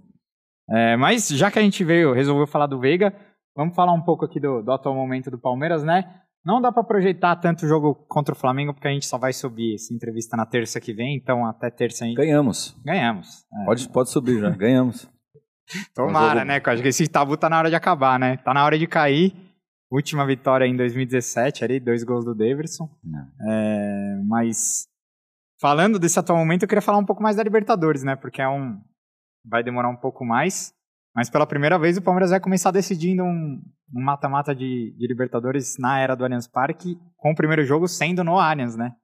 É, 0.70 0.96
mas 0.98 1.28
já 1.28 1.52
que 1.52 1.60
a 1.60 1.62
gente 1.62 1.84
veio, 1.84 2.14
resolveu 2.14 2.48
falar 2.48 2.66
do 2.68 2.80
Veiga, 2.80 3.14
vamos 3.56 3.76
falar 3.76 3.94
um 3.94 4.02
pouco 4.02 4.26
aqui 4.26 4.40
do, 4.40 4.62
do 4.64 4.72
atual 4.72 4.96
momento 4.96 5.30
do 5.30 5.38
Palmeiras, 5.38 5.84
né? 5.84 6.22
Não 6.46 6.60
dá 6.60 6.72
pra 6.72 6.84
projetar 6.84 7.36
tanto 7.38 7.66
o 7.66 7.68
jogo 7.70 7.94
contra 8.10 8.34
o 8.34 8.38
Flamengo, 8.38 8.74
porque 8.74 8.88
a 8.88 8.92
gente 8.92 9.06
só 9.06 9.18
vai 9.18 9.32
subir 9.32 9.76
essa 9.76 9.94
entrevista 9.94 10.36
na 10.36 10.46
terça 10.46 10.82
que 10.82 10.92
vem, 10.94 11.16
então 11.16 11.46
até 11.46 11.70
terça 11.70 12.04
aí 12.06 12.14
Ganhamos. 12.16 12.76
ganhamos. 12.84 13.46
É, 13.62 13.66
Pode, 13.66 13.88
pode 13.90 14.10
subir 14.10 14.40
já. 14.40 14.50
Ganhamos. 14.50 15.08
Tomara, 15.96 16.26
um 16.26 16.40
jogo- 16.40 16.46
né? 16.46 16.62
Acho 16.66 16.82
que 16.82 16.88
esse 16.90 17.08
tabu 17.08 17.38
tá 17.38 17.50
na 17.50 17.60
hora 17.60 17.70
de 17.70 17.76
acabar, 17.76 18.20
né? 18.20 18.38
Tá 18.38 18.54
na 18.54 18.66
hora 18.66 18.78
de 18.78 18.88
cair. 18.88 19.34
Última 19.94 20.26
vitória 20.26 20.66
em 20.66 20.76
2017, 20.76 21.64
ali, 21.64 21.80
dois 21.80 22.04
gols 22.04 22.26
do 22.26 22.34
Daverson. 22.34 22.90
É, 23.48 24.16
mas 24.28 24.88
falando 25.62 26.00
desse 26.00 26.18
atual 26.18 26.40
momento, 26.40 26.64
eu 26.64 26.68
queria 26.68 26.82
falar 26.82 26.98
um 26.98 27.06
pouco 27.06 27.22
mais 27.22 27.36
da 27.36 27.44
Libertadores, 27.44 28.04
né? 28.04 28.16
Porque 28.16 28.42
é 28.42 28.50
um. 28.50 28.82
Vai 29.46 29.64
demorar 29.64 29.90
um 29.90 29.96
pouco 29.96 30.26
mais. 30.26 30.74
Mas 31.16 31.30
pela 31.30 31.46
primeira 31.46 31.78
vez 31.78 31.96
o 31.96 32.02
Palmeiras 32.02 32.32
vai 32.32 32.40
começar 32.40 32.72
decidindo 32.72 33.24
um 33.24 33.62
um 33.94 34.02
mata-mata 34.02 34.56
de, 34.56 34.96
de 34.98 35.08
Libertadores 35.08 35.78
na 35.78 36.00
era 36.00 36.16
do 36.16 36.24
Allianz 36.24 36.48
Parque, 36.48 36.98
com 37.16 37.32
o 37.32 37.36
primeiro 37.36 37.64
jogo 37.64 37.88
sendo 37.88 38.24
no 38.24 38.40
Allianz, 38.40 38.76
né? 38.76 38.96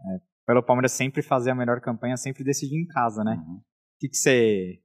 É, 0.00 0.20
pelo 0.46 0.62
Palmeiras 0.62 0.92
sempre 0.92 1.22
fazer 1.22 1.50
a 1.50 1.54
melhor 1.54 1.80
campanha, 1.80 2.16
sempre 2.16 2.42
decidir 2.42 2.76
em 2.76 2.86
casa, 2.86 3.22
né? 3.22 3.34
Uhum. 3.46 3.56
O 3.56 3.62
que, 4.00 4.08
que 4.08 4.16
você. 4.16 4.80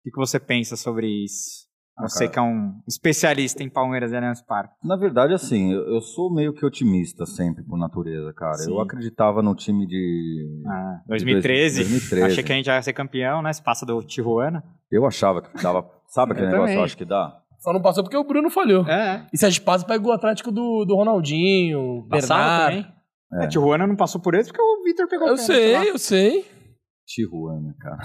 O 0.00 0.02
que, 0.04 0.10
que 0.10 0.16
você 0.16 0.40
pensa 0.40 0.76
sobre 0.76 1.06
isso? 1.24 1.67
Você 2.00 2.28
que 2.28 2.38
é 2.38 2.42
um 2.42 2.72
especialista 2.86 3.62
em 3.62 3.68
Palmeiras 3.68 4.12
e 4.12 4.16
Allianz 4.16 4.40
Parque. 4.42 4.74
Na 4.84 4.96
verdade, 4.96 5.34
assim, 5.34 5.72
eu, 5.72 5.82
eu 5.94 6.00
sou 6.00 6.32
meio 6.32 6.52
que 6.54 6.64
otimista 6.64 7.26
sempre 7.26 7.64
por 7.64 7.78
natureza, 7.78 8.32
cara. 8.34 8.54
Sim. 8.54 8.72
Eu 8.72 8.80
acreditava 8.80 9.42
no 9.42 9.54
time 9.54 9.86
de. 9.86 10.62
Ah, 10.66 11.00
de 11.02 11.08
2013. 11.08 11.80
2013. 11.80 12.26
Achei 12.26 12.44
que 12.44 12.52
a 12.52 12.56
gente 12.56 12.66
ia 12.66 12.82
ser 12.82 12.92
campeão, 12.92 13.42
né? 13.42 13.52
Se 13.52 13.62
passa 13.62 13.84
do 13.84 14.02
Tijuana. 14.02 14.62
Eu 14.90 15.06
achava 15.06 15.42
que 15.42 15.62
dava. 15.62 15.84
Sabe 16.08 16.32
aquele 16.32 16.46
Eu 16.46 16.52
negócio 16.52 16.72
que 16.74 16.78
eu 16.80 16.84
acho 16.84 16.96
que 16.96 17.04
dá? 17.04 17.42
Só 17.58 17.72
não 17.72 17.82
passou 17.82 18.04
porque 18.04 18.16
o 18.16 18.22
Bruno 18.24 18.48
falhou. 18.50 18.86
É. 18.86 19.26
E 19.32 19.36
se 19.36 19.44
a 19.44 19.50
gente 19.50 19.62
passa, 19.62 19.84
pega 19.84 20.06
o 20.06 20.12
Atlético 20.12 20.52
do, 20.52 20.84
do 20.84 20.94
Ronaldinho, 20.94 22.06
Passava 22.08 22.40
Bernardo. 22.68 22.76
também. 22.76 22.94
É. 23.32 23.44
É. 23.44 23.48
Tijuana 23.48 23.86
não 23.86 23.96
passou 23.96 24.20
por 24.20 24.34
eles 24.34 24.46
porque 24.46 24.62
o 24.62 24.84
Vitor 24.84 25.08
pegou 25.08 25.26
o 25.26 25.30
Eu 25.32 25.36
pênalti 25.36 25.72
lá. 25.72 25.80
sei, 25.80 25.90
eu 25.90 25.98
sei. 25.98 26.44
Tijuana, 27.06 27.74
cara. 27.80 28.02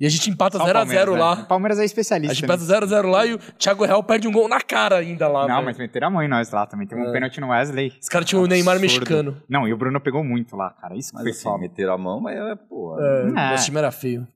E 0.00 0.06
a 0.06 0.08
gente 0.08 0.30
empata 0.30 0.56
Só 0.56 0.64
o 0.64 0.66
0x0 0.66 0.72
Palmeiras, 0.72 1.14
né? 1.14 1.20
lá. 1.20 1.32
O 1.34 1.46
Palmeiras 1.46 1.78
é 1.78 1.82
A 1.82 1.84
especialista. 1.84 2.34
gente 2.34 2.48
né? 2.48 2.54
empata 2.54 2.86
0x0 2.86 3.02
lá 3.10 3.26
e 3.26 3.34
o 3.34 3.38
Thiago 3.58 3.84
Real 3.84 4.02
perde 4.02 4.26
um 4.26 4.32
gol 4.32 4.48
na 4.48 4.60
cara 4.60 4.96
ainda 4.96 5.28
lá. 5.28 5.42
Não, 5.46 5.56
velho. 5.56 5.66
mas 5.66 5.78
meteram 5.78 6.06
a 6.06 6.10
mãe 6.10 6.26
nós 6.26 6.50
lá 6.50 6.66
também. 6.66 6.86
Teve 6.86 7.02
um 7.02 7.08
É. 7.08 7.12
pênalti 7.12 7.38
no 7.40 7.48
Wesley. 7.50 7.92
Os 8.00 8.08
caras 8.08 8.26
tinham 8.26 8.42
o 8.42 8.46
Neymar 8.46 8.80
mexicano. 8.80 9.36
Não, 9.48 9.68
e 9.68 9.72
o 9.74 9.76
Bruno 9.76 10.00
pegou 10.00 10.24
muito 10.24 10.56
lá, 10.56 10.70
cara. 10.70 10.96
Isso 10.96 11.10
que 11.10 11.16
Mas 11.16 11.22
foi 11.24 11.30
assim, 11.32 11.42
foda. 11.42 11.58
meter 11.58 11.88
a 11.90 11.98
mão, 11.98 12.18
mas 12.20 12.34
é, 12.36 12.56
pô. 12.56 12.96
É, 12.98 13.22
É. 13.28 13.50
Nosso 13.50 13.64
time 13.66 13.76
era 13.78 13.90
feio. 13.90 14.26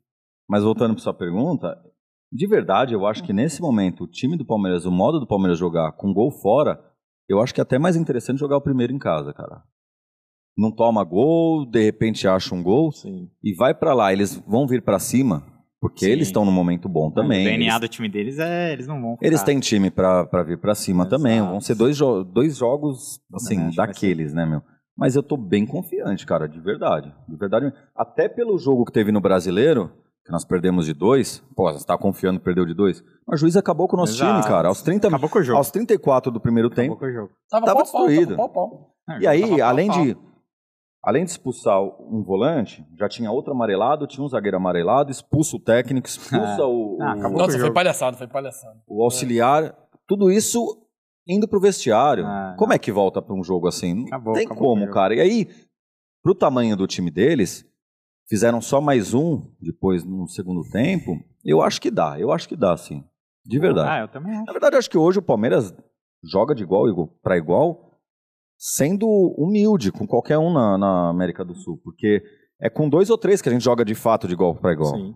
Mas 0.47 0.63
voltando 0.63 0.93
para 0.95 1.03
sua 1.03 1.15
pergunta, 1.15 1.75
de 2.31 2.47
verdade, 2.47 2.93
eu 2.93 3.07
acho 3.07 3.23
que 3.25 3.33
nesse 3.33 3.63
momento, 3.63 4.05
o 4.05 4.07
time 4.07 4.37
do 4.37 4.45
Palmeiras, 4.45 4.85
o 4.85 4.91
modo 4.91 5.19
do 5.19 5.27
Palmeiras 5.27 5.59
jogar 5.59 5.93
com 5.93 6.13
gol 6.13 6.31
fora, 6.31 6.79
eu 7.27 7.41
acho 7.41 7.55
que 7.55 7.61
é 7.61 7.63
até 7.63 7.79
mais 7.79 7.97
interessante 7.97 8.39
jogar 8.39 8.59
o 8.59 8.61
primeiro 8.61 8.93
em 8.93 8.99
casa, 8.99 9.33
cara. 9.33 9.63
Não 10.57 10.71
toma 10.71 11.03
gol, 11.03 11.65
de 11.65 11.83
repente 11.83 12.29
acha 12.29 12.55
um 12.55 12.63
gol 12.63 12.93
Sim. 12.93 13.29
e 13.43 13.55
vai 13.57 13.75
pra 13.75 13.95
lá. 13.95 14.13
Eles 14.13 14.37
vão 14.47 14.67
vir 14.67 14.83
pra 14.83 14.99
cima, 15.01 15.43
porque 15.87 16.07
Sim. 16.07 16.13
eles 16.13 16.29
estão 16.29 16.47
num 16.47 16.51
momento 16.51 16.89
bom 16.89 17.11
também. 17.11 17.43
O 17.43 17.51
DNA 17.51 17.67
Eles, 17.75 17.81
do 17.81 17.89
time 17.89 18.09
deles 18.09 18.39
é. 18.39 18.73
Eles 18.73 18.87
não 18.87 19.01
vão. 19.03 19.19
eles 19.21 19.41
ficar- 19.41 19.53
têm 19.53 19.61
time 19.61 19.91
pra, 19.91 20.25
pra 20.25 20.43
vir 20.43 20.59
pra 20.59 20.75
cima 20.75 21.03
Exato. 21.05 21.17
também. 21.17 21.43
Vão 21.43 21.61
ser 21.61 21.75
dois, 21.75 21.95
jo- 21.95 22.25
dois 22.25 22.57
jogos, 22.57 23.21
assim, 23.35 23.69
daqueles, 23.77 24.33
né, 24.33 24.47
meu? 24.47 24.63
Mas 24.97 25.15
eu 25.15 25.23
tô 25.23 25.37
bem 25.37 25.67
confiante, 25.67 26.25
cara, 26.25 26.49
de 26.49 26.59
verdade. 26.59 27.13
De 27.29 27.37
verdade. 27.37 27.71
Até 27.95 28.29
pelo 28.31 28.57
jogo 28.59 28.87
que 28.87 28.93
teve 28.93 29.13
no 29.13 29.21
Brasileiro, 29.21 29.91
que 30.25 30.33
nós 30.33 30.43
perdemos 30.45 30.87
de 30.87 30.95
dois. 30.95 31.45
Pô, 31.55 31.71
você 31.71 31.85
tá 31.85 31.99
confiando 31.99 32.39
que 32.39 32.45
perdeu 32.47 32.65
de 32.65 32.73
dois? 32.73 33.05
Mas 33.27 33.39
o 33.39 33.41
juiz 33.43 33.55
acabou 33.57 33.87
com 33.87 33.97
o 33.97 34.01
nosso 34.01 34.15
Exato. 34.15 34.41
time, 34.41 34.49
cara. 34.49 34.69
Aos 34.69 34.81
30, 34.81 35.09
Acabou 35.09 35.29
com 35.29 35.39
o 35.39 35.43
jogo. 35.43 35.59
aos 35.59 35.71
34 35.71 36.33
do 36.33 36.41
primeiro 36.41 36.69
Acabou 36.69 36.85
tempo. 36.85 36.97
com 36.99 37.05
o 37.07 37.13
jogo. 37.13 37.31
Tava, 37.51 37.67
Tava 37.67 37.83
pau, 37.83 37.93
pau, 37.93 38.07
destruído. 38.07 38.37
Pau, 38.37 38.49
pau. 38.49 38.91
Não, 39.07 39.19
o 39.19 39.21
E 39.23 39.27
aí, 39.27 39.49
pau 39.59 39.63
além 39.69 39.89
pau. 39.89 40.03
de, 40.03 40.17
além 41.05 41.25
de 41.25 41.31
expulsar 41.31 41.81
um 41.83 42.23
volante, 42.23 42.85
já 42.99 43.09
tinha 43.09 43.31
outro 43.31 43.53
amarelado, 43.53 44.07
tinha 44.07 44.25
um 44.25 44.29
zagueiro 44.29 44.57
amarelado, 44.57 45.11
expulsa 45.11 45.57
o 45.57 45.61
técnico, 45.61 46.07
expulsa 46.09 46.65
o, 46.67 46.99
Ah, 47.01 47.15
o- 47.15 47.19
acabou. 47.19 47.39
Nossa, 47.39 47.51
o 47.51 47.53
foi 47.53 47.61
jogo. 47.61 47.75
palhaçada, 47.75 48.17
foi 48.17 48.27
palhaçada. 48.27 48.81
o 48.87 49.03
auxiliar. 49.03 49.75
Tudo 50.07 50.31
isso 50.31 50.81
indo 51.27 51.49
pro 51.49 51.61
vestiário. 51.61 52.27
Ah. 52.27 52.55
Como 52.59 52.73
é 52.73 52.79
que 52.79 52.93
volta 52.93 53.21
pra 53.23 53.35
um 53.35 53.43
jogo 53.45 53.67
assim? 53.69 53.95
Não 53.95 54.07
Acabou, 54.09 54.35
tem 54.35 54.47
acabou 54.47 54.63
como, 54.75 54.91
cara. 54.91 55.15
E 55.15 55.21
aí, 55.21 55.49
pro 56.23 56.35
tamanho 56.35 56.77
do 56.77 56.87
time 56.87 57.11
deles, 57.11 57.65
fizeram 58.29 58.61
só 58.61 58.81
mais 58.81 59.15
um 59.15 59.51
depois 59.61 60.05
no 60.05 60.27
segundo 60.29 60.63
tempo. 60.71 61.19
Eu 61.45 61.63
acho 61.63 61.81
que 61.81 61.91
dá, 61.91 62.19
eu 62.21 62.33
acho 62.33 62.49
que 62.49 62.57
dá, 62.57 62.77
sim. 62.77 63.05
De 63.47 63.59
verdade. 63.59 63.89
Ah, 63.91 64.01
eu 64.01 64.09
também 64.09 64.35
acho. 64.35 64.45
Na 64.47 64.53
verdade, 64.53 64.75
eu 64.75 64.79
acho 64.79 64.89
que 64.91 64.97
hoje 64.99 65.19
o 65.19 65.23
Palmeiras 65.23 65.75
joga 66.23 66.55
de 66.55 66.63
igual 66.63 66.87
para 67.23 67.37
igual, 67.37 67.94
sendo 68.67 69.07
humilde 69.37 69.93
com 69.93 70.07
qualquer 70.07 70.39
um 70.39 70.51
na, 70.51 70.79
na, 70.79 71.11
América 71.11 71.45
do 71.45 71.55
Sul, 71.55 71.79
porque 71.85 72.23
é 72.59 72.71
com 72.71 72.89
dois 72.89 73.11
ou 73.11 73.19
três 73.19 73.43
que 73.43 73.49
a 73.51 73.53
gente 73.53 73.63
joga 73.63 73.85
de 73.85 73.95
fato 73.95 74.27
de 74.27 74.33
igual 74.33 74.55
para 74.55 74.73
igual. 74.73 74.97
Sim. 74.97 75.15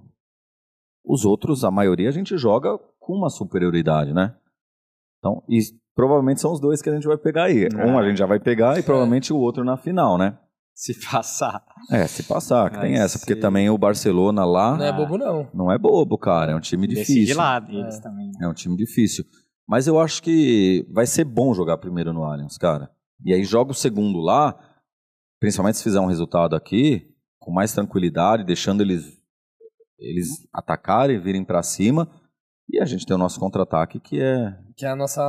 Os 1.02 1.24
outros, 1.24 1.64
a 1.64 1.70
maioria, 1.70 2.10
a 2.10 2.12
gente 2.12 2.36
joga 2.36 2.78
com 3.00 3.14
uma 3.14 3.30
superioridade, 3.30 4.12
né? 4.12 4.36
Então, 5.18 5.42
e 5.48 5.60
provavelmente 5.94 6.42
são 6.42 6.52
os 6.52 6.60
dois 6.60 6.82
que 6.82 6.90
a 6.90 6.92
gente 6.92 7.06
vai 7.06 7.16
pegar 7.16 7.44
aí. 7.44 7.64
É. 7.64 7.86
Um 7.86 7.98
a 7.98 8.06
gente 8.06 8.18
já 8.18 8.26
vai 8.26 8.38
pegar 8.38 8.78
e 8.78 8.82
provavelmente 8.82 9.32
o 9.32 9.38
outro 9.38 9.64
na 9.64 9.78
final, 9.78 10.18
né? 10.18 10.38
Se 10.74 10.92
passar. 11.10 11.64
É, 11.90 12.06
se 12.06 12.24
passar, 12.24 12.70
que 12.70 12.78
tem 12.78 12.96
essa, 12.96 13.18
porque 13.18 13.34
também 13.34 13.70
o 13.70 13.78
Barcelona 13.78 14.44
lá. 14.44 14.76
Não 14.76 14.84
é 14.84 14.92
bobo, 14.92 15.16
não. 15.16 15.48
Não 15.54 15.72
é 15.72 15.78
bobo, 15.78 16.18
cara. 16.18 16.52
É 16.52 16.54
um 16.54 16.60
time 16.60 16.86
difícil. 16.86 17.24
De 17.24 17.34
lado, 17.34 17.72
eles 17.72 17.96
é. 17.96 18.00
também. 18.02 18.30
É 18.42 18.46
um 18.46 18.52
time 18.52 18.76
difícil. 18.76 19.24
Mas 19.66 19.86
eu 19.86 19.98
acho 19.98 20.22
que 20.22 20.86
vai 20.92 21.06
ser 21.06 21.24
bom 21.24 21.54
jogar 21.54 21.78
primeiro 21.78 22.12
no 22.12 22.22
Allianz, 22.24 22.58
cara. 22.58 22.90
E 23.24 23.34
aí 23.34 23.44
joga 23.44 23.72
o 23.72 23.74
segundo 23.74 24.18
lá, 24.18 24.58
principalmente 25.40 25.78
se 25.78 25.84
fizer 25.84 26.00
um 26.00 26.06
resultado 26.06 26.54
aqui, 26.54 27.06
com 27.38 27.52
mais 27.52 27.72
tranquilidade, 27.72 28.44
deixando 28.44 28.82
eles 28.82 29.18
eles 29.98 30.28
atacarem, 30.52 31.20
virem 31.20 31.44
para 31.44 31.62
cima. 31.62 32.08
E 32.70 32.80
a 32.80 32.84
gente 32.84 33.06
tem 33.06 33.16
o 33.16 33.18
nosso 33.18 33.40
contra-ataque, 33.40 33.98
que 33.98 34.20
é. 34.20 34.54
Que 34.76 34.84
é 34.84 34.90
a 34.90 34.96
nossa 34.96 35.22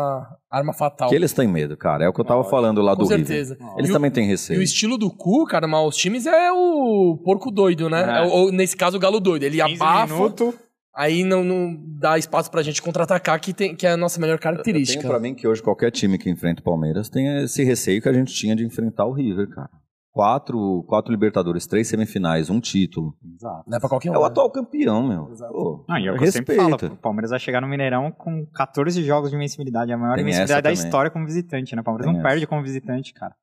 arma 0.52 0.74
fatal. 0.74 1.10
Que 1.10 1.16
eles 1.16 1.32
têm 1.32 1.48
medo, 1.48 1.78
cara. 1.78 2.04
É 2.04 2.10
o 2.10 2.14
que 2.14 2.20
eu 2.20 2.26
tava 2.26 2.44
falando 2.44 2.82
lá 2.82 2.96
Com 2.96 3.04
do 3.04 3.08
certeza. 3.08 3.56
River. 3.56 3.74
Eles 3.78 3.90
e 3.90 3.94
também 3.94 4.12
o, 4.12 4.14
têm 4.14 4.28
receio. 4.28 4.58
E 4.58 4.60
o 4.60 4.64
estilo 4.64 4.98
do 4.98 5.10
cu, 5.10 5.46
cara, 5.46 5.66
mas 5.66 5.88
os 5.88 5.96
times 5.96 6.26
é 6.26 6.52
o 6.52 7.18
porco 7.24 7.50
doido, 7.50 7.90
né? 7.90 8.02
É. 8.02 8.18
É, 8.18 8.22
ou, 8.28 8.52
nesse 8.52 8.76
caso, 8.76 8.98
o 8.98 9.00
galo 9.00 9.22
doido. 9.22 9.44
Ele 9.44 9.62
abafa. 9.62 10.14
Minuto. 10.14 10.54
Aí 11.00 11.24
não, 11.24 11.44
não 11.46 11.78
dá 11.98 12.18
espaço 12.18 12.52
pra 12.52 12.62
gente 12.62 12.82
contra-atacar, 12.82 13.40
que, 13.40 13.54
tem, 13.54 13.74
que 13.74 13.88
é 13.88 13.92
a 13.92 13.98
nossa 13.98 14.20
melhor 14.20 14.38
característica. 14.38 15.00
Eu 15.00 15.02
tenho 15.02 15.14
pra 15.14 15.20
mim 15.22 15.34
que 15.34 15.48
hoje 15.48 15.64
qualquer 15.64 15.92
time 15.92 16.18
que 16.18 16.30
enfrenta 16.30 16.60
o 16.60 16.64
Palmeiras 16.64 17.08
tem 17.08 17.44
esse 17.44 17.64
receio 17.64 18.02
que 18.02 18.10
a 18.10 18.14
gente 18.14 18.34
tinha 18.34 18.54
de 18.54 18.66
enfrentar 18.66 19.06
o 19.06 19.14
River, 19.14 19.48
cara 19.48 19.70
quatro, 20.12 20.84
quatro 20.84 21.12
Libertadores, 21.12 21.66
três 21.66 21.88
semifinais, 21.88 22.50
um 22.50 22.60
título. 22.60 23.16
Exato. 23.24 23.64
Não 23.66 23.78
é 23.78 23.80
pra 23.80 23.88
qualquer 23.88 24.12
um. 24.12 24.16
É 24.16 24.18
o 24.18 24.22
né? 24.22 24.28
atual 24.28 24.52
campeão, 24.52 25.08
meu. 25.08 25.30
Exato. 25.32 25.54
Pô, 25.54 25.86
não, 25.88 25.98
e 25.98 26.08
é 26.08 26.12
o 26.12 26.18
que 26.18 26.26
eu 26.26 26.32
sempre 26.32 26.56
falo, 26.58 26.76
o 26.76 26.98
Palmeiras 26.98 27.32
vai 27.32 27.40
chegar 27.40 27.62
no 27.62 27.68
Mineirão 27.68 28.12
com 28.12 28.46
14 28.48 29.02
jogos 29.04 29.30
de 29.30 29.38
invencibilidade, 29.38 29.94
a 29.94 29.98
maior 29.98 30.16
Tem 30.16 30.24
invencibilidade 30.24 30.64
da 30.64 30.72
história 30.74 31.10
como 31.10 31.26
visitante, 31.26 31.74
né? 31.74 31.82
O 31.82 31.86
Palmeiras 31.86 32.06
Tem 32.06 32.14
não 32.14 32.20
essa. 32.20 32.30
perde 32.30 32.48
como 32.48 32.62
visitante, 32.62 33.14
cara. 33.14 33.34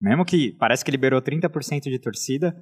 Mesmo 0.00 0.24
que 0.24 0.52
parece 0.52 0.84
que 0.84 0.90
liberou 0.92 1.20
30% 1.20 1.82
de 1.82 1.98
torcida, 1.98 2.54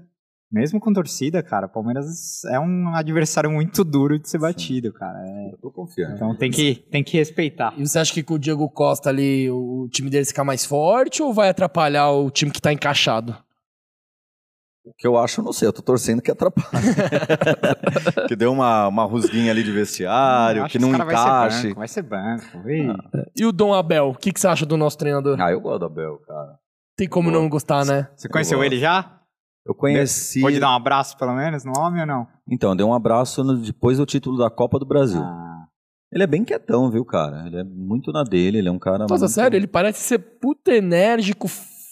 mesmo 0.51 0.78
com 0.78 0.92
torcida, 0.92 1.42
cara, 1.42 1.66
o 1.66 1.68
Palmeiras 1.68 2.44
é 2.47 2.59
um 2.59 2.94
adversário 2.94 3.51
muito 3.51 3.82
duro 3.82 4.18
de 4.18 4.28
ser 4.28 4.38
batido, 4.38 4.92
cara. 4.92 5.18
É... 5.26 5.53
Eu 5.53 5.59
tô 5.59 5.70
confiando. 5.70 6.14
Então 6.14 6.36
tem 6.36 6.51
que, 6.51 6.76
tem 6.90 7.03
que 7.03 7.16
respeitar. 7.16 7.74
E 7.76 7.86
você 7.86 7.99
acha 7.99 8.12
que 8.12 8.22
com 8.22 8.34
o 8.34 8.38
Diego 8.38 8.68
Costa 8.70 9.09
ali, 9.09 9.51
o 9.51 9.88
time 9.90 10.09
deles 10.09 10.28
fica 10.28 10.44
mais 10.44 10.64
forte 10.64 11.22
ou 11.22 11.34
vai 11.34 11.49
atrapalhar 11.49 12.11
o 12.11 12.30
time 12.30 12.51
que 12.51 12.61
tá 12.61 12.72
encaixado? 12.72 13.36
O 14.84 14.94
que 14.97 15.05
eu 15.05 15.18
acho, 15.18 15.40
eu 15.40 15.44
não 15.44 15.53
sei, 15.53 15.66
eu 15.66 15.72
tô 15.72 15.82
torcendo 15.82 16.22
que 16.22 16.30
atrapalhe. 16.30 16.86
que 18.28 18.36
deu 18.36 18.53
uma, 18.53 18.86
uma 18.86 19.05
rusguinha 19.05 19.51
ali 19.51 19.64
de 19.64 19.72
vestiário, 19.72 20.68
que 20.68 20.78
não 20.78 20.94
encaixe. 20.94 21.74
Vai 21.74 21.88
ser 21.88 22.03
banco, 22.03 22.62
vai 22.62 22.74
ser 22.76 22.92
banco. 22.92 23.11
Ah. 23.12 23.24
E 23.34 23.44
o 23.44 23.51
Dom 23.51 23.74
Abel, 23.74 24.11
o 24.11 24.14
que, 24.14 24.30
que 24.30 24.38
você 24.38 24.47
acha 24.47 24.64
do 24.64 24.76
nosso 24.76 24.97
treinador? 24.97 25.40
Ah, 25.40 25.51
eu 25.51 25.61
gosto 25.61 25.80
do 25.80 25.86
Abel, 25.86 26.18
cara. 26.18 26.61
Tem 26.97 27.09
como 27.09 27.32
não 27.32 27.49
gostar, 27.49 27.84
né? 27.84 28.09
Você 28.14 28.28
conheceu 28.28 28.62
ele 28.62 28.78
já? 28.78 29.16
Eu 29.66 29.74
conheci. 29.74 30.40
Pode 30.40 30.60
dar 30.60 30.70
um 30.70 30.76
abraço, 30.76 31.18
pelo 31.18 31.34
menos, 31.34 31.64
no 31.64 31.72
homem 31.76 32.02
ou 32.02 32.06
não? 32.06 32.26
Então, 32.48 32.76
dei 32.76 32.86
um 32.86 32.94
abraço 32.94 33.42
no, 33.42 33.56
depois 33.56 33.98
do 33.98 34.06
título 34.06 34.38
da 34.38 34.48
Copa 34.48 34.78
do 34.78 34.86
Brasil. 34.86 35.20
Ah. 35.20 35.64
Ele 36.12 36.22
é 36.22 36.26
bem 36.26 36.44
quietão, 36.44 36.88
viu, 36.88 37.04
cara? 37.04 37.44
Ele 37.46 37.60
é 37.60 37.64
muito 37.64 38.12
na 38.12 38.22
dele, 38.22 38.58
ele 38.58 38.68
é 38.68 38.72
um 38.72 38.78
cara. 38.78 39.00
Nossa, 39.00 39.24
muito... 39.24 39.28
sério, 39.28 39.56
ele 39.56 39.66
parece 39.66 39.98
ser 39.98 40.18
puta 40.18 40.72
enérgico. 40.72 41.48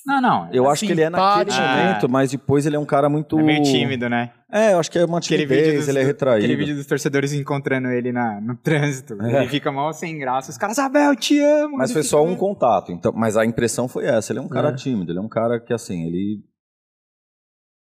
Não, 0.06 0.20
não. 0.20 0.48
Eu 0.52 0.68
acho 0.70 0.86
que 0.86 0.92
ele 0.92 1.00
é 1.00 1.10
naquele 1.10 1.50
momento, 1.50 2.08
mas 2.08 2.30
depois 2.30 2.66
ele 2.66 2.76
é 2.76 2.78
um 2.78 2.84
cara 2.84 3.08
muito. 3.08 3.38
É 3.38 3.42
meio 3.42 3.62
tímido, 3.62 4.08
né? 4.08 4.32
É, 4.52 4.72
eu 4.72 4.78
acho 4.78 4.90
que 4.90 4.98
é 4.98 5.04
uma 5.04 5.18
timidez, 5.18 5.88
ele 5.88 5.98
é 5.98 6.04
retraído. 6.04 6.44
Aquele 6.44 6.56
vídeo 6.56 6.76
dos 6.76 6.86
torcedores 6.86 7.32
encontrando 7.32 7.88
ele 7.88 8.12
na, 8.12 8.40
no 8.40 8.54
trânsito. 8.54 9.20
É. 9.20 9.40
Ele 9.40 9.48
fica 9.48 9.72
mal 9.72 9.92
sem 9.92 10.16
graça. 10.16 10.50
Os 10.50 10.58
caras, 10.58 10.78
Abel, 10.78 11.16
te 11.16 11.40
amo. 11.40 11.78
Mas 11.78 11.90
foi 11.90 12.02
só 12.04 12.22
um 12.22 12.36
contato. 12.36 12.92
Então, 12.92 13.12
mas 13.16 13.36
a 13.36 13.44
impressão 13.44 13.88
foi 13.88 14.04
essa. 14.04 14.30
Ele 14.30 14.38
é 14.38 14.42
um 14.42 14.48
cara 14.48 14.68
é. 14.68 14.74
tímido, 14.74 15.10
ele 15.10 15.18
é 15.18 15.22
um 15.22 15.28
cara 15.28 15.58
que, 15.58 15.72
assim, 15.72 16.06
ele 16.06 16.44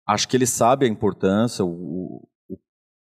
acho 0.08 0.28
que 0.28 0.38
ele 0.38 0.46
sabe 0.46 0.86
a 0.86 0.90
importância, 0.90 1.64
o, 1.64 2.28
o, 2.50 2.58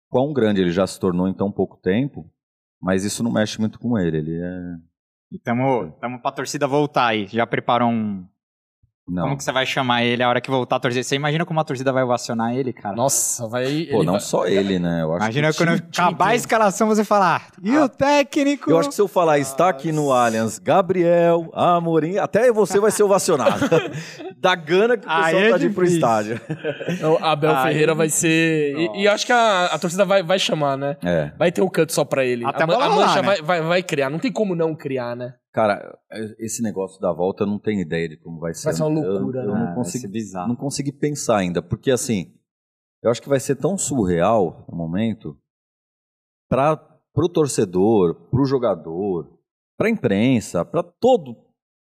quão 0.09 0.33
grande 0.33 0.61
ele 0.61 0.71
já 0.71 0.85
se 0.85 0.99
tornou 0.99 1.27
em 1.27 1.33
tão 1.33 1.51
pouco 1.51 1.77
tempo, 1.77 2.29
mas 2.81 3.03
isso 3.03 3.23
não 3.23 3.31
mexe 3.31 3.59
muito 3.59 3.79
com 3.79 3.97
ele. 3.97 4.17
Ele 4.17 4.41
é. 4.41 4.75
E 5.31 5.39
tamo, 5.39 5.91
tamo 5.99 6.21
pra 6.21 6.31
torcida 6.31 6.67
voltar 6.67 7.07
aí. 7.07 7.27
Já 7.27 7.47
preparou 7.47 7.89
um, 7.89 8.27
não. 9.07 9.23
Como 9.23 9.37
que 9.37 9.43
você 9.43 9.51
vai 9.51 9.65
chamar 9.65 10.03
ele 10.03 10.23
a 10.23 10.29
hora 10.29 10.39
que 10.39 10.49
voltar 10.49 10.77
a 10.77 10.79
torcida? 10.79 11.03
Você 11.03 11.15
imagina 11.15 11.45
como 11.45 11.59
a 11.59 11.63
torcida 11.63 11.91
vai 11.91 12.03
ovacionar 12.03 12.55
ele, 12.55 12.71
cara? 12.71 12.95
Nossa, 12.95 13.45
vai. 13.47 13.87
Pô, 13.91 14.01
não 14.01 14.13
vai... 14.13 14.21
só 14.21 14.47
ele, 14.47 14.79
né? 14.79 15.01
Eu 15.01 15.13
acho 15.13 15.23
imagina 15.25 15.53
quando 15.53 15.69
acabar 15.73 16.27
a 16.27 16.35
escalação 16.35 16.87
você 16.87 17.03
falar. 17.03 17.47
E 17.61 17.75
ah, 17.75 17.83
o 17.83 17.89
técnico? 17.89 18.71
Eu 18.71 18.79
acho 18.79 18.87
que 18.87 18.95
se 18.95 19.01
eu 19.01 19.07
falar, 19.09 19.39
está 19.39 19.67
aqui 19.67 19.91
no 19.91 20.13
Allianz, 20.13 20.57
Gabriel, 20.57 21.51
Amorim, 21.53 22.17
até 22.17 22.49
você 22.51 22.79
vai 22.79 22.91
ser 22.91 23.03
ovacionado. 23.03 23.59
da 24.39 24.55
gana 24.55 24.97
que 24.97 25.05
o 25.05 25.09
pessoal 25.09 25.41
é 25.41 25.49
tá 25.49 25.57
de 25.57 25.65
ir 25.65 25.73
pro 25.73 25.85
estádio. 25.85 26.39
O 27.01 27.23
Abel 27.23 27.55
Ferreira 27.57 27.93
vai 27.93 28.07
ser. 28.07 28.77
E, 28.77 29.01
e, 29.01 29.07
acho 29.07 29.25
que 29.25 29.33
a, 29.33 29.65
a 29.65 29.79
torcida 29.79 30.05
vai, 30.05 30.23
vai 30.23 30.39
chamar, 30.39 30.77
né? 30.77 30.95
É. 31.03 31.31
Vai 31.37 31.51
ter 31.51 31.61
um 31.61 31.69
canto 31.69 31.91
só 31.91 32.05
pra 32.05 32.23
ele. 32.23 32.45
Até 32.45 32.63
a, 32.63 32.67
a, 32.67 32.85
a 32.85 32.89
mancha 32.89 33.21
né? 33.21 33.21
vai, 33.21 33.41
vai, 33.41 33.61
vai 33.61 33.83
criar. 33.83 34.09
Não 34.09 34.19
tem 34.19 34.31
como 34.31 34.55
não 34.55 34.73
criar, 34.73 35.15
né? 35.15 35.33
Cara, 35.53 35.99
esse 36.39 36.63
negócio 36.63 36.99
da 36.99 37.13
volta 37.13 37.43
eu 37.43 37.47
não 37.47 37.59
tenho 37.59 37.79
ideia 37.79 38.09
de 38.09 38.17
como 38.17 38.39
vai 38.39 38.55
ser. 38.55 38.65
Vai 38.65 38.73
ser 38.73 38.83
uma 38.83 39.01
loucura, 39.01 39.41
eu, 39.41 39.49
eu 39.49 39.53
né? 39.53 39.65
não 39.67 39.75
consigo, 39.75 40.07
não 40.47 40.55
consegui 40.55 40.91
pensar 40.91 41.37
ainda, 41.37 41.61
porque 41.61 41.91
assim, 41.91 42.33
eu 43.03 43.11
acho 43.11 43.21
que 43.21 43.29
vai 43.29 43.39
ser 43.39 43.55
tão 43.57 43.77
surreal 43.77 44.65
o 44.67 44.75
momento 44.75 45.37
para 46.49 46.75
pro 47.13 47.29
torcedor, 47.29 48.15
pro 48.31 48.45
jogador, 48.45 49.39
pra 49.77 49.91
imprensa, 49.91 50.65
para 50.65 50.81
todo 50.81 51.37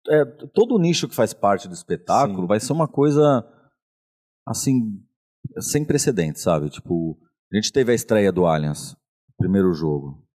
é, 0.10 0.26
todo 0.26 0.76
o 0.76 0.80
nicho 0.80 1.08
que 1.08 1.16
faz 1.16 1.34
parte 1.34 1.68
do 1.68 1.74
espetáculo, 1.74 2.42
Sim. 2.42 2.48
vai 2.48 2.60
ser 2.60 2.74
uma 2.74 2.88
coisa 2.88 3.48
assim 4.46 5.02
sem 5.60 5.86
precedentes, 5.86 6.42
sabe? 6.42 6.70
Tipo, 6.70 7.18
a 7.52 7.56
gente 7.56 7.72
teve 7.72 7.92
a 7.92 7.96
estreia 7.96 8.32
do 8.32 8.46
Allianz, 8.46 8.98
primeiro 9.38 9.74
jogo. 9.74 10.28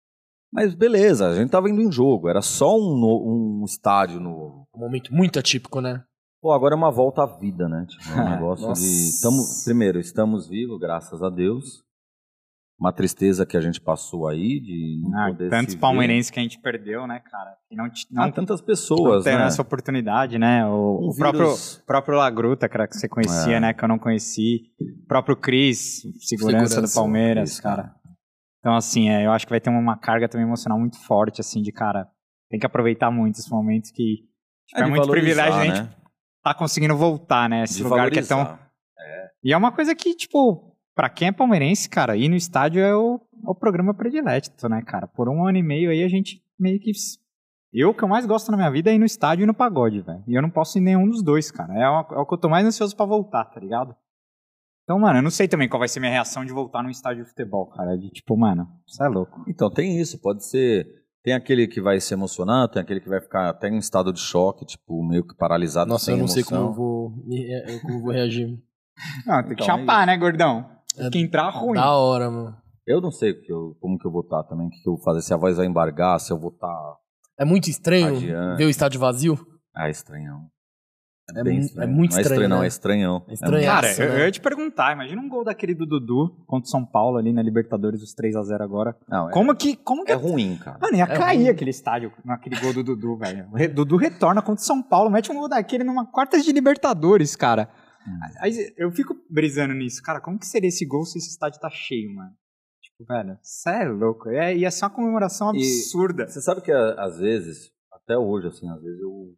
Mas 0.57 0.75
beleza, 0.75 1.29
a 1.29 1.35
gente 1.35 1.51
tava 1.51 1.69
indo 1.69 1.83
em 1.83 1.93
jogo, 1.93 2.31
era 2.31 2.41
só 2.41 2.79
um, 2.79 3.61
um 3.61 3.65
estádio 3.67 4.19
novo. 4.19 4.67
Um 4.75 4.81
momento 4.81 5.13
muito 5.13 5.39
atípico, 5.39 5.83
né? 5.83 6.03
Pô, 6.41 6.51
agora 6.51 6.75
é 6.75 6.79
uma 6.79 6.91
volta 6.91 7.25
à 7.25 7.27
vida, 7.27 7.69
né? 7.69 7.85
Tipo, 7.87 8.19
é 8.19 8.23
um 8.23 8.31
negócio 8.41 8.73
de. 8.73 9.21
Tamo, 9.21 9.43
primeiro, 9.67 10.01
estamos 10.01 10.49
vivos, 10.49 10.81
graças 10.81 11.23
a 11.23 11.29
Deus. 11.29 11.85
Uma 12.81 12.91
tristeza 12.91 13.45
que 13.45 13.55
a 13.55 13.61
gente 13.61 13.79
passou 13.83 14.27
aí 14.27 14.59
de 14.61 15.03
não 15.03 15.19
ah, 15.19 15.29
poder 15.29 15.51
Tantos 15.51 15.75
palmeirenses 15.75 16.31
que 16.31 16.41
a 16.41 16.43
gente 16.43 16.59
perdeu, 16.59 17.07
né, 17.07 17.21
cara? 17.21 17.55
E 17.71 17.77
não, 17.77 17.91
não 18.11 18.23
ah, 18.23 18.33
tantas 18.33 18.63
pessoas, 18.63 19.27
não 19.27 19.33
né? 19.33 19.47
essa 19.47 19.61
oportunidade, 19.61 20.39
né? 20.39 20.67
O, 20.67 21.07
um 21.07 21.09
o 21.11 21.17
próprio, 21.17 21.49
próprio 21.87 22.17
Lagruta, 22.17 22.67
cara, 22.67 22.89
que 22.89 22.97
você 22.97 23.09
conhecia, 23.09 23.57
é. 23.57 23.61
né? 23.61 23.75
Que 23.75 23.85
eu 23.85 23.89
não 23.89 23.99
conheci. 23.99 24.71
O 24.81 25.07
próprio 25.07 25.37
Cris, 25.37 26.01
segurança, 26.21 26.67
segurança 26.67 26.83
do 26.83 26.95
Palmeiras, 26.95 27.61
cara. 27.61 27.95
Então, 28.67 28.75
assim, 28.75 29.09
é, 29.09 29.25
eu 29.25 29.31
acho 29.31 29.47
que 29.47 29.51
vai 29.51 29.61
ter 29.61 29.71
uma 29.71 29.97
carga 29.97 30.29
também 30.29 30.45
emocional 30.45 30.77
muito 30.77 30.99
forte, 30.99 31.41
assim, 31.41 31.63
de 31.63 31.71
cara, 31.71 32.09
tem 32.51 32.59
que 32.59 32.67
aproveitar 32.67 33.13
muito 33.13 33.37
esses 33.37 33.49
momentos 33.49 33.93
que 33.93 34.25
tipo, 34.67 34.81
é, 34.81 34.83
é 34.83 34.87
muito 34.89 35.09
privilégio 35.09 35.61
né? 35.61 35.61
a 35.61 35.75
gente 35.77 35.97
tá 36.43 36.53
conseguindo 36.53 36.97
voltar, 36.97 37.49
né? 37.49 37.63
Esse 37.63 37.77
de 37.77 37.85
lugar 37.85 37.99
valorizar. 37.99 38.35
que 38.35 38.43
é 38.43 38.45
tão. 38.45 38.59
É. 38.99 39.31
E 39.45 39.53
é 39.53 39.57
uma 39.57 39.71
coisa 39.71 39.95
que, 39.95 40.17
tipo, 40.17 40.77
pra 40.97 41.09
quem 41.09 41.29
é 41.29 41.33
palmeirense, 41.33 41.89
cara, 41.89 42.17
ir 42.17 42.29
no 42.29 42.35
estádio 42.35 42.83
é 42.83 42.93
o, 42.93 43.21
é 43.47 43.51
o 43.51 43.55
programa 43.55 43.95
predileto, 43.95 44.69
né, 44.69 44.83
cara? 44.83 45.07
Por 45.07 45.29
um 45.29 45.47
ano 45.47 45.59
e 45.59 45.63
meio 45.63 45.89
aí 45.89 46.03
a 46.03 46.09
gente 46.09 46.43
meio 46.59 46.81
que. 46.81 46.91
Eu, 47.73 47.91
o 47.91 47.95
que 47.95 48.03
eu 48.03 48.09
mais 48.09 48.27
gosto 48.27 48.51
na 48.51 48.57
minha 48.57 48.71
vida 48.73 48.91
é 48.91 48.95
ir 48.95 48.99
no 48.99 49.07
estádio 49.07 49.45
e 49.45 49.47
no 49.47 49.55
pagode, 49.55 50.01
velho. 50.01 50.25
E 50.27 50.35
eu 50.35 50.43
não 50.43 50.51
posso 50.51 50.77
ir 50.77 50.81
nenhum 50.81 51.09
dos 51.09 51.23
dois, 51.23 51.53
cara. 51.53 51.73
É, 51.73 51.89
uma, 51.89 52.05
é 52.11 52.19
o 52.19 52.27
que 52.27 52.35
eu 52.35 52.39
tô 52.39 52.49
mais 52.49 52.67
ansioso 52.67 52.97
para 52.97 53.07
voltar, 53.07 53.45
tá 53.45 53.61
ligado? 53.61 53.95
Então, 54.87 55.01
mano, 55.01 55.19
eu 55.19 55.23
não 55.23 55.33
sei 55.33 55.49
também 55.49 55.69
qual 55.69 55.81
vai 55.81 55.89
ser 55.89 55.99
minha 55.99 56.13
reação 56.13 56.45
de 56.45 56.53
voltar 56.53 56.81
num 56.81 56.91
estádio 56.91 57.25
de 57.25 57.29
futebol, 57.29 57.67
cara. 57.67 57.99
De 57.99 58.09
tipo, 58.09 58.37
mano, 58.37 58.69
isso 58.87 59.03
é 59.03 59.09
louco. 59.09 59.45
Então, 59.49 59.69
tem 59.69 60.01
isso. 60.01 60.17
Pode 60.21 60.45
ser. 60.45 60.87
Tem 61.25 61.35
aquele 61.35 61.67
que 61.67 61.81
vai 61.81 61.99
se 61.99 62.15
emocionar, 62.15 62.69
tem 62.69 62.81
aquele 62.81 63.01
que 63.01 63.09
vai 63.09 63.21
ficar 63.21 63.49
até 63.49 63.69
em 63.69 63.79
estado 63.79 64.13
de 64.13 64.21
choque, 64.21 64.65
tipo, 64.65 65.03
meio 65.03 65.27
que 65.27 65.35
paralisado. 65.35 65.91
Nossa, 65.91 66.13
eu 66.13 66.17
não 66.17 66.27
emoção. 66.27 66.35
sei 66.35 66.45
como 66.45 66.69
eu 66.69 66.73
vou, 66.73 67.11
como 67.83 67.95
eu 67.95 68.01
vou 68.01 68.13
reagir. 68.13 68.57
Não, 69.27 69.43
tem 69.43 69.57
que 69.57 69.65
então, 69.65 69.67
chapar, 69.67 70.05
é 70.05 70.07
né, 70.07 70.17
gordão? 70.17 70.71
Tem 70.97 71.11
que 71.11 71.19
entrar 71.19 71.51
ruim. 71.51 71.75
Da 71.75 71.91
hora, 71.91 72.31
mano. 72.31 72.57
Eu 72.87 73.01
não 73.01 73.11
sei 73.11 73.35
que 73.35 73.53
eu, 73.53 73.77
como 73.81 73.99
que 73.99 74.07
eu 74.07 74.13
vou 74.13 74.21
estar 74.21 74.45
tá 74.45 74.51
também, 74.51 74.69
o 74.69 74.71
que 74.71 74.89
eu 74.89 74.95
vou 74.95 75.03
fazer, 75.03 75.21
se 75.21 75.35
a 75.35 75.37
voz 75.37 75.57
vai 75.57 75.67
embargar, 75.67 76.21
se 76.21 76.33
eu 76.33 76.39
vou 76.39 76.51
estar. 76.51 76.69
Tá 76.69 76.97
é 77.41 77.45
muito 77.45 77.69
estranho 77.69 78.17
adiante. 78.17 78.59
ver 78.59 78.65
o 78.65 78.71
estádio 78.71 79.01
vazio? 79.01 79.37
Ah, 79.75 79.91
estranhão. 79.91 80.49
É 81.35 81.43
bem 81.43 81.59
estranho. 81.59 81.91
é 81.91 81.93
muito 81.93 82.13
não 82.13 82.19
é 82.19 82.23
estranho, 82.23 82.49
não, 82.49 82.59
né? 82.61 82.65
é 82.65 82.69
estranhão. 82.69 83.25
É 83.27 83.33
estranhaço, 83.35 83.67
Cara, 83.67 83.89
né? 83.89 84.15
eu, 84.15 84.19
eu 84.21 84.25
ia 84.27 84.31
te 84.31 84.41
perguntar, 84.41 84.93
imagina 84.93 85.21
um 85.21 85.29
gol 85.29 85.43
daquele 85.43 85.75
do 85.75 85.85
Dudu 85.85 86.37
contra 86.47 86.67
o 86.69 86.71
São 86.71 86.85
Paulo 86.85 87.19
ali 87.19 87.33
na 87.33 87.43
Libertadores, 87.43 88.01
os 88.01 88.15
3x0 88.15 88.61
agora. 88.61 88.97
Não, 89.09 89.29
é, 89.29 89.33
Como 89.33 89.55
que. 89.57 89.75
Como 89.75 90.05
que 90.05 90.13
é 90.13 90.15
ruim, 90.15 90.57
cara. 90.57 90.79
Mano, 90.81 90.97
ia 90.97 91.03
É 91.03 91.07
cair 91.19 91.39
ruim. 91.39 91.49
aquele 91.49 91.71
estádio 91.71 92.13
naquele 92.25 92.61
gol 92.61 92.73
do 92.73 92.85
Dudu, 92.85 93.17
velho. 93.17 93.49
O 93.53 93.75
Dudu 93.75 93.97
retorna 93.97 94.41
contra 94.41 94.63
o 94.63 94.65
São 94.67 94.81
Paulo, 94.81 95.11
mete 95.11 95.31
um 95.33 95.35
gol 95.35 95.49
daquele 95.49 95.83
numa 95.83 96.07
quartas 96.07 96.45
de 96.45 96.53
Libertadores, 96.53 97.35
cara. 97.35 97.69
Hum. 98.07 98.19
Aí 98.41 98.73
eu 98.77 98.93
fico 98.93 99.17
brisando 99.29 99.75
nisso, 99.75 100.01
cara. 100.03 100.21
Como 100.21 100.39
que 100.39 100.47
seria 100.47 100.69
esse 100.69 100.87
gol 100.87 101.05
se 101.05 101.19
esse 101.19 101.31
estádio 101.31 101.59
tá 101.61 101.69
cheio, 101.69 102.15
mano? 102.15 102.31
Tipo, 102.81 103.05
velho, 103.13 103.37
cê 103.43 103.71
é 103.71 103.85
louco. 103.89 104.29
É, 104.29 104.57
ia 104.57 104.71
ser 104.71 104.85
uma 104.85 104.91
comemoração 104.91 105.53
E- 105.53 105.59
absurda. 105.59 106.29
Você 106.29 106.41
sabe 106.41 106.61
que 106.61 106.71
a- 106.71 106.95
às 106.99 107.19
vezes, 107.19 107.73
até 107.93 108.17
hoje, 108.17 108.47
assim, 108.47 108.69
às 108.71 108.81
vezes 108.81 109.01
eu, 109.01 109.35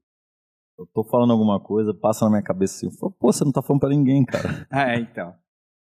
eu 0.78 0.86
tô 0.94 1.04
falando 1.04 1.32
alguma 1.32 1.58
coisa, 1.60 1.92
passa 1.92 2.24
na 2.24 2.30
minha 2.30 2.42
cabeça 2.42 2.76
assim, 2.76 2.86
eu 2.86 2.92
falo, 2.92 3.12
pô, 3.18 3.32
você 3.32 3.44
não 3.44 3.52
tá 3.52 3.60
falando 3.62 3.80
pra 3.80 3.88
ninguém, 3.90 4.24
cara. 4.24 4.66
É, 4.72 4.96
então. 4.98 5.34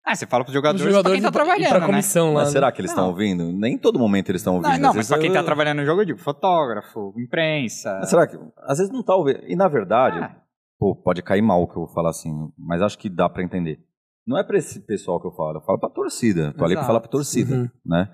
Ah, 0.07 0.15
você 0.15 0.27
fala 0.27 0.45
pros 0.45 0.51
Os 0.53 0.55
jogadores, 0.55 0.85
jogadores 0.85 1.03
pra 1.03 1.13
quem 1.15 1.23
tá 1.23 1.33
pra- 1.33 1.45
trabalhando, 1.45 1.71
pra 1.71 1.81
né? 1.81 1.87
comissão 1.87 2.29
lá. 2.35 2.41
Mas 2.41 2.49
né? 2.49 2.53
será 2.53 2.71
que 2.71 2.81
eles 2.81 2.91
estão 2.91 3.09
ouvindo? 3.09 3.51
Nem 3.53 3.79
todo 3.79 3.99
momento 3.99 4.29
eles 4.29 4.43
estão 4.43 4.57
ouvindo. 4.57 4.73
Não, 4.73 4.79
não 4.91 4.95
mas 4.95 5.09
pra 5.09 5.19
quem 5.19 5.33
tá 5.33 5.39
eu- 5.41 5.45
trabalhando 5.45 5.79
no 5.79 5.87
jogo, 5.87 6.03
eu 6.03 6.05
digo 6.05 6.19
fotógrafo, 6.19 7.15
imprensa. 7.17 7.97
Mas 8.01 8.11
será 8.11 8.27
que. 8.27 8.39
Às 8.59 8.79
vezes 8.79 8.93
não 8.93 9.03
tá 9.03 9.15
ouvindo. 9.17 9.41
E 9.49 9.57
na 9.57 9.67
verdade, 9.67 10.19
Ah. 10.19 10.37
pô, 10.79 10.95
pode 10.95 11.23
cair 11.23 11.41
mal 11.41 11.63
o 11.63 11.67
que 11.67 11.73
eu 11.79 11.87
vou 11.87 11.95
falar 11.95 12.11
assim, 12.11 12.31
mas 12.59 12.83
acho 12.83 12.99
que 12.99 13.09
dá 13.09 13.31
pra 13.31 13.43
entender. 13.43 13.79
Não 14.27 14.37
é 14.39 14.45
pra 14.45 14.59
esse 14.59 14.79
pessoal 14.81 15.19
que 15.19 15.27
eu 15.27 15.33
falo, 15.33 15.57
eu 15.59 15.63
falo 15.63 15.79
pra 15.79 15.89
torcida. 15.89 16.53
Tô 16.53 16.65
ali 16.65 16.75
pra 16.75 16.81
Exato. 16.83 16.87
falar 16.87 17.01
pra 17.01 17.11
torcida, 17.11 17.55
Uhum. 17.57 17.69
né? 17.87 18.09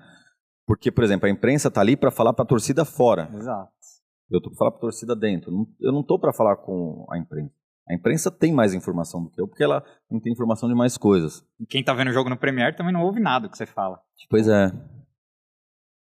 Porque, 0.65 0.89
por 0.91 1.03
exemplo, 1.03 1.27
a 1.27 1.29
imprensa 1.29 1.69
tá 1.69 1.81
ali 1.81 1.97
pra 1.97 2.09
falar 2.11 2.31
pra 2.31 2.45
torcida 2.45 2.85
fora. 2.85 3.29
Exato. 3.35 3.69
Eu 4.31 4.41
tô 4.41 4.49
pra 4.49 4.57
falar 4.57 4.71
pra 4.71 4.79
torcida 4.79 5.15
dentro. 5.15 5.67
Eu 5.79 5.91
não 5.91 6.01
tô 6.03 6.17
pra 6.17 6.31
falar 6.33 6.55
com 6.57 7.05
a 7.11 7.17
imprensa. 7.17 7.51
A 7.89 7.93
imprensa 7.93 8.31
tem 8.31 8.53
mais 8.53 8.73
informação 8.73 9.21
do 9.23 9.29
que 9.29 9.41
eu, 9.41 9.47
porque 9.47 9.63
ela 9.63 9.83
não 10.09 10.19
tem 10.19 10.31
informação 10.31 10.69
de 10.69 10.75
mais 10.75 10.97
coisas. 10.97 11.43
E 11.59 11.65
quem 11.65 11.83
tá 11.83 11.93
vendo 11.93 12.09
o 12.09 12.13
jogo 12.13 12.29
no 12.29 12.37
Premiere 12.37 12.75
também 12.75 12.93
não 12.93 13.01
ouve 13.03 13.19
nada 13.19 13.49
que 13.49 13.57
você 13.57 13.65
fala. 13.65 13.99
Pois 14.29 14.47
é. 14.47 14.71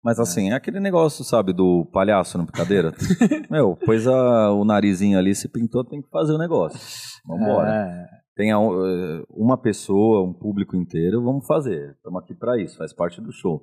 Mas 0.05 0.19
assim, 0.21 0.51
é 0.51 0.55
aquele 0.55 0.81
negócio, 0.81 1.25
sabe, 1.25 1.53
do 1.53 1.87
palhaço 1.93 2.37
na 2.39 2.45
brincadeira. 2.45 2.93
Meu, 3.51 3.77
pôs 3.77 4.07
a- 4.07 4.53
o 4.53 4.65
narizinho 4.65 5.19
ali, 5.19 5.35
se 5.35 5.49
pintou, 5.49 5.85
tem 5.85 6.01
que 6.03 6.09
fazer 6.11 6.33
o 6.35 6.39
negócio. 6.39 6.79
Vambora. 7.27 7.71
É. 7.75 8.07
Tem 8.37 8.53
a- 8.53 8.59
eh, 8.59 9.25
uma 9.31 9.57
pessoa, 9.61 10.23
um 10.29 10.33
público 10.33 10.77
inteiro, 10.77 11.23
vamos 11.23 11.47
fazer. 11.47 11.93
Estamos 11.97 12.23
aqui 12.23 12.35
pra 12.35 12.61
isso, 12.61 12.77
faz 12.77 12.93
parte 12.93 13.21
do 13.21 13.33
show. 13.33 13.63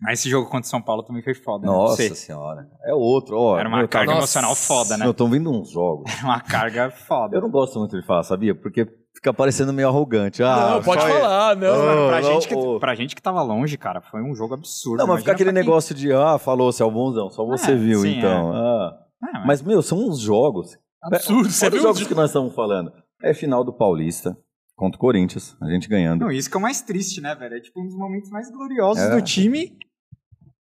Mas 0.00 0.20
esse 0.20 0.28
jogo 0.28 0.46
contra 0.50 0.66
o 0.66 0.70
São 0.70 0.82
Paulo 0.82 1.02
também 1.02 1.22
foi 1.22 1.34
foda, 1.34 1.66
né? 1.66 1.72
Nossa 1.72 1.96
Você- 1.96 2.14
senhora. 2.14 2.68
É 2.84 2.92
outro, 2.94 3.36
ó. 3.38 3.58
Era 3.58 3.68
uma 3.68 3.78
meu, 3.78 3.88
carga 3.88 4.12
tá- 4.12 4.20
Nossa. 4.20 4.38
emocional 4.38 4.54
foda, 4.54 4.96
né? 4.98 5.04
Meu, 5.04 5.12
estão 5.12 5.30
vindo 5.30 5.50
uns 5.50 5.70
jogos. 5.70 6.10
Era 6.12 6.24
uma 6.24 6.40
carga 6.40 6.90
foda. 6.90 7.34
Eu 7.36 7.40
não 7.40 7.50
gosto 7.50 7.78
muito 7.78 7.98
de 7.98 8.06
falar, 8.06 8.22
sabia? 8.22 8.54
Porque 8.54 8.86
fica 9.14 9.32
parecendo 9.32 9.72
meio 9.72 9.88
arrogante. 9.88 10.42
Ah, 10.42 10.72
não, 10.74 10.82
pode 10.82 11.00
só- 11.00 11.08
falar, 11.08 11.56
não. 11.56 11.68
Ah, 11.72 11.76
Mano, 11.86 12.08
pra, 12.08 12.20
não, 12.20 12.32
gente 12.34 12.48
que, 12.48 12.78
pra 12.78 12.94
gente 12.94 13.16
que 13.16 13.22
tava 13.22 13.40
longe, 13.42 13.78
cara, 13.78 14.02
foi 14.02 14.22
um 14.22 14.34
jogo 14.34 14.52
absurdo. 14.52 14.98
Não, 14.98 15.06
mas 15.06 15.20
fica 15.20 15.32
aquele 15.32 15.50
quem- 15.50 15.60
negócio 15.62 15.94
de, 15.94 16.12
ah, 16.12 16.38
falou, 16.38 16.70
você 16.70 16.82
é 16.82 16.86
o 16.86 16.90
bonzão, 16.90 17.30
só 17.30 17.44
você 17.46 17.72
É, 17.72 17.74
viu, 17.74 18.00
sim, 18.00 18.18
então. 18.18 18.52
Ah. 18.54 18.92
É, 19.22 19.32
mas- 19.32 19.46
Mas, 19.46 19.62
meu, 19.62 19.80
são 19.80 19.98
uns 19.98 20.20
jogos. 20.20 20.76
Absurdo. 21.02 21.48
Você 21.50 21.64
Olha 21.64 21.70
viu 21.70 21.78
os 21.78 21.82
jogos 21.84 22.00
os- 22.02 22.06
que 22.06 22.14
nós 22.14 22.26
estamos 22.30 22.54
falando. 22.54 22.92
É 23.22 23.32
final 23.32 23.64
do 23.64 23.72
Paulista 23.72 24.36
contra 24.76 24.96
o 24.96 25.00
Corinthians, 25.00 25.56
a 25.60 25.70
gente 25.70 25.88
ganhando. 25.88 26.20
Não, 26.26 26.30
isso 26.30 26.50
que 26.50 26.56
é 26.56 26.58
o 26.58 26.62
mais 26.62 26.82
triste, 26.82 27.20
né, 27.20 27.34
velho? 27.34 27.56
É 27.56 27.60
tipo 27.60 27.80
um 27.80 27.86
dos 27.86 27.96
momentos 27.96 28.30
mais 28.30 28.50
gloriosos 28.50 29.02
É. 29.02 29.14
do 29.16 29.22
time 29.22 29.76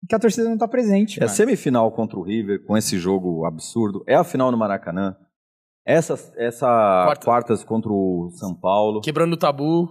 que 0.08 0.14
a 0.16 0.20
torcida 0.20 0.48
não 0.50 0.58
tá 0.58 0.68
presente, 0.68 1.24
É 1.24 1.28
semifinal 1.28 1.92
contra 1.92 2.20
o 2.20 2.24
River, 2.24 2.64
com 2.66 2.78
esse 2.78 2.98
jogo 3.00 3.46
absurdo. 3.46 4.04
É 4.08 4.16
a 4.16 4.24
final 4.24 4.52
no 4.52 4.58
Maracanã. 4.58 5.16
Essa, 5.86 6.14
essa 6.38 6.68
Quarta. 7.06 7.26
quartas 7.26 7.64
contra 7.64 7.92
o 7.92 8.30
São 8.36 8.54
Paulo. 8.54 9.02
Quebrando 9.02 9.34
o 9.34 9.38
tabu. 9.38 9.90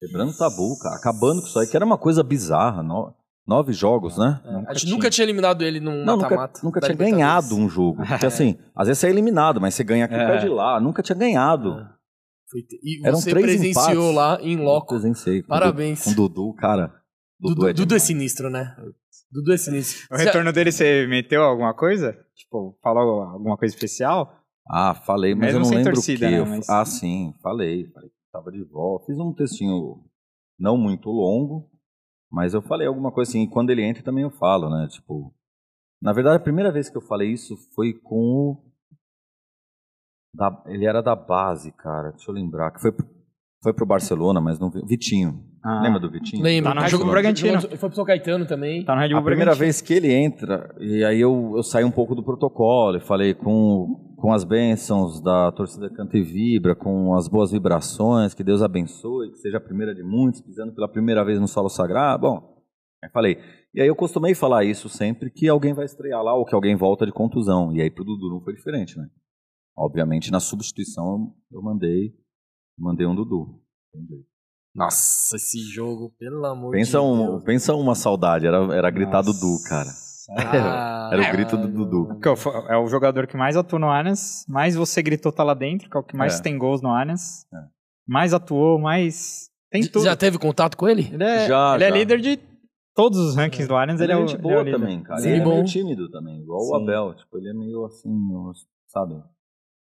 Quebrando 0.00 0.30
o 0.32 0.36
tabu, 0.36 0.78
cara. 0.80 0.96
Acabando 0.96 1.40
com 1.40 1.46
isso 1.48 1.58
aí, 1.58 1.66
que 1.66 1.76
era 1.76 1.84
uma 1.84 1.98
coisa 1.98 2.22
bizarra. 2.22 2.82
no- 2.82 3.12
Nove 3.46 3.74
jogos, 3.74 4.16
né? 4.16 4.40
a 4.66 4.72
gente 4.72 4.90
nunca 4.90 5.10
tinha 5.10 5.22
eliminado 5.22 5.60
ele 5.62 5.78
num 5.78 6.02
Não, 6.02 6.14
nunca, 6.16 6.30
mata-mata. 6.30 6.60
nunca 6.64 6.80
da 6.80 6.86
tinha 6.86 6.96
ganhado 6.96 7.54
um 7.54 7.68
jogo. 7.68 8.02
Porque 8.06 8.24
assim, 8.24 8.56
às 8.74 8.86
vezes 8.86 9.00
você 9.00 9.08
é 9.08 9.10
eliminado, 9.10 9.60
mas 9.60 9.74
você 9.74 9.84
ganha 9.84 10.06
aqui 10.06 10.14
É. 10.14 10.26
pé 10.26 10.36
de 10.38 10.48
lá. 10.48 10.80
Nunca 10.80 11.02
tinha 11.02 11.14
ganhado. 11.14 11.74
Foi 11.74 11.84
te- 12.46 12.80
E 12.82 13.06
Eram 13.06 13.16
você 13.20 13.30
três 13.30 13.46
presenciou 13.46 14.10
empates. 14.10 14.14
lá 14.14 14.38
em 14.42 14.56
loco. 14.56 14.88
Presenciei. 14.88 15.42
Com 15.42 15.48
Parabéns. 15.48 16.04
Com 16.04 16.10
o 16.10 16.14
Dudu, 16.14 16.54
cara. 16.54 16.92
Dudu, 17.40 17.68
é 17.68 17.72
Dudu 17.72 17.94
é 17.94 17.98
sinistro, 17.98 18.48
né? 18.50 18.74
Dudu 19.30 19.52
é 19.52 19.56
sinistro. 19.56 20.06
O 20.12 20.16
retorno 20.16 20.52
dele, 20.52 20.70
você 20.72 21.06
meteu 21.06 21.42
alguma 21.42 21.74
coisa? 21.74 22.16
Tipo, 22.34 22.78
falou 22.82 23.22
alguma 23.22 23.56
coisa 23.56 23.74
especial? 23.74 24.40
Ah, 24.70 24.94
falei, 24.94 25.34
mas 25.34 25.46
Mesmo 25.46 25.56
eu 25.56 25.60
não 25.60 25.68
sem 25.68 25.78
lembro 25.78 25.92
torcida, 25.94 26.26
o 26.26 26.28
quê. 26.30 26.34
né, 26.34 26.40
Eu- 26.40 26.46
mas- 26.46 26.68
Ah, 26.70 26.84
sim, 26.84 27.34
falei. 27.42 27.86
Falei 27.92 28.08
que 28.08 28.14
tava 28.32 28.50
de 28.52 28.62
volta. 28.64 29.06
Fiz 29.06 29.18
um 29.18 29.32
textinho 29.34 30.02
não 30.58 30.76
muito 30.78 31.10
longo, 31.10 31.68
mas 32.30 32.54
eu 32.54 32.62
falei 32.62 32.86
alguma 32.86 33.10
coisa 33.12 33.30
assim. 33.30 33.42
E 33.42 33.48
quando 33.50 33.70
ele 33.70 33.82
entra 33.82 34.02
também 34.02 34.22
eu 34.22 34.30
falo, 34.30 34.70
né? 34.70 34.86
Tipo, 34.88 35.34
na 36.00 36.12
verdade, 36.12 36.36
a 36.36 36.40
primeira 36.40 36.72
vez 36.72 36.88
que 36.88 36.96
eu 36.96 37.02
falei 37.02 37.30
isso 37.32 37.56
foi 37.74 37.92
com 37.92 38.16
o. 38.16 38.73
da- 40.34 40.62
ele 40.66 40.84
era 40.86 41.00
da 41.02 41.14
base, 41.16 41.72
cara. 41.72 42.10
Deixa 42.10 42.30
eu 42.30 42.34
lembrar. 42.34 42.70
Que 42.72 42.80
foi, 42.80 42.92
pro- 42.92 43.06
foi 43.62 43.72
pro 43.72 43.86
Barcelona, 43.86 44.40
mas 44.40 44.58
não. 44.58 44.70
vi- 44.70 44.82
Vitinho. 44.86 45.42
Ah. 45.64 45.80
Lembra 45.82 45.98
do 45.98 46.10
Vitinho? 46.10 46.42
Lembro. 46.42 46.70
Tá 46.70 46.74
no 46.74 46.80
Red 46.82 46.90
Bull 46.98 47.10
Bragantino. 47.10 47.60
jogou- 47.60 47.76
Foi 47.78 47.88
pro 47.88 47.96
São 47.96 48.04
Caetano 48.04 48.46
também. 48.46 48.84
Tá 48.84 48.94
no 48.94 49.00
Red 49.00 49.08
Bull 49.08 49.18
A 49.18 49.22
primeira 49.22 49.52
Bragantino. 49.52 49.64
vez 49.64 49.80
que 49.80 49.94
ele 49.94 50.12
entra, 50.12 50.74
e 50.78 51.02
aí 51.02 51.18
eu, 51.20 51.54
eu 51.56 51.62
saí 51.62 51.84
um 51.84 51.90
pouco 51.90 52.14
do 52.14 52.22
protocolo, 52.22 52.98
e 52.98 53.00
falei 53.00 53.32
com, 53.32 54.14
com 54.18 54.30
as 54.32 54.44
bênçãos 54.44 55.22
da 55.22 55.50
torcida 55.52 55.88
Canta 55.88 56.18
e 56.18 56.22
Vibra, 56.22 56.74
com 56.74 57.14
as 57.14 57.28
boas 57.28 57.50
vibrações, 57.50 58.34
que 58.34 58.44
Deus 58.44 58.60
abençoe, 58.60 59.30
que 59.30 59.38
seja 59.38 59.56
a 59.56 59.60
primeira 59.60 59.94
de 59.94 60.02
muitos, 60.02 60.42
pisando 60.42 60.74
pela 60.74 60.86
primeira 60.88 61.24
vez 61.24 61.40
no 61.40 61.48
solo 61.48 61.70
sagrado. 61.70 62.20
Bom, 62.20 62.62
aí 63.02 63.08
falei. 63.10 63.38
E 63.74 63.80
aí 63.80 63.88
eu 63.88 63.96
costumei 63.96 64.34
falar 64.34 64.64
isso 64.64 64.88
sempre 64.90 65.30
que 65.30 65.48
alguém 65.48 65.72
vai 65.72 65.86
estrear 65.86 66.22
lá, 66.22 66.34
ou 66.34 66.44
que 66.44 66.54
alguém 66.54 66.76
volta 66.76 67.06
de 67.06 67.12
contusão. 67.12 67.74
E 67.74 67.80
aí 67.80 67.90
pro 67.90 68.04
Dudu 68.04 68.28
não 68.28 68.40
foi 68.42 68.52
diferente, 68.54 68.98
né? 68.98 69.06
Obviamente, 69.76 70.30
na 70.30 70.40
substituição 70.40 71.34
eu 71.50 71.62
mandei, 71.62 72.14
mandei 72.78 73.06
um 73.06 73.14
Dudu. 73.14 73.60
Entendi. 73.94 74.24
Nossa, 74.74 75.36
esse 75.36 75.60
jogo, 75.60 76.12
pelo 76.18 76.44
amor 76.46 76.72
Pensa, 76.72 76.98
de 76.98 77.04
um, 77.04 77.26
Deus. 77.28 77.44
pensa 77.44 77.74
uma 77.74 77.94
saudade, 77.94 78.46
era, 78.46 78.56
era 78.74 78.90
gritar 78.90 79.22
Nossa. 79.22 79.32
Dudu, 79.32 79.62
cara. 79.68 79.88
Ah, 80.38 81.10
Era 81.12 81.28
o 81.28 81.32
grito 81.32 81.54
do 81.56 81.68
Dudu. 81.68 82.18
É 82.70 82.76
o 82.78 82.86
jogador 82.86 83.26
que 83.26 83.36
mais 83.36 83.56
atuou 83.58 83.78
no 83.78 83.88
Allianz, 83.90 84.44
mais 84.48 84.74
você 84.74 85.02
gritou 85.02 85.30
tá 85.30 85.44
lá 85.44 85.52
dentro, 85.54 85.88
que 85.90 85.96
é 85.96 86.00
o 86.00 86.02
que 86.02 86.16
mais 86.16 86.38
É. 86.40 86.42
tem 86.42 86.56
gols 86.56 86.80
no 86.80 86.88
Allianz. 86.88 87.44
É. 87.52 87.56
Mais 88.08 88.32
atuou, 88.32 88.78
mais. 88.80 89.50
Tem 89.70 89.82
tudo. 89.82 90.02
Já 90.04 90.16
teve 90.16 90.38
contato 90.38 90.76
com 90.78 90.88
ele? 90.88 91.10
Ele 91.12 91.22
é, 91.24 91.46
Já, 91.46 91.74
ele 91.74 91.84
é 91.84 91.88
já. 91.90 91.94
líder 91.94 92.20
de 92.20 92.38
todos 92.94 93.18
os 93.18 93.36
rankings 93.36 93.68
do 93.68 93.76
Allianz. 93.76 94.00
Ele, 94.00 94.12
é 94.12 94.16
o, 94.16 94.20
gente 94.20 94.34
ele 94.36 94.42
boa 94.42 94.54
é 94.54 94.58
o 94.60 94.62
líder. 94.62 94.78
também, 94.78 95.02
cara. 95.02 95.20
Sim, 95.20 95.28
ele 95.28 95.40
é 95.40 95.44
bom. 95.44 95.50
meio 95.54 95.64
tímido 95.66 96.10
também, 96.10 96.40
igual 96.40 96.58
o 96.60 96.64
Sim. 96.78 96.82
Abel. 96.82 97.14
Tipo, 97.16 97.38
ele 97.38 97.50
é 97.50 97.52
meio 97.52 97.84
assim, 97.84 98.10
sabe? 98.88 99.22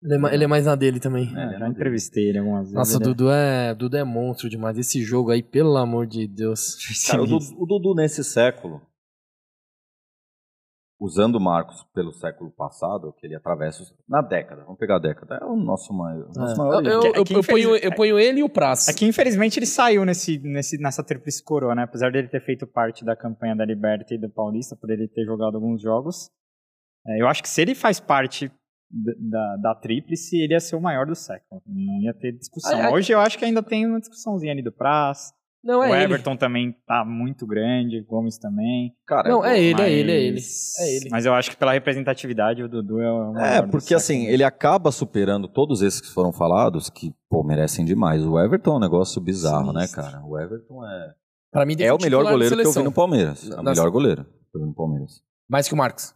Ele 0.04 0.14
é, 0.28 0.34
ele 0.34 0.44
é 0.44 0.48
mais 0.48 0.66
na 0.66 0.76
dele 0.76 1.00
também. 1.00 1.28
É, 1.38 1.58
já 1.60 1.68
entrevistei 1.68 2.30
ele 2.30 2.40
algumas 2.40 2.64
vezes. 2.72 2.76
Nossa, 2.76 2.98
o 2.98 3.02
é- 3.02 3.04
Dudu 3.06 3.32
é, 3.32 3.74
Dudu 3.74 3.98
é 3.98 4.04
monstro 4.04 4.50
demais. 4.50 4.78
Esse 4.78 5.02
jogo 5.02 5.32
aí, 5.32 5.42
pelo 5.42 5.78
amor 5.78 6.06
de 6.06 6.28
Deus. 6.28 6.76
Cara, 7.10 7.24
o. 7.24 7.26
Dudu, 7.26 7.46
o 7.58 7.66
Dudu 7.66 7.96
nesse 7.96 8.24
século, 8.24 8.82
usando 11.00 11.36
o 11.36 11.40
Marcos 11.40 11.84
pelo 11.94 12.14
século 12.14 12.50
passado, 12.52 13.14
que 13.20 13.28
ele 13.28 13.36
atravessa 13.36 13.84
na 14.08 14.22
década, 14.22 14.64
vamos 14.64 14.78
pegar 14.80 14.96
a 14.96 15.00
década, 15.00 15.38
é 15.42 15.46
o 15.46 15.56
nosso 15.56 15.94
maior. 15.94 16.30
Nosso 16.36 16.54
É. 16.54 16.58
maior 16.58 16.86
Eu, 16.86 16.92
eu, 16.92 17.04
É 17.04 17.08
eu, 17.20 17.24
eu 17.38 17.44
ponho, 17.44 17.76
eu 17.76 17.96
ponho 17.96 18.20
ele 18.20 18.40
e 18.40 18.44
o 18.44 18.50
Praz. 18.50 18.88
É 18.88 18.94
que 18.94 19.06
infelizmente 19.06 19.60
ele 19.60 19.66
saiu 19.66 20.06
nesse, 20.06 20.38
nesse, 20.40 20.78
nessa 20.78 21.04
tríplice 21.04 21.44
coroa, 21.44 21.76
né? 21.76 21.84
Apesar 21.84 22.12
dele 22.12 22.28
ter 22.30 22.42
feito 22.44 22.66
parte 22.66 23.04
da 23.04 23.16
campanha 23.16 23.56
da 23.56 23.66
Liberta 23.66 24.14
e 24.14 24.18
do 24.18 24.30
Paulista, 24.30 24.76
por 24.76 24.90
ele 24.90 25.08
ter 25.08 25.26
jogado 25.26 25.56
alguns 25.56 25.82
jogos. 25.82 26.30
é, 27.08 27.22
eu 27.22 27.28
acho 27.28 27.42
que 27.44 27.50
se 27.50 27.62
ele 27.62 27.76
faz 27.76 28.00
parte 28.00 28.50
da, 28.94 29.56
da, 29.58 29.76
tríplice, 29.76 30.38
ele 30.40 30.54
ia 30.54 30.60
ser 30.60 30.76
o 30.76 30.82
maior 30.82 31.06
do 31.06 31.16
século. 31.16 31.62
Não 31.66 32.02
ia 32.02 32.14
ter 32.14 32.32
discussão. 32.32 32.78
Ai, 32.78 32.86
ai. 32.86 32.94
Hoje 32.94 33.12
eu 33.12 33.20
acho 33.20 33.38
que 33.38 33.46
ainda 33.46 33.64
tem 33.64 33.86
uma 33.88 34.00
discussãozinha 34.00 34.52
ali 34.52 34.62
do 34.62 34.72
Praz. 34.72 35.34
Não, 35.64 35.82
é 35.82 35.90
o 35.92 35.96
ele. 35.96 36.04
Everton 36.04 36.36
também 36.36 36.76
tá 36.86 37.06
muito 37.06 37.48
grande, 37.48 38.02
Gomes 38.02 38.38
também. 38.38 38.94
Cara, 39.08 39.30
Não, 39.30 39.46
é 39.46 39.58
ele, 39.58 39.72
é 39.72 39.86
mas- 39.86 39.92
ele, 39.94 40.12
é 40.12 40.22
ele. 40.22 40.40
É 40.80 40.96
ele. 40.98 41.10
Mas 41.10 41.26
eu 41.26 41.34
acho 41.34 41.50
que 41.52 41.56
pela 41.56 41.72
representatividade, 41.72 42.62
o 42.62 42.68
Dudu 42.68 43.00
é 43.00 43.10
o 43.10 43.34
maior 43.34 43.48
É, 43.48 43.62
porque 43.62 43.96
assim, 43.96 44.26
ele 44.26 44.44
acaba 44.44 44.92
superando 44.92 45.48
todos 45.48 45.82
esses 45.82 46.02
que 46.02 46.10
foram 46.14 46.34
falados, 46.34 46.90
que, 46.90 47.14
pô, 47.30 47.44
merecem 47.44 47.86
demais. 47.86 48.26
O 48.26 48.38
Everton 48.38 48.74
é 48.74 48.76
um 48.76 48.80
negócio 48.82 49.22
bizarro, 49.22 49.72
Sinistro. 49.72 50.02
né, 50.02 50.10
cara? 50.10 50.26
O 50.26 50.38
Everton 50.38 50.86
é, 50.86 51.14
Pra 51.50 51.66
mim, 51.66 51.76
é 51.80 51.94
o 51.94 51.98
melhor 52.02 52.24
goleiro 52.26 52.58
que 52.58 52.68
eu 52.68 52.72
vi 52.72 52.84
no 52.84 52.92
Palmeiras. 52.92 53.50
É 53.50 53.60
o 53.60 53.64
melhor 53.64 53.90
goleiro 53.90 54.26
que 54.26 54.58
eu 54.58 54.62
vi 54.62 54.68
no 54.68 54.74
Palmeiras. 54.76 55.22
Mais 55.50 55.68
que 55.68 55.74
o 55.74 55.78
Marcos. 55.78 56.14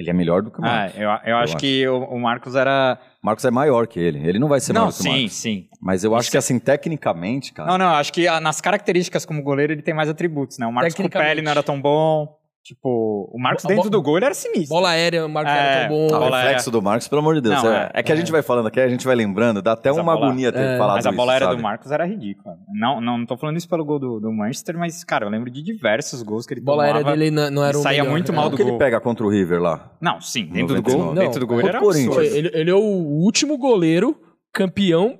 Ele 0.00 0.08
é 0.10 0.12
melhor 0.14 0.40
do 0.42 0.50
que 0.50 0.58
o 0.60 0.64
Ah, 0.64 0.68
Marcos. 0.68 0.98
eu, 0.98 1.02
eu 1.02 1.36
acho 1.36 1.44
acho. 1.52 1.56
que 1.58 1.86
o, 1.86 1.98
o 2.04 2.18
Marcos 2.20 2.54
era. 2.56 2.98
O 3.22 3.26
Marcos 3.26 3.44
é 3.44 3.50
maior 3.50 3.86
que 3.86 4.00
ele. 4.00 4.26
Ele 4.26 4.38
não 4.38 4.48
vai 4.48 4.58
ser 4.60 4.72
Não, 4.72 4.82
maior 4.82 4.92
que 4.92 5.00
o 5.00 5.02
sim, 5.02 5.08
Marcos. 5.10 5.32
sim. 5.34 5.66
Mas 5.80 6.02
eu 6.04 6.14
acho 6.14 6.22
Isso 6.22 6.30
que 6.30 6.36
assim, 6.38 6.58
tecnicamente, 6.58 7.52
cara. 7.52 7.70
Não, 7.70 7.76
não, 7.78 7.94
acho 7.94 8.12
que 8.12 8.26
ah, 8.26 8.40
nas 8.40 8.60
características 8.60 9.24
como 9.26 9.42
goleiro 9.42 9.72
ele 9.74 9.82
tem 9.82 9.92
mais 9.94 10.08
atributos, 10.08 10.58
né? 10.58 10.66
O 10.66 10.72
Marcos 10.72 10.94
com 10.94 11.02
o 11.04 11.08
pé 11.10 11.18
ele 11.18 11.42
Tecnicamente. 11.42 11.44
não 11.44 11.50
era 11.52 11.62
tão 11.62 11.80
bom. 11.80 12.39
Tipo, 12.62 13.30
o 13.32 13.38
Marcos 13.40 13.64
A 13.64 13.68
dentro 13.68 13.88
do 13.88 14.02
gol 14.02 14.18
ele 14.18 14.26
era 14.26 14.34
sinistro. 14.34 14.68
Bola 14.68 14.90
aérea, 14.90 15.24
o 15.24 15.28
Marcos 15.30 15.52
É, 15.52 15.56
era 15.58 15.88
tão 15.88 15.96
bom. 15.96 16.06
O 16.06 16.08
bola 16.10 16.24
reflexo 16.36 16.46
aérea. 16.68 16.72
do 16.72 16.82
Marcos, 16.82 17.08
pelo 17.08 17.20
amor 17.20 17.34
de 17.34 17.40
Deus. 17.40 17.62
Não, 17.62 17.72
é, 17.72 17.90
é 17.94 18.02
que 18.02 18.12
a 18.12 18.14
é. 18.14 18.18
gente 18.18 18.30
vai 18.30 18.42
falando 18.42 18.66
aqui, 18.68 18.78
a 18.78 18.88
gente 18.88 19.04
vai 19.06 19.16
lembrando, 19.16 19.62
dá 19.62 19.72
até 19.72 19.88
Mas 19.88 19.98
a 19.98 20.02
uma 20.02 20.12
bola- 20.14 20.26
agonia 20.26 20.52
ter 20.52 20.58
é, 20.60 20.76
falado 20.78 20.96
Mas 20.96 21.06
a 21.06 21.12
bola 21.12 21.32
aérea 21.32 21.48
do 21.48 21.58
Marcos 21.62 21.90
era 21.90 22.04
ridícula. 22.04 22.54
Não, 22.72 23.00
não, 23.00 23.18
não 23.18 23.26
tô 23.26 23.36
falando 23.38 23.56
isso 23.56 23.68
pelo 23.68 23.84
gol 23.84 23.98
do, 23.98 24.20
do 24.20 24.30
Manchester, 24.30 24.76
mas, 24.78 25.02
cara, 25.04 25.24
eu 25.24 25.30
lembro 25.30 25.50
de 25.50 25.62
diversos 25.62 26.22
gols 26.22 26.46
que 26.46 26.52
ele 26.54 26.60
Bola 26.60 26.84
tomava. 26.86 26.98
aérea 27.08 27.16
dele 27.18 27.30
não, 27.30 27.50
não 27.50 27.64
era 27.64 27.78
o 27.78 27.82
saía 27.82 28.02
melhor. 28.02 28.12
muito 28.12 28.30
É. 28.30 28.34
mal 28.34 28.50
do 28.50 28.56
que 28.56 28.62
ele 28.62 28.70
gol. 28.70 28.78
pega 28.78 29.00
contra 29.00 29.24
o 29.26 29.30
River 29.30 29.60
lá? 29.60 29.90
Não, 30.00 30.20
sim, 30.20 30.44
dentro 30.44 30.74
do 30.74 30.82
99. 30.82 31.02
gol. 31.04 31.14
Não, 31.14 31.22
dentro 31.22 31.40
do 31.40 31.46
gol 31.46 31.60
ele 31.60 31.68
era 31.70 31.78
absurdo. 31.78 32.20
Ele, 32.22 32.50
ele 32.52 32.70
é 32.70 32.74
o 32.74 32.78
último 32.78 33.56
goleiro 33.56 34.14
campeão 34.52 35.18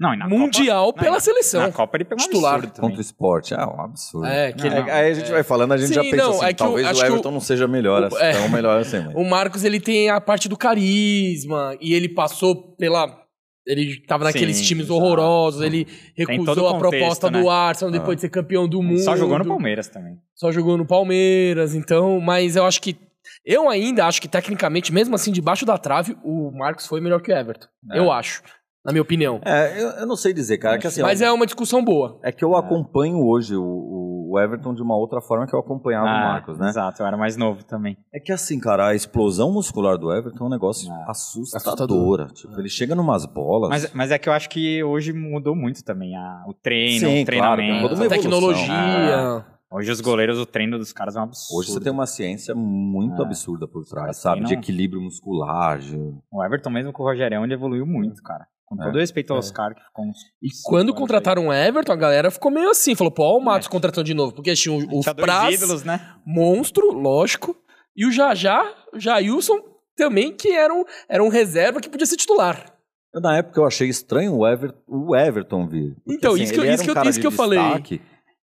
Não, 0.00 0.14
e 0.14 0.16
na 0.16 0.28
mundial 0.28 0.86
Copa, 0.86 1.00
pela 1.00 1.14
na- 1.14 1.20
seleção. 1.20 1.60
Na 1.62 1.72
Copa 1.72 1.96
ele 1.96 2.04
pegou 2.04 2.24
um 2.24 2.28
titular. 2.28 2.60
também. 2.60 2.72
Contra 2.80 2.98
o 2.98 3.00
esporte. 3.00 3.52
Ah, 3.54 3.66
um 3.68 3.80
absurdo. 3.80 4.26
É, 4.26 4.52
que 4.52 4.66
ele- 4.66 4.76
É, 4.76 4.92
aí 4.92 5.10
a 5.10 5.14
gente 5.14 5.30
vai 5.30 5.42
falando, 5.42 5.72
a 5.72 5.76
gente 5.76 5.88
Sim, 5.88 5.94
já 5.94 6.02
pensa 6.02 6.16
não, 6.16 6.30
assim, 6.30 6.44
é 6.44 6.48
que 6.48 6.62
o- 6.62 6.66
talvez 6.66 6.86
o 6.86 6.90
o- 7.02 7.04
Everton 7.06 7.30
não 7.32 7.40
seja 7.40 7.66
melhor, 7.66 8.02
o- 8.02 8.06
assim, 8.06 8.16
é. 8.24 8.32
tão 8.32 8.48
melhor 8.48 8.80
assim. 8.80 9.00
mas- 9.00 9.14
O 9.16 9.24
Marcos, 9.24 9.64
ele 9.64 9.80
tem 9.80 10.08
a 10.08 10.20
parte 10.20 10.48
do 10.48 10.56
carisma, 10.56 11.76
e 11.80 11.94
ele 11.94 12.08
passou 12.08 12.76
pela... 12.76 13.26
Ele 13.66 14.00
tava 14.06 14.24
naqueles 14.24 14.56
Sim, 14.56 14.64
times 14.64 14.86
exato. 14.86 14.98
horrorosos, 14.98 15.60
ele 15.60 15.86
recusou 16.16 16.64
o 16.64 16.68
a 16.68 16.78
proposta 16.78 17.26
contexto, 17.26 17.30
do 17.30 17.44
né? 17.44 17.48
Arsenal 17.50 17.92
depois 17.92 18.16
de 18.16 18.22
ser 18.22 18.30
campeão 18.30 18.66
do 18.66 18.82
mundo. 18.82 19.00
Só 19.00 19.14
jogou 19.14 19.38
no 19.38 19.44
Palmeiras 19.44 19.88
também. 19.88 20.16
Só 20.34 20.50
jogou 20.50 20.78
no 20.78 20.86
Palmeiras, 20.86 21.74
então... 21.74 22.18
Mas 22.18 22.56
eu 22.56 22.64
acho 22.64 22.80
que... 22.80 22.96
Eu 23.44 23.68
ainda 23.68 24.06
acho 24.06 24.22
que, 24.22 24.28
tecnicamente, 24.28 24.90
mesmo 24.90 25.14
assim, 25.14 25.30
debaixo 25.30 25.66
da 25.66 25.76
trave, 25.76 26.16
o 26.24 26.50
Marcos 26.50 26.86
foi 26.86 26.98
melhor 27.02 27.20
que 27.20 27.30
o 27.30 27.36
Everton. 27.36 27.66
É. 27.92 27.98
Eu 27.98 28.10
acho, 28.10 28.42
na 28.88 28.92
minha 28.92 29.02
opinião. 29.02 29.38
É, 29.44 29.80
eu, 29.82 29.88
eu 29.90 30.06
não 30.06 30.16
sei 30.16 30.32
dizer, 30.32 30.56
cara, 30.58 30.78
que 30.78 30.86
assim, 30.86 31.02
Mas 31.02 31.20
é 31.20 31.30
uma 31.30 31.44
discussão 31.44 31.84
boa. 31.84 32.18
é 32.22 32.32
que 32.32 32.42
eu 32.44 32.56
acompanho 32.56 33.18
hoje 33.24 33.54
o, 33.54 34.26
o 34.30 34.38
Everton 34.40 34.74
de 34.74 34.82
uma 34.82 34.96
outra 34.96 35.20
forma 35.20 35.46
que 35.46 35.54
eu 35.54 35.58
acompanhava 35.60 36.06
o 36.06 36.08
Marcos, 36.10 36.58
né? 36.58 36.66
Ah, 36.66 36.70
Exato, 36.70 37.02
eu 37.02 37.06
era 37.06 37.16
mais 37.16 37.36
novo 37.36 37.62
também. 37.64 37.96
É 38.12 38.18
que 38.18 38.32
assim, 38.32 38.58
cara, 38.58 38.88
a 38.88 38.94
explosão 38.94 39.52
muscular 39.52 39.96
do 39.98 40.12
Everton 40.12 40.44
é 40.44 40.46
um 40.46 40.50
negócio 40.50 40.90
Ah. 40.90 41.10
assustadora. 41.10 42.26
Tipo, 42.28 42.58
ele 42.58 42.68
chega 42.68 42.94
numas 42.94 43.26
bolas. 43.26 43.68
Mas, 43.70 43.92
mas 43.92 44.10
é 44.10 44.18
que 44.18 44.28
eu 44.28 44.32
acho 44.32 44.48
que 44.48 44.82
hoje 44.82 45.12
mudou 45.12 45.54
muito 45.54 45.84
também 45.84 46.16
a, 46.16 46.44
o 46.46 46.54
treino, 46.54 47.06
Sim, 47.08 47.22
o 47.22 47.26
treinamento. 47.26 47.88
claro, 47.88 48.04
A 48.04 48.08
tecnologia... 48.08 49.44
Hoje 49.70 49.90
os 49.92 50.00
goleiros, 50.00 50.38
o 50.38 50.46
treino 50.46 50.78
dos 50.78 50.94
caras 50.94 51.14
é 51.14 51.20
um 51.20 51.24
absurdo. 51.24 51.60
Hoje 51.60 51.70
você 51.72 51.78
tem 51.80 51.92
uma 51.92 52.06
ciência 52.06 52.54
muito 52.54 53.20
É. 53.20 53.24
absurda 53.26 53.68
por 53.68 53.84
trás, 53.84 54.16
sabe? 54.16 54.36
De 54.40 54.46
treinam- 54.46 54.62
equilíbrio 54.62 55.02
muscular. 55.02 55.78
de- 55.78 55.94
O 56.32 56.42
Everton 56.42 56.70
mesmo 56.70 56.90
com 56.90 57.02
o 57.02 57.06
Rogerão, 57.06 57.44
ele 57.44 57.52
evoluiu 57.52 57.84
muito, 57.84 58.22
cara. 58.22 58.46
Com 58.68 58.82
É. 58.82 58.84
todo 58.86 58.98
respeito 58.98 59.32
ao 59.32 59.38
Oscar, 59.38 59.74
que 59.74 59.82
ficou 59.82 60.04
uns... 60.04 60.18
E 60.42 60.48
quando 60.64 60.92
contrataram 60.94 61.46
o 61.48 61.52
Everton, 61.52 61.92
a 61.92 61.96
galera 61.96 62.30
ficou 62.30 62.50
meio 62.50 62.68
assim. 62.70 62.94
Falou, 62.94 63.10
pô, 63.10 63.38
o 63.38 63.40
Matos 63.40 63.66
contratando 63.66 64.04
de 64.04 64.12
novo. 64.14 64.34
Porque 64.34 64.52
tinha 64.54 64.74
o, 64.74 64.78
o 64.78 65.00
Tinha 65.00 65.14
dois 65.14 65.26
Praz, 65.26 65.54
ídolos, 65.54 65.84
né? 65.84 66.14
monstro, 66.26 66.92
lógico. 66.92 67.56
E 67.96 68.04
o 68.06 68.12
Jajá, 68.12 68.62
o 68.94 69.00
Jailson, 69.00 69.58
também, 69.96 70.36
que 70.36 70.50
era 70.52 70.72
um, 70.74 70.84
era 71.08 71.24
um 71.24 71.28
reserva 71.28 71.80
que 71.80 71.88
podia 71.88 72.06
ser 72.06 72.16
titular. 72.16 72.72
Eu, 73.14 73.22
na 73.22 73.38
época 73.38 73.58
eu 73.58 73.66
achei 73.66 73.88
estranho 73.88 74.34
o, 74.36 74.46
Ever- 74.46 74.74
o 74.86 75.16
Everton 75.16 75.66
vir. 75.66 75.94
Porque, 76.04 76.12
Então, 76.14 76.34
assim, 76.34 76.42
isso 76.42 76.52
que 76.52 76.60
eu- 76.60 76.64
isso 76.64 76.82
que 76.84 76.88
um 76.88 76.92
eu- 76.92 76.94
cara 76.94 77.08
isso 77.08 77.18
de 77.18 77.20
que 77.22 77.26
eu 77.26 77.30
falei. 77.32 77.58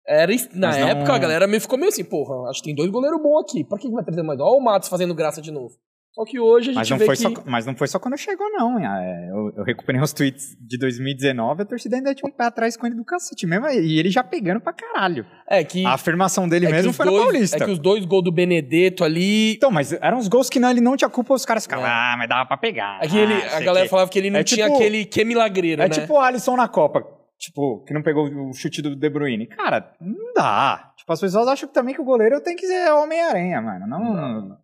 Era, 0.08 0.32
na 0.54 0.68
Mas 0.70 0.78
não- 0.80 0.88
época, 0.88 1.14
a 1.14 1.18
galera 1.18 1.48
meio 1.48 1.62
ficou 1.62 1.78
meio 1.78 1.90
assim, 1.90 2.04
porra, 2.04 2.50
acho 2.50 2.60
que 2.62 2.66
tem 2.70 2.76
dois 2.76 2.90
goleiros 2.90 3.22
bons 3.22 3.42
aqui. 3.42 3.64
Pra 3.64 3.78
que 3.78 3.88
que 3.88 3.94
vai 3.94 4.04
trazer 4.04 4.24
mais? 4.24 4.40
Ó 4.40 4.52
o 4.58 4.62
Matos 4.64 4.90
fazendo 4.90 5.14
graça 5.14 5.42
de 5.42 5.52
novo. 5.52 5.76
Só 6.14 6.24
que 6.26 6.39
hoje 6.39 6.70
a 6.70 6.74
gente 6.74 6.76
Mas 6.76 6.89
não, 6.91 6.97
vê 6.99 7.05
foi 7.07 7.16
que... 7.16 7.22
só, 7.24 7.32
mas 7.45 7.66
não 7.66 7.76
foi 7.76 7.88
só 7.88 7.97
quando 7.97 8.16
chegou, 8.18 8.47
não. 8.51 8.78
É, 8.78 9.30
eu, 9.32 9.51
eu 9.57 9.64
recuperei 9.64 9.99
os 9.99 10.14
tweets 10.14 10.55
de 10.61 10.78
2019, 10.78 11.64
a 11.64 11.66
torcida 11.66 11.95
ainda 11.95 12.14
tinha 12.14 12.30
um 12.30 12.32
pé 12.32 12.45
atrás 12.45 12.78
com 12.78 12.86
ele 12.86 12.95
do 12.95 13.03
cacete 13.03 13.47
mesmo, 13.47 13.68
e 13.68 13.97
ele 13.97 14.11
já 14.11 14.24
pegando 14.24 14.61
pra 14.61 14.74
caralho. 14.74 15.26
É 15.49 15.64
que... 15.64 15.84
A 15.86 15.93
afirmação 15.93 16.47
dele 16.47 16.68
é 16.68 16.72
mesmo 16.72 16.91
os 16.91 16.97
foi 16.97 17.07
dois, 17.07 17.18
no 17.18 17.24
Paulista. 17.32 17.57
É 17.57 17.66
que 17.66 17.72
os 17.72 17.80
dois 17.80 18.05
gols 18.05 18.24
do 18.24 18.32
Benedetto 18.32 19.03
ali... 19.03 19.53
Então, 19.55 19.72
mas 19.72 19.91
eram 19.93 20.20
uns 20.20 20.28
gols 20.28 20.49
que 20.51 20.59
não, 20.59 20.70
ele 20.70 20.82
não 20.82 20.95
tinha 20.95 21.09
culpa, 21.09 21.34
os 21.34 21.45
caras 21.45 21.64
ficavam, 21.64 21.86
É. 21.86 21.89
ah, 21.89 22.16
mas 22.18 22.30
dava 22.30 22.45
pra 22.47 22.57
pegar. 22.57 22.99
É 23.03 23.07
que 23.07 23.18
ele, 23.18 23.34
ah, 23.34 23.57
a 23.57 23.59
galera 23.61 23.86
que- 23.86 23.89
falava 23.89 24.09
que 24.11 24.20
ele 24.20 24.30
não 24.30 24.39
É 24.39 24.43
tinha 24.43 24.66
tipo- 24.68 24.78
aquele 24.78 25.05
que 25.05 25.26
milagreiro, 25.26 25.82
É 25.82 25.86
né? 25.88 25.95
tipo 25.95 26.14
o 26.14 26.20
Alisson 26.20 26.55
na 26.55 26.68
Copa, 26.68 27.03
tipo, 27.39 27.84
que 27.88 27.93
não 27.93 28.03
pegou 28.03 28.26
o 28.30 28.53
chute 28.53 28.84
do 28.84 28.95
De 28.95 29.09
Bruyne. 29.09 29.47
Cara, 29.47 29.91
não 29.99 30.32
dá. 30.36 30.93
Tipo, 30.95 31.11
as 31.11 31.20
pessoas 31.20 31.47
acham 31.47 31.68
que 31.68 31.74
também 31.74 31.95
que 31.95 32.01
o 32.01 32.05
goleiro 32.05 32.39
tem 32.39 32.55
que 32.55 32.68
ser 32.68 32.91
Homem-Aranha, 32.91 33.59
mano. 33.64 33.88
Não. 33.88 34.62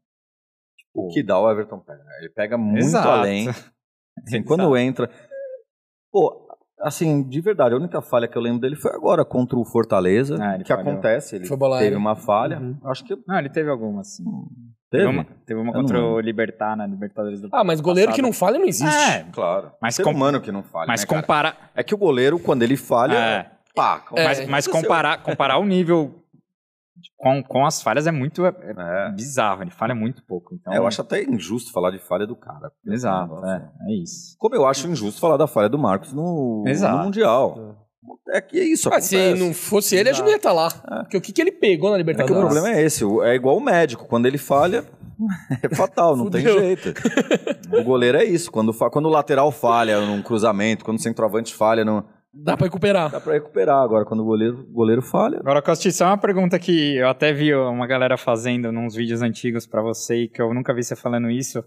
O 1.06 1.10
que 1.10 1.24
dá 1.24 1.40
o 1.40 1.50
Everton 1.50 1.80
pega. 1.80 2.02
Ele 2.20 2.30
pega 2.30 2.58
muito 2.58 2.80
Exato. 2.86 3.08
além. 3.08 3.48
Assim, 4.26 4.44
quando 4.44 4.76
entra. 4.78 5.10
Pô, 6.12 6.46
assim, 6.82 7.24
de 7.24 7.40
verdade, 7.40 7.74
a 7.74 7.78
única 7.78 8.02
falha 8.02 8.28
que 8.28 8.38
eu 8.38 8.42
lembro 8.42 8.60
dele 8.60 8.76
foi 8.76 8.92
agora 8.94 9.24
contra 9.24 9.58
o 9.58 9.64
Fortaleza. 9.64 10.36
Ah, 10.42 10.58
que 10.58 10.66
falhou. 10.66 10.82
acontece. 10.92 11.36
Ele 11.38 11.48
teve 11.48 11.96
uma 11.96 12.16
falha. 12.16 12.60
Uhum. 12.60 12.78
Acho 12.86 13.04
que 13.06 13.18
Não, 13.28 13.38
ele 13.38 13.50
teve 13.50 13.70
alguma, 13.70 14.02
assim. 14.02 14.24
teve. 14.90 15.06
uma, 15.06 15.24
teve 15.46 15.60
uma 15.60 15.70
Eu 15.70 15.74
não 15.76 15.82
contra 15.82 16.02
o. 16.04 16.20
Libertar, 16.20 16.76
na 16.76 16.86
Libertadores 16.86 17.40
do 17.42 17.50
Ah, 17.54 17.64
mas 17.64 17.80
goleiro 17.80 18.10
passado. 18.10 18.16
que 18.18 18.22
não 18.22 18.34
falha 18.34 18.60
não 18.60 18.66
existe. 18.68 19.10
É, 19.12 19.24
Claro. 19.32 19.72
Mas 19.82 19.96
Ser 19.96 20.04
com- 20.04 20.12
humano 20.12 20.42
que 20.42 20.52
não 20.52 20.64
falha. 20.64 20.88
mas 20.88 21.02
né, 21.02 21.08
cara? 21.08 21.22
comparar. 21.22 21.72
É 21.76 21.84
que 21.84 21.94
o 21.94 21.98
goleiro, 21.98 22.40
quando 22.40 22.64
ele 22.64 22.76
falha. 22.76 23.16
É. 23.16 23.52
Pá, 23.76 24.04
É. 24.16 24.24
Mas, 24.26 24.48
mas 24.50 24.68
comparar, 24.68 25.22
comparar 25.24 25.58
o 25.60 25.66
nível 25.66 26.19
com, 27.18 27.44
com 27.44 27.66
as 27.66 27.82
falhas 27.82 28.08
é 28.08 28.12
muito 28.12 28.46
é, 28.46 28.50
é 28.50 29.08
É. 29.08 29.12
bizarro. 29.12 29.62
Ele 29.64 29.72
falha 29.72 29.94
muito 29.96 30.24
pouco. 30.26 30.54
Então, 30.56 30.74
É, 30.74 30.78
eu 30.78 30.88
acho 30.88 31.02
até 31.02 31.24
injusto 31.24 31.72
falar 31.72 31.92
de 31.92 32.00
falha 32.00 32.26
do 32.28 32.36
cara. 32.36 32.72
Exato, 32.88 33.36
Nossa. 33.36 33.72
é, 33.88 33.92
é 33.92 33.96
isso. 33.96 34.36
Como 34.38 34.56
eu 34.56 34.66
acho 34.66 34.88
injusto 34.88 35.20
falar 35.20 35.38
da 35.38 35.48
falha 35.48 35.70
do 35.70 35.78
Marcos 35.78 36.14
no, 36.14 36.64
Exato. 36.68 36.98
no 36.98 37.04
Mundial. 37.06 37.76
É 38.32 38.42
que 38.42 38.60
é 38.60 38.64
isso. 38.64 38.90
Ah, 38.94 39.02
se 39.02 39.34
não 39.36 39.54
fosse 39.54 39.96
ele, 39.96 40.10
a 40.10 40.14
gente 40.14 40.24
não 40.24 40.30
ia 40.32 40.38
estar 40.38 40.54
lá. 40.54 40.70
Porque 41.02 41.18
o 41.18 41.22
que, 41.22 41.32
que 41.34 41.42
ele 41.42 41.52
pegou 41.52 41.90
na 41.90 41.96
É 41.96 42.00
que 42.00 42.04
Libertadores? 42.04 42.44
o 42.44 42.46
problema 42.48 42.70
é 42.70 42.82
esse, 42.84 43.04
é 43.24 43.36
igual 43.36 43.58
o 43.58 43.62
médico, 43.62 44.06
quando 44.08 44.26
ele 44.26 44.38
falha, 44.38 44.86
é 45.64 45.76
fatal, 45.76 46.16
não 46.16 46.30
tem 46.30 46.42
jeito. 46.42 46.94
O 47.72 47.84
goleiro 47.84 48.18
é 48.18 48.24
isso, 48.24 48.52
quando, 48.52 48.74
quando 48.74 49.06
o 49.08 49.10
lateral 49.10 49.52
falha 49.52 50.00
num 50.06 50.22
cruzamento, 50.22 50.86
quando 50.86 50.98
o 50.98 51.02
centroavante 51.02 51.54
falha, 51.54 51.84
não, 51.84 52.04
Dá 52.34 52.56
pra 52.56 52.66
recuperar. 52.68 53.10
dá 53.12 53.20
pra 53.20 53.34
recuperar. 53.34 53.82
Agora, 53.84 54.06
quando 54.06 54.20
o 54.22 54.26
goleiro, 54.26 54.64
goleiro 54.72 55.02
falha, 55.02 55.40
Agora, 55.40 55.62
Costiça, 55.62 56.04
é 56.04 56.08
uma 56.08 56.18
pergunta 56.18 56.60
que 56.60 56.96
eu 56.98 57.10
até 57.10 57.34
vi 57.34 57.54
uma 57.56 57.88
galera 57.88 58.18
fazendo 58.18 58.72
nos 58.72 58.94
vídeos 58.96 59.22
antigos 59.22 59.66
pra 59.66 59.82
você 59.82 60.24
e 60.24 60.30
que 60.30 60.42
eu 60.42 60.54
nunca 60.54 60.74
vi 60.74 60.84
você 60.84 60.96
falando 60.96 61.30
isso. 61.32 61.64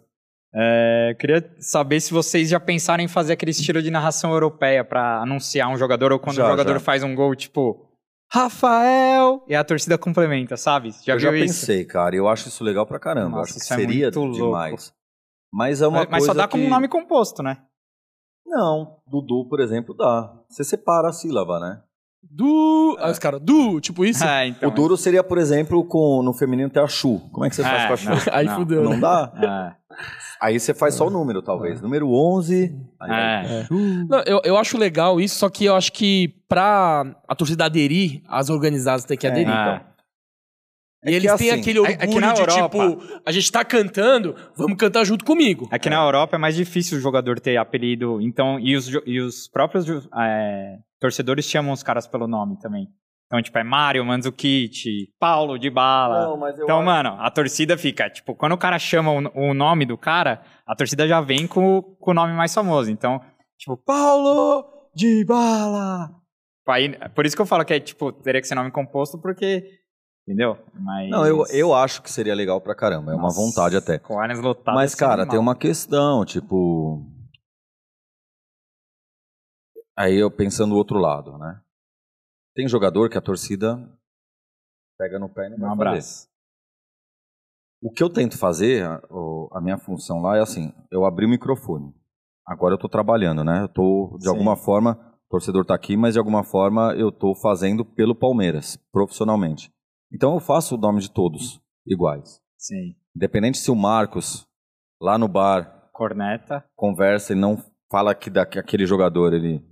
É, 0.54 1.10
eu 1.12 1.16
queria 1.16 1.42
saber 1.58 1.98
se 2.00 2.12
vocês 2.12 2.48
já 2.48 2.60
pensaram 2.60 3.02
em 3.02 3.08
fazer 3.08 3.32
aquele 3.32 3.50
estilo 3.50 3.82
de 3.82 3.90
narração 3.90 4.32
europeia 4.32 4.84
pra 4.84 5.20
anunciar 5.22 5.68
um 5.68 5.76
jogador 5.76 6.12
ou 6.12 6.18
quando 6.20 6.36
Já, 6.36 6.46
o 6.46 6.50
jogador 6.50 6.74
já. 6.74 6.80
faz 6.80 7.02
um 7.02 7.14
gol, 7.14 7.34
tipo, 7.34 7.88
Rafael! 8.30 9.42
E 9.48 9.54
a 9.54 9.64
torcida 9.64 9.96
complementa, 9.98 10.56
sabe? 10.56 10.90
Já 11.04 11.14
eu 11.14 11.18
já 11.18 11.30
viu 11.30 11.44
isso? 11.44 11.60
pensei, 11.60 11.84
cara, 11.84 12.14
e 12.14 12.18
eu 12.18 12.28
acho 12.28 12.48
isso 12.48 12.62
legal 12.62 12.86
pra 12.86 12.98
caramba. 13.00 13.28
eu 13.36 13.40
Nossa, 13.40 13.56
acho 13.58 13.66
que 13.66 13.72
é 13.72 13.76
seria 13.76 14.04
muito 14.06 14.20
louco. 14.20 14.36
demais. 14.36 14.92
Mas 15.52 15.82
é 15.82 15.86
uma 15.88 15.98
Mas, 16.00 16.08
mas 16.08 16.18
coisa 16.20 16.26
só 16.32 16.34
dá 16.34 16.48
como 16.48 16.64
que- 16.64 16.70
nome 16.70 16.88
composto, 16.88 17.42
né? 17.42 17.58
Não, 18.53 18.98
Dudu, 19.07 19.48
por 19.48 19.61
exemplo, 19.61 19.94
dá. 19.96 20.30
Você 20.48 20.62
separa 20.62 21.09
a 21.09 21.12
sílaba, 21.12 21.59
né? 21.59 21.80
Du. 22.22 22.96
Aí 23.00 23.11
os 23.11 23.18
caras, 23.18 23.40
Du, 23.40 23.80
tipo 23.80 24.05
isso. 24.05 24.22
É, 24.22 24.46
então, 24.48 24.68
o 24.68 24.72
duro 24.72 24.96
seria, 24.96 25.24
por 25.24 25.38
exemplo, 25.38 25.82
com 25.84 26.22
no 26.22 26.32
feminino 26.32 26.68
ter 26.70 26.80
a 26.80 26.86
Chu. 26.86 27.18
Como 27.32 27.44
é 27.44 27.50
que 27.50 27.57
você 27.57 27.62
faz 27.62 27.82
É, 27.82 27.86
com 27.88 27.92
a 27.94 27.96
Chu? 27.96 28.09
não. 28.11 28.16
Aí 28.34 28.48
fudeu. 28.48 28.82
Não 28.84 28.90
né? 28.92 29.00
dá? 29.00 29.76
É, 29.88 29.96
Aí 30.40 30.59
você 30.61 30.74
faz 30.74 30.94
só 30.94 31.07
o 31.07 31.11
número, 31.11 31.40
talvez. 31.42 31.80
Número 31.80 32.11
11. 32.12 32.74
Aí 33.00 33.09
vai- 33.09 33.46
é. 33.46 33.66
Não, 34.09 34.22
eu, 34.26 34.40
eu 34.44 34.57
acho 34.59 34.76
legal 34.76 35.20
isso, 35.20 35.36
só 35.38 35.48
que 35.48 35.64
eu 35.64 35.74
acho 35.74 35.92
que 35.92 36.28
pra 36.48 37.05
a 37.28 37.34
torcida 37.34 37.64
aderir, 37.64 38.22
as 38.28 38.51
organizadas 38.51 39.05
têm 39.05 39.16
que 39.16 39.26
aderir. 39.26 39.48
É. 39.48 39.52
então. 39.76 39.91
E 41.04 41.08
É 41.08 41.10
que 41.10 41.16
eles 41.26 41.34
têm 41.36 41.50
assim, 41.50 41.60
aquele 41.60 41.78
é- 41.78 41.82
orgulho 41.82 41.98
é 42.00 42.06
que 42.06 42.20
na 42.20 42.32
de 42.32 42.40
Europa- 42.40 42.62
tipo, 42.90 43.20
a 43.26 43.32
gente 43.32 43.50
tá 43.50 43.64
cantando, 43.64 44.36
vamos 44.56 44.76
cantar 44.76 45.04
junto 45.04 45.24
comigo. 45.24 45.68
Aqui 45.70 45.90
na 45.90 45.96
Europa 46.04 46.36
é 46.36 46.38
mais 46.38 46.54
difícil 46.54 46.96
o 46.96 47.00
jogador 47.00 47.40
ter 47.40 47.56
apelido, 47.56 48.20
então, 48.20 48.58
e 48.60 48.76
os, 48.76 48.88
e 49.04 49.20
os 49.20 49.48
próprios 49.48 49.86
é, 50.16 50.76
torcedores 51.00 51.44
chamam 51.44 51.72
os 51.72 51.82
caras 51.82 52.06
pelo 52.06 52.28
nome 52.28 52.56
também. 52.60 52.86
Então, 53.26 53.42
tipo, 53.42 53.56
é 53.58 53.64
Mário, 53.64 54.04
Mandzukic, 54.04 55.08
Paulo 55.18 55.58
de 55.58 55.70
Bala. 55.70 56.26
Não, 56.26 56.36
mas 56.36 56.56
eu 56.58 56.64
Então, 56.64 56.76
acho- 56.76 56.84
mano, 56.86 57.16
a 57.18 57.30
torcida 57.30 57.76
fica, 57.78 58.08
tipo, 58.10 58.34
quando 58.36 58.52
o 58.52 58.58
cara 58.58 58.78
chama 58.78 59.10
o, 59.10 59.50
o 59.50 59.54
nome 59.54 59.86
do 59.86 59.96
cara, 59.98 60.42
a 60.66 60.76
torcida 60.76 61.08
já 61.08 61.20
vem 61.20 61.46
com, 61.46 61.78
o- 61.78 61.82
com 61.82 62.10
o 62.10 62.14
nome 62.14 62.34
mais 62.34 62.52
famoso. 62.54 62.90
Então, 62.90 63.20
tipo, 63.58 63.76
Paulo 63.76 64.64
de 64.94 65.24
Bala. 65.24 66.10
Aí, 66.68 66.94
por 67.14 67.26
isso 67.26 67.34
que 67.34 67.42
eu 67.42 67.46
falo 67.46 67.64
que 67.64 67.72
é, 67.74 67.80
tipo, 67.80 68.12
teria 68.12 68.40
que 68.40 68.46
ser 68.46 68.54
nome 68.54 68.70
composto, 68.70 69.18
porque. 69.20 69.64
Entendeu? 70.27 70.57
Mas. 70.74 71.11
Não, 71.11 71.27
eu, 71.27 71.44
eu 71.51 71.74
acho 71.74 72.01
que 72.03 72.11
seria 72.11 72.35
legal 72.35 72.61
pra 72.61 72.74
caramba. 72.74 73.12
É 73.12 73.15
uma 73.15 73.24
Nossa, 73.24 73.40
vontade 73.40 73.77
até. 73.77 73.99
Com 73.99 74.20
áreas 74.20 74.40
lotadas. 74.40 74.74
Mas, 74.81 74.94
cara, 74.94 75.27
tem 75.27 75.39
uma 75.39 75.57
questão, 75.57 76.24
tipo. 76.24 77.05
Aí 79.97 80.16
eu 80.16 80.31
pensando 80.31 80.70
do 80.70 80.77
outro 80.78 80.99
lado, 80.99 81.36
né? 81.39 81.61
Tem 82.55 82.66
jogador 82.69 83.11
que 83.11 83.19
a 83.19 83.20
torcida 83.23 83.77
pega 84.99 85.19
no 85.19 85.28
pé 85.28 85.47
e 85.47 85.51
não 85.51 85.59
vai 85.59 85.66
Um 85.70 85.77
fazer. 85.77 85.89
abraço. 85.89 86.28
O 87.82 87.90
que 87.90 88.03
eu 88.03 88.09
tento 88.09 88.39
fazer, 88.39 88.85
a, 88.85 89.03
o- 89.11 89.49
a 89.53 89.61
minha 89.61 89.77
função 89.77 90.23
lá 90.23 90.36
é 90.36 90.40
assim, 90.40 90.73
eu 90.90 91.05
abri 91.05 91.27
o 91.27 91.28
microfone. 91.28 91.93
Agora 92.47 92.74
eu 92.74 92.78
tô 92.78 92.89
trabalhando, 92.89 93.43
né? 93.43 93.62
Eu 93.62 93.69
tô, 93.69 94.16
de 94.19 94.24
Sim. 94.24 94.31
alguma 94.31 94.57
forma, 94.57 95.15
o 95.27 95.31
torcedor 95.31 95.65
tá 95.65 95.74
aqui, 95.74 95.97
mas 95.97 96.12
de 96.15 96.19
alguma 96.19 96.44
forma 96.44 96.94
eu 96.94 97.11
tô 97.11 97.35
fazendo 97.35 97.85
pelo 97.85 98.15
Palmeiras, 98.15 98.77
profissionalmente. 98.93 99.73
Então 100.12 100.34
eu 100.34 100.40
faço 100.40 100.74
o 100.74 100.78
nome 100.78 101.01
de 101.01 101.10
todos. 101.10 101.60
iguais. 101.86 102.40
Sim. 102.56 102.94
Independente 103.16 103.59
se 103.59 103.70
o 103.70 103.74
Marcos, 103.76 104.47
lá 105.01 105.18
no 105.18 105.26
bar, 105.28 105.89
Corneta. 105.93 106.64
conversa 106.76 107.32
e 107.32 107.36
não 107.36 107.59
fala 107.90 108.14
que, 108.14 108.30
da, 108.30 108.47
que 108.47 108.59
aquele 108.59 108.86
jogador, 108.86 109.32
ele... 109.34 109.62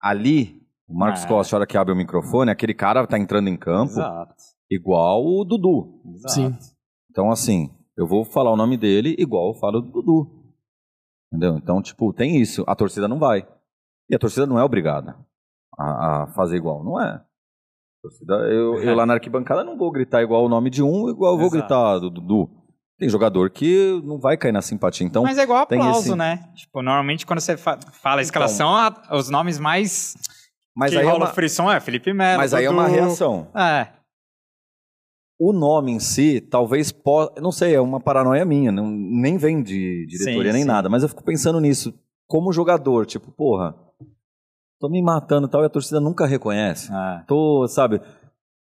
Ali, 0.00 0.60
o 0.86 0.94
Marcos 0.96 1.24
É. 1.24 1.28
Costa, 1.28 1.54
a 1.54 1.58
hora 1.58 1.66
que 1.66 1.76
abre 1.76 1.92
o 1.92 1.96
microfone, 1.96 2.50
aquele 2.50 2.74
cara 2.74 3.06
tá 3.06 3.18
entrando 3.18 3.48
em 3.48 3.56
campo 3.56 3.92
Exato. 3.92 4.34
igual 4.70 5.24
o 5.24 5.44
Dudu. 5.44 6.02
Exato. 6.14 6.34
Sim. 6.34 6.56
Então, 7.10 7.30
assim, 7.30 7.70
eu 7.96 8.06
vou 8.06 8.24
falar 8.24 8.50
o 8.52 8.56
nome 8.56 8.76
dele 8.76 9.14
igual 9.18 9.48
eu 9.48 9.54
falo 9.54 9.80
do 9.80 9.90
Dudu. 9.90 10.44
Entendeu? 11.32 11.56
Então, 11.56 11.80
tipo, 11.82 12.12
tem 12.12 12.40
isso. 12.40 12.64
A 12.66 12.74
torcida 12.74 13.06
não 13.08 13.18
vai. 13.18 13.46
E 14.10 14.14
a 14.14 14.18
torcida 14.18 14.46
não 14.46 14.58
é 14.58 14.64
obrigada 14.64 15.16
a, 15.78 16.22
a 16.22 16.26
fazer 16.28 16.56
igual. 16.56 16.82
Não 16.84 17.00
é. 17.00 17.24
Eu, 18.28 18.80
eu 18.82 18.94
lá 18.94 19.04
na 19.04 19.14
arquibancada 19.14 19.64
não 19.64 19.76
vou 19.76 19.90
gritar 19.90 20.22
igual 20.22 20.44
o 20.44 20.48
nome 20.48 20.70
de 20.70 20.82
um, 20.82 21.08
igual 21.08 21.32
eu 21.32 21.38
vou 21.38 21.46
Exato. 21.48 21.50
gritar 21.56 21.98
do 21.98 22.10
Dudu. 22.10 22.48
Tem 22.98 23.08
jogador 23.08 23.50
que 23.50 24.00
não 24.04 24.18
vai 24.18 24.36
cair 24.36 24.52
na 24.52 24.62
simpatia. 24.62 25.06
Então, 25.06 25.22
Mas 25.22 25.38
é 25.38 25.42
igual 25.42 25.60
aplauso, 25.62 25.98
esse- 26.00 26.08
Então. 26.08 26.16
né? 26.16 26.50
Tipo, 26.54 26.82
normalmente 26.82 27.24
quando 27.26 27.40
você 27.40 27.56
fa- 27.56 27.78
fala 27.92 28.20
a 28.20 28.22
escalação, 28.22 28.74
a- 28.74 29.02
os 29.12 29.28
nomes 29.30 29.58
mais 29.58 30.14
mas 30.76 30.90
que 30.92 30.96
aí, 30.98 31.04
é 31.04 31.06
rola 31.08 31.24
uma, 31.24 31.30
o 31.30 31.34
frisson 31.34 31.70
é 31.70 31.80
Felipe 31.80 32.12
Melo. 32.12 32.38
mas 32.38 32.54
aí 32.54 32.64
é 32.64 32.68
Dudu. 32.68 32.80
uma 32.80 32.88
reação. 32.88 33.48
É. 33.54 33.88
O 35.40 35.52
nome 35.52 35.92
em 35.92 36.00
si, 36.00 36.40
talvez 36.40 36.90
possa. 36.90 37.32
Não 37.40 37.52
sei, 37.52 37.74
é 37.74 37.80
uma 37.80 38.00
paranoia 38.00 38.44
minha. 38.44 38.72
Não, 38.72 38.88
nem 38.90 39.36
vem 39.36 39.62
de 39.62 40.04
diretoria 40.06 40.50
Sim, 40.50 40.52
nem 40.52 40.62
sim. 40.62 40.68
nada. 40.68 40.88
Mas 40.88 41.02
eu 41.04 41.08
fico 41.08 41.22
pensando 41.22 41.60
nisso. 41.60 41.94
Como 42.26 42.52
jogador, 42.52 43.06
tipo, 43.06 43.30
porra, 43.30 43.74
tô 44.78 44.88
me 44.88 45.02
matando 45.02 45.46
e 45.46 45.50
tal, 45.50 45.62
e 45.62 45.66
a 45.66 45.70
torcida 45.70 46.00
nunca 46.00 46.26
reconhece. 46.26 46.92
é. 46.92 47.24
Tô, 47.26 47.66
sabe? 47.68 48.00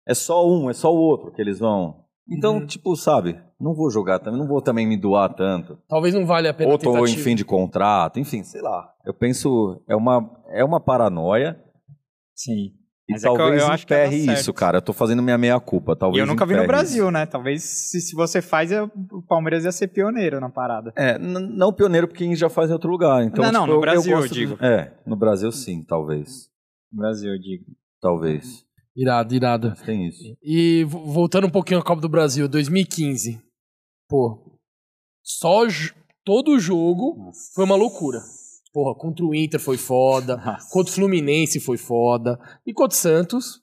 É 0.08 0.14
só 0.14 0.48
um, 0.48 0.70
é 0.70 0.74
só 0.74 0.94
o 0.94 0.98
outro 0.98 1.32
que 1.32 1.42
eles 1.42 1.60
vão. 1.60 2.04
Então, 2.30 2.58
Uhum. 2.58 2.66
tipo, 2.66 2.96
sabe? 2.96 3.40
Não 3.60 3.74
vou 3.74 3.90
jogar 3.90 4.20
também, 4.20 4.40
não 4.40 4.48
vou 4.48 4.62
também 4.62 4.86
me 4.86 4.98
doar 4.98 5.34
tanto. 5.34 5.78
Talvez 5.88 6.14
não 6.14 6.26
valha 6.26 6.52
a 6.52 6.54
pena 6.54 6.72
Ou 6.72 6.78
tô 6.78 7.06
em 7.06 7.16
fim 7.16 7.36
de 7.36 7.44
contrato, 7.46 8.20
enfim, 8.20 8.44
sei 8.44 8.62
lá. 8.62 8.94
Eu 9.06 9.14
penso, 9.14 9.82
é 9.88 9.96
uma, 9.96 10.30
é 10.50 10.64
uma 10.64 10.80
paranoia. 10.80 11.62
Sim. 12.36 12.74
E 13.10 13.14
Mas 13.14 13.24
é 13.24 13.28
eu- 13.30 13.34
talvez 13.36 13.62
eu 13.64 13.74
emperre 13.74 14.26
certo. 14.26 14.40
isso, 14.40 14.54
cara. 14.54 14.78
Eu 14.80 14.82
tô 14.82 14.92
fazendo 14.92 15.24
minha 15.24 15.38
meia-culpa. 15.38 15.94
E 15.94 15.96
Talvez 15.96 16.20
eu 16.20 16.28
nunca 16.28 16.46
vi 16.46 16.56
no 16.58 16.68
Brasil, 16.68 17.04
isso. 17.06 17.12
né? 17.12 17.26
Talvez 17.26 17.64
se, 17.64 18.02
se 18.02 18.14
você 18.16 18.42
faz, 18.42 18.70
eu- 18.72 18.92
o 19.12 19.22
Palmeiras 19.22 19.64
ia 19.64 19.72
ser 19.72 19.88
pioneiro 19.88 20.42
na 20.42 20.50
parada. 20.50 20.92
É, 20.96 21.18
não 21.18 21.72
pioneiro 21.72 22.08
porque 22.08 22.36
já 22.36 22.50
faz 22.50 22.70
em 22.70 22.74
outro 22.74 22.90
lugar. 22.90 23.24
Então, 23.24 23.46
Não, 23.46 23.52
não, 23.52 23.62
tipo, 23.62 23.72
no 23.72 23.78
eu- 23.78 23.82
Brasil, 23.82 24.12
eu 24.12 24.18
gosto 24.20 24.34
de- 24.34 24.40
digo. 24.42 24.58
É, 24.64 24.92
no 25.06 25.16
Brasil 25.16 25.52
sim, 25.54 25.84
talvez. 25.84 26.50
No 26.92 27.00
Brasil, 27.00 27.32
eu 27.32 27.40
digo. 27.40 27.64
Talvez. 28.02 28.66
Irado, 28.96 29.34
irado. 29.36 29.70
Mas 29.70 29.82
tem 29.84 30.08
isso. 30.08 30.36
E 30.44 30.84
vo- 30.84 31.06
voltando 31.06 31.48
um 31.48 31.52
pouquinho 31.52 31.80
à 31.80 31.84
Copa 31.84 32.02
do 32.02 32.10
Brasil, 32.10 32.48
2015. 32.48 33.40
Pô, 34.10 34.60
só 35.24 35.62
todo 36.26 36.60
jogo 36.60 37.32
foi 37.56 37.64
uma 37.64 37.76
loucura. 37.76 38.20
Porra, 38.74 38.96
contra 38.98 39.26
o 39.26 39.34
Inter 39.34 39.60
foi 39.60 39.78
foda, 39.78 40.36
Nossa. 40.44 40.70
contra 40.72 40.92
o 40.92 40.96
Fluminense 40.96 41.60
foi 41.60 41.78
foda, 41.78 42.38
e 42.66 42.74
contra 42.74 42.96
o 42.96 43.00
Santos. 43.00 43.62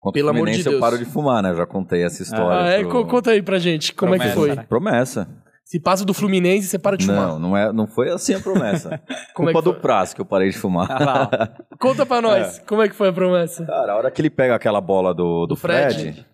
Contra 0.00 0.18
Pelo 0.18 0.28
o 0.28 0.30
amor 0.30 0.46
de 0.48 0.52
Fluminense 0.54 0.64
Deus. 0.64 0.74
eu 0.74 0.80
paro 0.80 0.98
de 0.98 1.04
fumar, 1.04 1.42
né? 1.42 1.50
Eu 1.50 1.56
já 1.56 1.66
contei 1.66 2.02
essa 2.04 2.22
história. 2.22 2.60
Ah, 2.60 2.68
é, 2.70 2.80
pro- 2.80 2.90
co- 2.90 3.06
conta 3.06 3.30
aí 3.30 3.40
pra 3.42 3.58
gente, 3.58 3.94
como 3.94 4.14
é 4.14 4.18
que 4.18 4.24
Promessa, 4.24 4.40
foi? 4.40 4.54
né? 4.56 4.66
Promessa. 4.68 5.42
Se 5.64 5.78
passa 5.80 6.04
do 6.04 6.12
Fluminense, 6.12 6.66
você 6.66 6.76
para 6.78 6.96
de 6.96 7.06
fumar. 7.06 7.28
Não, 7.28 7.38
não, 7.38 7.56
é, 7.56 7.72
não 7.72 7.86
foi 7.86 8.10
assim 8.10 8.34
a 8.34 8.40
promessa. 8.40 9.00
Como 9.32 9.48
é 9.48 9.52
Culpa 9.52 9.70
que 9.70 9.74
do 9.76 9.80
prazo 9.80 10.14
que 10.14 10.20
eu 10.20 10.26
parei 10.26 10.50
de 10.50 10.58
fumar. 10.58 10.90
Ah. 10.90 11.54
Conta 11.80 12.04
pra 12.04 12.20
nós, 12.20 12.58
como 12.66 12.82
é 12.82 12.88
que 12.88 12.94
foi 12.96 13.08
a 13.08 13.12
promessa? 13.12 13.64
Cara, 13.64 13.92
a 13.92 13.96
hora 13.96 14.10
que 14.10 14.20
ele 14.20 14.28
pega 14.28 14.54
aquela 14.56 14.80
bola 14.80 15.14
do, 15.14 15.42
do, 15.46 15.54
Do 15.54 15.56
Fred. 15.56 15.94
Fred, 15.94 16.26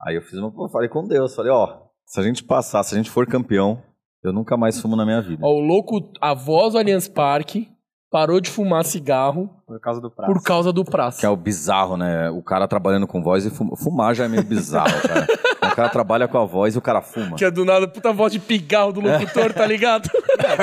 aí 0.00 0.16
eu 0.16 0.22
fiz 0.22 0.38
uma. 0.38 0.48
eu 0.64 0.68
falei 0.70 0.88
com 0.88 1.06
Deus, 1.06 1.34
falei, 1.34 1.52
ó, 1.52 1.82
se 2.06 2.18
a 2.18 2.22
gente 2.22 2.42
passar, 2.42 2.82
se 2.82 2.94
a 2.94 2.98
gente 2.98 3.10
for 3.10 3.26
campeão, 3.26 3.82
eu 4.22 4.32
nunca 4.32 4.56
mais 4.56 4.80
fumo 4.80 4.96
na 4.96 5.04
minha 5.04 5.20
vida. 5.20 5.44
Ó, 5.44 5.52
o 5.52 5.60
louco, 5.60 6.10
a 6.20 6.34
voz 6.34 6.72
do 6.72 6.78
Allianz 6.78 7.08
Parque 7.08 7.68
parou 8.16 8.40
de 8.40 8.50
fumar 8.50 8.82
cigarro 8.82 9.50
Por 9.66 9.78
causa 9.78 10.00
do 10.00 10.10
prazo. 10.10 10.32
por 10.32 10.42
causa 10.42 10.72
do 10.72 10.84
prazo. 10.86 11.20
Que 11.20 11.26
é 11.26 11.28
o 11.28 11.36
bizarro, 11.36 11.98
né? 11.98 12.30
O 12.30 12.42
cara 12.42 12.66
trabalhando 12.66 13.06
com 13.06 13.22
voz 13.22 13.44
e 13.44 13.50
fuma. 13.50 13.76
Fumar 13.76 14.14
já 14.14 14.24
é 14.24 14.28
meio 14.28 14.42
bizarro, 14.42 15.02
cara. 15.02 15.26
o 15.70 15.76
cara 15.76 15.88
trabalha 15.90 16.26
com 16.26 16.38
a 16.38 16.46
voz 16.46 16.74
e 16.74 16.78
o 16.78 16.80
cara 16.80 17.02
fuma. 17.02 17.36
Que 17.36 17.44
é 17.44 17.50
do 17.50 17.62
nada, 17.62 17.86
puta 17.86 18.14
voz 18.14 18.32
de 18.32 18.38
pigarro 18.38 18.90
do 18.90 19.02
locutor, 19.02 19.52
tá 19.52 19.66
ligado? 19.66 20.08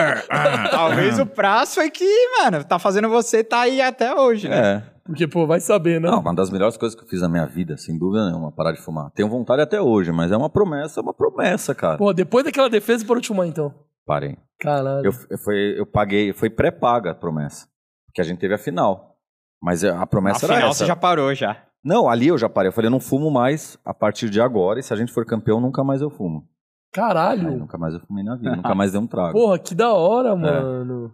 Talvez 0.71 1.19
o 1.19 1.27
prazo 1.27 1.75
foi 1.75 1.91
que, 1.91 2.03
mano, 2.39 2.63
tá 2.63 2.79
fazendo 2.79 3.07
você 3.07 3.43
tá 3.43 3.59
aí 3.59 3.79
até 3.79 4.15
hoje, 4.15 4.49
né? 4.49 4.57
É. 4.89 4.93
Porque, 5.05 5.27
pô, 5.27 5.45
vai 5.45 5.59
saber, 5.59 6.01
né? 6.01 6.09
Não, 6.09 6.21
uma 6.21 6.33
das 6.33 6.49
melhores 6.49 6.75
coisas 6.75 6.97
que 6.97 7.05
eu 7.05 7.07
fiz 7.07 7.21
na 7.21 7.29
minha 7.29 7.45
vida, 7.45 7.77
sem 7.77 7.95
dúvida 7.99 8.25
nenhuma, 8.25 8.51
parar 8.51 8.71
de 8.71 8.81
fumar. 8.81 9.11
Tenho 9.11 9.29
vontade 9.29 9.61
até 9.61 9.79
hoje, 9.79 10.11
mas 10.11 10.31
é 10.31 10.37
uma 10.37 10.49
promessa, 10.49 11.01
é 11.01 11.03
uma 11.03 11.13
promessa, 11.13 11.75
cara. 11.75 11.99
Pô, 11.99 12.11
depois 12.13 12.43
daquela 12.43 12.69
defesa, 12.69 13.05
parou 13.05 13.21
de 13.21 13.27
fumar, 13.27 13.45
então. 13.45 13.71
Parei. 14.05 14.37
Caralho. 14.59 15.05
Eu, 15.05 15.11
eu, 15.29 15.37
foi, 15.37 15.79
eu 15.79 15.85
paguei, 15.85 16.33
foi 16.33 16.49
pré-paga 16.49 17.11
a 17.11 17.15
promessa. 17.15 17.67
Porque 18.07 18.21
a 18.21 18.23
gente 18.23 18.39
teve 18.39 18.53
a 18.53 18.57
final. 18.57 19.17
Mas 19.61 19.83
a 19.83 20.05
promessa 20.05 20.45
era 20.45 20.53
Afinal, 20.55 20.69
essa. 20.71 20.79
você 20.79 20.85
já 20.85 20.95
parou 20.95 21.33
já. 21.33 21.63
Não, 21.83 22.09
ali 22.09 22.27
eu 22.27 22.37
já 22.37 22.47
parei. 22.49 22.69
Eu 22.69 22.73
falei, 22.73 22.87
eu 22.87 22.91
não 22.91 22.99
fumo 22.99 23.29
mais 23.31 23.77
a 23.83 23.93
partir 23.93 24.29
de 24.29 24.39
agora. 24.41 24.79
E 24.79 24.83
se 24.83 24.93
a 24.93 24.95
gente 24.97 25.11
for 25.11 25.25
campeão, 25.25 25.59
nunca 25.59 25.83
mais 25.83 26.01
eu 26.01 26.09
fumo. 26.09 26.39
Aí, 26.39 27.01
Caralho. 27.01 27.57
nunca 27.57 27.77
mais 27.77 27.93
eu 27.93 27.99
fumei 28.01 28.23
na 28.23 28.35
vida. 28.35 28.55
nunca 28.55 28.75
mais 28.75 28.91
dei 28.91 29.01
um 29.01 29.07
trago. 29.07 29.33
Porra, 29.33 29.57
que 29.57 29.73
da 29.73 29.93
hora, 29.93 30.35
mano. 30.35 31.13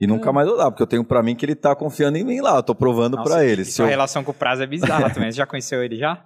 E 0.00 0.06
nunca 0.06 0.32
mais 0.32 0.48
eu 0.48 0.56
dar, 0.56 0.70
porque 0.70 0.82
eu 0.82 0.86
tenho 0.86 1.04
pra 1.04 1.22
mim 1.22 1.34
que 1.36 1.44
ele 1.44 1.54
tá 1.54 1.74
confiando 1.74 2.16
em 2.16 2.24
mim 2.24 2.40
lá. 2.40 2.56
Eu 2.56 2.62
tô 2.62 2.74
provando 2.74 3.16
Nossa, 3.16 3.28
pra 3.30 3.44
ele. 3.44 3.64
Sua 3.64 3.84
eu 3.84 3.88
relação 3.88 4.22
com 4.24 4.30
o 4.30 4.34
prazo 4.34 4.62
é 4.62 4.66
bizarra 4.66 5.10
também. 5.12 5.30
Você 5.30 5.36
já 5.38 5.46
conheceu 5.46 5.82
ele 5.82 5.96
já? 5.96 6.24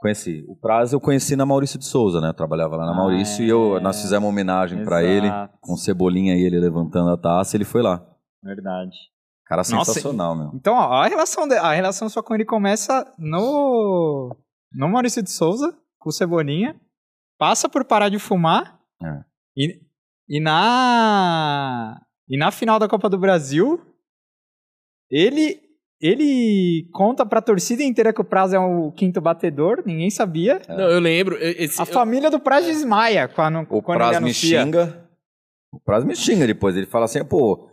Conheci. 0.00 0.44
O 0.48 0.56
prazo 0.56 0.96
eu 0.96 1.00
conheci 1.00 1.36
na 1.36 1.44
Maurício 1.46 1.78
de 1.78 1.84
Souza, 1.84 2.20
né? 2.20 2.28
Eu 2.28 2.34
trabalhava 2.34 2.76
lá 2.76 2.86
na 2.86 2.92
Ah, 2.92 2.94
Maurício 2.94 3.44
e 3.44 3.48
eu, 3.48 3.76
é. 3.76 3.80
nós 3.80 4.00
fizemos 4.00 4.24
uma 4.24 4.30
homenagem 4.32 4.84
pra 4.84 5.02
Exato. 5.02 5.26
ele, 5.26 5.58
com 5.60 5.76
Cebolinha 5.76 6.34
e 6.34 6.42
ele 6.42 6.58
levantando 6.58 7.10
a 7.10 7.16
taça, 7.16 7.56
ele 7.56 7.64
foi 7.64 7.82
lá. 7.82 8.04
Verdade. 8.42 8.96
Cara 9.46 9.60
Nossa, 9.72 9.92
sensacional, 9.92 10.34
meu. 10.36 10.50
Então, 10.54 10.74
ó, 10.74 10.92
a 11.02 11.06
relação, 11.08 11.46
de- 11.46 11.56
a 11.56 11.72
relação 11.72 12.08
só 12.08 12.22
com 12.22 12.34
ele 12.34 12.44
começa 12.44 13.12
no, 13.18 14.34
no 14.72 14.88
Maurício 14.88 15.22
de 15.22 15.30
Souza, 15.30 15.76
com 15.98 16.10
Cebolinha, 16.10 16.80
passa 17.38 17.68
por 17.68 17.84
parar 17.84 18.08
de 18.08 18.18
fumar 18.18 18.78
É. 19.02 19.24
e, 19.56 19.80
e 20.28 20.40
na 20.40 22.00
e 22.28 22.38
na 22.38 22.50
final 22.52 22.78
da 22.78 22.88
Copa 22.88 23.08
do 23.08 23.18
Brasil, 23.18 23.80
ele 25.10 25.60
ele 26.00 26.88
conta 26.92 27.26
pra 27.26 27.42
torcida 27.42 27.82
inteira 27.82 28.12
que 28.12 28.20
o 28.20 28.24
Prazo 28.24 28.56
é 28.56 28.58
o 28.58 28.90
quinto 28.92 29.20
batedor, 29.20 29.82
ninguém 29.84 30.10
sabia. 30.10 30.60
Não, 30.68 30.88
eu 30.90 30.98
lembro. 31.00 31.36
Esse, 31.40 31.80
A 31.80 31.82
eu- 31.82 31.86
família 31.86 32.30
do 32.30 32.40
Prazo 32.40 32.66
desmaia 32.68 33.28
quando, 33.28 33.60
O 33.68 33.82
quando 33.82 34.00
ele 34.00 34.08
Praz 34.10 34.20
me 34.20 34.32
xinga. 34.32 35.08
O 35.72 35.78
Praz 35.78 36.04
me 36.04 36.16
xinga 36.16 36.46
depois. 36.46 36.76
Ele 36.76 36.86
fala 36.86 37.04
assim, 37.04 37.24
pô. 37.24 37.68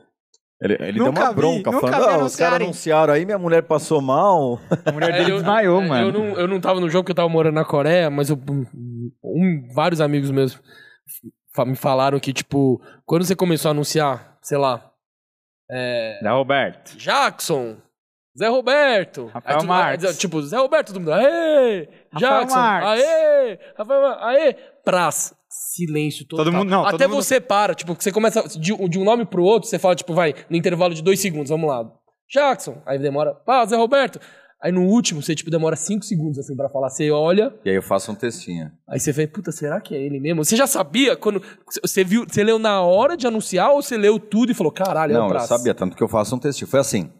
Ele, 0.60 0.74
ele 0.80 0.94
deu 0.94 1.12
uma 1.12 1.30
vi, 1.30 1.36
bronca 1.36 1.72
falando, 1.72 1.86
ah, 1.86 1.88
os 1.88 1.92
caras 2.02 2.16
anunciarem." 2.18 2.66
anunciaram 2.66 3.14
aí, 3.14 3.26
minha 3.26 3.38
mulher 3.38 3.62
passou 3.64 4.02
mal. 4.02 4.60
A 4.86 4.92
mulher 4.92 5.12
É, 5.12 5.18
dele 5.20 5.32
eu- 5.32 5.36
desmaiou, 5.38 5.82
é, 5.84 5.88
mano. 5.88 6.08
Eu 6.08 6.12
não, 6.12 6.26
eu 6.40 6.48
não 6.48 6.60
tava 6.60 6.80
no 6.82 6.90
jogo 6.90 7.06
que 7.06 7.12
eu 7.12 7.16
tava 7.16 7.30
morando 7.30 7.54
na 7.54 7.64
Coreia, 7.64 8.10
mas 8.10 8.30
eu, 8.32 8.40
um- 9.24 9.68
vários 9.74 10.02
amigos 10.02 10.32
meus 10.32 10.60
me 11.66 11.76
falaram 11.76 12.20
que, 12.20 12.34
tipo, 12.34 12.82
quando 13.06 13.24
você 13.24 13.36
começou 13.36 13.70
a 13.70 13.72
anunciar, 13.72 14.38
sei 14.42 14.58
lá, 14.58 14.92
é, 15.70 16.20
Da 16.24 16.32
Roberto. 16.34 16.96
Jackson, 16.98 17.78
Zé 18.38 18.48
Roberto. 18.48 19.26
Rafael 19.34 19.56
Aí 19.56 19.62
tu- 19.62 19.68
Marques. 19.68 20.06
aí, 20.06 20.14
Tipo, 20.16 20.42
Zé 20.42 20.58
Roberto, 20.58 20.88
todo 20.88 21.00
mundo, 21.00 21.14
aê! 21.14 21.88
Rafael 22.12 22.40
Jackson, 22.42 22.56
Marques. 22.60 23.04
aê! 23.04 23.60
Rafael 23.78 24.02
Marques, 24.02 24.24
aê! 24.28 24.56
Praz. 24.84 25.34
Silêncio 25.50 26.26
total. 26.28 26.46
Todo 26.46 26.54
mundo- 26.54 26.70
não, 26.70 26.84
todo 26.86 26.96
Até 26.96 27.08
mundo- 27.08 27.24
você 27.24 27.40
para, 27.42 27.74
tipo, 27.74 27.96
você 27.98 28.12
começa 28.12 28.44
de, 28.60 28.76
de 28.90 29.00
um 29.00 29.04
nome 29.04 29.26
pro 29.26 29.44
outro, 29.44 29.68
você 29.70 29.80
fala, 29.80 29.96
tipo, 29.96 30.14
vai, 30.14 30.34
no 30.50 30.56
intervalo 30.58 30.94
de 30.94 31.02
dois 31.02 31.20
segundos, 31.20 31.50
vamos 31.50 31.70
lá. 31.70 31.84
Jackson, 32.32 32.82
aí 32.86 33.00
demora, 33.00 33.34
pá, 33.34 33.66
Zé 33.66 33.76
Roberto. 33.76 34.20
Aí 34.62 34.72
no 34.72 34.82
último, 34.88 35.22
você, 35.22 35.36
tipo, 35.36 35.52
demora 35.52 35.76
cinco 35.76 36.04
segundos, 36.04 36.40
assim, 36.40 36.56
pra 36.56 36.68
falar. 36.68 36.90
Você 36.90 37.12
olha, 37.12 37.54
E 37.64 37.70
aí 37.70 37.76
eu 37.76 37.82
faço 37.84 38.12
um 38.12 38.16
textinho. 38.16 38.72
aí 38.90 39.00
você 39.00 39.12
vê, 39.12 39.28
puta, 39.28 39.52
será 39.52 39.80
que 39.80 39.94
é 39.96 40.02
ele 40.02 40.20
mesmo? 40.20 40.44
Você 40.44 40.56
já 40.56 40.66
sabia 40.66 41.16
quando. 41.16 41.42
Você 41.82 42.04
viu, 42.04 42.26
você 42.28 42.44
leu 42.44 42.58
na 42.58 42.82
hora 42.82 43.16
de 43.16 43.28
anunciar 43.28 43.70
ou 43.72 43.84
você 43.84 43.96
leu 43.96 44.18
tudo 44.20 44.52
e 44.52 44.56
falou, 44.56 44.72
caralho, 44.74 45.12
é 45.12 45.14
Não, 45.14 45.28
o 45.28 45.34
eu 45.34 45.40
sabia, 45.42 45.76
tanto 45.76 45.96
que 45.96 46.04
eu 46.04 46.08
faço 46.08 46.36
um 46.36 46.40
textinho. 46.40 46.68
Foi 46.70 46.80
assim. 46.80 47.12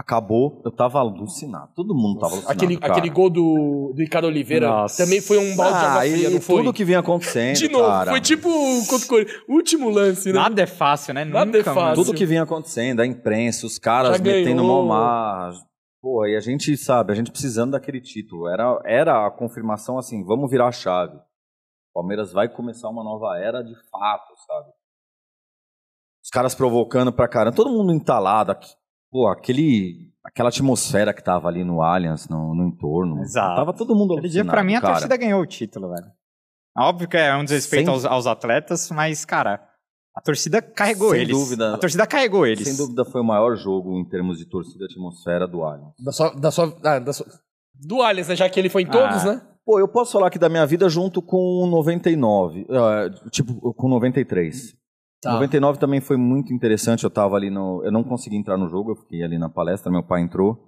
Acabou, 0.00 0.62
eu 0.64 0.70
tava 0.70 1.00
alucinado. 1.00 1.72
Todo 1.74 1.92
mundo 1.92 2.20
tava 2.20 2.34
alucinado. 2.34 2.56
Aquele, 2.56 2.76
cara. 2.78 2.92
aquele 2.92 3.10
gol 3.10 3.28
do, 3.28 3.92
do 3.92 4.00
Ricardo 4.00 4.26
Oliveira 4.26 4.68
Nossa. 4.68 5.02
também 5.04 5.20
foi 5.20 5.38
um 5.38 5.56
balde 5.56 5.76
de 5.76 5.84
água 5.84 5.98
Ah, 5.98 6.00
fria, 6.02 6.28
e 6.30 6.34
não 6.34 6.40
foi? 6.40 6.56
tudo 6.58 6.72
que 6.72 6.84
vinha 6.84 7.00
acontecendo, 7.00 7.56
De 7.56 7.68
novo, 7.68 7.84
cara. 7.88 8.10
foi 8.12 8.20
tipo 8.20 8.48
o 8.48 9.52
último 9.54 9.90
lance, 9.90 10.28
né? 10.32 10.38
Nada 10.38 10.62
é 10.62 10.66
fácil, 10.66 11.14
né? 11.14 11.24
Nada 11.24 11.46
Nunca, 11.46 11.58
é 11.58 11.62
fácil. 11.64 11.80
mano. 11.82 11.94
Tudo 11.96 12.14
que 12.14 12.24
vinha 12.24 12.44
acontecendo, 12.44 13.00
a 13.00 13.06
imprensa, 13.06 13.66
os 13.66 13.76
caras 13.76 14.18
Já 14.18 14.22
metendo 14.22 14.62
ganhou. 14.62 14.84
mal 14.86 14.86
mar. 14.86 15.52
Pô, 16.00 16.24
e 16.26 16.36
a 16.36 16.40
gente, 16.40 16.76
sabe, 16.76 17.10
a 17.12 17.16
gente 17.16 17.32
precisando 17.32 17.72
daquele 17.72 18.00
título. 18.00 18.46
Era, 18.46 18.80
era 18.84 19.26
a 19.26 19.30
confirmação 19.32 19.98
assim, 19.98 20.22
vamos 20.24 20.48
virar 20.48 20.68
a 20.68 20.72
chave. 20.72 21.16
O 21.16 21.92
Palmeiras 22.00 22.32
vai 22.32 22.48
começar 22.48 22.88
uma 22.88 23.02
nova 23.02 23.36
era 23.36 23.62
de 23.62 23.74
fato, 23.90 24.32
sabe? 24.46 24.68
Os 26.22 26.30
caras 26.30 26.54
provocando 26.54 27.12
pra 27.12 27.26
caramba, 27.26 27.56
todo 27.56 27.70
mundo 27.72 27.92
entalado. 27.92 28.52
aqui- 28.52 28.74
Pô, 29.10 29.26
aquele, 29.28 30.10
aquela 30.24 30.48
atmosfera 30.50 31.14
que 31.14 31.22
tava 31.24 31.48
ali 31.48 31.64
no 31.64 31.80
Allianz, 31.82 32.28
no, 32.28 32.54
no 32.54 32.66
entorno. 32.66 33.20
Exato. 33.22 33.56
Tava 33.56 33.72
todo 33.72 33.94
mundo 33.94 34.12
Aquele 34.14 34.28
dia, 34.28 34.44
pra 34.44 34.62
mim, 34.62 34.74
a 34.74 34.80
cara. 34.80 34.94
torcida 34.94 35.16
ganhou 35.16 35.40
o 35.40 35.46
título, 35.46 35.88
velho. 35.88 36.06
Óbvio 36.76 37.08
que 37.08 37.16
é 37.16 37.34
um 37.36 37.44
desrespeito 37.44 37.86
Sem- 37.86 37.94
aos, 37.94 38.04
aos 38.04 38.26
atletas, 38.26 38.90
mas, 38.90 39.24
cara, 39.24 39.60
a 40.14 40.20
torcida 40.20 40.60
carregou 40.62 41.10
Sem 41.10 41.22
eles. 41.22 41.36
dúvida. 41.36 41.74
A 41.74 41.78
torcida 41.78 42.06
carregou 42.06 42.46
eles. 42.46 42.68
Sem 42.68 42.76
dúvida 42.76 43.04
foi 43.04 43.20
o 43.20 43.24
maior 43.24 43.56
jogo 43.56 43.98
em 43.98 44.04
termos 44.08 44.38
de 44.38 44.44
torcida 44.46 44.84
e 44.84 44.86
atmosfera 44.92 45.48
do 45.48 45.64
Allianz. 45.64 45.92
Da 46.04 46.12
sua, 46.12 46.30
da 46.34 46.50
sua, 46.50 46.76
ah, 46.84 46.98
da 46.98 47.12
sua- 47.12 47.26
do 47.74 48.02
Allianz, 48.02 48.28
né? 48.28 48.36
Já 48.36 48.48
que 48.48 48.60
ele 48.60 48.68
foi 48.68 48.82
em 48.82 48.86
todos, 48.90 49.24
Ah. 49.24 49.34
né? 49.34 49.42
Pô, 49.64 49.78
eu 49.78 49.88
posso 49.88 50.12
falar 50.12 50.28
aqui 50.28 50.38
da 50.38 50.48
minha 50.48 50.64
vida 50.66 50.88
junto 50.88 51.20
com 51.20 51.66
99, 51.70 52.66
ah, 52.70 53.10
tipo, 53.30 53.74
com 53.74 53.88
93. 53.88 54.74
Tá. 55.20 55.32
99 55.32 55.78
também 55.78 56.00
foi 56.00 56.16
muito 56.16 56.52
interessante, 56.52 57.02
eu 57.04 57.10
tava 57.10 57.34
ali 57.36 57.50
no... 57.50 57.82
Eu 57.84 57.90
não 57.90 58.04
consegui 58.04 58.36
entrar 58.36 58.56
no 58.56 58.68
jogo, 58.68 58.92
eu 58.92 58.96
fiquei 58.96 59.22
ali 59.22 59.36
na 59.38 59.48
palestra, 59.48 59.90
meu 59.90 60.02
pai 60.02 60.22
entrou. 60.22 60.64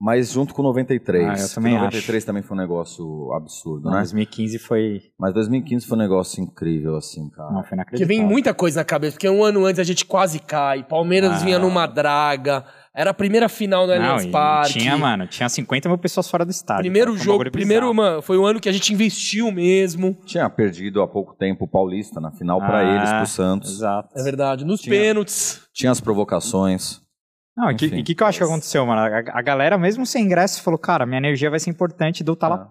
Mas 0.00 0.32
junto 0.32 0.52
com 0.54 0.62
93. 0.62 1.24
Ah, 1.24 1.32
eu 1.32 1.36
porque 1.38 1.54
também 1.54 1.74
93 1.74 2.24
também 2.24 2.42
foi 2.42 2.56
um 2.56 2.60
negócio 2.60 3.32
absurdo, 3.32 3.84
Não, 3.84 3.92
né? 3.92 3.98
2015 3.98 4.58
foi. 4.58 5.00
Mas 5.18 5.32
2015 5.32 5.86
foi 5.86 5.96
um 5.96 6.00
negócio 6.00 6.42
incrível, 6.42 6.96
assim, 6.96 7.30
cara. 7.30 7.48
Não, 7.48 7.60
foi 7.60 7.62
Porque 7.62 7.74
inacreditável. 7.74 8.16
vem 8.18 8.26
muita 8.26 8.52
coisa 8.52 8.80
na 8.80 8.84
cabeça. 8.84 9.12
Porque 9.12 9.28
um 9.28 9.42
ano 9.42 9.64
antes 9.64 9.78
a 9.78 9.84
gente 9.84 10.04
quase 10.04 10.40
cai. 10.40 10.82
Palmeiras 10.82 11.30
Ah. 11.40 11.44
vinha 11.44 11.58
numa 11.60 11.86
draga. 11.86 12.64
Era 12.96 13.10
a 13.10 13.14
primeira 13.14 13.48
final 13.48 13.88
no 13.88 13.92
Allianz 13.92 14.26
Parque. 14.26 14.78
Tinha, 14.78 14.96
mano, 14.96 15.26
tinha 15.26 15.48
50 15.48 15.88
mil 15.88 15.98
pessoas 15.98 16.30
fora 16.30 16.44
do 16.44 16.52
estádio. 16.52 16.82
Primeiro 16.84 17.10
cara, 17.10 17.18
foi 17.24 17.32
um 17.32 17.38
jogo, 17.38 17.50
primeiro, 17.50 17.92
mano, 17.92 18.22
foi 18.22 18.38
o 18.38 18.46
ano 18.46 18.60
que 18.60 18.68
a 18.68 18.72
gente 18.72 18.92
investiu 18.92 19.50
mesmo. 19.50 20.16
Tinha 20.24 20.48
perdido 20.48 21.02
há 21.02 21.08
pouco 21.08 21.34
tempo 21.34 21.64
o 21.64 21.68
Paulista 21.68 22.20
na 22.20 22.30
final 22.30 22.60
pra 22.60 22.78
Ah, 22.78 22.84
eles, 22.84 23.12
pro 23.12 23.26
Santos. 23.26 23.72
Exato. 23.72 24.16
É 24.16 24.22
verdade. 24.22 24.64
Nos 24.64 24.80
Tinha. 24.80 24.94
pênaltis. 24.94 25.62
Tinha 25.72 25.90
as 25.90 26.00
provocações. 26.00 27.02
Não, 27.56 27.70
e 27.70 27.74
e 27.74 28.00
o 28.00 28.04
que, 28.04 28.14
que 28.14 28.22
eu 28.22 28.26
acho 28.26 28.38
que 28.38 28.44
aconteceu, 28.44 28.86
mano? 28.86 29.00
A, 29.00 29.38
a 29.38 29.42
galera, 29.42 29.76
mesmo 29.76 30.06
sem 30.06 30.24
ingresso, 30.24 30.62
falou, 30.62 30.78
cara, 30.78 31.04
minha 31.04 31.18
energia 31.18 31.50
vai 31.50 31.58
ser 31.58 31.70
importante, 31.70 32.22
do 32.22 32.36
tá 32.36 32.48
lá. 32.48 32.68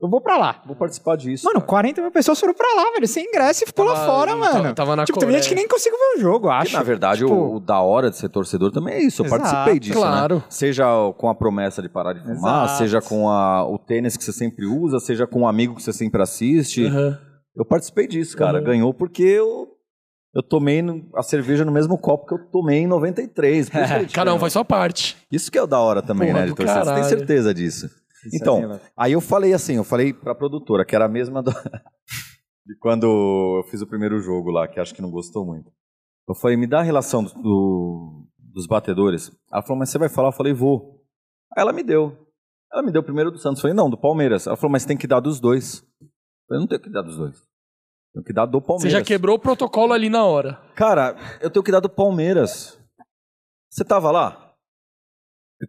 Eu 0.00 0.08
vou 0.08 0.20
pra 0.20 0.36
lá. 0.36 0.62
Vou 0.66 0.74
participar 0.76 1.16
disso. 1.16 1.44
Mano, 1.46 1.60
cara. 1.60 1.66
40 1.68 2.02
mil 2.02 2.10
pessoas 2.10 2.40
foram 2.40 2.54
pra 2.54 2.66
lá, 2.74 2.90
velho, 2.92 3.06
sem 3.06 3.26
ingresso 3.26 3.64
e 3.64 3.66
ficou 3.66 3.84
lá 3.84 3.94
Tava- 3.94 4.06
fora, 4.06 4.30
tava- 4.32 4.52
mano. 4.62 4.74
tava 4.74 4.96
na 4.96 5.04
tipo, 5.04 5.18
teve 5.18 5.32
gente 5.32 5.48
que 5.48 5.54
nem 5.54 5.68
conseguiu 5.68 5.98
ver 5.98 6.18
o 6.18 6.20
jogo, 6.20 6.48
acho. 6.48 6.72
na 6.76 6.82
verdade, 6.82 7.20
Tipo, 7.20 7.32
o, 7.34 7.56
o 7.56 7.60
da 7.60 7.80
hora 7.80 8.10
de 8.10 8.16
ser 8.16 8.28
torcedor 8.28 8.70
também 8.72 8.94
é 8.94 9.02
isso. 9.02 9.22
Eu 9.22 9.26
Exato, 9.26 9.42
participei 9.42 9.78
disso, 9.78 9.98
claro. 9.98 10.36
né? 10.36 10.42
Seja 10.48 10.84
com 11.18 11.28
a 11.28 11.34
promessa 11.34 11.82
de 11.82 11.88
parar 11.88 12.12
de 12.14 12.20
fumar, 12.20 12.64
Exato. 12.64 12.78
seja 12.78 13.00
com 13.02 13.28
a- 13.28 13.66
o 13.68 13.78
tênis 13.78 14.16
que 14.16 14.24
você 14.24 14.32
sempre 14.32 14.64
usa, 14.66 14.98
seja 15.00 15.26
com 15.26 15.40
um 15.40 15.48
amigo 15.48 15.74
que 15.74 15.82
você 15.82 15.92
sempre 15.92 16.22
assiste. 16.22 16.86
Aham. 16.86 17.18
Eu 17.56 17.64
participei 17.64 18.06
disso, 18.08 18.36
cara. 18.36 18.58
Uhum. 18.58 18.64
Ganhou 18.64 18.94
porque 18.94 19.22
eu, 19.22 19.68
eu 20.34 20.42
tomei 20.42 20.82
a 21.14 21.22
cerveja 21.22 21.64
no 21.64 21.70
mesmo 21.70 21.96
copo 21.96 22.26
que 22.26 22.34
eu 22.34 22.38
tomei 22.50 22.78
em 22.80 22.86
93. 22.86 23.68
Por 23.70 23.78
isso 23.78 23.86
que 23.88 23.92
a 23.94 23.98
gente 24.00 24.14
Cada 24.14 24.34
um 24.34 24.38
faz 24.38 24.52
sua 24.52 24.64
parte. 24.64 25.16
Isso 25.30 25.50
que 25.52 25.58
é 25.58 25.62
o 25.62 25.66
da 25.66 25.78
hora 25.78 26.02
também, 26.02 26.28
Porra 26.30 26.40
né, 26.40 26.46
de 26.48 26.54
torcida. 26.54 26.84
Você 26.84 26.94
tem 26.94 27.04
certeza 27.04 27.54
disso. 27.54 27.88
Isso 28.26 28.36
Então, 28.36 28.56
aí, 28.56 28.66
velho. 28.66 28.80
Aí 28.96 29.12
eu 29.12 29.20
falei 29.20 29.52
assim, 29.52 29.74
eu 29.76 29.84
falei 29.84 30.12
pra 30.12 30.34
produtora, 30.34 30.84
que 30.84 30.94
era 30.94 31.04
a 31.04 31.08
mesma 31.08 31.42
do- 31.42 31.50
de 32.66 32.76
quando 32.78 33.04
eu 33.06 33.64
fiz 33.70 33.80
o 33.82 33.86
primeiro 33.86 34.18
jogo 34.20 34.50
lá, 34.50 34.66
que 34.68 34.80
acho 34.80 34.94
que 34.94 35.02
não 35.02 35.10
gostou 35.10 35.44
muito. 35.44 35.70
Eu 36.28 36.34
falei, 36.34 36.56
me 36.56 36.66
dá 36.66 36.80
a 36.80 36.82
relação 36.82 37.22
do- 37.24 37.34
do- 37.34 38.26
dos 38.38 38.66
batedores. 38.66 39.30
Ela 39.52 39.62
falou, 39.62 39.78
mas 39.78 39.90
você 39.90 39.98
vai 39.98 40.08
falar? 40.08 40.28
Eu 40.28 40.32
falei, 40.32 40.52
vou. 40.52 41.02
Aí 41.56 41.62
ela 41.62 41.72
me 41.72 41.82
deu. 41.82 42.16
Ela 42.72 42.82
me 42.82 42.90
deu 42.90 43.02
primeiro 43.02 43.30
do 43.30 43.38
Santos. 43.38 43.58
Eu 43.58 43.62
falei, 43.62 43.74
não, 43.76 43.88
do 43.90 43.96
Palmeiras. 43.98 44.46
Ela 44.46 44.56
falou, 44.56 44.72
mas 44.72 44.84
tem 44.84 44.96
que 44.96 45.06
dar 45.06 45.20
dos 45.20 45.38
dois. 45.40 45.84
Eu 46.00 46.08
falei, 46.48 46.60
não 46.60 46.66
tenho 46.66 46.80
que 46.80 46.90
dar 46.90 47.02
dos 47.02 47.16
dois. 47.16 47.36
Tenho 48.12 48.24
que 48.24 48.32
dar 48.32 48.46
do 48.46 48.60
Você 48.60 48.66
Palmeiras. 48.66 48.92
já 48.92 49.02
quebrou 49.02 49.36
o 49.36 49.38
protocolo 49.40 49.92
ali 49.92 50.08
na 50.08 50.24
hora. 50.24 50.60
Cara, 50.76 51.16
eu 51.40 51.50
tenho 51.50 51.62
que 51.64 51.70
dar 51.72 51.80
do 51.80 51.88
Palmeiras. 51.90 52.78
Você 53.70 53.84
tava 53.84 54.10
lá? 54.10 54.43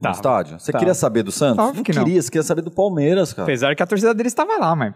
No 0.02 0.12
estádio? 0.12 0.60
Você 0.60 0.72
Tava. 0.72 0.80
queria 0.82 0.94
saber 0.94 1.24
do 1.24 1.32
Santos? 1.32 1.60
Óbvio 1.60 1.78
não 1.78 1.84
que 1.84 1.94
não. 1.94 2.04
queria, 2.04 2.22
você 2.22 2.30
queria 2.30 2.44
saber 2.44 2.62
do 2.62 2.72
Palmeiras, 2.72 3.32
cara. 3.34 3.44
Apesar 3.44 3.76
que 3.76 3.84
a 3.84 3.88
torcida 3.88 4.14
deles 4.14 4.32
estava 4.32 4.58
lá, 4.58 4.76
mas. 4.76 4.94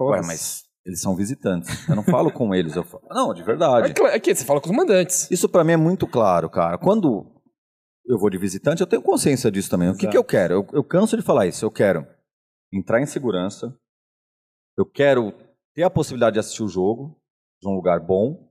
Ué, 0.00 0.20
mas 0.24 0.64
eles 0.86 1.00
são 1.00 1.14
visitantes. 1.16 1.88
Eu 1.88 1.96
não 1.96 2.02
falo 2.02 2.30
com 2.32 2.54
eles. 2.54 2.74
Eu 2.76 2.84
falo... 2.84 3.02
Não, 3.10 3.34
de 3.34 3.42
É 3.42 3.44
verdade. 3.44 3.92
cla- 3.94 4.14
Aqui, 4.14 4.34
você 4.34 4.44
fala 4.44 4.60
com 4.60 4.70
os 4.70 4.76
mandantes. 4.76 5.30
Isso 5.30 5.48
pra 5.48 5.64
mim 5.64 5.72
é 5.72 5.76
muito 5.76 6.06
claro, 6.06 6.48
cara. 6.48 6.78
Quando 6.78 7.26
eu 8.06 8.18
vou 8.18 8.30
de 8.30 8.38
visitante, 8.38 8.80
eu 8.80 8.86
tenho 8.86 9.02
consciência 9.02 9.50
disso 9.50 9.70
também. 9.70 9.88
O 9.88 9.92
que, 9.92 10.02
Exato. 10.04 10.10
que 10.12 10.18
eu 10.18 10.24
quero? 10.24 10.54
Eu, 10.54 10.66
eu 10.74 10.84
canso 10.84 11.16
de 11.16 11.22
falar 11.22 11.46
isso. 11.46 11.64
Eu 11.64 11.70
quero 11.70 12.06
entrar 12.72 13.00
em 13.00 13.06
segurança. 13.06 13.74
Eu 14.76 14.84
quero 14.86 15.32
ter 15.74 15.82
a 15.84 15.90
possibilidade 15.90 16.34
de 16.34 16.40
assistir 16.40 16.62
o 16.62 16.68
jogo 16.68 17.16
de 17.62 17.68
um 17.68 17.72
lugar 17.74 18.00
bom. 18.00 18.48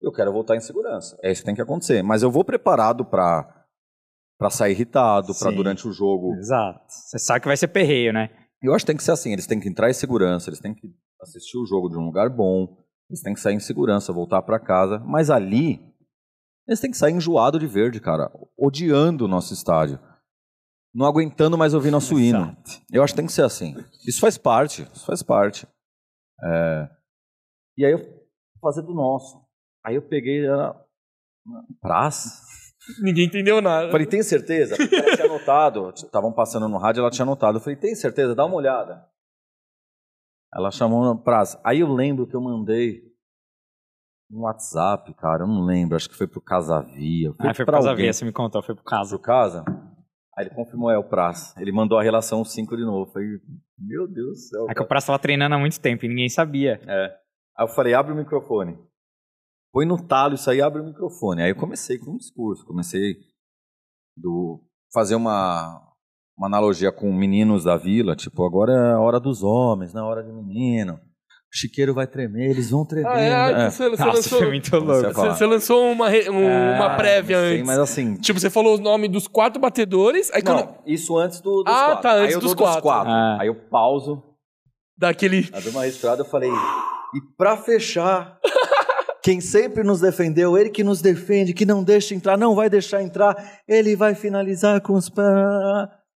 Eu 0.00 0.12
quero 0.12 0.32
voltar 0.32 0.56
em 0.56 0.60
segurança. 0.60 1.16
É 1.22 1.30
isso 1.32 1.42
que 1.42 1.46
tem 1.46 1.54
que 1.54 1.62
acontecer. 1.62 2.02
Mas 2.02 2.22
eu 2.22 2.30
vou 2.30 2.44
preparado 2.44 3.04
pra 3.04 3.64
para 4.38 4.50
sair 4.50 4.72
irritado, 4.72 5.28
pra 5.38 5.50
Sim. 5.50 5.56
durante 5.56 5.88
o 5.88 5.92
jogo. 5.92 6.34
Exato. 6.36 6.84
Você 6.88 7.18
sabe 7.18 7.40
que 7.40 7.48
vai 7.48 7.56
ser 7.56 7.68
perreio, 7.68 8.12
né? 8.12 8.28
Eu 8.62 8.74
acho 8.74 8.84
que 8.84 8.92
tem 8.92 8.96
que 8.96 9.02
ser 9.04 9.12
assim, 9.12 9.32
eles 9.32 9.46
têm 9.46 9.60
que 9.60 9.68
entrar 9.68 9.88
em 9.90 9.94
segurança, 9.94 10.48
eles 10.48 10.60
têm 10.60 10.74
que 10.74 10.88
assistir 11.20 11.56
o 11.58 11.66
jogo 11.66 11.88
de 11.88 11.96
um 11.96 12.04
lugar 12.04 12.28
bom, 12.28 12.84
eles 13.08 13.22
têm 13.22 13.34
que 13.34 13.40
sair 13.40 13.54
em 13.54 13.60
segurança, 13.60 14.12
voltar 14.12 14.42
pra 14.42 14.58
casa, 14.58 14.98
mas 15.00 15.30
ali 15.30 15.80
eles 16.66 16.80
têm 16.80 16.90
que 16.90 16.96
sair 16.96 17.12
enjoado 17.14 17.58
de 17.58 17.66
verde, 17.66 18.00
cara, 18.00 18.30
odiando 18.58 19.24
o 19.24 19.28
nosso 19.28 19.54
estádio. 19.54 19.98
Não 20.92 21.06
aguentando 21.06 21.58
mais 21.58 21.74
ouvir 21.74 21.90
nosso 21.90 22.18
hino. 22.18 22.56
Eu 22.90 23.02
acho 23.02 23.12
que 23.12 23.18
tem 23.18 23.26
que 23.26 23.32
ser 23.32 23.44
assim. 23.44 23.76
Isso 24.06 24.18
faz 24.18 24.38
parte, 24.38 24.82
isso 24.94 25.04
faz 25.04 25.22
parte. 25.22 25.66
É, 26.42 26.88
E 27.76 27.84
aí 27.84 27.92
eu 27.92 27.98
fazer 28.60 28.82
do 28.82 28.94
nosso. 28.94 29.44
Aí 29.84 29.94
eu 29.94 30.02
peguei 30.02 30.46
era 30.46 30.74
praça. 31.80 32.42
Ninguém 33.00 33.26
entendeu 33.26 33.60
nada. 33.60 33.90
Falei, 33.90 34.06
tem 34.06 34.22
certeza? 34.22 34.76
Porque 34.76 34.94
ela 34.94 35.16
tinha 35.16 35.26
anotado. 35.26 35.90
Estavam 35.90 36.32
passando 36.32 36.68
no 36.68 36.78
rádio, 36.78 37.00
ela 37.00 37.10
tinha 37.10 37.24
anotado. 37.24 37.58
Eu 37.58 37.62
falei, 37.62 37.76
tem 37.76 37.94
certeza? 37.94 38.34
Dá 38.34 38.44
uma 38.44 38.56
olhada. 38.56 39.04
Ela 40.54 40.70
chamou 40.70 41.04
na 41.04 41.20
praça. 41.20 41.60
Aí 41.64 41.80
eu 41.80 41.92
lembro 41.92 42.26
que 42.26 42.34
eu 42.34 42.40
mandei 42.40 43.02
um 44.30 44.42
WhatsApp, 44.42 45.12
cara. 45.14 45.42
Eu 45.42 45.48
não 45.48 45.64
lembro. 45.64 45.96
Acho 45.96 46.08
que 46.08 46.16
foi 46.16 46.26
pro 46.26 46.40
Casavia. 46.40 47.30
Ah, 47.38 47.54
foi 47.54 47.64
por 47.64 47.66
pra 47.66 47.74
causa 47.74 47.90
alguém. 47.90 48.04
via, 48.04 48.12
você 48.12 48.24
me 48.24 48.32
contou, 48.32 48.62
foi 48.62 48.74
por 48.74 48.84
causa. 48.84 49.10
Pro 49.16 49.24
Casa. 49.24 49.64
Aí 50.36 50.44
ele 50.44 50.54
confirmou, 50.54 50.90
é 50.90 50.98
o 50.98 51.04
Praça. 51.04 51.58
Ele 51.60 51.72
mandou 51.72 51.98
a 51.98 52.02
relação 52.02 52.44
5 52.44 52.76
de 52.76 52.84
novo. 52.84 53.08
Eu 53.08 53.12
falei, 53.12 53.28
meu 53.78 54.06
Deus 54.06 54.30
do 54.30 54.36
céu. 54.36 54.64
É 54.64 54.68
que 54.68 54.74
cara. 54.74 54.84
o 54.84 54.88
Praça 54.88 55.06
tava 55.08 55.18
treinando 55.18 55.54
há 55.54 55.58
muito 55.58 55.80
tempo 55.80 56.04
e 56.04 56.08
ninguém 56.08 56.28
sabia. 56.28 56.80
É. 56.86 57.16
Aí 57.56 57.64
eu 57.64 57.68
falei, 57.68 57.94
abre 57.94 58.12
o 58.12 58.16
microfone. 58.16 58.78
Põe 59.76 59.84
no 59.84 60.02
talo 60.02 60.36
isso 60.36 60.48
aí, 60.48 60.62
abre 60.62 60.80
o 60.80 60.84
microfone. 60.86 61.42
Aí 61.42 61.50
eu 61.50 61.54
comecei 61.54 61.98
com 61.98 62.12
um 62.12 62.16
discurso, 62.16 62.64
comecei 62.64 63.16
do 64.16 64.58
fazer 64.90 65.14
uma, 65.16 65.82
uma 66.34 66.46
analogia 66.46 66.90
com 66.90 67.12
meninos 67.12 67.64
da 67.64 67.76
vila, 67.76 68.16
tipo, 68.16 68.42
agora 68.46 68.72
é 68.72 68.92
a 68.94 68.98
hora 69.00 69.20
dos 69.20 69.42
homens, 69.42 69.92
não 69.92 70.00
é 70.00 70.04
a 70.04 70.08
hora 70.08 70.22
de 70.22 70.32
menino. 70.32 70.94
O 70.94 71.54
chiqueiro 71.54 71.92
vai 71.92 72.06
tremer, 72.06 72.52
eles 72.52 72.70
vão 72.70 72.86
tremer. 72.86 73.06
Ah, 73.06 73.20
é, 73.20 73.34
ah, 73.34 73.50
É. 73.50 73.70
você, 73.70 73.90
você 73.90 74.02
Nossa, 74.02 74.16
lançou, 74.16 74.48
muito 74.48 74.76
louco. 74.78 75.12
Você 75.12 75.28
você, 75.28 75.44
lançou 75.44 75.92
uma, 75.92 76.06
um- 76.08 76.10
É, 76.48 76.76
uma 76.80 76.96
prévia 76.96 77.38
Sei, 77.38 77.54
antes. 77.56 77.66
mas 77.66 77.78
assim... 77.78 78.16
Tipo, 78.16 78.40
você 78.40 78.48
falou 78.48 78.78
o 78.78 78.80
nome 78.80 79.08
dos 79.08 79.28
quatro 79.28 79.60
batedores, 79.60 80.30
aí 80.32 80.40
quando 80.42 80.60
Não, 80.60 80.78
isso 80.86 81.18
antes 81.18 81.42
do, 81.42 81.62
dos 81.62 81.70
Ah, 81.74 81.84
quatro. 81.88 82.02
tá, 82.02 82.12
antes 82.14 82.28
aí 82.28 82.32
eu 82.32 82.40
dos 82.40 82.54
dou 82.54 82.80
quatro. 82.80 83.10
Ah. 83.10 83.36
Aí 83.42 83.48
eu 83.48 83.54
pauso, 83.54 84.22
dá 84.96 85.10
aquele... 85.10 85.50
Aí 85.52 85.60
deu 85.62 85.70
uma 85.72 85.84
respirada, 85.84 86.22
eu 86.22 86.26
falei, 86.26 86.48
e 86.50 87.20
pra 87.36 87.58
fechar, 87.58 88.40
quem 89.26 89.40
sempre 89.40 89.82
nos 89.82 90.00
defendeu, 90.00 90.56
ele 90.56 90.70
que 90.70 90.84
nos 90.84 91.02
defende, 91.02 91.52
que 91.52 91.66
não 91.66 91.82
deixa 91.82 92.14
entrar, 92.14 92.38
não 92.38 92.54
vai 92.54 92.70
deixar 92.70 93.02
entrar, 93.02 93.34
ele 93.66 93.96
vai 93.96 94.14
finalizar 94.14 94.80
com 94.80 94.92
os 94.92 95.08
pés. 95.08 95.26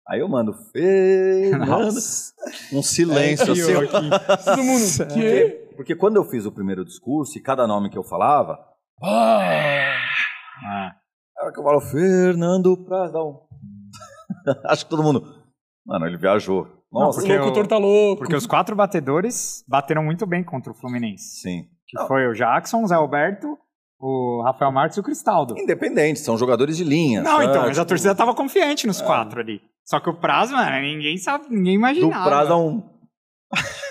Aí 0.06 0.20
eu 0.20 0.28
mando, 0.28 0.52
Fernando. 0.70 1.96
Um 2.70 2.82
silêncio 2.82 3.50
assim. 3.52 3.62
Arrepiou 3.62 3.82
aqui. 3.82 4.44
Todo 4.44 4.62
mundo... 4.62 4.82
Porque, 4.98 5.72
porque 5.74 5.96
quando 5.96 6.16
eu 6.16 6.24
fiz 6.24 6.44
o 6.44 6.52
primeiro 6.52 6.84
discurso, 6.84 7.38
e 7.38 7.40
cada 7.40 7.66
nome 7.66 7.88
que 7.88 7.96
eu 7.96 8.02
falava, 8.04 8.58
Ah, 9.02 9.94
Ah, 10.62 10.92
era 11.40 11.50
que 11.50 11.60
eu 11.60 11.64
falo, 11.64 11.80
Fernando 11.80 12.76
Praz, 12.84 13.10
dá 13.10 13.24
um... 13.24 13.38
Acho 14.68 14.84
que 14.84 14.90
todo 14.90 15.02
mundo, 15.02 15.24
mano, 15.86 16.06
ele 16.06 16.18
viajou. 16.18 16.66
Nossa, 16.92 17.20
o 17.20 17.22
porque 17.22 17.38
locutor 17.38 17.64
eu- 17.64 17.68
tá 17.68 17.78
louco. 17.78 18.18
porque 18.18 18.36
os 18.36 18.46
quatro 18.46 18.76
batedores 18.76 19.64
bateram 19.66 20.04
muito 20.04 20.26
bem 20.26 20.44
contra 20.44 20.72
o 20.72 20.74
Fluminense. 20.74 21.40
sim. 21.40 21.77
Que 21.88 21.98
foi 22.06 22.26
o 22.28 22.34
Jackson, 22.34 22.82
o 22.82 22.86
Zé 22.86 22.94
Alberto, 22.94 23.56
o 23.98 24.42
Rafael 24.44 24.70
Marques 24.70 24.96
e 24.96 25.00
o 25.00 25.02
Cristaldo. 25.02 25.58
Independente, 25.58 26.20
são 26.20 26.36
jogadores 26.36 26.76
de 26.76 26.84
linha. 26.84 27.22
Não, 27.22 27.42
então, 27.42 27.62
mas 27.62 27.78
a 27.78 27.84
torcida 27.84 28.14
tava 28.14 28.34
confiante 28.34 28.86
nos 28.86 29.00
quatro 29.00 29.40
ali. 29.40 29.60
Só 29.84 29.98
que 29.98 30.10
o 30.10 30.14
prazo, 30.14 30.52
mano, 30.54 30.80
ninguém 30.82 31.16
sabe, 31.16 31.46
ninguém 31.48 31.74
Do 31.74 31.78
imaginava. 31.80 32.28
Praz 32.28 32.48
dá 32.48 32.56
um... 32.58 32.82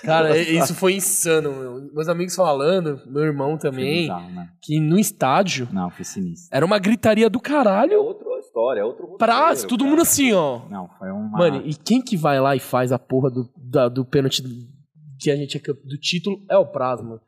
Cara, 0.03 0.37
isso 0.39 0.75
foi 0.75 0.93
insano, 0.93 1.51
meu. 1.51 1.91
Meus 1.91 2.07
amigos 2.07 2.35
falando, 2.35 3.01
meu 3.07 3.23
irmão 3.23 3.57
também, 3.57 4.01
bizarro, 4.03 4.29
né? 4.31 4.47
que 4.61 4.79
no 4.79 4.99
estádio 4.99 5.67
Não, 5.71 5.89
foi 5.89 6.05
sinistro. 6.05 6.55
era 6.55 6.63
uma 6.63 6.77
gritaria 6.77 7.27
do 7.29 7.39
É 7.39 7.41
caralho. 7.41 7.99
outra 8.03 8.27
história, 8.39 8.81
é 8.81 8.83
outro 8.83 9.07
roteiro, 9.07 9.17
Prazo, 9.17 9.67
todo 9.67 9.79
cara. 9.79 9.89
mundo 9.89 10.01
assim, 10.03 10.31
ó. 10.33 10.61
Não, 10.69 10.87
foi 10.99 11.09
uma... 11.09 11.35
Mano, 11.39 11.63
e 11.65 11.73
quem 11.73 11.99
que 11.99 12.15
vai 12.15 12.39
lá 12.39 12.55
e 12.55 12.59
faz 12.59 12.91
a 12.91 12.99
porra 12.99 13.31
do, 13.31 13.49
da- 13.57 13.89
do 13.89 14.05
pênalti 14.05 14.43
que 15.19 15.31
a 15.31 15.35
gente 15.35 15.57
é 15.57 15.61
do 15.73 15.97
título 15.99 16.37
é 16.49 16.55
o 16.57 16.67
Prazo, 16.67 17.03
mano. 17.03 17.19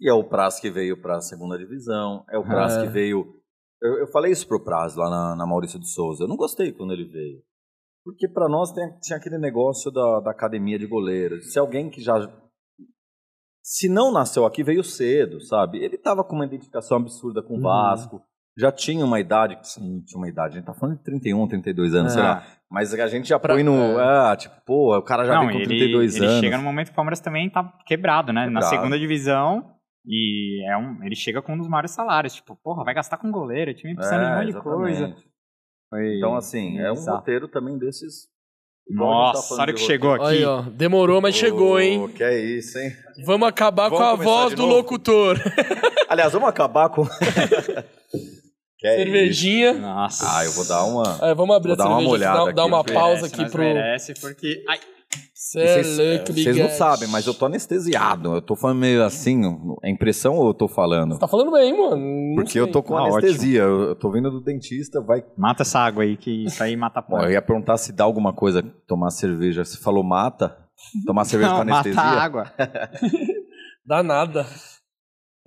E 0.00 0.08
é 0.10 0.12
o 0.12 0.24
Praz 0.24 0.60
que 0.60 0.70
veio 0.70 1.00
para 1.00 1.16
a 1.16 1.20
segunda 1.20 1.56
divisão, 1.56 2.24
é 2.30 2.36
o 2.38 2.44
Praz 2.44 2.76
É. 2.76 2.82
que 2.82 2.88
veio 2.88 3.34
Eu, 3.82 3.98
eu 3.98 4.06
falei 4.08 4.32
isso 4.32 4.46
pro 4.48 4.62
Praz 4.64 4.94
lá 4.96 5.08
na, 5.10 5.36
na 5.36 5.46
Maurício 5.46 5.78
de 5.78 5.88
Souza. 5.90 6.24
Eu 6.24 6.28
não 6.28 6.36
gostei 6.36 6.72
quando 6.72 6.92
ele 6.92 7.04
veio. 7.04 7.42
Porque 8.04 8.26
pra 8.28 8.48
nós 8.48 8.72
tem, 8.72 8.84
tinha 9.00 9.18
aquele 9.18 9.36
negócio 9.38 9.90
da, 9.90 10.20
da 10.20 10.30
academia 10.30 10.78
de 10.78 10.86
goleiros. 10.86 11.52
Se 11.52 11.58
alguém 11.58 11.90
que 11.90 12.00
já. 12.00 12.14
Se 13.62 13.88
não 13.88 14.12
nasceu 14.12 14.46
aqui, 14.46 14.62
veio 14.62 14.84
cedo, 14.84 15.40
sabe? 15.40 15.78
Ele 15.84 15.98
tava 15.98 16.22
com 16.22 16.36
uma 16.36 16.46
identificação 16.46 16.98
absurda 16.98 17.42
com 17.42 17.58
o 17.58 17.60
Vasco. 17.60 18.22
Já 18.56 18.70
tinha 18.72 19.04
uma 19.04 19.20
idade. 19.20 19.58
Sim, 19.62 20.00
tinha 20.06 20.18
uma 20.18 20.28
idade. 20.28 20.54
A 20.54 20.58
gente 20.58 20.66
tá 20.66 20.72
falando 20.72 20.96
de 20.98 21.02
31, 21.04 21.46
32 21.48 21.94
anos, 21.94 22.12
sei 22.12 22.22
É. 22.22 22.24
lá. 22.24 22.46
Mas 22.70 22.94
a 22.94 23.06
gente 23.08 23.28
já 23.28 23.38
Pra- 23.38 23.54
põe 23.54 23.62
no. 23.64 23.98
Ah, 23.98 24.34
tipo, 24.36 24.54
pô, 24.64 24.96
o 24.96 25.02
cara 25.02 25.24
já 25.26 25.34
não, 25.34 25.40
vem 25.42 25.50
com 25.50 25.56
ele, 25.58 25.66
32 25.66 26.16
ele 26.16 26.26
anos. 26.26 26.40
chega 26.40 26.56
no 26.56 26.62
momento 26.64 26.86
que 26.86 26.92
o 26.92 26.96
Palmeiras 26.96 27.20
também 27.20 27.50
tá 27.50 27.64
quebrado, 27.84 28.32
né? 28.32 28.46
Na 28.48 28.60
Quebrado. 28.60 28.68
segunda 28.68 28.98
divisão. 28.98 29.75
E 30.06 30.64
é 30.70 30.76
um, 30.76 31.02
ele 31.04 31.16
chega 31.16 31.42
com 31.42 31.54
um 31.54 31.58
dos 31.58 31.68
maiores 31.68 31.90
salários. 31.90 32.34
Tipo, 32.34 32.56
porra, 32.62 32.84
vai 32.84 32.94
gastar 32.94 33.16
com 33.18 33.30
goleiro, 33.30 33.70
o 33.70 33.74
time 33.74 33.94
precisando 33.94 34.20
de 34.20 34.26
um 34.26 34.28
É, 34.32 34.36
monte 34.44 34.54
de 34.54 34.60
coisa. 34.62 35.16
Foi- 35.90 36.16
Então, 36.18 36.36
assim, 36.36 36.78
é 36.78 36.90
um 36.90 36.94
Exato. 36.94 37.16
roteiro 37.18 37.48
também 37.48 37.76
desses. 37.78 38.24
tá 38.88 38.94
Nossa, 38.94 39.48
falando 39.48 39.60
a 39.60 39.62
hora 39.62 39.72
de 39.72 39.80
que 39.80 39.84
chegou 39.86 40.12
aqui. 40.14 40.24
Aí, 40.26 40.44
ó. 40.44 40.62
Demorou, 40.62 41.20
mas 41.20 41.34
chegou, 41.34 41.80
hein? 41.80 42.08
Que 42.08 42.22
é 42.22 42.38
isso, 42.40 42.78
hein? 42.78 42.92
Vamos 43.24 43.48
acabar 43.48 43.88
Vamos 43.88 43.98
com 43.98 44.04
a 44.04 44.14
voz 44.14 44.54
do 44.54 44.62
novo? 44.62 44.74
locutor. 44.76 45.36
Aliás, 46.08 46.32
vamos 46.32 46.48
acabar 46.48 46.88
com. 46.90 47.04
que 48.78 48.86
é 48.86 48.94
isso? 48.96 49.04
Cervejinha. 49.04 49.72
Nossa. 49.74 50.38
Ah, 50.38 50.44
eu 50.44 50.52
vou 50.52 50.64
dar 50.66 50.84
uma. 50.84 51.18
É, 51.22 51.34
vamos 51.34 51.56
abrir 51.56 51.74
Vou 51.74 51.74
a 51.74 51.76
dar 51.84 51.90
uma 51.90 52.00
cerveja, 52.00 52.08
molhada 52.10 52.38
dá, 52.38 52.52
dá 52.52 52.62
aqui, 52.62 52.70
uma 52.70 52.78
porque 52.84 52.94
pausa 52.94 53.22
Merece, 53.22 53.42
aqui 53.42 53.50
pro... 53.50 53.62
merece, 53.62 54.14
porque... 54.20 54.64
Ai, 54.68 54.78
Cê 55.34 55.60
é 55.60 55.82
Vocês 55.82 55.98
louco, 55.98 56.32
vocês 56.32 56.56
não 56.58 56.68
sabem, 56.70 57.08
mas 57.08 57.26
eu 57.26 57.34
tô 57.34 57.46
anestesiado. 57.46 58.34
Eu 58.36 58.42
tô 58.42 58.56
falando 58.56 58.78
meio 58.78 59.04
assim. 59.04 59.40
É 59.82 59.90
impressão 59.90 60.34
ou 60.34 60.48
eu 60.48 60.54
tô 60.54 60.66
falando? 60.66 61.18
Tá 61.18 61.28
falando 61.28 61.52
bem, 61.52 61.72
mano. 61.76 61.96
Não 61.96 62.34
Porque 62.36 62.58
eu 62.58 62.64
sei. 62.64 62.72
tô 62.72 62.82
com 62.82 62.96
Ah, 62.96 63.02
anestesia. 63.06 63.62
Eu 63.62 63.82
eu 63.90 63.94
tô 63.94 64.10
vindo 64.10 64.30
do 64.30 64.40
dentista, 64.40 65.00
vai. 65.00 65.22
mata 65.36 65.62
essa 65.62 65.78
água 65.78 66.02
aí, 66.04 66.16
que 66.16 66.44
isso 66.46 66.62
aí 66.62 66.76
mata 66.76 66.98
a 67.00 67.02
porta. 67.02 67.26
eu 67.26 67.32
ia 67.32 67.42
perguntar 67.42 67.76
se 67.76 67.92
dá 67.92 68.04
alguma 68.04 68.32
coisa 68.32 68.62
tomar 68.86 69.10
cerveja. 69.10 69.64
Você 69.64 69.78
falou 69.78 70.02
mata? 70.02 70.56
Tomar 71.06 71.24
cerveja 71.26 71.50
com 71.52 71.58
Não, 71.58 71.64
mata 71.66 71.88
anestesia? 71.88 72.00
a 72.02 72.22
água. 72.22 72.52
Dá 73.86 74.02
nada. 74.02 74.46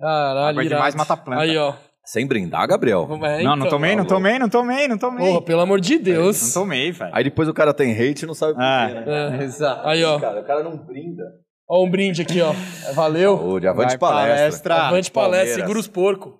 Caralho, 0.00 0.48
Água 0.48 0.64
irado. 0.64 0.68
demais 0.76 0.94
mata 0.94 1.12
a 1.12 1.16
planta. 1.16 1.42
Aí, 1.42 1.56
ó. 1.58 1.74
Sem 2.10 2.26
brindar, 2.26 2.66
Gabriel. 2.66 3.06
É, 3.22 3.40
não, 3.44 3.50
não 3.54 3.66
então. 3.66 3.68
tomei, 3.68 3.94
não 3.94 4.04
tomei, 4.04 4.36
não 4.36 4.48
tomei, 4.48 4.88
não 4.88 4.98
tomei. 4.98 5.28
Porra, 5.28 5.42
pelo 5.42 5.60
amor 5.60 5.80
de 5.80 5.94
Não 5.94 6.02
Deus. 6.02 6.52
tomei, 6.52 6.90
velho. 6.90 7.14
Aí 7.14 7.22
depois 7.22 7.48
o 7.48 7.54
cara 7.54 7.72
tem 7.72 7.92
hate 7.92 8.24
e 8.24 8.26
não 8.26 8.34
sabe 8.34 8.54
por 8.54 8.62
Ah, 8.64 8.88
quê, 8.88 8.94
né? 9.08 9.38
É. 9.38 9.42
exato. 9.46 9.86
Aí, 9.86 10.02
ó. 10.02 10.18
Cara, 10.18 10.40
o 10.40 10.44
cara 10.44 10.64
não 10.64 10.76
brinda. 10.76 11.22
Ó, 11.68 11.84
um 11.84 11.88
brinde 11.88 12.20
aqui, 12.22 12.40
ó. 12.42 12.52
Valeu. 12.94 13.36
Saúde, 13.36 13.68
avante 13.68 13.88
Vai 13.90 13.98
palestra. 13.98 14.74
Avante 14.74 14.90
palestra, 14.90 15.12
Palmeiras. 15.12 15.54
segura 15.54 15.78
os 15.78 15.86
porcos. 15.86 16.32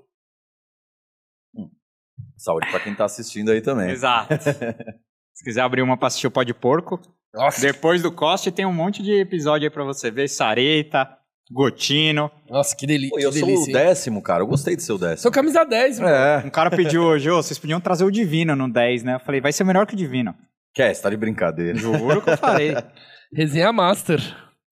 Saúde 2.36 2.68
pra 2.68 2.80
quem 2.80 2.94
tá 2.97 3.05
assistindo 3.05 3.52
aí 3.52 3.60
também. 3.60 3.90
Exato. 3.90 4.34
Se 5.32 5.44
quiser 5.44 5.60
abrir 5.60 5.82
uma 5.82 5.97
pra 5.97 6.09
assistir 6.09 6.26
o 6.26 6.32
Pó 6.32 6.42
de 6.42 6.52
Porco, 6.52 7.01
Nossa. 7.32 7.60
depois 7.60 8.02
do 8.02 8.10
Coste 8.10 8.51
tem 8.51 8.66
um 8.66 8.72
monte 8.72 9.05
de 9.05 9.12
episódio 9.20 9.68
aí 9.68 9.70
pra 9.72 9.84
você 9.84 10.10
ver. 10.10 10.26
Sareta, 10.28 11.16
Gotino. 11.51 12.31
Nossa, 12.48 12.77
que, 12.77 12.86
deli 12.86 13.09
Pô, 13.09 13.16
que 13.16 13.24
eu 13.24 13.32
sou 13.32 13.47
delícia. 13.47 13.70
o 13.70 13.72
décimo, 13.72 14.22
cara. 14.22 14.43
Eu 14.43 14.47
gostei 14.47 14.77
de 14.77 14.82
ser 14.82 14.93
o 14.93 14.98
décimo. 14.98 15.18
Seu 15.18 15.32
camisa 15.32 15.64
10, 15.64 16.01
mano. 16.01 16.14
É. 16.14 16.39
Um 16.47 16.51
cara 16.51 16.70
pediu 16.70 17.02
hoje, 17.02 17.28
ô, 17.28 17.43
vocês 17.43 17.59
podiam 17.59 17.81
trazer 17.81 18.05
o 18.05 18.10
Divino 18.10 18.55
no 18.55 18.70
10, 18.70 19.02
né? 19.02 19.14
Eu 19.16 19.20
falei, 19.20 19.40
vai 19.40 19.52
ser 19.52 19.64
melhor 19.64 19.86
que 19.86 19.94
o 19.94 19.97
Divino. 19.97 20.35
Quer, 20.72 20.94
você 20.94 21.02
tá 21.02 21.10
de 21.10 21.16
brincadeira. 21.16 21.77
Juro 21.77 22.22
que 22.22 22.31
eu 22.31 22.39
falei. 22.39 22.74
Resenha 23.35 23.72
Master. 23.72 24.20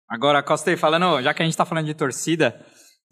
Agora, 0.10 0.44
Costa, 0.44 0.70
aí, 0.70 0.78
falando, 0.78 1.22
já 1.22 1.34
que 1.34 1.41
a 1.41 1.45
gente 1.45 1.58
tá 1.58 1.66
falando 1.66 1.86
de 1.86 1.94
torcida, 1.94 2.64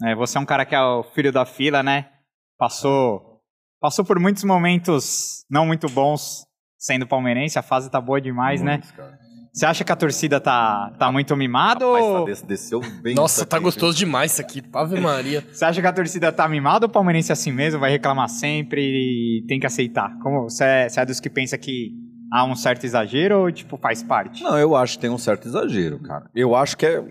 é, 0.03 0.15
você 0.15 0.37
é 0.37 0.41
um 0.41 0.45
cara 0.45 0.65
que 0.65 0.75
é 0.75 0.81
o 0.81 1.03
filho 1.03 1.31
da 1.31 1.45
fila, 1.45 1.81
né? 1.81 2.09
Passou, 2.57 3.41
passou 3.81 4.05
por 4.05 4.19
muitos 4.19 4.43
momentos 4.43 5.43
não 5.49 5.65
muito 5.65 5.89
bons 5.89 6.45
sendo 6.77 7.07
palmeirense, 7.07 7.57
a 7.57 7.63
fase 7.63 7.89
tá 7.89 7.99
boa 7.99 8.21
demais, 8.21 8.61
né? 8.61 8.73
Muitos, 8.73 8.91
cara. 8.91 9.17
Você 9.55 9.65
acha 9.65 9.85
que 9.85 9.91
a 9.91 9.95
torcida 9.95 10.37
tá, 10.41 10.91
tá 10.99 11.09
muito 11.09 11.33
mimada 11.37 11.85
Rapaz, 11.85 12.03
ou... 12.05 12.19
tá 12.19 12.25
des- 12.25 12.41
desceu 12.41 12.81
bem 13.01 13.15
Nossa, 13.15 13.45
tá 13.45 13.55
aqui, 13.55 13.63
gostoso 13.63 13.97
demais 13.97 14.33
isso 14.33 14.41
aqui. 14.41 14.61
Ave 14.73 14.99
Maria. 14.99 15.45
Você 15.49 15.63
acha 15.63 15.79
que 15.79 15.87
a 15.87 15.93
torcida 15.93 16.29
tá 16.29 16.45
mimada 16.49 16.85
ou 16.85 16.89
o 16.89 16.91
palmeirense 16.91 17.31
é 17.31 17.33
assim 17.33 17.53
mesmo, 17.53 17.79
vai 17.79 17.89
reclamar 17.89 18.27
sempre 18.27 18.81
e 18.81 19.45
tem 19.47 19.57
que 19.57 19.65
aceitar? 19.65 20.13
Como 20.21 20.49
você 20.49 20.63
é, 20.65 20.89
você 20.89 20.99
é 20.99 21.05
dos 21.05 21.21
que 21.21 21.29
pensa 21.29 21.57
que 21.57 21.91
há 22.33 22.43
um 22.43 22.53
certo 22.53 22.83
exagero 22.83 23.43
ou 23.43 23.51
tipo 23.51 23.77
faz 23.77 24.03
parte? 24.03 24.43
Não, 24.43 24.57
eu 24.59 24.75
acho 24.75 24.95
que 24.95 24.99
tem 25.03 25.09
um 25.09 25.17
certo 25.17 25.47
exagero, 25.47 25.99
cara. 25.99 26.29
Eu 26.35 26.53
acho 26.53 26.75
que 26.75 26.85
é, 26.85 27.01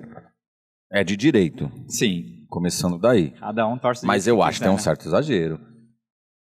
é 0.92 1.02
de 1.02 1.16
direito, 1.16 1.72
Sim, 1.88 2.44
começando 2.50 2.98
daí. 2.98 3.30
cada 3.40 3.66
um 3.66 3.78
torce. 3.78 4.04
Mas 4.04 4.26
eu 4.26 4.42
acho 4.42 4.58
que 4.58 4.64
tem 4.64 4.70
um 4.70 4.76
né? 4.76 4.80
certo 4.80 5.08
exagero. 5.08 5.58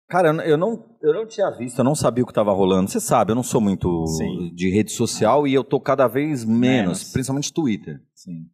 Cara, 0.09 0.29
eu 0.29 0.57
não- 0.57 0.85
eu 1.01 1.13
não, 1.13 1.27
tinha 1.27 1.49
visto, 1.51 1.77
eu 1.77 1.83
não 1.83 1.93
sabia 1.93 2.23
o 2.23 2.25
que 2.27 2.31
estava 2.31 2.51
rolando. 2.51 2.89
Você 2.89 2.99
sabe, 2.99 3.31
eu 3.31 3.35
não 3.35 3.43
sou 3.43 3.61
muito 3.61 4.07
Sim. 4.07 4.51
de 4.55 4.69
rede 4.71 4.91
social 4.91 5.45
e 5.47 5.53
eu 5.53 5.63
tô 5.63 5.79
cada 5.79 6.07
vez 6.07 6.43
menos, 6.43 6.59
Menos. 6.59 7.03
principalmente 7.13 7.53
Twitter. 7.53 8.01
Sim. 8.15 8.47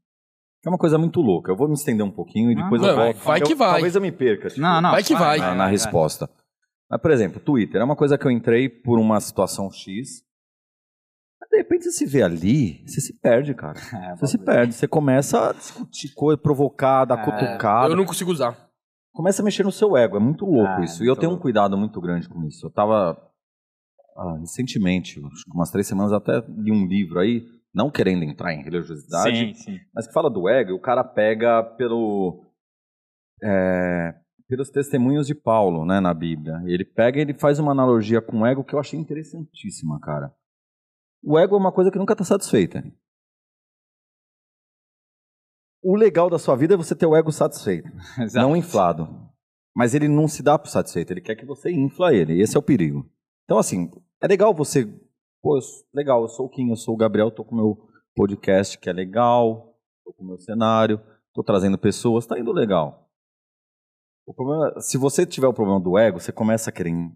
É 0.66 0.70
uma 0.70 0.78
coisa 0.78 0.98
muito 0.98 1.22
louca. 1.22 1.52
Eu 1.52 1.56
vou 1.56 1.68
me 1.68 1.76
estender 1.76 2.06
um 2.06 2.12
pouquinho 2.12 2.52
e 2.52 2.56
depois 2.56 2.82
eu 2.82 2.96
volto. 2.96 3.18
vai 3.20 3.40
que 3.40 3.54
Eu- 3.54 3.58
vai. 3.58 3.72
Talvez 3.74 3.96
eu 3.96 4.02
me 4.02 4.12
perca. 4.12 4.50
tipo, 4.50 4.60
Não, 4.62 4.82
não. 4.82 4.92
Vai 4.92 5.04
que 5.04 5.14
vai. 5.16 5.38
na, 5.38 5.56
na 5.56 5.68
resposta. 5.68 6.30
Mas, 6.90 7.02
por 7.02 7.12
exemplo, 7.12 7.40
Twitter 7.40 7.80
é 7.80 7.84
uma 7.84 7.96
coisa 7.96 8.18
que 8.18 8.26
eu 8.26 8.32
entrei 8.32 8.68
por 8.68 9.00
uma 9.00 9.20
situação 9.22 9.72
X. 9.72 10.24
Mas, 11.40 11.50
de 11.52 11.58
repente 11.58 11.84
você 11.86 11.92
se 11.92 12.06
vê 12.06 12.22
ali, 12.24 12.84
você 12.86 13.00
se 13.00 13.14
perde, 13.14 13.54
cara. 13.54 13.76
É, 14.12 14.16
Você 14.18 14.28
se 14.32 14.38
perde. 14.40 14.74
Você 14.74 14.88
começa 14.88 15.50
a 15.50 15.54
discutir 15.54 16.14
coisa, 16.14 16.38
provocar, 16.38 17.06
dar 17.06 17.20
É, 17.20 17.24
cutucada. 17.24 17.94
Eu 17.94 17.96
não 17.96 18.06
consigo 18.06 18.32
usar. 18.32 18.65
Começa 19.16 19.42
a 19.42 19.46
mexer 19.46 19.64
no 19.64 19.72
seu 19.72 19.96
ego. 19.96 20.18
É 20.18 20.20
muito 20.20 20.46
louco 20.46 20.68
Ah, 20.68 20.84
isso. 20.84 21.04
E 21.04 21.08
eu 21.08 21.16
tenho 21.16 21.32
um 21.32 21.40
cuidado 21.40 21.78
muito 21.78 22.00
grande 22.02 22.28
com 22.28 22.44
isso. 22.44 22.66
Eu 22.66 22.70
tava. 22.70 23.18
ah, 24.18 24.36
recentemente, 24.40 25.22
umas 25.54 25.72
três 25.72 25.88
semanas, 25.88 26.12
até 26.12 26.44
li 26.50 26.72
um 26.72 26.86
livro 26.86 27.20
aí, 27.20 27.46
não 27.74 27.90
querendo 27.90 28.24
entrar 28.24 28.54
em 28.54 28.62
religiosidade, 28.62 29.38
Sim, 29.38 29.54
sim. 29.54 29.80
mas 29.94 30.06
que 30.06 30.14
fala 30.14 30.30
do 30.30 30.50
ego, 30.50 30.72
e 30.72 30.74
o 30.74 30.82
cara 30.82 31.04
pega 31.04 31.64
pelo. 31.64 32.44
é, 33.42 34.16
pelos 34.50 34.70
testemunhos 34.70 35.26
de 35.28 35.34
Paulo, 35.34 35.86
né, 35.86 36.00
na 36.02 36.14
Bíblia. 36.14 36.62
Ele 36.66 36.84
pega 36.86 37.18
e 37.18 37.22
ele 37.22 37.34
faz 37.34 37.58
uma 37.58 37.72
analogia 37.72 38.22
com 38.22 38.42
o 38.42 38.46
ego 38.46 38.64
que 38.66 38.76
eu 38.76 38.80
achei 38.80 39.00
interessantíssima, 39.00 40.00
cara. 40.00 40.32
O 41.24 41.40
ego 41.40 41.56
é 41.56 41.58
uma 41.60 41.72
coisa 41.72 41.90
que 41.90 41.98
nunca 41.98 42.14
está 42.14 42.24
satisfeita. 42.26 42.84
O 45.88 45.96
legal 45.96 46.30
da 46.30 46.40
sua 46.40 46.56
vida 46.56 46.74
é 46.74 46.78
você 46.78 46.96
ter 46.96 47.06
o 47.06 47.16
ego 47.16 47.32
satisfeito, 47.32 47.88
Exato. 48.20 48.48
não 48.48 48.56
inflado. 48.56 49.08
Mas 49.76 49.94
ele 49.94 50.08
não 50.08 50.28
se 50.28 50.42
dá 50.42 50.58
por 50.58 50.70
satisfeito, 50.70 51.12
ele 51.12 51.22
quer 51.22 51.36
que 51.36 51.46
você 51.46 51.70
infla 51.72 52.14
ele. 52.14 52.42
Esse 52.42 52.56
é 52.56 52.60
o 52.60 52.64
perigo. 52.64 53.06
Então, 53.44 53.58
assim, 53.58 53.92
é 54.22 54.28
legal 54.28 54.54
você. 54.54 54.86
Pô, 55.42 55.58
eu 55.58 55.62
sou- 55.62 55.86
legal, 55.94 56.22
eu 56.24 56.28
sou 56.28 56.46
o 56.46 56.50
Kim, 56.50 56.70
eu 56.70 56.76
sou 56.76 56.94
o 56.96 56.98
Gabriel, 56.98 57.30
tô 57.30 57.44
com 57.44 57.54
o 57.54 57.58
meu 57.58 57.88
podcast 58.16 58.80
que 58.80 58.90
é 58.90 58.94
legal, 58.94 59.78
tô 60.04 60.14
com 60.14 60.24
o 60.24 60.28
meu 60.28 60.40
cenário, 60.40 61.00
tô 61.34 61.44
trazendo 61.44 61.78
pessoas, 61.78 62.26
tá 62.26 62.40
indo 62.40 62.52
legal. 62.52 63.08
O 64.26 64.34
problema, 64.34 64.80
se 64.82 64.98
você 64.98 65.24
tiver 65.26 65.48
o 65.48 65.54
problema 65.54 65.80
do 65.80 66.00
ego, 66.00 66.20
você 66.20 66.32
começa 66.32 66.70
a 66.72 66.74
querer 66.74 66.90
in- 66.90 67.16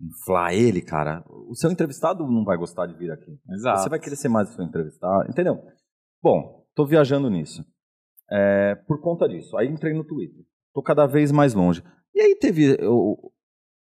inflar 0.00 0.52
ele, 0.52 0.80
cara. 0.82 1.22
O 1.28 1.54
seu 1.54 1.70
entrevistado 1.70 2.26
não 2.26 2.44
vai 2.44 2.56
gostar 2.56 2.86
de 2.86 2.94
vir 2.94 3.12
aqui. 3.12 3.38
Exato. 3.50 3.82
Você 3.82 3.88
vai 3.88 4.00
querer 4.00 4.16
ser 4.16 4.28
mais 4.28 4.50
o 4.50 4.54
seu 4.54 4.64
entrevistado, 4.64 5.30
entendeu? 5.30 5.62
Bom, 6.20 6.61
tô 6.74 6.86
viajando 6.86 7.28
nisso. 7.30 7.64
É, 8.30 8.74
por 8.86 9.00
conta 9.00 9.28
disso. 9.28 9.56
Aí 9.56 9.68
entrei 9.68 9.92
no 9.94 10.04
Twitter. 10.04 10.44
Tô 10.74 10.82
cada 10.82 11.06
vez 11.06 11.30
mais 11.30 11.54
longe. 11.54 11.82
E 12.14 12.20
aí 12.20 12.34
teve. 12.34 12.76
Eu, 12.80 13.16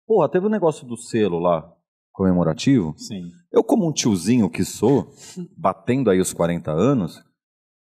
porra, 0.07 0.29
teve 0.29 0.47
um 0.47 0.51
negócio 0.51 0.87
do 0.87 0.97
selo 0.97 1.39
lá, 1.39 1.71
comemorativo. 2.13 2.95
Sim. 2.97 3.29
Eu, 3.53 3.63
como 3.63 3.87
um 3.89 3.93
tiozinho 3.93 4.49
que 4.51 4.65
sou, 4.65 5.11
batendo 5.57 6.11
aí 6.11 6.21
os 6.21 6.33
40 6.33 6.71
anos, 6.71 7.23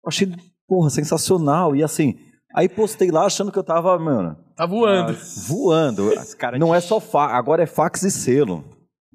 achei, 0.05 0.28
porra, 0.66 0.91
sensacional. 0.91 1.74
E 1.77 1.83
assim, 1.85 2.19
aí 2.55 2.69
postei 2.69 3.11
lá 3.11 3.27
achando 3.27 3.53
que 3.53 3.59
eu 3.59 3.65
tava, 3.65 3.97
mano, 3.99 4.37
Tá 4.57 4.65
voando. 4.66 5.16
voando. 5.47 6.09
Os 6.19 6.35
cara 6.35 6.59
Não 6.59 6.74
é 6.74 6.81
só 6.81 6.99
fa 6.99 7.27
agora 7.27 7.62
é 7.62 7.66
fax 7.66 8.03
e 8.03 8.11
selo. 8.11 8.65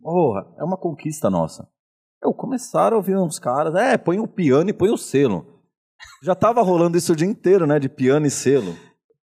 Porra, 0.01 0.45
é 0.57 0.63
uma 0.63 0.77
conquista 0.77 1.29
nossa. 1.29 1.67
Eu 2.23 2.33
começaram 2.33 2.95
a 2.95 2.99
ouvir 2.99 3.17
uns 3.17 3.39
caras, 3.39 3.73
é, 3.75 3.97
põe 3.97 4.19
o 4.19 4.27
piano 4.27 4.69
e 4.69 4.73
põe 4.73 4.89
o 4.91 4.97
selo. 4.97 5.50
Já 6.23 6.35
tava 6.35 6.61
rolando 6.61 6.97
isso 6.97 7.13
o 7.13 7.15
dia 7.15 7.27
inteiro, 7.27 7.65
né, 7.65 7.79
de 7.79 7.89
piano 7.89 8.25
e 8.25 8.31
selo. 8.31 8.75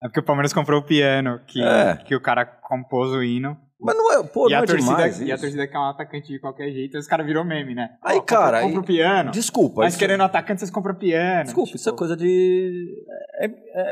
É 0.03 0.09
porque 0.09 0.21
o 0.21 0.25
Palmeiras 0.25 0.53
comprou 0.53 0.81
o 0.81 0.85
piano, 0.85 1.41
que, 1.47 1.63
É. 1.63 1.97
que 1.97 2.15
o 2.15 2.21
cara 2.21 2.45
compôs 2.45 3.11
o 3.13 3.23
hino. 3.23 3.57
Mas 3.85 3.97
não 3.97 4.13
é, 4.13 4.23
pô, 4.23 4.49
e, 4.49 4.53
não 4.53 4.61
a 4.61 4.63
é 4.63 4.67
torcida, 4.67 4.95
demais 4.95 5.21
e 5.21 5.33
a 5.33 5.39
torcida 5.39 5.67
quer 5.67 5.77
um 5.79 5.89
atacante 5.89 6.29
de 6.29 6.39
qualquer 6.39 6.71
jeito, 6.71 6.97
os 6.97 7.07
caras 7.09 7.27
virou 7.27 7.45
meme, 7.45 7.75
né? 7.75 7.89
Aí, 8.03 8.19
compra- 8.21 8.37
cara, 8.37 8.61
compra 8.63 8.77
aí- 8.77 8.79
o 8.79 8.85
piano. 8.85 9.31
Desculpa, 9.33 9.81
Mas 9.83 9.95
isso- 9.95 9.99
querendo 9.99 10.23
atacante, 10.23 10.61
vocês 10.61 10.71
compram 10.71 10.95
piano. 10.95 11.45
Desculpa, 11.45 11.67
Tipo, 11.67 11.77
isso 11.79 11.89
é 11.91 11.93
coisa 11.97 12.17
de. 12.17 13.05
É, 13.41 13.47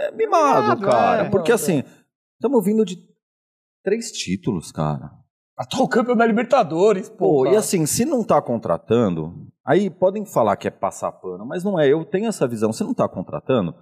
é 0.09 0.13
mimado, 0.13 0.63
Mimado, 0.63 0.83
cara. 0.83 1.23
é. 1.27 1.29
Porque 1.31 1.51
assim, 1.51 1.83
estamos 2.35 2.65
vindo 2.65 2.85
de 2.85 2.99
três 3.85 4.13
títulos, 4.13 4.71
cara. 4.71 5.11
Atual 5.59 5.89
campeão 5.89 6.17
da 6.17 6.25
Libertadores, 6.27 7.09
pô. 7.09 7.45
Pô, 7.45 7.47
e 7.47 7.57
assim, 7.57 7.85
se 7.85 8.05
não 8.05 8.23
tá 8.25 8.41
contratando, 8.41 9.35
aí 9.71 9.89
podem 9.89 10.25
falar 10.25 10.57
que 10.57 10.67
é 10.67 10.71
passar 10.71 11.13
pano, 11.13 11.47
mas 11.47 11.63
não 11.63 11.79
é. 11.79 11.89
Eu 11.89 12.05
tenho 12.05 12.27
essa 12.27 12.47
visão. 12.47 12.73
Se 12.73 12.83
não 12.83 12.93
tá 12.93 13.09
contratando, 13.09 13.75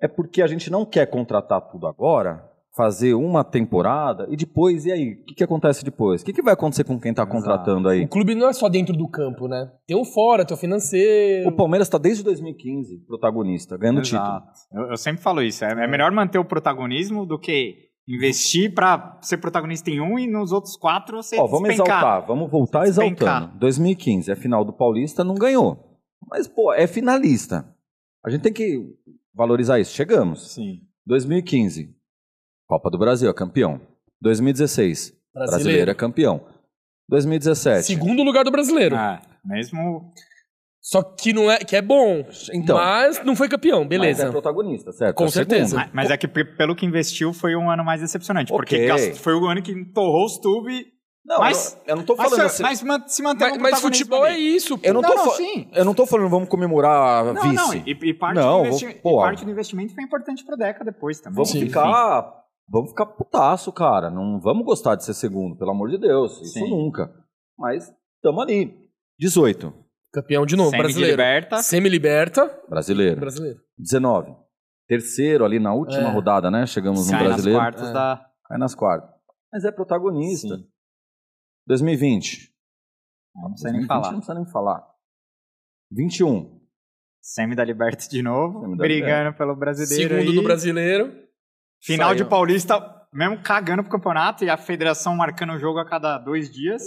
é 0.00 0.06
porque 0.06 0.40
a 0.40 0.46
gente 0.46 0.70
não 0.70 0.86
quer 0.86 1.06
contratar 1.06 1.60
tudo 1.62 1.88
agora, 1.88 2.48
fazer 2.76 3.14
uma 3.14 3.42
temporada 3.42 4.26
e 4.30 4.36
depois, 4.36 4.84
e 4.84 4.92
aí? 4.92 5.12
O 5.12 5.24
que, 5.24 5.34
que 5.34 5.44
acontece 5.44 5.84
depois? 5.84 6.22
O 6.22 6.24
que, 6.24 6.32
que 6.32 6.42
vai 6.42 6.54
acontecer 6.54 6.84
com 6.84 7.00
quem 7.00 7.12
tá 7.12 7.22
Exato. 7.22 7.36
contratando 7.36 7.88
aí? 7.88 8.04
O 8.04 8.08
clube 8.08 8.34
não 8.34 8.48
é 8.48 8.52
só 8.52 8.68
dentro 8.68 8.96
do 8.96 9.08
campo, 9.08 9.48
né? 9.48 9.70
Tem 9.86 9.96
o 9.96 10.04
fora, 10.04 10.44
tem 10.44 10.56
o 10.56 10.60
financeiro. 10.60 11.48
O 11.48 11.52
Palmeiras 11.56 11.88
tá 11.88 11.98
desde 11.98 12.22
2015 12.22 12.98
protagonista, 13.06 13.76
ganhando 13.76 14.02
título. 14.02 14.22
Exato. 14.22 14.52
Eu, 14.72 14.90
eu 14.90 14.96
sempre 14.96 15.22
falo 15.22 15.42
isso. 15.42 15.64
É, 15.64 15.70
é 15.70 15.86
melhor 15.88 16.12
manter 16.12 16.38
o 16.38 16.44
protagonismo 16.44 17.26
do 17.26 17.38
que 17.38 17.83
investir 18.06 18.74
pra 18.74 19.18
ser 19.22 19.38
protagonista 19.38 19.90
em 19.90 20.00
um 20.00 20.18
e 20.18 20.26
nos 20.26 20.52
outros 20.52 20.76
quatro 20.76 21.16
você 21.22 21.36
Ó, 21.38 21.46
vamos 21.46 21.68
despencar. 21.70 21.98
exaltar, 21.98 22.26
vamos 22.26 22.50
voltar 22.50 22.84
Despencar. 22.84 23.36
exaltando. 23.38 23.58
2015, 23.58 24.30
é 24.30 24.36
final 24.36 24.64
do 24.64 24.72
Paulista, 24.72 25.24
não 25.24 25.34
ganhou. 25.34 25.98
Mas, 26.28 26.46
pô, 26.46 26.72
é 26.72 26.86
finalista. 26.86 27.66
A 28.24 28.30
gente 28.30 28.42
tem 28.42 28.52
que 28.52 28.82
valorizar 29.34 29.78
isso. 29.78 29.92
Chegamos. 29.94 30.52
Sim. 30.52 30.80
2015, 31.06 31.94
Copa 32.66 32.90
do 32.90 32.98
Brasil, 32.98 33.28
é 33.28 33.34
campeão. 33.34 33.80
2016, 34.22 35.12
brasileiro, 35.34 35.90
é 35.90 35.94
campeão. 35.94 36.46
2017. 37.08 37.84
Segundo 37.86 38.22
lugar 38.22 38.44
do 38.44 38.50
brasileiro. 38.50 38.96
Ah, 38.96 39.20
mesmo. 39.44 40.10
Só 40.86 41.02
que 41.02 41.32
não 41.32 41.50
é 41.50 41.56
que 41.58 41.74
é 41.74 41.80
bom. 41.80 42.26
Então. 42.52 42.76
mas 42.76 43.24
não 43.24 43.34
foi 43.34 43.48
campeão, 43.48 43.80
Mas 43.80 43.88
beleza. 43.88 44.26
é 44.26 44.30
protagonista, 44.30 44.92
certo? 44.92 45.16
Com 45.16 45.24
É 45.24 45.28
certeza. 45.28 45.68
segundo. 45.78 45.86
Ah, 45.86 45.90
Mas 45.94 46.10
é 46.10 46.16
que 46.18 46.28
pe- 46.28 46.44
pelo 46.44 46.76
que 46.76 46.84
investiu 46.84 47.32
foi 47.32 47.56
um 47.56 47.70
ano 47.70 47.82
mais 47.82 48.02
decepcionante. 48.02 48.52
Porque 48.52 48.76
Ok. 48.76 48.86
gast- 48.88 49.22
foi 49.22 49.32
o 49.34 49.46
ano 49.46 49.62
que 49.62 49.74
torrou 49.92 50.26
os 50.26 50.36
tubes. 50.38 50.84
Não, 51.24 51.38
Mas- 51.38 51.80
eu, 51.86 51.92
eu 51.92 51.96
não 51.96 52.04
tô 52.04 52.14
Mas, 52.14 52.28
falando 52.30 52.50
se- 52.50 52.62
assim. 52.62 52.84
mas 52.84 53.10
se 53.10 53.22
mantém 53.22 53.48
Mas, 53.52 53.58
mas 53.72 53.80
futebol 53.80 54.26
é 54.26 54.36
isso. 54.38 54.76
pô. 54.76 54.86
eu 54.86 54.92
não, 54.92 55.00
Não, 55.00 55.08
tô 55.08 55.14
não, 55.16 55.30
sim. 55.30 55.70
Eu 55.72 55.84
não 55.86 55.94
tô 55.94 56.04
falando 56.04 56.28
vamos 56.28 56.50
comemorar 56.50 57.32
Não, 57.32 57.40
vice. 57.42 57.54
não. 57.54 57.74
E, 57.74 57.98
e 58.10 58.12
parte, 58.12 58.34
Não, 58.36 58.60
do 58.60 58.68
investi- 58.68 59.00
e 59.02 59.16
parte 59.16 59.42
do 59.46 59.50
investimento 59.50 59.94
foi 59.94 60.04
importante 60.04 60.44
pra 60.44 60.54
Deca 60.54 60.84
depois 60.84 61.18
também. 61.20 61.36
Vamos 61.36 61.54
Enfim. 61.54 61.64
ficar. 61.68 62.42
Vamos 62.68 62.90
ficar 62.90 63.06
putaço, 63.06 63.72
cara. 63.72 64.10
Não 64.10 64.38
vamos 64.38 64.66
gostar 64.66 64.96
de 64.96 65.04
ser 65.04 65.14
segundo, 65.14 65.56
pelo 65.56 65.70
amor 65.70 65.88
de 65.88 65.96
Deus. 65.96 66.42
Isso 66.42 66.52
Sim. 66.58 66.68
nunca. 66.68 67.10
Mas 67.58 67.90
tamo 68.22 68.42
ali. 68.42 68.74
18. 69.18 69.72
Campeão 70.14 70.46
de 70.46 70.54
novo, 70.56 70.70
Semi 70.70 70.82
brasileiro. 70.82 71.10
liberta. 71.12 71.62
Semi-liberta. 71.62 72.62
Brasileiro. 72.68 73.20
Brasileiro. 73.20 73.60
19. 73.76 74.32
Terceiro 74.86 75.44
ali 75.44 75.58
na 75.58 75.74
última 75.74 76.08
É. 76.08 76.12
rodada, 76.12 76.50
né? 76.50 76.66
Chegamos 76.66 77.06
no 77.06 77.10
Cai 77.12 77.18
nas 77.24 77.28
brasileiro. 77.32 77.58
quartas 77.60 77.88
É. 77.88 77.92
da. 77.92 78.24
Cai 78.46 78.58
nas 78.58 78.74
quartas. 78.76 79.10
Mas 79.52 79.64
é 79.64 79.72
protagonista. 79.72 80.56
Sim. 80.56 80.64
2020. 81.66 82.52
Não 83.34 83.50
precisa 83.50 83.72
nem 83.72 83.80
2020 83.80 83.86
falar. 83.88 84.12
Não 84.12 84.18
precisa 84.20 84.34
nem 84.34 84.46
falar. 84.52 84.86
21. 85.90 86.60
Semi 87.20 87.56
da 87.56 87.64
Liberta 87.64 88.06
de 88.08 88.22
novo, 88.22 88.76
brigando 88.76 89.36
pelo 89.36 89.56
brasileiro. 89.56 90.14
Segundo 90.14 90.30
aí. 90.30 90.36
no 90.36 90.42
brasileiro. 90.42 91.12
Final 91.82 92.10
Saiu. 92.10 92.24
de 92.24 92.30
Paulista, 92.30 93.03
mesmo 93.14 93.40
cagando 93.42 93.82
pro 93.82 93.92
campeonato 93.92 94.44
e 94.44 94.50
a 94.50 94.56
federação 94.56 95.14
marcando 95.16 95.52
o 95.54 95.58
jogo 95.58 95.78
a 95.78 95.84
cada 95.88 96.18
dois 96.18 96.50
dias. 96.50 96.82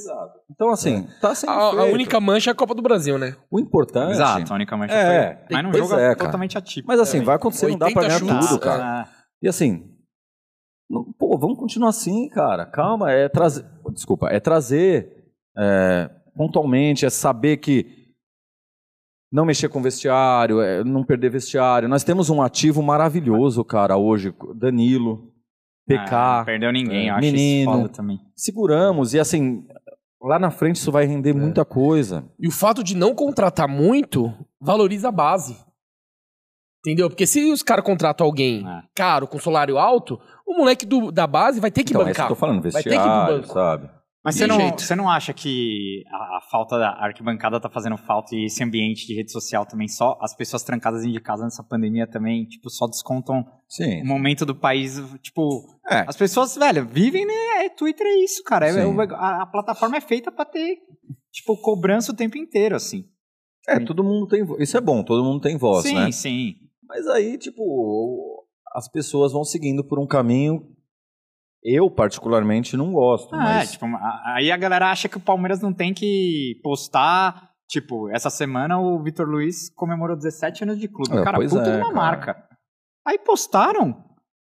Então, 0.52 0.70
assim, 0.70 1.08
tá 1.22 1.34
sem 1.34 1.50
A, 1.50 1.54
a 1.54 1.84
única 1.86 2.20
mancha 2.20 2.50
é 2.50 2.54
a 2.54 2.56
Copa 2.56 2.76
do 2.76 2.82
Brasil, 2.82 3.18
né? 3.18 3.36
O 3.50 3.60
importante. 3.60 4.12
Exato, 4.12 4.52
a 4.52 4.56
única 4.56 4.76
mancha 4.76 4.94
É, 4.94 5.36
foi. 5.48 5.56
Mas 5.56 5.64
num 5.64 5.72
pois 5.72 5.84
jogo 5.88 5.96
é, 6.00 6.14
cara. 6.14 6.16
totalmente 6.26 6.58
atípico. 6.58 6.88
Mas 6.88 7.00
assim, 7.00 7.22
vai 7.22 7.36
acontecer, 7.38 7.68
não 7.70 7.78
dá 7.78 7.90
pra 7.90 8.02
80 8.04 8.20
ganhar 8.20 8.34
chutes, 8.36 8.50
tudo, 8.50 8.60
cara. 8.60 8.84
Ah, 8.84 9.10
E 9.42 9.48
assim, 9.48 9.90
não- 10.90 11.06
pô, 11.18 11.38
vamos 11.38 11.58
continuar 11.58 11.90
assim, 11.90 12.28
cara. 12.30 12.66
Calma, 12.66 13.12
é 13.12 13.30
trazer. 13.30 13.66
Desculpa, 13.94 14.28
é 14.28 14.40
trazer 14.40 15.32
é, 15.58 16.10
pontualmente, 16.36 17.06
é 17.06 17.10
saber 17.10 17.58
que 17.58 18.06
não 19.32 19.46
mexer 19.46 19.70
com 19.70 19.82
vestiário, 19.82 20.62
é 20.62 20.84
não 20.84 21.04
perder 21.04 21.30
vestiário. 21.30 21.88
Nós 21.90 22.04
temos 22.04 22.30
um 22.30 22.42
ativo 22.42 22.82
maravilhoso, 22.84 23.64
cara, 23.64 23.98
hoje. 23.98 24.34
Danilo, 24.56 25.32
PK. 25.88 26.16
ah, 26.16 26.38
não 26.40 26.46
perdeu 26.46 26.72
ninguém, 26.72 27.08
é, 27.08 27.10
eu 27.12 27.16
acho 27.16 27.22
menino. 27.22 27.72
isso 27.72 27.80
foda 27.80 27.90
também. 27.90 28.20
Seguramos 28.36 29.14
e 29.14 29.20
assim, 29.20 29.66
lá 30.22 30.38
na 30.38 30.52
frente 30.52 30.76
isso 30.78 30.92
vai 30.92 31.06
render 31.06 31.34
muita 31.34 31.64
coisa. 31.66 32.26
E 32.40 32.48
o 32.48 32.52
fato 32.52 32.84
de 32.84 32.96
não 32.96 33.16
contratar 33.16 33.68
muito 33.68 34.34
valoriza 34.60 35.08
a 35.10 35.12
base. 35.12 35.56
Entendeu? 36.86 37.10
Porque 37.10 37.26
se 37.26 37.52
os 37.52 37.64
caras 37.64 37.84
contratam 37.84 38.26
alguém 38.26 38.66
É. 38.68 38.84
caro, 38.96 39.28
com 39.28 39.40
salário 39.40 39.78
alto, 39.78 40.20
o 40.46 40.54
moleque 40.58 40.86
do- 40.86 41.12
da 41.12 41.28
base 41.28 41.60
vai 41.60 41.72
ter 41.72 41.84
que 41.84 41.90
Então, 41.92 42.02
é 42.02 42.06
isso 42.06 42.14
que 42.14 42.18
bancar. 42.22 42.26
eu 42.32 42.36
tô 42.36 42.40
falando, 42.40 42.62
Vai 42.62 42.72
ter 42.84 42.90
que 42.90 42.90
ir 42.90 42.92
pro 42.92 43.02
vestiário, 43.02 43.36
banco. 43.42 43.54
sabe? 43.54 43.90
Mas 44.28 44.36
De 44.36 44.42
você 44.42 44.48
não, 44.48 44.60
jeito. 44.60 44.82
você 44.82 44.94
não 44.94 45.10
acha 45.10 45.34
que 45.34 46.04
a, 46.12 46.38
a 46.38 46.42
falta 46.52 46.78
da 46.78 46.90
arquibancada 47.02 47.62
tá 47.62 47.70
fazendo 47.70 47.96
falta 47.96 48.36
e 48.36 48.48
esse 48.48 48.62
ambiente 48.62 49.08
de 49.08 49.16
rede 49.16 49.32
social 49.32 49.66
também 49.66 49.88
só? 49.88 50.18
As 50.22 50.36
pessoas 50.36 50.64
trancadas 50.64 51.00
dentro 51.00 51.14
de 51.18 51.24
casa 51.24 51.46
nessa 51.46 51.64
pandemia 51.64 52.06
também, 52.06 52.44
tipo, 52.44 52.70
só 52.70 52.88
descontam 52.88 53.46
Sim. 53.70 54.02
o 54.02 54.06
momento 54.06 54.46
do 54.46 54.54
país, 54.54 55.02
tipo... 55.22 55.80
É. 55.90 56.04
As 56.06 56.18
pessoas, 56.18 56.54
velho, 56.58 56.86
vivem, 56.86 57.26
né? 57.26 57.64
É, 57.64 57.70
Twitter 57.70 58.06
é 58.06 58.18
isso, 58.22 58.44
cara. 58.44 58.68
É- 58.68 58.74
Sim. 58.74 58.98
a, 59.12 59.44
a 59.44 59.46
plataforma 59.46 59.96
é 59.96 60.02
feita 60.02 60.30
pra 60.30 60.44
ter, 60.44 60.76
tipo, 61.32 61.56
cobrança 61.62 62.12
o 62.12 62.16
tempo 62.16 62.38
inteiro, 62.38 62.76
assim. 62.76 63.06
É, 63.66 63.80
todo 63.80 64.04
mundo 64.04 64.28
tem. 64.28 64.46
Isso 64.60 64.76
é 64.76 64.82
bom, 64.82 65.04
todo 65.04 65.24
mundo 65.24 65.40
tem 65.40 65.56
voz, 65.58 65.84
sim, 65.84 65.96
né? 65.96 66.12
sim. 66.12 66.56
Mas 66.86 67.08
aí, 67.08 67.38
tipo, 67.38 68.46
as 68.76 68.90
pessoas 68.90 69.32
vão 69.32 69.46
seguindo 69.46 69.86
por 69.86 70.00
um 70.00 70.06
caminho. 70.06 70.68
Eu, 71.64 71.90
particularmente, 71.90 72.78
não 72.78 72.92
gosto. 72.92 73.34
Ah, 73.34 73.38
mas... 73.38 73.70
é, 73.70 73.72
tipo, 73.72 73.86
aí 74.36 74.52
a 74.52 74.58
galera 74.58 74.92
acha 74.92 75.10
que 75.10 75.18
o 75.18 75.22
Palmeiras 75.22 75.62
não 75.62 75.74
tem 75.74 75.94
que 75.94 76.60
postar. 76.64 77.52
Tipo, 77.68 78.10
essa 78.10 78.30
semana 78.30 78.80
o 78.80 79.02
Vitor 79.04 79.28
Luiz 79.28 79.70
comemorou 79.76 80.16
17 80.16 80.64
anos 80.64 80.80
de 80.80 80.88
clube. 80.88 81.18
É, 81.18 81.24
cara, 81.24 81.38
pois 81.38 81.52
puta 81.52 81.68
é, 81.68 81.72
de 81.72 81.78
uma 81.78 81.94
cara. 81.94 81.96
marca. 81.96 82.48
Aí 83.06 83.20
postaram. 83.20 84.04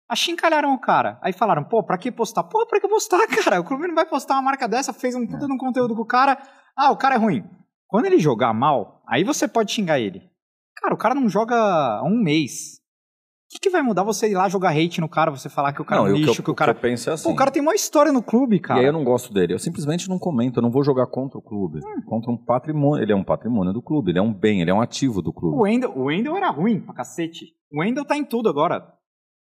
Achincalharam 0.08 0.74
o 0.74 0.78
cara. 0.78 1.18
Aí 1.22 1.32
falaram, 1.32 1.64
pô, 1.64 1.82
pra 1.84 1.98
que 1.98 2.10
postar? 2.10 2.44
Pô, 2.44 2.66
pra 2.66 2.80
que 2.80 2.88
postar, 2.88 3.26
cara? 3.42 3.60
O 3.60 3.64
clube 3.64 3.86
não 3.86 3.94
vai 3.94 4.06
postar 4.06 4.34
uma 4.34 4.42
marca 4.42 4.68
dessa, 4.68 4.92
fez 4.92 5.14
um 5.14 5.26
puta 5.26 5.46
de 5.46 5.52
um 5.52 5.58
conteúdo 5.58 5.94
com 5.94 6.02
o 6.02 6.06
cara. 6.06 6.38
Ah, 6.76 6.90
o 6.90 6.96
cara 6.96 7.14
é 7.14 7.18
ruim. 7.18 7.44
Quando 7.88 8.06
ele 8.06 8.18
jogar 8.18 8.52
mal, 8.52 9.02
aí 9.08 9.24
você 9.24 9.48
pode 9.48 9.72
xingar 9.72 9.98
ele. 9.98 10.30
Cara, 10.76 10.94
o 10.94 10.98
cara 10.98 11.14
não 11.14 11.28
joga 11.28 11.56
há 11.56 12.02
um 12.04 12.16
mês. 12.16 12.79
O 13.50 13.52
que, 13.52 13.58
que 13.58 13.70
vai 13.70 13.82
mudar 13.82 14.04
você 14.04 14.30
ir 14.30 14.34
lá 14.36 14.48
jogar 14.48 14.70
hate 14.70 15.00
no 15.00 15.08
cara, 15.08 15.28
você 15.28 15.48
falar 15.48 15.72
que 15.72 15.82
o 15.82 15.84
cara 15.84 16.02
não, 16.02 16.06
é 16.08 16.12
um 16.12 16.14
e 16.14 16.18
o 16.18 16.20
lixo, 16.24 16.36
que, 16.36 16.42
que, 16.44 16.50
eu, 16.50 16.52
o 16.52 16.56
cara. 16.56 16.72
que 16.72 16.78
eu 16.78 16.82
penso 16.82 17.10
é 17.10 17.14
assim. 17.14 17.24
Pô, 17.24 17.32
o 17.32 17.36
cara 17.36 17.50
tem 17.50 17.60
uma 17.60 17.74
história 17.74 18.12
no 18.12 18.22
clube, 18.22 18.56
E 18.56 18.60
cara. 18.60 18.78
aí 18.78 18.86
eu 18.86 18.92
não 18.92 19.02
gosto 19.02 19.34
dele. 19.34 19.52
Eu 19.52 19.58
simplesmente 19.58 20.08
não 20.08 20.20
comento, 20.20 20.60
eu 20.60 20.62
não 20.62 20.70
vou 20.70 20.84
jogar 20.84 21.08
contra 21.08 21.36
o 21.36 21.42
clube. 21.42 21.80
Hum. 21.80 22.02
Contra 22.06 22.30
um 22.30 22.36
patrimônio. 22.36 23.02
Ele 23.02 23.10
é 23.12 23.16
um 23.16 23.24
patrimônio 23.24 23.72
do 23.72 23.82
clube, 23.82 24.12
ele 24.12 24.20
é 24.20 24.22
um 24.22 24.32
bem, 24.32 24.60
ele 24.60 24.70
é 24.70 24.74
um 24.74 24.80
ativo 24.80 25.20
do 25.20 25.30
O 25.30 25.32
clube. 25.32 25.56
Wendel, 25.62 25.90
o 25.98 26.04
Wendel 26.04 26.36
era 26.36 26.48
ruim 26.48 26.80
pra 26.80 26.94
cacete. 26.94 27.46
O 27.72 27.80
Wendel 27.80 28.04
tá 28.04 28.16
em 28.16 28.24
tudo 28.24 28.48
agora. 28.48 28.80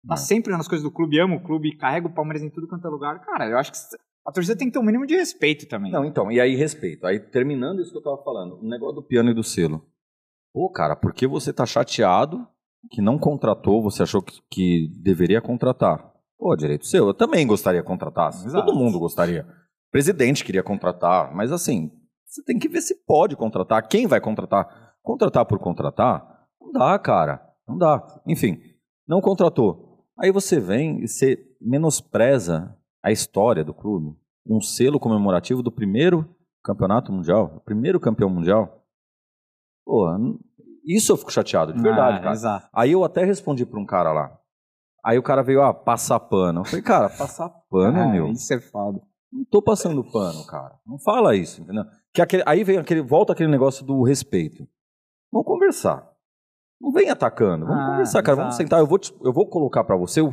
Tá 0.05 0.15
É. 0.15 0.17
sempre 0.17 0.51
nas 0.51 0.67
coisas 0.67 0.84
do 0.84 0.91
clube, 0.91 1.17
ama 1.17 1.35
o 1.38 1.41
clube, 1.41 1.77
carrega 1.77 2.07
o 2.07 2.13
Palmeiras 2.13 2.43
em 2.43 2.49
tudo 2.49 2.67
quanto 2.67 2.85
é 2.85 2.89
lugar. 2.89 3.22
Cara, 3.22 3.47
eu 3.49 3.57
acho 3.57 3.72
que 3.72 3.77
a 4.27 4.31
torcida 4.34 4.57
tem 4.57 4.67
que 4.67 4.73
ter 4.73 4.80
um 4.80 4.84
mínimo 4.84 5.07
de 5.07 5.15
respeito 5.15 5.69
também. 5.69 5.89
Não, 5.89 6.03
então, 6.03 6.30
e 6.30 6.41
aí 6.41 6.53
respeito. 6.57 7.07
Aí 7.07 7.17
terminando 7.17 7.80
isso 7.80 7.93
que 7.93 7.97
eu 7.97 8.03
tava 8.03 8.22
falando, 8.23 8.57
o 8.59 8.67
negócio 8.67 8.95
do 8.95 9.03
piano 9.03 9.30
e 9.31 9.34
do 9.34 9.41
selo. 9.43 9.85
Pô, 10.53 10.69
cara, 10.69 10.97
por 10.97 11.13
que 11.13 11.26
você 11.26 11.53
tá 11.53 11.65
chateado 11.65 12.45
que 12.90 13.02
não 13.02 13.18
contratou, 13.18 13.82
você 13.82 14.03
achou 14.03 14.22
que, 14.22 14.40
que 14.49 14.88
deveria 15.02 15.41
contratar? 15.41 16.14
Pô, 16.38 16.56
direito 16.56 16.86
seu, 16.86 17.07
eu 17.07 17.14
também 17.14 17.45
gostaria 17.48 17.82
de 17.82 17.88
contratar. 17.88 18.30
Exato. 18.30 18.66
Todo 18.66 18.78
mundo 18.78 18.99
gostaria. 18.99 19.44
O 19.44 19.91
presidente 19.91 20.44
queria 20.44 20.64
contratar, 20.64 21.34
mas 21.34 21.52
assim, 21.52 21.91
você 22.26 22.44
tem 22.44 22.60
que 22.60 22.68
ver 22.68 22.82
se 22.82 22.95
pode 23.06 23.36
contratar. 23.36 23.88
Quem 23.88 24.07
vai 24.07 24.20
contratar? 24.20 24.94
Contratar 25.02 25.45
por 25.45 25.60
contratar? 25.60 26.26
Não 26.60 26.72
dá, 26.72 26.99
cara. 26.99 27.41
Não 27.68 27.78
dá. 27.78 28.03
Enfim, 28.28 28.60
não 29.07 29.22
contratou. 29.22 30.03
Aí 30.20 30.32
você 30.32 30.60
vem 30.60 31.03
e 31.03 31.07
você 31.07 31.38
menospreza 31.62 32.78
a 33.03 33.12
história 33.12 33.64
do 33.64 33.74
clube. 33.74 34.18
Um 34.45 34.62
selo 34.62 34.99
comemorativo 34.99 35.64
do 35.64 35.72
primeiro 35.72 36.30
campeonato 36.64 37.12
mundial, 37.12 37.62
primeiro 37.66 37.99
campeão 37.99 38.30
mundial. 38.30 38.84
Pô, 39.86 40.07
isso 40.86 41.12
eu 41.12 41.18
fico 41.18 41.32
chateado, 41.32 41.74
de 41.74 41.82
verdade, 41.82 42.18
Ah, 42.18 42.22
cara. 42.22 42.34
Exato. 42.34 42.68
Aí 42.74 42.91
eu 42.91 43.03
até 43.03 43.24
respondi 43.24 43.66
pra 43.66 43.80
um 43.80 43.86
cara 43.86 44.12
lá. 44.12 44.38
Aí 45.03 45.18
o 45.18 45.24
cara 45.24 45.44
veio, 45.44 45.62
ah, 45.62 45.74
passar 45.74 46.20
pano. 46.20 46.62
Eu 46.62 46.66
falei, 46.66 46.82
cara, 46.82 47.10
passar 47.10 47.49
pano, 47.70 47.98
Ah, 48.02 48.07
meu. 48.07 48.28
Isso 48.30 48.53
é 48.53 48.60
foda. 48.60 48.99
Não 49.32 49.44
tô 49.45 49.62
passando 49.62 50.03
pano, 50.12 50.45
cara. 50.48 50.76
Não 50.86 50.98
fala 50.99 51.36
isso, 51.36 51.62
entendeu? 51.62 51.84
Que 52.14 52.22
aquele, 52.22 52.44
aí 52.45 52.64
vem 52.64 52.78
aquele, 52.78 53.02
volta 53.02 53.34
aquele 53.34 53.49
negócio 53.52 53.86
do 53.86 54.02
respeito. 54.03 54.68
Vamos 55.32 55.45
conversar. 55.45 56.10
Não 56.82 56.91
vem 56.91 57.10
atacando. 57.10 57.66
Vamos 57.66 57.84
Ah, 57.84 57.88
conversar, 57.91 58.24
cara. 58.24 58.36
Vamos 58.38 58.53
exato. 58.56 58.64
sentar. 58.64 58.80
Eu 58.80 58.88
vou, 58.88 58.98
te- 58.98 59.14
eu 59.24 59.34
vou 59.34 59.48
colocar 59.49 59.84
pra 59.84 59.95
você 59.98 60.22
o, 60.22 60.30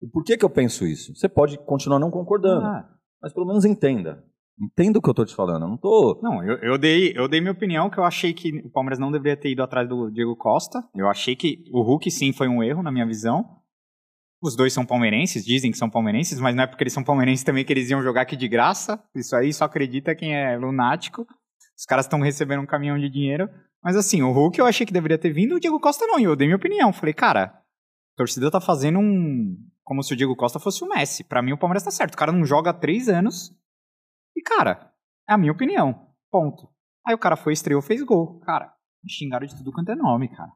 o 0.00 0.08
porquê 0.10 0.36
que 0.36 0.44
eu 0.44 0.50
penso 0.50 0.86
isso. 0.86 1.14
Você 1.14 1.28
pode 1.28 1.58
continuar 1.58 1.98
não 1.98 2.10
concordando, 2.10 2.66
Ah, 2.66 2.88
mas 3.22 3.32
pelo 3.32 3.46
menos 3.46 3.64
entenda. 3.64 4.24
Entenda 4.58 4.98
o 4.98 5.02
que 5.02 5.10
eu 5.10 5.14
tô 5.14 5.24
te 5.24 5.34
falando. 5.34 5.64
Eu 5.64 5.68
não 5.68 5.76
tô. 5.76 6.18
não, 6.22 6.42
eu, 6.42 6.56
eu 6.58 6.78
dei, 6.78 7.12
eu 7.14 7.28
dei 7.28 7.40
minha 7.40 7.52
opinião 7.52 7.90
que 7.90 7.98
eu 7.98 8.04
achei 8.04 8.32
que 8.32 8.58
o 8.64 8.70
Palmeiras 8.70 8.98
não 8.98 9.12
deveria 9.12 9.36
ter 9.36 9.50
ido 9.50 9.62
atrás 9.62 9.86
do 9.88 10.10
Diego 10.10 10.34
Costa. 10.34 10.82
Eu 10.94 11.08
achei 11.08 11.36
que 11.36 11.64
o 11.70 11.82
Hulk 11.82 12.10
sim 12.10 12.32
foi 12.32 12.48
um 12.48 12.62
erro, 12.62 12.82
na 12.82 12.90
minha 12.90 13.06
visão. 13.06 13.44
Os 14.42 14.56
dois 14.56 14.72
são 14.72 14.86
palmeirenses, 14.86 15.44
dizem 15.44 15.70
que 15.70 15.78
são 15.78 15.90
palmeirenses, 15.90 16.38
mas 16.38 16.54
não 16.54 16.62
é 16.62 16.66
porque 16.66 16.82
eles 16.82 16.92
são 16.92 17.02
palmeirenses 17.02 17.44
também 17.44 17.64
que 17.64 17.72
eles 17.72 17.90
iam 17.90 18.02
jogar 18.02 18.22
aqui 18.22 18.36
de 18.36 18.48
graça. 18.48 19.02
Isso 19.14 19.34
aí 19.34 19.52
só 19.52 19.64
acredita 19.64 20.14
quem 20.14 20.34
é 20.34 20.56
lunático. 20.56 21.26
Os 21.76 21.84
caras 21.84 22.06
estão 22.06 22.20
recebendo 22.20 22.62
um 22.62 22.66
caminhão 22.66 22.98
de 22.98 23.10
dinheiro. 23.10 23.48
Mas 23.82 23.96
assim, 23.96 24.22
o 24.22 24.32
Hulk 24.32 24.58
eu 24.58 24.66
achei 24.66 24.86
que 24.86 24.92
deveria 24.92 25.18
ter 25.18 25.32
vindo, 25.32 25.54
o 25.54 25.60
Diego 25.60 25.78
Costa 25.78 26.06
não. 26.06 26.18
E 26.18 26.24
eu 26.24 26.34
dei 26.34 26.46
minha 26.46 26.56
opinião. 26.56 26.92
Falei, 26.92 27.12
cara, 27.14 27.44
a 27.44 28.16
torcida 28.16 28.50
tá 28.50 28.60
fazendo 28.60 28.98
um. 28.98 29.56
como 29.84 30.02
se 30.02 30.14
o 30.14 30.16
Diego 30.16 30.34
Costa 30.34 30.58
fosse 30.58 30.82
o 30.82 30.88
Messi. 30.88 31.24
Pra 31.24 31.42
mim, 31.42 31.52
o 31.52 31.58
Palmeiras 31.58 31.82
tá 31.82 31.90
certo. 31.90 32.14
O 32.14 32.18
cara 32.18 32.32
não 32.32 32.44
joga 32.44 32.70
há 32.70 32.74
três 32.74 33.08
anos. 33.08 33.54
E, 34.36 34.42
cara, 34.42 34.90
é 35.28 35.32
a 35.32 35.38
minha 35.38 35.52
opinião. 35.52 36.06
Ponto. 36.30 36.68
Aí 37.06 37.14
o 37.14 37.18
cara 37.18 37.36
foi, 37.36 37.52
estreou, 37.52 37.80
fez 37.80 38.02
gol. 38.02 38.38
Cara, 38.40 38.72
me 39.02 39.10
xingaram 39.10 39.46
de 39.46 39.56
tudo 39.56 39.72
quanto 39.72 39.90
é 39.90 39.94
nome, 39.96 40.28
cara. 40.28 40.50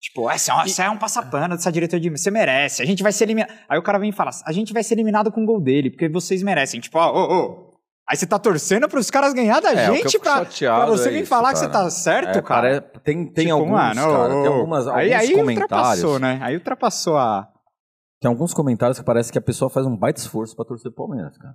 Tipo, 0.00 0.28
essa 0.30 0.52
é, 0.52 0.54
um, 0.54 0.60
essa 0.60 0.84
é 0.84 0.90
um 0.90 0.98
passapano 0.98 1.54
dessa 1.56 1.72
diretoria 1.72 2.10
de. 2.10 2.18
Você 2.18 2.30
merece, 2.30 2.82
a 2.82 2.84
gente 2.84 3.02
vai 3.02 3.10
ser 3.10 3.24
eliminado. 3.24 3.50
Aí 3.66 3.78
o 3.78 3.82
cara 3.82 3.98
vem 3.98 4.10
e 4.10 4.12
fala: 4.12 4.30
a 4.44 4.52
gente 4.52 4.72
vai 4.74 4.82
ser 4.82 4.94
eliminado 4.94 5.32
com 5.32 5.42
o 5.42 5.46
gol 5.46 5.62
dele, 5.62 5.90
porque 5.90 6.08
vocês 6.10 6.42
merecem. 6.42 6.78
Tipo, 6.78 6.98
ó, 6.98 7.10
ô, 7.10 7.38
ô. 7.60 7.74
Aí 8.06 8.14
você 8.18 8.26
tá 8.26 8.38
torcendo 8.38 8.86
pros 8.86 9.10
caras 9.10 9.32
ganhar 9.32 9.60
da 9.60 9.72
É, 9.72 9.86
que 9.88 9.96
gente 10.02 10.18
pra, 10.18 10.44
pra 10.44 10.86
você 10.86 11.08
é 11.08 11.12
vir 11.12 11.20
isso, 11.22 11.30
falar 11.30 11.54
que 11.54 11.60
cara. 11.60 11.66
você 11.66 11.72
tá 11.72 11.90
certo, 11.90 12.38
É, 12.38 12.42
cara. 12.42 12.82
pare- 12.82 13.00
tem 13.02 13.32
tem 13.32 13.46
Tipo, 13.46 13.56
alguns, 13.56 13.70
mano, 13.72 14.02
ô, 14.02 14.12
cara, 14.12 14.28
tem 14.34 14.46
algumas, 14.46 14.88
aí, 14.88 15.14
alguns 15.14 15.28
aí 15.30 15.34
comentários. 15.36 15.72
ultrapassou, 15.72 16.18
né? 16.18 16.38
Aí 16.42 16.54
ultrapassou 16.54 17.16
a. 17.16 17.48
Tem 18.20 18.28
alguns 18.30 18.52
comentários 18.52 18.98
que 18.98 19.04
parece 19.06 19.32
que 19.32 19.38
a 19.38 19.42
pessoa 19.42 19.70
faz 19.70 19.86
um 19.86 19.96
baita 19.96 20.20
esforço 20.20 20.54
pra 20.54 20.66
torcer 20.66 20.92
pro 20.92 21.06
Palmeiras, 21.06 21.38
cara. 21.38 21.54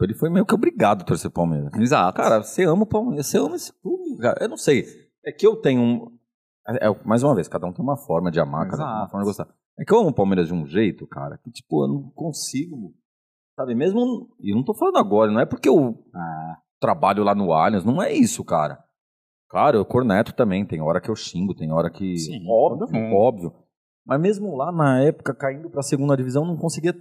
Tipo, 0.00 0.04
ele 0.04 0.14
foi 0.14 0.30
meio 0.30 0.46
que 0.46 0.54
obrigado 0.54 1.02
a 1.02 1.04
torcer 1.04 1.30
Palmeiras. 1.30 1.70
Exato. 1.74 2.16
Cara, 2.16 2.42
você 2.42 2.64
ama 2.64 2.84
o 2.84 2.86
Palmeiras, 2.86 3.26
você 3.26 3.36
ama 3.38 3.56
esse 3.56 3.70
clube, 3.82 4.16
cara. 4.18 4.42
Eu 4.42 4.48
não 4.48 4.56
sei. 4.56 4.86
É 5.24 5.30
que 5.30 5.46
eu 5.46 5.56
tenho 5.56 5.80
um. 5.82 6.18
é- 6.68 6.88
é, 6.88 7.04
mais 7.04 7.22
uma 7.22 7.34
vez, 7.34 7.48
cada 7.48 7.66
um 7.66 7.72
tem 7.72 7.84
uma 7.84 7.96
forma 7.98 8.30
de 8.30 8.40
amar, 8.40 8.66
cada 8.68 8.82
um 8.82 8.86
tem 8.86 8.86
uma 8.86 8.96
Exato. 9.00 9.10
forma 9.10 9.24
de 9.24 9.28
gostar. 9.28 9.54
É 9.78 9.84
que 9.84 9.92
eu 9.92 9.98
amo 9.98 10.08
o 10.08 10.14
Palmeiras 10.14 10.46
de 10.46 10.54
um 10.54 10.66
jeito, 10.66 11.06
cara, 11.06 11.38
que, 11.38 11.50
tipo, 11.50 11.84
eu 11.84 11.88
não 11.88 12.10
consigo. 12.14 12.94
Sabe, 13.58 13.74
mesmo. 13.74 14.30
E 14.40 14.52
eu 14.52 14.56
não 14.56 14.64
tô 14.64 14.72
falando 14.74 14.96
agora, 14.96 15.30
não 15.30 15.40
é 15.40 15.44
porque 15.44 15.68
eu 15.68 16.02
Ah, 16.14 16.56
trabalho 16.80 17.22
lá 17.22 17.34
no 17.34 17.52
Allianz, 17.52 17.84
não 17.84 18.02
é 18.02 18.10
isso, 18.12 18.42
cara. 18.42 18.82
Claro, 19.50 19.76
eu 19.78 19.84
corneto 19.84 20.32
também, 20.32 20.64
tem 20.64 20.80
hora 20.80 21.00
que 21.00 21.10
eu 21.10 21.16
xingo, 21.16 21.54
tem 21.54 21.70
hora 21.72 21.90
que. 21.90 22.16
Sim, 22.16 22.42
óbvio, 22.48 22.88
óbvio. 23.14 23.52
Mas 24.06 24.18
mesmo 24.20 24.56
lá 24.56 24.72
na 24.72 25.00
época, 25.02 25.34
caindo 25.34 25.68
pra 25.68 25.82
segunda 25.82 26.16
divisão, 26.16 26.46
não 26.46 26.56
conseguia 26.56 26.94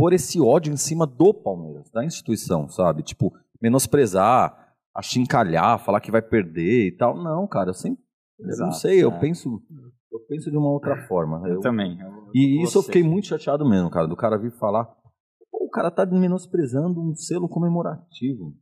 pôr 0.00 0.12
esse 0.14 0.40
ódio 0.40 0.72
em 0.72 0.76
cima 0.76 1.06
do 1.06 1.34
Palmeiras, 1.34 1.90
da 1.90 2.04
instituição, 2.04 2.68
sabe? 2.68 3.02
Tipo, 3.02 3.32
menosprezar, 3.60 4.74
achincalhar, 4.94 5.78
falar 5.84 6.00
que 6.00 6.10
vai 6.10 6.22
perder 6.22 6.86
e 6.88 6.96
tal. 6.96 7.16
Não, 7.22 7.46
cara, 7.46 7.70
eu 7.70 7.74
sempre. 7.74 8.02
eu 8.38 8.44
não 8.46 8.50
Exato, 8.52 8.74
sei, 8.76 9.02
eu 9.04 9.10
é. 9.10 9.18
penso. 9.20 9.62
Eu 10.12 10.20
penso 10.26 10.50
de 10.50 10.56
uma 10.56 10.70
outra 10.70 11.06
forma. 11.06 11.46
eu 11.46 11.54
Eu- 11.54 11.60
também. 11.60 12.00
eu- 12.00 12.30
e 12.34 12.62
isso 12.62 12.78
eu 12.78 12.82
fiquei 12.82 13.02
muito 13.02 13.26
chateado 13.28 13.68
mesmo, 13.68 13.90
cara, 13.90 14.06
do 14.08 14.16
cara 14.16 14.38
vir 14.38 14.50
falar. 14.58 14.86
Pô, 15.50 15.64
o 15.66 15.70
cara 15.70 15.90
tá 15.90 16.04
menosprezando 16.06 17.00
um 17.00 17.14
selo 17.14 17.48
comemorativo 17.48 18.54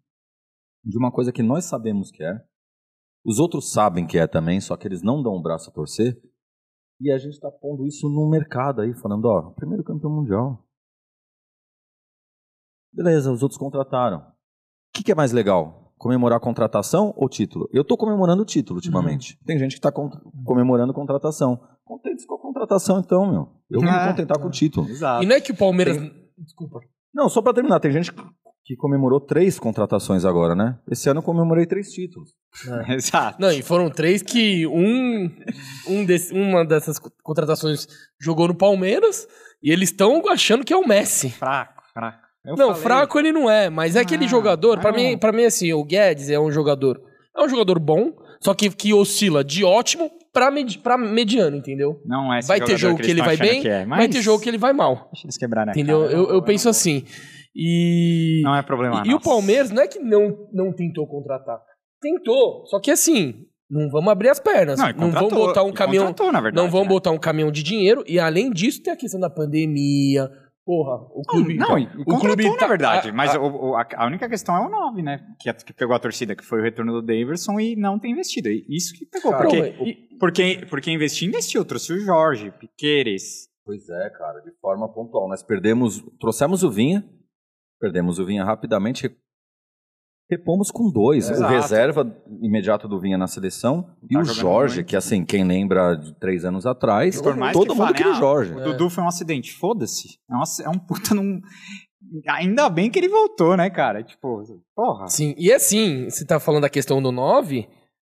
de 0.84 0.98
uma 0.98 1.10
coisa 1.12 1.32
que 1.32 1.42
nós 1.42 1.64
sabemos 1.64 2.10
que 2.10 2.22
é. 2.22 2.34
Os 3.24 3.38
outros 3.38 3.72
sabem 3.72 4.06
que 4.06 4.18
é 4.18 4.26
também, 4.26 4.60
só 4.60 4.76
que 4.76 4.86
eles 4.88 5.02
não 5.02 5.22
dão 5.22 5.32
o 5.34 5.42
braço 5.42 5.70
a 5.70 5.72
torcer. 5.72 6.20
E 7.00 7.12
a 7.12 7.18
gente 7.18 7.38
tá 7.38 7.50
pondo 7.50 7.86
isso 7.86 8.08
no 8.08 8.28
mercado 8.28 8.80
aí, 8.82 8.92
falando, 8.94 9.26
ó, 9.26 9.50
primeiro 9.52 9.84
campeão 9.84 10.10
mundial. 10.10 10.64
Beleza, 13.02 13.30
os 13.32 13.42
outros 13.42 13.58
contrataram. 13.58 14.18
O 14.18 14.22
que, 14.92 15.04
que 15.04 15.12
é 15.12 15.14
mais 15.14 15.30
legal? 15.32 15.92
Comemorar 15.96 16.38
a 16.38 16.40
contratação 16.40 17.12
ou 17.16 17.28
título? 17.28 17.68
Eu 17.72 17.84
tô 17.84 17.96
comemorando 17.96 18.42
o 18.42 18.44
título 18.44 18.78
ultimamente. 18.78 19.38
Tem 19.46 19.58
gente 19.58 19.76
que 19.76 19.80
tá 19.80 19.92
con- 19.92 20.10
comemorando 20.44 20.92
contratação. 20.92 21.60
Contentes 21.84 22.26
com 22.26 22.34
a 22.34 22.40
contratação, 22.40 22.98
então, 22.98 23.30
meu. 23.30 23.48
Eu 23.70 23.80
vou 23.80 23.90
me 23.90 23.96
É. 23.96 24.08
contentar 24.08 24.38
com 24.40 24.48
o 24.48 24.50
título. 24.50 24.88
Exato. 24.88 25.22
E 25.22 25.26
não 25.26 25.36
é 25.36 25.40
que 25.40 25.52
o 25.52 25.56
Palmeiras. 25.56 25.96
Desculpa. 26.36 26.80
Não, 27.14 27.28
só 27.28 27.40
pra 27.40 27.52
terminar, 27.54 27.80
tem 27.80 27.90
gente 27.92 28.12
que 28.64 28.76
comemorou 28.76 29.20
três 29.20 29.58
contratações 29.58 30.24
agora, 30.24 30.54
né? 30.54 30.78
Esse 30.90 31.08
ano 31.08 31.20
eu 31.20 31.24
comemorei 31.24 31.66
três 31.66 31.90
títulos. 31.92 32.30
Exato. 32.88 33.40
Não, 33.40 33.50
e 33.50 33.62
foram 33.62 33.88
três 33.90 34.22
que 34.22 34.66
um, 34.66 35.30
um 35.88 36.04
desse- 36.04 36.32
uma 36.34 36.64
dessas 36.64 36.98
co- 36.98 37.10
contratações 37.22 37.86
jogou 38.20 38.48
no 38.48 38.54
Palmeiras 38.56 39.26
e 39.62 39.70
eles 39.72 39.90
estão 39.90 40.22
achando 40.28 40.64
que 40.64 40.72
é 40.72 40.76
o 40.76 40.86
Messi. 40.86 41.30
Fraco, 41.30 41.82
fraco. 41.92 42.27
Eu 42.44 42.56
não, 42.56 42.68
falei- 42.68 42.82
fraco 42.82 43.18
ele 43.18 43.32
não 43.32 43.50
é, 43.50 43.68
mas 43.68 43.96
é 43.96 44.00
aquele 44.00 44.24
Ah, 44.24 44.28
jogador, 44.28 44.78
pra 44.80 44.90
não. 44.92 44.98
mim, 44.98 45.18
para 45.18 45.32
mim 45.32 45.44
assim, 45.44 45.72
o 45.72 45.84
Guedes 45.84 46.30
é 46.30 46.38
um 46.38 46.50
jogador, 46.50 47.00
é 47.36 47.42
um 47.42 47.48
jogador 47.48 47.78
bom, 47.78 48.12
só 48.40 48.54
que 48.54 48.70
que 48.70 48.94
oscila 48.94 49.42
de 49.44 49.64
ótimo 49.64 50.10
pra, 50.32 50.50
pra 50.82 50.96
mediano, 50.96 51.56
entendeu? 51.56 52.00
Não 52.06 52.32
é 52.32 52.38
esse 52.38 52.48
vai 52.48 52.60
ter 52.60 52.76
jogo 52.78 52.96
que, 52.96 53.02
eles 53.02 53.12
ele 53.12 53.22
vai 53.22 53.36
bem, 53.36 53.60
que 53.60 53.68
é, 53.68 53.78
vai 53.78 53.86
mas 53.86 54.08
ter 54.08 54.22
jogo 54.22 54.42
que 54.42 54.48
ele 54.48 54.58
vai 54.58 54.72
mal, 54.72 55.08
Deixa 55.12 55.26
eles 55.26 55.36
quebrarem 55.36 55.72
entendeu? 55.72 56.02
cara, 56.02 56.12
eu, 56.12 56.28
eu 56.28 56.34
não 56.34 56.42
penso 56.42 56.68
assim. 56.68 57.04
E 57.54 58.40
Não 58.44 58.54
é 58.54 58.62
problema 58.62 59.02
e, 59.04 59.10
e 59.10 59.14
o. 59.14 59.20
Palmeiras 59.20 59.70
não 59.70 59.82
é 59.82 59.88
que 59.88 59.98
não, 59.98 60.46
não 60.52 60.72
tentou 60.72 61.06
contratar. 61.08 61.58
Tentou, 62.00 62.64
só 62.66 62.78
que 62.80 62.90
assim, 62.90 63.34
não 63.68 63.90
vamos 63.90 64.10
abrir 64.12 64.28
as 64.28 64.38
pernas. 64.38 64.78
Não, 64.78 64.92
Não, 64.92 65.10
vão 65.10 65.28
botar 65.28 65.64
um 65.64 65.72
caminhão. 65.72 66.14
verdade, 66.14 66.54
não 66.54 66.70
vão 66.70 66.82
né? 66.82 66.88
botar 66.88 67.10
um 67.10 67.18
caminhão 67.18 67.50
de 67.50 67.62
dinheiro. 67.64 68.04
E 68.06 68.20
além 68.20 68.50
disso, 68.50 68.80
tem 68.82 68.92
a 68.92 68.96
questão 68.96 69.18
da 69.18 69.28
pandemia. 69.28 70.30
Porra, 70.68 70.96
o 71.14 71.22
clube. 71.22 71.54
Não, 71.56 71.78
e 71.78 71.84
o 71.86 72.04
contratou, 72.04 72.18
clube 72.36 72.46
na 72.50 72.56
tá- 72.58 72.66
verdade. 72.66 73.08
a- 73.08 73.12
mas 73.14 73.34
a- 73.34 73.40
o- 73.40 73.70
o- 73.70 73.74
a, 73.74 73.88
a 73.96 74.06
única 74.06 74.28
questão 74.28 74.54
é 74.54 74.60
o 74.66 74.68
9, 74.68 75.00
né? 75.00 75.26
Que, 75.40 75.50
que 75.54 75.72
pegou 75.72 75.96
a 75.96 75.98
torcida, 75.98 76.36
que 76.36 76.44
foi 76.44 76.60
o 76.60 76.62
retorno 76.62 76.92
do 76.92 77.00
Daverson 77.00 77.58
e 77.58 77.74
não 77.74 77.98
tem 77.98 78.12
investido. 78.12 78.50
Isso 78.68 78.92
que 78.92 79.06
pegou. 79.06 79.30
Cara, 79.30 79.44
porque, 79.44 79.60
Não, 79.78 79.86
e- 79.86 79.94
porque, 80.20 80.66
porque 80.68 80.90
investir, 80.90 81.26
investiu. 81.26 81.64
Trouxe 81.64 81.94
o 81.94 81.98
Jorge, 82.00 82.50
Piqueires. 82.50 83.48
Pois 83.64 83.88
é, 83.88 84.10
cara, 84.10 84.40
de 84.40 84.52
forma 84.60 84.92
pontual. 84.92 85.26
Nós 85.26 85.42
perdemos, 85.42 86.04
trouxemos 86.20 86.62
o 86.62 86.70
Vinha, 86.70 87.02
perdemos 87.80 88.18
o 88.18 88.26
Vinha 88.26 88.44
rapidamente, 88.44 89.10
repomos 90.30 90.70
com 90.70 90.90
dois. 90.90 91.28
O 91.28 91.32
Exato. 91.32 91.52
reserva 91.52 92.16
imediato 92.40 92.86
do 92.86 93.00
Vinha 93.00 93.16
na 93.16 93.26
seleção 93.26 93.86
e 94.10 94.14
Tá 94.14 94.20
o 94.20 94.24
Jorge, 94.24 94.76
muito. 94.76 94.88
que 94.88 94.96
assim, 94.96 95.24
quem 95.24 95.44
lembra 95.44 95.94
de 95.94 96.14
três 96.18 96.44
anos 96.44 96.66
atrás, 96.66 97.20
Por 97.20 97.36
mais 97.36 97.52
todo 97.52 97.68
que 97.68 97.68
mundo 97.70 97.78
falem, 97.78 97.94
queria 97.94 98.12
o 98.12 98.14
ah, 98.14 98.18
Jorge. 98.18 98.54
O 98.54 98.60
Dudu 98.60 98.90
foi 98.90 99.04
um 99.04 99.08
acidente. 99.08 99.52
Foda-se. 99.54 100.18
É 100.30 100.34
um, 100.34 100.66
é 100.66 100.68
um 100.68 100.78
puta 100.78 101.14
num. 101.14 101.40
Ainda 102.28 102.68
bem 102.70 102.90
que 102.90 102.98
ele 102.98 103.08
voltou, 103.08 103.56
né, 103.56 103.68
cara? 103.68 104.02
Tipo, 104.02 104.42
porra. 104.74 105.08
Sim, 105.08 105.34
e 105.36 105.52
assim, 105.52 106.08
você 106.08 106.24
tá 106.24 106.38
falando 106.38 106.62
da 106.62 106.70
questão 106.70 107.02
do 107.02 107.10
9. 107.10 107.68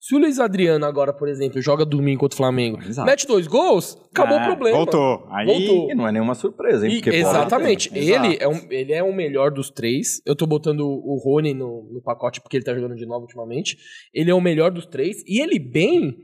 Se 0.05 0.17
o 0.17 0.19
Luiz 0.19 0.41
Adriano 0.41 0.85
agora, 0.85 1.13
por 1.13 1.29
exemplo, 1.29 1.63
joga 1.63 1.85
domingo 1.85 2.19
contra 2.23 2.35
o 2.35 2.37
Flamengo, 2.37 2.83
Exato. 2.83 3.07
mete 3.07 3.25
dois 3.25 3.47
gols, 3.47 3.97
acabou 4.11 4.37
É, 4.37 4.43
o 4.43 4.47
problema. 4.47 4.77
Voltou. 4.79 5.25
Aí, 5.31 5.47
Voltou. 5.47 5.91
E 5.93 5.95
não 5.95 6.09
é 6.09 6.11
nenhuma 6.11 6.35
surpresa, 6.35 6.89
hein? 6.89 7.01
E- 7.07 7.09
exatamente. 7.09 7.89
Ele 7.97 8.37
é, 8.41 8.49
um, 8.49 8.67
ele 8.69 8.93
é 8.93 9.01
o 9.01 9.15
melhor 9.15 9.53
dos 9.53 9.71
três. 9.71 10.21
Eu 10.27 10.35
tô 10.35 10.45
botando 10.45 10.81
o 10.81 11.23
Rony 11.25 11.55
no, 11.55 11.89
no 11.93 12.03
pacote 12.03 12.41
porque 12.41 12.57
ele 12.57 12.65
tá 12.65 12.75
jogando 12.75 12.97
de 12.97 13.07
novo 13.07 13.21
ultimamente. 13.21 13.77
Ele 14.13 14.29
é 14.29 14.35
o 14.35 14.41
melhor 14.41 14.73
dos 14.73 14.87
três. 14.87 15.23
E 15.25 15.41
ele 15.41 15.61
bem. 15.61 16.17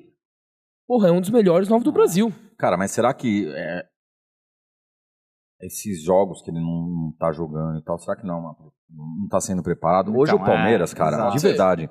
Porra, 0.89 1.11
é 1.11 1.13
um 1.13 1.21
dos 1.21 1.31
melhores 1.31 1.69
novos 1.69 1.85
do 1.85 1.93
Brasil. 1.93 2.33
Cara, 2.59 2.77
mas 2.77 2.91
será 2.91 3.15
que 3.15 3.47
é, 3.55 3.85
esses 5.61 6.03
jogos 6.03 6.43
que 6.43 6.51
ele 6.51 6.59
não, 6.59 6.89
não 6.89 7.15
tá 7.17 7.31
jogando 7.31 7.79
e 7.79 7.85
tal, 7.85 7.97
será 8.01 8.17
que 8.17 8.27
não, 8.27 8.43
mano? 8.43 8.73
não 8.91 9.29
tá 9.29 9.41
sendo 9.41 9.63
preparado? 9.63 10.11
Hoje 10.17 10.33
Então, 10.33 10.43
o 10.43 10.47
Palmeiras, 10.47 10.93
é, 10.93 10.97
cara, 10.97 11.17
exato. 11.17 11.37
de 11.37 11.43
verdade. 11.43 11.91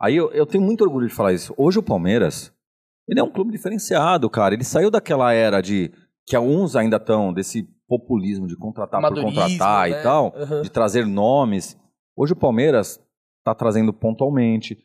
Aí 0.00 0.16
eu, 0.16 0.30
eu 0.32 0.46
tenho 0.46 0.64
muito 0.64 0.82
orgulho 0.82 1.08
de 1.08 1.14
falar 1.14 1.32
isso. 1.32 1.54
Hoje 1.56 1.78
o 1.78 1.82
Palmeiras, 1.82 2.52
ele 3.08 3.20
é 3.20 3.22
um 3.22 3.30
clube 3.30 3.52
diferenciado, 3.52 4.28
cara. 4.28 4.54
Ele 4.54 4.64
saiu 4.64 4.90
daquela 4.90 5.32
era 5.32 5.60
de 5.60 5.92
que 6.26 6.34
alguns 6.36 6.74
ainda 6.74 6.96
estão 6.96 7.32
desse 7.32 7.68
populismo 7.86 8.46
de 8.46 8.56
contratar 8.56 9.00
por 9.00 9.20
contratar 9.20 9.90
né? 9.90 10.00
e 10.00 10.02
tal, 10.02 10.32
Aham. 10.36 10.62
de 10.62 10.70
trazer 10.70 11.06
nomes. 11.06 11.78
Hoje 12.16 12.32
o 12.32 12.36
Palmeiras 12.36 13.00
tá 13.44 13.54
trazendo 13.54 13.92
pontualmente, 13.92 14.78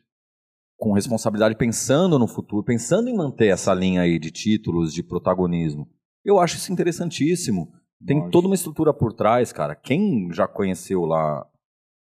com 0.78 0.92
responsabilidade, 0.92 1.56
pensando 1.56 2.18
no 2.18 2.26
futuro, 2.26 2.64
pensando 2.64 3.08
em 3.08 3.16
manter 3.16 3.48
essa 3.48 3.72
linha 3.74 4.02
aí 4.02 4.18
de 4.18 4.30
títulos, 4.30 4.92
de 4.92 5.02
protagonismo. 5.02 5.88
Eu 6.24 6.38
acho 6.38 6.56
isso 6.56 6.72
interessantíssimo. 6.72 7.72
Tem 8.06 8.16
Lógico. 8.16 8.32
toda 8.32 8.46
uma 8.46 8.54
estrutura 8.54 8.92
por 8.92 9.12
trás, 9.12 9.52
cara. 9.52 9.74
Quem 9.74 10.32
já 10.32 10.48
conheceu 10.48 11.02
lá 11.02 11.46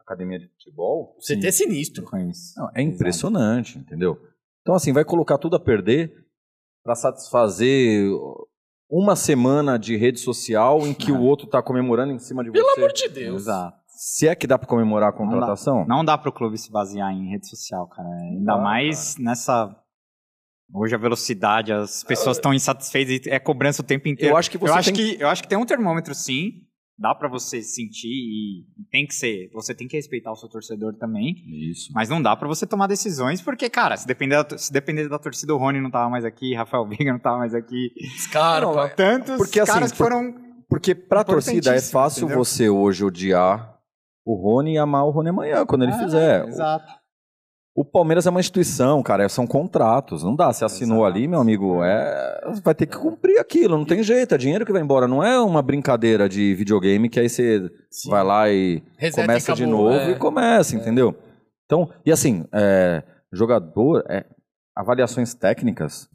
academia 0.06 0.40
de 0.40 0.48
futebol, 0.48 1.15
Você 1.19 1.34
é 1.45 1.52
sinistro. 1.52 2.06
Não, 2.57 2.69
é 2.76 2.82
impressionante, 2.82 3.77
entendeu? 3.80 4.18
Então, 4.61 4.76
assim, 4.76 4.94
vai 4.94 5.03
colocar 5.03 5.38
tudo 5.38 5.56
a 5.56 5.60
perder 5.60 6.14
para 6.84 6.95
satisfazer 6.95 8.07
uma 8.90 9.15
semana 9.15 9.77
de 9.80 9.98
rede 9.98 10.19
social 10.19 10.86
em 10.86 10.94
que 10.94 11.11
o 11.11 11.19
outro 11.22 11.48
tá 11.48 11.61
comemorando 11.61 12.14
em 12.14 12.19
cima 12.19 12.44
de 12.44 12.52
Pelo 12.52 12.65
você. 12.69 12.80
amor 12.80 12.94
de 12.94 13.10
Deus. 13.10 13.41
Exato. 13.44 13.77
Se 13.88 14.27
é 14.27 14.36
que 14.36 14.45
dá 14.45 14.57
para 14.60 14.68
comemorar 14.68 15.10
a 15.10 15.14
contratação? 15.14 15.86
Não 15.88 16.03
dá 16.03 16.18
pro 16.18 16.32
clube 16.32 16.57
se 16.57 16.72
basear 16.72 17.11
em 17.11 17.30
rede 17.30 17.48
social, 17.48 17.88
cara. 17.88 18.07
Ainda 18.10 18.53
dá, 18.56 18.57
mais 18.61 19.18
nessa. 19.18 19.76
Hoje 20.73 20.95
a 20.95 20.98
velocidade, 20.98 21.72
as 21.72 22.03
pessoas 22.03 22.38
estão 22.38 22.53
insatisfeitas 22.53 23.26
e 23.26 23.30
é 23.30 23.40
cobrança 23.40 23.82
o 23.82 23.86
tempo 23.86 24.07
inteiro. 24.07 24.34
Eu 24.34 24.38
acho 24.38 24.49
que 24.52 24.57
você 24.57 24.72
eu 24.72 24.76
acho 24.76 24.94
tem- 24.94 25.15
que 25.15 25.22
Eu 25.22 25.27
acho 25.30 25.41
que 25.44 25.48
tem 25.48 25.57
um 25.57 25.65
termômetro, 25.65 26.14
sim. 26.14 26.61
Dá 26.98 27.14
pra 27.14 27.28
você 27.28 27.62
sentir 27.62 28.08
e 28.08 28.64
tem 28.90 29.06
que 29.06 29.14
ser. 29.14 29.50
Você 29.54 29.76
tem 29.76 29.86
que 29.88 29.98
respeitar 29.98 30.32
o 30.32 30.36
seu 30.36 30.48
torcedor 30.48 30.94
também. 30.96 31.36
Isso. 31.70 31.92
Mas 31.94 32.08
não 32.08 32.22
dá 32.22 32.36
pra 32.38 32.48
você 32.48 32.66
tomar 32.66 32.88
decisões, 32.88 33.42
porque, 33.42 33.70
cara, 33.70 33.98
se 33.98 34.08
depender 34.08 34.42
da, 34.44 34.58
se 34.58 34.72
depender 34.72 35.10
da 35.10 35.20
torcida, 35.20 35.54
o 35.54 35.58
Rony 35.58 35.82
não 35.82 35.92
tava 35.92 36.10
mais 36.10 36.24
aqui, 36.24 36.56
Rafael 36.56 36.88
Veiga 36.88 37.12
não 37.12 37.20
tava 37.20 37.40
mais 37.40 37.54
aqui. 37.54 37.92
Scarpa. 38.18 38.88
Tantos 38.96 39.36
Porque, 39.36 39.60
assim, 39.60 39.72
caras 39.74 39.92
que 39.92 39.98
por- 39.98 40.06
foram. 40.06 40.34
Porque 40.70 40.96
pra 40.96 41.24
torcida 41.24 41.76
é 41.76 41.82
fácil 41.82 42.24
entendeu? 42.26 42.44
você 42.44 42.70
hoje 42.70 43.04
odiar 43.04 43.78
o 44.26 44.34
Rony 44.36 44.74
e 44.74 44.78
amar 44.78 45.06
o 45.06 45.12
Rony 45.12 45.30
amanhã, 45.30 45.66
quando 45.66 45.84
ele 45.84 45.92
Ah, 45.92 46.00
fizer. 46.00 46.48
Exato. 46.48 46.92
O 47.77 47.84
Palmeiras 47.84 48.26
é 48.26 48.30
uma 48.30 48.39
instituição, 48.39 49.03
cara, 49.03 49.27
são 49.27 49.45
contratos. 49.45 50.23
Não 50.23 50.34
dá. 50.34 50.53
Você 50.53 50.64
assinou 50.64 50.99
Exato. 50.99 51.18
ali, 51.18 51.27
meu 51.27 51.41
amigo, 51.41 51.84
é. 51.84 52.41
Vai 52.64 52.73
ter 52.73 52.85
que 52.85 52.95
cumprir 52.95 53.38
aquilo, 53.38 53.77
não 53.77 53.84
tem 53.84 54.02
jeito. 54.02 54.34
É 54.34 54.38
dinheiro 54.38 54.65
que 54.65 54.72
vai 54.72 54.81
embora. 54.81 55.10
Não 55.10 55.22
é 55.22 55.38
uma 55.41 55.61
brincadeira 55.61 56.30
de 56.30 56.56
videogame 56.56 57.10
que 57.10 57.19
aí 57.19 57.27
você 57.27 57.69
Sim. 57.91 58.10
vai 58.10 58.23
lá 58.23 58.49
e 58.49 58.81
Reseta 58.97 59.23
e 59.23 59.26
começa 59.26 59.53
de 59.53 59.64
acabou, 59.65 59.84
novo 59.91 59.99
é. 59.99 60.11
e 60.11 60.15
começa, 60.15 60.73
entendeu? 60.73 61.14
Então, 61.65 61.89
e 62.06 62.14
assim, 62.14 62.45
é, 62.53 63.03
jogador, 63.34 64.06
é, 64.07 64.26
avaliações 64.73 65.34
técnicas 65.34 66.07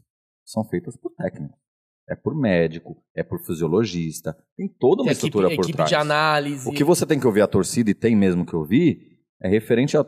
são 0.46 0.64
feitas 0.64 0.96
por 0.96 1.10
técnico. 1.10 1.58
É 2.08 2.16
por 2.16 2.34
médico, 2.34 2.96
é 3.14 3.22
por 3.22 3.38
fisiologista, 3.44 4.34
tem 4.56 4.66
toda 4.66 5.02
uma 5.02 5.08
Tem 5.08 5.12
estrutura 5.12 5.46
equipe, 5.46 5.56
por 5.58 5.64
equipe 5.64 5.76
trás. 5.76 5.90
de 5.90 5.94
análise. 5.94 6.68
O 6.68 6.72
que 6.72 6.82
você 6.82 7.04
tem 7.04 7.20
que 7.20 7.26
ouvir 7.26 7.42
a 7.42 7.46
torcida, 7.46 7.90
e 7.90 7.94
tem 7.94 8.16
mesmo 8.16 8.44
que 8.44 8.56
ouvir, 8.56 9.20
é 9.40 9.48
referente 9.48 9.96
a, 9.96 10.04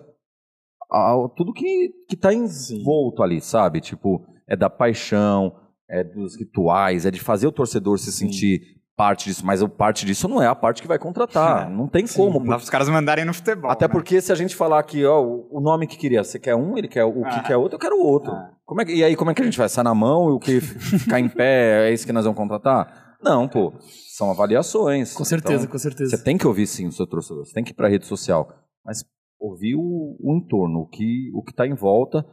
tudo 1.36 1.52
que, 1.52 1.90
que 2.09 2.16
tá 2.16 2.32
envolto 2.32 3.23
ali, 3.23 3.40
sabe? 3.40 3.81
Tipo, 3.81 4.24
é 4.48 4.56
da 4.56 4.69
paixão, 4.69 5.55
é 5.89 6.02
dos 6.05 6.36
rituais, 6.39 7.06
é 7.06 7.10
de 7.10 7.20
fazer 7.20 7.47
o 7.47 7.52
torcedor 7.52 7.98
se 7.98 8.12
sentir 8.12 8.60
parte 8.97 9.24
disso. 9.27 9.44
Mas 9.44 9.62
o 9.62 9.69
parte 9.69 10.05
disso 10.05 10.28
não 10.28 10.43
é 10.43 10.47
a 10.47 10.55
parte 10.55 10.82
que 10.82 10.89
vai 10.89 10.98
contratar. 10.98 11.69
Não 11.73 11.89
tem 11.89 12.06
como. 12.06 12.39
Não 12.40 12.47
dá 12.47 12.56
pros 12.56 12.69
caras 12.70 12.89
mandarem 12.89 13.24
no 13.24 13.32
futebol. 13.35 13.70
Até 13.70 13.86
né? 13.89 13.93
porque 13.93 14.20
se 14.20 14.31
a 14.31 14.35
gente 14.35 14.55
falar 14.55 14.78
aqui, 14.78 15.05
ó, 15.05 15.20
o 15.23 15.60
nome 15.60 15.86
que 15.86 15.97
queria, 15.97 16.23
você 16.23 16.39
quer 16.39 16.55
um, 16.55 16.77
ele 16.77 16.89
quer 16.89 17.05
o 17.05 17.12
que 17.23 17.28
Ah. 17.28 17.43
quer 17.43 17.56
outro, 17.56 17.77
eu 17.77 17.81
quero 17.81 17.97
o 17.97 18.05
outro. 18.06 18.32
Ah. 18.32 18.51
Como 18.64 18.81
é 18.81 18.85
que, 18.85 18.93
e 18.94 19.02
aí, 19.05 19.16
como 19.16 19.31
é 19.31 19.35
que 19.35 19.43
a 19.43 19.44
gente 19.44 19.59
vai? 19.59 19.69
Sai 19.69 19.82
na 19.85 19.94
mão 19.94 20.31
e 20.31 20.32
o 20.32 20.39
que 20.39 20.60
ficar 20.60 21.19
em 21.19 21.28
pé 21.28 21.89
é 21.89 21.93
isso 21.93 22.06
que 22.06 22.12
nós 22.12 22.24
vamos 22.24 22.39
contratar? 22.39 23.16
Não, 23.23 23.48
pô. 23.48 23.73
São 24.16 24.31
avaliações. 24.31 25.14
Com 25.14 25.24
certeza, 25.24 25.62
Então, 25.64 25.73
com 25.73 25.78
certeza. 25.78 26.16
você 26.16 26.23
tem 26.23 26.36
que 26.39 26.47
ouvir 26.47 26.66
sim 26.66 26.86
o 26.86 26.93
seu 26.93 27.06
torcedor, 27.06 27.44
você 27.47 27.52
tem 27.52 27.64
que 27.64 27.70
ir 27.70 27.74
para 27.74 27.86
a 27.86 27.90
rede 27.90 28.06
social, 28.06 28.48
mas 28.85 29.05
ouvir 29.43 29.74
o, 29.74 30.16
o 30.20 30.36
entorno, 30.36 30.81
o 30.81 30.86
que 30.86 31.31
o 31.35 31.43
que 31.43 31.51
está 31.51 31.66
em 31.66 31.74
volta 31.74 32.24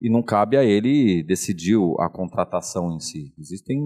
e 0.00 0.10
não 0.10 0.22
cabe 0.22 0.56
a 0.56 0.64
ele 0.64 1.22
decidir 1.22 1.76
a 1.98 2.08
contratação 2.08 2.94
em 2.94 3.00
si. 3.00 3.32
Existem 3.38 3.78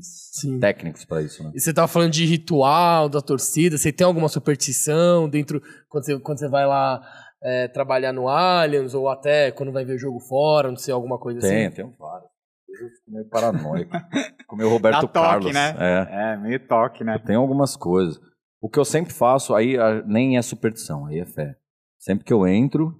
Sim. 0.00 0.58
técnicos 0.58 1.04
para 1.04 1.22
isso, 1.22 1.42
né? 1.44 1.52
E 1.54 1.60
você 1.60 1.72
tava 1.72 1.86
falando 1.86 2.12
de 2.12 2.24
ritual 2.24 3.08
da 3.08 3.20
torcida, 3.20 3.78
você 3.78 3.92
tem 3.92 4.04
alguma 4.04 4.28
superstição 4.28 5.28
dentro, 5.28 5.62
quando 5.88 6.04
você, 6.04 6.18
quando 6.18 6.38
você 6.38 6.48
vai 6.48 6.66
lá 6.66 7.00
é, 7.42 7.68
trabalhar 7.68 8.12
no 8.12 8.28
Allianz, 8.28 8.92
ou 8.92 9.08
até 9.08 9.52
quando 9.52 9.72
vai 9.72 9.84
ver 9.84 9.94
o 9.94 9.98
jogo 9.98 10.18
fora, 10.20 10.68
não 10.68 10.76
sei, 10.76 10.92
alguma 10.92 11.18
coisa 11.18 11.40
Tem, 11.40 11.66
assim? 11.66 11.76
tem 11.76 11.94
vários. 11.96 12.30
Eu 12.68 12.88
fico 12.88 13.10
meio 13.10 13.28
paranoico. 13.28 13.92
Com 14.46 14.56
o 14.56 14.58
meu 14.58 14.68
Roberto 14.68 15.02
Dá 15.02 15.08
toque, 15.08 15.12
Carlos. 15.12 15.54
né? 15.54 15.76
É. 15.78 16.32
É, 16.32 16.36
meio 16.38 16.66
toque, 16.66 17.04
né? 17.04 17.18
Tem 17.24 17.36
algumas 17.36 17.76
coisas. 17.76 18.18
O 18.60 18.68
que 18.68 18.78
eu 18.78 18.84
sempre 18.84 19.12
faço, 19.12 19.54
aí 19.54 19.76
ah, 19.78 20.02
nem 20.06 20.36
é 20.36 20.42
superstição, 20.42 21.06
aí 21.06 21.20
é 21.20 21.26
fé. 21.26 21.56
Sempre 22.00 22.24
que 22.24 22.32
eu 22.32 22.46
entro, 22.46 22.98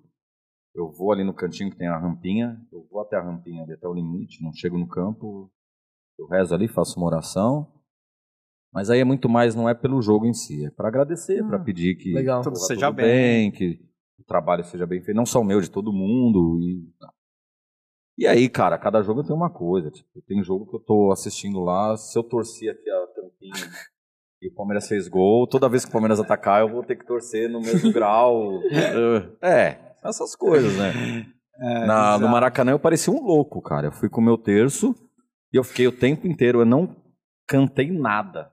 eu 0.75 0.93
vou 0.93 1.11
ali 1.11 1.25
no 1.25 1.33
cantinho 1.33 1.71
que 1.71 1.77
tem 1.77 1.89
a 1.89 1.97
rampinha, 1.97 2.61
eu 2.71 2.87
vou 2.91 3.01
até 3.01 3.17
a 3.17 3.23
rampinha 3.23 3.63
ali, 3.63 3.73
até 3.73 3.89
o 3.89 3.95
limite, 3.95 4.43
não 4.43 4.53
chego 4.53 4.77
no 4.77 4.87
campo, 4.87 5.51
eu 6.19 6.27
rezo 6.27 6.55
ali, 6.55 6.69
faço 6.69 6.99
uma 6.99 7.07
oração. 7.07 7.67
Mas 8.71 8.91
aí 8.91 9.01
é 9.01 9.05
muito 9.05 9.27
mais, 9.27 9.55
não 9.55 9.67
é 9.67 9.75
pelo 9.75 10.03
jogo 10.03 10.27
em 10.27 10.35
si, 10.35 10.67
é 10.67 10.71
para 10.71 10.89
agradecer, 10.89 11.43
para 11.47 11.59
pedir 11.59 11.97
que 11.97 12.13
legal. 12.13 12.43
Tudo 12.43 12.59
seja 12.59 12.89
tudo 12.89 12.97
bem. 12.97 13.51
que 13.51 13.81
o 14.19 14.25
trabalho 14.25 14.63
seja 14.65 14.87
bem 14.87 15.03
feito, 15.03 15.17
não 15.17 15.25
só 15.25 15.41
o 15.41 15.45
meu, 15.45 15.63
de 15.63 15.71
todo 15.71 15.95
mundo. 15.95 16.61
E, 16.61 16.93
e 18.19 18.27
aí, 18.27 18.51
cara, 18.51 18.79
cada 18.79 19.03
jogo 19.03 19.25
tem 19.25 19.35
uma 19.35 19.51
coisa. 19.51 19.91
Tipo, 19.91 20.21
tem 20.29 20.45
jogo 20.45 20.67
que 20.67 20.77
eu 20.77 20.81
tô 20.81 21.11
assistindo 21.11 21.59
lá, 21.61 21.97
se 21.97 22.19
eu 22.19 22.23
torcer 22.23 22.71
aqui 22.71 22.91
a 22.91 23.07
tampinha 23.07 23.71
e 24.43 24.49
o 24.49 24.55
Palmeiras 24.55 24.89
fez 24.89 25.07
gol, 25.09 25.47
toda 25.47 25.69
vez 25.69 25.85
que 25.85 25.91
o 25.91 25.93
Palmeiras 25.93 26.19
atacar, 26.21 26.61
eu 26.63 26.69
vou 26.69 26.83
ter 26.83 26.97
que 26.97 27.07
torcer 27.07 27.49
no 27.51 27.61
mesmo 27.61 27.93
grau. 27.93 28.61
É, 29.43 29.95
essas 30.03 30.35
coisas, 30.37 30.77
né? 30.77 30.93
É, 31.63 31.87
Na- 31.87 32.17
no. 32.19 32.27
Maracanã 32.27 32.71
eu 32.73 32.79
parecia 32.81 33.13
um 33.13 33.21
louco, 33.23 33.61
cara. 33.61 33.89
Eu 33.89 33.93
fui 33.93 34.09
com 34.09 34.23
o 34.23 34.25
meu 34.25 34.39
terço 34.39 34.95
e 35.53 35.59
eu 35.59 35.63
fiquei 35.63 35.87
o 35.87 35.93
tempo 35.93 36.27
inteiro, 36.27 36.61
eu 36.63 36.65
não 36.65 36.97
cantei 37.47 37.91
nada. 37.91 38.51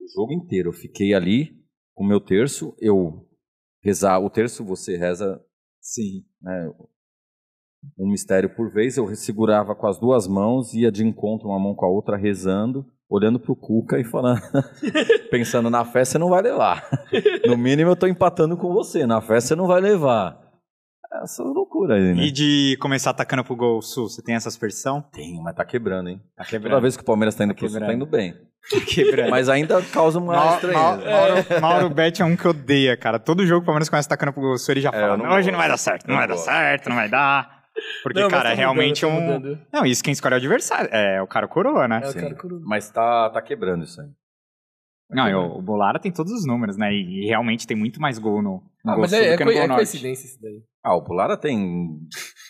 O 0.00 0.06
jogo 0.14 0.32
inteiro. 0.32 0.68
Eu 0.68 0.72
fiquei 0.72 1.14
ali 1.14 1.60
com 1.94 2.04
o 2.04 2.06
meu 2.06 2.20
terço, 2.20 2.76
eu 2.78 3.26
rezar. 3.82 4.20
O 4.20 4.30
terço 4.30 4.64
você 4.64 4.96
reza 4.96 5.44
Sim. 5.80 6.24
né, 6.40 6.72
um 7.98 8.08
mistério 8.08 8.54
por 8.54 8.70
vez. 8.72 8.96
Eu 8.96 9.12
segurava 9.16 9.74
com 9.74 9.88
as 9.88 9.98
duas 9.98 10.28
mãos, 10.28 10.72
ia 10.74 10.92
de 10.92 11.04
encontro 11.04 11.48
uma 11.48 11.58
mão 11.58 11.74
com 11.74 11.84
a 11.86 11.90
outra, 11.90 12.16
rezando, 12.16 12.86
olhando 13.08 13.38
pro 13.40 13.56
Cuca 13.56 13.98
e 13.98 14.04
falando, 14.04 14.40
pensando 15.30 15.70
na 15.70 15.84
fé 15.84 16.04
você 16.04 16.18
não 16.18 16.28
vai 16.28 16.42
levar. 16.42 16.84
No 17.46 17.56
mínimo 17.56 17.90
eu 17.92 17.96
tô 17.96 18.06
empatando 18.06 18.56
com 18.56 18.72
você, 18.72 19.06
na 19.06 19.20
fé 19.20 19.40
você 19.40 19.54
não 19.54 19.66
vai 19.66 19.80
levar. 19.80 20.38
Essa 21.22 21.42
loucura 21.42 21.94
aí, 21.94 22.14
né? 22.14 22.22
E 22.24 22.30
de 22.30 22.76
começar 22.80 23.10
atacando 23.10 23.42
pro 23.42 23.56
gol 23.56 23.80
sul, 23.80 24.08
você 24.10 24.22
tem 24.22 24.34
essa 24.34 24.50
superstição? 24.50 25.00
Tem, 25.10 25.40
mas 25.42 25.54
tá 25.54 25.64
quebrando, 25.64 26.10
hein? 26.10 26.18
Tá 26.36 26.44
Toda 26.44 26.50
quebrando. 26.50 26.82
vez 26.82 26.96
que 26.96 27.02
o 27.02 27.06
Palmeiras 27.06 27.34
tá 27.34 27.44
indo 27.44 27.54
Tá 27.54 27.58
pro 27.58 27.68
sul, 27.70 27.80
tá 27.80 27.94
indo 27.94 28.04
bem. 28.06 28.34
Tá 28.70 28.80
quebrando. 28.86 29.30
Mas 29.30 29.48
ainda 29.48 29.80
causa 29.84 30.18
uma 30.18 30.34
Ma- 30.36 30.44
Ma- 30.44 30.54
estranheza. 30.56 31.10
Mauro, 31.10 31.60
Mauro 31.62 31.88
Bet 31.90 32.20
é 32.20 32.24
um 32.26 32.36
que 32.36 32.46
odeia, 32.46 32.94
cara. 32.94 33.18
Todo 33.18 33.46
jogo 33.46 33.60
que 33.60 33.64
o 33.64 33.66
Palmeiras 33.66 33.88
começa 33.88 34.06
atacando 34.06 34.34
pro 34.34 34.42
gol 34.42 34.58
sul, 34.58 34.74
ele 34.74 34.82
já 34.82 34.90
É, 34.90 35.00
fala, 35.00 35.16
não 35.16 35.24
"Não, 35.24 35.30
hoje 35.32 35.36
gosto. 35.44 35.52
não 35.52 35.58
vai 35.58 35.68
dar 35.68 35.76
certo, 35.78 36.06
não, 36.06 36.12
Não 36.14 36.18
vai 36.20 36.28
dar 36.28 36.34
gosto." 36.34 36.44
certo, 36.44 36.88
não 36.90 36.96
vai 36.96 37.08
dar. 37.08 37.57
Porque, 38.02 38.20
Não, 38.20 38.28
cara, 38.28 38.44
tá 38.44 38.50
é 38.50 38.54
realmente 38.54 39.04
mudando, 39.04 39.18
tá 39.18 39.30
um... 39.30 39.34
mudando. 39.34 39.60
Não, 39.72 39.86
isso 39.86 40.02
quem 40.02 40.12
escolhe 40.12 40.34
é 40.34 40.36
o 40.36 40.38
adversário. 40.38 40.90
É 40.92 41.22
o 41.22 41.26
cara 41.26 41.48
coroa, 41.48 41.88
né? 41.88 42.00
É 42.02 42.08
o 42.08 42.12
Sim. 42.12 42.20
cara 42.20 42.34
coruja. 42.34 42.64
Mas 42.66 42.90
tá, 42.90 43.30
tá 43.30 43.42
quebrando 43.42 43.84
isso 43.84 44.00
aí. 44.00 44.08
Não, 45.10 45.28
e 45.28 45.34
o, 45.34 45.58
o 45.58 45.62
Bolara 45.62 45.98
tem 45.98 46.12
todos 46.12 46.32
os 46.32 46.46
números, 46.46 46.76
né? 46.76 46.92
E, 46.92 47.24
e 47.24 47.26
realmente 47.26 47.66
tem 47.66 47.76
muito 47.76 48.00
mais 48.00 48.18
gol 48.18 48.42
no 48.42 48.62
Ah, 48.86 48.92
gol 48.92 49.00
mas 49.02 49.10
sul 49.10 49.18
é, 49.20 49.22
do 49.26 49.32
é, 49.32 49.36
que 49.36 49.44
gol 49.44 49.52
é 49.52 49.66
norte. 49.66 49.76
coincidência 49.76 50.26
isso 50.26 50.38
daí. 50.40 50.62
Ah, 50.84 50.94
o 50.94 51.02
Pulara 51.02 51.36
tem 51.36 51.98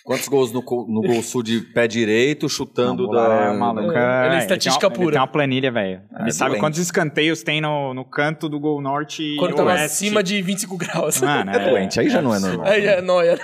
quantos 0.04 0.28
gols 0.28 0.52
no, 0.52 0.62
co- 0.62 0.86
no 0.88 1.00
gol 1.00 1.22
sul 1.22 1.42
de 1.42 1.60
pé 1.72 1.88
direito, 1.88 2.42
Não, 2.44 2.48
chutando 2.48 3.04
o 3.04 3.06
Bolara 3.06 3.48
da... 3.48 3.54
é 3.54 3.58
maluco. 3.58 3.90
É, 3.90 4.26
ele 4.26 4.34
é 4.34 4.36
É, 4.36 4.40
estatística 4.42 4.78
tem 4.80 4.88
uma, 4.88 4.94
pura. 4.94 5.04
Ele 5.06 5.12
tem 5.12 5.20
uma 5.20 5.26
planilha, 5.26 5.72
velho. 5.72 6.02
Ah, 6.12 6.20
ele 6.20 6.28
é 6.28 6.32
sabe 6.32 6.50
doente. 6.50 6.60
quantos 6.60 6.78
escanteios 6.78 7.42
tem 7.42 7.60
no, 7.60 7.94
no 7.94 8.04
canto 8.04 8.48
do 8.48 8.60
gol 8.60 8.80
norte 8.80 9.22
e 9.24 9.36
Quando 9.38 9.56
tá 9.56 9.64
oeste. 9.64 9.84
acima 9.86 10.22
de 10.22 10.40
25 10.42 10.76
graus. 10.76 11.20
Mano, 11.20 11.50
É 11.56 11.58
doente, 11.70 11.98
aí 11.98 12.08
já 12.10 12.20
não 12.22 12.32
é 12.34 12.38
normal. 12.38 12.66
Aí 12.66 12.86
é 12.86 13.00
nóia. 13.00 13.36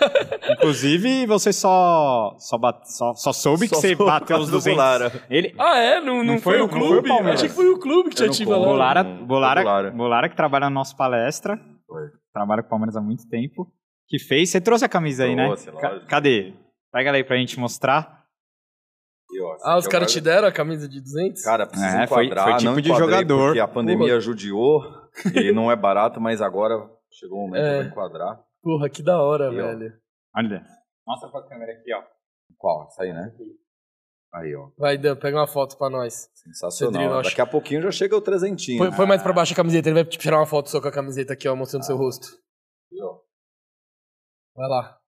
Inclusive, 0.51 1.27
você 1.27 1.53
só, 1.53 2.35
só, 2.39 2.59
bate- 2.59 2.93
só, 2.97 3.15
só 3.15 3.33
soube 3.33 3.67
que 3.69 3.75
Só 3.75 3.81
você 3.81 3.97
soube 3.97 4.05
bateu 4.11 4.25
os 4.25 4.29
causa 4.29 4.47
do 4.51 4.57
200. 4.59 4.77
Bolara. 4.77 5.13
Ele, 5.31 5.55
Ah, 5.59 5.79
é? 5.79 6.01
Não, 6.01 6.19
não, 6.19 6.35
Não 6.35 6.39
foi, 6.39 6.59
foi 6.59 6.63
o 6.63 6.65
o- 6.67 6.69
não 6.69 6.73
foi 6.79 6.81
o 6.83 6.91
clube? 6.93 7.09
Palmeiras. 7.09 7.41
Achei 7.41 7.49
que 7.49 7.55
foi 7.55 7.69
o 7.71 7.79
clube 7.79 8.11
que 8.11 8.23
não 8.23 8.31
tido 8.31 8.47
conto. 8.49 8.61
lá. 8.61 8.67
Bolara, 8.67 9.03
Não, 9.03 9.27
Bolara, 9.27 9.63
Bolara. 9.63 9.91
Bolara 9.91 10.29
que 10.29 10.37
trabalha 10.37 10.65
na 10.67 10.71
nossa 10.71 10.95
palestra, 10.97 11.59
Foi. 11.87 12.03
Trabalha 12.35 12.63
com 12.63 12.67
o 12.67 12.71
Palmeiras 12.71 12.97
há 12.97 13.01
muito 13.01 13.27
tempo, 13.29 13.73
que 14.09 14.19
fez. 14.19 14.51
Você 14.51 14.61
trouxe 14.61 14.85
a 14.85 14.89
camisa 14.89 15.25
aí, 15.25 15.35
Trouxe, 15.37 15.71
né? 15.71 15.81
Lógico. 15.81 16.07
cadê? 16.09 16.53
Pega 16.93 17.09
ela 17.09 17.17
aí 17.17 17.25
pra 17.25 17.37
gente 17.37 17.59
mostrar. 17.59 18.25
E, 19.31 19.41
ó, 19.41 19.57
Ah, 19.65 19.79
os 19.79 19.87
caras 19.89 20.13
te 20.13 20.21
deram 20.21 20.47
a 20.47 20.53
camisa 20.53 20.89
de 20.89 21.01
200? 21.01 21.43
Cara, 21.43 21.67
precisa 21.67 22.03
É, 22.03 22.07
foi- 22.07 22.27
enquadrar, 22.27 22.45
foi 22.51 22.59
tipo 22.59 22.71
não 22.73 22.81
de 22.81 22.89
jogador. 22.89 23.47
Porque 23.47 23.61
a 23.61 23.69
pandemia 23.69 24.21
judiou 24.21 24.83
e 25.35 25.51
não 25.53 25.71
é 25.71 25.77
barato, 25.77 26.21
mas 26.21 26.43
agora 26.43 26.75
chegou 27.11 27.39
o 27.39 27.43
momento 27.47 27.65
É. 27.65 27.83
de 27.83 27.89
enquadrar. 27.89 28.41
Porra, 28.63 28.89
que 28.91 29.03
da 29.03 29.21
hora, 29.21 29.45
E, 29.53 29.61
ó. 29.61 29.77
velho. 29.77 29.93
Olha. 30.37 30.67
Mostra 31.07 31.29
pra 31.31 31.43
câmera 31.49 31.73
aqui, 31.73 31.93
ó. 31.95 32.03
Qual? 32.59 32.87
Essa 32.89 33.03
aí, 33.05 33.13
né? 33.13 33.33
Aí, 34.35 34.55
ó. 34.57 34.69
Vai, 34.77 34.99
Dan, 34.99 35.15
pega 35.15 35.37
uma 35.39 35.47
foto 35.47 35.79
pra 35.79 35.89
nós. 35.89 36.29
Sensacional. 36.35 37.23
Daqui 37.23 37.41
a 37.41 37.47
pouquinho 37.47 37.83
já 37.83 37.93
chega 37.93 38.17
o 38.17 38.21
trezentinho. 38.21 38.79
Põe, 38.79 38.91
põe 38.97 39.07
mais 39.07 39.23
pra 39.23 39.33
baixo 39.33 39.53
a 39.53 39.57
camiseta, 39.57 39.89
ele 39.89 39.95
vai 39.95 40.05
te 40.05 40.19
tirar 40.19 40.39
uma 40.39 40.47
foto 40.47 40.69
só 40.71 40.81
com 40.81 40.89
a 40.89 40.93
camiseta 40.93 41.33
aqui, 41.35 41.49
ó, 41.49 41.55
mostrando 41.55 41.83
Ah. 41.83 41.87
seu 41.87 41.97
rosto. 41.97 42.27
Aí, 42.93 42.99
ó. 43.01 43.19
Vai 44.57 44.69
lá. 44.69 44.99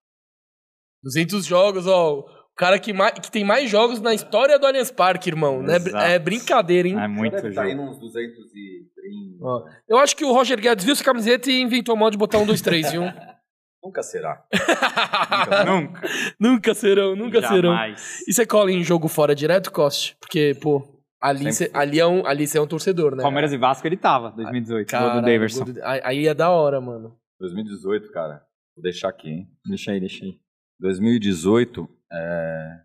200 1.03 1.44
jogos, 1.44 1.86
ó. 1.89 2.20
O 2.20 2.57
cara 2.57 2.78
que, 2.78 2.93
mais, 2.93 3.12
que 3.19 3.31
tem 3.31 3.44
mais 3.44 3.69
jogos 3.69 4.01
na 4.01 4.15
história 4.15 4.59
do 4.59 4.66
Allianz 4.66 4.90
Parque, 4.90 5.28
irmão. 5.28 5.61
Não 5.62 5.74
é, 5.74 6.15
é 6.15 6.19
brincadeira, 6.19 6.89
hein? 6.89 6.98
É 6.98 7.07
muito 7.09 7.32
Deve 7.32 7.48
tá 7.55 7.62
jogo. 7.62 7.66
aí 7.66 7.74
nos 7.74 7.98
230. 7.98 9.44
Ó, 9.44 9.65
eu 9.89 9.98
acho 9.98 10.16
que 10.16 10.24
o 10.24 10.32
Roger 10.32 10.59
Guedes 10.61 10.85
viu 10.85 10.93
essa 10.93 11.05
camiseta 11.05 11.51
e 11.51 11.61
inventou 11.61 11.94
o 11.94 11.98
modo 11.98 12.12
de 12.12 12.19
botar 12.19 12.39
um, 12.39 12.47
dois, 12.47 12.62
três, 12.62 12.90
viu? 12.93 13.03
Nunca 13.82 14.03
será. 14.03 14.44
Nunca. 15.66 16.01
nunca 16.40 16.74
serão, 16.74 17.15
nunca 17.15 17.40
serão. 17.40 17.70
Jamais. 17.73 18.23
E 18.27 18.32
você 18.32 18.44
cola 18.47 18.70
em 18.73 18.82
jogo 18.82 19.07
fora 19.09 19.35
direto, 19.35 19.70
Coste? 19.70 20.16
Porque, 20.20 20.57
pô, 20.61 20.82
ali 21.20 21.53
você 21.53 21.70
ali 21.73 22.01
é, 22.01 22.07
um, 22.07 22.27
ali 22.27 22.47
cê 22.48 22.59
é 22.59 22.61
um 22.61 22.66
torcedor, 22.66 23.15
né? 23.15 23.23
Palmeiras 23.23 23.53
e 23.53 23.57
Vasco 23.57 23.86
ele 23.86 23.97
tava, 23.97 24.31
2018. 24.32 24.70
gol 24.90 25.01
do 25.01 25.05
Caralho, 25.05 25.23
Daverson. 25.23 25.65
gol 25.65 25.74
do- 25.74 25.85
Aí 25.85 26.01
aí 26.05 26.27
é 26.28 26.35
da 26.35 26.51
hora, 26.51 26.81
mano. 26.81 27.16
2018, 27.39 28.11
cara. 28.11 28.43
Vou 28.74 28.82
deixar 28.82 29.09
aqui, 29.09 29.28
hein? 29.31 29.48
Deixa 29.66 29.93
aí, 29.93 30.01
deixa 30.01 30.24
aí. 30.24 30.39
2018, 30.81 31.89
é, 32.12 32.81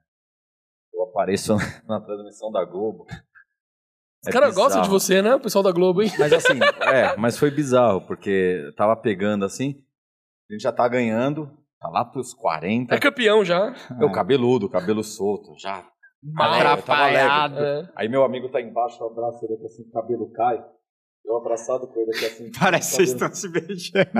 eu 0.93 1.03
apareço 1.03 1.55
na 1.87 1.99
transmissão 1.99 2.51
da 2.51 2.63
Globo. 2.63 3.05
Os 4.23 4.31
caras 4.31 4.53
gostam 4.53 4.83
de 4.83 4.89
você, 4.89 5.21
né? 5.21 5.33
O 5.33 5.39
pessoal 5.39 5.63
da 5.63 5.71
Globo, 5.71 6.03
hein? 6.03 6.11
Mas 6.19 6.31
assim, 6.31 6.59
é, 6.93 7.15
mas 7.17 7.37
foi 7.39 7.49
bizarro, 7.49 8.01
porque 8.01 8.71
tava 8.77 8.95
pegando 8.95 9.43
assim, 9.43 9.83
a 10.51 10.55
gente 10.55 10.63
já 10.63 10.71
tá 10.71 10.87
ganhando, 10.87 11.49
tá 11.79 11.89
lá 11.89 12.03
pros 12.05 12.33
40. 12.33 12.93
É 12.93 12.99
campeão 12.99 13.43
já. 13.43 13.73
Eu 13.99 14.11
cabeludo, 14.11 14.69
cabelo 14.69 15.03
solto, 15.03 15.53
já. 15.57 15.85
Atrapalhado. 16.37 17.59
É. 17.59 17.89
Aí 17.95 18.07
meu 18.07 18.23
amigo 18.23 18.49
tá 18.49 18.61
embaixo, 18.61 19.01
eu 19.01 19.07
abraço 19.07 19.43
ele 19.45 19.55
aqui 19.55 19.65
assim, 19.65 19.83
o 19.83 19.91
cabelo 19.91 20.31
cai. 20.31 20.63
Eu 21.25 21.37
abraçado 21.37 21.87
com 21.87 21.99
ele 21.99 22.11
aqui 22.15 22.25
assim. 22.25 22.51
Parece 22.59 22.89
que 22.91 22.95
vocês 22.97 23.13
cabelo- 23.13 23.33
estão 23.33 23.51
se 23.51 23.67
beijando. 23.67 24.11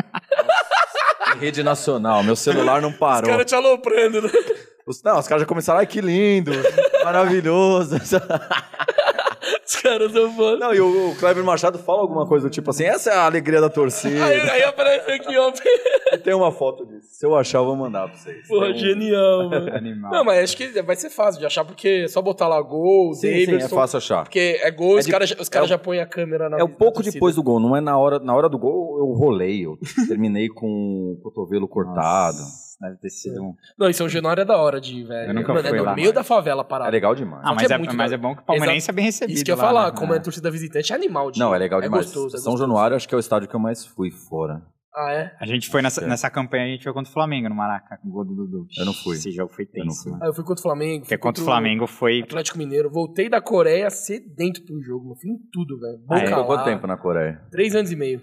Rede 1.40 1.64
nacional, 1.64 2.24
meu 2.24 2.36
celular 2.36 2.82
não 2.82 2.90
Os 2.90 2.98
parou. 2.98 3.30
caras 3.30 3.46
te 3.46 3.56
aloprando, 3.56 4.22
né? 4.22 4.30
Os, 4.86 5.02
não, 5.04 5.18
os 5.20 5.28
caras 5.28 5.42
já 5.44 5.48
começaram, 5.48 5.80
ai 5.80 5.88
que 5.88 6.02
lindo, 6.02 6.52
maravilhoso. 7.04 7.96
Os 9.72 9.82
caras 9.82 10.12
são 10.12 10.30
foda. 10.36 10.58
Não, 10.58 10.74
e 10.74 10.82
o, 10.82 11.12
o 11.12 11.16
Kleber 11.16 11.44
Machado 11.46 11.80
fala 11.80 12.02
alguma 12.02 12.28
coisa 12.28 12.50
do 12.50 12.52
tipo 12.52 12.70
assim, 12.72 12.84
essa 12.84 13.10
é 13.10 13.14
a 13.16 13.26
alegria 13.26 13.62
da 13.62 13.70
torcida. 13.70 14.26
Aí, 14.26 14.42
aí 14.50 14.64
aparece 14.64 15.10
aqui, 15.12 15.38
ó. 15.38 15.52
Tem 16.18 16.34
uma 16.34 16.52
foto 16.52 16.86
disso. 16.86 17.08
Se 17.12 17.26
eu 17.26 17.36
achar, 17.38 17.60
eu 17.60 17.66
vou 17.66 17.76
mandar 17.78 18.10
pra 18.10 18.18
vocês. 18.18 18.46
Porra, 18.48 18.68
um- 18.68 18.74
genial, 18.74 19.50
mano. 19.50 19.72
Animal. 19.76 20.12
Não, 20.12 20.26
mas 20.26 20.44
acho 20.44 20.58
que 20.58 20.82
vai 20.82 20.96
ser 20.98 21.10
fácil 21.10 21.40
de 21.40 21.46
achar, 21.46 21.64
porque 21.64 22.04
é 22.04 22.08
só 22.10 22.22
botar 22.22 22.48
lá 22.50 22.62
gol, 22.62 23.14
Sim, 23.14 23.46
sim, 23.46 23.56
é 23.56 23.68
fácil 23.70 23.98
achar. 23.98 24.24
Porque 24.24 24.60
é 24.62 24.70
gol, 24.72 24.98
os 24.98 25.06
de- 25.06 25.12
caras 25.12 25.32
caras 25.50 25.70
é 25.70 25.70
já 25.70 25.78
põem 25.78 26.00
a 26.02 26.06
câmera 26.06 26.50
na 26.50 26.60
É 26.60 26.64
um 26.64 26.68
pouco 26.68 27.02
depois 27.02 27.36
do 27.36 27.44
gol, 27.44 27.60
não 27.60 27.74
é 27.76 27.80
na 27.80 27.98
hora. 27.98 28.20
Na 28.20 28.36
hora 28.36 28.50
do 28.50 28.58
gol 28.60 28.98
eu 29.00 29.06
rolei, 29.14 29.66
eu 29.66 29.78
terminei 30.08 30.50
com 30.50 30.68
o 31.18 31.22
cotovelo 31.24 31.68
cortado. 31.68 32.38
Nossa, 32.40 32.72
Deve 32.82 32.98
ter 32.98 33.10
sido 33.12 33.44
um. 33.44 33.54
Não, 33.78 33.88
em 33.88 33.94
São 33.94 34.10
Januário 34.10 34.42
é 34.42 34.46
da 34.46 34.58
hora 34.58 34.82
de 34.82 34.96
ir, 34.96 35.04
velho. 35.04 35.30
Eu 35.30 35.34
nunca 35.36 35.54
Mano, 35.54 35.68
fui 35.68 35.78
é 35.78 35.82
no 35.82 35.86
lá, 35.86 35.94
meio 35.94 36.08
mas- 36.08 36.16
da 36.16 36.24
favela 36.24 36.62
É 36.62 36.66
parada. 36.66 36.90
legal 36.90 37.14
demais. 37.14 37.44
Ah, 37.46 37.54
mas 37.54 37.70
é, 37.70 37.76
é 37.76 37.78
muito 37.78 37.96
mas 37.96 38.12
é 38.12 38.18
bom 38.18 38.36
que 38.36 38.42
o 38.42 38.44
palmeirense 38.46 38.90
é 38.90 38.94
bem 38.94 39.06
recebido. 39.06 39.36
Isso 39.36 39.46
que 39.46 39.52
eu 39.52 39.58
lá, 39.62 39.68
falar, 39.68 39.92
né? 39.94 39.98
como 39.98 40.14
é 40.14 40.20
torcida 40.20 40.50
visitante, 40.52 40.92
é 40.92 40.96
animal 40.96 41.32
de 41.32 41.40
Não, 41.40 41.54
é 41.54 41.58
legal 41.58 41.82
demais. 41.82 42.06
gostoso, 42.06 42.28
é 42.36 42.40
São 42.40 42.52
gostoso. 42.54 42.58
Januário 42.60 42.96
acho 42.96 43.08
que 43.08 43.14
é 43.14 43.18
o 43.18 43.20
estádio 43.20 43.48
que 43.48 43.56
eu 43.56 43.60
mais 43.60 43.86
fui 43.86 44.12
fora. 44.12 44.62
Ah, 44.94 45.10
é? 45.14 45.34
A 45.40 45.46
gente 45.46 45.70
foi 45.70 45.82
nessa, 45.82 46.04
É. 46.04 46.08
nessa 46.08 46.30
campanha, 46.30 46.66
a 46.66 46.68
gente 46.68 46.84
foi 46.84 46.92
contra 46.92 47.10
o 47.10 47.14
Flamengo 47.14 47.48
no 47.48 47.56
Maraca, 47.56 47.98
com 48.02 48.10
o 48.10 48.12
gol 48.12 48.26
do 48.26 48.36
Dudu. 48.36 48.68
Eu 48.78 48.86
não 48.86 48.94
fui. 48.94 49.16
Esse 49.16 49.32
jogo 49.32 49.54
foi 49.54 49.64
Eu 49.74 49.80
não 49.80 49.86
tenso, 49.86 50.04
fui. 50.04 50.12
mano. 50.12 50.24
Ah, 50.24 50.28
eu 50.28 50.34
fui 50.34 50.44
contra 50.44 50.60
o 50.60 50.64
Flamengo. 50.64 51.00
Porque 51.04 51.16
fui 51.16 51.18
contra 51.22 51.42
o 51.42 51.46
Flamengo 51.46 51.88
foi. 51.88 52.22
Atlético 52.24 52.58
Mineiro. 52.58 52.90
Voltei 52.92 53.30
da 53.30 53.40
Coreia 53.40 53.90
sedento 53.90 54.62
pro 54.66 54.82
jogo, 54.84 55.06
mano. 55.06 55.16
Fui 55.16 55.30
em 55.32 55.38
tudo, 55.52 55.80
velho. 55.80 56.00
Ah, 56.10 56.20
é? 56.20 56.28
Ficou 56.28 56.44
quanto 56.46 56.66
tempo 56.66 56.86
na 56.88 56.98
Coreia? 56.98 57.42
Três 57.50 57.74
anos 57.74 57.90
e 57.90 57.96
meio. 57.96 58.22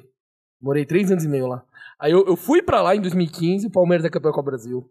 Morei 0.60 0.84
três 0.84 1.10
anos 1.10 1.24
e 1.24 1.28
meio 1.28 1.46
lá. 1.46 1.62
Aí 1.98 2.12
eu, 2.12 2.26
eu 2.26 2.36
fui 2.36 2.60
pra 2.60 2.82
lá 2.82 2.94
em 2.94 3.00
2015, 3.00 3.66
o 3.68 3.70
Palmeiras 3.70 4.04
é 4.04 4.10
campeão 4.10 4.32
com 4.32 4.40
o 4.40 4.44
Brasil. 4.44 4.84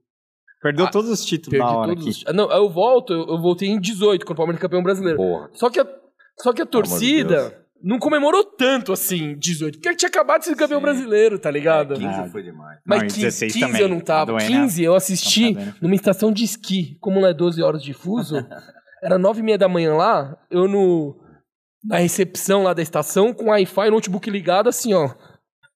Perdeu 0.64 0.86
Ah, 0.88 0.90
todos 0.90 1.12
os 1.12 1.24
títulos 1.24 1.52
Perdi 1.60 1.64
da 1.72 1.78
hora 1.78 1.90
todos. 1.90 2.04
aqui. 2.04 2.10
os- 2.10 2.24
Ah, 2.28 2.34
Não, 2.34 2.52
eu 2.52 2.68
volto, 2.70 3.14
eu, 3.14 3.28
eu 3.28 3.40
voltei 3.40 3.70
em 3.70 3.80
18, 3.80 4.26
quando 4.26 4.34
o 4.34 4.38
Palmeiras 4.38 4.60
é 4.60 4.62
campeão 4.64 4.82
brasileiro. 4.82 5.16
Porra. 5.18 5.50
Só 5.54 5.70
que 5.70 5.80
a, 5.80 5.86
só 6.40 6.54
que 6.54 6.62
a 6.62 6.66
Pelo 6.66 6.84
amor 6.86 7.00
de 7.00 7.00
torcida 7.00 7.64
não 7.84 8.00
comemorou 8.00 8.44
tanto 8.44 8.92
assim, 8.92 9.36
18. 9.38 9.80
Porque 9.80 9.96
tinha 9.96 10.10
acabado 10.10 10.40
de 10.42 10.46
ser 10.48 10.56
campeão 10.56 10.80
Sim. 10.80 10.86
brasileiro, 10.86 11.38
tá 11.40 11.50
ligado? 11.52 11.94
15 11.96 12.06
Ah. 12.08 12.30
foi 12.32 12.44
demais. 12.44 12.80
Mas 12.86 13.00
Não, 13.00 13.06
e 13.06 13.10
15, 13.10 13.22
16 13.22 13.54
15 13.54 13.66
também. 13.66 13.82
eu 13.82 13.88
não 13.90 14.00
tava. 14.00 14.26
Tá 14.34 14.38
doendo, 14.38 14.48
15 14.52 14.84
eu 14.84 14.96
assisti 14.96 15.54
tá 15.56 15.76
numa 15.82 15.96
estação 15.96 16.32
de 16.32 16.44
esqui. 16.44 16.98
Como 17.00 17.20
não 17.22 17.28
é 17.28 17.34
12 17.34 17.62
horas 17.62 17.84
de 17.84 17.94
fuso, 17.94 18.36
era 19.04 19.18
9 19.18 19.40
e 19.40 19.44
meia 19.44 19.58
da 19.58 19.68
manhã 19.70 19.94
lá, 19.96 20.36
eu 20.50 20.68
no, 20.68 21.16
na 21.86 21.98
recepção 21.98 22.64
lá 22.64 22.74
da 22.74 22.82
estação, 22.82 23.32
com 23.34 23.46
Wi-Fi 23.50 23.88
e 23.88 23.92
notebook 23.92 24.30
ligado, 24.30 24.68
assim, 24.70 24.94
ó. 24.94 25.10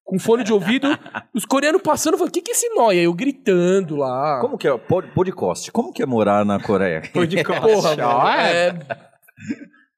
Com 0.03 0.17
fone 0.19 0.43
de 0.43 0.51
ouvido, 0.51 0.87
os 1.33 1.45
coreanos 1.45 1.81
passando, 1.83 2.17
falando, 2.17 2.31
o 2.31 2.33
que 2.33 2.41
que 2.41 2.51
é 2.51 2.53
esse 2.53 2.67
nóia? 2.73 3.01
Eu 3.01 3.13
gritando 3.13 3.95
lá. 3.95 4.39
Como 4.41 4.57
que 4.57 4.67
é? 4.67 4.75
Pod- 4.77 5.07
Podcast. 5.13 5.71
Como 5.71 5.93
que 5.93 6.01
é 6.01 6.05
morar 6.05 6.43
na 6.43 6.59
Coreia? 6.59 6.99
De 7.01 7.43
Porra, 7.43 7.61
costa. 7.61 7.89
mano, 7.95 8.03
Ó, 8.07 8.27
é. 8.29 8.73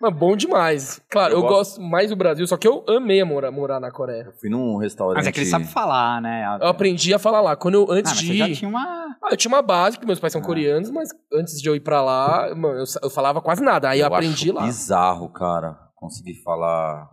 É... 0.08 0.10
Mas 0.10 0.20
bom 0.20 0.36
demais. 0.36 1.02
Claro, 1.10 1.34
Eu 1.34 1.38
eu, 1.38 1.42
gosto- 1.42 1.80
gosto 1.80 1.82
mais 1.82 2.10
do 2.10 2.16
Brasil, 2.16 2.46
só 2.48 2.58
que 2.58 2.68
eu 2.68 2.84
amei 2.88 3.24
morar, 3.24 3.52
morar 3.52 3.80
na 3.80 3.92
Coreia. 3.92 4.32
Fui 4.40 4.50
num 4.50 4.78
restaurante. 4.78 5.18
Mas 5.18 5.28
é 5.28 5.32
que 5.32 5.40
ele 5.40 5.46
sabe 5.46 5.66
falar, 5.66 6.22
né? 6.22 6.58
Eu 6.62 6.68
aprendi 6.68 7.14
a 7.14 7.20
falar 7.20 7.42
lá. 7.42 7.56
Quando 7.56 7.76
eu, 7.76 7.88
Ah, 7.90 7.96
antes 7.96 8.12
mas 8.12 8.20
de 8.22 8.28
você 8.28 8.34
ir... 8.34 8.38
já 8.38 8.54
tinha 8.56 8.70
uma. 8.70 8.82
Ah, 9.24 9.30
eu 9.32 9.38
tinha 9.38 9.50
uma 9.54 9.62
base, 9.62 9.96
porque 9.98 10.06
meus 10.08 10.20
pais 10.20 10.34
são 10.34 10.42
Ah. 10.42 10.46
coreanos, 10.46 10.90
mas 10.90 11.10
antes 11.34 11.62
de 11.62 11.68
eu 11.70 11.76
ir 11.76 11.80
pra 11.80 12.02
lá, 12.02 12.54
mano, 12.56 12.80
eu, 12.80 12.86
eu 13.04 13.10
falava 13.10 13.42
quase 13.42 13.64
nada. 13.64 13.90
Aí 13.90 14.00
eu, 14.02 14.08
aprendi 14.08 14.50
acho 14.50 14.54
lá. 14.60 14.64
bizarro, 14.66 15.30
cara. 15.30 15.78
Conseguir 15.96 16.36
falar 16.44 17.08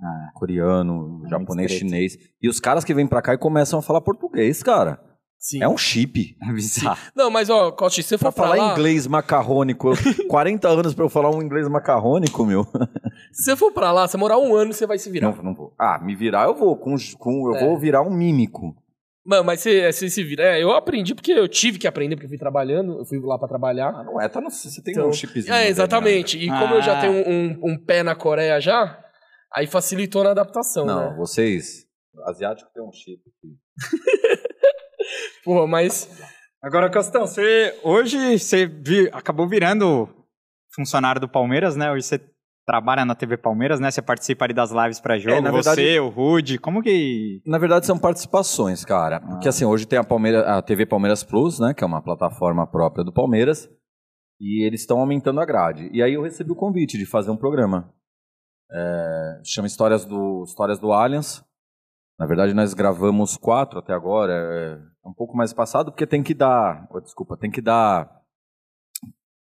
Ah, 0.00 0.30
coreano, 0.34 1.22
É 1.26 1.28
japonês, 1.28 1.72
chinês. 1.72 2.16
E 2.40 2.48
os 2.48 2.60
caras 2.60 2.84
que 2.84 2.94
vêm 2.94 3.06
pra 3.06 3.20
cá 3.22 3.34
e 3.34 3.38
começam 3.38 3.78
a 3.80 3.82
falar 3.82 4.00
português, 4.00 4.62
cara. 4.62 5.00
Sim. 5.40 5.62
É 5.62 5.68
um 5.68 5.78
chip. 5.78 6.36
é 6.42 6.52
bizarro. 6.52 6.98
Não, 7.14 7.30
mas 7.30 7.48
ó, 7.48 7.70
Costi, 7.70 8.02
se 8.02 8.08
você 8.10 8.18
Pra 8.18 8.32
for 8.32 8.34
pra 8.42 8.48
falar 8.50 8.56
lá, 8.66 8.72
inglês 8.72 9.06
macarrônico. 9.06 9.88
eu- 9.90 9.94
40 10.28 10.68
anos 10.68 10.94
pra 10.94 11.04
eu 11.04 11.08
falar 11.08 11.30
um 11.34 11.40
inglês 11.40 11.68
macarrônico, 11.68 12.44
meu. 12.44 12.64
se 13.32 13.44
você 13.44 13.56
for 13.56 13.72
pra 13.72 13.92
lá, 13.92 14.06
você 14.08 14.16
morar 14.16 14.36
um 14.38 14.54
ano, 14.54 14.72
você 14.72 14.86
vai 14.86 14.98
se 14.98 15.08
virar. 15.10 15.30
Não, 15.36 15.42
não 15.42 15.54
vou. 15.54 15.72
Ah, 15.78 16.00
me 16.02 16.16
virar 16.16 16.46
eu 16.48 16.54
vou. 16.54 16.76
Com, 16.76 16.96
com, 17.18 17.48
eu 17.52 17.56
É. 17.56 17.64
vou 17.64 17.78
virar 17.78 18.02
um 18.02 18.10
mímico. 18.10 18.74
Mano, 19.24 19.44
mas 19.44 19.60
você, 19.60 19.92
você 19.92 20.08
se 20.10 20.24
vira. 20.24 20.42
É, 20.42 20.62
eu 20.62 20.72
aprendi 20.72 21.14
porque 21.14 21.32
eu 21.32 21.46
tive 21.46 21.78
que 21.78 21.86
aprender, 21.86 22.16
porque 22.16 22.24
eu 22.26 22.30
fui 22.30 22.38
trabalhando, 22.38 22.98
eu 22.98 23.04
fui 23.04 23.20
lá 23.20 23.38
pra 23.38 23.46
trabalhar. 23.46 23.90
Ah, 23.94 24.02
não 24.04 24.20
é, 24.20 24.26
tá 24.28 24.40
no, 24.40 24.50
você 24.50 24.82
tem 24.82 24.92
Então, 24.92 25.08
um 25.08 25.12
chipzinho. 25.12 25.52
É, 25.54 25.68
exatamente. 25.68 26.38
E 26.38 26.48
como 26.48 26.74
eu 26.74 26.82
já 26.82 26.96
Ah. 26.98 27.00
tenho 27.00 27.28
um, 27.28 27.60
um 27.62 27.78
pé 27.78 28.02
na 28.02 28.14
Coreia 28.16 28.58
já, 28.60 28.98
aí 29.54 29.66
facilitou 29.66 30.24
na 30.24 30.30
adaptação. 30.30 30.84
Não, 30.86 31.10
né? 31.10 31.16
vocês. 31.16 31.86
Asiático 32.26 32.70
tem 32.74 32.82
um 32.82 32.90
chip. 32.92 33.20
Porra, 35.44 35.66
mas. 35.66 36.08
Agora, 36.62 36.90
Costão, 36.90 37.26
você 37.26 37.78
hoje 37.84 38.38
você 38.38 38.66
vi- 38.66 39.08
acabou 39.12 39.48
virando 39.48 40.08
funcionário 40.74 41.20
do 41.20 41.28
Palmeiras, 41.28 41.76
né? 41.76 41.90
Hoje 41.92 42.04
você 42.06 42.20
trabalha 42.66 43.04
na 43.04 43.14
TV 43.14 43.36
Palmeiras, 43.36 43.80
né? 43.80 43.90
Você 43.90 44.02
participa 44.02 44.44
ali 44.44 44.52
das 44.52 44.70
lives 44.72 45.00
para 45.00 45.18
jogo. 45.18 45.36
É, 45.36 45.40
na 45.40 45.50
você, 45.50 45.74
verdade- 45.74 46.00
o 46.00 46.08
Rude, 46.08 46.58
como 46.58 46.82
que. 46.82 47.40
Na 47.46 47.58
verdade, 47.58 47.86
são 47.86 47.98
participações, 47.98 48.84
cara. 48.84 49.20
Porque 49.20 49.48
assim, 49.48 49.64
hoje 49.64 49.86
tem 49.86 49.98
a, 49.98 50.04
Palmeira, 50.04 50.58
a 50.58 50.60
TV 50.62 50.84
Palmeiras 50.84 51.22
Plus, 51.22 51.58
né? 51.60 51.72
Que 51.72 51.82
é 51.84 51.86
uma 51.86 52.02
plataforma 52.02 52.66
própria 52.66 53.04
do 53.04 53.12
Palmeiras. 53.12 53.68
E 54.40 54.64
eles 54.66 54.80
estão 54.82 55.00
aumentando 55.00 55.40
a 55.40 55.46
grade. 55.46 55.88
E 55.92 56.02
aí 56.02 56.14
eu 56.14 56.22
recebi 56.22 56.50
o 56.52 56.56
convite 56.56 56.96
de 56.98 57.06
fazer 57.06 57.30
um 57.30 57.36
programa. 57.36 57.92
É, 58.70 59.40
chama 59.44 59.66
Histórias 59.66 60.04
do, 60.04 60.44
Histórias 60.46 60.78
do 60.78 60.92
Allianz. 60.92 61.42
Na 62.18 62.26
verdade, 62.26 62.52
nós 62.52 62.74
gravamos 62.74 63.36
quatro 63.36 63.78
até 63.78 63.92
agora. 63.92 64.32
É 65.04 65.08
um 65.08 65.12
pouco 65.14 65.36
mais 65.36 65.52
passado, 65.52 65.92
porque 65.92 66.06
tem 66.06 66.22
que 66.22 66.34
dar. 66.34 66.86
oh, 66.90 67.00
desculpa, 67.00 67.36
tem 67.36 67.50
que 67.50 67.60
dar. 67.60 68.10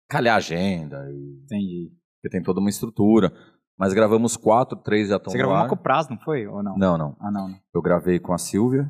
calhar 0.09 0.35
a 0.35 0.37
agenda. 0.37 1.05
E, 1.11 1.41
Entendi. 1.43 1.91
porque 2.15 2.29
tem 2.29 2.41
toda 2.43 2.59
uma 2.59 2.69
estrutura. 2.69 3.31
Mas 3.77 3.93
gravamos 3.93 4.37
quatro, 4.37 4.77
três 4.77 5.09
já 5.09 5.17
estão 5.17 5.31
Você 5.31 5.37
gravou 5.37 5.55
uma 5.55 5.67
com 5.67 5.73
o 5.75 5.77
Praz, 5.77 6.07
não 6.07 6.17
foi? 6.19 6.45
Ou 6.47 6.61
não? 6.61 6.77
Não, 6.77 6.97
não. 6.97 7.17
Ah, 7.19 7.31
não. 7.31 7.49
não. 7.49 7.59
Eu 7.73 7.81
gravei 7.81 8.19
com 8.19 8.31
a 8.31 8.37
Silvia. 8.37 8.89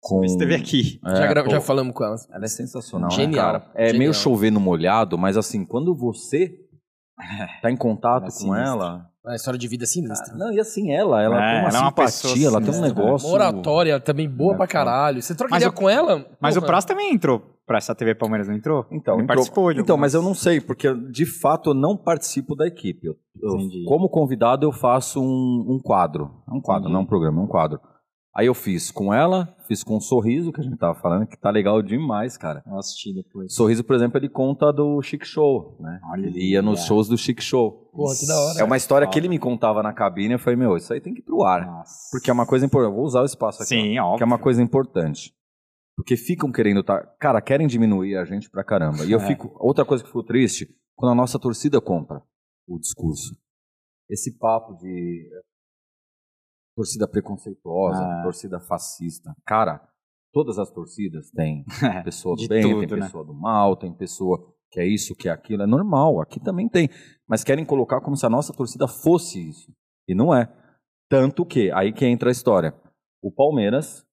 Com... 0.00 0.18
Você 0.20 0.34
esteve 0.34 0.54
aqui. 0.54 1.00
já, 1.02 1.24
É, 1.24 1.28
gra- 1.28 1.42
pô, 1.44 1.50
já 1.50 1.60
falamos 1.60 1.94
com 1.94 2.04
elas. 2.04 2.28
Ela 2.30 2.44
é 2.44 2.48
sensacional, 2.48 3.08
né, 3.08 3.16
Genial, 3.16 3.44
cara? 3.46 3.70
É 3.74 3.86
genial. 3.86 3.98
meio 4.00 4.14
chover 4.14 4.50
no 4.52 4.60
molhado, 4.60 5.16
mas 5.16 5.38
assim, 5.38 5.64
quando 5.64 5.94
você 5.96 6.60
tá 7.62 7.70
em 7.70 7.76
contato 7.76 8.24
Ela 8.24 8.32
é 8.32 8.44
com 8.46 8.54
ela... 8.54 9.10
A 9.26 9.34
história 9.36 9.58
de 9.58 9.66
vida 9.66 9.84
é 9.84 9.86
sinistra. 9.86 10.34
Não, 10.36 10.52
e 10.52 10.60
assim, 10.60 10.92
ela, 10.92 11.22
ela 11.22 11.36
É, 11.36 11.38
tem 11.38 11.60
uma 11.60 11.68
ela 11.68 11.78
é 11.78 11.80
uma 11.80 11.86
simpatia, 12.08 12.46
ela 12.48 12.60
tem 12.60 12.74
um 12.74 12.80
negócio... 12.82 13.26
Uma 13.28 13.34
oratória 13.34 13.98
também 13.98 14.28
boa 14.28 14.52
É, 14.52 14.56
pra 14.56 14.66
foda. 14.66 14.72
caralho. 14.72 15.22
Você 15.22 15.34
troca 15.34 15.50
Mas 15.52 15.62
ideia 15.62 15.70
o- 15.70 15.74
com 15.74 15.88
ela? 15.88 16.26
Mas 16.40 16.56
o 16.56 16.60
porra. 16.60 16.66
Praz 16.72 16.84
também 16.84 17.12
entrou 17.14 17.40
pra 17.66 17.78
essa 17.78 17.94
TV 17.94 18.14
Palmeiras, 18.14 18.48
não 18.48 18.54
entrou? 18.54 18.84
Então, 18.90 19.14
entrou- 19.14 19.26
participou 19.28 19.72
de 19.72 19.80
então 19.80 19.94
algumas- 19.94 20.12
mas 20.12 20.14
eu 20.14 20.22
não 20.22 20.34
sei, 20.34 20.60
porque 20.60 20.92
de 21.10 21.24
fato 21.24 21.70
eu 21.70 21.74
não 21.74 21.96
participo 21.96 22.54
da 22.54 22.66
equipe. 22.66 23.06
Eu- 23.06 23.16
eu- 23.42 23.54
Entendi. 23.56 23.84
como 23.86 24.10
convidado, 24.10 24.66
eu 24.66 24.72
faço 24.72 25.22
um, 25.22 25.64
um 25.70 25.80
quadro. 25.82 26.30
É 26.46 26.52
um 26.52 26.60
quadro, 26.60 26.82
Entendi. 26.82 26.92
não 26.94 27.00
um 27.00 27.06
programa, 27.06 27.40
é 27.40 27.44
um 27.44 27.48
quadro. 27.48 27.80
Aí 28.36 28.46
eu 28.46 28.54
fiz 28.54 28.90
com 28.90 29.14
ela, 29.14 29.54
fiz 29.68 29.84
com 29.84 29.96
o 29.96 30.00
Sorriso, 30.00 30.52
que 30.52 30.60
a 30.60 30.64
gente 30.64 30.76
tava 30.76 30.94
falando, 30.98 31.24
que 31.26 31.36
tá 31.38 31.50
legal 31.50 31.80
demais, 31.80 32.36
cara. 32.36 32.64
Eu 32.66 32.76
assisti 32.78 33.14
depois. 33.14 33.54
Sorriso, 33.54 33.84
por 33.84 33.94
exemplo, 33.94 34.18
ele 34.18 34.28
conta 34.28 34.72
do 34.72 35.00
Chic 35.02 35.24
Show, 35.24 35.76
né? 35.78 36.00
Olha, 36.10 36.26
ele 36.26 36.50
ia 36.50 36.60
nos 36.60 36.84
shows 36.84 37.06
do 37.06 37.16
Chic 37.16 37.40
Show. 37.40 37.88
Porra, 37.92 38.14
que 38.18 38.26
da 38.26 38.36
hora. 38.36 38.60
É 38.60 38.64
uma 38.64 38.76
história 38.76 39.06
que 39.08 39.16
ele 39.16 39.28
me 39.28 39.38
contava 39.38 39.84
na 39.84 39.92
cabine, 39.92 40.32
eu 40.34 40.38
falei, 40.40 40.56
meu, 40.56 40.76
isso 40.76 40.92
aí 40.92 41.00
tem 41.00 41.14
que 41.14 41.20
ir 41.20 41.22
pro 41.22 41.44
ar. 41.44 41.64
Nossa. 41.64 42.08
Porque 42.10 42.28
é 42.28 42.32
uma 42.32 42.44
coisa 42.44 42.66
importante. 42.66 42.90
Eu 42.90 42.96
vou 42.96 43.04
usar 43.04 43.22
o 43.22 43.24
espaço 43.24 43.62
aqui. 43.62 43.68
Sim, 43.68 43.98
ó, 44.00 44.04
óbvio. 44.06 44.16
Que 44.18 44.22
é 44.24 44.26
uma 44.26 44.38
coisa 44.38 44.60
importante. 44.60 45.32
Porque 45.96 46.16
ficam 46.16 46.50
querendo 46.50 46.82
tá, 46.82 47.06
cara, 47.20 47.40
querem 47.40 47.68
diminuir 47.68 48.16
a 48.16 48.24
gente 48.24 48.50
pra 48.50 48.64
caramba. 48.64 49.04
E 49.04 49.12
eu 49.12 49.20
É. 49.22 49.26
fico, 49.28 49.54
outra 49.60 49.84
coisa 49.84 50.02
que 50.02 50.08
ficou 50.08 50.24
triste, 50.24 50.66
quando 50.96 51.12
a 51.12 51.14
nossa 51.14 51.38
torcida 51.38 51.80
compra 51.80 52.20
o 52.66 52.80
discurso. 52.80 53.36
Esse 54.10 54.36
papo 54.36 54.74
de 54.74 55.24
torcida 56.76 57.06
preconceituosa, 57.08 58.02
Ah. 58.02 58.22
torcida 58.22 58.60
fascista. 58.60 59.34
Cara, 59.46 59.80
todas 60.32 60.58
as 60.58 60.70
torcidas 60.70 61.30
têm 61.30 61.64
pessoa 62.04 62.36
do 62.36 62.48
bem, 62.48 62.62
tudo, 62.62 62.86
tem 62.86 62.98
né? 62.98 63.06
pessoa 63.06 63.24
do 63.24 63.34
mal, 63.34 63.76
tem 63.76 63.92
pessoa 63.92 64.52
que 64.70 64.80
é 64.80 64.86
isso, 64.86 65.14
que 65.14 65.28
é 65.28 65.32
aquilo, 65.32 65.62
é 65.62 65.66
normal, 65.66 66.20
aqui 66.20 66.40
também 66.40 66.68
tem. 66.68 66.88
Mas 67.28 67.44
querem 67.44 67.64
colocar 67.64 68.00
como 68.00 68.16
se 68.16 68.26
a 68.26 68.30
nossa 68.30 68.52
torcida 68.52 68.88
fosse 68.88 69.48
isso. 69.48 69.72
E 70.08 70.14
não 70.14 70.34
é. 70.34 70.52
Tanto 71.08 71.46
que, 71.46 71.70
aí 71.70 71.92
que 71.92 72.04
entra 72.04 72.28
a 72.28 72.32
história. 72.32 72.74
O 73.22 73.30
Palmeiras 73.30 74.04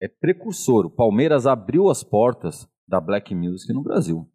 é 0.00 0.06
precursor. 0.08 0.86
O 0.86 0.90
Palmeiras 0.90 1.46
abriu 1.46 1.90
as 1.90 2.04
portas 2.04 2.68
da 2.86 3.00
Black 3.00 3.34
Music 3.34 3.72
no 3.72 3.82
Brasil. 3.82 4.28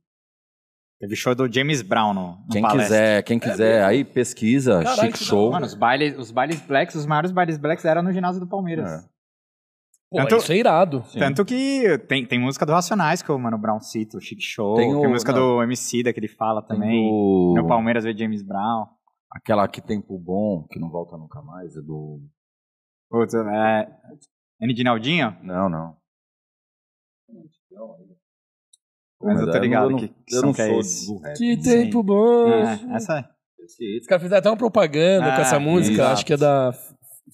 Teve 0.99 1.15
show 1.15 1.36
do 1.36 1.52
James 1.52 1.82
Brown 1.84 2.14
no, 2.14 2.38
no 2.38 2.48
Quem 2.52 2.61
palestra. 2.61 2.84
quiser, 2.98 3.24
quem 3.24 3.40
quiser, 3.40 3.84
aí 3.84 4.03
pesquisa, 4.03 4.82
Caralho, 4.84 5.02
Chic 5.02 5.14
que 5.14 5.19
da 5.19 5.26
Show. 5.26 5.52
Mano, 5.52 5.65
os 5.65 5.76
bailes, 5.76 6.18
os 6.18 6.32
bailes 6.32 6.60
blacks, 6.61 6.95
os 6.95 7.06
maiores 7.06 7.32
bailes 7.32 7.57
blacks 7.60 7.86
eram 7.86 8.02
no 8.02 8.11
ginásio 8.11 8.40
do 8.41 8.48
Palmeiras. 8.48 8.91
É. 8.91 9.07
Pô, 10.10 10.18
Tanto- 10.18 10.38
isso 10.38 10.52
é 10.53 10.56
irado. 10.57 11.03
Sim. 11.07 11.19
Tanto 11.19 11.45
que 11.45 11.98
tem, 12.07 12.26
tem 12.26 12.40
música 12.40 12.65
do 12.65 12.72
Racionais 12.72 13.22
que 13.22 13.32
o 13.32 13.38
Mano 13.38 13.57
Brown 13.60 13.80
cita, 13.80 14.18
o 14.18 14.22
Chic 14.22 14.40
Show, 14.41 14.76
Tem 14.78 14.88
tem, 14.90 15.06
o- 15.06 15.10
música 15.10 15.32
não. 15.34 15.40
do 15.57 15.64
MC 15.64 16.02
da 16.02 16.11
que 16.14 16.19
ele 16.19 16.28
fala 16.30 16.61
Tem 16.64 16.78
também. 16.80 17.10
do- 17.11 17.53
No 17.57 17.68
Palmeiras 17.68 18.03
vê 18.03 18.18
James 18.18 18.41
Brown. 18.41 18.88
Aquela 19.30 19.68
que 19.68 19.82
tempo 19.82 20.18
bom, 20.18 20.65
que 20.72 20.80
não 20.80 20.90
volta 20.90 21.15
nunca 21.18 21.41
mais, 21.41 21.76
é 21.76 21.82
do. 21.82 22.22
Putz, 23.10 23.34
é, 23.36 23.88
N 24.61 24.74
de 24.74 24.84
Naldinho? 24.84 25.36
Não, 25.44 25.69
não. 25.69 25.95
Mas 29.22 29.39
eu 29.41 29.52
tô 29.52 29.57
ligado 29.57 29.85
eu 29.85 29.89
não, 29.91 29.98
que, 29.99 30.07
que 30.07 30.35
eu 30.35 30.41
não 30.41 30.53
que 30.53 30.61
é 30.61 30.68
sou 30.69 30.80
esse. 30.80 31.07
do 31.07 31.18
rap. 31.19 31.38
Que 31.38 31.57
tempo 31.57 32.03
bom. 32.03 32.48
É, 32.49 32.80
essa 32.95 33.19
é. 33.19 33.26
Esse- 33.64 33.99
Os 34.02 34.07
caras 34.07 34.22
fizeram 34.23 34.39
até 34.39 34.49
uma 34.49 34.57
propaganda 34.57 35.26
com 35.31 35.38
Ah, 35.38 35.41
essa 35.41 35.60
música, 35.60 35.95
exato. 35.95 36.14
acho 36.14 36.26
que 36.26 36.34
é 36.34 36.38
da 36.38 36.72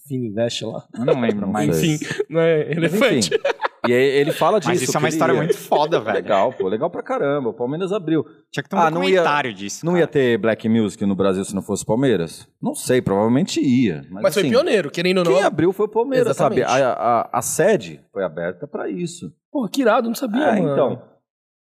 Fininvest 0.07 0.63
lá. 0.65 0.83
Eu 0.97 1.05
não 1.05 1.19
lembro, 1.19 1.41
Não 1.45 1.51
mas. 1.53 1.75
sei. 1.75 1.95
Enfim, 1.95 2.05
não 2.29 2.41
é 2.41 2.71
elefante. 2.71 3.29
enfim. 3.35 3.43
E 3.85 3.91
aí 3.91 4.01
ele 4.01 4.31
fala 4.31 4.59
disso. 4.61 4.69
Mas 4.71 4.81
isso 4.81 4.95
é 4.95 4.99
uma 4.99 5.09
história 5.09 5.33
ia- 5.33 5.37
muito 5.37 5.57
foda, 5.57 5.99
velho. 5.99 6.15
Legal, 6.15 6.53
pô. 6.53 6.69
Legal 6.69 6.89
pra 6.89 7.03
caramba. 7.03 7.49
O 7.49 7.53
Palmeiras 7.53 7.91
abriu. 7.91 8.23
Tinha 8.49 8.63
que 8.63 8.69
ter 8.69 8.75
um 8.77 8.79
Ah, 8.79 8.89
não 8.89 9.03
ia- 9.03 9.23
disso. 9.53 9.85
Não 9.85 9.91
cara. 9.93 10.03
ia 10.03 10.07
ter 10.07 10.37
Black 10.37 10.69
Music 10.69 11.05
no 11.05 11.15
Brasil 11.15 11.43
se 11.43 11.53
não 11.53 11.61
fosse 11.61 11.85
Palmeiras? 11.85 12.47
Não 12.61 12.73
sei, 12.73 13.01
provavelmente 13.01 13.59
ia. 13.59 14.03
Mas, 14.09 14.23
Mas 14.23 14.33
foi 14.33 14.43
assim, 14.43 14.51
pioneiro, 14.51 14.89
querendo 14.89 15.17
ou 15.17 15.25
não. 15.25 15.33
Quem 15.33 15.43
abriu 15.43 15.73
foi 15.73 15.85
o 15.85 15.89
Palmeiras, 15.89 16.37
sabe? 16.37 16.61
Exatamente. 16.61 16.81
A, 16.81 16.93
a, 16.93 17.29
a 17.39 17.41
sede 17.41 17.99
foi 18.13 18.23
aberta 18.23 18.65
pra 18.65 18.89
isso. 18.89 19.33
Pô, 19.51 19.67
que 19.67 19.81
irado, 19.81 20.07
não 20.07 20.15
sabia, 20.15 20.43
É, 20.43 20.59
mano. 20.61 20.71
então. 20.71 21.12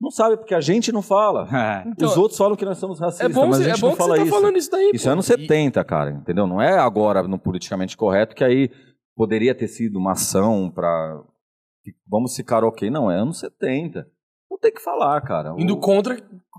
Não 0.01 0.10
sabe 0.10 0.36
porque 0.36 0.55
a 0.55 0.60
gente 0.60 0.93
não 0.93 1.02
fala. 1.02 1.48
É. 1.51 1.89
Então, 1.89 2.09
Os 2.09 2.16
outros 2.16 2.36
falam 2.39 2.55
que 2.56 2.64
nós 2.64 2.78
somos 2.78 3.01
racistas, 3.01 3.31
é 3.31 3.32
bom, 3.32 3.47
mas 3.47 3.60
a 3.60 3.64
cê- 3.64 3.70
é 3.70 3.73
gente 3.73 3.81
bom 3.81 3.89
não 3.89 3.94
que 3.97 4.02
você 4.02 4.09
fala 4.09 4.16
tá 4.16 4.23
isso. 4.24 4.32
falando 4.35 4.56
isso 4.59 4.70
daí, 4.70 4.90
Isso 4.93 5.09
é 5.09 5.12
anos 5.12 5.27
70, 5.27 5.85
cara, 5.85 6.10
entendeu? 6.10 6.47
Não 6.47 6.60
é 6.60 6.78
agora 6.78 7.23
no 7.23 7.39
politicamente 7.39 7.97
correto 7.97 8.35
que 8.35 8.44
aí 8.44 8.70
poderia 9.16 9.55
ter 9.55 9.68
sido 9.68 9.98
uma 9.98 10.12
ação 10.12 10.70
pra. 10.70 11.23
Vamos 12.09 12.35
ficar 12.36 12.64
ok. 12.64 12.90
Não, 12.90 13.10
é 13.10 13.16
anos 13.16 13.39
70. 13.39 14.06
Não 14.51 14.59
tem 14.59 14.73
que 14.73 14.81
falar, 14.82 15.20
cara. 15.23 15.55
O- 15.55 15.60
Indo 15.60 15.78
contra 15.78 16.16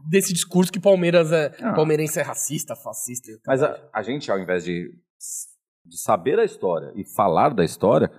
desse 0.10 0.34
discurso 0.34 0.72
que 0.72 0.80
Palmeiras 0.80 1.32
é. 1.32 1.54
Ah. 1.62 1.74
Palmeirense 1.74 2.20
é 2.20 2.24
racista, 2.24 2.76
fascista. 2.76 3.32
Mas 3.46 3.62
a, 3.62 3.78
a 3.94 4.02
gente, 4.02 4.32
ao 4.32 4.40
invés 4.40 4.64
de, 4.64 4.90
de 5.86 6.00
saber 6.02 6.40
a 6.40 6.44
história 6.44 6.92
e 6.96 7.04
falar 7.16 7.54
da 7.54 7.64
história, 7.64 8.10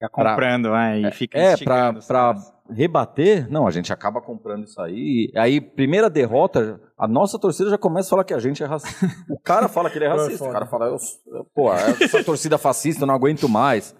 Fica 0.00 0.10
comprando, 0.10 0.74
é, 0.76 1.00
e 1.00 1.10
fica 1.10 1.36
é, 1.36 1.56
pra, 1.56 1.92
pra. 1.92 2.34
Rebater, 2.70 3.50
não, 3.50 3.66
a 3.66 3.70
gente 3.70 3.92
acaba 3.92 4.20
comprando 4.20 4.64
isso 4.64 4.80
aí. 4.80 5.30
Aí, 5.36 5.60
primeira 5.60 6.08
derrota, 6.10 6.80
a 6.96 7.06
nossa 7.08 7.38
torcida 7.38 7.70
já 7.70 7.78
começa 7.78 8.08
a 8.08 8.10
falar 8.10 8.24
que 8.24 8.34
a 8.34 8.38
gente 8.38 8.62
é 8.62 8.66
racista. 8.66 9.06
O 9.30 9.38
cara 9.40 9.68
fala 9.68 9.88
que 9.90 9.98
ele 9.98 10.04
é 10.04 10.08
É 10.08 10.10
racista. 10.12 10.44
O 10.48 10.52
cara 10.52 10.66
fala, 10.66 10.86
eu, 10.86 10.96
eu- 11.34 11.44
pô, 11.54 11.72
essa 11.72 12.22
torcida 12.24 12.58
fascista, 12.58 13.02
eu 13.02 13.06
não 13.06 13.14
aguento 13.14 13.48
mais. 13.48 13.94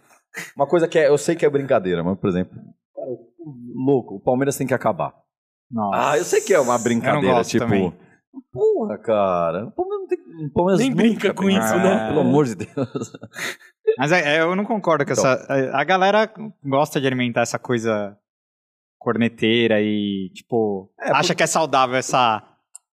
Uma 0.57 0.67
coisa 0.67 0.87
que 0.87 0.99
é, 0.99 1.09
eu 1.09 1.19
sei 1.19 1.35
que 1.35 1.45
é 1.47 1.51
brincadeira, 1.51 2.03
mas, 2.05 2.19
por 2.19 2.29
exemplo, 2.29 2.55
cara, 2.95 3.09
louco, 3.75 4.17
o 4.17 4.21
Palmeiras 4.21 4.57
tem 4.57 4.67
que 4.67 4.75
acabar. 4.75 5.15
Nossa. 5.71 6.11
Ah, 6.11 6.19
eu 6.19 6.25
sei 6.25 6.41
que 6.41 6.55
é 6.55 6.61
uma 6.61 6.79
brincadeira, 6.79 7.43
tipo. 7.45 7.65
também. 7.65 7.93
Porra, 8.53 8.97
cara. 8.99 9.67
O 9.67 9.71
Palmeiras 9.73 10.01
não 10.01 10.07
tem. 10.07 10.47
O 10.47 10.53
Palmeiras 10.53 10.81
Nem 10.81 10.95
brinca 10.95 11.35
com 11.35 11.51
isso, 11.51 11.75
Ah, 11.75 11.77
né? 11.83 12.09
Pelo 12.09 12.21
amor 12.21 12.45
de 12.45 12.55
Deus. 12.55 13.13
Mas 13.99 14.13
é, 14.13 14.37
é, 14.37 14.41
eu 14.43 14.55
não 14.55 14.65
concordo 14.65 15.05
com 15.05 15.13
Então. 15.13 15.25
essa. 15.27 15.47
A 15.73 15.83
galera 15.85 16.31
gosta 16.65 17.01
de 17.01 17.07
alimentar 17.07 17.41
essa 17.41 17.59
coisa 17.59 18.17
corneteira 18.99 19.81
e, 19.81 20.31
tipo, 20.35 20.91
É, 21.01 21.11
acha 21.11 21.35
que 21.35 21.43
é 21.43 21.47
saudável 21.47 21.97
essa. 21.97 22.43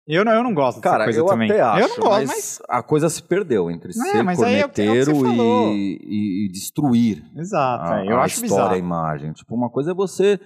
Eu 0.07 0.25
não, 0.25 0.31
eu 0.31 0.43
não 0.43 0.55
gosto 0.55 0.77
dessa 0.77 0.89
Cara, 0.89 1.03
coisa 1.03 1.19
eu 1.19 1.25
também. 1.25 1.51
até 1.51 1.61
acho, 1.61 1.79
eu 1.81 1.87
não 1.89 1.95
gosto, 1.97 2.27
mas, 2.27 2.27
mas. 2.27 2.61
a 2.67 2.81
coisa 2.81 3.09
se 3.09 3.21
perdeu 3.21 3.69
entre 3.69 3.89
É, 3.91 3.93
ser 3.93 3.99
é 4.17 4.21
o 4.21 4.25
que- 4.25 4.25
é 4.25 4.25
que 4.25 4.35
corneteiro 4.35 5.15
falou. 5.15 5.73
e, 5.75 6.47
e- 6.47 6.51
destruir 6.51 7.23
Exato, 7.37 7.93
a, 7.93 8.03
é, 8.03 8.11
eu 8.11 8.17
a 8.17 8.23
acho 8.23 8.43
história, 8.43 8.63
a 8.65 8.69
bizarro. 8.69 8.79
imagem. 8.79 9.33
Tipo, 9.33 9.53
uma 9.53 9.69
coisa 9.69 9.91
é 9.91 9.93
você 9.93 10.39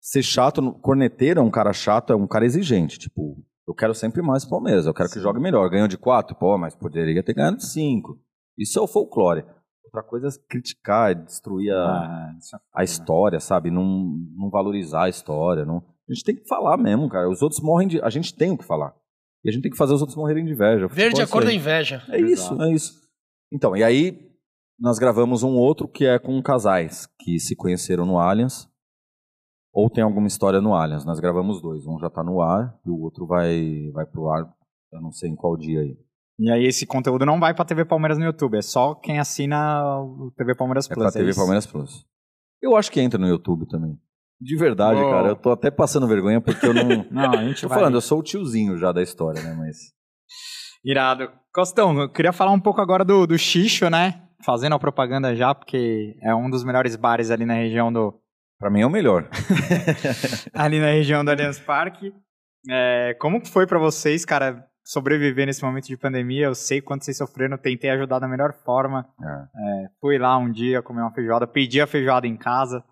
ser 0.00 0.22
chato, 0.22 0.72
corneteiro 0.80 1.40
é 1.40 1.42
um 1.42 1.50
cara 1.50 1.74
chato, 1.74 2.10
é 2.12 2.16
um 2.16 2.26
cara 2.26 2.46
exigente. 2.46 2.98
Tipo, 2.98 3.36
eu 3.68 3.74
quero 3.74 3.94
sempre 3.94 4.22
mais 4.22 4.46
Palmeiras, 4.46 4.86
eu 4.86 4.94
quero 4.94 5.10
que 5.10 5.16
Sim. 5.16 5.20
jogue 5.22 5.40
melhor. 5.40 5.68
Ganhou 5.68 5.88
de 5.88 5.98
quatro, 5.98 6.34
pô, 6.34 6.56
mas 6.56 6.74
poderia 6.74 7.22
ter 7.22 7.34
ganhado 7.34 7.58
de 7.58 7.66
cinco. 7.66 8.18
Isso 8.56 8.78
é 8.78 8.82
o 8.82 8.86
folclore. 8.86 9.44
Outra 9.94 10.08
coisa 10.08 10.28
é 10.28 10.30
criticar, 10.48 11.10
é 11.10 11.14
destruir 11.14 11.70
a, 11.70 11.76
Ah, 11.76 12.32
é 12.32 12.56
a 12.56 12.60
foda. 12.72 12.84
história, 12.84 13.40
sabe? 13.40 13.70
Não, 13.70 13.84
não 14.34 14.48
valorizar 14.48 15.04
a 15.04 15.08
história. 15.10 15.66
Não... 15.66 15.84
A 16.08 16.14
gente 16.14 16.24
tem 16.24 16.34
que 16.36 16.48
falar 16.48 16.78
mesmo, 16.78 17.08
cara. 17.10 17.28
Os 17.28 17.42
outros 17.42 17.60
morrem 17.60 17.86
de. 17.88 18.00
A 18.00 18.08
gente 18.08 18.34
tem 18.34 18.50
o 18.50 18.56
que 18.56 18.64
falar. 18.64 18.94
E 19.44 19.50
a 19.50 19.52
gente 19.52 19.62
tem 19.62 19.70
que 19.70 19.76
fazer 19.76 19.92
os 19.92 20.00
outros 20.00 20.16
morrerem 20.16 20.44
de 20.46 20.52
inveja. 20.52 20.86
Verde 20.88 21.20
é 21.20 21.24
a 21.24 21.26
cor 21.26 21.42
isso 21.42 21.50
da 21.50 21.54
inveja. 21.54 22.02
É 22.08 22.18
isso, 22.20 22.62
é 22.62 22.72
isso. 22.72 23.02
Então, 23.52 23.76
e 23.76 23.84
aí 23.84 24.30
nós 24.78 24.98
gravamos 24.98 25.42
um 25.42 25.56
outro 25.56 25.86
que 25.86 26.06
é 26.06 26.18
com 26.18 26.40
casais 26.42 27.06
que 27.20 27.38
se 27.38 27.54
conheceram 27.54 28.06
no 28.06 28.18
Allianz 28.18 28.66
ou 29.74 29.90
tem 29.90 30.02
alguma 30.02 30.26
história 30.26 30.60
no 30.60 30.74
Allianz. 30.74 31.04
Nós 31.04 31.20
gravamos 31.20 31.60
dois. 31.60 31.86
Um 31.86 31.98
já 31.98 32.08
tá 32.08 32.22
no 32.22 32.40
ar 32.40 32.78
e 32.86 32.90
o 32.90 32.98
outro 33.00 33.26
vai, 33.26 33.90
vai 33.92 34.06
pro 34.06 34.28
ar, 34.30 34.50
eu 34.92 35.00
não 35.02 35.12
sei 35.12 35.28
em 35.30 35.36
qual 35.36 35.56
dia 35.56 35.80
aí. 35.80 35.98
E 36.42 36.50
aí 36.50 36.64
esse 36.64 36.84
conteúdo 36.86 37.24
não 37.24 37.38
vai 37.38 37.54
pra 37.54 37.64
TV 37.64 37.84
Palmeiras 37.84 38.18
no 38.18 38.24
YouTube, 38.24 38.58
é 38.58 38.62
só 38.62 38.94
quem 38.96 39.18
assina 39.20 39.80
o 40.00 40.32
TV 40.36 40.56
Palmeiras 40.56 40.90
É 40.90 40.94
Plus. 40.94 41.04
pra 41.04 41.12
TV 41.12 41.30
isso? 41.30 41.38
Palmeiras 41.38 41.66
Plus. 41.66 42.04
Eu 42.60 42.76
acho 42.76 42.90
que 42.90 43.00
entra 43.00 43.18
no 43.18 43.28
YouTube 43.28 43.66
também. 43.68 43.96
De 44.40 44.56
verdade, 44.56 45.00
Uou. 45.00 45.10
cara. 45.10 45.28
Eu 45.28 45.36
tô 45.36 45.52
até 45.52 45.70
passando 45.70 46.08
vergonha 46.08 46.40
porque 46.40 46.66
eu 46.66 46.74
não. 46.74 47.06
Não, 47.10 47.30
a 47.38 47.44
gente 47.44 47.62
Tô 47.62 47.68
vai. 47.68 47.78
falando, 47.78 47.94
eu 47.94 48.00
sou 48.00 48.18
o 48.18 48.22
tiozinho 48.24 48.76
já 48.76 48.90
da 48.90 49.00
história, 49.02 49.40
né? 49.40 49.54
Mas. 49.54 49.76
Irado. 50.84 51.30
Costão, 51.54 51.96
eu 52.00 52.08
queria 52.08 52.32
falar 52.32 52.50
um 52.50 52.58
pouco 52.60 52.80
agora 52.80 53.04
do, 53.04 53.24
do 53.26 53.38
Xixo, 53.38 53.88
né? 53.88 54.20
Fazendo 54.44 54.74
a 54.74 54.78
propaganda 54.80 55.36
já, 55.36 55.54
porque 55.54 56.16
é 56.22 56.34
um 56.34 56.50
dos 56.50 56.64
melhores 56.64 56.96
bares 56.96 57.30
ali 57.30 57.44
na 57.46 57.54
região 57.54 57.92
do. 57.92 58.18
Pra 58.58 58.68
mim 58.70 58.80
é 58.80 58.86
o 58.86 58.90
melhor. 58.90 59.28
ali 60.54 60.80
na 60.80 60.86
região 60.86 61.24
do 61.24 61.30
Allianz 61.30 61.60
Parque. 61.60 62.12
É, 62.68 63.14
como 63.20 63.44
foi 63.46 63.66
pra 63.66 63.78
vocês, 63.78 64.24
cara, 64.24 64.64
sobreviver 64.84 65.46
nesse 65.46 65.62
momento 65.62 65.86
de 65.86 65.96
pandemia? 65.96 66.46
Eu 66.46 66.54
sei 66.54 66.80
quanto 66.80 67.04
vocês 67.04 67.16
sofreram, 67.16 67.56
tentei 67.58 67.90
ajudar 67.90 68.18
da 68.18 68.28
melhor 68.28 68.52
forma. 68.64 69.08
É. 69.20 69.84
É, 69.84 69.88
fui 70.00 70.18
lá 70.18 70.36
um 70.38 70.50
dia 70.50 70.82
comer 70.82 71.02
uma 71.02 71.12
feijoada, 71.12 71.46
pedi 71.46 71.80
a 71.80 71.86
feijoada 71.86 72.26
em 72.26 72.36
casa. 72.36 72.84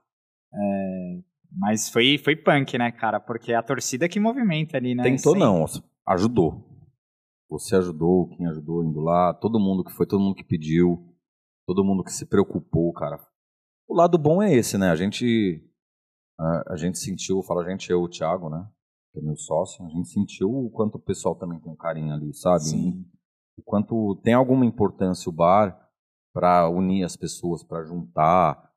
É, 0.52 1.20
mas 1.52 1.88
foi, 1.88 2.18
foi 2.18 2.36
punk, 2.36 2.78
né, 2.78 2.90
cara? 2.92 3.18
Porque 3.20 3.52
é 3.52 3.56
a 3.56 3.62
torcida 3.62 4.08
que 4.08 4.20
movimenta 4.20 4.76
ali, 4.76 4.94
né? 4.94 5.02
Tentou 5.02 5.32
Sem- 5.32 5.40
não, 5.40 5.64
ajudou. 6.06 6.66
Você 7.50 7.74
ajudou, 7.76 8.28
quem 8.28 8.46
ajudou 8.46 8.84
indo 8.84 9.00
lá, 9.00 9.34
todo 9.34 9.58
mundo 9.58 9.82
que 9.84 9.92
foi, 9.92 10.06
todo 10.06 10.20
mundo 10.20 10.36
que 10.36 10.44
pediu, 10.44 11.04
todo 11.66 11.84
mundo 11.84 12.04
que 12.04 12.12
se 12.12 12.24
preocupou, 12.26 12.92
cara. 12.92 13.18
O 13.88 13.94
lado 13.94 14.16
bom 14.16 14.40
é 14.40 14.54
esse, 14.54 14.78
né? 14.78 14.90
A 14.90 14.94
gente 14.94 15.60
a, 16.38 16.74
a 16.74 16.76
gente 16.76 16.98
sentiu, 16.98 17.38
eu 17.38 17.42
falo 17.42 17.60
a 17.60 17.68
gente, 17.68 17.90
eu, 17.90 18.00
o 18.00 18.08
Thiago, 18.08 18.48
né? 18.48 18.66
Que 19.12 19.18
é 19.18 19.22
meu 19.22 19.36
sócio, 19.36 19.84
a 19.84 19.88
gente 19.88 20.08
sentiu 20.08 20.48
o 20.50 20.70
quanto 20.70 20.94
o 20.96 21.00
pessoal 21.00 21.34
também 21.34 21.58
tem 21.60 21.72
um 21.72 21.76
carinho 21.76 22.14
ali, 22.14 22.32
sabe? 22.34 22.60
Sim. 22.62 23.04
O 23.58 23.62
quanto 23.62 24.16
tem 24.22 24.34
alguma 24.34 24.64
importância 24.64 25.28
o 25.28 25.32
bar 25.32 25.88
para 26.32 26.68
unir 26.68 27.04
as 27.04 27.16
pessoas, 27.16 27.64
para 27.64 27.84
juntar, 27.84 28.70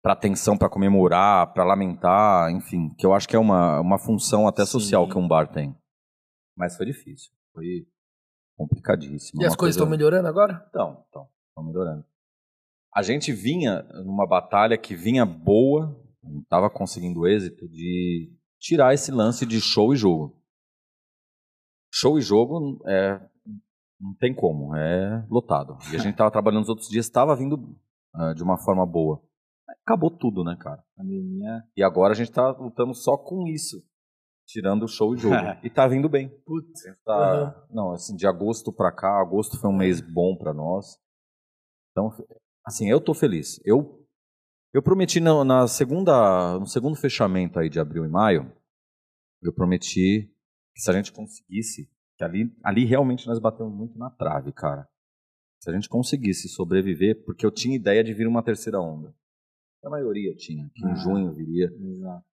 para 0.00 0.12
atenção, 0.12 0.56
para 0.56 0.68
comemorar, 0.68 1.52
para 1.52 1.64
lamentar, 1.64 2.50
enfim, 2.52 2.88
que 2.96 3.04
eu 3.04 3.12
acho 3.12 3.28
que 3.28 3.34
é 3.34 3.38
uma, 3.38 3.80
uma 3.80 3.98
função 3.98 4.46
até 4.46 4.64
social 4.64 5.04
Sim. 5.06 5.10
que 5.12 5.18
um 5.18 5.26
bar 5.28 5.52
tem. 5.52 5.76
Mas 6.56 6.76
foi 6.76 6.86
difícil, 6.86 7.32
foi 7.52 7.86
complicadíssimo. 8.56 9.42
E 9.42 9.44
as 9.44 9.56
coisas 9.56 9.76
coisa- 9.76 9.78
estão 9.78 9.88
melhorando 9.90 10.28
agora? 10.28 10.62
Estão, 10.66 11.02
estão, 11.04 11.28
estão 11.48 11.64
melhorando. 11.64 12.04
A 12.94 13.02
gente 13.02 13.32
vinha 13.32 13.82
numa 14.04 14.26
batalha 14.26 14.76
que 14.78 14.94
vinha 14.94 15.24
boa, 15.26 15.98
não 16.22 16.40
estava 16.40 16.70
conseguindo 16.70 17.26
êxito 17.26 17.66
de 17.68 18.30
tirar 18.62 18.94
esse 18.94 19.10
lance 19.10 19.44
de 19.44 19.60
show 19.60 19.92
e 19.92 19.96
jogo. 19.96 20.40
Show 21.92 22.18
e 22.18 22.22
jogo 22.22 22.80
é 22.86 23.20
não 24.00 24.14
tem 24.14 24.34
como, 24.34 24.74
é 24.74 25.24
lotado. 25.30 25.78
E 25.92 25.96
a 25.96 25.98
gente 25.98 26.12
estava 26.12 26.30
trabalhando 26.30 26.62
os 26.62 26.68
outros 26.68 26.88
dias, 26.88 27.06
estava 27.06 27.36
vindo 27.36 27.76
ah, 28.14 28.32
de 28.32 28.42
uma 28.42 28.58
forma 28.58 28.84
boa. 28.84 29.22
Acabou 29.84 30.10
tudo, 30.10 30.42
né, 30.42 30.56
cara? 30.58 30.82
Pandemia. 30.96 31.62
E 31.76 31.84
agora 31.84 32.12
a 32.12 32.16
gente 32.16 32.32
tá 32.32 32.50
lutando 32.50 32.94
só 32.94 33.16
com 33.16 33.46
isso, 33.46 33.80
tirando 34.46 34.84
o 34.84 34.88
show 34.88 35.14
e 35.14 35.18
jogo. 35.18 35.36
e 35.62 35.70
tá 35.70 35.86
vindo 35.86 36.08
bem. 36.08 36.28
Putz. 36.44 36.82
Tá, 37.04 37.66
Não, 37.70 37.92
assim, 37.92 38.16
de 38.16 38.26
agosto 38.26 38.72
pra 38.72 38.90
cá, 38.90 39.20
agosto 39.20 39.58
foi 39.60 39.70
um 39.70 39.76
mês 39.76 40.00
bom 40.00 40.36
pra 40.36 40.52
nós. 40.52 40.98
Então, 41.92 42.10
assim, 42.66 42.90
eu 42.90 43.00
tô 43.00 43.14
feliz. 43.14 43.60
Eu 43.64 44.01
eu 44.72 44.82
prometi 44.82 45.20
na, 45.20 45.44
na 45.44 45.68
segunda, 45.68 46.58
no 46.58 46.66
segundo 46.66 46.96
fechamento 46.96 47.58
aí 47.58 47.68
de 47.68 47.78
abril 47.78 48.04
e 48.04 48.08
maio, 48.08 48.50
eu 49.42 49.52
prometi 49.52 50.32
que 50.74 50.80
se 50.80 50.90
a 50.90 50.94
gente 50.94 51.12
conseguisse, 51.12 51.90
que 52.16 52.24
ali, 52.24 52.56
ali 52.62 52.84
realmente 52.84 53.26
nós 53.26 53.38
batemos 53.38 53.74
muito 53.74 53.98
na 53.98 54.10
trave, 54.10 54.52
cara. 54.52 54.88
Se 55.60 55.70
a 55.70 55.72
gente 55.72 55.88
conseguisse 55.88 56.48
sobreviver, 56.48 57.24
porque 57.24 57.44
eu 57.44 57.50
tinha 57.50 57.76
ideia 57.76 58.02
de 58.02 58.12
vir 58.14 58.26
uma 58.26 58.42
terceira 58.42 58.80
onda. 58.80 59.14
A 59.84 59.90
maioria 59.90 60.34
tinha, 60.36 60.70
que 60.74 60.84
em 60.84 60.90
Ah. 60.90 60.94
junho 60.94 61.32
viria. 61.34 61.66
Exato. 61.66 62.24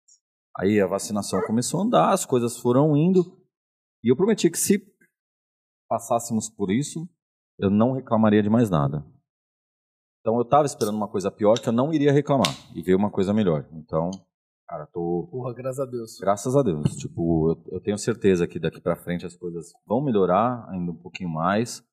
Aí 0.58 0.80
a 0.80 0.88
vacinação 0.88 1.42
começou 1.46 1.80
a 1.80 1.84
andar, 1.84 2.14
as 2.14 2.26
coisas 2.26 2.58
foram 2.58 2.96
indo. 2.96 3.38
E 4.04 4.12
eu 4.12 4.16
prometi 4.16 4.50
que 4.50 4.58
se 4.58 4.84
passássemos 5.88 6.50
por 6.50 6.72
isso, 6.72 7.10
eu 7.58 7.70
não 7.70 7.94
reclamaria 7.94 8.42
de 8.44 8.50
mais 8.50 8.70
nada. 8.70 9.06
Então 10.22 10.38
eu 10.38 10.46
tava 10.46 10.66
esperando 10.66 10.96
uma 10.96 11.08
coisa 11.08 11.32
pior 11.32 11.60
que 11.60 11.70
eu 11.70 11.74
não 11.74 11.94
iria 11.94 12.12
reclamar. 12.12 12.54
E 12.76 12.82
veio 12.82 12.98
uma 12.98 13.10
coisa 13.10 13.34
melhor. 13.34 13.66
Então, 13.72 14.12
cara, 14.68 14.86
tô. 14.86 15.28
Porra, 15.32 15.54
graças 15.54 15.80
a 15.80 15.86
Deus. 15.86 16.18
Graças 16.20 16.56
a 16.56 16.62
Deus. 16.62 16.96
Tipo, 16.98 17.52
eu, 17.52 17.74
eu 17.74 17.82
tenho 17.82 17.98
certeza 17.98 18.48
que 18.48 18.60
daqui 18.60 18.82
pra 18.82 18.96
frente 18.96 19.26
as 19.26 19.36
coisas 19.36 19.72
vão 19.86 20.02
melhorar 20.02 20.68
ainda 20.70 20.92
um 20.92 20.96
pouquinho 20.96 21.30
mais. 21.30 21.84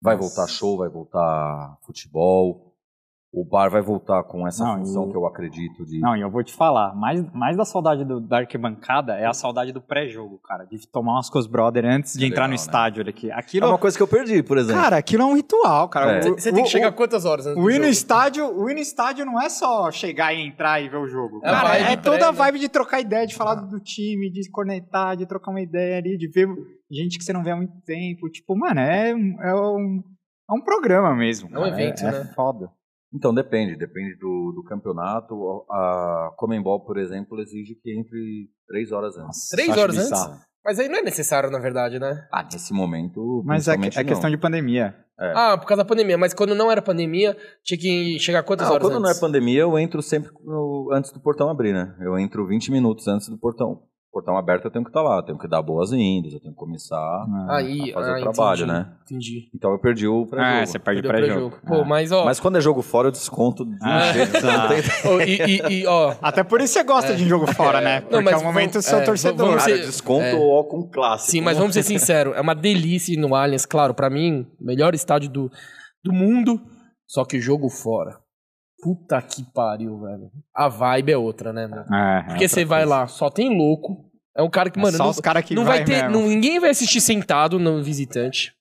Vai 0.00 0.16
Nossa. 0.16 0.28
voltar 0.28 0.52
show, 0.52 0.76
vai 0.76 0.88
voltar 0.88 1.78
futebol. 1.82 2.67
O 3.30 3.44
bar 3.44 3.68
vai 3.70 3.82
voltar 3.82 4.22
com 4.24 4.48
essa 4.48 4.64
Não, 4.64 4.78
função 4.78 5.06
e- 5.06 5.10
que 5.10 5.16
eu 5.16 5.26
acredito 5.26 5.84
de. 5.84 6.00
Não, 6.00 6.16
e 6.16 6.20
eu 6.22 6.30
vou 6.30 6.42
te 6.42 6.54
falar, 6.54 6.94
mais, 6.94 7.22
mais 7.32 7.56
da 7.58 7.64
saudade 7.66 8.02
do, 8.04 8.20
da 8.20 8.38
arquibancada 8.38 9.12
é 9.18 9.26
a 9.26 9.34
saudade 9.34 9.70
do 9.70 9.82
pré-jogo, 9.82 10.38
cara. 10.38 10.64
De 10.64 10.88
tomar 10.88 11.12
umas 11.12 11.28
com 11.28 11.38
os 11.38 11.46
brother 11.46 11.84
antes 11.84 12.14
de 12.14 12.24
É 12.24 12.28
entrar 12.28 12.44
legal, 12.44 12.48
no 12.48 12.50
né? 12.52 12.56
estádio 12.56 13.06
aqui. 13.08 13.30
É 13.30 13.34
Aquilo, 13.34 13.66
uma 13.68 13.76
coisa 13.76 13.94
que 13.96 14.02
eu 14.02 14.08
perdi, 14.08 14.42
por 14.42 14.56
exemplo. 14.56 14.80
cara, 14.80 14.96
aquilo 14.96 15.22
é 15.24 15.26
um 15.26 15.34
ritual, 15.34 15.88
cara. 15.90 16.12
É. 16.18 16.22
Você 16.22 16.50
tem 16.50 16.62
que 16.62 16.68
o- 16.68 16.72
chegar 16.72 16.88
o- 16.90 16.94
quantas 16.94 17.26
horas 17.26 17.46
antes 17.46 17.62
O 17.62 17.70
ir 17.70 17.78
no 17.78 17.86
estádio, 17.86 18.46
o 18.46 18.70
ir 18.70 18.74
no 18.74 18.80
estádio 18.80 19.26
não 19.26 19.38
é 19.40 19.50
só 19.50 19.90
chegar 19.90 20.32
e 20.32 20.40
entrar 20.40 20.80
e 20.80 20.88
ver 20.88 20.96
o 20.96 21.06
jogo. 21.06 21.40
É 21.44 21.50
Cara, 21.50 21.76
é 21.76 21.84
pré, 21.84 21.96
toda 21.96 22.28
a 22.28 22.32
né? 22.32 22.38
vibe 22.38 22.58
de 22.60 22.68
trocar 22.70 22.98
ideia, 23.00 23.26
de 23.26 23.34
falar 23.34 23.56
do 23.56 23.78
time, 23.78 24.30
de 24.30 24.50
cornetar, 24.50 25.16
de 25.18 25.26
trocar 25.26 25.50
uma 25.50 25.60
ideia 25.60 25.98
ali, 25.98 26.16
de 26.16 26.28
ver 26.28 26.48
gente 26.90 27.18
que 27.18 27.24
você 27.24 27.34
não 27.34 27.42
vê 27.44 27.50
há 27.50 27.56
muito 27.56 27.74
tempo. 27.84 28.30
Tipo, 28.30 28.56
mano, 28.58 28.80
é, 28.80 29.14
um- 29.14 29.36
é, 29.42 29.54
um, 29.54 30.02
é 30.50 30.54
um 30.54 30.62
programa 30.62 31.14
mesmo. 31.14 31.50
É 31.52 31.58
um 31.58 31.62
cara. 31.64 31.68
evento, 31.74 32.00
é, 32.00 32.10
né? 32.10 32.20
É 32.30 32.34
foda. 32.34 32.70
Então, 33.12 33.32
depende. 33.34 33.76
Depende 33.76 34.16
do, 34.18 34.52
do 34.54 34.62
campeonato. 34.68 35.34
A 35.70 36.30
Comembol, 36.36 36.84
por 36.84 36.98
exemplo, 36.98 37.40
exige 37.40 37.74
que 37.74 37.98
entre 37.98 38.50
três 38.66 38.92
horas 38.92 39.16
antes. 39.16 39.48
Três 39.48 39.76
horas 39.76 39.96
bizarro. 39.96 40.32
antes? 40.32 40.48
Mas 40.64 40.78
aí 40.78 40.88
não 40.88 40.98
é 40.98 41.02
necessário, 41.02 41.50
na 41.50 41.58
verdade, 41.58 41.98
né? 41.98 42.26
Ah, 42.32 42.42
nesse 42.42 42.74
momento. 42.74 43.42
Mas 43.46 43.68
é, 43.68 43.74
é 43.74 43.76
não. 43.76 43.88
questão 43.88 44.28
de 44.28 44.36
pandemia. 44.36 44.94
É. 45.18 45.32
Ah, 45.34 45.56
por 45.58 45.66
causa 45.66 45.82
da 45.82 45.88
pandemia. 45.88 46.18
Mas 46.18 46.34
quando 46.34 46.54
não 46.54 46.70
era 46.70 46.82
pandemia, 46.82 47.36
tinha 47.64 47.78
que 47.78 48.18
chegar 48.18 48.42
quantas 48.42 48.66
Não, 48.66 48.74
horas 48.74 48.86
quando 48.86 49.00
não 49.00 49.08
é 49.08 49.10
antes? 49.10 49.20
pandemia, 49.20 49.60
eu 49.60 49.78
entro 49.78 50.02
sempre 50.02 50.30
no- 50.44 50.90
antes 50.92 51.10
do 51.10 51.20
portão 51.20 51.48
abrir, 51.48 51.72
né? 51.72 51.96
Eu 52.00 52.18
entro 52.18 52.46
20 52.46 52.70
minutos 52.70 53.08
antes 53.08 53.28
do 53.28 53.38
portão. 53.38 53.82
Portão 54.10 54.38
aberto 54.38 54.64
eu 54.64 54.70
tenho 54.70 54.84
que 54.84 54.90
estar 54.90 55.02
lá, 55.02 55.16
eu 55.18 55.22
tenho 55.22 55.38
que 55.38 55.46
dar 55.46 55.60
boas-vindas, 55.60 56.32
eu 56.32 56.40
tenho 56.40 56.52
que 56.54 56.58
começar 56.58 57.26
Aí, 57.50 57.90
a 57.90 57.94
fazer 57.94 58.10
ah, 58.10 58.16
o 58.16 58.20
trabalho, 58.22 58.64
entendi, 58.64 58.72
né? 58.72 58.92
Entendi. 59.04 59.50
Então 59.54 59.70
eu 59.70 59.78
perdi 59.78 60.08
o 60.08 60.22
É, 60.22 60.26
pré-jogo. 60.26 60.66
você 60.66 60.78
perde 60.78 61.00
o 61.00 61.08
pré-jogo. 61.08 61.50
pré-jogo. 61.50 61.58
Pô, 61.66 61.74
É. 61.82 61.84
mas 61.84 62.10
ó... 62.10 62.24
Mas 62.24 62.40
quando 62.40 62.56
é 62.56 62.60
jogo 62.60 62.80
fora, 62.80 63.08
eu 63.08 63.12
desconto 63.12 63.66
de 63.66 63.72
um 63.74 63.78
Ah, 63.82 64.12
jeito. 64.12 64.32
tá. 64.32 64.68
não 65.04 65.14
ó, 65.14 65.20
e, 65.20 65.36
e- 65.36 65.82
e, 65.82 65.86
ó... 65.86 66.14
Até 66.22 66.42
por 66.42 66.60
isso 66.62 66.72
você 66.72 66.82
gosta 66.84 67.14
de 67.14 67.22
um 67.24 67.28
jogo 67.28 67.46
fora, 67.52 67.82
né? 67.82 68.00
Porque 68.00 68.20
mas 68.24 68.32
é 68.32 68.36
o 68.38 68.42
momento 68.44 68.70
do 68.70 68.72
vamos- 68.80 68.86
seu 68.86 68.98
é, 68.98 69.04
torcedor. 69.04 69.46
vamos 69.46 69.62
Cara, 69.64 69.76
ser- 69.76 69.84
desconto 69.86 70.24
é. 70.24 70.34
ó 70.34 70.64
com 70.64 70.88
clássico. 70.90 71.30
Sim, 71.30 71.40
mas 71.42 71.58
vamos 71.58 71.74
ser 71.74 71.82
sinceros, 71.82 72.34
é 72.34 72.40
uma 72.40 72.54
delícia 72.54 73.12
ir 73.12 73.18
no 73.18 73.34
Allianz, 73.34 73.66
claro, 73.66 73.92
pra 73.92 74.08
mim, 74.08 74.46
melhor 74.58 74.94
estádio 74.94 75.28
do, 75.30 75.50
do 76.02 76.12
mundo, 76.14 76.58
só 77.06 77.24
que 77.26 77.38
jogo 77.40 77.68
fora. 77.68 78.18
Puta 78.82 79.20
que 79.20 79.44
pariu, 79.52 79.98
velho. 80.00 80.30
A 80.54 80.68
vibe 80.68 81.12
é 81.12 81.16
outra, 81.18 81.52
né, 81.52 81.66
mano? 81.66 81.84
É, 81.92 82.18
é 82.20 82.22
Porque 82.28 82.48
você 82.48 82.64
vai 82.64 82.84
lá, 82.84 83.06
só 83.06 83.28
tem 83.28 83.56
louco. 83.56 84.04
É 84.36 84.42
um 84.42 84.48
cara 84.50 84.70
que, 84.70 84.78
É 84.78 84.82
mano, 84.82 84.96
só 84.96 85.04
não, 85.04 85.10
os 85.10 85.20
cara 85.20 85.42
que 85.42 85.54
não 85.54 85.64
vai 85.64 85.78
vai 85.78 85.84
ter. 85.84 86.08
não- 86.08 86.28
ninguém 86.28 86.60
vai 86.60 86.70
assistir 86.70 87.00
sentado 87.00 87.58
no 87.58 87.82
visitante. 87.82 88.52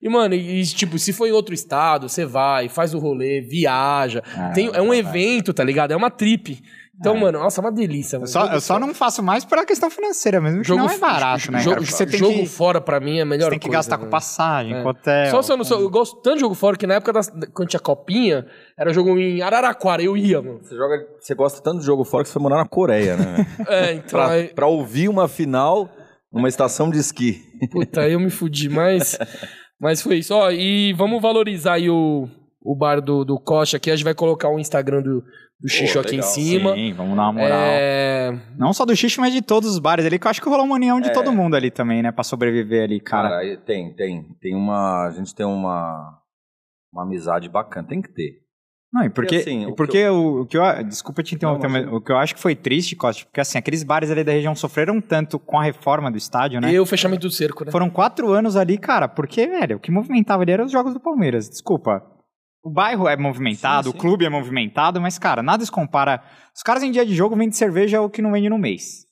E, 0.00 0.08
mano, 0.08 0.34
e, 0.34 0.62
tipo, 0.64 0.98
se 0.98 1.12
for 1.12 1.26
em 1.26 1.32
outro 1.32 1.52
estado, 1.54 2.08
você 2.08 2.24
vai, 2.24 2.68
faz 2.68 2.94
o 2.94 2.98
rolê, 2.98 3.40
viaja. 3.40 4.22
É, 4.36 4.52
tem, 4.52 4.70
é 4.72 4.80
um 4.80 4.94
evento, 4.94 5.52
tá 5.52 5.62
ligado? 5.64 5.92
É 5.92 5.96
uma 5.96 6.10
trip. 6.10 6.58
Então, 7.00 7.16
É. 7.16 7.20
mano, 7.20 7.38
nossa, 7.38 7.60
é 7.60 7.64
uma 7.64 7.70
delícia. 7.70 8.16
Eu 8.16 8.26
só, 8.26 8.40
Jogo 8.42 8.54
eu 8.54 8.60
só 8.60 8.78
não 8.78 8.92
faço 8.92 9.22
mais 9.22 9.44
pela 9.44 9.64
questão 9.64 9.88
financeira 9.88 10.40
mesmo, 10.40 10.62
que 10.62 10.70
não 10.74 10.90
é 10.90 10.98
barato, 10.98 11.52
né? 11.52 11.60
Jogo, 11.60 11.84
você 11.86 12.04
tem 12.04 12.18
jogo 12.18 12.34
que, 12.40 12.46
fora 12.46 12.80
pra 12.80 12.98
mim 12.98 13.18
é 13.18 13.22
a 13.22 13.24
melhor 13.24 13.46
você 13.46 13.50
tem 13.50 13.58
que 13.60 13.66
coisa, 13.68 13.78
gastar 13.78 13.96
com 13.98 14.02
velho. 14.02 14.10
passagem, 14.10 14.74
É. 14.74 14.82
com 14.82 14.88
hotel. 14.88 15.30
Só 15.30 15.42
se 15.42 15.52
eu 15.52 15.56
não 15.56 15.64
sou. 15.64 15.80
Eu 15.80 15.90
gosto 15.90 16.16
tanto 16.20 16.34
de 16.36 16.40
jogo 16.40 16.54
fora 16.56 16.76
que 16.76 16.86
na 16.86 16.94
época 16.94 17.12
das, 17.12 17.30
quando 17.54 17.68
tinha 17.68 17.78
copinha, 17.80 18.44
era 18.76 18.92
jogo 18.92 19.16
em 19.18 19.40
Araraquara, 19.42 20.02
eu 20.02 20.16
ia, 20.16 20.42
mano. 20.42 20.58
Você, 20.62 20.74
joga, 20.76 21.06
você 21.20 21.34
gosta 21.34 21.60
tanto 21.62 21.78
de 21.80 21.86
jogo 21.86 22.04
fora 22.04 22.24
que 22.24 22.28
você 22.30 22.32
foi 22.32 22.42
morar 22.42 22.56
na 22.56 22.66
Coreia, 22.68 23.16
né? 23.16 23.46
É, 23.68 23.92
então. 23.92 24.08
pra, 24.10 24.28
aí, 24.30 24.48
pra 24.48 24.66
ouvir 24.66 25.08
uma 25.08 25.28
final 25.28 25.88
numa 26.32 26.48
estação 26.48 26.90
de 26.90 26.98
esqui. 26.98 27.42
puta, 27.70 28.00
aí 28.00 28.12
eu 28.12 28.20
me 28.20 28.30
fudi, 28.30 28.68
mas. 28.68 29.16
Mas 29.80 30.02
foi 30.02 30.16
isso. 30.16 30.34
Ó, 30.34 30.50
e 30.50 30.92
vamos 30.94 31.22
valorizar 31.22 31.74
aí 31.74 31.88
o, 31.88 32.28
o 32.60 32.74
bar 32.74 33.00
do, 33.00 33.24
do 33.24 33.38
Coxa 33.38 33.76
aqui. 33.76 33.92
A 33.92 33.94
gente 33.94 34.02
vai 34.04 34.12
colocar 34.12 34.48
o 34.48 34.58
Instagram 34.58 35.02
do, 35.02 35.22
do 35.60 35.68
Xixo 35.68 35.98
aqui 35.98 36.10
em 36.14 36.18
legal. 36.18 36.30
cima. 36.30 36.74
Sim, 36.74 36.92
vamos 36.92 37.16
dar 37.16 37.22
uma 37.24 37.32
moral. 37.32 37.58
É, 37.60 38.38
Não 38.56 38.72
só 38.72 38.84
do 38.84 38.94
Xixi, 38.94 39.18
mas 39.20 39.32
de 39.32 39.42
todos 39.42 39.68
os 39.70 39.78
bares 39.78 40.06
ali, 40.06 40.18
que 40.18 40.26
eu 40.26 40.30
acho 40.30 40.40
que 40.40 40.48
rolou 40.48 40.64
uma 40.64 40.76
união 40.76 41.00
de 41.00 41.08
É. 41.08 41.12
todo 41.12 41.32
mundo 41.32 41.56
ali 41.56 41.70
também, 41.70 42.02
né? 42.02 42.12
Pra 42.12 42.22
sobreviver 42.22 42.84
ali, 42.84 43.00
cara. 43.00 43.28
Cara, 43.30 43.56
tem, 43.58 43.92
tem. 43.94 44.22
Tem 44.40 44.54
uma. 44.54 45.06
A 45.06 45.10
gente 45.10 45.34
tem 45.34 45.44
uma. 45.46 46.16
Uma 46.92 47.02
amizade 47.02 47.48
bacana. 47.48 47.86
Tem 47.88 48.00
que 48.00 48.08
ter. 48.08 48.38
Não, 48.90 49.04
e 49.04 49.10
porque, 49.10 49.36
assim, 49.36 49.64
e 49.64 49.66
o 49.66 49.74
porque 49.74 50.08
o, 50.08 50.40
o 50.42 50.46
que 50.46 50.56
eu. 50.56 50.62
Desculpa 50.84 51.22
te 51.22 51.34
interromper, 51.34 51.68
mas 51.68 51.86
o 51.92 52.00
que 52.00 52.10
eu 52.10 52.16
acho 52.16 52.34
que 52.34 52.40
foi 52.40 52.54
triste, 52.56 52.96
Costa, 52.96 53.24
porque 53.26 53.40
assim, 53.40 53.58
aqueles 53.58 53.82
bares 53.82 54.10
ali 54.10 54.24
da 54.24 54.32
região 54.32 54.54
sofreram 54.54 54.98
tanto 54.98 55.38
com 55.38 55.58
a 55.58 55.62
reforma 55.62 56.10
do 56.10 56.16
estádio, 56.16 56.58
né? 56.58 56.72
E 56.72 56.80
o 56.80 56.86
fechamento 56.86 57.26
do 57.28 57.30
cerco, 57.30 57.66
né? 57.66 57.70
Foram 57.70 57.90
quatro 57.90 58.32
anos 58.32 58.56
ali, 58.56 58.78
cara, 58.78 59.06
porque, 59.06 59.46
velho, 59.46 59.76
o 59.76 59.80
que 59.80 59.90
movimentava 59.90 60.42
ali 60.42 60.52
eram 60.52 60.64
os 60.64 60.72
jogos 60.72 60.94
do 60.94 61.00
Palmeiras. 61.00 61.50
Desculpa. 61.50 62.02
O 62.62 62.70
bairro 62.70 63.08
é 63.08 63.16
movimentado, 63.16 63.86
Sim, 63.86 63.92
sim. 63.92 63.98
o 63.98 64.00
clube 64.00 64.24
é 64.24 64.28
movimentado, 64.28 65.00
mas, 65.00 65.18
cara, 65.18 65.42
nada 65.42 65.64
se 65.64 65.70
compara. 65.70 66.22
Os 66.54 66.62
caras 66.62 66.82
em 66.82 66.90
dia 66.90 67.06
de 67.06 67.14
jogo 67.14 67.36
vendem 67.36 67.52
cerveja 67.52 68.02
o 68.02 68.10
que 68.10 68.20
não 68.20 68.32
vende 68.32 68.48
no 68.48 68.58
mês. 68.58 69.06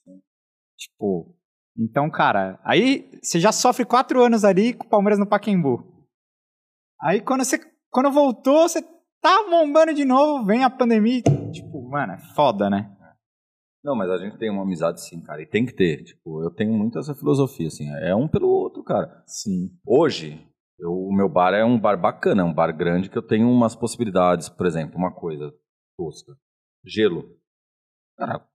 Tipo. 0.77 1.33
Então, 1.79 2.09
cara, 2.09 2.59
aí 2.63 3.09
você 3.21 3.39
já 3.39 3.51
sofre 3.51 3.85
quatro 3.85 4.21
anos 4.23 4.43
ali 4.43 4.73
com 4.73 4.85
o 4.85 4.89
Palmeiras 4.89 5.19
no 5.19 5.27
Pacaembu. 5.27 6.07
Aí 7.01 7.21
quando 7.21 7.43
você. 7.45 7.59
Quando 7.89 8.11
voltou, 8.11 8.67
você 8.67 8.81
tá 9.21 9.45
bombando 9.49 9.93
de 9.93 10.03
novo, 10.03 10.43
vem 10.45 10.63
a 10.63 10.69
pandemia. 10.69 11.21
Tipo, 11.51 11.87
mano, 11.89 12.13
é 12.13 12.17
foda, 12.35 12.69
né? 12.69 12.93
Não, 13.83 13.95
mas 13.95 14.09
a 14.09 14.17
gente 14.17 14.37
tem 14.37 14.49
uma 14.49 14.63
amizade 14.63 15.01
sim, 15.01 15.21
cara. 15.21 15.41
E 15.41 15.45
tem 15.45 15.65
que 15.65 15.73
ter. 15.73 16.03
Tipo, 16.03 16.43
eu 16.43 16.51
tenho 16.51 16.73
muito 16.73 16.99
essa 16.99 17.15
filosofia, 17.15 17.67
assim. 17.67 17.87
É 18.01 18.13
um 18.13 18.27
pelo 18.27 18.49
outro, 18.49 18.83
cara. 18.83 19.23
Sim. 19.25 19.69
Hoje, 19.85 20.45
eu- 20.79 20.91
o 20.93 21.13
meu 21.15 21.27
bar 21.29 21.53
é 21.53 21.63
um 21.65 21.79
bar 21.79 21.97
bacana, 21.99 22.41
é 22.41 22.45
um 22.45 22.53
bar 22.53 22.71
grande 22.75 23.09
que 23.09 23.17
eu 23.17 23.25
tenho 23.25 23.49
umas 23.49 23.75
possibilidades. 23.75 24.49
Por 24.49 24.65
exemplo, 24.65 24.97
uma 24.97 25.13
coisa 25.13 25.53
tosca. 25.97 26.37
Gelo. 26.85 27.37
Cara, 28.17 28.47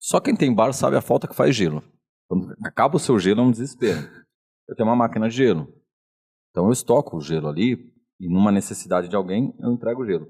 só 0.00 0.20
quem 0.20 0.34
tem 0.36 0.54
bar 0.54 0.72
sabe 0.72 0.96
a 0.96 1.02
falta 1.02 1.28
que 1.28 1.34
faz 1.34 1.54
gelo. 1.54 1.82
Quando 2.28 2.54
acaba 2.64 2.96
o 2.96 3.00
seu 3.00 3.18
gelo 3.18 3.40
é 3.40 3.44
um 3.44 3.50
desespero. 3.50 3.98
Eu 4.68 4.74
tenho 4.76 4.88
uma 4.88 4.96
máquina 4.96 5.28
de 5.28 5.36
gelo. 5.36 5.66
Então 6.50 6.66
eu 6.66 6.72
estoco 6.72 7.16
o 7.16 7.20
gelo 7.20 7.48
ali 7.48 7.92
e 8.18 8.28
numa 8.28 8.50
necessidade 8.52 9.08
de 9.08 9.16
alguém 9.16 9.54
eu 9.60 9.72
entrego 9.72 10.02
o 10.02 10.06
gelo. 10.06 10.26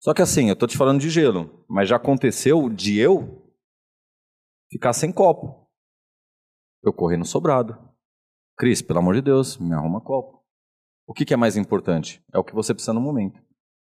Só 0.00 0.12
que 0.12 0.22
assim, 0.22 0.48
eu 0.48 0.56
tô 0.56 0.66
te 0.66 0.76
falando 0.76 1.00
de 1.00 1.08
gelo, 1.08 1.64
mas 1.68 1.88
já 1.88 1.96
aconteceu 1.96 2.68
de 2.68 2.98
eu 2.98 3.52
ficar 4.70 4.92
sem 4.92 5.12
copo. 5.12 5.70
Eu 6.82 6.92
corri 6.92 7.16
no 7.16 7.24
sobrado. 7.24 7.78
Cris, 8.62 8.80
pelo 8.80 9.00
amor 9.00 9.14
de 9.14 9.22
Deus, 9.22 9.58
me 9.58 9.74
arruma 9.74 10.00
copo. 10.00 10.40
O 11.04 11.12
que, 11.12 11.24
que 11.24 11.34
é 11.34 11.36
mais 11.36 11.56
importante? 11.56 12.24
É 12.32 12.38
o 12.38 12.44
que 12.44 12.54
você 12.54 12.72
precisa 12.72 12.92
no 12.92 13.00
momento. 13.00 13.42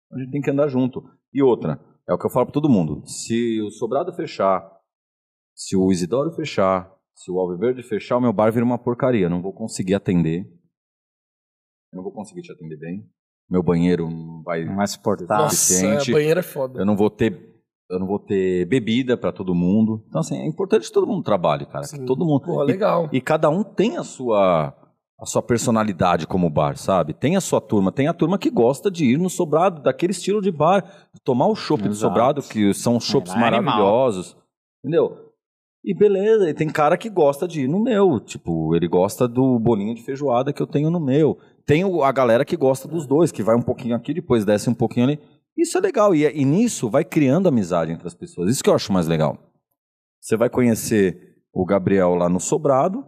A 0.09 0.17
gente 0.17 0.31
tem 0.31 0.39
que 0.39 0.49
andar 0.49 0.69
junto. 0.69 1.03
E 1.33 1.43
outra, 1.43 1.77
é 2.07 2.13
o 2.13 2.17
que 2.17 2.25
eu 2.25 2.29
falo 2.29 2.45
para 2.45 2.53
todo 2.53 2.69
mundo. 2.69 3.05
Se 3.05 3.59
o 3.59 3.71
sobrado 3.71 4.13
fechar, 4.13 4.65
se 5.53 5.75
o 5.75 5.91
Isidoro 5.91 6.31
fechar, 6.31 6.89
se 7.13 7.29
o 7.29 7.37
Alviverde 7.37 7.83
fechar, 7.83 8.15
o 8.15 8.21
meu 8.21 8.31
bar 8.31 8.53
vira 8.53 8.63
uma 8.63 8.77
porcaria. 8.77 9.25
Eu 9.25 9.29
não 9.29 9.41
vou 9.41 9.51
conseguir 9.51 9.95
atender. 9.95 10.45
Eu 11.91 11.97
não 11.97 12.03
vou 12.03 12.13
conseguir 12.13 12.43
te 12.43 12.53
atender 12.53 12.77
bem. 12.77 13.05
Meu 13.49 13.61
banheiro 13.61 14.09
não 14.09 14.43
vai. 14.43 14.63
Não 14.63 14.81
é 14.81 14.87
suportável. 14.87 15.43
Nossa, 15.43 15.57
suficiente. 15.57 16.09
a 16.09 16.13
banheira 16.13 16.39
é 16.39 16.43
foda. 16.43 16.79
Eu 16.79 16.85
não 16.85 16.95
vou 16.95 17.09
ter. 17.09 17.48
Eu 17.89 17.99
não 17.99 18.05
vou 18.05 18.19
ter 18.19 18.65
bebida 18.65 19.17
para 19.17 19.31
todo 19.31 19.55
mundo. 19.55 20.03
Então, 20.07 20.21
assim, 20.21 20.37
é 20.37 20.45
importante 20.45 20.85
que 20.87 20.93
todo 20.93 21.07
mundo 21.07 21.23
trabalhe, 21.23 21.65
cara. 21.65 21.81
Que 21.81 21.97
Sim. 21.97 22.05
todo 22.05 22.23
mundo. 22.25 22.43
E- 22.63 22.65
legal. 22.65 23.09
e 23.11 23.19
cada 23.19 23.49
um 23.49 23.63
tem 23.63 23.97
a 23.97 24.03
sua 24.03 24.75
a 25.21 25.25
sua 25.25 25.41
personalidade 25.41 26.25
como 26.25 26.49
bar, 26.49 26.77
sabe? 26.77 27.13
Tem 27.13 27.35
a 27.35 27.41
sua 27.41 27.59
turma, 27.59 27.91
tem 27.91 28.07
a 28.07 28.13
turma 28.13 28.37
que 28.37 28.49
gosta 28.49 28.89
de 28.89 29.03
ir 29.03 29.17
no 29.17 29.29
sobrado, 29.29 29.81
daquele 29.81 30.11
estilo 30.13 30.41
de 30.41 30.49
bar, 30.49 31.09
tomar 31.25 31.47
o 31.47 31.55
chopp 31.55 31.83
do 31.89 31.93
sobrado, 31.93 32.41
que 32.41 32.73
são 32.73 33.01
chopps 33.01 33.33
lá 33.35 33.41
é 33.41 33.47
animal. 33.47 33.63
maravilhosos. 33.65 34.37
Entendeu? 34.81 35.29
E 35.83 35.93
beleza, 35.93 36.49
e 36.49 36.53
tem 36.53 36.69
cara 36.69 36.97
que 36.97 37.09
gosta 37.09 37.45
de 37.47 37.63
ir 37.63 37.67
no 37.67 37.83
meu, 37.83 38.19
tipo, 38.21 38.73
ele 38.75 38.87
gosta 38.87 39.27
do 39.27 39.59
bolinho 39.59 39.93
de 39.93 40.03
feijoada 40.03 40.53
que 40.53 40.61
eu 40.61 40.67
tenho 40.67 40.89
no 40.89 41.01
meu. 41.01 41.37
Tem 41.65 41.83
a 42.01 42.11
galera 42.13 42.45
que 42.45 42.55
gosta 42.55 42.87
dos 42.87 43.05
dois, 43.05 43.29
que 43.31 43.43
vai 43.43 43.55
um 43.57 43.61
pouquinho 43.61 43.95
aqui, 43.95 44.13
depois 44.13 44.45
desce 44.45 44.69
um 44.69 44.73
pouquinho 44.73 45.05
ali. 45.05 45.19
Isso 45.57 45.77
é 45.77 45.81
legal, 45.81 46.15
e, 46.15 46.23
e 46.25 46.45
nisso 46.45 46.89
vai 46.89 47.03
criando 47.03 47.47
amizade 47.49 47.91
entre 47.91 48.07
as 48.07 48.13
pessoas. 48.15 48.49
Isso 48.49 48.63
que 48.63 48.69
eu 48.69 48.75
acho 48.75 48.91
mais 48.93 49.07
legal. 49.07 49.37
Você 50.21 50.37
vai 50.37 50.49
conhecer 50.49 51.37
o 51.53 51.65
Gabriel 51.65 52.15
lá 52.15 52.29
no 52.29 52.39
Sobrado, 52.39 53.05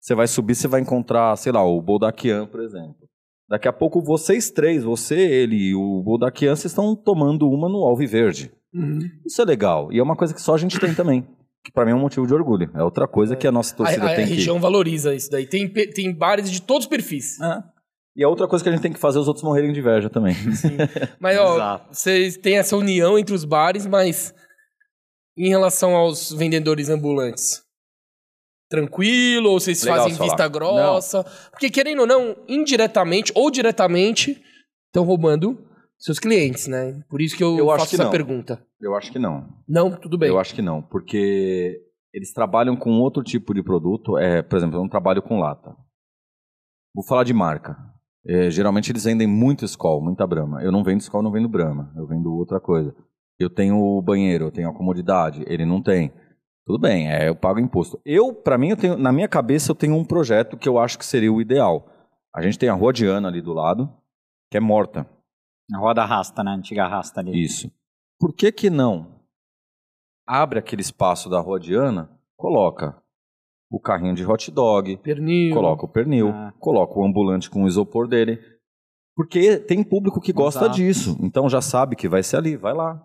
você 0.00 0.14
vai 0.14 0.26
subir, 0.26 0.54
você 0.54 0.68
vai 0.68 0.80
encontrar, 0.80 1.34
sei 1.36 1.52
lá, 1.52 1.62
o 1.64 1.80
Boldaquian, 1.80 2.46
por 2.46 2.60
exemplo. 2.60 3.08
Daqui 3.48 3.66
a 3.66 3.72
pouco 3.72 4.02
vocês 4.02 4.50
três, 4.50 4.84
você, 4.84 5.16
ele 5.18 5.56
e 5.70 5.74
o 5.74 6.02
Boldaquian, 6.02 6.54
vocês 6.54 6.70
estão 6.70 6.94
tomando 6.94 7.48
uma 7.48 7.68
no 7.68 7.78
Alviverde. 7.84 8.52
Uhum. 8.74 8.98
Isso 9.26 9.40
é 9.40 9.44
legal. 9.44 9.90
E 9.92 9.98
é 9.98 10.02
uma 10.02 10.14
coisa 10.16 10.34
que 10.34 10.42
só 10.42 10.54
a 10.54 10.58
gente 10.58 10.78
tem 10.78 10.94
também. 10.94 11.26
Que 11.64 11.72
pra 11.72 11.84
mim 11.84 11.92
é 11.92 11.94
um 11.94 12.00
motivo 12.00 12.26
de 12.26 12.34
orgulho. 12.34 12.70
É 12.74 12.82
outra 12.82 13.08
coisa 13.08 13.34
que 13.34 13.46
a 13.46 13.52
nossa 13.52 13.72
A, 13.74 13.76
torcida 13.78 14.04
a- 14.06 14.12
a 14.12 14.14
tem 14.14 14.26
que. 14.26 14.34
região 14.34 14.60
valoriza 14.60 15.14
isso 15.14 15.30
daí. 15.30 15.46
Tem, 15.46 15.66
tem 15.68 16.12
bares 16.14 16.50
de 16.50 16.60
todos 16.62 16.84
os 16.84 16.88
perfis. 16.88 17.40
É. 17.40 17.62
E 18.16 18.22
é 18.22 18.26
outra 18.26 18.48
coisa 18.48 18.62
que 18.64 18.68
a 18.68 18.72
gente 18.72 18.82
tem 18.82 18.92
que 18.92 18.98
fazer 18.98 19.18
os 19.18 19.28
outros 19.28 19.44
morrerem 19.44 19.72
de 19.72 19.78
inveja 19.80 20.10
também. 20.10 20.34
Mas, 21.20 21.38
ó, 21.38 21.80
vocês 21.90 22.36
têm 22.36 22.58
essa 22.58 22.76
união 22.76 23.18
entre 23.18 23.34
os 23.34 23.44
bares, 23.44 23.86
mas 23.86 24.34
em 25.36 25.48
relação 25.48 25.94
aos 25.94 26.32
vendedores 26.32 26.88
ambulantes? 26.88 27.62
Tranquilo? 28.68 29.50
Ou 29.50 29.60
vocês 29.60 29.82
Legal 29.82 29.98
fazem 30.02 30.16
falar. 30.16 30.28
vista 30.30 30.48
grossa? 30.48 31.24
Porque, 31.50 31.70
querendo 31.70 32.00
ou 32.00 32.06
não, 32.06 32.36
indiretamente 32.48 33.32
ou 33.36 33.50
diretamente, 33.50 34.42
estão 34.88 35.04
roubando 35.04 35.56
seus 35.96 36.18
clientes, 36.18 36.66
né? 36.66 37.02
Por 37.08 37.20
isso 37.20 37.36
que 37.36 37.42
eu, 37.42 37.56
Eu 37.56 37.70
acho 37.70 37.80
faço 37.80 37.90
que 37.90 37.96
essa 37.96 38.04
não. 38.04 38.10
pergunta. 38.10 38.64
Eu 38.80 38.94
acho 38.96 39.10
que 39.12 39.18
não. 39.18 39.48
Não, 39.66 39.90
tudo 39.96 40.18
bem. 40.18 40.28
Eu 40.28 40.38
acho 40.38 40.54
que 40.54 40.62
não, 40.62 40.82
porque 40.82 41.80
eles 42.12 42.32
trabalham 42.32 42.76
com 42.76 42.90
outro 43.00 43.22
tipo 43.22 43.54
de 43.54 43.62
produto. 43.62 44.18
É, 44.18 44.42
por 44.42 44.56
exemplo, 44.56 44.76
eu 44.76 44.80
não 44.80 44.88
trabalho 44.88 45.22
com 45.22 45.38
lata. 45.40 45.74
Vou 46.94 47.04
falar 47.06 47.24
de 47.24 47.32
marca. 47.32 47.76
É, 48.28 48.50
geralmente 48.50 48.92
eles 48.92 49.04
vendem 49.04 49.26
muito 49.26 49.64
Skol, 49.64 50.02
muita 50.02 50.26
Brahma. 50.26 50.62
Eu 50.62 50.70
não 50.70 50.84
vendo 50.84 51.00
Skol, 51.00 51.22
não 51.22 51.30
vendo 51.30 51.48
Brahma. 51.48 51.90
Eu 51.96 52.06
vendo 52.06 52.32
outra 52.34 52.60
coisa. 52.60 52.94
Eu 53.38 53.48
tenho 53.48 53.78
o 53.78 54.02
banheiro, 54.02 54.46
eu 54.46 54.50
tenho 54.50 54.68
a 54.68 54.74
comodidade. 54.74 55.42
Ele 55.46 55.64
não 55.64 55.82
tem. 55.82 56.12
Tudo 56.66 56.78
bem, 56.78 57.10
é, 57.10 57.28
eu 57.28 57.34
pago 57.34 57.58
imposto. 57.58 57.98
Eu, 58.04 58.34
para 58.34 58.58
mim, 58.58 58.68
eu 58.68 58.76
tenho, 58.76 58.98
na 58.98 59.10
minha 59.10 59.28
cabeça, 59.28 59.70
eu 59.70 59.74
tenho 59.74 59.94
um 59.96 60.04
projeto 60.04 60.58
que 60.58 60.68
eu 60.68 60.78
acho 60.78 60.98
que 60.98 61.06
seria 61.06 61.32
o 61.32 61.40
ideal. 61.40 61.88
A 62.34 62.42
gente 62.42 62.58
tem 62.58 62.68
a 62.68 62.74
Rua 62.74 62.92
Diana 62.92 63.28
ali 63.28 63.40
do 63.40 63.54
lado, 63.54 63.90
que 64.50 64.58
é 64.58 64.60
morta. 64.60 65.08
A 65.74 65.78
roda 65.78 66.04
rasta, 66.04 66.44
né? 66.44 66.50
A 66.50 66.54
antiga 66.54 66.86
rasta 66.86 67.20
ali. 67.20 67.42
Isso. 67.42 67.70
Por 68.20 68.34
que 68.34 68.52
que 68.52 68.68
não 68.68 69.18
abre 70.28 70.58
aquele 70.58 70.82
espaço 70.82 71.30
da 71.30 71.40
Rua 71.40 71.58
Diana, 71.58 72.10
coloca 72.36 73.02
o 73.70 73.78
carrinho 73.80 74.14
de 74.14 74.24
hot 74.24 74.50
dog, 74.50 74.96
Pernil. 74.98 75.54
coloca 75.54 75.84
o 75.84 75.88
pernil, 75.88 76.28
Ah. 76.28 76.52
coloca 76.58 76.98
o 76.98 77.04
ambulante 77.04 77.50
com 77.50 77.64
o 77.64 77.68
isopor 77.68 78.08
dele. 78.08 78.38
Porque 79.14 79.58
tem 79.58 79.82
público 79.82 80.20
que 80.20 80.32
gosta 80.32 80.60
Exato. 80.66 80.76
disso. 80.76 81.16
Então 81.20 81.48
já 81.48 81.60
sabe 81.60 81.96
que 81.96 82.08
vai 82.08 82.22
ser 82.22 82.36
ali, 82.36 82.56
vai 82.56 82.72
lá. 82.72 83.02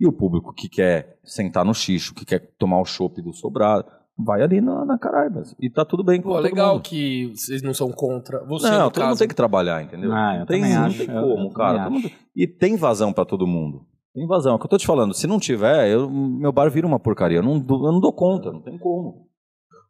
E 0.00 0.06
o 0.06 0.12
público 0.12 0.52
que 0.52 0.68
quer 0.68 1.18
sentar 1.24 1.64
no 1.64 1.74
xixo, 1.74 2.14
que 2.14 2.24
quer 2.24 2.54
tomar 2.58 2.80
o 2.80 2.84
chopp 2.84 3.20
do 3.20 3.32
sobrado, 3.32 3.86
vai 4.16 4.42
ali 4.42 4.60
na, 4.60 4.84
na 4.84 4.98
Caraibas. 4.98 5.56
E 5.60 5.68
tá 5.70 5.84
tudo 5.84 6.04
bem 6.04 6.20
com 6.22 6.28
Pô, 6.28 6.38
legal 6.38 6.74
mundo. 6.74 6.82
que 6.82 7.32
vocês 7.34 7.62
não 7.62 7.72
são 7.74 7.90
contra. 7.90 8.44
Você, 8.46 8.70
Não, 8.70 8.90
todo 8.90 9.00
mundo 9.02 9.08
caso. 9.08 9.18
tem 9.20 9.28
que 9.28 9.34
trabalhar, 9.34 9.82
entendeu? 9.82 10.12
Ah, 10.12 10.34
eu 10.34 10.38
não 10.40 10.46
tem, 10.46 10.60
também 10.60 10.76
não 10.76 10.84
acho, 10.84 10.98
tem 10.98 11.06
como, 11.06 11.52
cara. 11.52 11.90
mundo- 11.90 12.10
E 12.36 12.46
tem 12.46 12.76
vazão 12.76 13.12
pra 13.12 13.24
todo 13.24 13.46
mundo. 13.46 13.86
Tem 14.14 14.26
vazão. 14.26 14.52
É 14.52 14.54
o 14.56 14.58
que 14.58 14.66
eu 14.66 14.70
tô 14.70 14.78
te 14.78 14.86
falando. 14.86 15.14
Se 15.14 15.26
não 15.26 15.38
tiver, 15.38 15.88
eu- 15.88 16.08
meu 16.10 16.52
bar 16.52 16.68
vira 16.70 16.86
uma 16.86 16.98
porcaria. 17.00 17.38
Eu 17.38 17.42
não, 17.42 17.54
eu 17.56 17.92
não 17.92 18.00
dou 18.00 18.12
conta, 18.12 18.52
não 18.52 18.60
tem 18.60 18.76
como. 18.78 19.27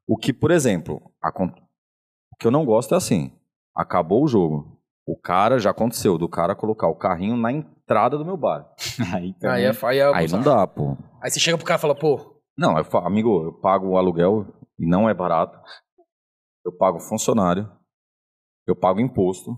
O 0.09 0.17
que, 0.17 0.33
por 0.33 0.51
exemplo, 0.51 1.03
acon- 1.23 1.53
o 2.33 2.37
que 2.39 2.47
eu 2.47 2.51
não 2.51 2.65
gosto 2.65 2.95
é 2.95 2.97
assim: 2.97 3.31
acabou 3.77 4.25
o 4.25 4.29
jogo. 4.29 4.77
O 5.07 5.17
cara, 5.17 5.59
já 5.59 5.71
aconteceu, 5.71 6.19
do 6.19 6.29
cara 6.29 6.55
colocar 6.55 6.89
o 6.89 6.97
carrinho 6.97 7.37
na 7.37 7.51
entrada 7.53 8.17
do 8.19 8.25
meu 8.25 8.37
bar. 8.37 8.71
Aí, 9.15 9.35
Aí, 9.43 9.65
é, 9.65 9.73
aí, 9.87 9.99
é 9.99 10.15
Aí 10.15 10.29
não 10.29 10.43
dá, 10.43 10.67
pô. 10.67 10.97
Aí 11.23 11.31
você 11.31 11.41
chega 11.41 11.57
pro 11.57 11.67
cara 11.67 11.79
e 11.79 11.81
fala, 11.83 11.95
pô, 11.95 12.41
Não, 12.57 12.77
eu 12.77 12.85
fa- 12.85 13.07
amigo, 13.07 13.45
eu 13.45 13.53
pago 13.55 13.89
o 13.89 13.97
aluguel 13.99 14.47
e 14.79 14.87
não 14.87 15.09
é 15.09 15.15
barato. 15.15 15.59
Eu 16.65 16.73
pago 16.73 17.01
funcionário. 17.01 17.71
Eu 18.67 18.77
pago 18.77 19.01
imposto. 19.01 19.57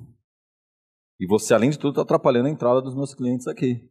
E 1.19 1.27
você, 1.27 1.53
além 1.53 1.71
de 1.71 1.79
tudo, 1.79 1.95
tá 1.97 2.03
atrapalhando 2.03 2.47
a 2.47 2.51
entrada 2.51 2.81
dos 2.81 2.95
meus 2.95 3.13
clientes 3.15 3.47
aqui. 3.49 3.91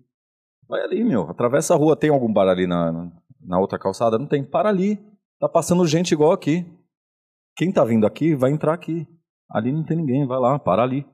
Vai 0.67 0.81
ali, 0.81 1.03
meu. 1.03 1.29
Atravessa 1.29 1.73
a 1.73 1.77
rua. 1.77 1.95
Tem 1.97 2.09
algum 2.09 2.31
bar 2.31 2.47
ali 2.47 2.65
na- 2.65 3.11
na 3.41 3.59
outra 3.59 3.77
calçada? 3.77 4.17
Não 4.17 4.25
tem. 4.27 4.43
Para 4.43 4.69
ali. 4.69 4.97
Tá 5.39 5.47
passando 5.49 5.85
gente 5.87 6.11
igual 6.11 6.31
aqui. 6.31 6.65
Quem 7.55 7.71
tá 7.71 7.83
vindo 7.83 8.05
aqui 8.05 8.35
vai 8.35 8.51
entrar 8.51 8.73
aqui. 8.73 9.07
Ali 9.49 9.71
não 9.71 9.83
tem 9.83 9.97
ninguém. 9.97 10.25
Vai 10.27 10.39
lá, 10.39 10.59
para 10.59 10.83
ali. 10.83 11.05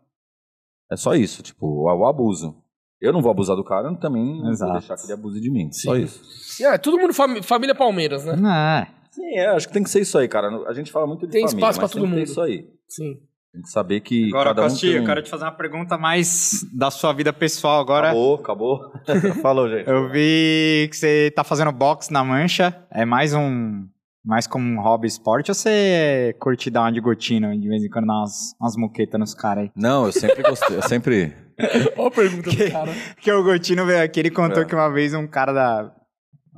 É 0.92 0.96
só 0.96 1.14
isso. 1.16 1.42
Tipo, 1.44 1.66
o, 1.68 1.84
o 1.86 2.06
abuso. 2.08 2.56
Eu 3.02 3.12
não 3.14 3.22
vou 3.22 3.30
abusar 3.30 3.56
do 3.56 3.64
cara, 3.64 3.90
eu 3.90 3.96
também 3.98 4.42
não 4.42 4.50
Exato. 4.52 4.72
vou 4.72 4.80
deixar 4.80 4.96
que 4.96 5.04
ele 5.04 5.14
abuse 5.14 5.40
de 5.40 5.52
mim. 5.52 5.72
Só 5.72 5.96
Sim. 5.96 6.02
isso. 6.04 6.64
é, 6.66 6.78
todo 6.78 6.98
mundo 6.98 7.14
fami- 7.14 7.44
família 7.44 7.76
Palmeiras, 7.76 8.24
né? 8.26 8.36
Não, 8.36 8.50
é. 8.52 8.88
Sim, 9.12 9.36
é, 9.36 9.48
acho 9.48 9.68
que 9.68 9.74
tem 9.74 9.84
que 9.84 9.90
ser 9.90 10.02
isso 10.02 10.18
aí, 10.18 10.28
cara. 10.28 10.48
A 10.68 10.74
gente 10.74 10.92
fala 10.92 11.06
muito 11.06 11.26
de 11.28 11.32
Tem 11.32 11.42
família, 11.42 11.58
espaço 11.60 11.82
mas 11.82 11.92
pra 11.92 12.00
tem 12.00 12.02
todo 12.02 12.10
que 12.10 12.14
ter 12.16 12.20
mundo. 12.22 12.30
isso 12.30 12.42
aí. 12.42 12.70
Sim. 12.88 13.20
Tem 13.52 13.62
que 13.62 13.70
saber 13.70 14.00
que 14.02 14.28
Agora, 14.30 14.50
cada 14.50 14.62
um 14.64 14.70
Costi, 14.70 14.88
tem 14.88 14.96
eu 14.96 15.06
quero 15.06 15.22
te 15.22 15.30
fazer 15.30 15.44
uma 15.44 15.52
pergunta 15.52 15.98
mais 15.98 16.66
da 16.74 16.90
sua 16.90 17.14
vida 17.14 17.32
pessoal 17.34 17.80
agora. 17.82 18.08
Acabou, 18.10 18.36
acabou. 18.36 18.92
Falou, 19.42 19.70
gente. 19.70 19.88
Eu 19.90 20.10
vi 20.10 20.88
que 20.90 20.96
você 20.98 21.32
tá 21.36 21.44
fazendo 21.44 21.72
boxe 21.72 22.12
na 22.12 22.24
mancha. 22.24 22.86
É 22.90 23.06
mais 23.06 23.34
um. 23.34 23.88
Mais 24.26 24.48
como 24.48 24.66
um 24.68 24.82
hobby 24.82 25.08
esporte 25.08 25.52
ou 25.52 25.56
você 25.56 26.36
curte 26.40 26.72
dar 26.72 26.82
uma 26.82 26.92
de 26.92 27.00
gotina 27.00 27.56
de 27.56 27.68
vez 27.68 27.84
em 27.84 27.90
quando 27.90 28.08
dar 28.08 28.14
umas, 28.22 28.56
umas 28.60 28.76
muquetas 28.76 29.20
nos 29.20 29.36
caras 29.36 29.66
aí? 29.66 29.72
Não, 29.76 30.08
eu 30.08 30.12
sempre 30.12 30.42
gostei, 30.42 30.76
eu 30.78 30.82
sempre... 30.82 31.32
Olha 31.96 32.08
a 32.08 32.12
pergunta 32.12 32.50
Que- 32.50 32.66
do 32.66 32.72
cara. 32.72 32.92
Porque 33.14 33.32
o 33.32 33.44
Gotino 33.44 33.86
veio 33.86 34.04
aqui, 34.04 34.20
ele 34.20 34.32
contou 34.32 34.64
É. 34.64 34.66
que 34.66 34.74
uma 34.76 34.90
vez 34.92 35.14
um 35.14 35.26
cara 35.28 35.54
da. 35.54 35.96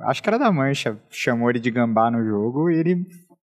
Acho 0.00 0.22
que 0.22 0.28
era 0.28 0.38
da 0.38 0.50
Mancha, 0.50 0.98
chamou 1.10 1.50
ele 1.50 1.60
de 1.60 1.70
gambá 1.70 2.10
no 2.10 2.24
jogo 2.24 2.68
e 2.70 2.76
ele. 2.78 3.06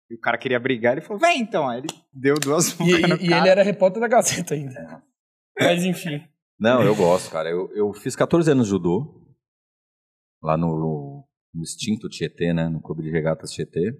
e 0.09 0.15
o 0.15 0.19
cara 0.19 0.37
queria 0.39 0.59
brigar, 0.59 0.93
ele 0.93 1.01
falou, 1.05 1.19
vem 1.19 1.39
então. 1.41 1.67
Aí 1.69 1.79
ele 1.79 1.87
deu 2.13 2.35
duas 2.39 2.71
E, 2.79 2.83
e- 2.83 3.27
e 3.29 3.33
ele 3.33 3.49
era 3.49 3.61
repórter 3.63 3.99
da 4.01 4.07
Gazeta 4.07 4.53
ainda. 4.55 5.03
Mas 5.59 5.83
enfim. 5.83 6.23
Não, 6.59 6.81
eu 6.81 6.95
gosto, 6.95 7.29
cara. 7.31 7.49
Eu, 7.49 7.69
eu 7.75 7.93
fiz 7.93 8.15
14 8.15 8.49
anos 8.49 8.65
de 8.65 8.71
judô, 8.71 9.21
lá 10.41 10.57
no, 10.57 11.14
no 11.55 11.63
extinto 11.63 12.09
Tietê, 12.09 12.53
né, 12.53 12.67
no 12.67 12.81
clube 12.81 13.01
de 13.01 13.09
regatas 13.09 13.51
Tietê. 13.51 13.97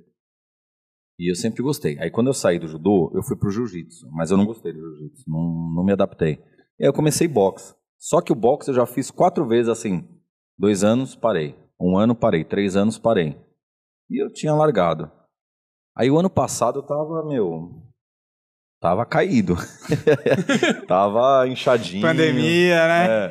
E 1.17 1.31
eu 1.31 1.35
sempre 1.35 1.63
gostei. 1.63 1.97
Aí 1.99 2.11
quando 2.11 2.27
eu 2.27 2.33
saí 2.33 2.59
do 2.59 2.67
judô, 2.67 3.11
eu 3.15 3.23
fui 3.23 3.37
pro 3.37 3.49
jiu-jitsu, 3.49 4.09
mas 4.11 4.31
eu 4.31 4.37
não 4.37 4.45
gostei 4.45 4.73
do 4.73 4.79
jiu-jitsu, 4.79 5.23
não, 5.27 5.73
não 5.73 5.83
me 5.83 5.93
adaptei. 5.93 6.33
E 6.77 6.83
aí 6.83 6.89
eu 6.89 6.93
comecei 6.93 7.27
boxe. 7.27 7.73
Só 7.97 8.21
que 8.21 8.33
o 8.33 8.35
boxe 8.35 8.69
eu 8.69 8.75
já 8.75 8.85
fiz 8.85 9.09
quatro 9.09 9.47
vezes 9.47 9.69
assim. 9.69 10.05
Dois 10.57 10.83
anos, 10.83 11.15
parei. 11.15 11.55
Um 11.79 11.97
ano, 11.97 12.13
parei. 12.13 12.43
Três 12.43 12.75
anos, 12.75 12.97
parei. 12.97 13.39
E 14.09 14.21
eu 14.21 14.31
tinha 14.31 14.53
largado. 14.53 15.09
Aí 15.97 16.11
o 16.11 16.19
ano 16.19 16.29
passado 16.29 16.79
eu 16.79 16.83
tava, 16.83 17.25
meu... 17.25 17.81
Tava 18.81 19.05
caído. 19.05 19.55
tava 20.87 21.47
inchadinho. 21.47 22.01
Pandemia, 22.01 22.87
né? 22.87 23.07
É. 23.07 23.25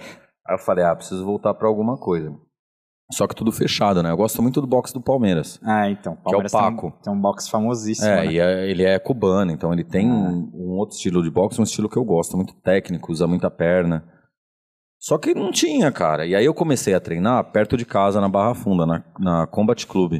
Aí 0.47 0.55
eu 0.55 0.59
falei, 0.59 0.85
ah, 0.85 0.97
preciso 0.97 1.25
voltar 1.25 1.55
pra 1.55 1.69
alguma 1.69 1.99
coisa. 1.99 2.35
Só 3.13 3.27
que 3.29 3.35
tudo 3.35 3.53
fechado, 3.53 4.03
né? 4.03 4.11
Eu 4.11 4.17
gosto 4.17 4.43
muito 4.43 4.61
do 4.61 4.67
boxe 4.67 4.93
do 4.95 5.01
Palmeiras. 5.01 5.61
Ah, 5.63 5.89
então. 5.91 6.15
Que 6.15 6.19
é 6.19 6.21
o 6.21 6.25
Palmeiras 6.25 6.53
tem 6.53 6.61
Paco. 6.61 6.93
Tem, 7.03 7.13
um 7.13 7.21
boxe 7.21 7.51
famosíssimo. 7.51 8.09
É, 8.09 8.25
né? 8.27 8.33
e 8.33 8.39
é- 8.39 8.71
ele 8.71 8.83
é 8.83 8.99
cubano, 8.99 9.53
então 9.53 9.73
ele 9.73 9.85
tem 9.85 10.11
Ah. 10.11 10.15
um, 10.15 10.51
um 10.55 10.71
outro 10.79 10.97
estilo 10.97 11.23
de 11.23 11.31
boxe, 11.31 11.61
um 11.61 11.65
estilo 11.65 11.89
que 11.89 11.99
eu 11.99 12.05
gosto, 12.05 12.37
muito 12.37 12.55
técnico, 12.63 13.13
usa 13.13 13.27
muita 13.27 13.51
perna. 13.51 14.11
Só 14.99 15.19
que 15.19 15.35
não 15.35 15.51
tinha, 15.53 15.93
cara. 15.93 16.25
E 16.27 16.35
aí 16.35 16.45
eu 16.47 16.55
comecei 16.55 16.95
a 16.95 17.01
treinar 17.01 17.45
perto 17.53 17.77
de 17.77 17.85
casa, 17.85 18.23
na 18.23 18.29
Barra 18.29 18.55
Funda, 18.55 18.87
na, 18.87 19.05
na 19.19 19.47
Combat 19.47 19.87
Club. 19.87 20.15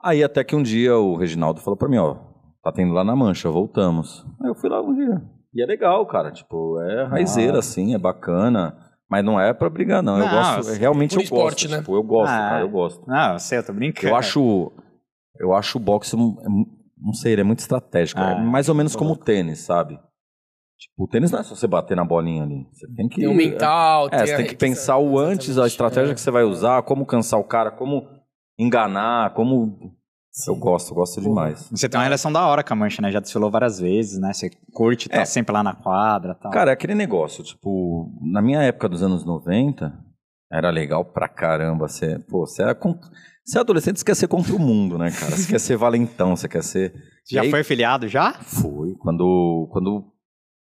Aí 0.00 0.22
até 0.22 0.44
que 0.44 0.54
um 0.54 0.62
dia 0.62 0.96
o 0.96 1.16
Reginaldo 1.16 1.60
falou 1.60 1.76
pra 1.76 1.88
mim, 1.88 1.98
ó, 1.98 2.14
tá 2.62 2.70
tendo 2.72 2.92
lá 2.92 3.02
na 3.02 3.16
Mancha, 3.16 3.50
voltamos. 3.50 4.24
Aí 4.40 4.48
eu 4.48 4.54
fui 4.54 4.70
lá 4.70 4.80
um 4.80 4.94
dia. 4.94 5.20
E 5.52 5.60
é 5.60 5.66
legal, 5.66 6.06
cara, 6.06 6.30
tipo, 6.30 6.80
é 6.80 7.04
raizeira, 7.06 7.56
Ah. 7.56 7.58
assim, 7.58 7.92
é 7.94 7.98
bacana. 7.98 8.76
Mas 9.10 9.24
não 9.24 9.40
é 9.40 9.54
pra 9.54 9.70
brigar, 9.70 10.02
não. 10.02 10.18
Eu 10.18 10.26
Não, 10.26 10.30
gosto, 10.30 10.70
assim, 10.70 10.78
realmente 10.80 11.14
por 11.14 11.20
eu 11.20 11.24
esporte, 11.24 11.62
gosto. 11.66 11.70
né? 11.70 11.78
Tipo, 11.78 11.96
eu 11.96 12.02
gosto, 12.02 12.30
Ah, 12.32 12.38
cara, 12.50 12.60
é. 12.60 12.62
eu 12.62 12.68
gosto. 12.68 13.06
Não, 13.06 13.32
eu 13.32 13.38
sei, 13.38 13.58
eu 13.58 13.64
tô 13.66 13.72
brincando. 13.72 14.08
Eu 14.08 14.16
acho, 14.16 14.72
eu 15.40 15.54
acho 15.54 15.78
o 15.78 15.80
boxe, 15.80 16.14
é 16.14 16.18
não 17.00 17.12
sei, 17.14 17.32
ele 17.32 17.40
é 17.40 17.44
muito 17.44 17.60
estratégico. 17.60 18.20
Ah, 18.20 18.32
é 18.32 18.40
mais 18.40 18.68
ou 18.68 18.74
menos 18.74 18.94
como 18.94 19.12
o 19.12 19.16
tênis, 19.16 19.60
sabe? 19.60 19.94
Tipo, 20.78 21.04
o 21.04 21.08
tênis 21.08 21.30
não 21.30 21.40
é 21.40 21.42
só 21.42 21.54
você 21.54 21.66
bater 21.66 21.96
na 21.96 22.04
bolinha 22.04 22.42
ali. 22.44 22.66
Você 22.72 22.86
tem 22.94 23.08
que. 23.08 23.16
Tem 23.20 23.28
o 23.28 23.34
mental, 23.34 24.06
É, 24.08 24.10
tem 24.10 24.26
você 24.26 24.32
a- 24.32 24.36
tem 24.36 24.46
que 24.46 24.56
pensar 24.56 24.98
o 24.98 25.18
antes, 25.18 25.58
a 25.58 25.66
estratégia 25.66 26.12
É. 26.12 26.14
que 26.14 26.20
você 26.20 26.30
vai 26.30 26.44
usar, 26.44 26.82
como 26.82 27.06
cansar 27.06 27.40
o 27.40 27.44
cara, 27.44 27.70
como 27.70 28.06
enganar, 28.58 29.32
como. 29.34 29.96
Sim. 30.44 30.52
Eu 30.52 30.56
gosto, 30.56 30.94
gosto 30.94 31.20
demais. 31.20 31.68
Você 31.70 31.88
tem 31.88 31.98
uma 31.98 32.04
relação 32.04 32.30
da 32.32 32.46
hora 32.46 32.62
com 32.62 32.72
a 32.72 32.76
Mancha, 32.76 33.02
né? 33.02 33.10
Já 33.10 33.18
desfilou 33.20 33.50
várias 33.50 33.80
vezes, 33.80 34.18
né? 34.20 34.32
Você 34.32 34.50
curte, 34.72 35.08
tá 35.08 35.16
É. 35.22 35.24
sempre 35.24 35.52
lá 35.52 35.62
na 35.64 35.74
quadra 35.74 36.36
e 36.38 36.42
tal. 36.42 36.52
Cara, 36.52 36.70
é 36.70 36.74
aquele 36.74 36.94
negócio, 36.94 37.42
tipo, 37.42 38.12
na 38.22 38.40
minha 38.40 38.62
época 38.62 38.88
dos 38.88 39.02
anos 39.02 39.24
90, 39.24 39.92
era 40.52 40.70
legal 40.70 41.04
pra 41.04 41.28
caramba. 41.28 41.88
Você, 41.88 42.18
pô, 42.28 42.46
você 42.46 42.62
era. 42.62 42.74
con- 42.74 42.98
Você 43.44 43.56
é 43.56 43.60
adolescente, 43.62 43.98
você 43.98 44.04
quer 44.04 44.14
ser 44.14 44.28
contra 44.28 44.54
o 44.54 44.58
mundo, 44.58 44.96
né, 44.98 45.10
cara? 45.10 45.32
Você 45.34 45.50
quer 45.50 45.58
ser 45.58 45.76
valentão, 45.78 46.36
você 46.36 46.46
quer 46.48 46.62
ser. 46.62 46.92
Você 47.24 47.34
já 47.34 47.42
aí- 47.42 47.50
foi 47.50 47.64
filiado 47.64 48.06
já? 48.06 48.34
Foi. 48.34 48.94
Quando, 49.00 49.68
quando 49.72 50.04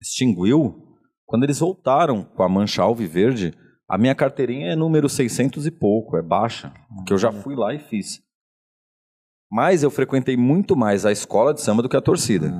extinguiu, 0.00 0.74
quando 1.26 1.44
eles 1.44 1.58
voltaram 1.58 2.22
com 2.24 2.42
a 2.42 2.48
mancha 2.48 2.82
alviverde, 2.82 3.52
a 3.88 3.98
minha 3.98 4.14
carteirinha 4.14 4.72
é 4.72 4.76
número 4.76 5.08
600 5.08 5.66
e 5.66 5.70
pouco, 5.70 6.16
é 6.16 6.22
baixa. 6.22 6.72
Que 7.06 7.12
eu 7.12 7.18
já 7.18 7.32
fui 7.32 7.54
lá 7.54 7.74
e 7.74 7.78
fiz. 7.78 8.20
Mas 9.50 9.82
eu 9.82 9.90
frequentei 9.90 10.36
muito 10.36 10.76
mais 10.76 11.04
a 11.04 11.10
escola 11.10 11.52
de 11.52 11.60
samba 11.60 11.82
do 11.82 11.88
que 11.88 11.96
a 11.96 12.00
torcida. 12.00 12.52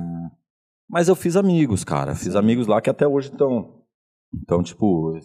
Mas 0.89 1.07
eu 1.07 1.15
fiz 1.15 1.37
amigos, 1.37 1.83
cara. 1.85 2.13
Fiz 2.15 2.35
amigos 2.35 2.67
lá 2.67 2.81
que 2.81 2.89
até 2.89 3.07
hoje 3.07 3.29
estão. 3.29 3.81
Então, 4.33 4.61
tipo. 4.61 5.17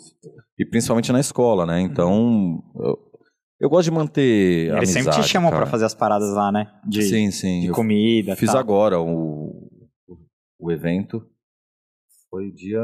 E 0.56 0.64
principalmente 0.64 1.10
na 1.10 1.18
escola, 1.18 1.66
né? 1.66 1.80
Então. 1.80 2.62
Eu, 2.76 2.98
eu 3.58 3.68
gosto 3.68 3.84
de 3.86 3.90
manter. 3.90 4.72
Eles 4.76 4.90
sempre 4.90 5.10
te 5.10 5.14
amizade, 5.16 5.28
chamam 5.28 5.50
pra 5.50 5.66
fazer 5.66 5.84
as 5.86 5.94
paradas 5.94 6.32
lá, 6.32 6.52
né? 6.52 6.72
De, 6.86 7.02
Sim, 7.02 7.30
sim. 7.32 7.60
de 7.62 7.66
Eu 7.66 7.74
comida. 7.74 8.36
Fiz 8.36 8.50
tal. 8.52 8.60
agora 8.60 9.00
o, 9.00 9.68
o 10.58 10.70
evento. 10.70 11.28
Foi 12.30 12.52
dia, 12.52 12.80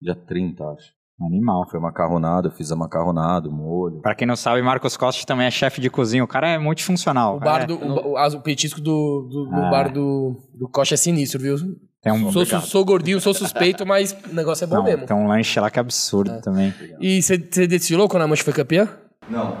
dia 0.00 0.14
30, 0.14 0.64
acho. 0.70 0.95
Animal. 1.20 1.66
Foi 1.70 1.80
macarronada, 1.80 2.48
eu 2.48 2.52
fiz 2.52 2.70
a 2.70 2.76
macarronada, 2.76 3.48
o 3.48 3.52
molho. 3.52 4.00
Pra 4.02 4.14
quem 4.14 4.26
não 4.26 4.36
sabe, 4.36 4.60
Marcos 4.62 4.96
Costa 4.96 5.24
também 5.26 5.46
é 5.46 5.50
chefe 5.50 5.80
de 5.80 5.88
cozinha. 5.88 6.22
O 6.22 6.28
cara 6.28 6.48
é 6.50 6.58
multifuncional. 6.58 7.36
O 7.36 7.40
bar 7.40 7.62
é- 7.62 7.66
do, 7.66 7.74
o, 7.76 8.12
o, 8.14 8.36
o 8.36 8.40
petisco 8.42 8.80
do, 8.80 9.28
do, 9.30 9.46
do 9.50 9.56
Ah. 9.56 9.70
bar 9.70 9.92
do, 9.92 10.36
do 10.54 10.68
Coxa 10.68 10.94
é 10.94 10.96
sinistro, 10.96 11.40
viu? 11.40 11.56
Tem 12.02 12.12
um, 12.12 12.30
Sou, 12.30 12.44
su- 12.44 12.60
sou 12.60 12.84
gordinho, 12.84 13.20
sou 13.20 13.34
suspeito, 13.34 13.84
mas 13.86 14.16
o 14.30 14.34
negócio 14.34 14.64
é 14.64 14.66
bom 14.66 14.76
não, 14.76 14.84
mesmo. 14.84 15.06
tem 15.06 15.16
um 15.16 15.26
lanche 15.26 15.58
lá 15.58 15.70
que 15.70 15.78
é 15.78 15.80
absurdo 15.80 16.40
também. 16.40 16.72
E 17.00 17.20
você 17.22 17.36
desfilou 17.38 18.08
quando 18.08 18.22
a 18.22 18.28
Mancha 18.28 18.44
foi 18.44 18.52
campeã? 18.52 18.88
Não. 19.28 19.56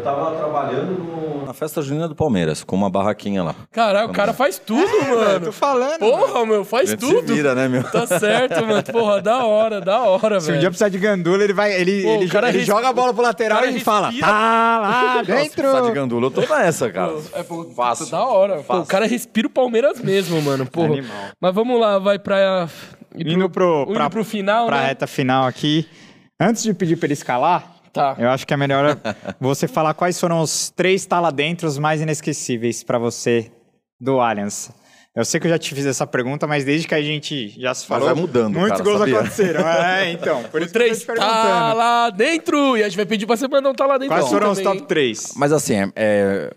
Eu 0.00 0.04
tava 0.04 0.34
trabalhando 0.36 0.92
no- 0.92 1.44
na 1.46 1.52
festa 1.52 1.82
junina 1.82 2.08
do 2.08 2.14
Palmeiras, 2.14 2.64
com 2.64 2.74
uma 2.74 2.88
barraquinha 2.88 3.42
lá. 3.42 3.54
Caralho, 3.70 4.08
o 4.08 4.12
cara 4.12 4.32
faz 4.32 4.58
tudo, 4.58 4.80
mano. 5.10 5.46
Tô 5.46 5.52
falando. 5.52 5.98
Porra, 5.98 6.46
meu, 6.46 6.64
faz 6.64 6.88
A 6.88 6.92
gente 6.92 7.00
tudo. 7.00 7.26
se 7.28 7.34
vira, 7.34 7.54
né, 7.54 7.68
meu? 7.68 7.82
Tá 7.84 8.06
certo, 8.06 8.64
mano. 8.66 8.82
Porra, 8.82 9.20
da 9.20 9.44
hora, 9.44 9.80
da 9.80 9.98
hora, 10.00 10.40
Se 10.40 10.46
um 10.46 10.48
velho. 10.52 10.60
dia 10.60 10.70
precisar 10.70 10.88
de 10.88 10.98
gandula, 10.98 11.44
ele 11.44 11.52
vai. 11.52 11.72
Ele, 11.72 12.02
Pô, 12.02 12.08
ele, 12.14 12.28
cara 12.28 12.48
ele 12.48 12.58
res- 12.58 12.66
joga 12.66 12.88
a 12.88 12.92
bola 12.92 13.12
pro 13.12 13.22
lateral 13.22 13.64
e 13.66 13.78
fala: 13.80 14.10
Tá 14.18 14.78
lá 14.80 15.22
dentro. 15.26 15.70
Nossa, 15.70 15.82
de 15.88 15.92
gandula, 15.92 16.26
eu 16.26 16.30
tô 16.30 16.40
nessa, 16.40 16.90
cara. 16.90 17.12
É, 17.34 17.42
pô, 17.42 17.64
Fácil. 17.76 18.06
Da 18.06 18.24
hora. 18.24 18.62
Pô, 18.62 18.78
o 18.78 18.86
cara 18.86 19.06
respira 19.06 19.46
o 19.46 19.50
Palmeiras 19.50 20.00
mesmo, 20.00 20.40
mano. 20.40 20.64
Porra. 20.66 20.86
Animal. 20.88 21.16
Mas 21.40 21.54
vamos 21.54 21.78
lá, 21.80 21.98
vai 21.98 22.18
pra. 22.18 22.68
Indo 23.14 23.50
pro, 23.50 23.82
indo 23.88 23.92
pra, 23.94 24.08
pro 24.08 24.24
final, 24.24 24.66
pra 24.66 24.78
né? 24.78 24.86
reta 24.86 25.06
final 25.06 25.46
aqui. 25.46 25.86
Antes 26.40 26.62
de 26.62 26.72
pedir 26.72 26.96
pra 26.96 27.06
ele 27.06 27.12
escalar, 27.12 27.64
Tá. 27.92 28.14
eu 28.18 28.28
acho 28.30 28.46
que 28.46 28.54
é 28.54 28.56
melhor 28.56 28.96
você 29.40 29.66
falar 29.66 29.94
quais 29.94 30.18
foram 30.20 30.40
os 30.40 30.70
três 30.70 31.04
taladentros 31.06 31.76
mais 31.78 32.00
inesquecíveis 32.00 32.84
pra 32.84 32.98
você 32.98 33.50
do 34.00 34.20
Allianz. 34.20 34.70
Eu 35.14 35.24
sei 35.24 35.40
que 35.40 35.48
eu 35.48 35.50
já 35.50 35.58
te 35.58 35.74
fiz 35.74 35.84
essa 35.84 36.06
pergunta, 36.06 36.46
mas 36.46 36.64
desde 36.64 36.86
que 36.86 36.94
a 36.94 37.02
gente 37.02 37.48
já 37.60 37.74
se 37.74 37.84
falou, 37.84 38.06
vai 38.06 38.14
mudando, 38.14 38.54
muitos 38.54 38.78
cara, 38.78 38.84
gols 38.84 38.98
sabia? 39.00 39.18
aconteceram. 39.18 39.60
É, 39.68 40.12
então, 40.12 40.44
por 40.44 40.62
isso 40.62 40.72
que 40.72 40.78
eu 40.78 40.82
tô 40.82 40.86
Três 40.86 41.00
te 41.00 41.06
tá 41.06 41.72
lá 41.72 42.10
dentro. 42.10 42.76
E 42.76 42.82
a 42.82 42.88
gente 42.88 42.96
vai 42.96 43.06
pedir 43.06 43.26
pra 43.26 43.36
você 43.36 43.48
mandar 43.48 43.70
um 43.70 43.74
tá 43.74 43.86
lá 43.86 43.98
dentro. 43.98 44.14
Quais 44.14 44.28
foram 44.28 44.52
os 44.52 44.58
também, 44.58 44.72
top 44.72 44.82
hein? 44.82 44.86
3? 44.86 45.32
Mas 45.36 45.52
assim, 45.52 45.74
é, 45.96 46.54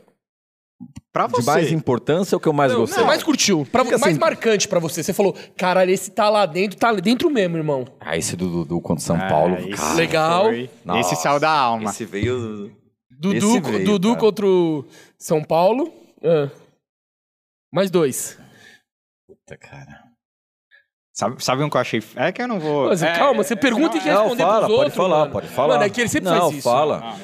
é 1.13 1.19
Pra 1.19 1.27
de 1.27 1.33
você. 1.33 1.45
mais 1.51 1.71
importância 1.71 2.35
é 2.35 2.37
o 2.37 2.39
que 2.39 2.47
eu 2.47 2.53
mais 2.53 2.71
Não, 2.71 2.79
gostei. 2.79 2.99
Você 2.99 3.05
mais 3.05 3.21
curtiu? 3.21 3.67
Pra, 3.71 3.83
Fica 3.85 3.97
mais 3.99 4.13
assim- 4.13 4.19
marcante 4.19 4.67
pra 4.67 4.79
você. 4.79 5.03
Você 5.03 5.13
falou, 5.13 5.35
caralho, 5.55 5.91
esse 5.91 6.09
tá 6.11 6.27
lá 6.29 6.45
dentro, 6.45 6.77
tá 6.77 6.89
lá 6.91 6.99
dentro 6.99 7.29
mesmo, 7.29 7.55
irmão. 7.57 7.85
Ah, 7.99 8.17
esse 8.17 8.35
do 8.35 8.47
Dudu 8.49 8.81
contra 8.81 9.01
o 9.01 9.05
São 9.05 9.15
Ah, 9.15 9.27
Paulo. 9.29 9.55
esse 9.57 9.69
cara, 9.77 9.93
Legal. 9.93 10.51
Esse 10.99 11.15
saiu 11.15 11.39
da 11.39 11.51
alma. 11.51 11.89
Esse 11.91 12.03
veio. 12.05 12.75
Dudu, 13.11 13.35
Esse 13.37 13.59
veio, 13.61 13.85
Dudu 13.85 14.09
cara. 14.09 14.19
contra 14.19 14.45
o 14.47 14.85
São 15.19 15.43
Paulo. 15.43 15.93
Ah. 16.23 16.49
Mais 17.71 17.89
dois. 17.91 18.37
Puta, 19.27 19.55
cara. 19.57 20.03
Sabe, 21.15 21.43
sabe 21.43 21.63
um 21.63 21.69
que 21.69 21.77
eu 21.77 21.81
achei. 21.81 22.01
É 22.15 22.31
que 22.31 22.41
eu 22.41 22.47
não 22.47 22.59
vou. 22.59 22.87
Mas, 22.87 23.03
é, 23.03 23.13
calma, 23.13 23.43
você 23.43 23.55
pergunta 23.55 23.97
e 23.97 24.01
quer 24.01 24.13
Não, 24.15 24.21
responder 24.23 24.43
fala, 24.43 24.55
pros 24.65 24.67
pode 24.69 24.79
outros. 24.79 24.95
falar, 24.95 25.19
mano. 25.19 25.31
pode 25.31 25.47
falar. 25.47 25.73
Mano, 25.75 25.83
é 25.83 25.89
que 25.91 26.01
ele 26.01 26.09
sempre 26.09 26.29
não, 26.31 26.41
faz 26.41 26.53
isso. 26.53 26.63
fala. 26.63 27.15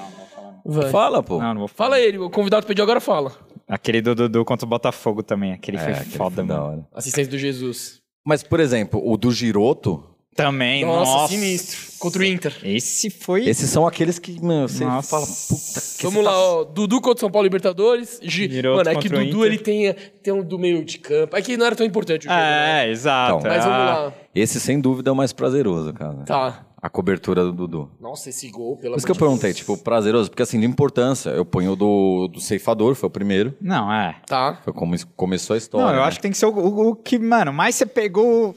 Vai. 0.63 0.89
Fala, 0.91 1.23
pô. 1.23 1.39
Não, 1.39 1.53
não 1.55 1.59
vou 1.61 1.67
falar. 1.67 1.89
Fala 1.89 1.99
ele, 1.99 2.19
o 2.19 2.29
convidado 2.29 2.67
pediu 2.67 2.83
agora 2.83 2.99
fala. 3.01 3.31
Aquele 3.69 4.01
do 4.01 4.15
Dudu 4.15 4.43
contra 4.43 4.65
o 4.65 4.69
Botafogo 4.69 5.21
também. 5.21 5.53
Aquele 5.53 5.77
É, 5.77 5.81
foi 5.81 5.93
aquele 5.93 6.17
foda, 6.17 6.35
foi 6.37 6.43
mano. 6.45 6.63
hora. 6.63 6.87
Assistência 6.93 7.29
do 7.31 7.37
Jesus. 7.37 8.01
Mas, 8.25 8.41
por 8.43 8.59
exemplo, 8.59 9.01
o 9.03 9.15
do 9.15 9.31
Giroto, 9.31 10.03
Também, 10.35 10.85
Nossa, 10.85 11.11
nossa. 11.11 11.33
sinistro. 11.33 11.77
Contra 11.99 12.21
o 12.21 12.25
Inter. 12.25 12.55
Esse 12.63 13.09
foi. 13.09 13.45
esses 13.49 13.69
são 13.69 13.85
aqueles 13.85 14.17
que, 14.19 14.39
meu, 14.41 14.69
você 14.69 14.85
Nossa. 14.85 15.09
fala, 15.09 15.25
puta 15.25 15.81
que 15.97 16.03
Vamos 16.03 16.23
lá, 16.23 16.31
ó. 16.39 16.63
Dudu 16.63 17.01
contra 17.01 17.17
o 17.17 17.19
São 17.19 17.29
Paulo 17.31 17.43
Libertadores. 17.45 18.19
Gi... 18.23 18.49
Giroto 18.49 18.77
Mano, 18.77 18.89
é 18.89 18.95
que 18.95 19.09
contra 19.09 19.17
o 19.21 19.25
Dudu 19.25 19.37
Inter. 19.39 19.45
ele 19.51 19.57
tem, 19.57 19.93
tem 20.23 20.33
um 20.33 20.41
do 20.41 20.57
meio 20.57 20.85
de 20.85 20.97
campo. 20.97 21.35
É 21.35 21.41
que 21.41 21.57
não 21.57 21.65
era 21.65 21.75
tão 21.75 21.85
importante 21.85 22.21
o 22.25 22.29
jogo. 22.29 22.39
né? 22.41 22.85
É, 22.87 22.89
exato. 22.89 23.39
Então, 23.39 23.51
Mas 23.51 23.65
vamos 23.65 23.79
Ah, 23.79 23.93
lá. 24.05 24.13
Esse, 24.33 24.59
sem 24.61 24.79
dúvida, 24.79 25.09
é 25.09 25.11
o 25.11 25.15
mais 25.15 25.33
prazeroso, 25.33 25.91
cara. 25.93 26.13
Tá. 26.25 26.65
A 26.81 26.89
cobertura 26.89 27.43
do 27.43 27.51
Dudu. 27.51 27.91
Nossa, 27.99 28.29
esse 28.29 28.49
gol, 28.49 28.77
pelo 28.77 28.93
Por 28.93 28.97
isso 28.99 29.05
que 29.05 29.11
eu 29.11 29.15
perguntei, 29.15 29.53
tipo, 29.53 29.77
prazeroso, 29.77 30.29
porque 30.29 30.43
assim, 30.43 30.59
de 30.59 30.65
importância, 30.65 31.29
eu 31.31 31.43
ponho 31.43 31.73
o 31.73 31.75
do, 31.75 32.29
do 32.29 32.39
ceifador, 32.39 32.95
foi 32.95 33.07
o 33.07 33.11
primeiro. 33.11 33.53
Não, 33.59 33.91
é. 33.91 34.15
Tá. 34.25 34.61
Foi 34.63 34.71
como 34.71 34.95
começou 35.15 35.55
a 35.55 35.57
história. 35.57 35.85
Não, 35.87 35.93
eu 35.93 35.99
né? 36.01 36.07
acho 36.07 36.17
que 36.17 36.21
tem 36.21 36.31
que 36.31 36.37
ser 36.37 36.45
o, 36.45 36.53
o- 36.57 36.89
o 36.91 36.95
que, 36.95 37.19
mano, 37.19 37.51
mais 37.51 37.75
você 37.75 37.85
pegou, 37.85 38.55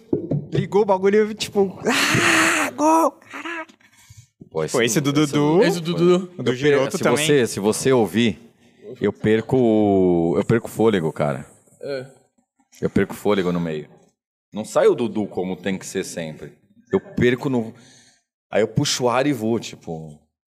ligou 0.52 0.82
o 0.82 0.84
bagulho, 0.84 1.34
tipo. 1.34 1.76
Ah, 1.84 2.70
gol! 2.70 3.18
Pô, 4.50 4.68
Foi 4.68 4.84
esse 4.84 5.00
do 5.00 5.12
Dudu. 5.12 5.62
Esse 5.62 5.80
do 5.80 5.94
Dudu. 5.94 6.30
O 6.38 6.42
do 6.42 6.50
Eu 6.52 6.54
Giroto 6.54 6.96
se 6.98 7.02
também. 7.02 7.26
Você, 7.26 7.46
se 7.46 7.58
você 7.58 7.90
ouvir, 7.92 8.38
eu 9.00 9.12
perco. 9.12 9.56
o- 9.56 10.34
Eu 10.36 10.44
perco 10.44 10.68
o 10.68 10.70
fôlego, 10.70 11.10
cara. 11.12 11.44
É. 11.80 12.06
Eu 12.80 12.90
perco 12.90 13.14
o 13.14 13.16
fôlego 13.16 13.50
no 13.50 13.58
meio. 13.60 13.88
Não 14.52 14.64
sai 14.64 14.86
o 14.86 14.94
Dudu 14.94 15.26
como 15.26 15.56
tem 15.56 15.76
que 15.78 15.86
ser 15.86 16.04
sempre. 16.04 16.52
Eu 16.92 17.00
perco 17.00 17.48
no. 17.48 17.72
Aí 18.52 18.60
eu 18.62 18.68
puxo 18.68 19.04
o 19.04 19.08
ar 19.08 19.26
e 19.26 19.32
vou, 19.32 19.58
tipo. 19.58 19.92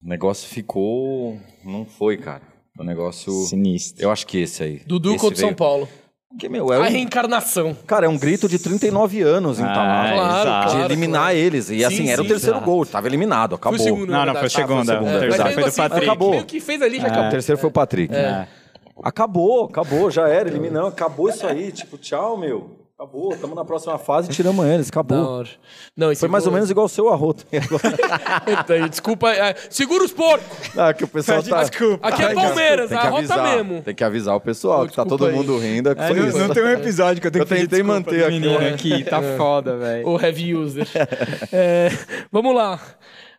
O 0.02 0.08
negócio 0.08 0.48
ficou. 0.48 1.36
Não 1.64 1.84
foi, 1.84 2.16
cara. 2.16 2.42
O 2.78 2.84
negócio. 2.84 3.32
Sinistro. 3.46 4.02
Eu 4.04 4.10
acho 4.12 4.26
que 4.26 4.38
esse 4.38 4.62
aí. 4.62 4.82
Dudu 4.86 5.10
esse 5.10 5.18
contra 5.18 5.34
o 5.34 5.38
São 5.38 5.48
veio- 5.48 5.56
Paulo. 5.56 5.88
Que, 6.38 6.48
meu, 6.50 6.70
é 6.72 6.76
A 6.76 6.80
um... 6.80 6.82
reencarnação. 6.84 7.74
Cara, 7.86 8.04
é 8.06 8.08
um 8.08 8.18
grito 8.18 8.46
de 8.48 8.58
39 8.58 9.22
anos 9.22 9.58
Ah, 9.58 9.62
entalado. 9.62 10.14
Claro, 10.14 10.70
de 10.70 10.84
eliminar 10.84 11.22
claro. 11.22 11.36
eles. 11.36 11.70
E 11.70 11.82
assim, 11.84 11.96
Sim, 12.04 12.10
era 12.10 12.20
o 12.20 12.26
terceiro 12.26 12.56
exato. 12.58 12.70
gol. 12.70 12.84
Tava 12.84 13.06
eliminado, 13.08 13.54
acabou. 13.54 13.78
Foi 13.78 13.90
o 13.90 13.94
segundo, 13.94 14.10
Não, 14.12 14.26
não, 14.26 14.34
foi 14.34 14.46
o 14.46 14.50
segunda. 14.50 14.92
Ah, 14.94 14.96
foi 14.98 15.06
o 15.06 15.06
segundo, 15.06 15.06
o 15.06 15.08
é 15.08 15.20
terceiro 15.20 15.32
verdade. 15.32 15.54
foi 15.54 15.62
do 15.62 15.68
assim, 15.68 15.76
Patrick. 15.82 16.04
Acabou. 16.06 16.30
meio 16.30 16.44
que 16.44 16.60
fez 16.60 16.82
ali 16.82 17.00
já 17.00 17.06
acabou. 17.06 17.26
O 17.26 17.30
terceiro 17.30 17.60
foi 17.60 17.68
o 17.70 17.72
Patrick. 17.72 18.14
É. 18.14 18.46
Acabou, 19.02 19.64
acabou, 19.64 20.10
já 20.10 20.28
era, 20.28 20.48
eliminamos, 20.48 20.90
acabou 20.92 21.28
isso 21.28 21.46
aí, 21.46 21.72
tipo, 21.72 21.96
tchau, 21.98 22.36
meu. 22.36 22.85
Acabou, 22.98 23.30
estamos 23.34 23.54
na 23.54 23.62
próxima 23.62 23.98
fase, 23.98 24.30
tiramos 24.30 24.64
eles, 24.64 24.88
acabou. 24.88 25.44
Não, 25.94 26.16
Foi 26.16 26.30
mais 26.30 26.46
ou 26.46 26.52
menos 26.52 26.70
igual 26.70 26.86
o 26.86 26.88
seu 26.88 27.10
arroto. 27.10 27.44
Eita, 27.52 28.88
Desculpa. 28.88 29.28
é, 29.34 29.54
segura 29.68 30.02
os 30.02 30.12
porcos. 30.12 30.46
ah, 30.78 30.94
que 30.94 31.04
o 31.04 31.08
pessoal 31.08 31.42
tá... 31.42 31.60
Desculpa. 31.62 32.08
Aqui 32.08 32.22
é 32.22 32.32
Palmeiras, 32.32 32.88
Tem 32.88 32.96
a 32.96 33.00
que 33.02 33.06
rota 33.08 33.18
avisar, 33.18 33.42
mesmo. 33.56 33.82
tem 33.82 33.94
que 33.94 34.02
avisar 34.02 34.34
o 34.34 34.40
pessoal, 34.40 34.88
que 34.88 34.96
tá 34.96 35.02
desculpa 35.04 35.08
todo 35.10 35.26
aí. 35.28 35.36
mundo 35.36 35.58
rindo, 35.58 35.94
que 35.94 36.00
É, 36.00 36.08
foi 36.08 36.16
não, 36.20 36.26
isso. 36.28 36.38
não 36.38 36.48
tem 36.48 36.62
um 36.64 36.70
episódio 36.70 37.20
que 37.20 37.26
eu 37.26 37.30
tenho 37.30 37.42
Eu 37.42 37.46
que 37.46 37.54
pedir 37.54 37.68
tentei 37.68 37.82
desculpa 37.82 38.10
manter 38.10 38.18
do 38.18 38.24
aqui, 38.24 38.40
menino 38.40 38.58
né? 38.60 38.68
aqui. 38.70 39.04
Tá 39.04 39.20
foda, 39.36 39.76
velho. 39.76 40.08
O 40.08 40.18
heavy 40.18 40.54
user. 40.54 40.88
É, 41.52 41.90
vamos 42.32 42.54
lá. 42.54 42.80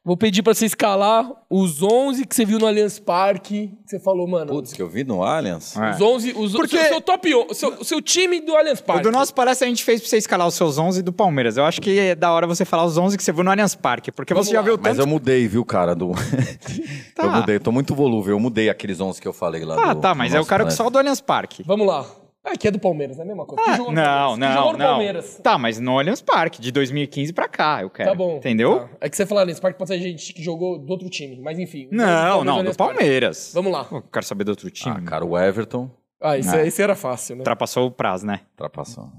Vou 0.08 0.16
pedir 0.16 0.42
pra 0.42 0.54
você 0.54 0.66
escalar 0.66 1.30
os 1.50 1.84
11 1.84 2.26
que 2.26 2.34
você 2.34 2.46
viu 2.46 2.58
no 2.58 2.66
Allianz 2.66 2.98
Parque. 2.98 3.68
que 3.84 3.90
Você 3.90 4.00
falou, 4.00 4.26
mano. 4.26 4.54
Putz, 4.54 4.72
que 4.72 4.82
eu 4.82 4.88
vi 4.88 5.04
no 5.04 5.22
Allianz. 5.22 5.76
É. 5.76 5.90
Os 5.92 6.00
11, 6.02 6.34
os, 6.34 6.54
Porque- 6.54 6.78
seu, 6.80 6.88
seu 6.88 7.02
top 7.02 7.36
11, 7.36 7.54
seu, 7.56 7.84
seu 7.84 8.02
time 8.02 8.40
do 8.40 8.56
Allianz 8.56 8.80
O 8.80 8.84
Parque. 8.86 9.04
do 9.04 9.12
nosso 9.12 9.34
palestra 9.34 9.68
a 9.68 9.70
gente 9.70 9.84
fez 9.84 10.00
pra 10.00 10.10
você 10.10 10.16
escalar 10.16 10.48
os 10.48 10.54
seus 10.56 10.78
11 10.78 11.02
do 11.02 11.12
Palmeiras. 11.12 11.58
Eu 11.58 11.66
acho 11.66 11.82
que 11.82 12.00
é 12.00 12.16
da 12.16 12.32
hora 12.32 12.48
você 12.48 12.64
falar 12.64 12.86
os 12.86 12.98
11 12.98 13.18
que 13.18 13.24
você 13.24 13.34
viu 13.34 13.44
no 13.44 13.52
Allianz 13.52 13.76
Parque, 13.76 14.10
porque 14.10 14.34
Vamos 14.34 14.48
você 14.48 14.54
já 14.54 14.60
lá. 14.60 14.66
viu 14.66 14.78
Mas 14.82 14.92
tanto... 14.96 15.02
eu 15.02 15.08
mudei, 15.08 15.46
viu, 15.46 15.66
cara, 15.66 15.94
do... 15.94 16.12
Tá. 17.14 17.24
Eu 17.24 17.32
mudei, 17.32 17.56
eu 17.58 17.60
tô 17.60 17.72
muito 17.74 17.94
volúvel, 17.94 18.36
eu 18.36 18.40
mudei 18.40 18.70
aqueles 18.70 19.02
11 19.02 19.20
que 19.20 19.28
eu 19.28 19.34
falei 19.34 19.66
lá 19.66 19.76
Ah, 19.90 19.94
do- 19.94 20.00
tá, 20.00 20.14
do 20.14 20.18
mas 20.18 20.34
é 20.34 20.40
o 20.40 20.46
cara 20.46 20.64
que 20.66 20.72
só 20.72 20.90
do 20.90 20.98
Allianz 20.98 21.20
Parque. 21.20 21.64
Vamos 21.66 21.86
lá. 21.86 22.06
Ah, 22.50 22.56
que 22.58 22.68
é 22.68 22.72
do 22.72 22.80
Palmeiras, 22.80 23.18
não 23.18 23.24
é 23.24 23.26
a 23.26 23.28
mesma 23.28 23.46
coisa? 23.46 23.64
Ah, 23.68 23.76
jogou 23.76 23.92
no 23.92 24.02
não, 24.02 24.38
não, 24.38 24.54
jogou 24.54 24.72
no 24.72 24.78
não. 24.78 24.86
Palmeiras. 24.86 25.40
Tá, 25.44 25.58
mas 25.58 25.80
no 25.80 26.00
Allianz 26.00 26.22
Parque, 26.22 26.62
de 26.62 26.72
2015 26.72 27.34
pra 27.34 27.48
cá, 27.50 27.82
eu 27.82 27.90
quero. 27.90 28.10
Tá 28.10 28.16
bom. 28.16 28.38
Entendeu? 28.38 28.80
Tá. 28.80 28.90
É 29.02 29.10
que 29.10 29.18
você 29.18 29.26
falou 29.26 29.42
Allianz 29.42 29.60
Parque 29.60 29.78
pode 29.78 29.90
ser 29.90 30.00
gente 30.00 30.34
que 30.34 30.42
jogou 30.42 30.80
do 30.80 30.90
outro 30.92 31.10
time, 31.10 31.40
mas 31.42 31.60
enfim. 31.60 31.90
Não, 31.92 32.44
não, 32.44 32.64
do. 32.64 32.74
Palmeiras. 32.76 33.52
Vamos 33.54 33.72
lá. 33.72 33.84
Pô, 33.84 34.02
quero 34.02 34.26
saber 34.26 34.44
do 34.46 34.50
outro 34.50 34.70
time. 34.72 34.96
Ah, 34.98 35.02
cara, 35.02 35.26
o 35.26 35.38
Everton 35.38 35.90
Ah, 36.22 36.38
esse, 36.38 36.56
Ah. 36.56 36.66
esse 36.66 36.82
era 36.82 36.96
fácil, 36.96 37.36
né? 37.36 37.40
Ultrapassou 37.42 37.88
o 37.88 37.92
prazo, 37.92 38.26
né? 38.26 38.42
ultrapassou. 38.52 39.10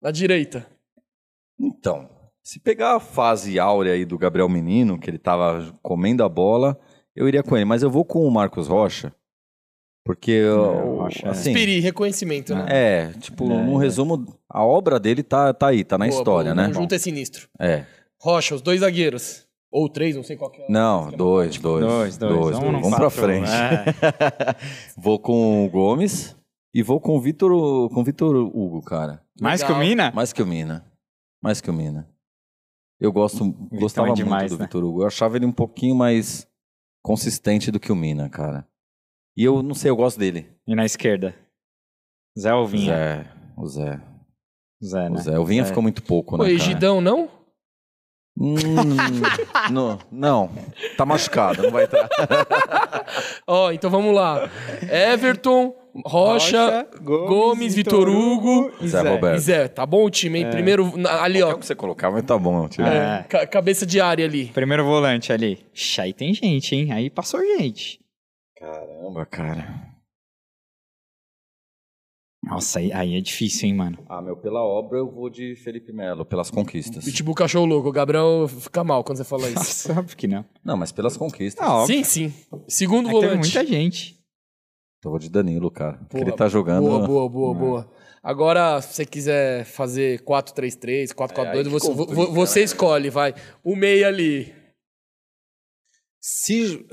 Na 0.00 0.10
direita. 0.10 0.66
Então, 1.58 2.08
se 2.42 2.60
pegar 2.60 2.96
a 2.96 3.00
fase 3.00 3.58
áurea 3.58 3.94
aí 3.94 4.04
do 4.04 4.18
Gabriel 4.18 4.48
Menino, 4.48 4.98
que 4.98 5.10
ele 5.10 5.18
tava 5.18 5.72
comendo 5.82 6.22
a 6.22 6.28
bola, 6.28 6.78
eu 7.14 7.26
iria 7.26 7.42
com 7.42 7.56
ele. 7.56 7.64
Mas 7.64 7.82
eu 7.82 7.90
vou 7.90 8.04
com 8.04 8.20
o 8.26 8.30
Marcos 8.30 8.68
Rocha, 8.68 9.12
porque, 10.06 10.30
eu- 10.30 10.96
Rocha 10.98 11.26
é- 11.26 11.30
assim, 11.30 11.52
Piri, 11.52 11.80
reconhecimento, 11.80 12.54
né? 12.54 12.64
é, 12.68 13.12
tipo, 13.18 13.44
no 13.46 13.76
resumo, 13.76 14.24
a 14.48 14.64
obra 14.64 14.98
dele 14.98 15.22
tá, 15.22 15.52
tá 15.52 15.66
aí, 15.68 15.84
tá 15.84 15.98
na 15.98 16.06
Boa, 16.06 16.16
história, 16.18 16.54
boa, 16.54 16.62
né? 16.66 16.70
O 16.70 16.74
conjunto 16.74 16.94
é 16.94 16.98
sinistro. 16.98 17.48
É. 17.60 17.84
Rocha, 18.20 18.54
os 18.54 18.62
dois 18.62 18.80
zagueiros. 18.80 19.44
Ou 19.70 19.88
três, 19.90 20.16
não 20.16 20.22
sei 20.22 20.36
qual 20.36 20.50
que 20.50 20.62
é. 20.62 20.66
Não, 20.70 21.10
dois, 21.10 21.58
dois. 21.58 21.84
Dois, 21.84 22.16
dois. 22.16 22.34
dois, 22.34 22.58
Vamos 22.58 22.80
Vamos 22.80 22.96
pra 22.96 23.10
frente. 23.10 23.50
é. 23.50 23.84
vou 24.96 25.18
com 25.18 25.66
o 25.66 25.68
Gomes 25.68 26.34
e 26.72 26.82
vou 26.82 27.00
com 27.00 27.16
o 27.16 27.20
Vitor, 27.20 27.50
com 27.90 28.00
o 28.00 28.04
Vitor 28.04 28.34
Hugo, 28.36 28.80
cara. 28.82 29.20
Mais 29.40 29.62
que 29.62 29.70
o. 29.70 29.76
Mina? 29.76 30.12
Mais 30.14 30.32
que 30.32 30.42
o 30.42 30.46
Mina. 30.46 30.84
Mais 31.42 31.60
que 31.60 31.68
o 31.68 31.74
Mina. 31.74 32.08
Eu 32.98 33.12
gosto, 33.12 33.44
gostava 33.72 34.06
é 34.06 34.10
muito 34.10 34.24
demais, 34.24 34.50
do 34.50 34.56
né? 34.56 34.64
Vitor 34.64 34.82
Hugo. 34.84 35.02
Eu 35.02 35.06
achava 35.08 35.36
ele 35.36 35.44
um 35.44 35.52
pouquinho 35.52 35.94
mais 35.94 36.46
consistente 37.02 37.70
do 37.70 37.78
que 37.78 37.92
o 37.92 37.96
Mina, 37.96 38.30
cara. 38.30 38.66
E 39.36 39.44
eu 39.44 39.62
não 39.62 39.74
sei, 39.74 39.90
eu 39.90 39.96
gosto 39.96 40.18
dele. 40.18 40.46
E 40.66 40.74
na 40.74 40.84
esquerda? 40.84 41.34
Zé 42.38 42.54
ou 42.54 42.66
Vinha? 42.66 42.94
Zé. 42.94 43.26
O 43.56 43.66
Zé. 43.66 44.00
Zé, 44.84 45.06
O 45.06 45.10
né? 45.10 45.20
Zé. 45.20 45.38
O 45.38 45.44
Vinha 45.44 45.62
Zé. 45.62 45.68
ficou 45.68 45.82
muito 45.82 46.02
pouco, 46.02 46.36
né, 46.36 46.44
cara? 46.44 46.52
Egidão, 46.54 47.00
não? 47.00 47.28
Hum, 48.38 48.54
não, 49.72 49.98
não. 50.12 50.50
Tá 50.96 51.06
machucado, 51.06 51.62
não 51.62 51.70
vai 51.70 51.84
entrar. 51.84 52.06
Ó, 53.46 53.70
então 53.72 53.88
vamos 53.90 54.14
lá. 54.14 54.50
Everton, 54.90 55.74
Rocha, 56.04 56.86
Gomes, 57.02 57.74
Vitor 57.74 58.08
Hugo 58.10 58.70
e 58.80 58.88
Zé 58.88 59.00
Roberto. 59.00 59.36
e 59.38 59.40
Zé. 59.40 59.68
Tá 59.68 59.86
bom 59.86 60.04
o 60.04 60.10
time, 60.10 60.40
hein? 60.40 60.50
Primeiro, 60.50 60.94
na- 60.98 61.22
ali, 61.22 61.40
É 61.40 61.46
o 61.46 61.50
ó. 61.50 61.54
que 61.54 61.64
você 61.64 61.74
colocar, 61.74 62.10
mas 62.10 62.22
tá 62.24 62.36
bom. 62.36 62.68
Tio. 62.68 62.84
É. 62.84 63.24
ca- 63.26 63.46
cabeça 63.46 63.86
de 63.86 63.98
área 64.00 64.26
ali. 64.26 64.48
Primeiro 64.48 64.84
volante 64.84 65.32
ali. 65.32 65.64
Ixi, 65.74 66.00
aí 66.02 66.12
tem 66.12 66.34
gente, 66.34 66.74
hein? 66.74 66.92
Aí 66.92 67.08
passou 67.08 67.40
gente. 67.40 67.98
Caramba, 68.56 69.26
cara. 69.26 69.94
Nossa, 72.42 72.78
aí, 72.78 72.92
aí 72.92 73.16
é 73.16 73.20
difícil, 73.20 73.68
hein, 73.68 73.74
mano. 73.74 73.98
Ah, 74.08 74.22
meu, 74.22 74.36
pela 74.36 74.62
obra 74.62 74.98
eu 74.98 75.10
vou 75.10 75.28
de 75.28 75.56
Felipe 75.56 75.92
Melo, 75.92 76.24
pelas 76.24 76.48
conquistas. 76.50 77.04
Pitbull 77.04 77.34
cachorro 77.34 77.66
louco. 77.66 77.88
O 77.88 77.92
Gabriel 77.92 78.46
fica 78.46 78.84
mal 78.84 79.02
quando 79.02 79.18
você 79.18 79.24
fala 79.24 79.48
isso. 79.50 79.90
Óbvio 79.92 80.16
que 80.16 80.28
não. 80.28 80.44
Não, 80.64 80.76
mas 80.76 80.92
pelas 80.92 81.16
conquistas. 81.16 81.66
Ah, 81.66 81.84
sim, 81.86 82.04
sim. 82.04 82.32
Segundo 82.68 83.08
É 83.08 83.12
que 83.12 83.20
teve 83.20 83.32
volante. 83.32 83.52
muita 83.54 83.66
gente. 83.66 84.16
Eu 85.04 85.10
vou 85.10 85.18
de 85.18 85.28
Danilo, 85.28 85.70
cara. 85.70 85.98
Porque 85.98 86.18
Boa, 86.18 86.28
ele 86.28 86.36
tá 86.36 86.48
jogando. 86.48 86.84
Boa, 86.84 87.06
boa, 87.06 87.28
boa, 87.28 87.54
boa. 87.54 87.92
Agora, 88.22 88.80
se 88.80 88.94
você 88.94 89.06
quiser 89.06 89.64
fazer 89.64 90.20
4-3-3, 90.22 91.12
4-4-2, 91.14 91.66
É, 91.66 91.70
você, 91.70 91.88
complica, 91.88 92.14
vo- 92.14 92.32
você 92.32 92.58
né? 92.60 92.64
escolhe, 92.64 93.10
vai. 93.10 93.34
O 93.64 93.74
meio 93.76 94.06
ali. 94.06 94.54
Se. 96.20 96.86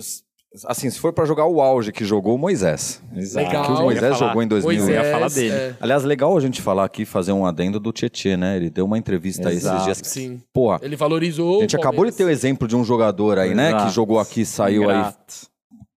Assim, 0.68 0.90
se 0.90 1.00
for 1.00 1.12
pra 1.12 1.26
jogar 1.26 1.46
o 1.48 1.60
auge 1.60 1.92
que 1.92 2.06
jogou 2.06 2.36
o 2.36 2.38
Moisés. 2.38 3.02
Exato. 3.16 3.46
Legal. 3.48 3.66
Que 3.66 3.72
o 3.72 3.82
Moisés 3.82 4.18
jogou 4.20 4.44
em 4.44 4.48
2000. 4.48 4.72
Eu 4.72 4.78
ia 4.90 4.96
Moisés, 4.96 5.12
falar 5.14 5.30
dele. 5.30 5.56
é, 5.56 5.76
Aliás, 5.82 6.04
legal 6.04 6.38
a 6.38 6.40
gente 6.40 6.62
falar 6.62 6.86
aqui, 6.86 7.06
fazer 7.06 7.32
um 7.32 7.46
adendo 7.46 7.80
do 7.80 7.92
Tietê, 7.92 8.38
né? 8.38 8.58
Ele 8.58 8.70
deu 8.70 8.86
uma 8.86 8.98
entrevista 8.98 9.50
aí 9.50 9.56
esses 9.56 9.66
Exato. 9.68 9.84
dias. 9.86 10.02
sim. 10.04 10.42
Porra, 10.54 10.80
Ele 10.84 10.96
valorizou 10.96 11.58
a 11.58 11.62
gente 11.62 11.76
o 11.76 11.80
acabou 11.80 12.06
de 12.06 12.12
ter 12.12 12.24
o 12.24 12.30
exemplo 12.30 12.68
de 12.68 12.76
um 12.76 12.84
jogador 12.84 13.40
aí, 13.40 13.56
né? 13.56 13.70
Exato. 13.70 13.86
Que 13.88 13.92
jogou 13.94 14.20
aqui, 14.20 14.46
saiu 14.46 14.90
aí 14.92 14.98
Ingrato. 14.98 15.48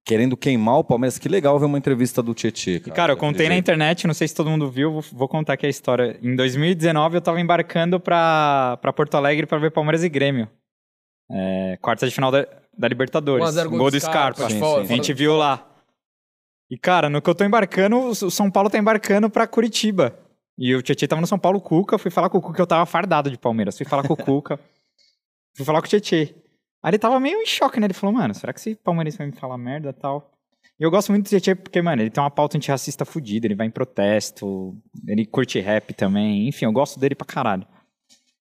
querendo 0.06 0.36
queimar 0.38 0.78
o 0.78 0.84
Palmeiras. 0.84 1.18
Que 1.18 1.28
legal 1.28 1.58
ver 1.58 1.66
uma 1.66 1.76
entrevista 1.76 2.22
do 2.22 2.32
Tietê. 2.32 2.76
E, 2.76 2.80
cara, 2.90 3.12
eu 3.12 3.16
contei 3.18 3.50
na 3.50 3.56
internet, 3.58 4.06
não 4.06 4.14
sei 4.14 4.26
se 4.26 4.34
todo 4.34 4.48
mundo 4.48 4.70
viu, 4.70 4.90
vou, 4.90 5.04
vou 5.12 5.28
contar 5.28 5.52
aqui 5.52 5.66
a 5.66 5.68
história. 5.68 6.18
Em 6.22 6.34
2019, 6.34 7.16
eu 7.18 7.20
tava 7.20 7.38
embarcando 7.40 8.00
pra, 8.00 8.78
pra 8.80 8.90
Porto 8.90 9.16
Alegre 9.16 9.44
pra 9.46 9.58
ver 9.58 9.70
Palmeiras 9.70 10.02
e 10.02 10.08
Grêmio. 10.08 10.48
É, 11.30 11.76
quarta 11.82 12.06
de 12.06 12.14
final 12.14 12.30
da, 12.30 12.46
da 12.76 12.88
Libertadores. 12.88 13.44
1 13.44 13.48
a 13.48 13.52
0 13.52 13.70
gol 13.70 13.90
do 13.90 14.00
Scarpa, 14.00 14.48
Scarpa. 14.48 14.50
sim, 14.50 14.86
sim. 14.86 14.92
A 14.92 14.96
gente 14.96 15.12
viu 15.12 15.36
lá. 15.36 15.66
E, 16.70 16.76
cara, 16.76 17.08
no 17.08 17.22
que 17.22 17.30
eu 17.30 17.34
tô 17.34 17.44
embarcando, 17.44 17.96
o 17.96 18.10
o 18.10 18.30
São 18.30 18.50
Paulo 18.50 18.68
tá 18.68 18.78
embarcando 18.78 19.30
pra 19.30 19.46
Curitiba. 19.46 20.18
E 20.58 20.74
o 20.74 20.82
Tietchan 20.82 21.06
tava 21.06 21.20
no 21.20 21.26
São 21.26 21.38
Paulo 21.38 21.60
Cuca, 21.60 21.98
fui 21.98 22.10
falar 22.10 22.30
com 22.30 22.38
o 22.38 22.40
Cuca, 22.40 22.62
eu 22.62 22.66
tava 22.66 22.86
fardado 22.86 23.30
de 23.30 23.38
Palmeiras. 23.38 23.76
Fui 23.76 23.86
falar 23.86 24.02
com 24.06 24.14
o 24.14 24.16
Cuca, 24.16 24.58
fui 25.54 25.66
falar 25.66 25.80
com 25.80 25.86
o 25.86 25.88
Tietchan. 25.88 26.32
Aí 26.82 26.90
ele 26.90 26.98
tava 26.98 27.20
meio 27.20 27.40
em 27.40 27.46
choque, 27.46 27.78
né? 27.78 27.86
Ele 27.86 27.94
falou, 27.94 28.14
mano, 28.14 28.34
será 28.34 28.52
que 28.52 28.60
esse 28.60 28.74
palmeirense 28.74 29.18
vai 29.18 29.26
me 29.26 29.32
falar 29.32 29.58
merda 29.58 29.90
e 29.90 29.92
tal? 29.92 30.32
E 30.78 30.82
eu 30.82 30.90
gosto 30.90 31.10
muito 31.10 31.24
do 31.24 31.28
Tietchan 31.28 31.56
porque, 31.56 31.80
mano, 31.82 32.02
ele 32.02 32.10
tem 32.10 32.22
uma 32.22 32.30
pauta 32.30 32.56
antirracista 32.56 33.04
fodida, 33.04 33.46
ele 33.46 33.54
vai 33.54 33.66
em 33.66 33.70
protesto, 33.70 34.76
ele 35.06 35.26
curte 35.26 35.60
rap 35.60 35.92
também, 35.94 36.48
enfim, 36.48 36.64
eu 36.64 36.72
gosto 36.72 36.98
dele 36.98 37.14
pra 37.14 37.26
caralho. 37.26 37.66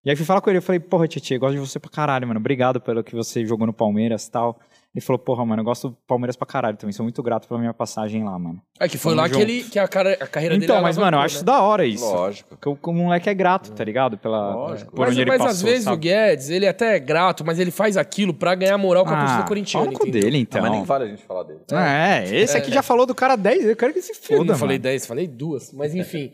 E 0.06 0.10
aí 0.10 0.14
fui 0.14 0.24
falar 0.24 0.40
com 0.40 0.48
ele, 0.48 0.58
eu 0.58 0.62
falei, 0.62 0.78
porra, 0.78 1.08
Tietchan, 1.08 1.34
eu 1.34 1.40
gosto 1.40 1.54
de 1.54 1.58
você 1.58 1.80
pra 1.80 1.90
caralho, 1.90 2.28
mano, 2.28 2.38
obrigado 2.38 2.80
pelo 2.80 3.02
que 3.02 3.12
você 3.12 3.44
jogou 3.44 3.66
no 3.66 3.72
Palmeiras 3.72 4.24
e 4.26 4.30
tal. 4.30 4.56
Ele 4.94 5.04
falou, 5.04 5.18
porra, 5.18 5.44
mano, 5.44 5.60
eu 5.62 5.64
gosto 5.64 5.88
do 5.88 5.96
Palmeiras 6.06 6.36
pra 6.36 6.46
caralho 6.46 6.76
também, 6.76 6.92
sou 6.92 7.02
muito 7.02 7.20
grato 7.24 7.48
pela 7.48 7.58
minha 7.58 7.74
passagem 7.74 8.22
lá, 8.22 8.38
mano. 8.38 8.62
É 8.78 8.88
que 8.88 8.96
foi 8.98 9.16
Tamo 9.16 9.22
lá 9.22 9.28
que, 9.28 9.40
ele, 9.40 9.64
que 9.64 9.80
a, 9.80 9.88
cara, 9.88 10.12
a 10.12 10.26
carreira 10.28 10.54
dele 10.54 10.64
Então, 10.64 10.80
mas, 10.80 10.96
mano, 10.96 11.16
eu 11.16 11.20
acho 11.20 11.34
né? 11.34 11.36
isso 11.38 11.44
da 11.44 11.60
hora 11.60 11.84
isso. 11.84 12.04
Lógico. 12.04 12.50
Porque 12.50 12.68
o, 12.68 12.78
o 12.80 12.92
moleque 12.94 13.28
é 13.28 13.34
grato, 13.34 13.72
tá 13.72 13.82
ligado? 13.82 14.16
Pela, 14.16 14.54
Lógico. 14.54 14.92
por 14.92 15.00
mas 15.00 15.10
onde 15.10 15.22
ele 15.22 15.28
mas 15.30 15.38
passou, 15.38 15.50
às 15.52 15.62
vezes 15.62 15.80
o 15.86 15.90
sabe? 15.90 16.02
Guedes, 16.02 16.50
ele 16.50 16.68
até 16.68 16.94
é 16.94 16.98
grato, 17.00 17.44
mas 17.44 17.58
ele 17.58 17.72
faz 17.72 17.96
aquilo 17.96 18.32
pra 18.32 18.54
ganhar 18.54 18.78
moral 18.78 19.04
com 19.04 19.10
a 19.10 19.18
torcida 19.18 19.40
Ah, 19.42 19.46
corintiana, 19.48 19.92
entendeu? 19.92 20.22
dele, 20.22 20.38
então. 20.38 20.62
Não, 20.62 20.68
mas 20.68 20.78
nem 20.78 20.86
vale 20.86 21.04
a 21.04 21.08
gente 21.08 21.24
falar 21.24 21.42
dele. 21.42 21.60
É, 21.72 22.36
esse 22.36 22.56
aqui 22.56 22.72
já 22.72 22.80
falou 22.82 23.06
do 23.06 23.14
cara 23.14 23.34
10, 23.34 23.66
eu 23.66 23.76
quero 23.76 23.92
que 23.92 24.00
se 24.00 24.12
Eu 24.12 24.38
foda, 24.38 24.52
não 24.52 24.58
falei 24.58 24.76
mano. 24.76 24.82
10, 24.84 25.06
falei 25.06 25.26
duas. 25.26 25.72
Mas 25.72 25.96
enfim. 25.96 26.30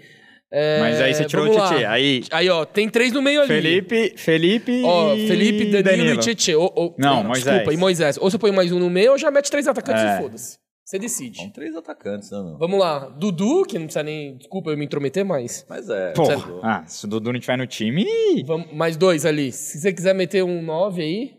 É, 0.55 0.81
Mas 0.81 1.01
aí 1.01 1.15
você 1.15 1.24
tirou 1.24 1.47
o. 1.47 1.51
Tietchan. 1.51 1.89
Aí, 1.89 2.23
Aí, 2.31 2.51
ó, 2.51 2.65
tem 2.66 2.87
três 2.87 3.11
no 3.11 3.23
meio 3.23 3.41
ali. 3.41 3.49
Felipe, 3.49 4.12
Felipe 4.19 4.83
Ó, 4.85 5.15
e 5.15 5.27
Felipe, 5.27 5.83
Danilo, 5.83 6.11
e 6.11 6.19
Tietchan. 6.19 6.59
Ou- 6.59 6.73
ou- 6.77 6.95
Não, 6.99 7.23
desculpa, 7.31 7.51
Moisés. 7.65 7.69
e 7.73 7.77
Moisés. 7.79 8.19
Ou 8.19 8.31
você 8.31 8.37
põe 8.39 8.53
mais 8.53 8.70
um 8.70 8.79
no 8.79 8.91
meio 8.91 9.12
ou 9.12 9.19
já 9.19 9.31
mete 9.31 9.51
três 9.51 9.66
atacantes 9.66 10.03
É. 10.03 10.15
e 10.19 10.20
foda-se. 10.23 10.59
Você 10.85 10.99
decide. 10.99 11.39
São 11.39 11.49
três 11.49 11.74
atacantes, 11.74 12.31
né, 12.31 12.43
meu? 12.43 12.59
Vamos 12.59 12.79
lá. 12.79 13.09
Dudu, 13.09 13.65
que 13.65 13.79
não 13.79 13.87
precisa 13.87 14.03
nem. 14.03 14.37
Desculpa 14.37 14.70
eu 14.70 14.77
me 14.77 14.85
intrometer 14.85 15.24
mais. 15.24 15.65
Mas 15.70 15.89
é. 15.89 16.12
Porra, 16.12 16.37
Sério. 16.39 16.61
ah, 16.62 16.85
se 16.87 17.07
o 17.07 17.09
Dudu 17.09 17.33
não 17.33 17.41
tiver 17.41 17.57
no 17.57 17.66
time... 17.66 18.05
Vamos, 18.45 18.70
mais 18.74 18.95
dois 18.95 19.24
ali. 19.24 19.51
Se 19.53 19.81
você 19.81 19.91
quiser 19.91 20.15
meter 20.15 20.45
um 20.45 20.61
nove 20.61 21.01
aí. 21.01 21.35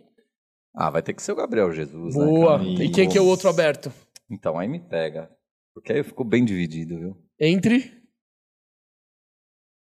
Ah, 0.75 0.89
vai 0.89 1.03
ter 1.03 1.13
que 1.13 1.21
ser 1.21 1.33
o 1.33 1.35
Gabriel 1.35 1.71
Jesus, 1.71 2.15
né, 2.15 2.25
Boa. 2.25 2.57
cara? 2.57 2.63
e 2.83 2.89
quem 2.89 3.07
que 3.07 3.15
é 3.15 3.21
o 3.21 3.25
outro 3.27 3.47
aberto? 3.47 3.91
Então, 4.31 4.57
aí 4.57 4.67
me 4.67 4.79
pega. 4.79 5.29
Porque 5.75 5.93
aí 5.93 6.01
ficou 6.03 6.25
bem 6.25 6.43
dividido, 6.43 6.97
viu? 6.97 7.17
Entre. 7.39 7.91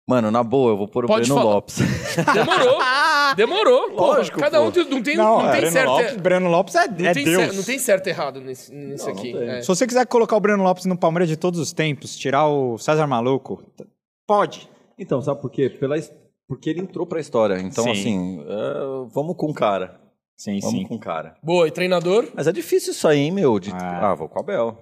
Mano, 0.09 0.31
na 0.33 0.43
boa, 0.43 0.73
eu 0.73 0.77
vou 0.77 0.89
pôr 0.89 1.05
o 1.05 1.09
Pode 1.09 1.29
Breno 1.29 1.41
falar. 1.41 1.55
Lopes. 1.55 1.77
Demorou. 2.35 2.79
Demorou. 3.37 3.91
Porra, 3.97 4.17
Lógico, 4.19 4.39
Cada 4.41 4.61
um 4.61 4.67
pô. 4.67 4.73
tem- 4.73 4.85
não 4.91 5.03
tem, 5.03 5.17
não, 5.17 5.41
tem 5.43 5.51
Breno 5.51 5.71
certo. 5.73 5.89
Lopes, 5.91 6.17
Breno 6.17 6.49
Lopes 6.51 6.75
é, 6.75 6.89
não, 6.89 7.07
é 7.07 7.13
tem 7.15 7.25
Deus. 7.25 7.43
cer- 7.45 7.53
não 7.55 7.63
tem 7.63 7.79
certo 7.79 8.07
e 8.09 8.11
errado 8.11 8.41
nesse, 8.41 8.75
nisso 8.75 9.07
Não, 9.07 9.15
não 9.15 9.21
aqui. 9.21 9.33
tem. 9.33 9.49
é. 9.49 9.61
Se 9.63 9.69
você 9.69 9.87
quiser 9.87 10.05
colocar 10.07 10.37
o 10.37 10.41
Breno 10.41 10.63
Lopes 10.65 10.87
no 10.87 10.97
Palmeiras 10.99 11.29
de 11.29 11.37
todos 11.37 11.61
os 11.61 11.73
tempos, 11.73 12.17
tirar 12.17 12.49
o 12.49 12.77
César 12.79 13.07
Maluco, 13.07 13.63
t- 13.77 13.87
pode. 14.27 14.69
Então, 14.99 15.23
sabe 15.23 15.41
por 15.41 15.51
quê? 15.51 15.71
Pela... 15.71 15.97
his- 15.97 16.13
Porque 16.49 16.69
ele 16.71 16.81
entrou 16.81 17.07
pra 17.07 17.21
história. 17.21 17.61
Então, 17.61 17.85
Sim. 17.85 17.91
assim, 17.93 18.41
é, 18.41 19.09
vamos 19.15 19.37
com 19.37 19.47
o 19.47 19.55
cara. 19.55 20.01
Sim, 20.37 20.59
Vamos 20.61 20.81
sim. 20.81 20.87
com 20.89 20.97
o 20.97 20.99
cara. 20.99 21.37
Boa, 21.43 21.69
e 21.69 21.71
treinador? 21.71 22.27
Mas 22.35 22.49
é 22.49 22.53
difícil 22.53 22.91
isso 22.93 23.07
aí, 23.07 23.21
hein, 23.21 23.31
meu? 23.31 23.61
De... 23.61 23.71
Ah. 23.71 24.11
Ah, 24.11 24.15
vou 24.17 24.29
com 24.29 24.41
o 24.41 24.43
Abel. 24.43 24.77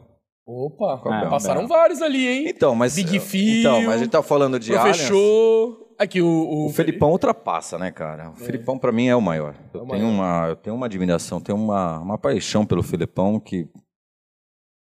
Opa, 0.46 0.94
Ah, 1.04 1.26
passaram 1.28 1.68
vários 1.68 2.02
ali, 2.02 2.26
hein? 2.26 2.44
Então, 2.48 2.74
mas. 2.74 2.94
Big 2.96 3.20
Fio, 3.20 3.60
Então, 3.60 3.82
mas 3.82 3.94
a 3.94 3.98
gente 3.98 4.10
tá 4.10 4.22
falando 4.22 4.58
de. 4.58 4.72
Professor. 4.72 5.88
Aqui 5.98 6.20
o. 6.22 6.26
O, 6.26 6.66
O 6.66 6.70
Felipão 6.70 7.10
ultrapassa, 7.10 7.78
né, 7.78 7.90
cara? 7.90 8.30
O 8.30 8.34
Felipão, 8.36 8.78
pra 8.78 8.90
mim, 8.90 9.06
é 9.06 9.14
o 9.14 9.20
maior. 9.20 9.54
Eu, 9.72 9.80
É 9.80 9.84
o 9.84 9.86
tenho, 9.86 10.08
Uma, 10.08 10.46
eu 10.48 10.56
tenho 10.56 10.74
uma 10.76 10.86
admiração, 10.86 11.40
tenho 11.40 11.58
uma, 11.58 11.98
uma 12.00 12.18
paixão 12.18 12.64
pelo 12.66 12.82
Felipão 12.82 13.38
que 13.38 13.68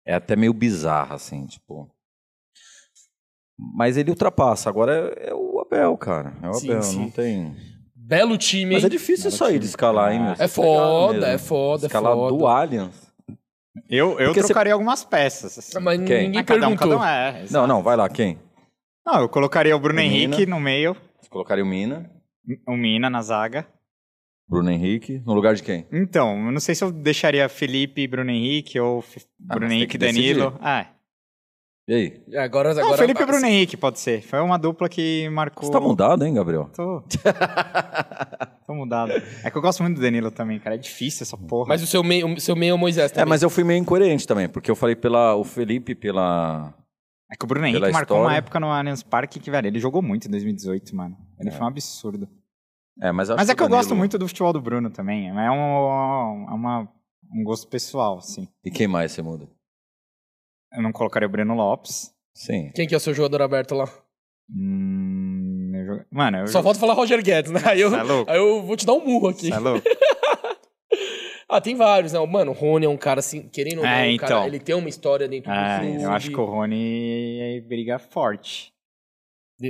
é 0.07 0.15
até 0.15 0.37
meio 0.37 0.53
bizarra, 0.53 1.15
assim, 1.16 1.47
tipo. 1.47 1.91
Mas 3.74 3.97
ele 3.97 4.11
ultrapassa. 4.11 4.69
Agora 4.69 5.15
é, 5.16 5.31
é 5.31 5.35
o 5.35 5.59
Abel, 5.61 5.97
cara. 5.97 6.35
É 6.43 6.49
o 6.51 6.55
Sim, 6.55 6.70
Abel, 6.70 6.83
sim. 6.83 6.99
não 7.01 7.11
tem. 7.11 7.57
Belo 7.95 8.37
time, 8.39 8.62
hein? 8.66 8.73
Mas 8.74 8.85
é 8.85 8.89
difícil 8.89 9.31
isso 9.31 9.45
aí 9.45 9.59
de 9.59 9.65
escalar, 9.66 10.12
hein, 10.12 10.20
meu? 10.20 10.33
É 10.39 10.47
foda, 10.47 11.27
é 11.27 11.39
foda, 11.39 11.87
é 11.87 11.89
Escalar 11.89 12.12
foda. 12.15 12.37
do 12.37 12.47
Allianz. 12.47 13.06
Eu, 13.89 14.19
eu 14.19 14.27
Porque 14.32 14.43
trocaria 14.43 14.73
algumas 14.73 15.05
peças. 15.05 15.59
assim. 15.59 15.78
Mas 15.81 15.98
Quem? 16.05 16.24
ninguém 16.24 16.40
Ah, 16.40 16.44
cada 16.44 16.69
um, 16.69 16.77
perguntou. 16.77 16.98
cada 16.98 17.03
um 17.03 17.05
é. 17.05 17.44
Não, 17.51 17.66
não, 17.66 17.82
vai 17.82 17.97
lá, 17.97 18.09
quem? 18.09 18.39
Não, 19.07 19.20
eu 19.20 19.28
colocaria 19.28 19.77
o 19.77 19.78
Bruno 19.81 20.01
O 20.01 20.03
Mina. 20.03 20.35
Henrique 20.35 20.47
no 20.51 20.59
meio, 20.61 20.97
Você 21.20 21.28
colocaria 21.28 21.62
o 21.62 21.66
Mina, 21.66 22.11
o 22.66 22.77
Mina 22.77 23.09
na 23.11 23.23
zaga. 23.23 23.66
Bruno 24.48 24.70
Henrique, 24.70 25.20
no 25.27 25.35
lugar 25.35 25.55
de 25.55 25.62
quem? 25.62 25.86
Então, 25.93 26.47
eu 26.47 26.53
não 26.53 26.61
sei 26.61 26.74
se 26.74 26.82
eu 26.85 26.93
deixaria 26.93 27.48
Felipe 27.48 28.03
e 28.03 28.07
Bruno 28.07 28.31
Henrique 28.31 28.78
ou 28.78 29.01
F- 29.01 29.27
Ah, 29.48 29.55
Bruno 29.57 29.73
Henrique 29.73 29.97
e 29.97 29.98
que 29.98 29.98
Danilo. 29.98 30.57
Ah, 30.61 30.86
E 31.88 31.94
aí? 31.94 32.24
É, 32.32 32.40
Agora, 32.42 32.74
não, 32.74 32.82
agora 32.82 32.98
Felipe 32.98 33.22
e 33.22 33.26
Bruno 33.26 33.46
Henrique 33.46 33.76
pode 33.76 34.00
ser. 34.00 34.20
Foi 34.22 34.40
uma 34.40 34.58
dupla 34.58 34.88
que 34.88 35.28
marcou. 35.28 35.64
Você 35.64 35.72
tá 35.72 35.80
mudado, 35.80 36.24
hein, 36.24 36.34
Gabriel? 36.34 36.68
Tô. 36.74 37.02
Tô 38.66 38.74
mudado. 38.74 39.12
É 39.44 39.50
que 39.50 39.56
eu 39.56 39.62
gosto 39.62 39.82
muito 39.84 39.96
do 39.96 40.00
Danilo 40.02 40.32
também, 40.32 40.58
cara. 40.58 40.74
É 40.74 40.78
difícil 40.78 41.22
essa 41.22 41.36
porra. 41.36 41.68
Mas 41.68 41.82
o 41.82 41.86
seu 41.86 42.02
meio, 42.02 42.26
o 42.34 42.40
seu 42.40 42.56
meio 42.56 42.72
é 42.72 42.74
o 42.74 42.78
Moisés 42.78 43.12
também. 43.12 43.22
É, 43.22 43.24
mas 43.24 43.42
eu 43.42 43.48
fui 43.48 43.62
meio 43.62 43.78
incoerente 43.78 44.26
também, 44.26 44.48
porque 44.48 44.68
eu 44.68 44.74
falei 44.74 44.96
pela 44.96 45.36
o 45.36 45.44
Felipe 45.44 45.94
pela 45.94 46.74
É 47.30 47.36
que 47.36 47.44
o 47.44 47.46
Bruno 47.46 47.64
Henrique 47.64 47.80
Pela 47.80 47.92
marcou 47.92 48.16
uma 48.16 48.22
história. 48.24 48.38
época 48.38 48.58
no 48.58 48.66
Allianz 48.66 49.04
Parque 49.04 49.38
que, 49.38 49.48
velho, 49.48 49.68
ele 49.68 49.78
jogou 49.78 50.02
muito 50.02 50.26
em 50.26 50.30
2018, 50.32 50.96
mano. 50.96 51.16
Ele 51.38 51.52
foi 51.52 51.62
um 51.62 51.68
absurdo. 51.68 52.28
É, 53.00 53.12
mas 53.12 53.30
acho 53.30 53.36
Mas 53.36 53.48
é 53.48 53.54
que 53.54 53.62
eu 53.62 53.68
gosto 53.68 53.94
muito 53.94 54.18
do 54.18 54.26
futebol 54.26 54.52
do 54.52 54.60
Bruno 54.60 54.90
também. 54.90 55.28
É 55.28 55.50
um, 55.50 56.46
é 56.50 56.54
uma, 56.54 56.88
um 57.32 57.44
gosto 57.44 57.68
pessoal, 57.68 58.18
assim. 58.18 58.48
E 58.64 58.70
quem 58.72 58.88
mais 58.88 59.12
você 59.12 59.22
muda? 59.22 59.46
Eu 60.72 60.82
não 60.82 60.93
colocaria 60.93 61.26
o 61.28 61.30
Breno 61.30 61.55
Lopes. 61.55 62.12
Sim. 62.34 62.70
Quem 62.74 62.86
que 62.86 62.94
é 62.94 62.97
o 62.97 63.01
seu 63.01 63.14
jogador 63.14 63.43
aberto 63.43 63.74
lá? 63.74 63.88
Hum, 64.55 65.72
eu 65.74 65.86
jogo- 65.86 66.05
Mano, 66.10 66.38
eu 66.38 66.47
Só 66.48 66.62
falta 66.62 66.78
falar 66.78 66.94
Roger 66.94 67.22
Guedes, 67.22 67.51
né? 67.51 67.60
Aí 67.64 67.80
eu, 67.80 67.94
é 67.94 68.02
louco? 68.02 68.30
aí 68.30 68.36
eu 68.38 68.62
vou 68.62 68.76
te 68.76 68.84
dar 68.86 68.93
um 68.94 69.05
murro 69.05 69.28
aqui. 69.28 69.52
É 69.52 69.59
louco? 69.59 69.82
Ah, 71.48 71.60
tem 71.60 71.76
vários, 71.76 72.12
né? 72.12 72.18
Mano, 72.26 72.51
o 72.51 72.55
Rony 72.55 72.86
é 72.86 72.88
um 72.88 72.97
cara 72.97 73.20
assim, 73.20 73.48
querendo 73.48 73.78
ou 73.78 73.84
não, 73.84 73.90
É, 73.90 74.10
um 74.12 74.16
cara, 74.16 74.32
então. 74.34 74.47
ele 74.48 74.59
tem 74.59 74.74
uma 74.74 74.88
história 74.88 75.28
dentro 75.28 75.48
do 75.48 75.56
É, 75.56 75.78
clube, 75.78 76.02
eu 76.02 76.10
acho 76.10 76.28
que 76.28 76.40
o 76.40 76.44
Rony 76.44 77.60
briga 77.68 78.01
forte. 78.01 78.72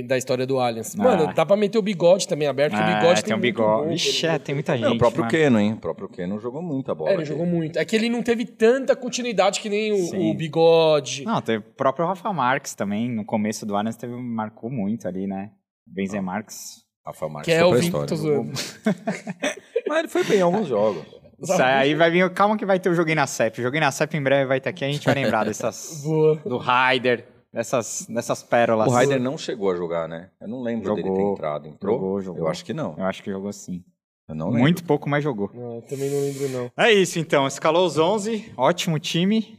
Da 0.05 0.17
história 0.17 0.45
do 0.45 0.59
Allianz. 0.59 0.93
Ah. 0.99 1.03
Mano, 1.03 1.33
dá 1.33 1.45
pra 1.45 1.55
meter 1.55 1.77
o 1.77 1.81
bigode 1.81 2.27
também 2.27 2.47
aberto, 2.47 2.73
que 2.75 2.81
o 2.81 2.85
bigode 2.85 3.19
É, 3.19 3.23
tem 3.23 3.35
um 3.35 3.39
bigode. 3.39 4.11
pelo- 4.21 4.33
é, 4.33 4.39
tem 4.39 4.53
muita 4.55 4.73
gente. 4.75 4.83
Não, 4.85 4.95
o 4.95 4.97
próprio 4.97 5.21
mano. 5.21 5.31
Keno, 5.31 5.59
hein? 5.59 5.73
O 5.73 5.77
próprio 5.77 6.09
Keno 6.09 6.39
jogou 6.39 6.61
muita 6.61 6.93
bola. 6.93 7.11
É, 7.11 7.13
ele 7.13 7.21
aqui. 7.21 7.29
jogou 7.29 7.45
muito. 7.45 7.79
É 7.79 7.85
que 7.85 7.95
ele 7.95 8.09
não 8.09 8.21
teve 8.21 8.45
tanta 8.45 8.95
continuidade 8.95 9.61
que 9.61 9.69
nem 9.69 9.93
o, 9.93 10.29
o 10.31 10.33
bigode. 10.33 11.23
Não, 11.23 11.41
teve 11.41 11.59
o 11.59 11.73
próprio 11.73 12.05
Rafa 12.05 12.33
Marques 12.33 12.75
também. 12.75 13.09
No 13.09 13.23
começo 13.23 13.65
do 13.65 13.75
Allianz 13.77 13.95
teve, 13.95 14.13
marcou 14.13 14.69
muito 14.69 15.07
ali, 15.07 15.25
né? 15.25 15.51
Benzer 15.85 16.21
Marques. 16.21 16.85
Rafa 17.05 17.29
Marques 17.29 17.53
que 17.53 17.57
é 17.57 17.63
o 17.65 17.73
história. 17.77 18.13
Mas 19.87 19.99
ele 19.99 20.07
foi 20.09 20.23
bem 20.25 20.39
em 20.39 20.41
alguns 20.41 20.67
jogos. 20.67 21.03
Isso 21.41 21.61
aí 21.61 21.93
vai 21.95 22.09
vir. 22.11 22.29
Calma 22.33 22.57
que 22.57 22.65
vai 22.65 22.79
ter 22.79 22.89
o 22.89 22.93
Joguei 22.93 23.15
na 23.15 23.27
CEP. 23.27 23.59
O 23.59 23.63
Joguei 23.63 23.79
na 23.79 23.91
CEP 23.91 24.17
em 24.17 24.21
breve 24.23 24.45
vai 24.47 24.59
ter 24.59 24.69
aqui. 24.69 24.83
A 24.83 24.91
gente 24.91 25.05
vai 25.05 25.15
lembrar 25.15 25.45
dessas. 25.45 26.01
Boa. 26.03 26.35
do 26.43 26.57
Raider, 26.57 27.25
dessas, 27.53 28.05
dessas 28.09 28.43
pérolas. 28.43 28.87
O 28.87 28.91
Raider 28.91 29.19
não 29.19 29.37
chegou 29.37 29.71
a 29.71 29.75
jogar, 29.75 30.07
né? 30.07 30.29
Eu 30.41 30.47
não 30.47 30.61
lembro 30.61 30.93
dele 30.95 31.09
ter 31.09 31.15
Jogou. 31.15 31.33
entrado. 31.33 31.67
Entrou? 31.67 31.95
Jogou, 31.95 32.21
jogou. 32.21 32.41
Eu 32.43 32.47
acho 32.47 32.63
que 32.65 32.73
não. 32.73 32.95
Eu 32.97 33.05
acho 33.05 33.23
que 33.23 33.31
jogou 33.31 33.51
sim. 33.51 33.83
Eu 34.27 34.35
não 34.35 34.47
lembro. 34.47 34.61
Muito 34.61 34.83
pouco, 34.83 35.09
mas 35.09 35.23
jogou. 35.23 35.49
Não, 35.53 35.81
também 35.81 36.09
não 36.09 36.19
lembro, 36.19 36.49
não. 36.49 36.71
É 36.77 36.91
isso 36.91 37.17
então. 37.19 37.47
Escalou 37.47 37.85
os 37.85 37.97
11. 37.97 38.51
Ótimo 38.57 38.99
time. 38.99 39.57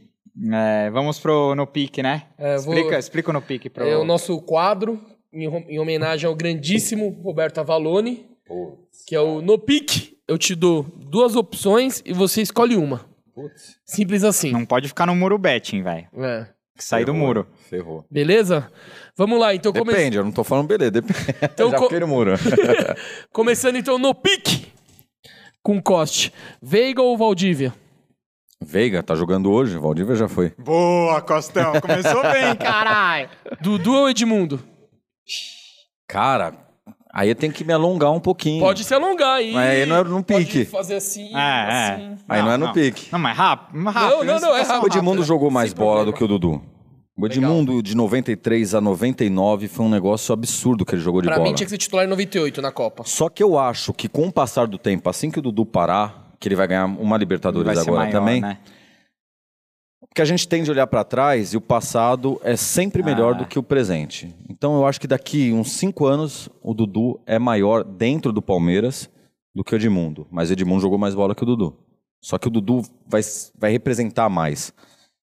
É, 0.53 0.89
vamos 0.91 1.19
pro 1.19 1.53
no 1.55 1.65
pique, 1.67 2.01
né? 2.03 2.27
É, 2.37 2.57
vou- 2.57 2.73
explica, 2.73 2.99
explica 2.99 3.29
o 3.31 3.33
no 3.33 3.41
pique 3.41 3.69
pro. 3.69 3.83
É 3.83 3.97
o 3.97 4.05
nosso 4.05 4.39
quadro, 4.41 5.01
em, 5.33 5.79
homenagem 5.79 6.27
ao 6.27 6.35
grandíssimo 6.35 7.09
Roberto 7.23 7.57
Avalone, 7.59 8.25
que 9.05 9.15
é 9.15 9.19
o 9.19 9.41
No 9.41 9.57
Pique. 9.59 10.17
Eu 10.27 10.37
te 10.37 10.53
dou 10.55 10.83
duas 10.83 11.35
opções 11.35 12.01
e 12.05 12.13
você 12.13 12.41
escolhe 12.41 12.75
uma. 12.75 13.05
Simples 13.85 14.23
assim. 14.23 14.51
Não 14.51 14.65
pode 14.65 14.87
ficar 14.87 15.05
no 15.07 15.15
muro 15.15 15.37
betting, 15.37 15.81
velho. 15.81 16.07
É. 16.13 16.47
Que 16.79 16.85
sai 16.85 17.03
do 17.03 17.13
muro. 17.13 17.45
Ferrou. 17.69 18.05
Beleza? 18.09 18.71
Vamos 19.17 19.37
lá, 19.37 19.53
então 19.53 19.73
come- 19.73 19.91
Depende, 19.91 20.15
eu 20.17 20.23
não 20.23 20.31
tô 20.31 20.45
falando 20.45 20.67
beleza, 20.67 20.91
depende. 20.91 21.19
Então, 21.43 21.69
Já 21.71 21.77
co- 21.77 21.83
fiquei 21.83 21.99
no 21.99 22.07
muro. 22.07 22.31
começando 23.33 23.75
então 23.75 23.99
no 23.99 24.15
pique 24.15 24.71
com 25.61 25.81
Coste. 25.81 26.31
Veiga 26.61 27.01
ou 27.01 27.17
Valdívia? 27.17 27.73
Veiga 28.63 29.03
tá 29.03 29.13
jogando 29.13 29.51
hoje, 29.51 29.77
Valdívia 29.77 30.15
já 30.15 30.29
foi. 30.29 30.53
Boa, 30.57 31.21
Costão. 31.21 31.73
Começou 31.81 32.21
bem, 32.31 32.55
caralho. 32.55 33.29
Dudu 33.59 33.93
ou 33.93 34.09
Edmundo? 34.09 34.63
Cara, 36.07 36.53
aí 37.13 37.29
eu 37.29 37.35
tenho 37.35 37.51
que 37.53 37.63
me 37.63 37.73
alongar 37.73 38.11
um 38.11 38.19
pouquinho. 38.19 38.61
Pode 38.61 38.83
se 38.83 38.93
alongar 38.93 39.35
aí. 39.37 39.53
Mas 39.53 39.69
aí 39.69 39.85
não 39.85 39.95
é 39.97 40.03
no 40.03 40.23
Pode 40.23 40.45
pique. 40.45 40.65
fazer 40.65 40.95
assim, 40.95 41.33
É, 41.35 41.37
assim. 41.37 42.01
é. 42.03 42.15
Aí 42.27 42.41
não 42.41 42.51
é 42.51 42.57
no 42.57 42.71
pique. 42.73 43.07
Não, 43.11 43.19
mas 43.19 43.37
rápido. 43.37 43.83
rápido 43.89 44.15
Não, 44.17 44.23
não, 44.23 44.39
não, 44.39 44.55
é 44.57 44.61
rápido. 44.61 44.83
O 44.83 44.87
Edmundo 44.97 45.23
jogou 45.23 45.49
mais 45.51 45.69
Sem 45.71 45.77
bola 45.77 46.03
problema. 46.03 46.11
do 46.11 46.17
que 46.17 46.23
o 46.23 46.27
Dudu. 46.27 46.61
O 47.17 47.25
Edmundo, 47.25 47.83
de 47.83 47.95
93 47.97 48.73
a 48.75 48.79
99, 48.79 49.67
foi 49.67 49.85
um 49.85 49.89
negócio 49.89 50.31
absurdo 50.31 50.85
que 50.85 50.95
ele 50.95 51.01
jogou 51.01 51.21
de 51.21 51.27
Pra 51.27 51.35
bola. 51.35 51.49
mim 51.49 51.53
tinha 51.53 51.65
que 51.65 51.69
ser 51.71 51.77
titular 51.77 52.05
em 52.05 52.07
98 52.09 52.61
na 52.61 52.71
Copa. 52.71 53.03
Só 53.05 53.27
que 53.27 53.43
eu 53.43 53.59
acho 53.59 53.91
que 53.91 54.07
com 54.07 54.27
o 54.27 54.31
passar 54.31 54.67
do 54.67 54.77
tempo, 54.77 55.09
assim 55.09 55.29
que 55.29 55.37
o 55.37 55.41
Dudu 55.41 55.65
parar, 55.65 56.31
que 56.39 56.47
ele 56.47 56.55
vai 56.55 56.65
ganhar 56.65 56.85
uma 56.85 57.17
Libertadores 57.17 57.65
Vai 57.65 57.75
ser 57.75 57.89
agora 57.89 58.05
maior, 58.05 58.11
também, 58.13 58.39
né? 58.39 58.57
Porque 60.09 60.21
a 60.21 60.25
gente 60.25 60.47
tende 60.47 60.69
a 60.69 60.73
olhar 60.73 60.87
pra 60.87 61.03
trás 61.03 61.53
e 61.53 61.57
o 61.57 61.61
passado 61.61 62.39
é 62.43 62.55
sempre 62.55 63.03
melhor 63.03 63.35
Ah. 63.35 63.37
do 63.39 63.45
que 63.45 63.59
o 63.59 63.63
presente. 63.63 64.33
Então 64.49 64.75
eu 64.75 64.85
acho 64.85 64.99
que 64.99 65.07
daqui 65.07 65.53
uns 65.53 65.71
cinco 65.73 66.05
anos 66.05 66.49
o 66.61 66.73
Dudu 66.73 67.19
é 67.25 67.37
maior 67.39 67.83
dentro 67.83 68.31
do 68.33 68.41
Palmeiras 68.41 69.09
do 69.55 69.63
que 69.63 69.73
o 69.73 69.77
Edmundo. 69.77 70.27
Mas 70.31 70.49
o 70.49 70.53
Edmundo 70.53 70.81
jogou 70.81 70.97
mais 70.97 71.13
bola 71.15 71.35
que 71.35 71.43
o 71.43 71.45
Dudu. 71.45 71.75
Só 72.21 72.37
que 72.37 72.47
o 72.47 72.51
Dudu 72.51 72.81
vai, 73.07 73.21
vai 73.57 73.71
representar 73.71 74.27
mais. 74.29 74.73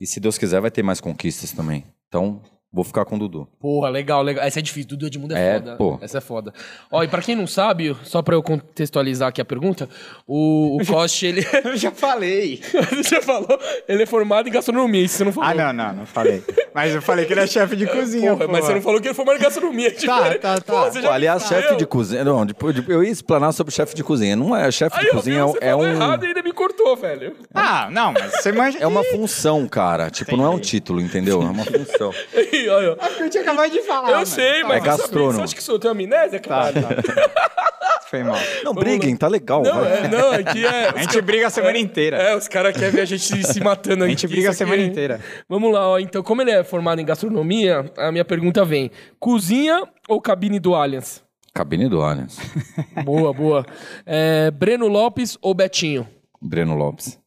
E 0.01 0.07
se 0.07 0.21
Deus 0.21 0.37
quiser, 0.39 0.61
vai 0.61 0.71
ter 0.71 0.83
mais 0.83 1.01
conquistas 1.01 1.53
também. 1.53 1.85
Então, 2.07 2.41
vou 2.77 2.85
ficar 2.85 3.05
com 3.07 3.17
o 3.17 3.19
Dudu. 3.19 3.49
Porra, 3.59 3.89
legal, 3.89 4.23
legal. 4.23 4.45
Essa 4.45 4.59
é 4.59 4.63
difícil. 4.63 4.91
Dudu 4.91 5.07
Edmundo 5.07 5.35
é, 5.35 5.49
É, 5.57 5.59
foda. 5.59 5.77
pô. 5.77 5.99
Essa 6.03 6.19
é 6.19 6.21
foda. 6.21 6.53
Ó, 6.93 7.03
e 7.03 7.09
pra 7.09 7.23
quem 7.23 7.35
não 7.35 7.47
sabe, 7.47 7.97
só 8.05 8.21
pra 8.23 8.35
eu 8.35 8.43
contextualizar 8.43 9.29
aqui 9.31 9.41
a 9.41 9.45
pergunta, 9.45 9.89
o, 10.27 10.77
o 10.81 10.85
Coste, 10.87 11.27
ele. 11.27 11.47
Eu 11.65 11.77
já 11.77 11.91
falei. 11.91 12.61
você 12.95 13.21
falou? 13.23 13.59
Ele 13.89 14.03
é 14.03 14.07
formado 14.07 14.49
em 14.49 14.53
gastronomia, 14.53 15.03
isso 15.03 15.17
você 15.17 15.25
não 15.25 15.33
falou. 15.33 15.49
Ah, 15.51 15.55
não, 15.55 15.73
não, 15.73 15.93
não 15.95 16.07
falei. 16.07 16.45
Mas 16.75 16.95
eu 16.95 17.01
falei 17.01 17.25
que 17.25 17.33
ele 17.33 17.41
é 17.41 17.47
chefe 17.47 17.75
de 17.75 17.87
cozinha, 17.87 18.37
Porra, 18.37 18.47
mas 18.49 18.61
pô. 18.61 18.67
você 18.67 18.75
não 18.75 18.83
falou 18.83 19.01
que 19.01 19.07
ele 19.07 19.13
é 19.13 19.15
formado 19.15 19.37
em 19.39 19.43
gastronomia. 19.43 19.87
é 19.89 19.91
diferente. 19.91 20.39
tá, 20.41 20.61
tá. 20.61 20.61
Pô, 20.61 20.85
você 20.91 21.01
já 21.01 21.09
Pô, 21.09 21.15
aliás, 21.15 21.43
chefe 21.47 21.77
de 21.77 21.87
cozinha. 21.87 22.23
Não, 22.25 22.45
depois, 22.45 22.77
eu 22.89 23.03
ia 23.03 23.11
explanar 23.11 23.53
sobre 23.53 23.73
chefe 23.73 23.95
de 23.95 24.05
cozinha. 24.05 24.37
Não 24.37 24.55
é 24.55 24.71
chefe 24.71 24.99
de 24.99 25.05
vi, 25.07 25.11
cozinha, 25.11 25.47
você 25.47 25.59
é 25.63 25.71
falou 25.71 25.87
um. 25.87 25.91
errado 25.91 26.25
e 26.25 26.29
ainda 26.29 26.43
me 26.43 26.53
cortou, 26.53 26.95
velho. 26.97 27.35
Ah, 27.55 27.89
não, 27.91 28.13
mas 28.13 28.33
você 28.33 28.53
manja. 28.53 28.79
É 28.79 28.87
uma 28.87 29.03
função, 29.05 29.67
cara. 29.67 30.11
Tipo, 30.11 30.37
não 30.37 30.45
é 30.45 30.51
um 30.51 30.59
título, 30.59 31.01
entendeu? 31.01 31.41
É 31.41 31.47
uma 31.47 31.65
função. 31.65 32.13
Aí, 32.69 32.77
olha, 32.89 32.97
ó. 33.01 33.07
Eu 33.23 33.31
tinha 33.31 33.43
acabado 33.43 33.71
de 33.71 33.83
falar. 33.83 34.09
Eu 34.09 34.15
mano. 34.15 34.27
sei, 34.27 34.63
mas 34.65 34.77
É 34.79 34.81
gastrônomo. 34.81 35.33
Você 35.33 35.43
acha 35.43 35.55
que 35.55 35.63
sou, 35.63 35.75
eu 35.77 35.79
tenho 35.79 35.93
amnésia, 35.93 36.41
Tá, 36.41 36.73
cara? 36.73 36.73
tá. 37.03 38.01
Foi 38.09 38.23
mal. 38.23 38.37
Não, 38.63 38.73
briguem, 38.73 39.17
tá 39.17 39.27
legal. 39.27 39.63
Não, 39.65 39.81
vai. 39.81 40.05
é, 40.05 40.09
não, 40.09 40.31
aqui 40.31 40.65
é. 40.65 40.91
A 40.95 40.99
gente 41.03 41.21
briga 41.23 41.49
a 41.49 41.51
semana 41.51 41.77
inteira. 41.77 42.17
É, 42.17 42.37
os 42.37 42.47
caras 42.47 42.73
querem 42.77 42.91
ver 42.93 43.01
a 43.01 43.05
gente 43.05 43.45
se, 43.45 43.61
matando 43.61 44.05
A 44.05 44.07
aqui. 44.07 44.13
gente 44.13 44.29
briga 44.29 44.49
a 44.49 44.53
isso 44.53 44.63
aqui- 44.63 44.71
semana 44.73 44.89
inteira. 44.89 45.21
Vamos 45.49 45.73
lá, 45.73 45.89
ó. 45.89 45.99
Então, 45.99 46.23
como 46.23 46.41
ele 46.41 46.53
é 46.53 46.63
formado 46.63 47.01
em 47.01 47.05
gastronomia, 47.05 47.93
a 47.99 48.13
minha 48.13 48.25
pergunta 48.25 48.65
vem: 48.65 48.93
cozinha 49.19 49.83
ou 50.09 50.21
cabine 50.21 50.61
do 50.61 50.75
Allianz? 50.75 51.21
Cabine 51.53 51.89
do 51.89 52.01
Allianz. 52.01 52.39
Boa, 53.05 53.33
boa. 53.33 53.67
É, 54.05 54.51
Breno 54.53 54.87
Lopes 54.87 55.37
ou 55.43 55.53
Betinho? 55.55 56.07
Breno 56.41 56.77
Lopes. 56.77 57.19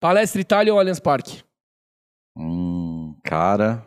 Palestra 0.00 0.40
Itália 0.40 0.72
ou 0.72 0.78
Allianz 0.80 1.00
Parque? 1.00 1.42
Hum, 2.36 3.14
cara. 3.24 3.84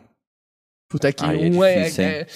Puta, 0.92 1.08
é 1.08 1.12
que 1.12 1.24
Aí 1.24 1.48
é 1.48 1.50
um 1.50 1.64
é, 1.64 1.78
difícil, 1.84 2.04
é, 2.04 2.26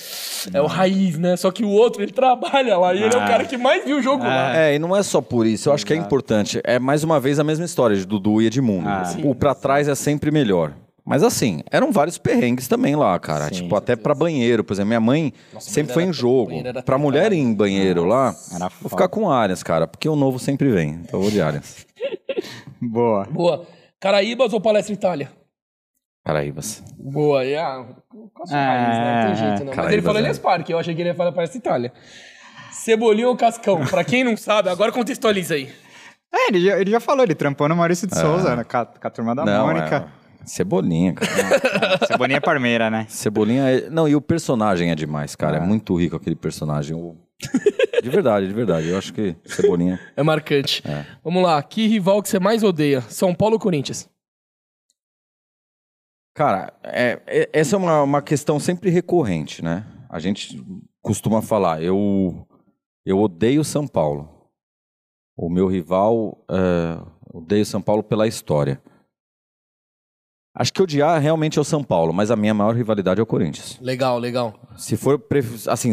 é 0.55 0.63
o 0.63 0.67
raiz, 0.67 1.19
né? 1.19 1.37
Só 1.37 1.51
que 1.51 1.63
o 1.63 1.69
outro, 1.69 2.03
ele 2.03 2.11
trabalha 2.11 2.79
lá 2.79 2.95
e 2.95 3.03
ele 3.03 3.15
é 3.15 3.19
o 3.19 3.21
Ah. 3.21 3.27
cara 3.29 3.45
que 3.45 3.59
mais 3.59 3.85
viu 3.85 3.99
o 3.99 4.03
jogo 4.03 4.25
lá. 4.25 4.57
É, 4.57 4.75
e 4.75 4.79
não 4.79 4.97
é 4.97 5.03
só 5.03 5.21
por 5.21 5.47
isso. 5.47 5.69
Eu 5.69 5.75
acho 5.75 5.85
que 5.85 5.93
é 5.93 5.97
importante. 5.97 6.59
É 6.65 6.79
mais 6.79 7.05
uma 7.05 7.21
vez 7.21 7.39
a 7.39 7.45
mesma 7.45 7.67
história 7.67 7.95
de 7.95 8.07
Dudu 8.07 8.41
e 8.41 8.47
Edmundo. 8.47 8.89
Ah. 8.89 9.15
o 9.23 9.35
pra 9.35 9.55
trás 9.55 9.89
é 9.89 9.95
sempre 9.95 10.31
melhor. 10.31 10.73
Mas 11.05 11.23
assim, 11.23 11.61
eram 11.71 11.93
vários 11.93 12.17
perrengues 12.19 12.67
também 12.67 12.97
lá, 12.97 13.17
cara. 13.21 13.45
Sim, 13.45 13.63
tipo, 13.63 13.77
até 13.77 13.95
pra 13.95 14.15
banheiro. 14.15 14.65
Por 14.65 14.73
exemplo, 14.73 14.89
minha 14.89 15.01
mãe 15.01 15.33
sempre 15.61 15.93
foi 15.93 16.03
em 16.05 16.13
jogo. 16.15 16.51
Pra 16.85 16.97
mulher 16.97 17.33
ir 17.35 17.39
em 17.39 17.53
banheiro 17.55 18.05
lá, 18.05 18.31
vou 18.33 18.69
foda. 18.69 18.89
ficar 18.89 19.09
com 19.09 19.31
Allianz, 19.31 19.63
cara. 19.63 19.87
Porque 19.87 20.09
o 20.09 20.17
novo 20.17 20.39
sempre 20.39 20.71
vem. 20.71 20.99
Então 21.05 21.21
eu 21.21 21.23
vou 21.23 21.31
de 21.31 21.41
Allianz. 21.43 21.87
Boa. 22.81 23.25
Boa. 23.31 23.67
Caraíbas 24.01 24.53
ou 24.53 24.61
Palestra 24.61 24.95
Itália? 24.95 25.31
Paraíbas. 26.27 26.83
Boa, 26.99 27.45
e 27.45 27.55
a. 27.57 27.85
Quase 28.35 28.53
É, 28.53 28.57
raiz, 28.57 28.99
né? 28.99 29.15
Não 29.15 29.27
tem 29.27 29.35
jeito, 29.37 29.59
não. 29.61 29.67
Mas 29.67 29.69
ele 29.69 29.77
Caraíbas, 29.77 30.05
falou 30.05 30.17
é. 30.17 30.21
Allianz 30.23 30.39
Parque, 30.41 30.73
eu 30.73 30.79
achei 30.79 30.93
que 30.95 31.01
ele 31.01 31.11
ia 31.11 31.15
falar 31.15 31.31
Palestra 31.31 31.57
Itália. 31.59 31.93
Cebolinha 32.73 33.29
ou 33.29 33.37
Cascão? 33.37 33.87
pra 33.87 34.03
quem 34.03 34.25
não 34.25 34.37
sabe, 34.37 34.69
agora 34.69 34.91
contextualiza 34.91 35.55
aí. 35.55 35.71
É, 36.35 36.49
ele 36.49 36.61
já, 36.61 36.79
ele 36.81 36.91
já 36.91 36.99
falou, 36.99 37.23
ele 37.25 37.35
trampou 37.37 37.69
no 37.69 37.77
Maurício 37.77 38.09
de 38.09 38.19
Souza, 38.19 38.57
né, 38.57 38.65
com, 38.65 38.77
a, 38.77 38.85
com 38.87 39.07
a 39.07 39.11
turma 39.11 39.35
da 39.37 39.45
não, 39.45 39.67
Mônica. 39.67 40.09
é... 40.23 40.27
Cebolinha, 40.45 41.13
cara. 41.15 41.31
Cebolinha 42.07 42.41
Parmeira, 42.41 42.91
né? 42.91 43.07
Cebolinha 43.09 43.63
é... 43.71 43.89
Não, 43.89 44.09
e 44.09 44.15
o 44.17 44.21
personagem 44.21 44.91
é 44.91 44.95
demais, 44.97 45.35
cara. 45.37 45.59
É, 45.59 45.61
muito 45.61 45.95
rico 45.97 46.17
aquele 46.17 46.37
personagem. 46.37 46.95
O- 46.97 47.17
De 48.03 48.11
verdade, 48.11 48.47
de 48.49 48.53
verdade. 48.53 48.89
Eu 48.89 48.99
acho 48.99 49.13
que 49.13 49.35
Cebolinha... 49.45 49.99
É 50.17 50.23
marcante. 50.23 50.83
Vamos 51.25 51.43
lá, 51.43 51.61
que 51.63 51.87
rival 51.87 52.21
que 52.23 52.29
você 52.29 52.39
mais 52.39 52.63
odeia? 52.63 53.01
São 53.03 53.35
Paulo 53.35 53.55
ou 53.55 53.61
Corinthians? 53.61 54.09
Cara, 56.37 56.71
é- 56.83 57.19
é- 57.27 57.51
essa 57.51 57.77
é 57.77 57.79
uma, 57.79 58.03
uma 58.03 58.21
questão 58.21 58.61
sempre 58.61 58.91
recorrente, 58.91 59.65
né? 59.65 59.87
A 60.07 60.19
gente 60.19 60.63
costuma 61.01 61.41
falar, 61.41 61.83
eu, 61.83 62.47
eu 63.07 63.19
odeio 63.19 63.65
São 63.65 63.89
Paulo. 63.89 64.29
O 65.35 65.49
meu 65.49 65.67
rival 65.67 66.45
é, 66.51 67.01
odeio 67.33 67.65
São 67.65 67.81
Paulo 67.81 68.03
pela 68.03 68.27
história. 68.27 68.83
Acho 70.55 70.75
que 70.75 70.83
odiar 70.83 71.19
realmente 71.23 71.59
é 71.59 71.61
o 71.61 71.65
São 71.65 71.83
Paulo, 71.83 72.13
mas 72.13 72.31
a 72.31 72.37
minha 72.37 72.53
maior 72.53 72.75
rivalidade 72.75 73.19
é 73.19 73.23
o 73.23 73.27
Corinthians. 73.27 73.79
Legal, 73.81 74.19
legal. 74.19 74.61
Se 74.77 74.95
for, 74.95 75.19
assim, 75.69 75.93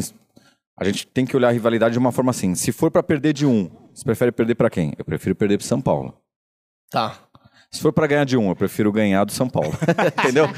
a 0.77 0.83
gente 0.83 1.07
tem 1.07 1.25
que 1.25 1.37
olhar 1.37 1.47
a 1.49 1.51
rivalidade 1.51 1.93
de 1.93 1.99
uma 1.99 2.11
forma 2.11 2.31
assim. 2.31 2.53
Se 2.53 2.73
for 2.73 2.91
pra 2.91 3.01
perder 3.01 3.31
de 3.31 3.45
um, 3.45 3.69
você 3.93 4.03
prefere 4.03 4.31
perder 4.33 4.55
pra 4.55 4.69
quem? 4.69 4.91
Eu 4.97 5.05
prefiro 5.05 5.35
perder 5.35 5.57
pro 5.57 5.65
São 5.67 5.81
Paulo. 5.81 6.17
Tá. 6.89 7.17
Se 7.73 7.81
for 7.81 7.91
pra 7.91 8.05
ganhar 8.07 8.23
de 8.23 8.37
um, 8.37 8.49
eu 8.49 8.55
prefiro 8.55 8.91
ganhar 8.91 9.23
do 9.25 9.31
São 9.31 9.49
Paulo. 9.49 9.73
Entendeu? 10.23 10.47
Pô, 10.47 10.53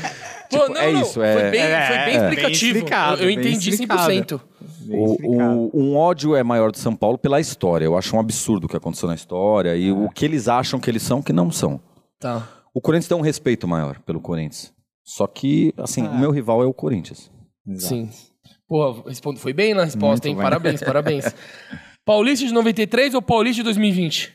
Tipo, 0.59 0.73
não, 0.73 0.77
é 0.81 0.91
não, 0.91 1.01
isso, 1.01 1.13
Foi 1.13 1.25
é- 1.27 1.49
bem, 1.51 1.61
É, 1.61 1.87
foi 1.87 1.95
bem 1.97 2.03
é, 2.03 2.05
bem 2.05 2.15
explicativo. 2.17 2.77
explicado, 2.77 3.15
eu 3.23 3.29
eu 3.29 3.35
bem 3.35 3.45
entendi 3.49 3.69
explicado. 3.71 4.11
100%. 4.11 4.41
Bem 4.81 4.99
O, 4.99 5.17
o- 5.23 5.71
um 5.73 5.95
ódio 5.97 6.35
é 6.35 6.43
maior 6.43 6.71
do 6.71 6.77
São 6.77 6.95
Paulo 6.95 7.17
pela 7.17 7.39
história. 7.39 7.85
Eu 7.85 7.97
acho 7.97 8.15
um 8.15 8.19
absurdo 8.19 8.65
o 8.65 8.67
que 8.69 8.77
aconteceu 8.77 9.07
na 9.07 9.15
história 9.15 9.75
e 9.75 9.91
o 9.91 10.09
que 10.09 10.23
eles 10.25 10.47
acham 10.47 10.79
que 10.79 10.89
eles 10.89 11.01
são 11.01 11.21
que 11.21 11.33
não 11.33 11.49
são. 11.49 11.79
Tá. 12.19 12.47
O 12.73 12.81
Corinthians 12.81 13.07
tem 13.07 13.17
um 13.17 13.21
respeito 13.21 13.67
maior 13.67 13.97
pelo 14.01 14.19
Corinthians. 14.19 14.71
Só 15.03 15.25
que, 15.25 15.73
assim, 15.77 16.05
o 16.07 16.13
meu 16.19 16.29
rival 16.31 16.61
é 16.61 16.65
o 16.65 16.73
Corinthians. 16.73 17.31
Sim. 17.77 18.09
Pô, 18.67 19.01
responde- 19.07 19.39
foi 19.39 19.53
bem 19.53 19.73
na 19.73 19.85
resposta, 19.85 20.27
Muito 20.27 20.27
hein? 20.27 20.35
bem. 20.35 20.43
Parabéns, 20.43 20.81
parabéns. 20.83 21.25
Paulista 22.05 22.45
de 22.45 22.53
93 22.53 23.15
ou 23.15 23.21
Paulista 23.21 23.57
de 23.57 23.63
2020? 23.63 24.34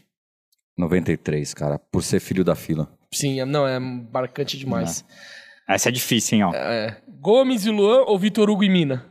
93, 0.78 1.52
cara, 1.54 1.78
por 1.78 2.02
ser 2.02 2.20
filho 2.20 2.44
da 2.44 2.54
fila. 2.54 2.90
Sim, 3.12 3.40
é- 3.40 3.44
não, 3.44 3.66
é 3.66 3.78
marcante 3.78 4.56
demais. 4.58 5.04
Essa 5.68 5.88
é 5.88 5.92
difícil, 5.92 6.36
hein, 6.38 6.44
ó. 6.44 6.54
É. 6.54 7.02
Gomes 7.08 7.64
e 7.64 7.70
Luan 7.70 8.02
ou 8.06 8.18
Vitor 8.18 8.48
Hugo 8.50 8.64
e 8.64 8.68
Mina? 8.68 9.06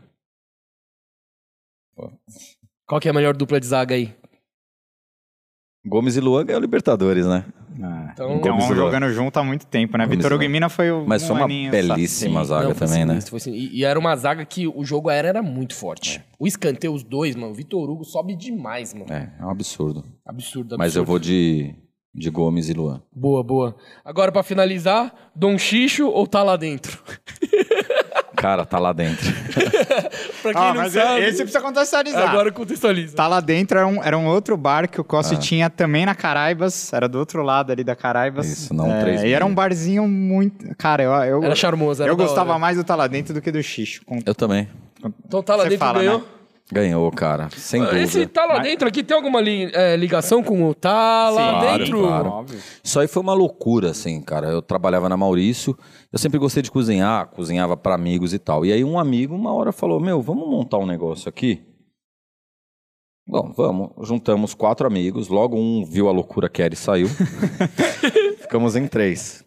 Qual 2.85 2.99
que 2.99 3.07
é 3.07 3.11
a 3.11 3.13
melhor 3.13 3.35
dupla 3.35 3.59
de 3.59 3.67
zaga 3.67 3.93
aí? 3.95 4.15
Gomes 5.85 6.15
e 6.15 6.19
Luan 6.19 6.45
ganhou 6.45 6.61
Libertadores, 6.61 7.25
né? 7.25 7.45
Ah, 7.83 7.98
Então, 8.11 8.37
Então, 8.37 8.51
Gomes 8.51 8.65
e 8.65 8.73
Luan. 8.73 8.75
jogando 8.75 9.09
junto 9.13 9.37
há 9.37 9.43
muito 9.43 9.65
tempo, 9.67 9.97
né? 9.97 10.05
Vitor 10.05 10.31
e 10.31 10.35
Hugo 10.35 10.43
e 10.43 10.47
Luan. 10.47 10.51
Mina 10.53 10.69
foi 10.69 10.91
o. 10.91 11.05
Mas 11.07 11.23
um 11.23 11.27
foi 11.27 11.35
uma 11.37 11.45
aninho, 11.45 11.71
belíssima 11.71 12.41
assim. 12.41 12.49
zaga 12.49 12.67
Não, 12.69 12.75
também, 12.75 13.05
né? 13.05 13.13
sinistro, 13.13 13.31
foi 13.31 13.39
sinistro. 13.39 13.73
E, 13.75 13.79
e 13.79 13.83
era 13.85 13.97
uma 13.99 14.15
zaga 14.15 14.45
que 14.45 14.67
o 14.67 14.83
jogo 14.83 15.09
aéreo 15.09 15.29
era 15.29 15.41
muito 15.43 15.75
forte. 15.75 16.21
O 16.39 16.47
escanteio, 16.47 16.93
os 16.93 17.03
dois, 17.03 17.35
mano. 17.35 17.51
O 17.51 17.55
Vitor 17.55 17.89
Hugo 17.89 18.03
sobe 18.03 18.35
demais, 18.35 18.93
mano. 18.93 19.11
É, 19.11 19.31
é 19.39 19.45
um 19.45 19.49
absurdo. 19.49 20.05
Absurdo, 20.25 20.75
absurdo. 20.75 20.77
Mas 20.77 20.95
eu 20.95 21.03
vou 21.05 21.19
de, 21.19 21.73
de 22.13 22.29
Gomes 22.29 22.69
e 22.69 22.73
Luan. 22.73 23.01
Boa, 23.15 23.43
boa. 23.43 23.75
Agora, 24.05 24.31
pra 24.31 24.43
finalizar, 24.43 25.13
Dom 25.35 25.57
Xixo 25.57 26.07
ou 26.07 26.25
tá 26.27 26.41
lá 26.43 26.55
dentro? 26.57 27.01
Cara, 28.39 28.65
tá 28.65 28.79
lá 28.79 28.93
dentro. 28.93 29.25
pra 30.41 30.53
quem 30.53 30.61
Ah, 30.61 30.73
não 30.73 30.81
mas 30.81 30.93
sabe, 30.93 31.21
esse 31.25 31.37
precisa 31.43 31.61
contextualizar. 31.61 32.29
agora 32.29 32.51
contextualiza. 32.51 33.15
Tá 33.15 33.27
lá 33.27 33.39
dentro, 33.39 33.77
era 33.77 33.87
um, 33.87 34.03
era 34.03 34.17
um 34.17 34.27
outro 34.27 34.55
bar 34.57 34.87
que 34.89 34.99
o 34.99 35.03
Cossi 35.03 35.37
tinha 35.37 35.69
também 35.69 36.05
na 36.05 36.15
Caraibas, 36.15 36.91
era 36.93 37.07
do 37.07 37.19
outro 37.19 37.43
lado 37.43 37.71
ali 37.71 37.83
da 37.83 37.95
Caraibas. 37.95 38.47
Isso, 38.47 38.73
não, 38.73 38.91
é, 38.91 39.01
três 39.01 39.23
E 39.23 39.31
era 39.33 39.45
um 39.45 39.53
barzinho 39.53 40.07
muito... 40.07 40.75
Cara, 40.77 41.03
eu... 41.03 41.11
eu 41.11 41.43
Era 41.43 41.55
charmoso, 41.55 42.01
era 42.03 42.11
Eu 42.11 42.15
da 42.15 42.23
gostava 42.23 42.51
hora. 42.51 42.59
mais 42.59 42.77
do 42.77 42.83
Tá 42.83 42.95
lá 42.95 43.07
dentro 43.07 43.33
do 43.33 43.41
que 43.41 43.51
do 43.51 43.61
Xixo. 43.61 44.01
com- 44.05 44.19
Eu 44.25 44.33
também. 44.33 44.67
Então 45.27 45.43
tá 45.43 45.55
lá 45.55 45.63
Você 45.63 45.69
dentro 45.69 45.85
fala, 45.85 45.99
ganhou. 45.99 46.19
né? 46.19 46.25
Ganhou, 46.71 47.11
cara. 47.11 47.49
Sem 47.57 47.81
dúvida. 47.81 47.99
Esse 48.01 48.27
tá 48.27 48.45
lá 48.45 48.59
dentro 48.59 48.87
aqui 48.87 49.03
tem 49.03 49.17
alguma 49.17 49.41
li- 49.41 49.71
é, 49.73 49.95
ligação 49.95 50.43
com 50.43 50.69
o 50.69 50.75
tá 50.75 51.27
lá 51.29 51.59
Claro, 51.59 51.77
dentro? 51.83 51.99
claro. 52.01 52.45
Isso 52.83 52.99
aí 52.99 53.07
foi 53.07 53.23
uma 53.23 53.33
loucura, 53.33 53.89
assim, 53.89 54.21
cara. 54.21 54.47
Eu 54.49 54.61
trabalhava 54.61 55.09
na 55.09 55.17
Maurício, 55.17 55.75
eu 56.13 56.19
sempre 56.19 56.37
gostei 56.37 56.61
de 56.61 56.69
cozinhar, 56.69 57.27
cozinhava 57.31 57.75
para 57.75 57.95
amigos 57.95 58.33
e 58.35 58.39
tal. 58.39 58.63
E 58.65 58.71
aí 58.71 58.83
um 58.83 58.99
amigo 58.99 59.33
uma 59.33 59.51
hora 59.51 59.71
falou: 59.71 59.99
Meu, 59.99 60.21
vamos 60.21 60.47
montar 60.47 60.77
um 60.77 60.85
negócio 60.85 61.27
aqui? 61.27 61.63
Bom, 63.27 63.51
vamos. 63.55 63.89
Juntamos 64.07 64.53
quatro 64.53 64.85
amigos, 64.85 65.27
logo 65.27 65.57
um 65.57 65.83
viu 65.85 66.07
a 66.07 66.11
loucura 66.11 66.47
que 66.49 66.61
era 66.61 66.73
e 66.73 66.77
saiu. 66.77 67.07
Ficamos 68.41 68.75
em 68.75 68.87
três. 68.87 69.43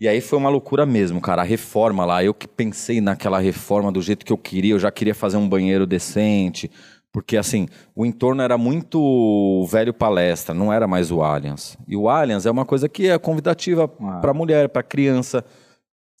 E 0.00 0.08
aí 0.08 0.20
foi 0.20 0.38
uma 0.38 0.48
loucura 0.48 0.86
mesmo, 0.86 1.20
cara. 1.20 1.42
A 1.42 1.44
reforma 1.44 2.04
lá, 2.06 2.24
eu 2.24 2.32
que 2.32 2.48
pensei 2.48 3.00
naquela 3.00 3.38
reforma 3.38 3.92
do 3.92 4.00
jeito 4.00 4.24
que 4.24 4.32
eu 4.32 4.38
queria, 4.38 4.72
eu 4.72 4.78
já 4.78 4.90
queria 4.90 5.14
fazer 5.14 5.36
um 5.36 5.48
banheiro 5.48 5.86
decente. 5.86 6.70
Porque, 7.12 7.36
assim, 7.36 7.66
o 7.94 8.06
entorno 8.06 8.40
era 8.40 8.56
muito 8.56 9.66
velho 9.70 9.92
palestra, 9.92 10.54
não 10.54 10.72
era 10.72 10.86
mais 10.86 11.10
o 11.10 11.22
Allianz. 11.22 11.76
E 11.88 11.96
o 11.96 12.08
Allianz 12.08 12.46
é 12.46 12.50
uma 12.50 12.64
coisa 12.64 12.88
que 12.88 13.08
é 13.08 13.18
convidativa 13.18 13.92
Ah. 14.00 14.18
para 14.20 14.32
mulher, 14.32 14.68
para 14.68 14.82
criança, 14.82 15.44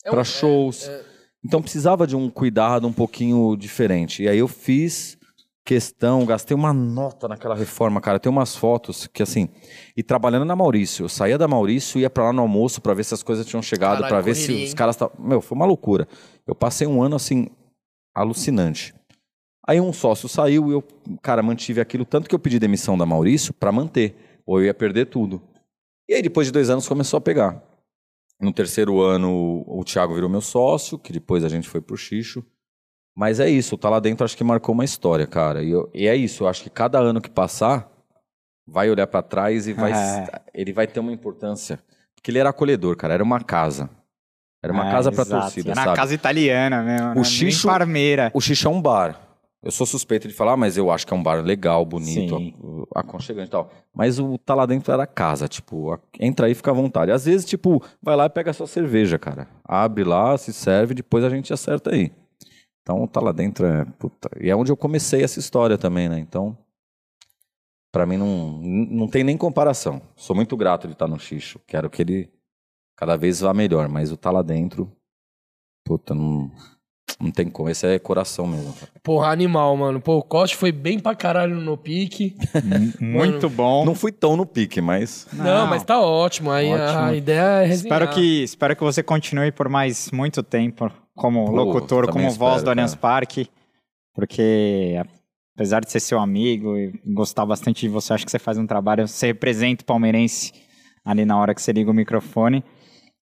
É 0.04 0.10
para 0.10 0.20
um- 0.20 0.24
shows. 0.24 0.90
Então 1.44 1.62
precisava 1.62 2.06
de 2.06 2.16
um 2.16 2.28
cuidado 2.28 2.86
um 2.86 2.92
pouquinho 2.92 3.56
diferente. 3.56 4.24
E 4.24 4.28
aí 4.28 4.38
eu 4.38 4.48
fiz 4.48 5.16
questão, 5.64 6.24
gastei 6.24 6.54
uma 6.54 6.72
nota 6.72 7.28
naquela 7.28 7.54
reforma, 7.54 8.00
cara. 8.00 8.18
Tem 8.18 8.30
umas 8.30 8.56
fotos 8.56 9.06
que 9.06 9.22
assim, 9.22 9.48
e 9.96 10.02
trabalhando 10.02 10.44
na 10.44 10.56
Maurício, 10.56 11.04
eu 11.04 11.08
saía 11.08 11.38
da 11.38 11.46
Maurício, 11.46 12.00
ia 12.00 12.10
pra 12.10 12.24
lá 12.24 12.32
no 12.32 12.42
almoço 12.42 12.80
pra 12.80 12.94
ver 12.94 13.04
se 13.04 13.14
as 13.14 13.22
coisas 13.22 13.46
tinham 13.46 13.62
chegado, 13.62 14.06
pra 14.06 14.20
ver 14.20 14.34
se 14.34 14.64
os 14.64 14.74
caras 14.74 14.96
estavam, 14.96 15.14
meu, 15.18 15.40
foi 15.40 15.56
uma 15.56 15.66
loucura. 15.66 16.08
Eu 16.46 16.54
passei 16.54 16.86
um 16.86 17.02
ano 17.02 17.16
assim 17.16 17.48
alucinante. 18.14 18.94
Aí 19.66 19.80
um 19.80 19.92
sócio 19.92 20.28
saiu 20.28 20.70
e 20.70 20.72
eu, 20.72 20.82
cara, 21.22 21.42
mantive 21.42 21.80
aquilo 21.80 22.04
tanto 22.04 22.28
que 22.28 22.34
eu 22.34 22.38
pedi 22.38 22.58
demissão 22.58 22.98
da 22.98 23.06
Maurício 23.06 23.52
pra 23.54 23.70
manter, 23.70 24.16
ou 24.44 24.58
eu 24.58 24.66
ia 24.66 24.74
perder 24.74 25.06
tudo. 25.06 25.40
E 26.08 26.14
aí 26.14 26.22
depois 26.22 26.46
de 26.48 26.52
dois 26.52 26.70
anos 26.70 26.88
começou 26.88 27.18
a 27.18 27.20
pegar. 27.20 27.62
No 28.40 28.52
terceiro 28.52 29.00
ano, 29.00 29.62
o 29.66 29.84
Thiago 29.84 30.14
virou 30.14 30.28
meu 30.28 30.40
sócio, 30.40 30.98
que 30.98 31.12
depois 31.12 31.44
a 31.44 31.48
gente 31.48 31.68
foi 31.68 31.80
pro 31.80 31.96
Xixo. 31.96 32.44
Mas 33.16 33.40
é 33.40 33.48
isso, 33.48 33.76
tá 33.76 33.88
lá 33.90 34.00
dentro 34.00 34.24
acho 34.24 34.36
que 34.36 34.44
marcou 34.44 34.72
uma 34.74 34.84
história, 34.84 35.26
cara. 35.26 35.62
E, 35.62 35.70
eu- 35.70 35.90
e 35.92 36.06
é 36.06 36.14
isso, 36.16 36.44
eu 36.44 36.48
acho 36.48 36.62
que 36.62 36.70
cada 36.70 36.98
ano 36.98 37.20
que 37.20 37.28
passar, 37.30 37.90
vai 38.66 38.88
olhar 38.90 39.06
pra 39.06 39.20
trás 39.22 39.66
e 39.66 39.72
vai, 39.72 39.92
É. 39.92 40.40
ele 40.54 40.72
vai 40.72 40.86
ter 40.86 41.00
uma 41.00 41.12
importância. 41.12 41.78
Porque 42.14 42.30
ele 42.30 42.38
era 42.38 42.50
acolhedor, 42.50 42.96
cara, 42.96 43.14
era 43.14 43.22
uma 43.24 43.40
casa. 43.40 43.90
Era 44.62 44.72
uma 44.72 44.88
É, 44.88 44.90
casa 44.90 45.10
pra 45.10 45.22
exato. 45.22 45.42
torcida, 45.42 45.70
Era 45.72 45.84
sabe? 45.84 45.96
casa 45.96 46.14
italiana 46.14 46.82
mesmo. 46.82 47.06
né? 47.08 47.12
O 47.12 47.14
Nem 47.14 47.24
Xixo- 47.24 47.66
Parmeira. 47.66 48.30
O 48.34 48.40
Xixo 48.40 48.68
é 48.68 48.70
um 48.70 48.80
bar. 48.80 49.18
Eu 49.62 49.70
sou 49.70 49.86
suspeito 49.86 50.26
de 50.28 50.32
falar, 50.34 50.56
mas 50.56 50.76
eu 50.78 50.90
acho 50.90 51.06
que 51.06 51.12
é 51.12 51.16
um 51.16 51.22
bar 51.22 51.42
legal, 51.42 51.84
bonito, 51.84 52.36
Sim. 52.38 52.54
aconchegante 52.94 53.48
e 53.48 53.50
tal. 53.50 53.70
Mas 53.94 54.18
o 54.18 54.38
tá 54.38 54.54
lá 54.54 54.64
dentro 54.66 54.90
era 54.92 55.06
casa, 55.06 55.46
tipo, 55.48 55.98
entra 56.18 56.46
aí 56.46 56.52
e 56.52 56.54
fica 56.54 56.70
à 56.70 56.74
vontade. 56.74 57.10
Às 57.10 57.24
vezes, 57.26 57.44
tipo, 57.46 57.82
vai 58.02 58.16
lá 58.16 58.24
e 58.26 58.30
pega 58.30 58.50
a 58.50 58.54
sua 58.54 58.66
cerveja, 58.66 59.18
cara. 59.18 59.48
Abre 59.64 60.04
lá, 60.04 60.36
se 60.38 60.52
serve, 60.52 60.94
depois 60.94 61.24
a 61.24 61.28
gente 61.30 61.52
acerta 61.52 61.90
aí. 61.94 62.10
Então, 62.82 63.06
tá 63.06 63.20
lá 63.20 63.32
dentro 63.32 63.66
é. 63.66 63.84
Puta. 63.98 64.30
E 64.40 64.48
é 64.50 64.56
onde 64.56 64.72
eu 64.72 64.76
comecei 64.76 65.22
essa 65.22 65.38
história 65.38 65.76
também, 65.78 66.08
né? 66.08 66.18
Então, 66.18 66.56
pra 67.92 68.06
mim 68.06 68.16
não, 68.16 68.58
não 68.62 69.08
tem 69.08 69.22
nem 69.24 69.36
comparação. 69.36 70.00
Sou 70.16 70.34
muito 70.34 70.56
grato 70.56 70.86
de 70.86 70.94
estar 70.94 71.06
no 71.08 71.18
Xixo. 71.18 71.60
Quero 71.66 71.90
que 71.90 72.02
ele 72.02 72.30
cada 72.96 73.16
vez 73.16 73.40
vá 73.40 73.52
melhor, 73.54 73.88
mas 73.88 74.10
o 74.12 74.16
tá 74.16 74.30
lá 74.30 74.42
dentro. 74.42 74.90
Puta, 75.86 76.14
não. 76.14 76.50
Não 77.20 77.30
tem 77.30 77.50
como. 77.50 77.68
Esse 77.68 77.86
é 77.86 77.98
coração 77.98 78.46
mesmo. 78.46 78.72
cara. 78.72 78.90
Porra, 79.02 79.28
animal, 79.30 79.76
mano. 79.76 80.00
Pô, 80.00 80.16
o 80.18 80.22
Coste 80.22 80.56
foi 80.56 80.72
bem 80.72 80.98
pra 80.98 81.14
caralho 81.14 81.56
no 81.56 81.76
pique. 81.76 82.34
Muito 83.00 83.50
bom. 83.50 83.84
Não 83.84 83.94
fui 83.94 84.12
tão 84.12 84.36
no 84.36 84.46
pique, 84.46 84.80
mas. 84.80 85.26
Não, 85.32 85.66
mas 85.66 85.82
tá 85.82 86.00
ótimo. 86.00 86.50
Aí 86.50 86.72
a- 86.72 86.76
Ótimo. 86.86 86.98
a 87.02 87.14
ideia 87.14 87.40
é 87.62 87.64
resenhar. 87.66 88.00
Espero 88.02 88.14
que, 88.14 88.42
espero 88.44 88.76
que 88.76 88.82
você 88.82 89.02
continue 89.02 89.50
por 89.52 89.68
mais 89.68 90.10
muito 90.12 90.42
tempo 90.42 90.90
como 91.20 91.44
Pô, 91.44 91.52
locutor, 91.52 92.10
como 92.10 92.30
voz 92.30 92.56
espero, 92.56 92.64
do 92.64 92.70
Allianz. 92.70 92.94
Parque, 92.94 93.46
porque 94.14 94.98
apesar 95.54 95.80
de 95.80 95.92
ser 95.92 96.00
seu 96.00 96.18
amigo 96.18 96.78
e 96.78 96.98
gostar 97.04 97.44
bastante 97.44 97.82
de 97.82 97.88
você, 97.88 98.14
acho 98.14 98.24
que 98.24 98.30
você 98.30 98.38
faz 98.38 98.56
um 98.56 98.66
trabalho, 98.66 99.06
você 99.06 99.26
representa 99.26 99.82
o 99.82 99.86
palmeirense 99.86 100.54
ali 101.04 101.26
na 101.26 101.38
hora 101.38 101.54
que 101.54 101.60
você 101.60 101.72
liga 101.72 101.90
o 101.90 101.94
microfone. 101.94 102.64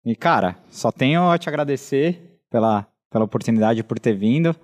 E 0.04 0.14
cara, 0.14 0.58
só 0.68 0.92
tenho 0.92 1.30
a 1.30 1.38
te 1.38 1.48
agradecer 1.48 2.38
pela, 2.50 2.86
pela 3.10 3.24
oportunidade 3.24 3.82
por 3.82 3.98
ter 3.98 4.12
vindo. 4.12 4.54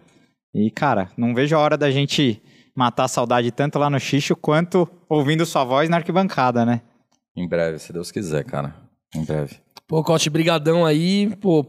E 0.54 0.70
cara, 0.70 1.10
não 1.16 1.34
vejo 1.34 1.56
a 1.56 1.58
hora 1.58 1.78
da 1.78 1.90
gente 1.90 2.42
matar 2.76 3.04
a 3.04 3.08
saudade 3.08 3.50
tanto 3.50 3.78
lá 3.78 3.88
no 3.88 3.98
Xixo 3.98 4.36
quanto 4.36 4.86
ouvindo 5.08 5.46
sua 5.46 5.64
voz 5.64 5.88
na 5.88 5.96
arquibancada, 5.96 6.66
né? 6.66 6.82
Em 7.34 7.48
breve, 7.48 7.78
se 7.78 7.94
Deus 7.94 8.10
quiser, 8.12 8.44
cara. 8.44 8.76
Em 9.14 9.24
breve. 9.24 9.56
Pô, 9.88 10.04
Cote, 10.04 10.28
brigadão 10.28 10.84
aí. 10.84 11.34
Pô, 11.36 11.66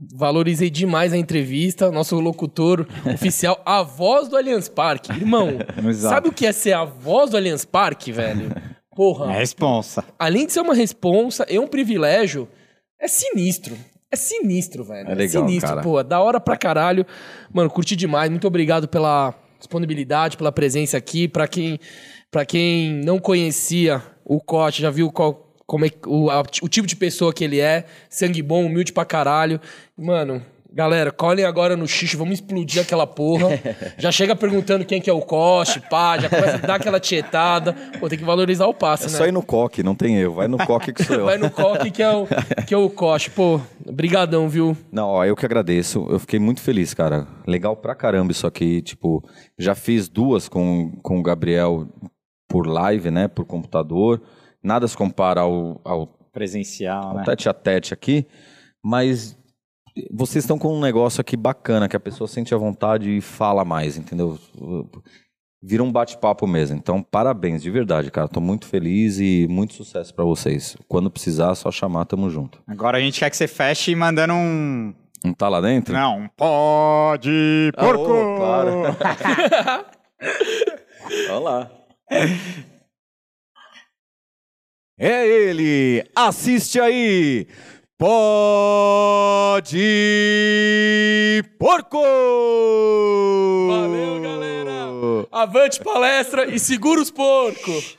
valorizei 0.00 0.70
demais 0.70 1.12
a 1.12 1.16
entrevista. 1.16 1.90
Nosso 1.90 2.18
locutor 2.20 2.86
oficial, 3.12 3.60
a 3.64 3.82
voz 3.82 4.28
do 4.28 4.36
Allianz 4.36 4.68
Parque. 4.68 5.12
Irmão, 5.12 5.58
sabe 5.94 6.28
o 6.28 6.32
que 6.32 6.46
é 6.46 6.52
ser 6.52 6.72
a 6.72 6.84
voz 6.84 7.30
do 7.30 7.36
Allianz 7.36 7.64
Parque, 7.64 8.12
velho? 8.12 8.50
Porra, 8.94 9.32
É 9.32 9.38
responsa. 9.38 10.04
além 10.18 10.46
de 10.46 10.52
ser 10.52 10.60
uma 10.60 10.74
responsa 10.74 11.46
e 11.48 11.58
um 11.58 11.66
privilégio, 11.66 12.48
é 13.00 13.06
sinistro. 13.08 13.76
É 14.12 14.16
sinistro, 14.16 14.82
velho. 14.84 15.08
É 15.08 15.14
legal, 15.14 15.46
sinistro, 15.46 15.68
cara. 15.70 15.82
pô. 15.82 16.02
Da 16.02 16.20
hora 16.20 16.40
pra 16.40 16.56
caralho. 16.56 17.06
Mano, 17.52 17.70
curti 17.70 17.94
demais. 17.94 18.28
Muito 18.28 18.46
obrigado 18.46 18.88
pela 18.88 19.32
disponibilidade, 19.58 20.36
pela 20.36 20.50
presença 20.50 20.96
aqui. 20.96 21.28
Pra 21.28 21.46
quem, 21.46 21.78
pra 22.30 22.44
quem 22.44 22.92
não 23.04 23.20
conhecia 23.20 24.02
o 24.24 24.40
Cote, 24.40 24.82
já 24.82 24.90
viu 24.90 25.12
qual, 25.12 25.49
como 25.70 25.84
é, 25.86 25.90
o, 26.04 26.28
a- 26.28 26.42
o 26.62 26.68
tipo 26.68 26.84
de 26.88 26.96
pessoa 26.96 27.32
que 27.32 27.44
ele 27.44 27.60
é. 27.60 27.84
Sangue 28.08 28.42
bom, 28.42 28.66
humilde 28.66 28.92
pra 28.92 29.04
caralho. 29.04 29.60
Mano... 29.96 30.42
Galera, 30.72 31.10
colhem 31.10 31.44
agora 31.44 31.76
no 31.76 31.84
xixi, 31.84 32.16
vamos 32.16 32.34
explodir 32.34 32.80
aquela 32.80 33.04
porra. 33.04 33.48
Já 33.98 34.12
chega 34.12 34.36
perguntando 34.36 34.84
quem 34.84 35.00
que 35.00 35.10
é 35.10 35.12
o 35.12 35.20
Coche, 35.20 35.80
pá, 35.90 36.16
já 36.16 36.28
começa 36.30 36.58
a 36.58 36.58
dar 36.64 36.74
aquela 36.76 37.00
tietada. 37.00 37.72
Pô, 37.98 38.08
tem 38.08 38.16
que 38.16 38.24
valorizar 38.24 38.66
o 38.68 38.72
passe, 38.72 39.06
É 39.08 39.10
né? 39.10 39.18
só 39.18 39.26
ir 39.26 39.32
no 39.32 39.42
coque, 39.42 39.82
não 39.82 39.96
tem 39.96 40.16
eu. 40.18 40.32
Vai 40.32 40.46
no 40.46 40.56
coque 40.64 40.92
que 40.92 41.02
sou 41.02 41.16
eu. 41.16 41.24
Vai 41.24 41.38
no 41.38 41.50
coque 41.50 41.90
que 41.90 42.00
é 42.00 42.10
o, 42.12 42.24
que 42.68 42.72
é 42.72 42.76
o 42.78 42.88
Coche. 42.88 43.30
Pô, 43.30 43.60
brigadão, 43.84 44.48
viu? 44.48 44.76
Não, 44.92 45.08
ó, 45.08 45.24
eu 45.24 45.34
que 45.34 45.44
agradeço. 45.44 46.06
Eu 46.08 46.20
fiquei 46.20 46.38
muito 46.38 46.60
feliz, 46.60 46.94
cara. 46.94 47.26
Legal 47.48 47.74
pra 47.74 47.96
caramba 47.96 48.30
isso 48.30 48.46
aqui. 48.46 48.80
Tipo, 48.80 49.28
já 49.58 49.74
fiz 49.74 50.08
duas 50.08 50.48
com, 50.48 50.92
com 51.02 51.18
o 51.18 51.22
Gabriel 51.24 51.88
por 52.48 52.68
live, 52.68 53.10
né? 53.10 53.26
Por 53.26 53.44
computador. 53.44 54.22
Nada 54.62 54.86
se 54.88 54.96
compara 54.96 55.40
ao, 55.42 55.80
ao 55.84 56.06
Presencial, 56.32 57.14
né? 57.14 57.22
tete 57.24 57.48
a 57.48 57.52
tete 57.54 57.92
aqui. 57.94 58.26
Mas 58.82 59.36
vocês 60.12 60.44
estão 60.44 60.58
com 60.58 60.76
um 60.76 60.80
negócio 60.80 61.20
aqui 61.20 61.36
bacana, 61.36 61.88
que 61.88 61.96
a 61.96 62.00
pessoa 62.00 62.28
sente 62.28 62.54
a 62.54 62.58
vontade 62.58 63.10
e 63.16 63.20
fala 63.20 63.64
mais, 63.64 63.96
entendeu? 63.96 64.38
Vira 65.62 65.82
um 65.82 65.90
bate-papo 65.92 66.46
mesmo. 66.46 66.76
Então, 66.76 67.02
parabéns, 67.02 67.60
de 67.62 67.70
verdade, 67.70 68.10
cara. 68.10 68.28
Tô 68.28 68.40
muito 68.40 68.66
feliz 68.66 69.18
e 69.18 69.46
muito 69.50 69.74
sucesso 69.74 70.14
pra 70.14 70.24
vocês. 70.24 70.76
Quando 70.88 71.10
precisar, 71.10 71.54
só 71.54 71.70
chamar, 71.70 72.04
tamo 72.06 72.30
junto. 72.30 72.62
Agora 72.66 72.96
a 72.96 73.00
gente 73.00 73.18
quer 73.20 73.28
que 73.28 73.36
você 73.36 73.46
feche 73.48 73.94
mandando 73.94 74.32
um. 74.32 74.94
Não 75.22 75.34
tá 75.34 75.48
lá 75.50 75.60
dentro? 75.60 75.92
Não, 75.92 76.20
um 76.20 76.28
pode, 76.28 77.72
Ah, 77.76 77.80
porco! 77.84 78.10
ô, 78.10 78.36
claro. 78.36 78.82
Vamos 81.28 81.44
lá. 81.44 81.70
É 85.02 85.26
ele! 85.26 86.04
Assiste 86.14 86.78
aí! 86.78 87.46
Pode 87.96 89.78
porco! 91.58 92.02
Valeu, 93.66 94.20
galera! 94.20 95.26
Avante 95.32 95.80
palestra 95.82 96.54
e 96.54 96.58
segura 96.58 97.00
os 97.00 97.10
porcos! 97.10 97.96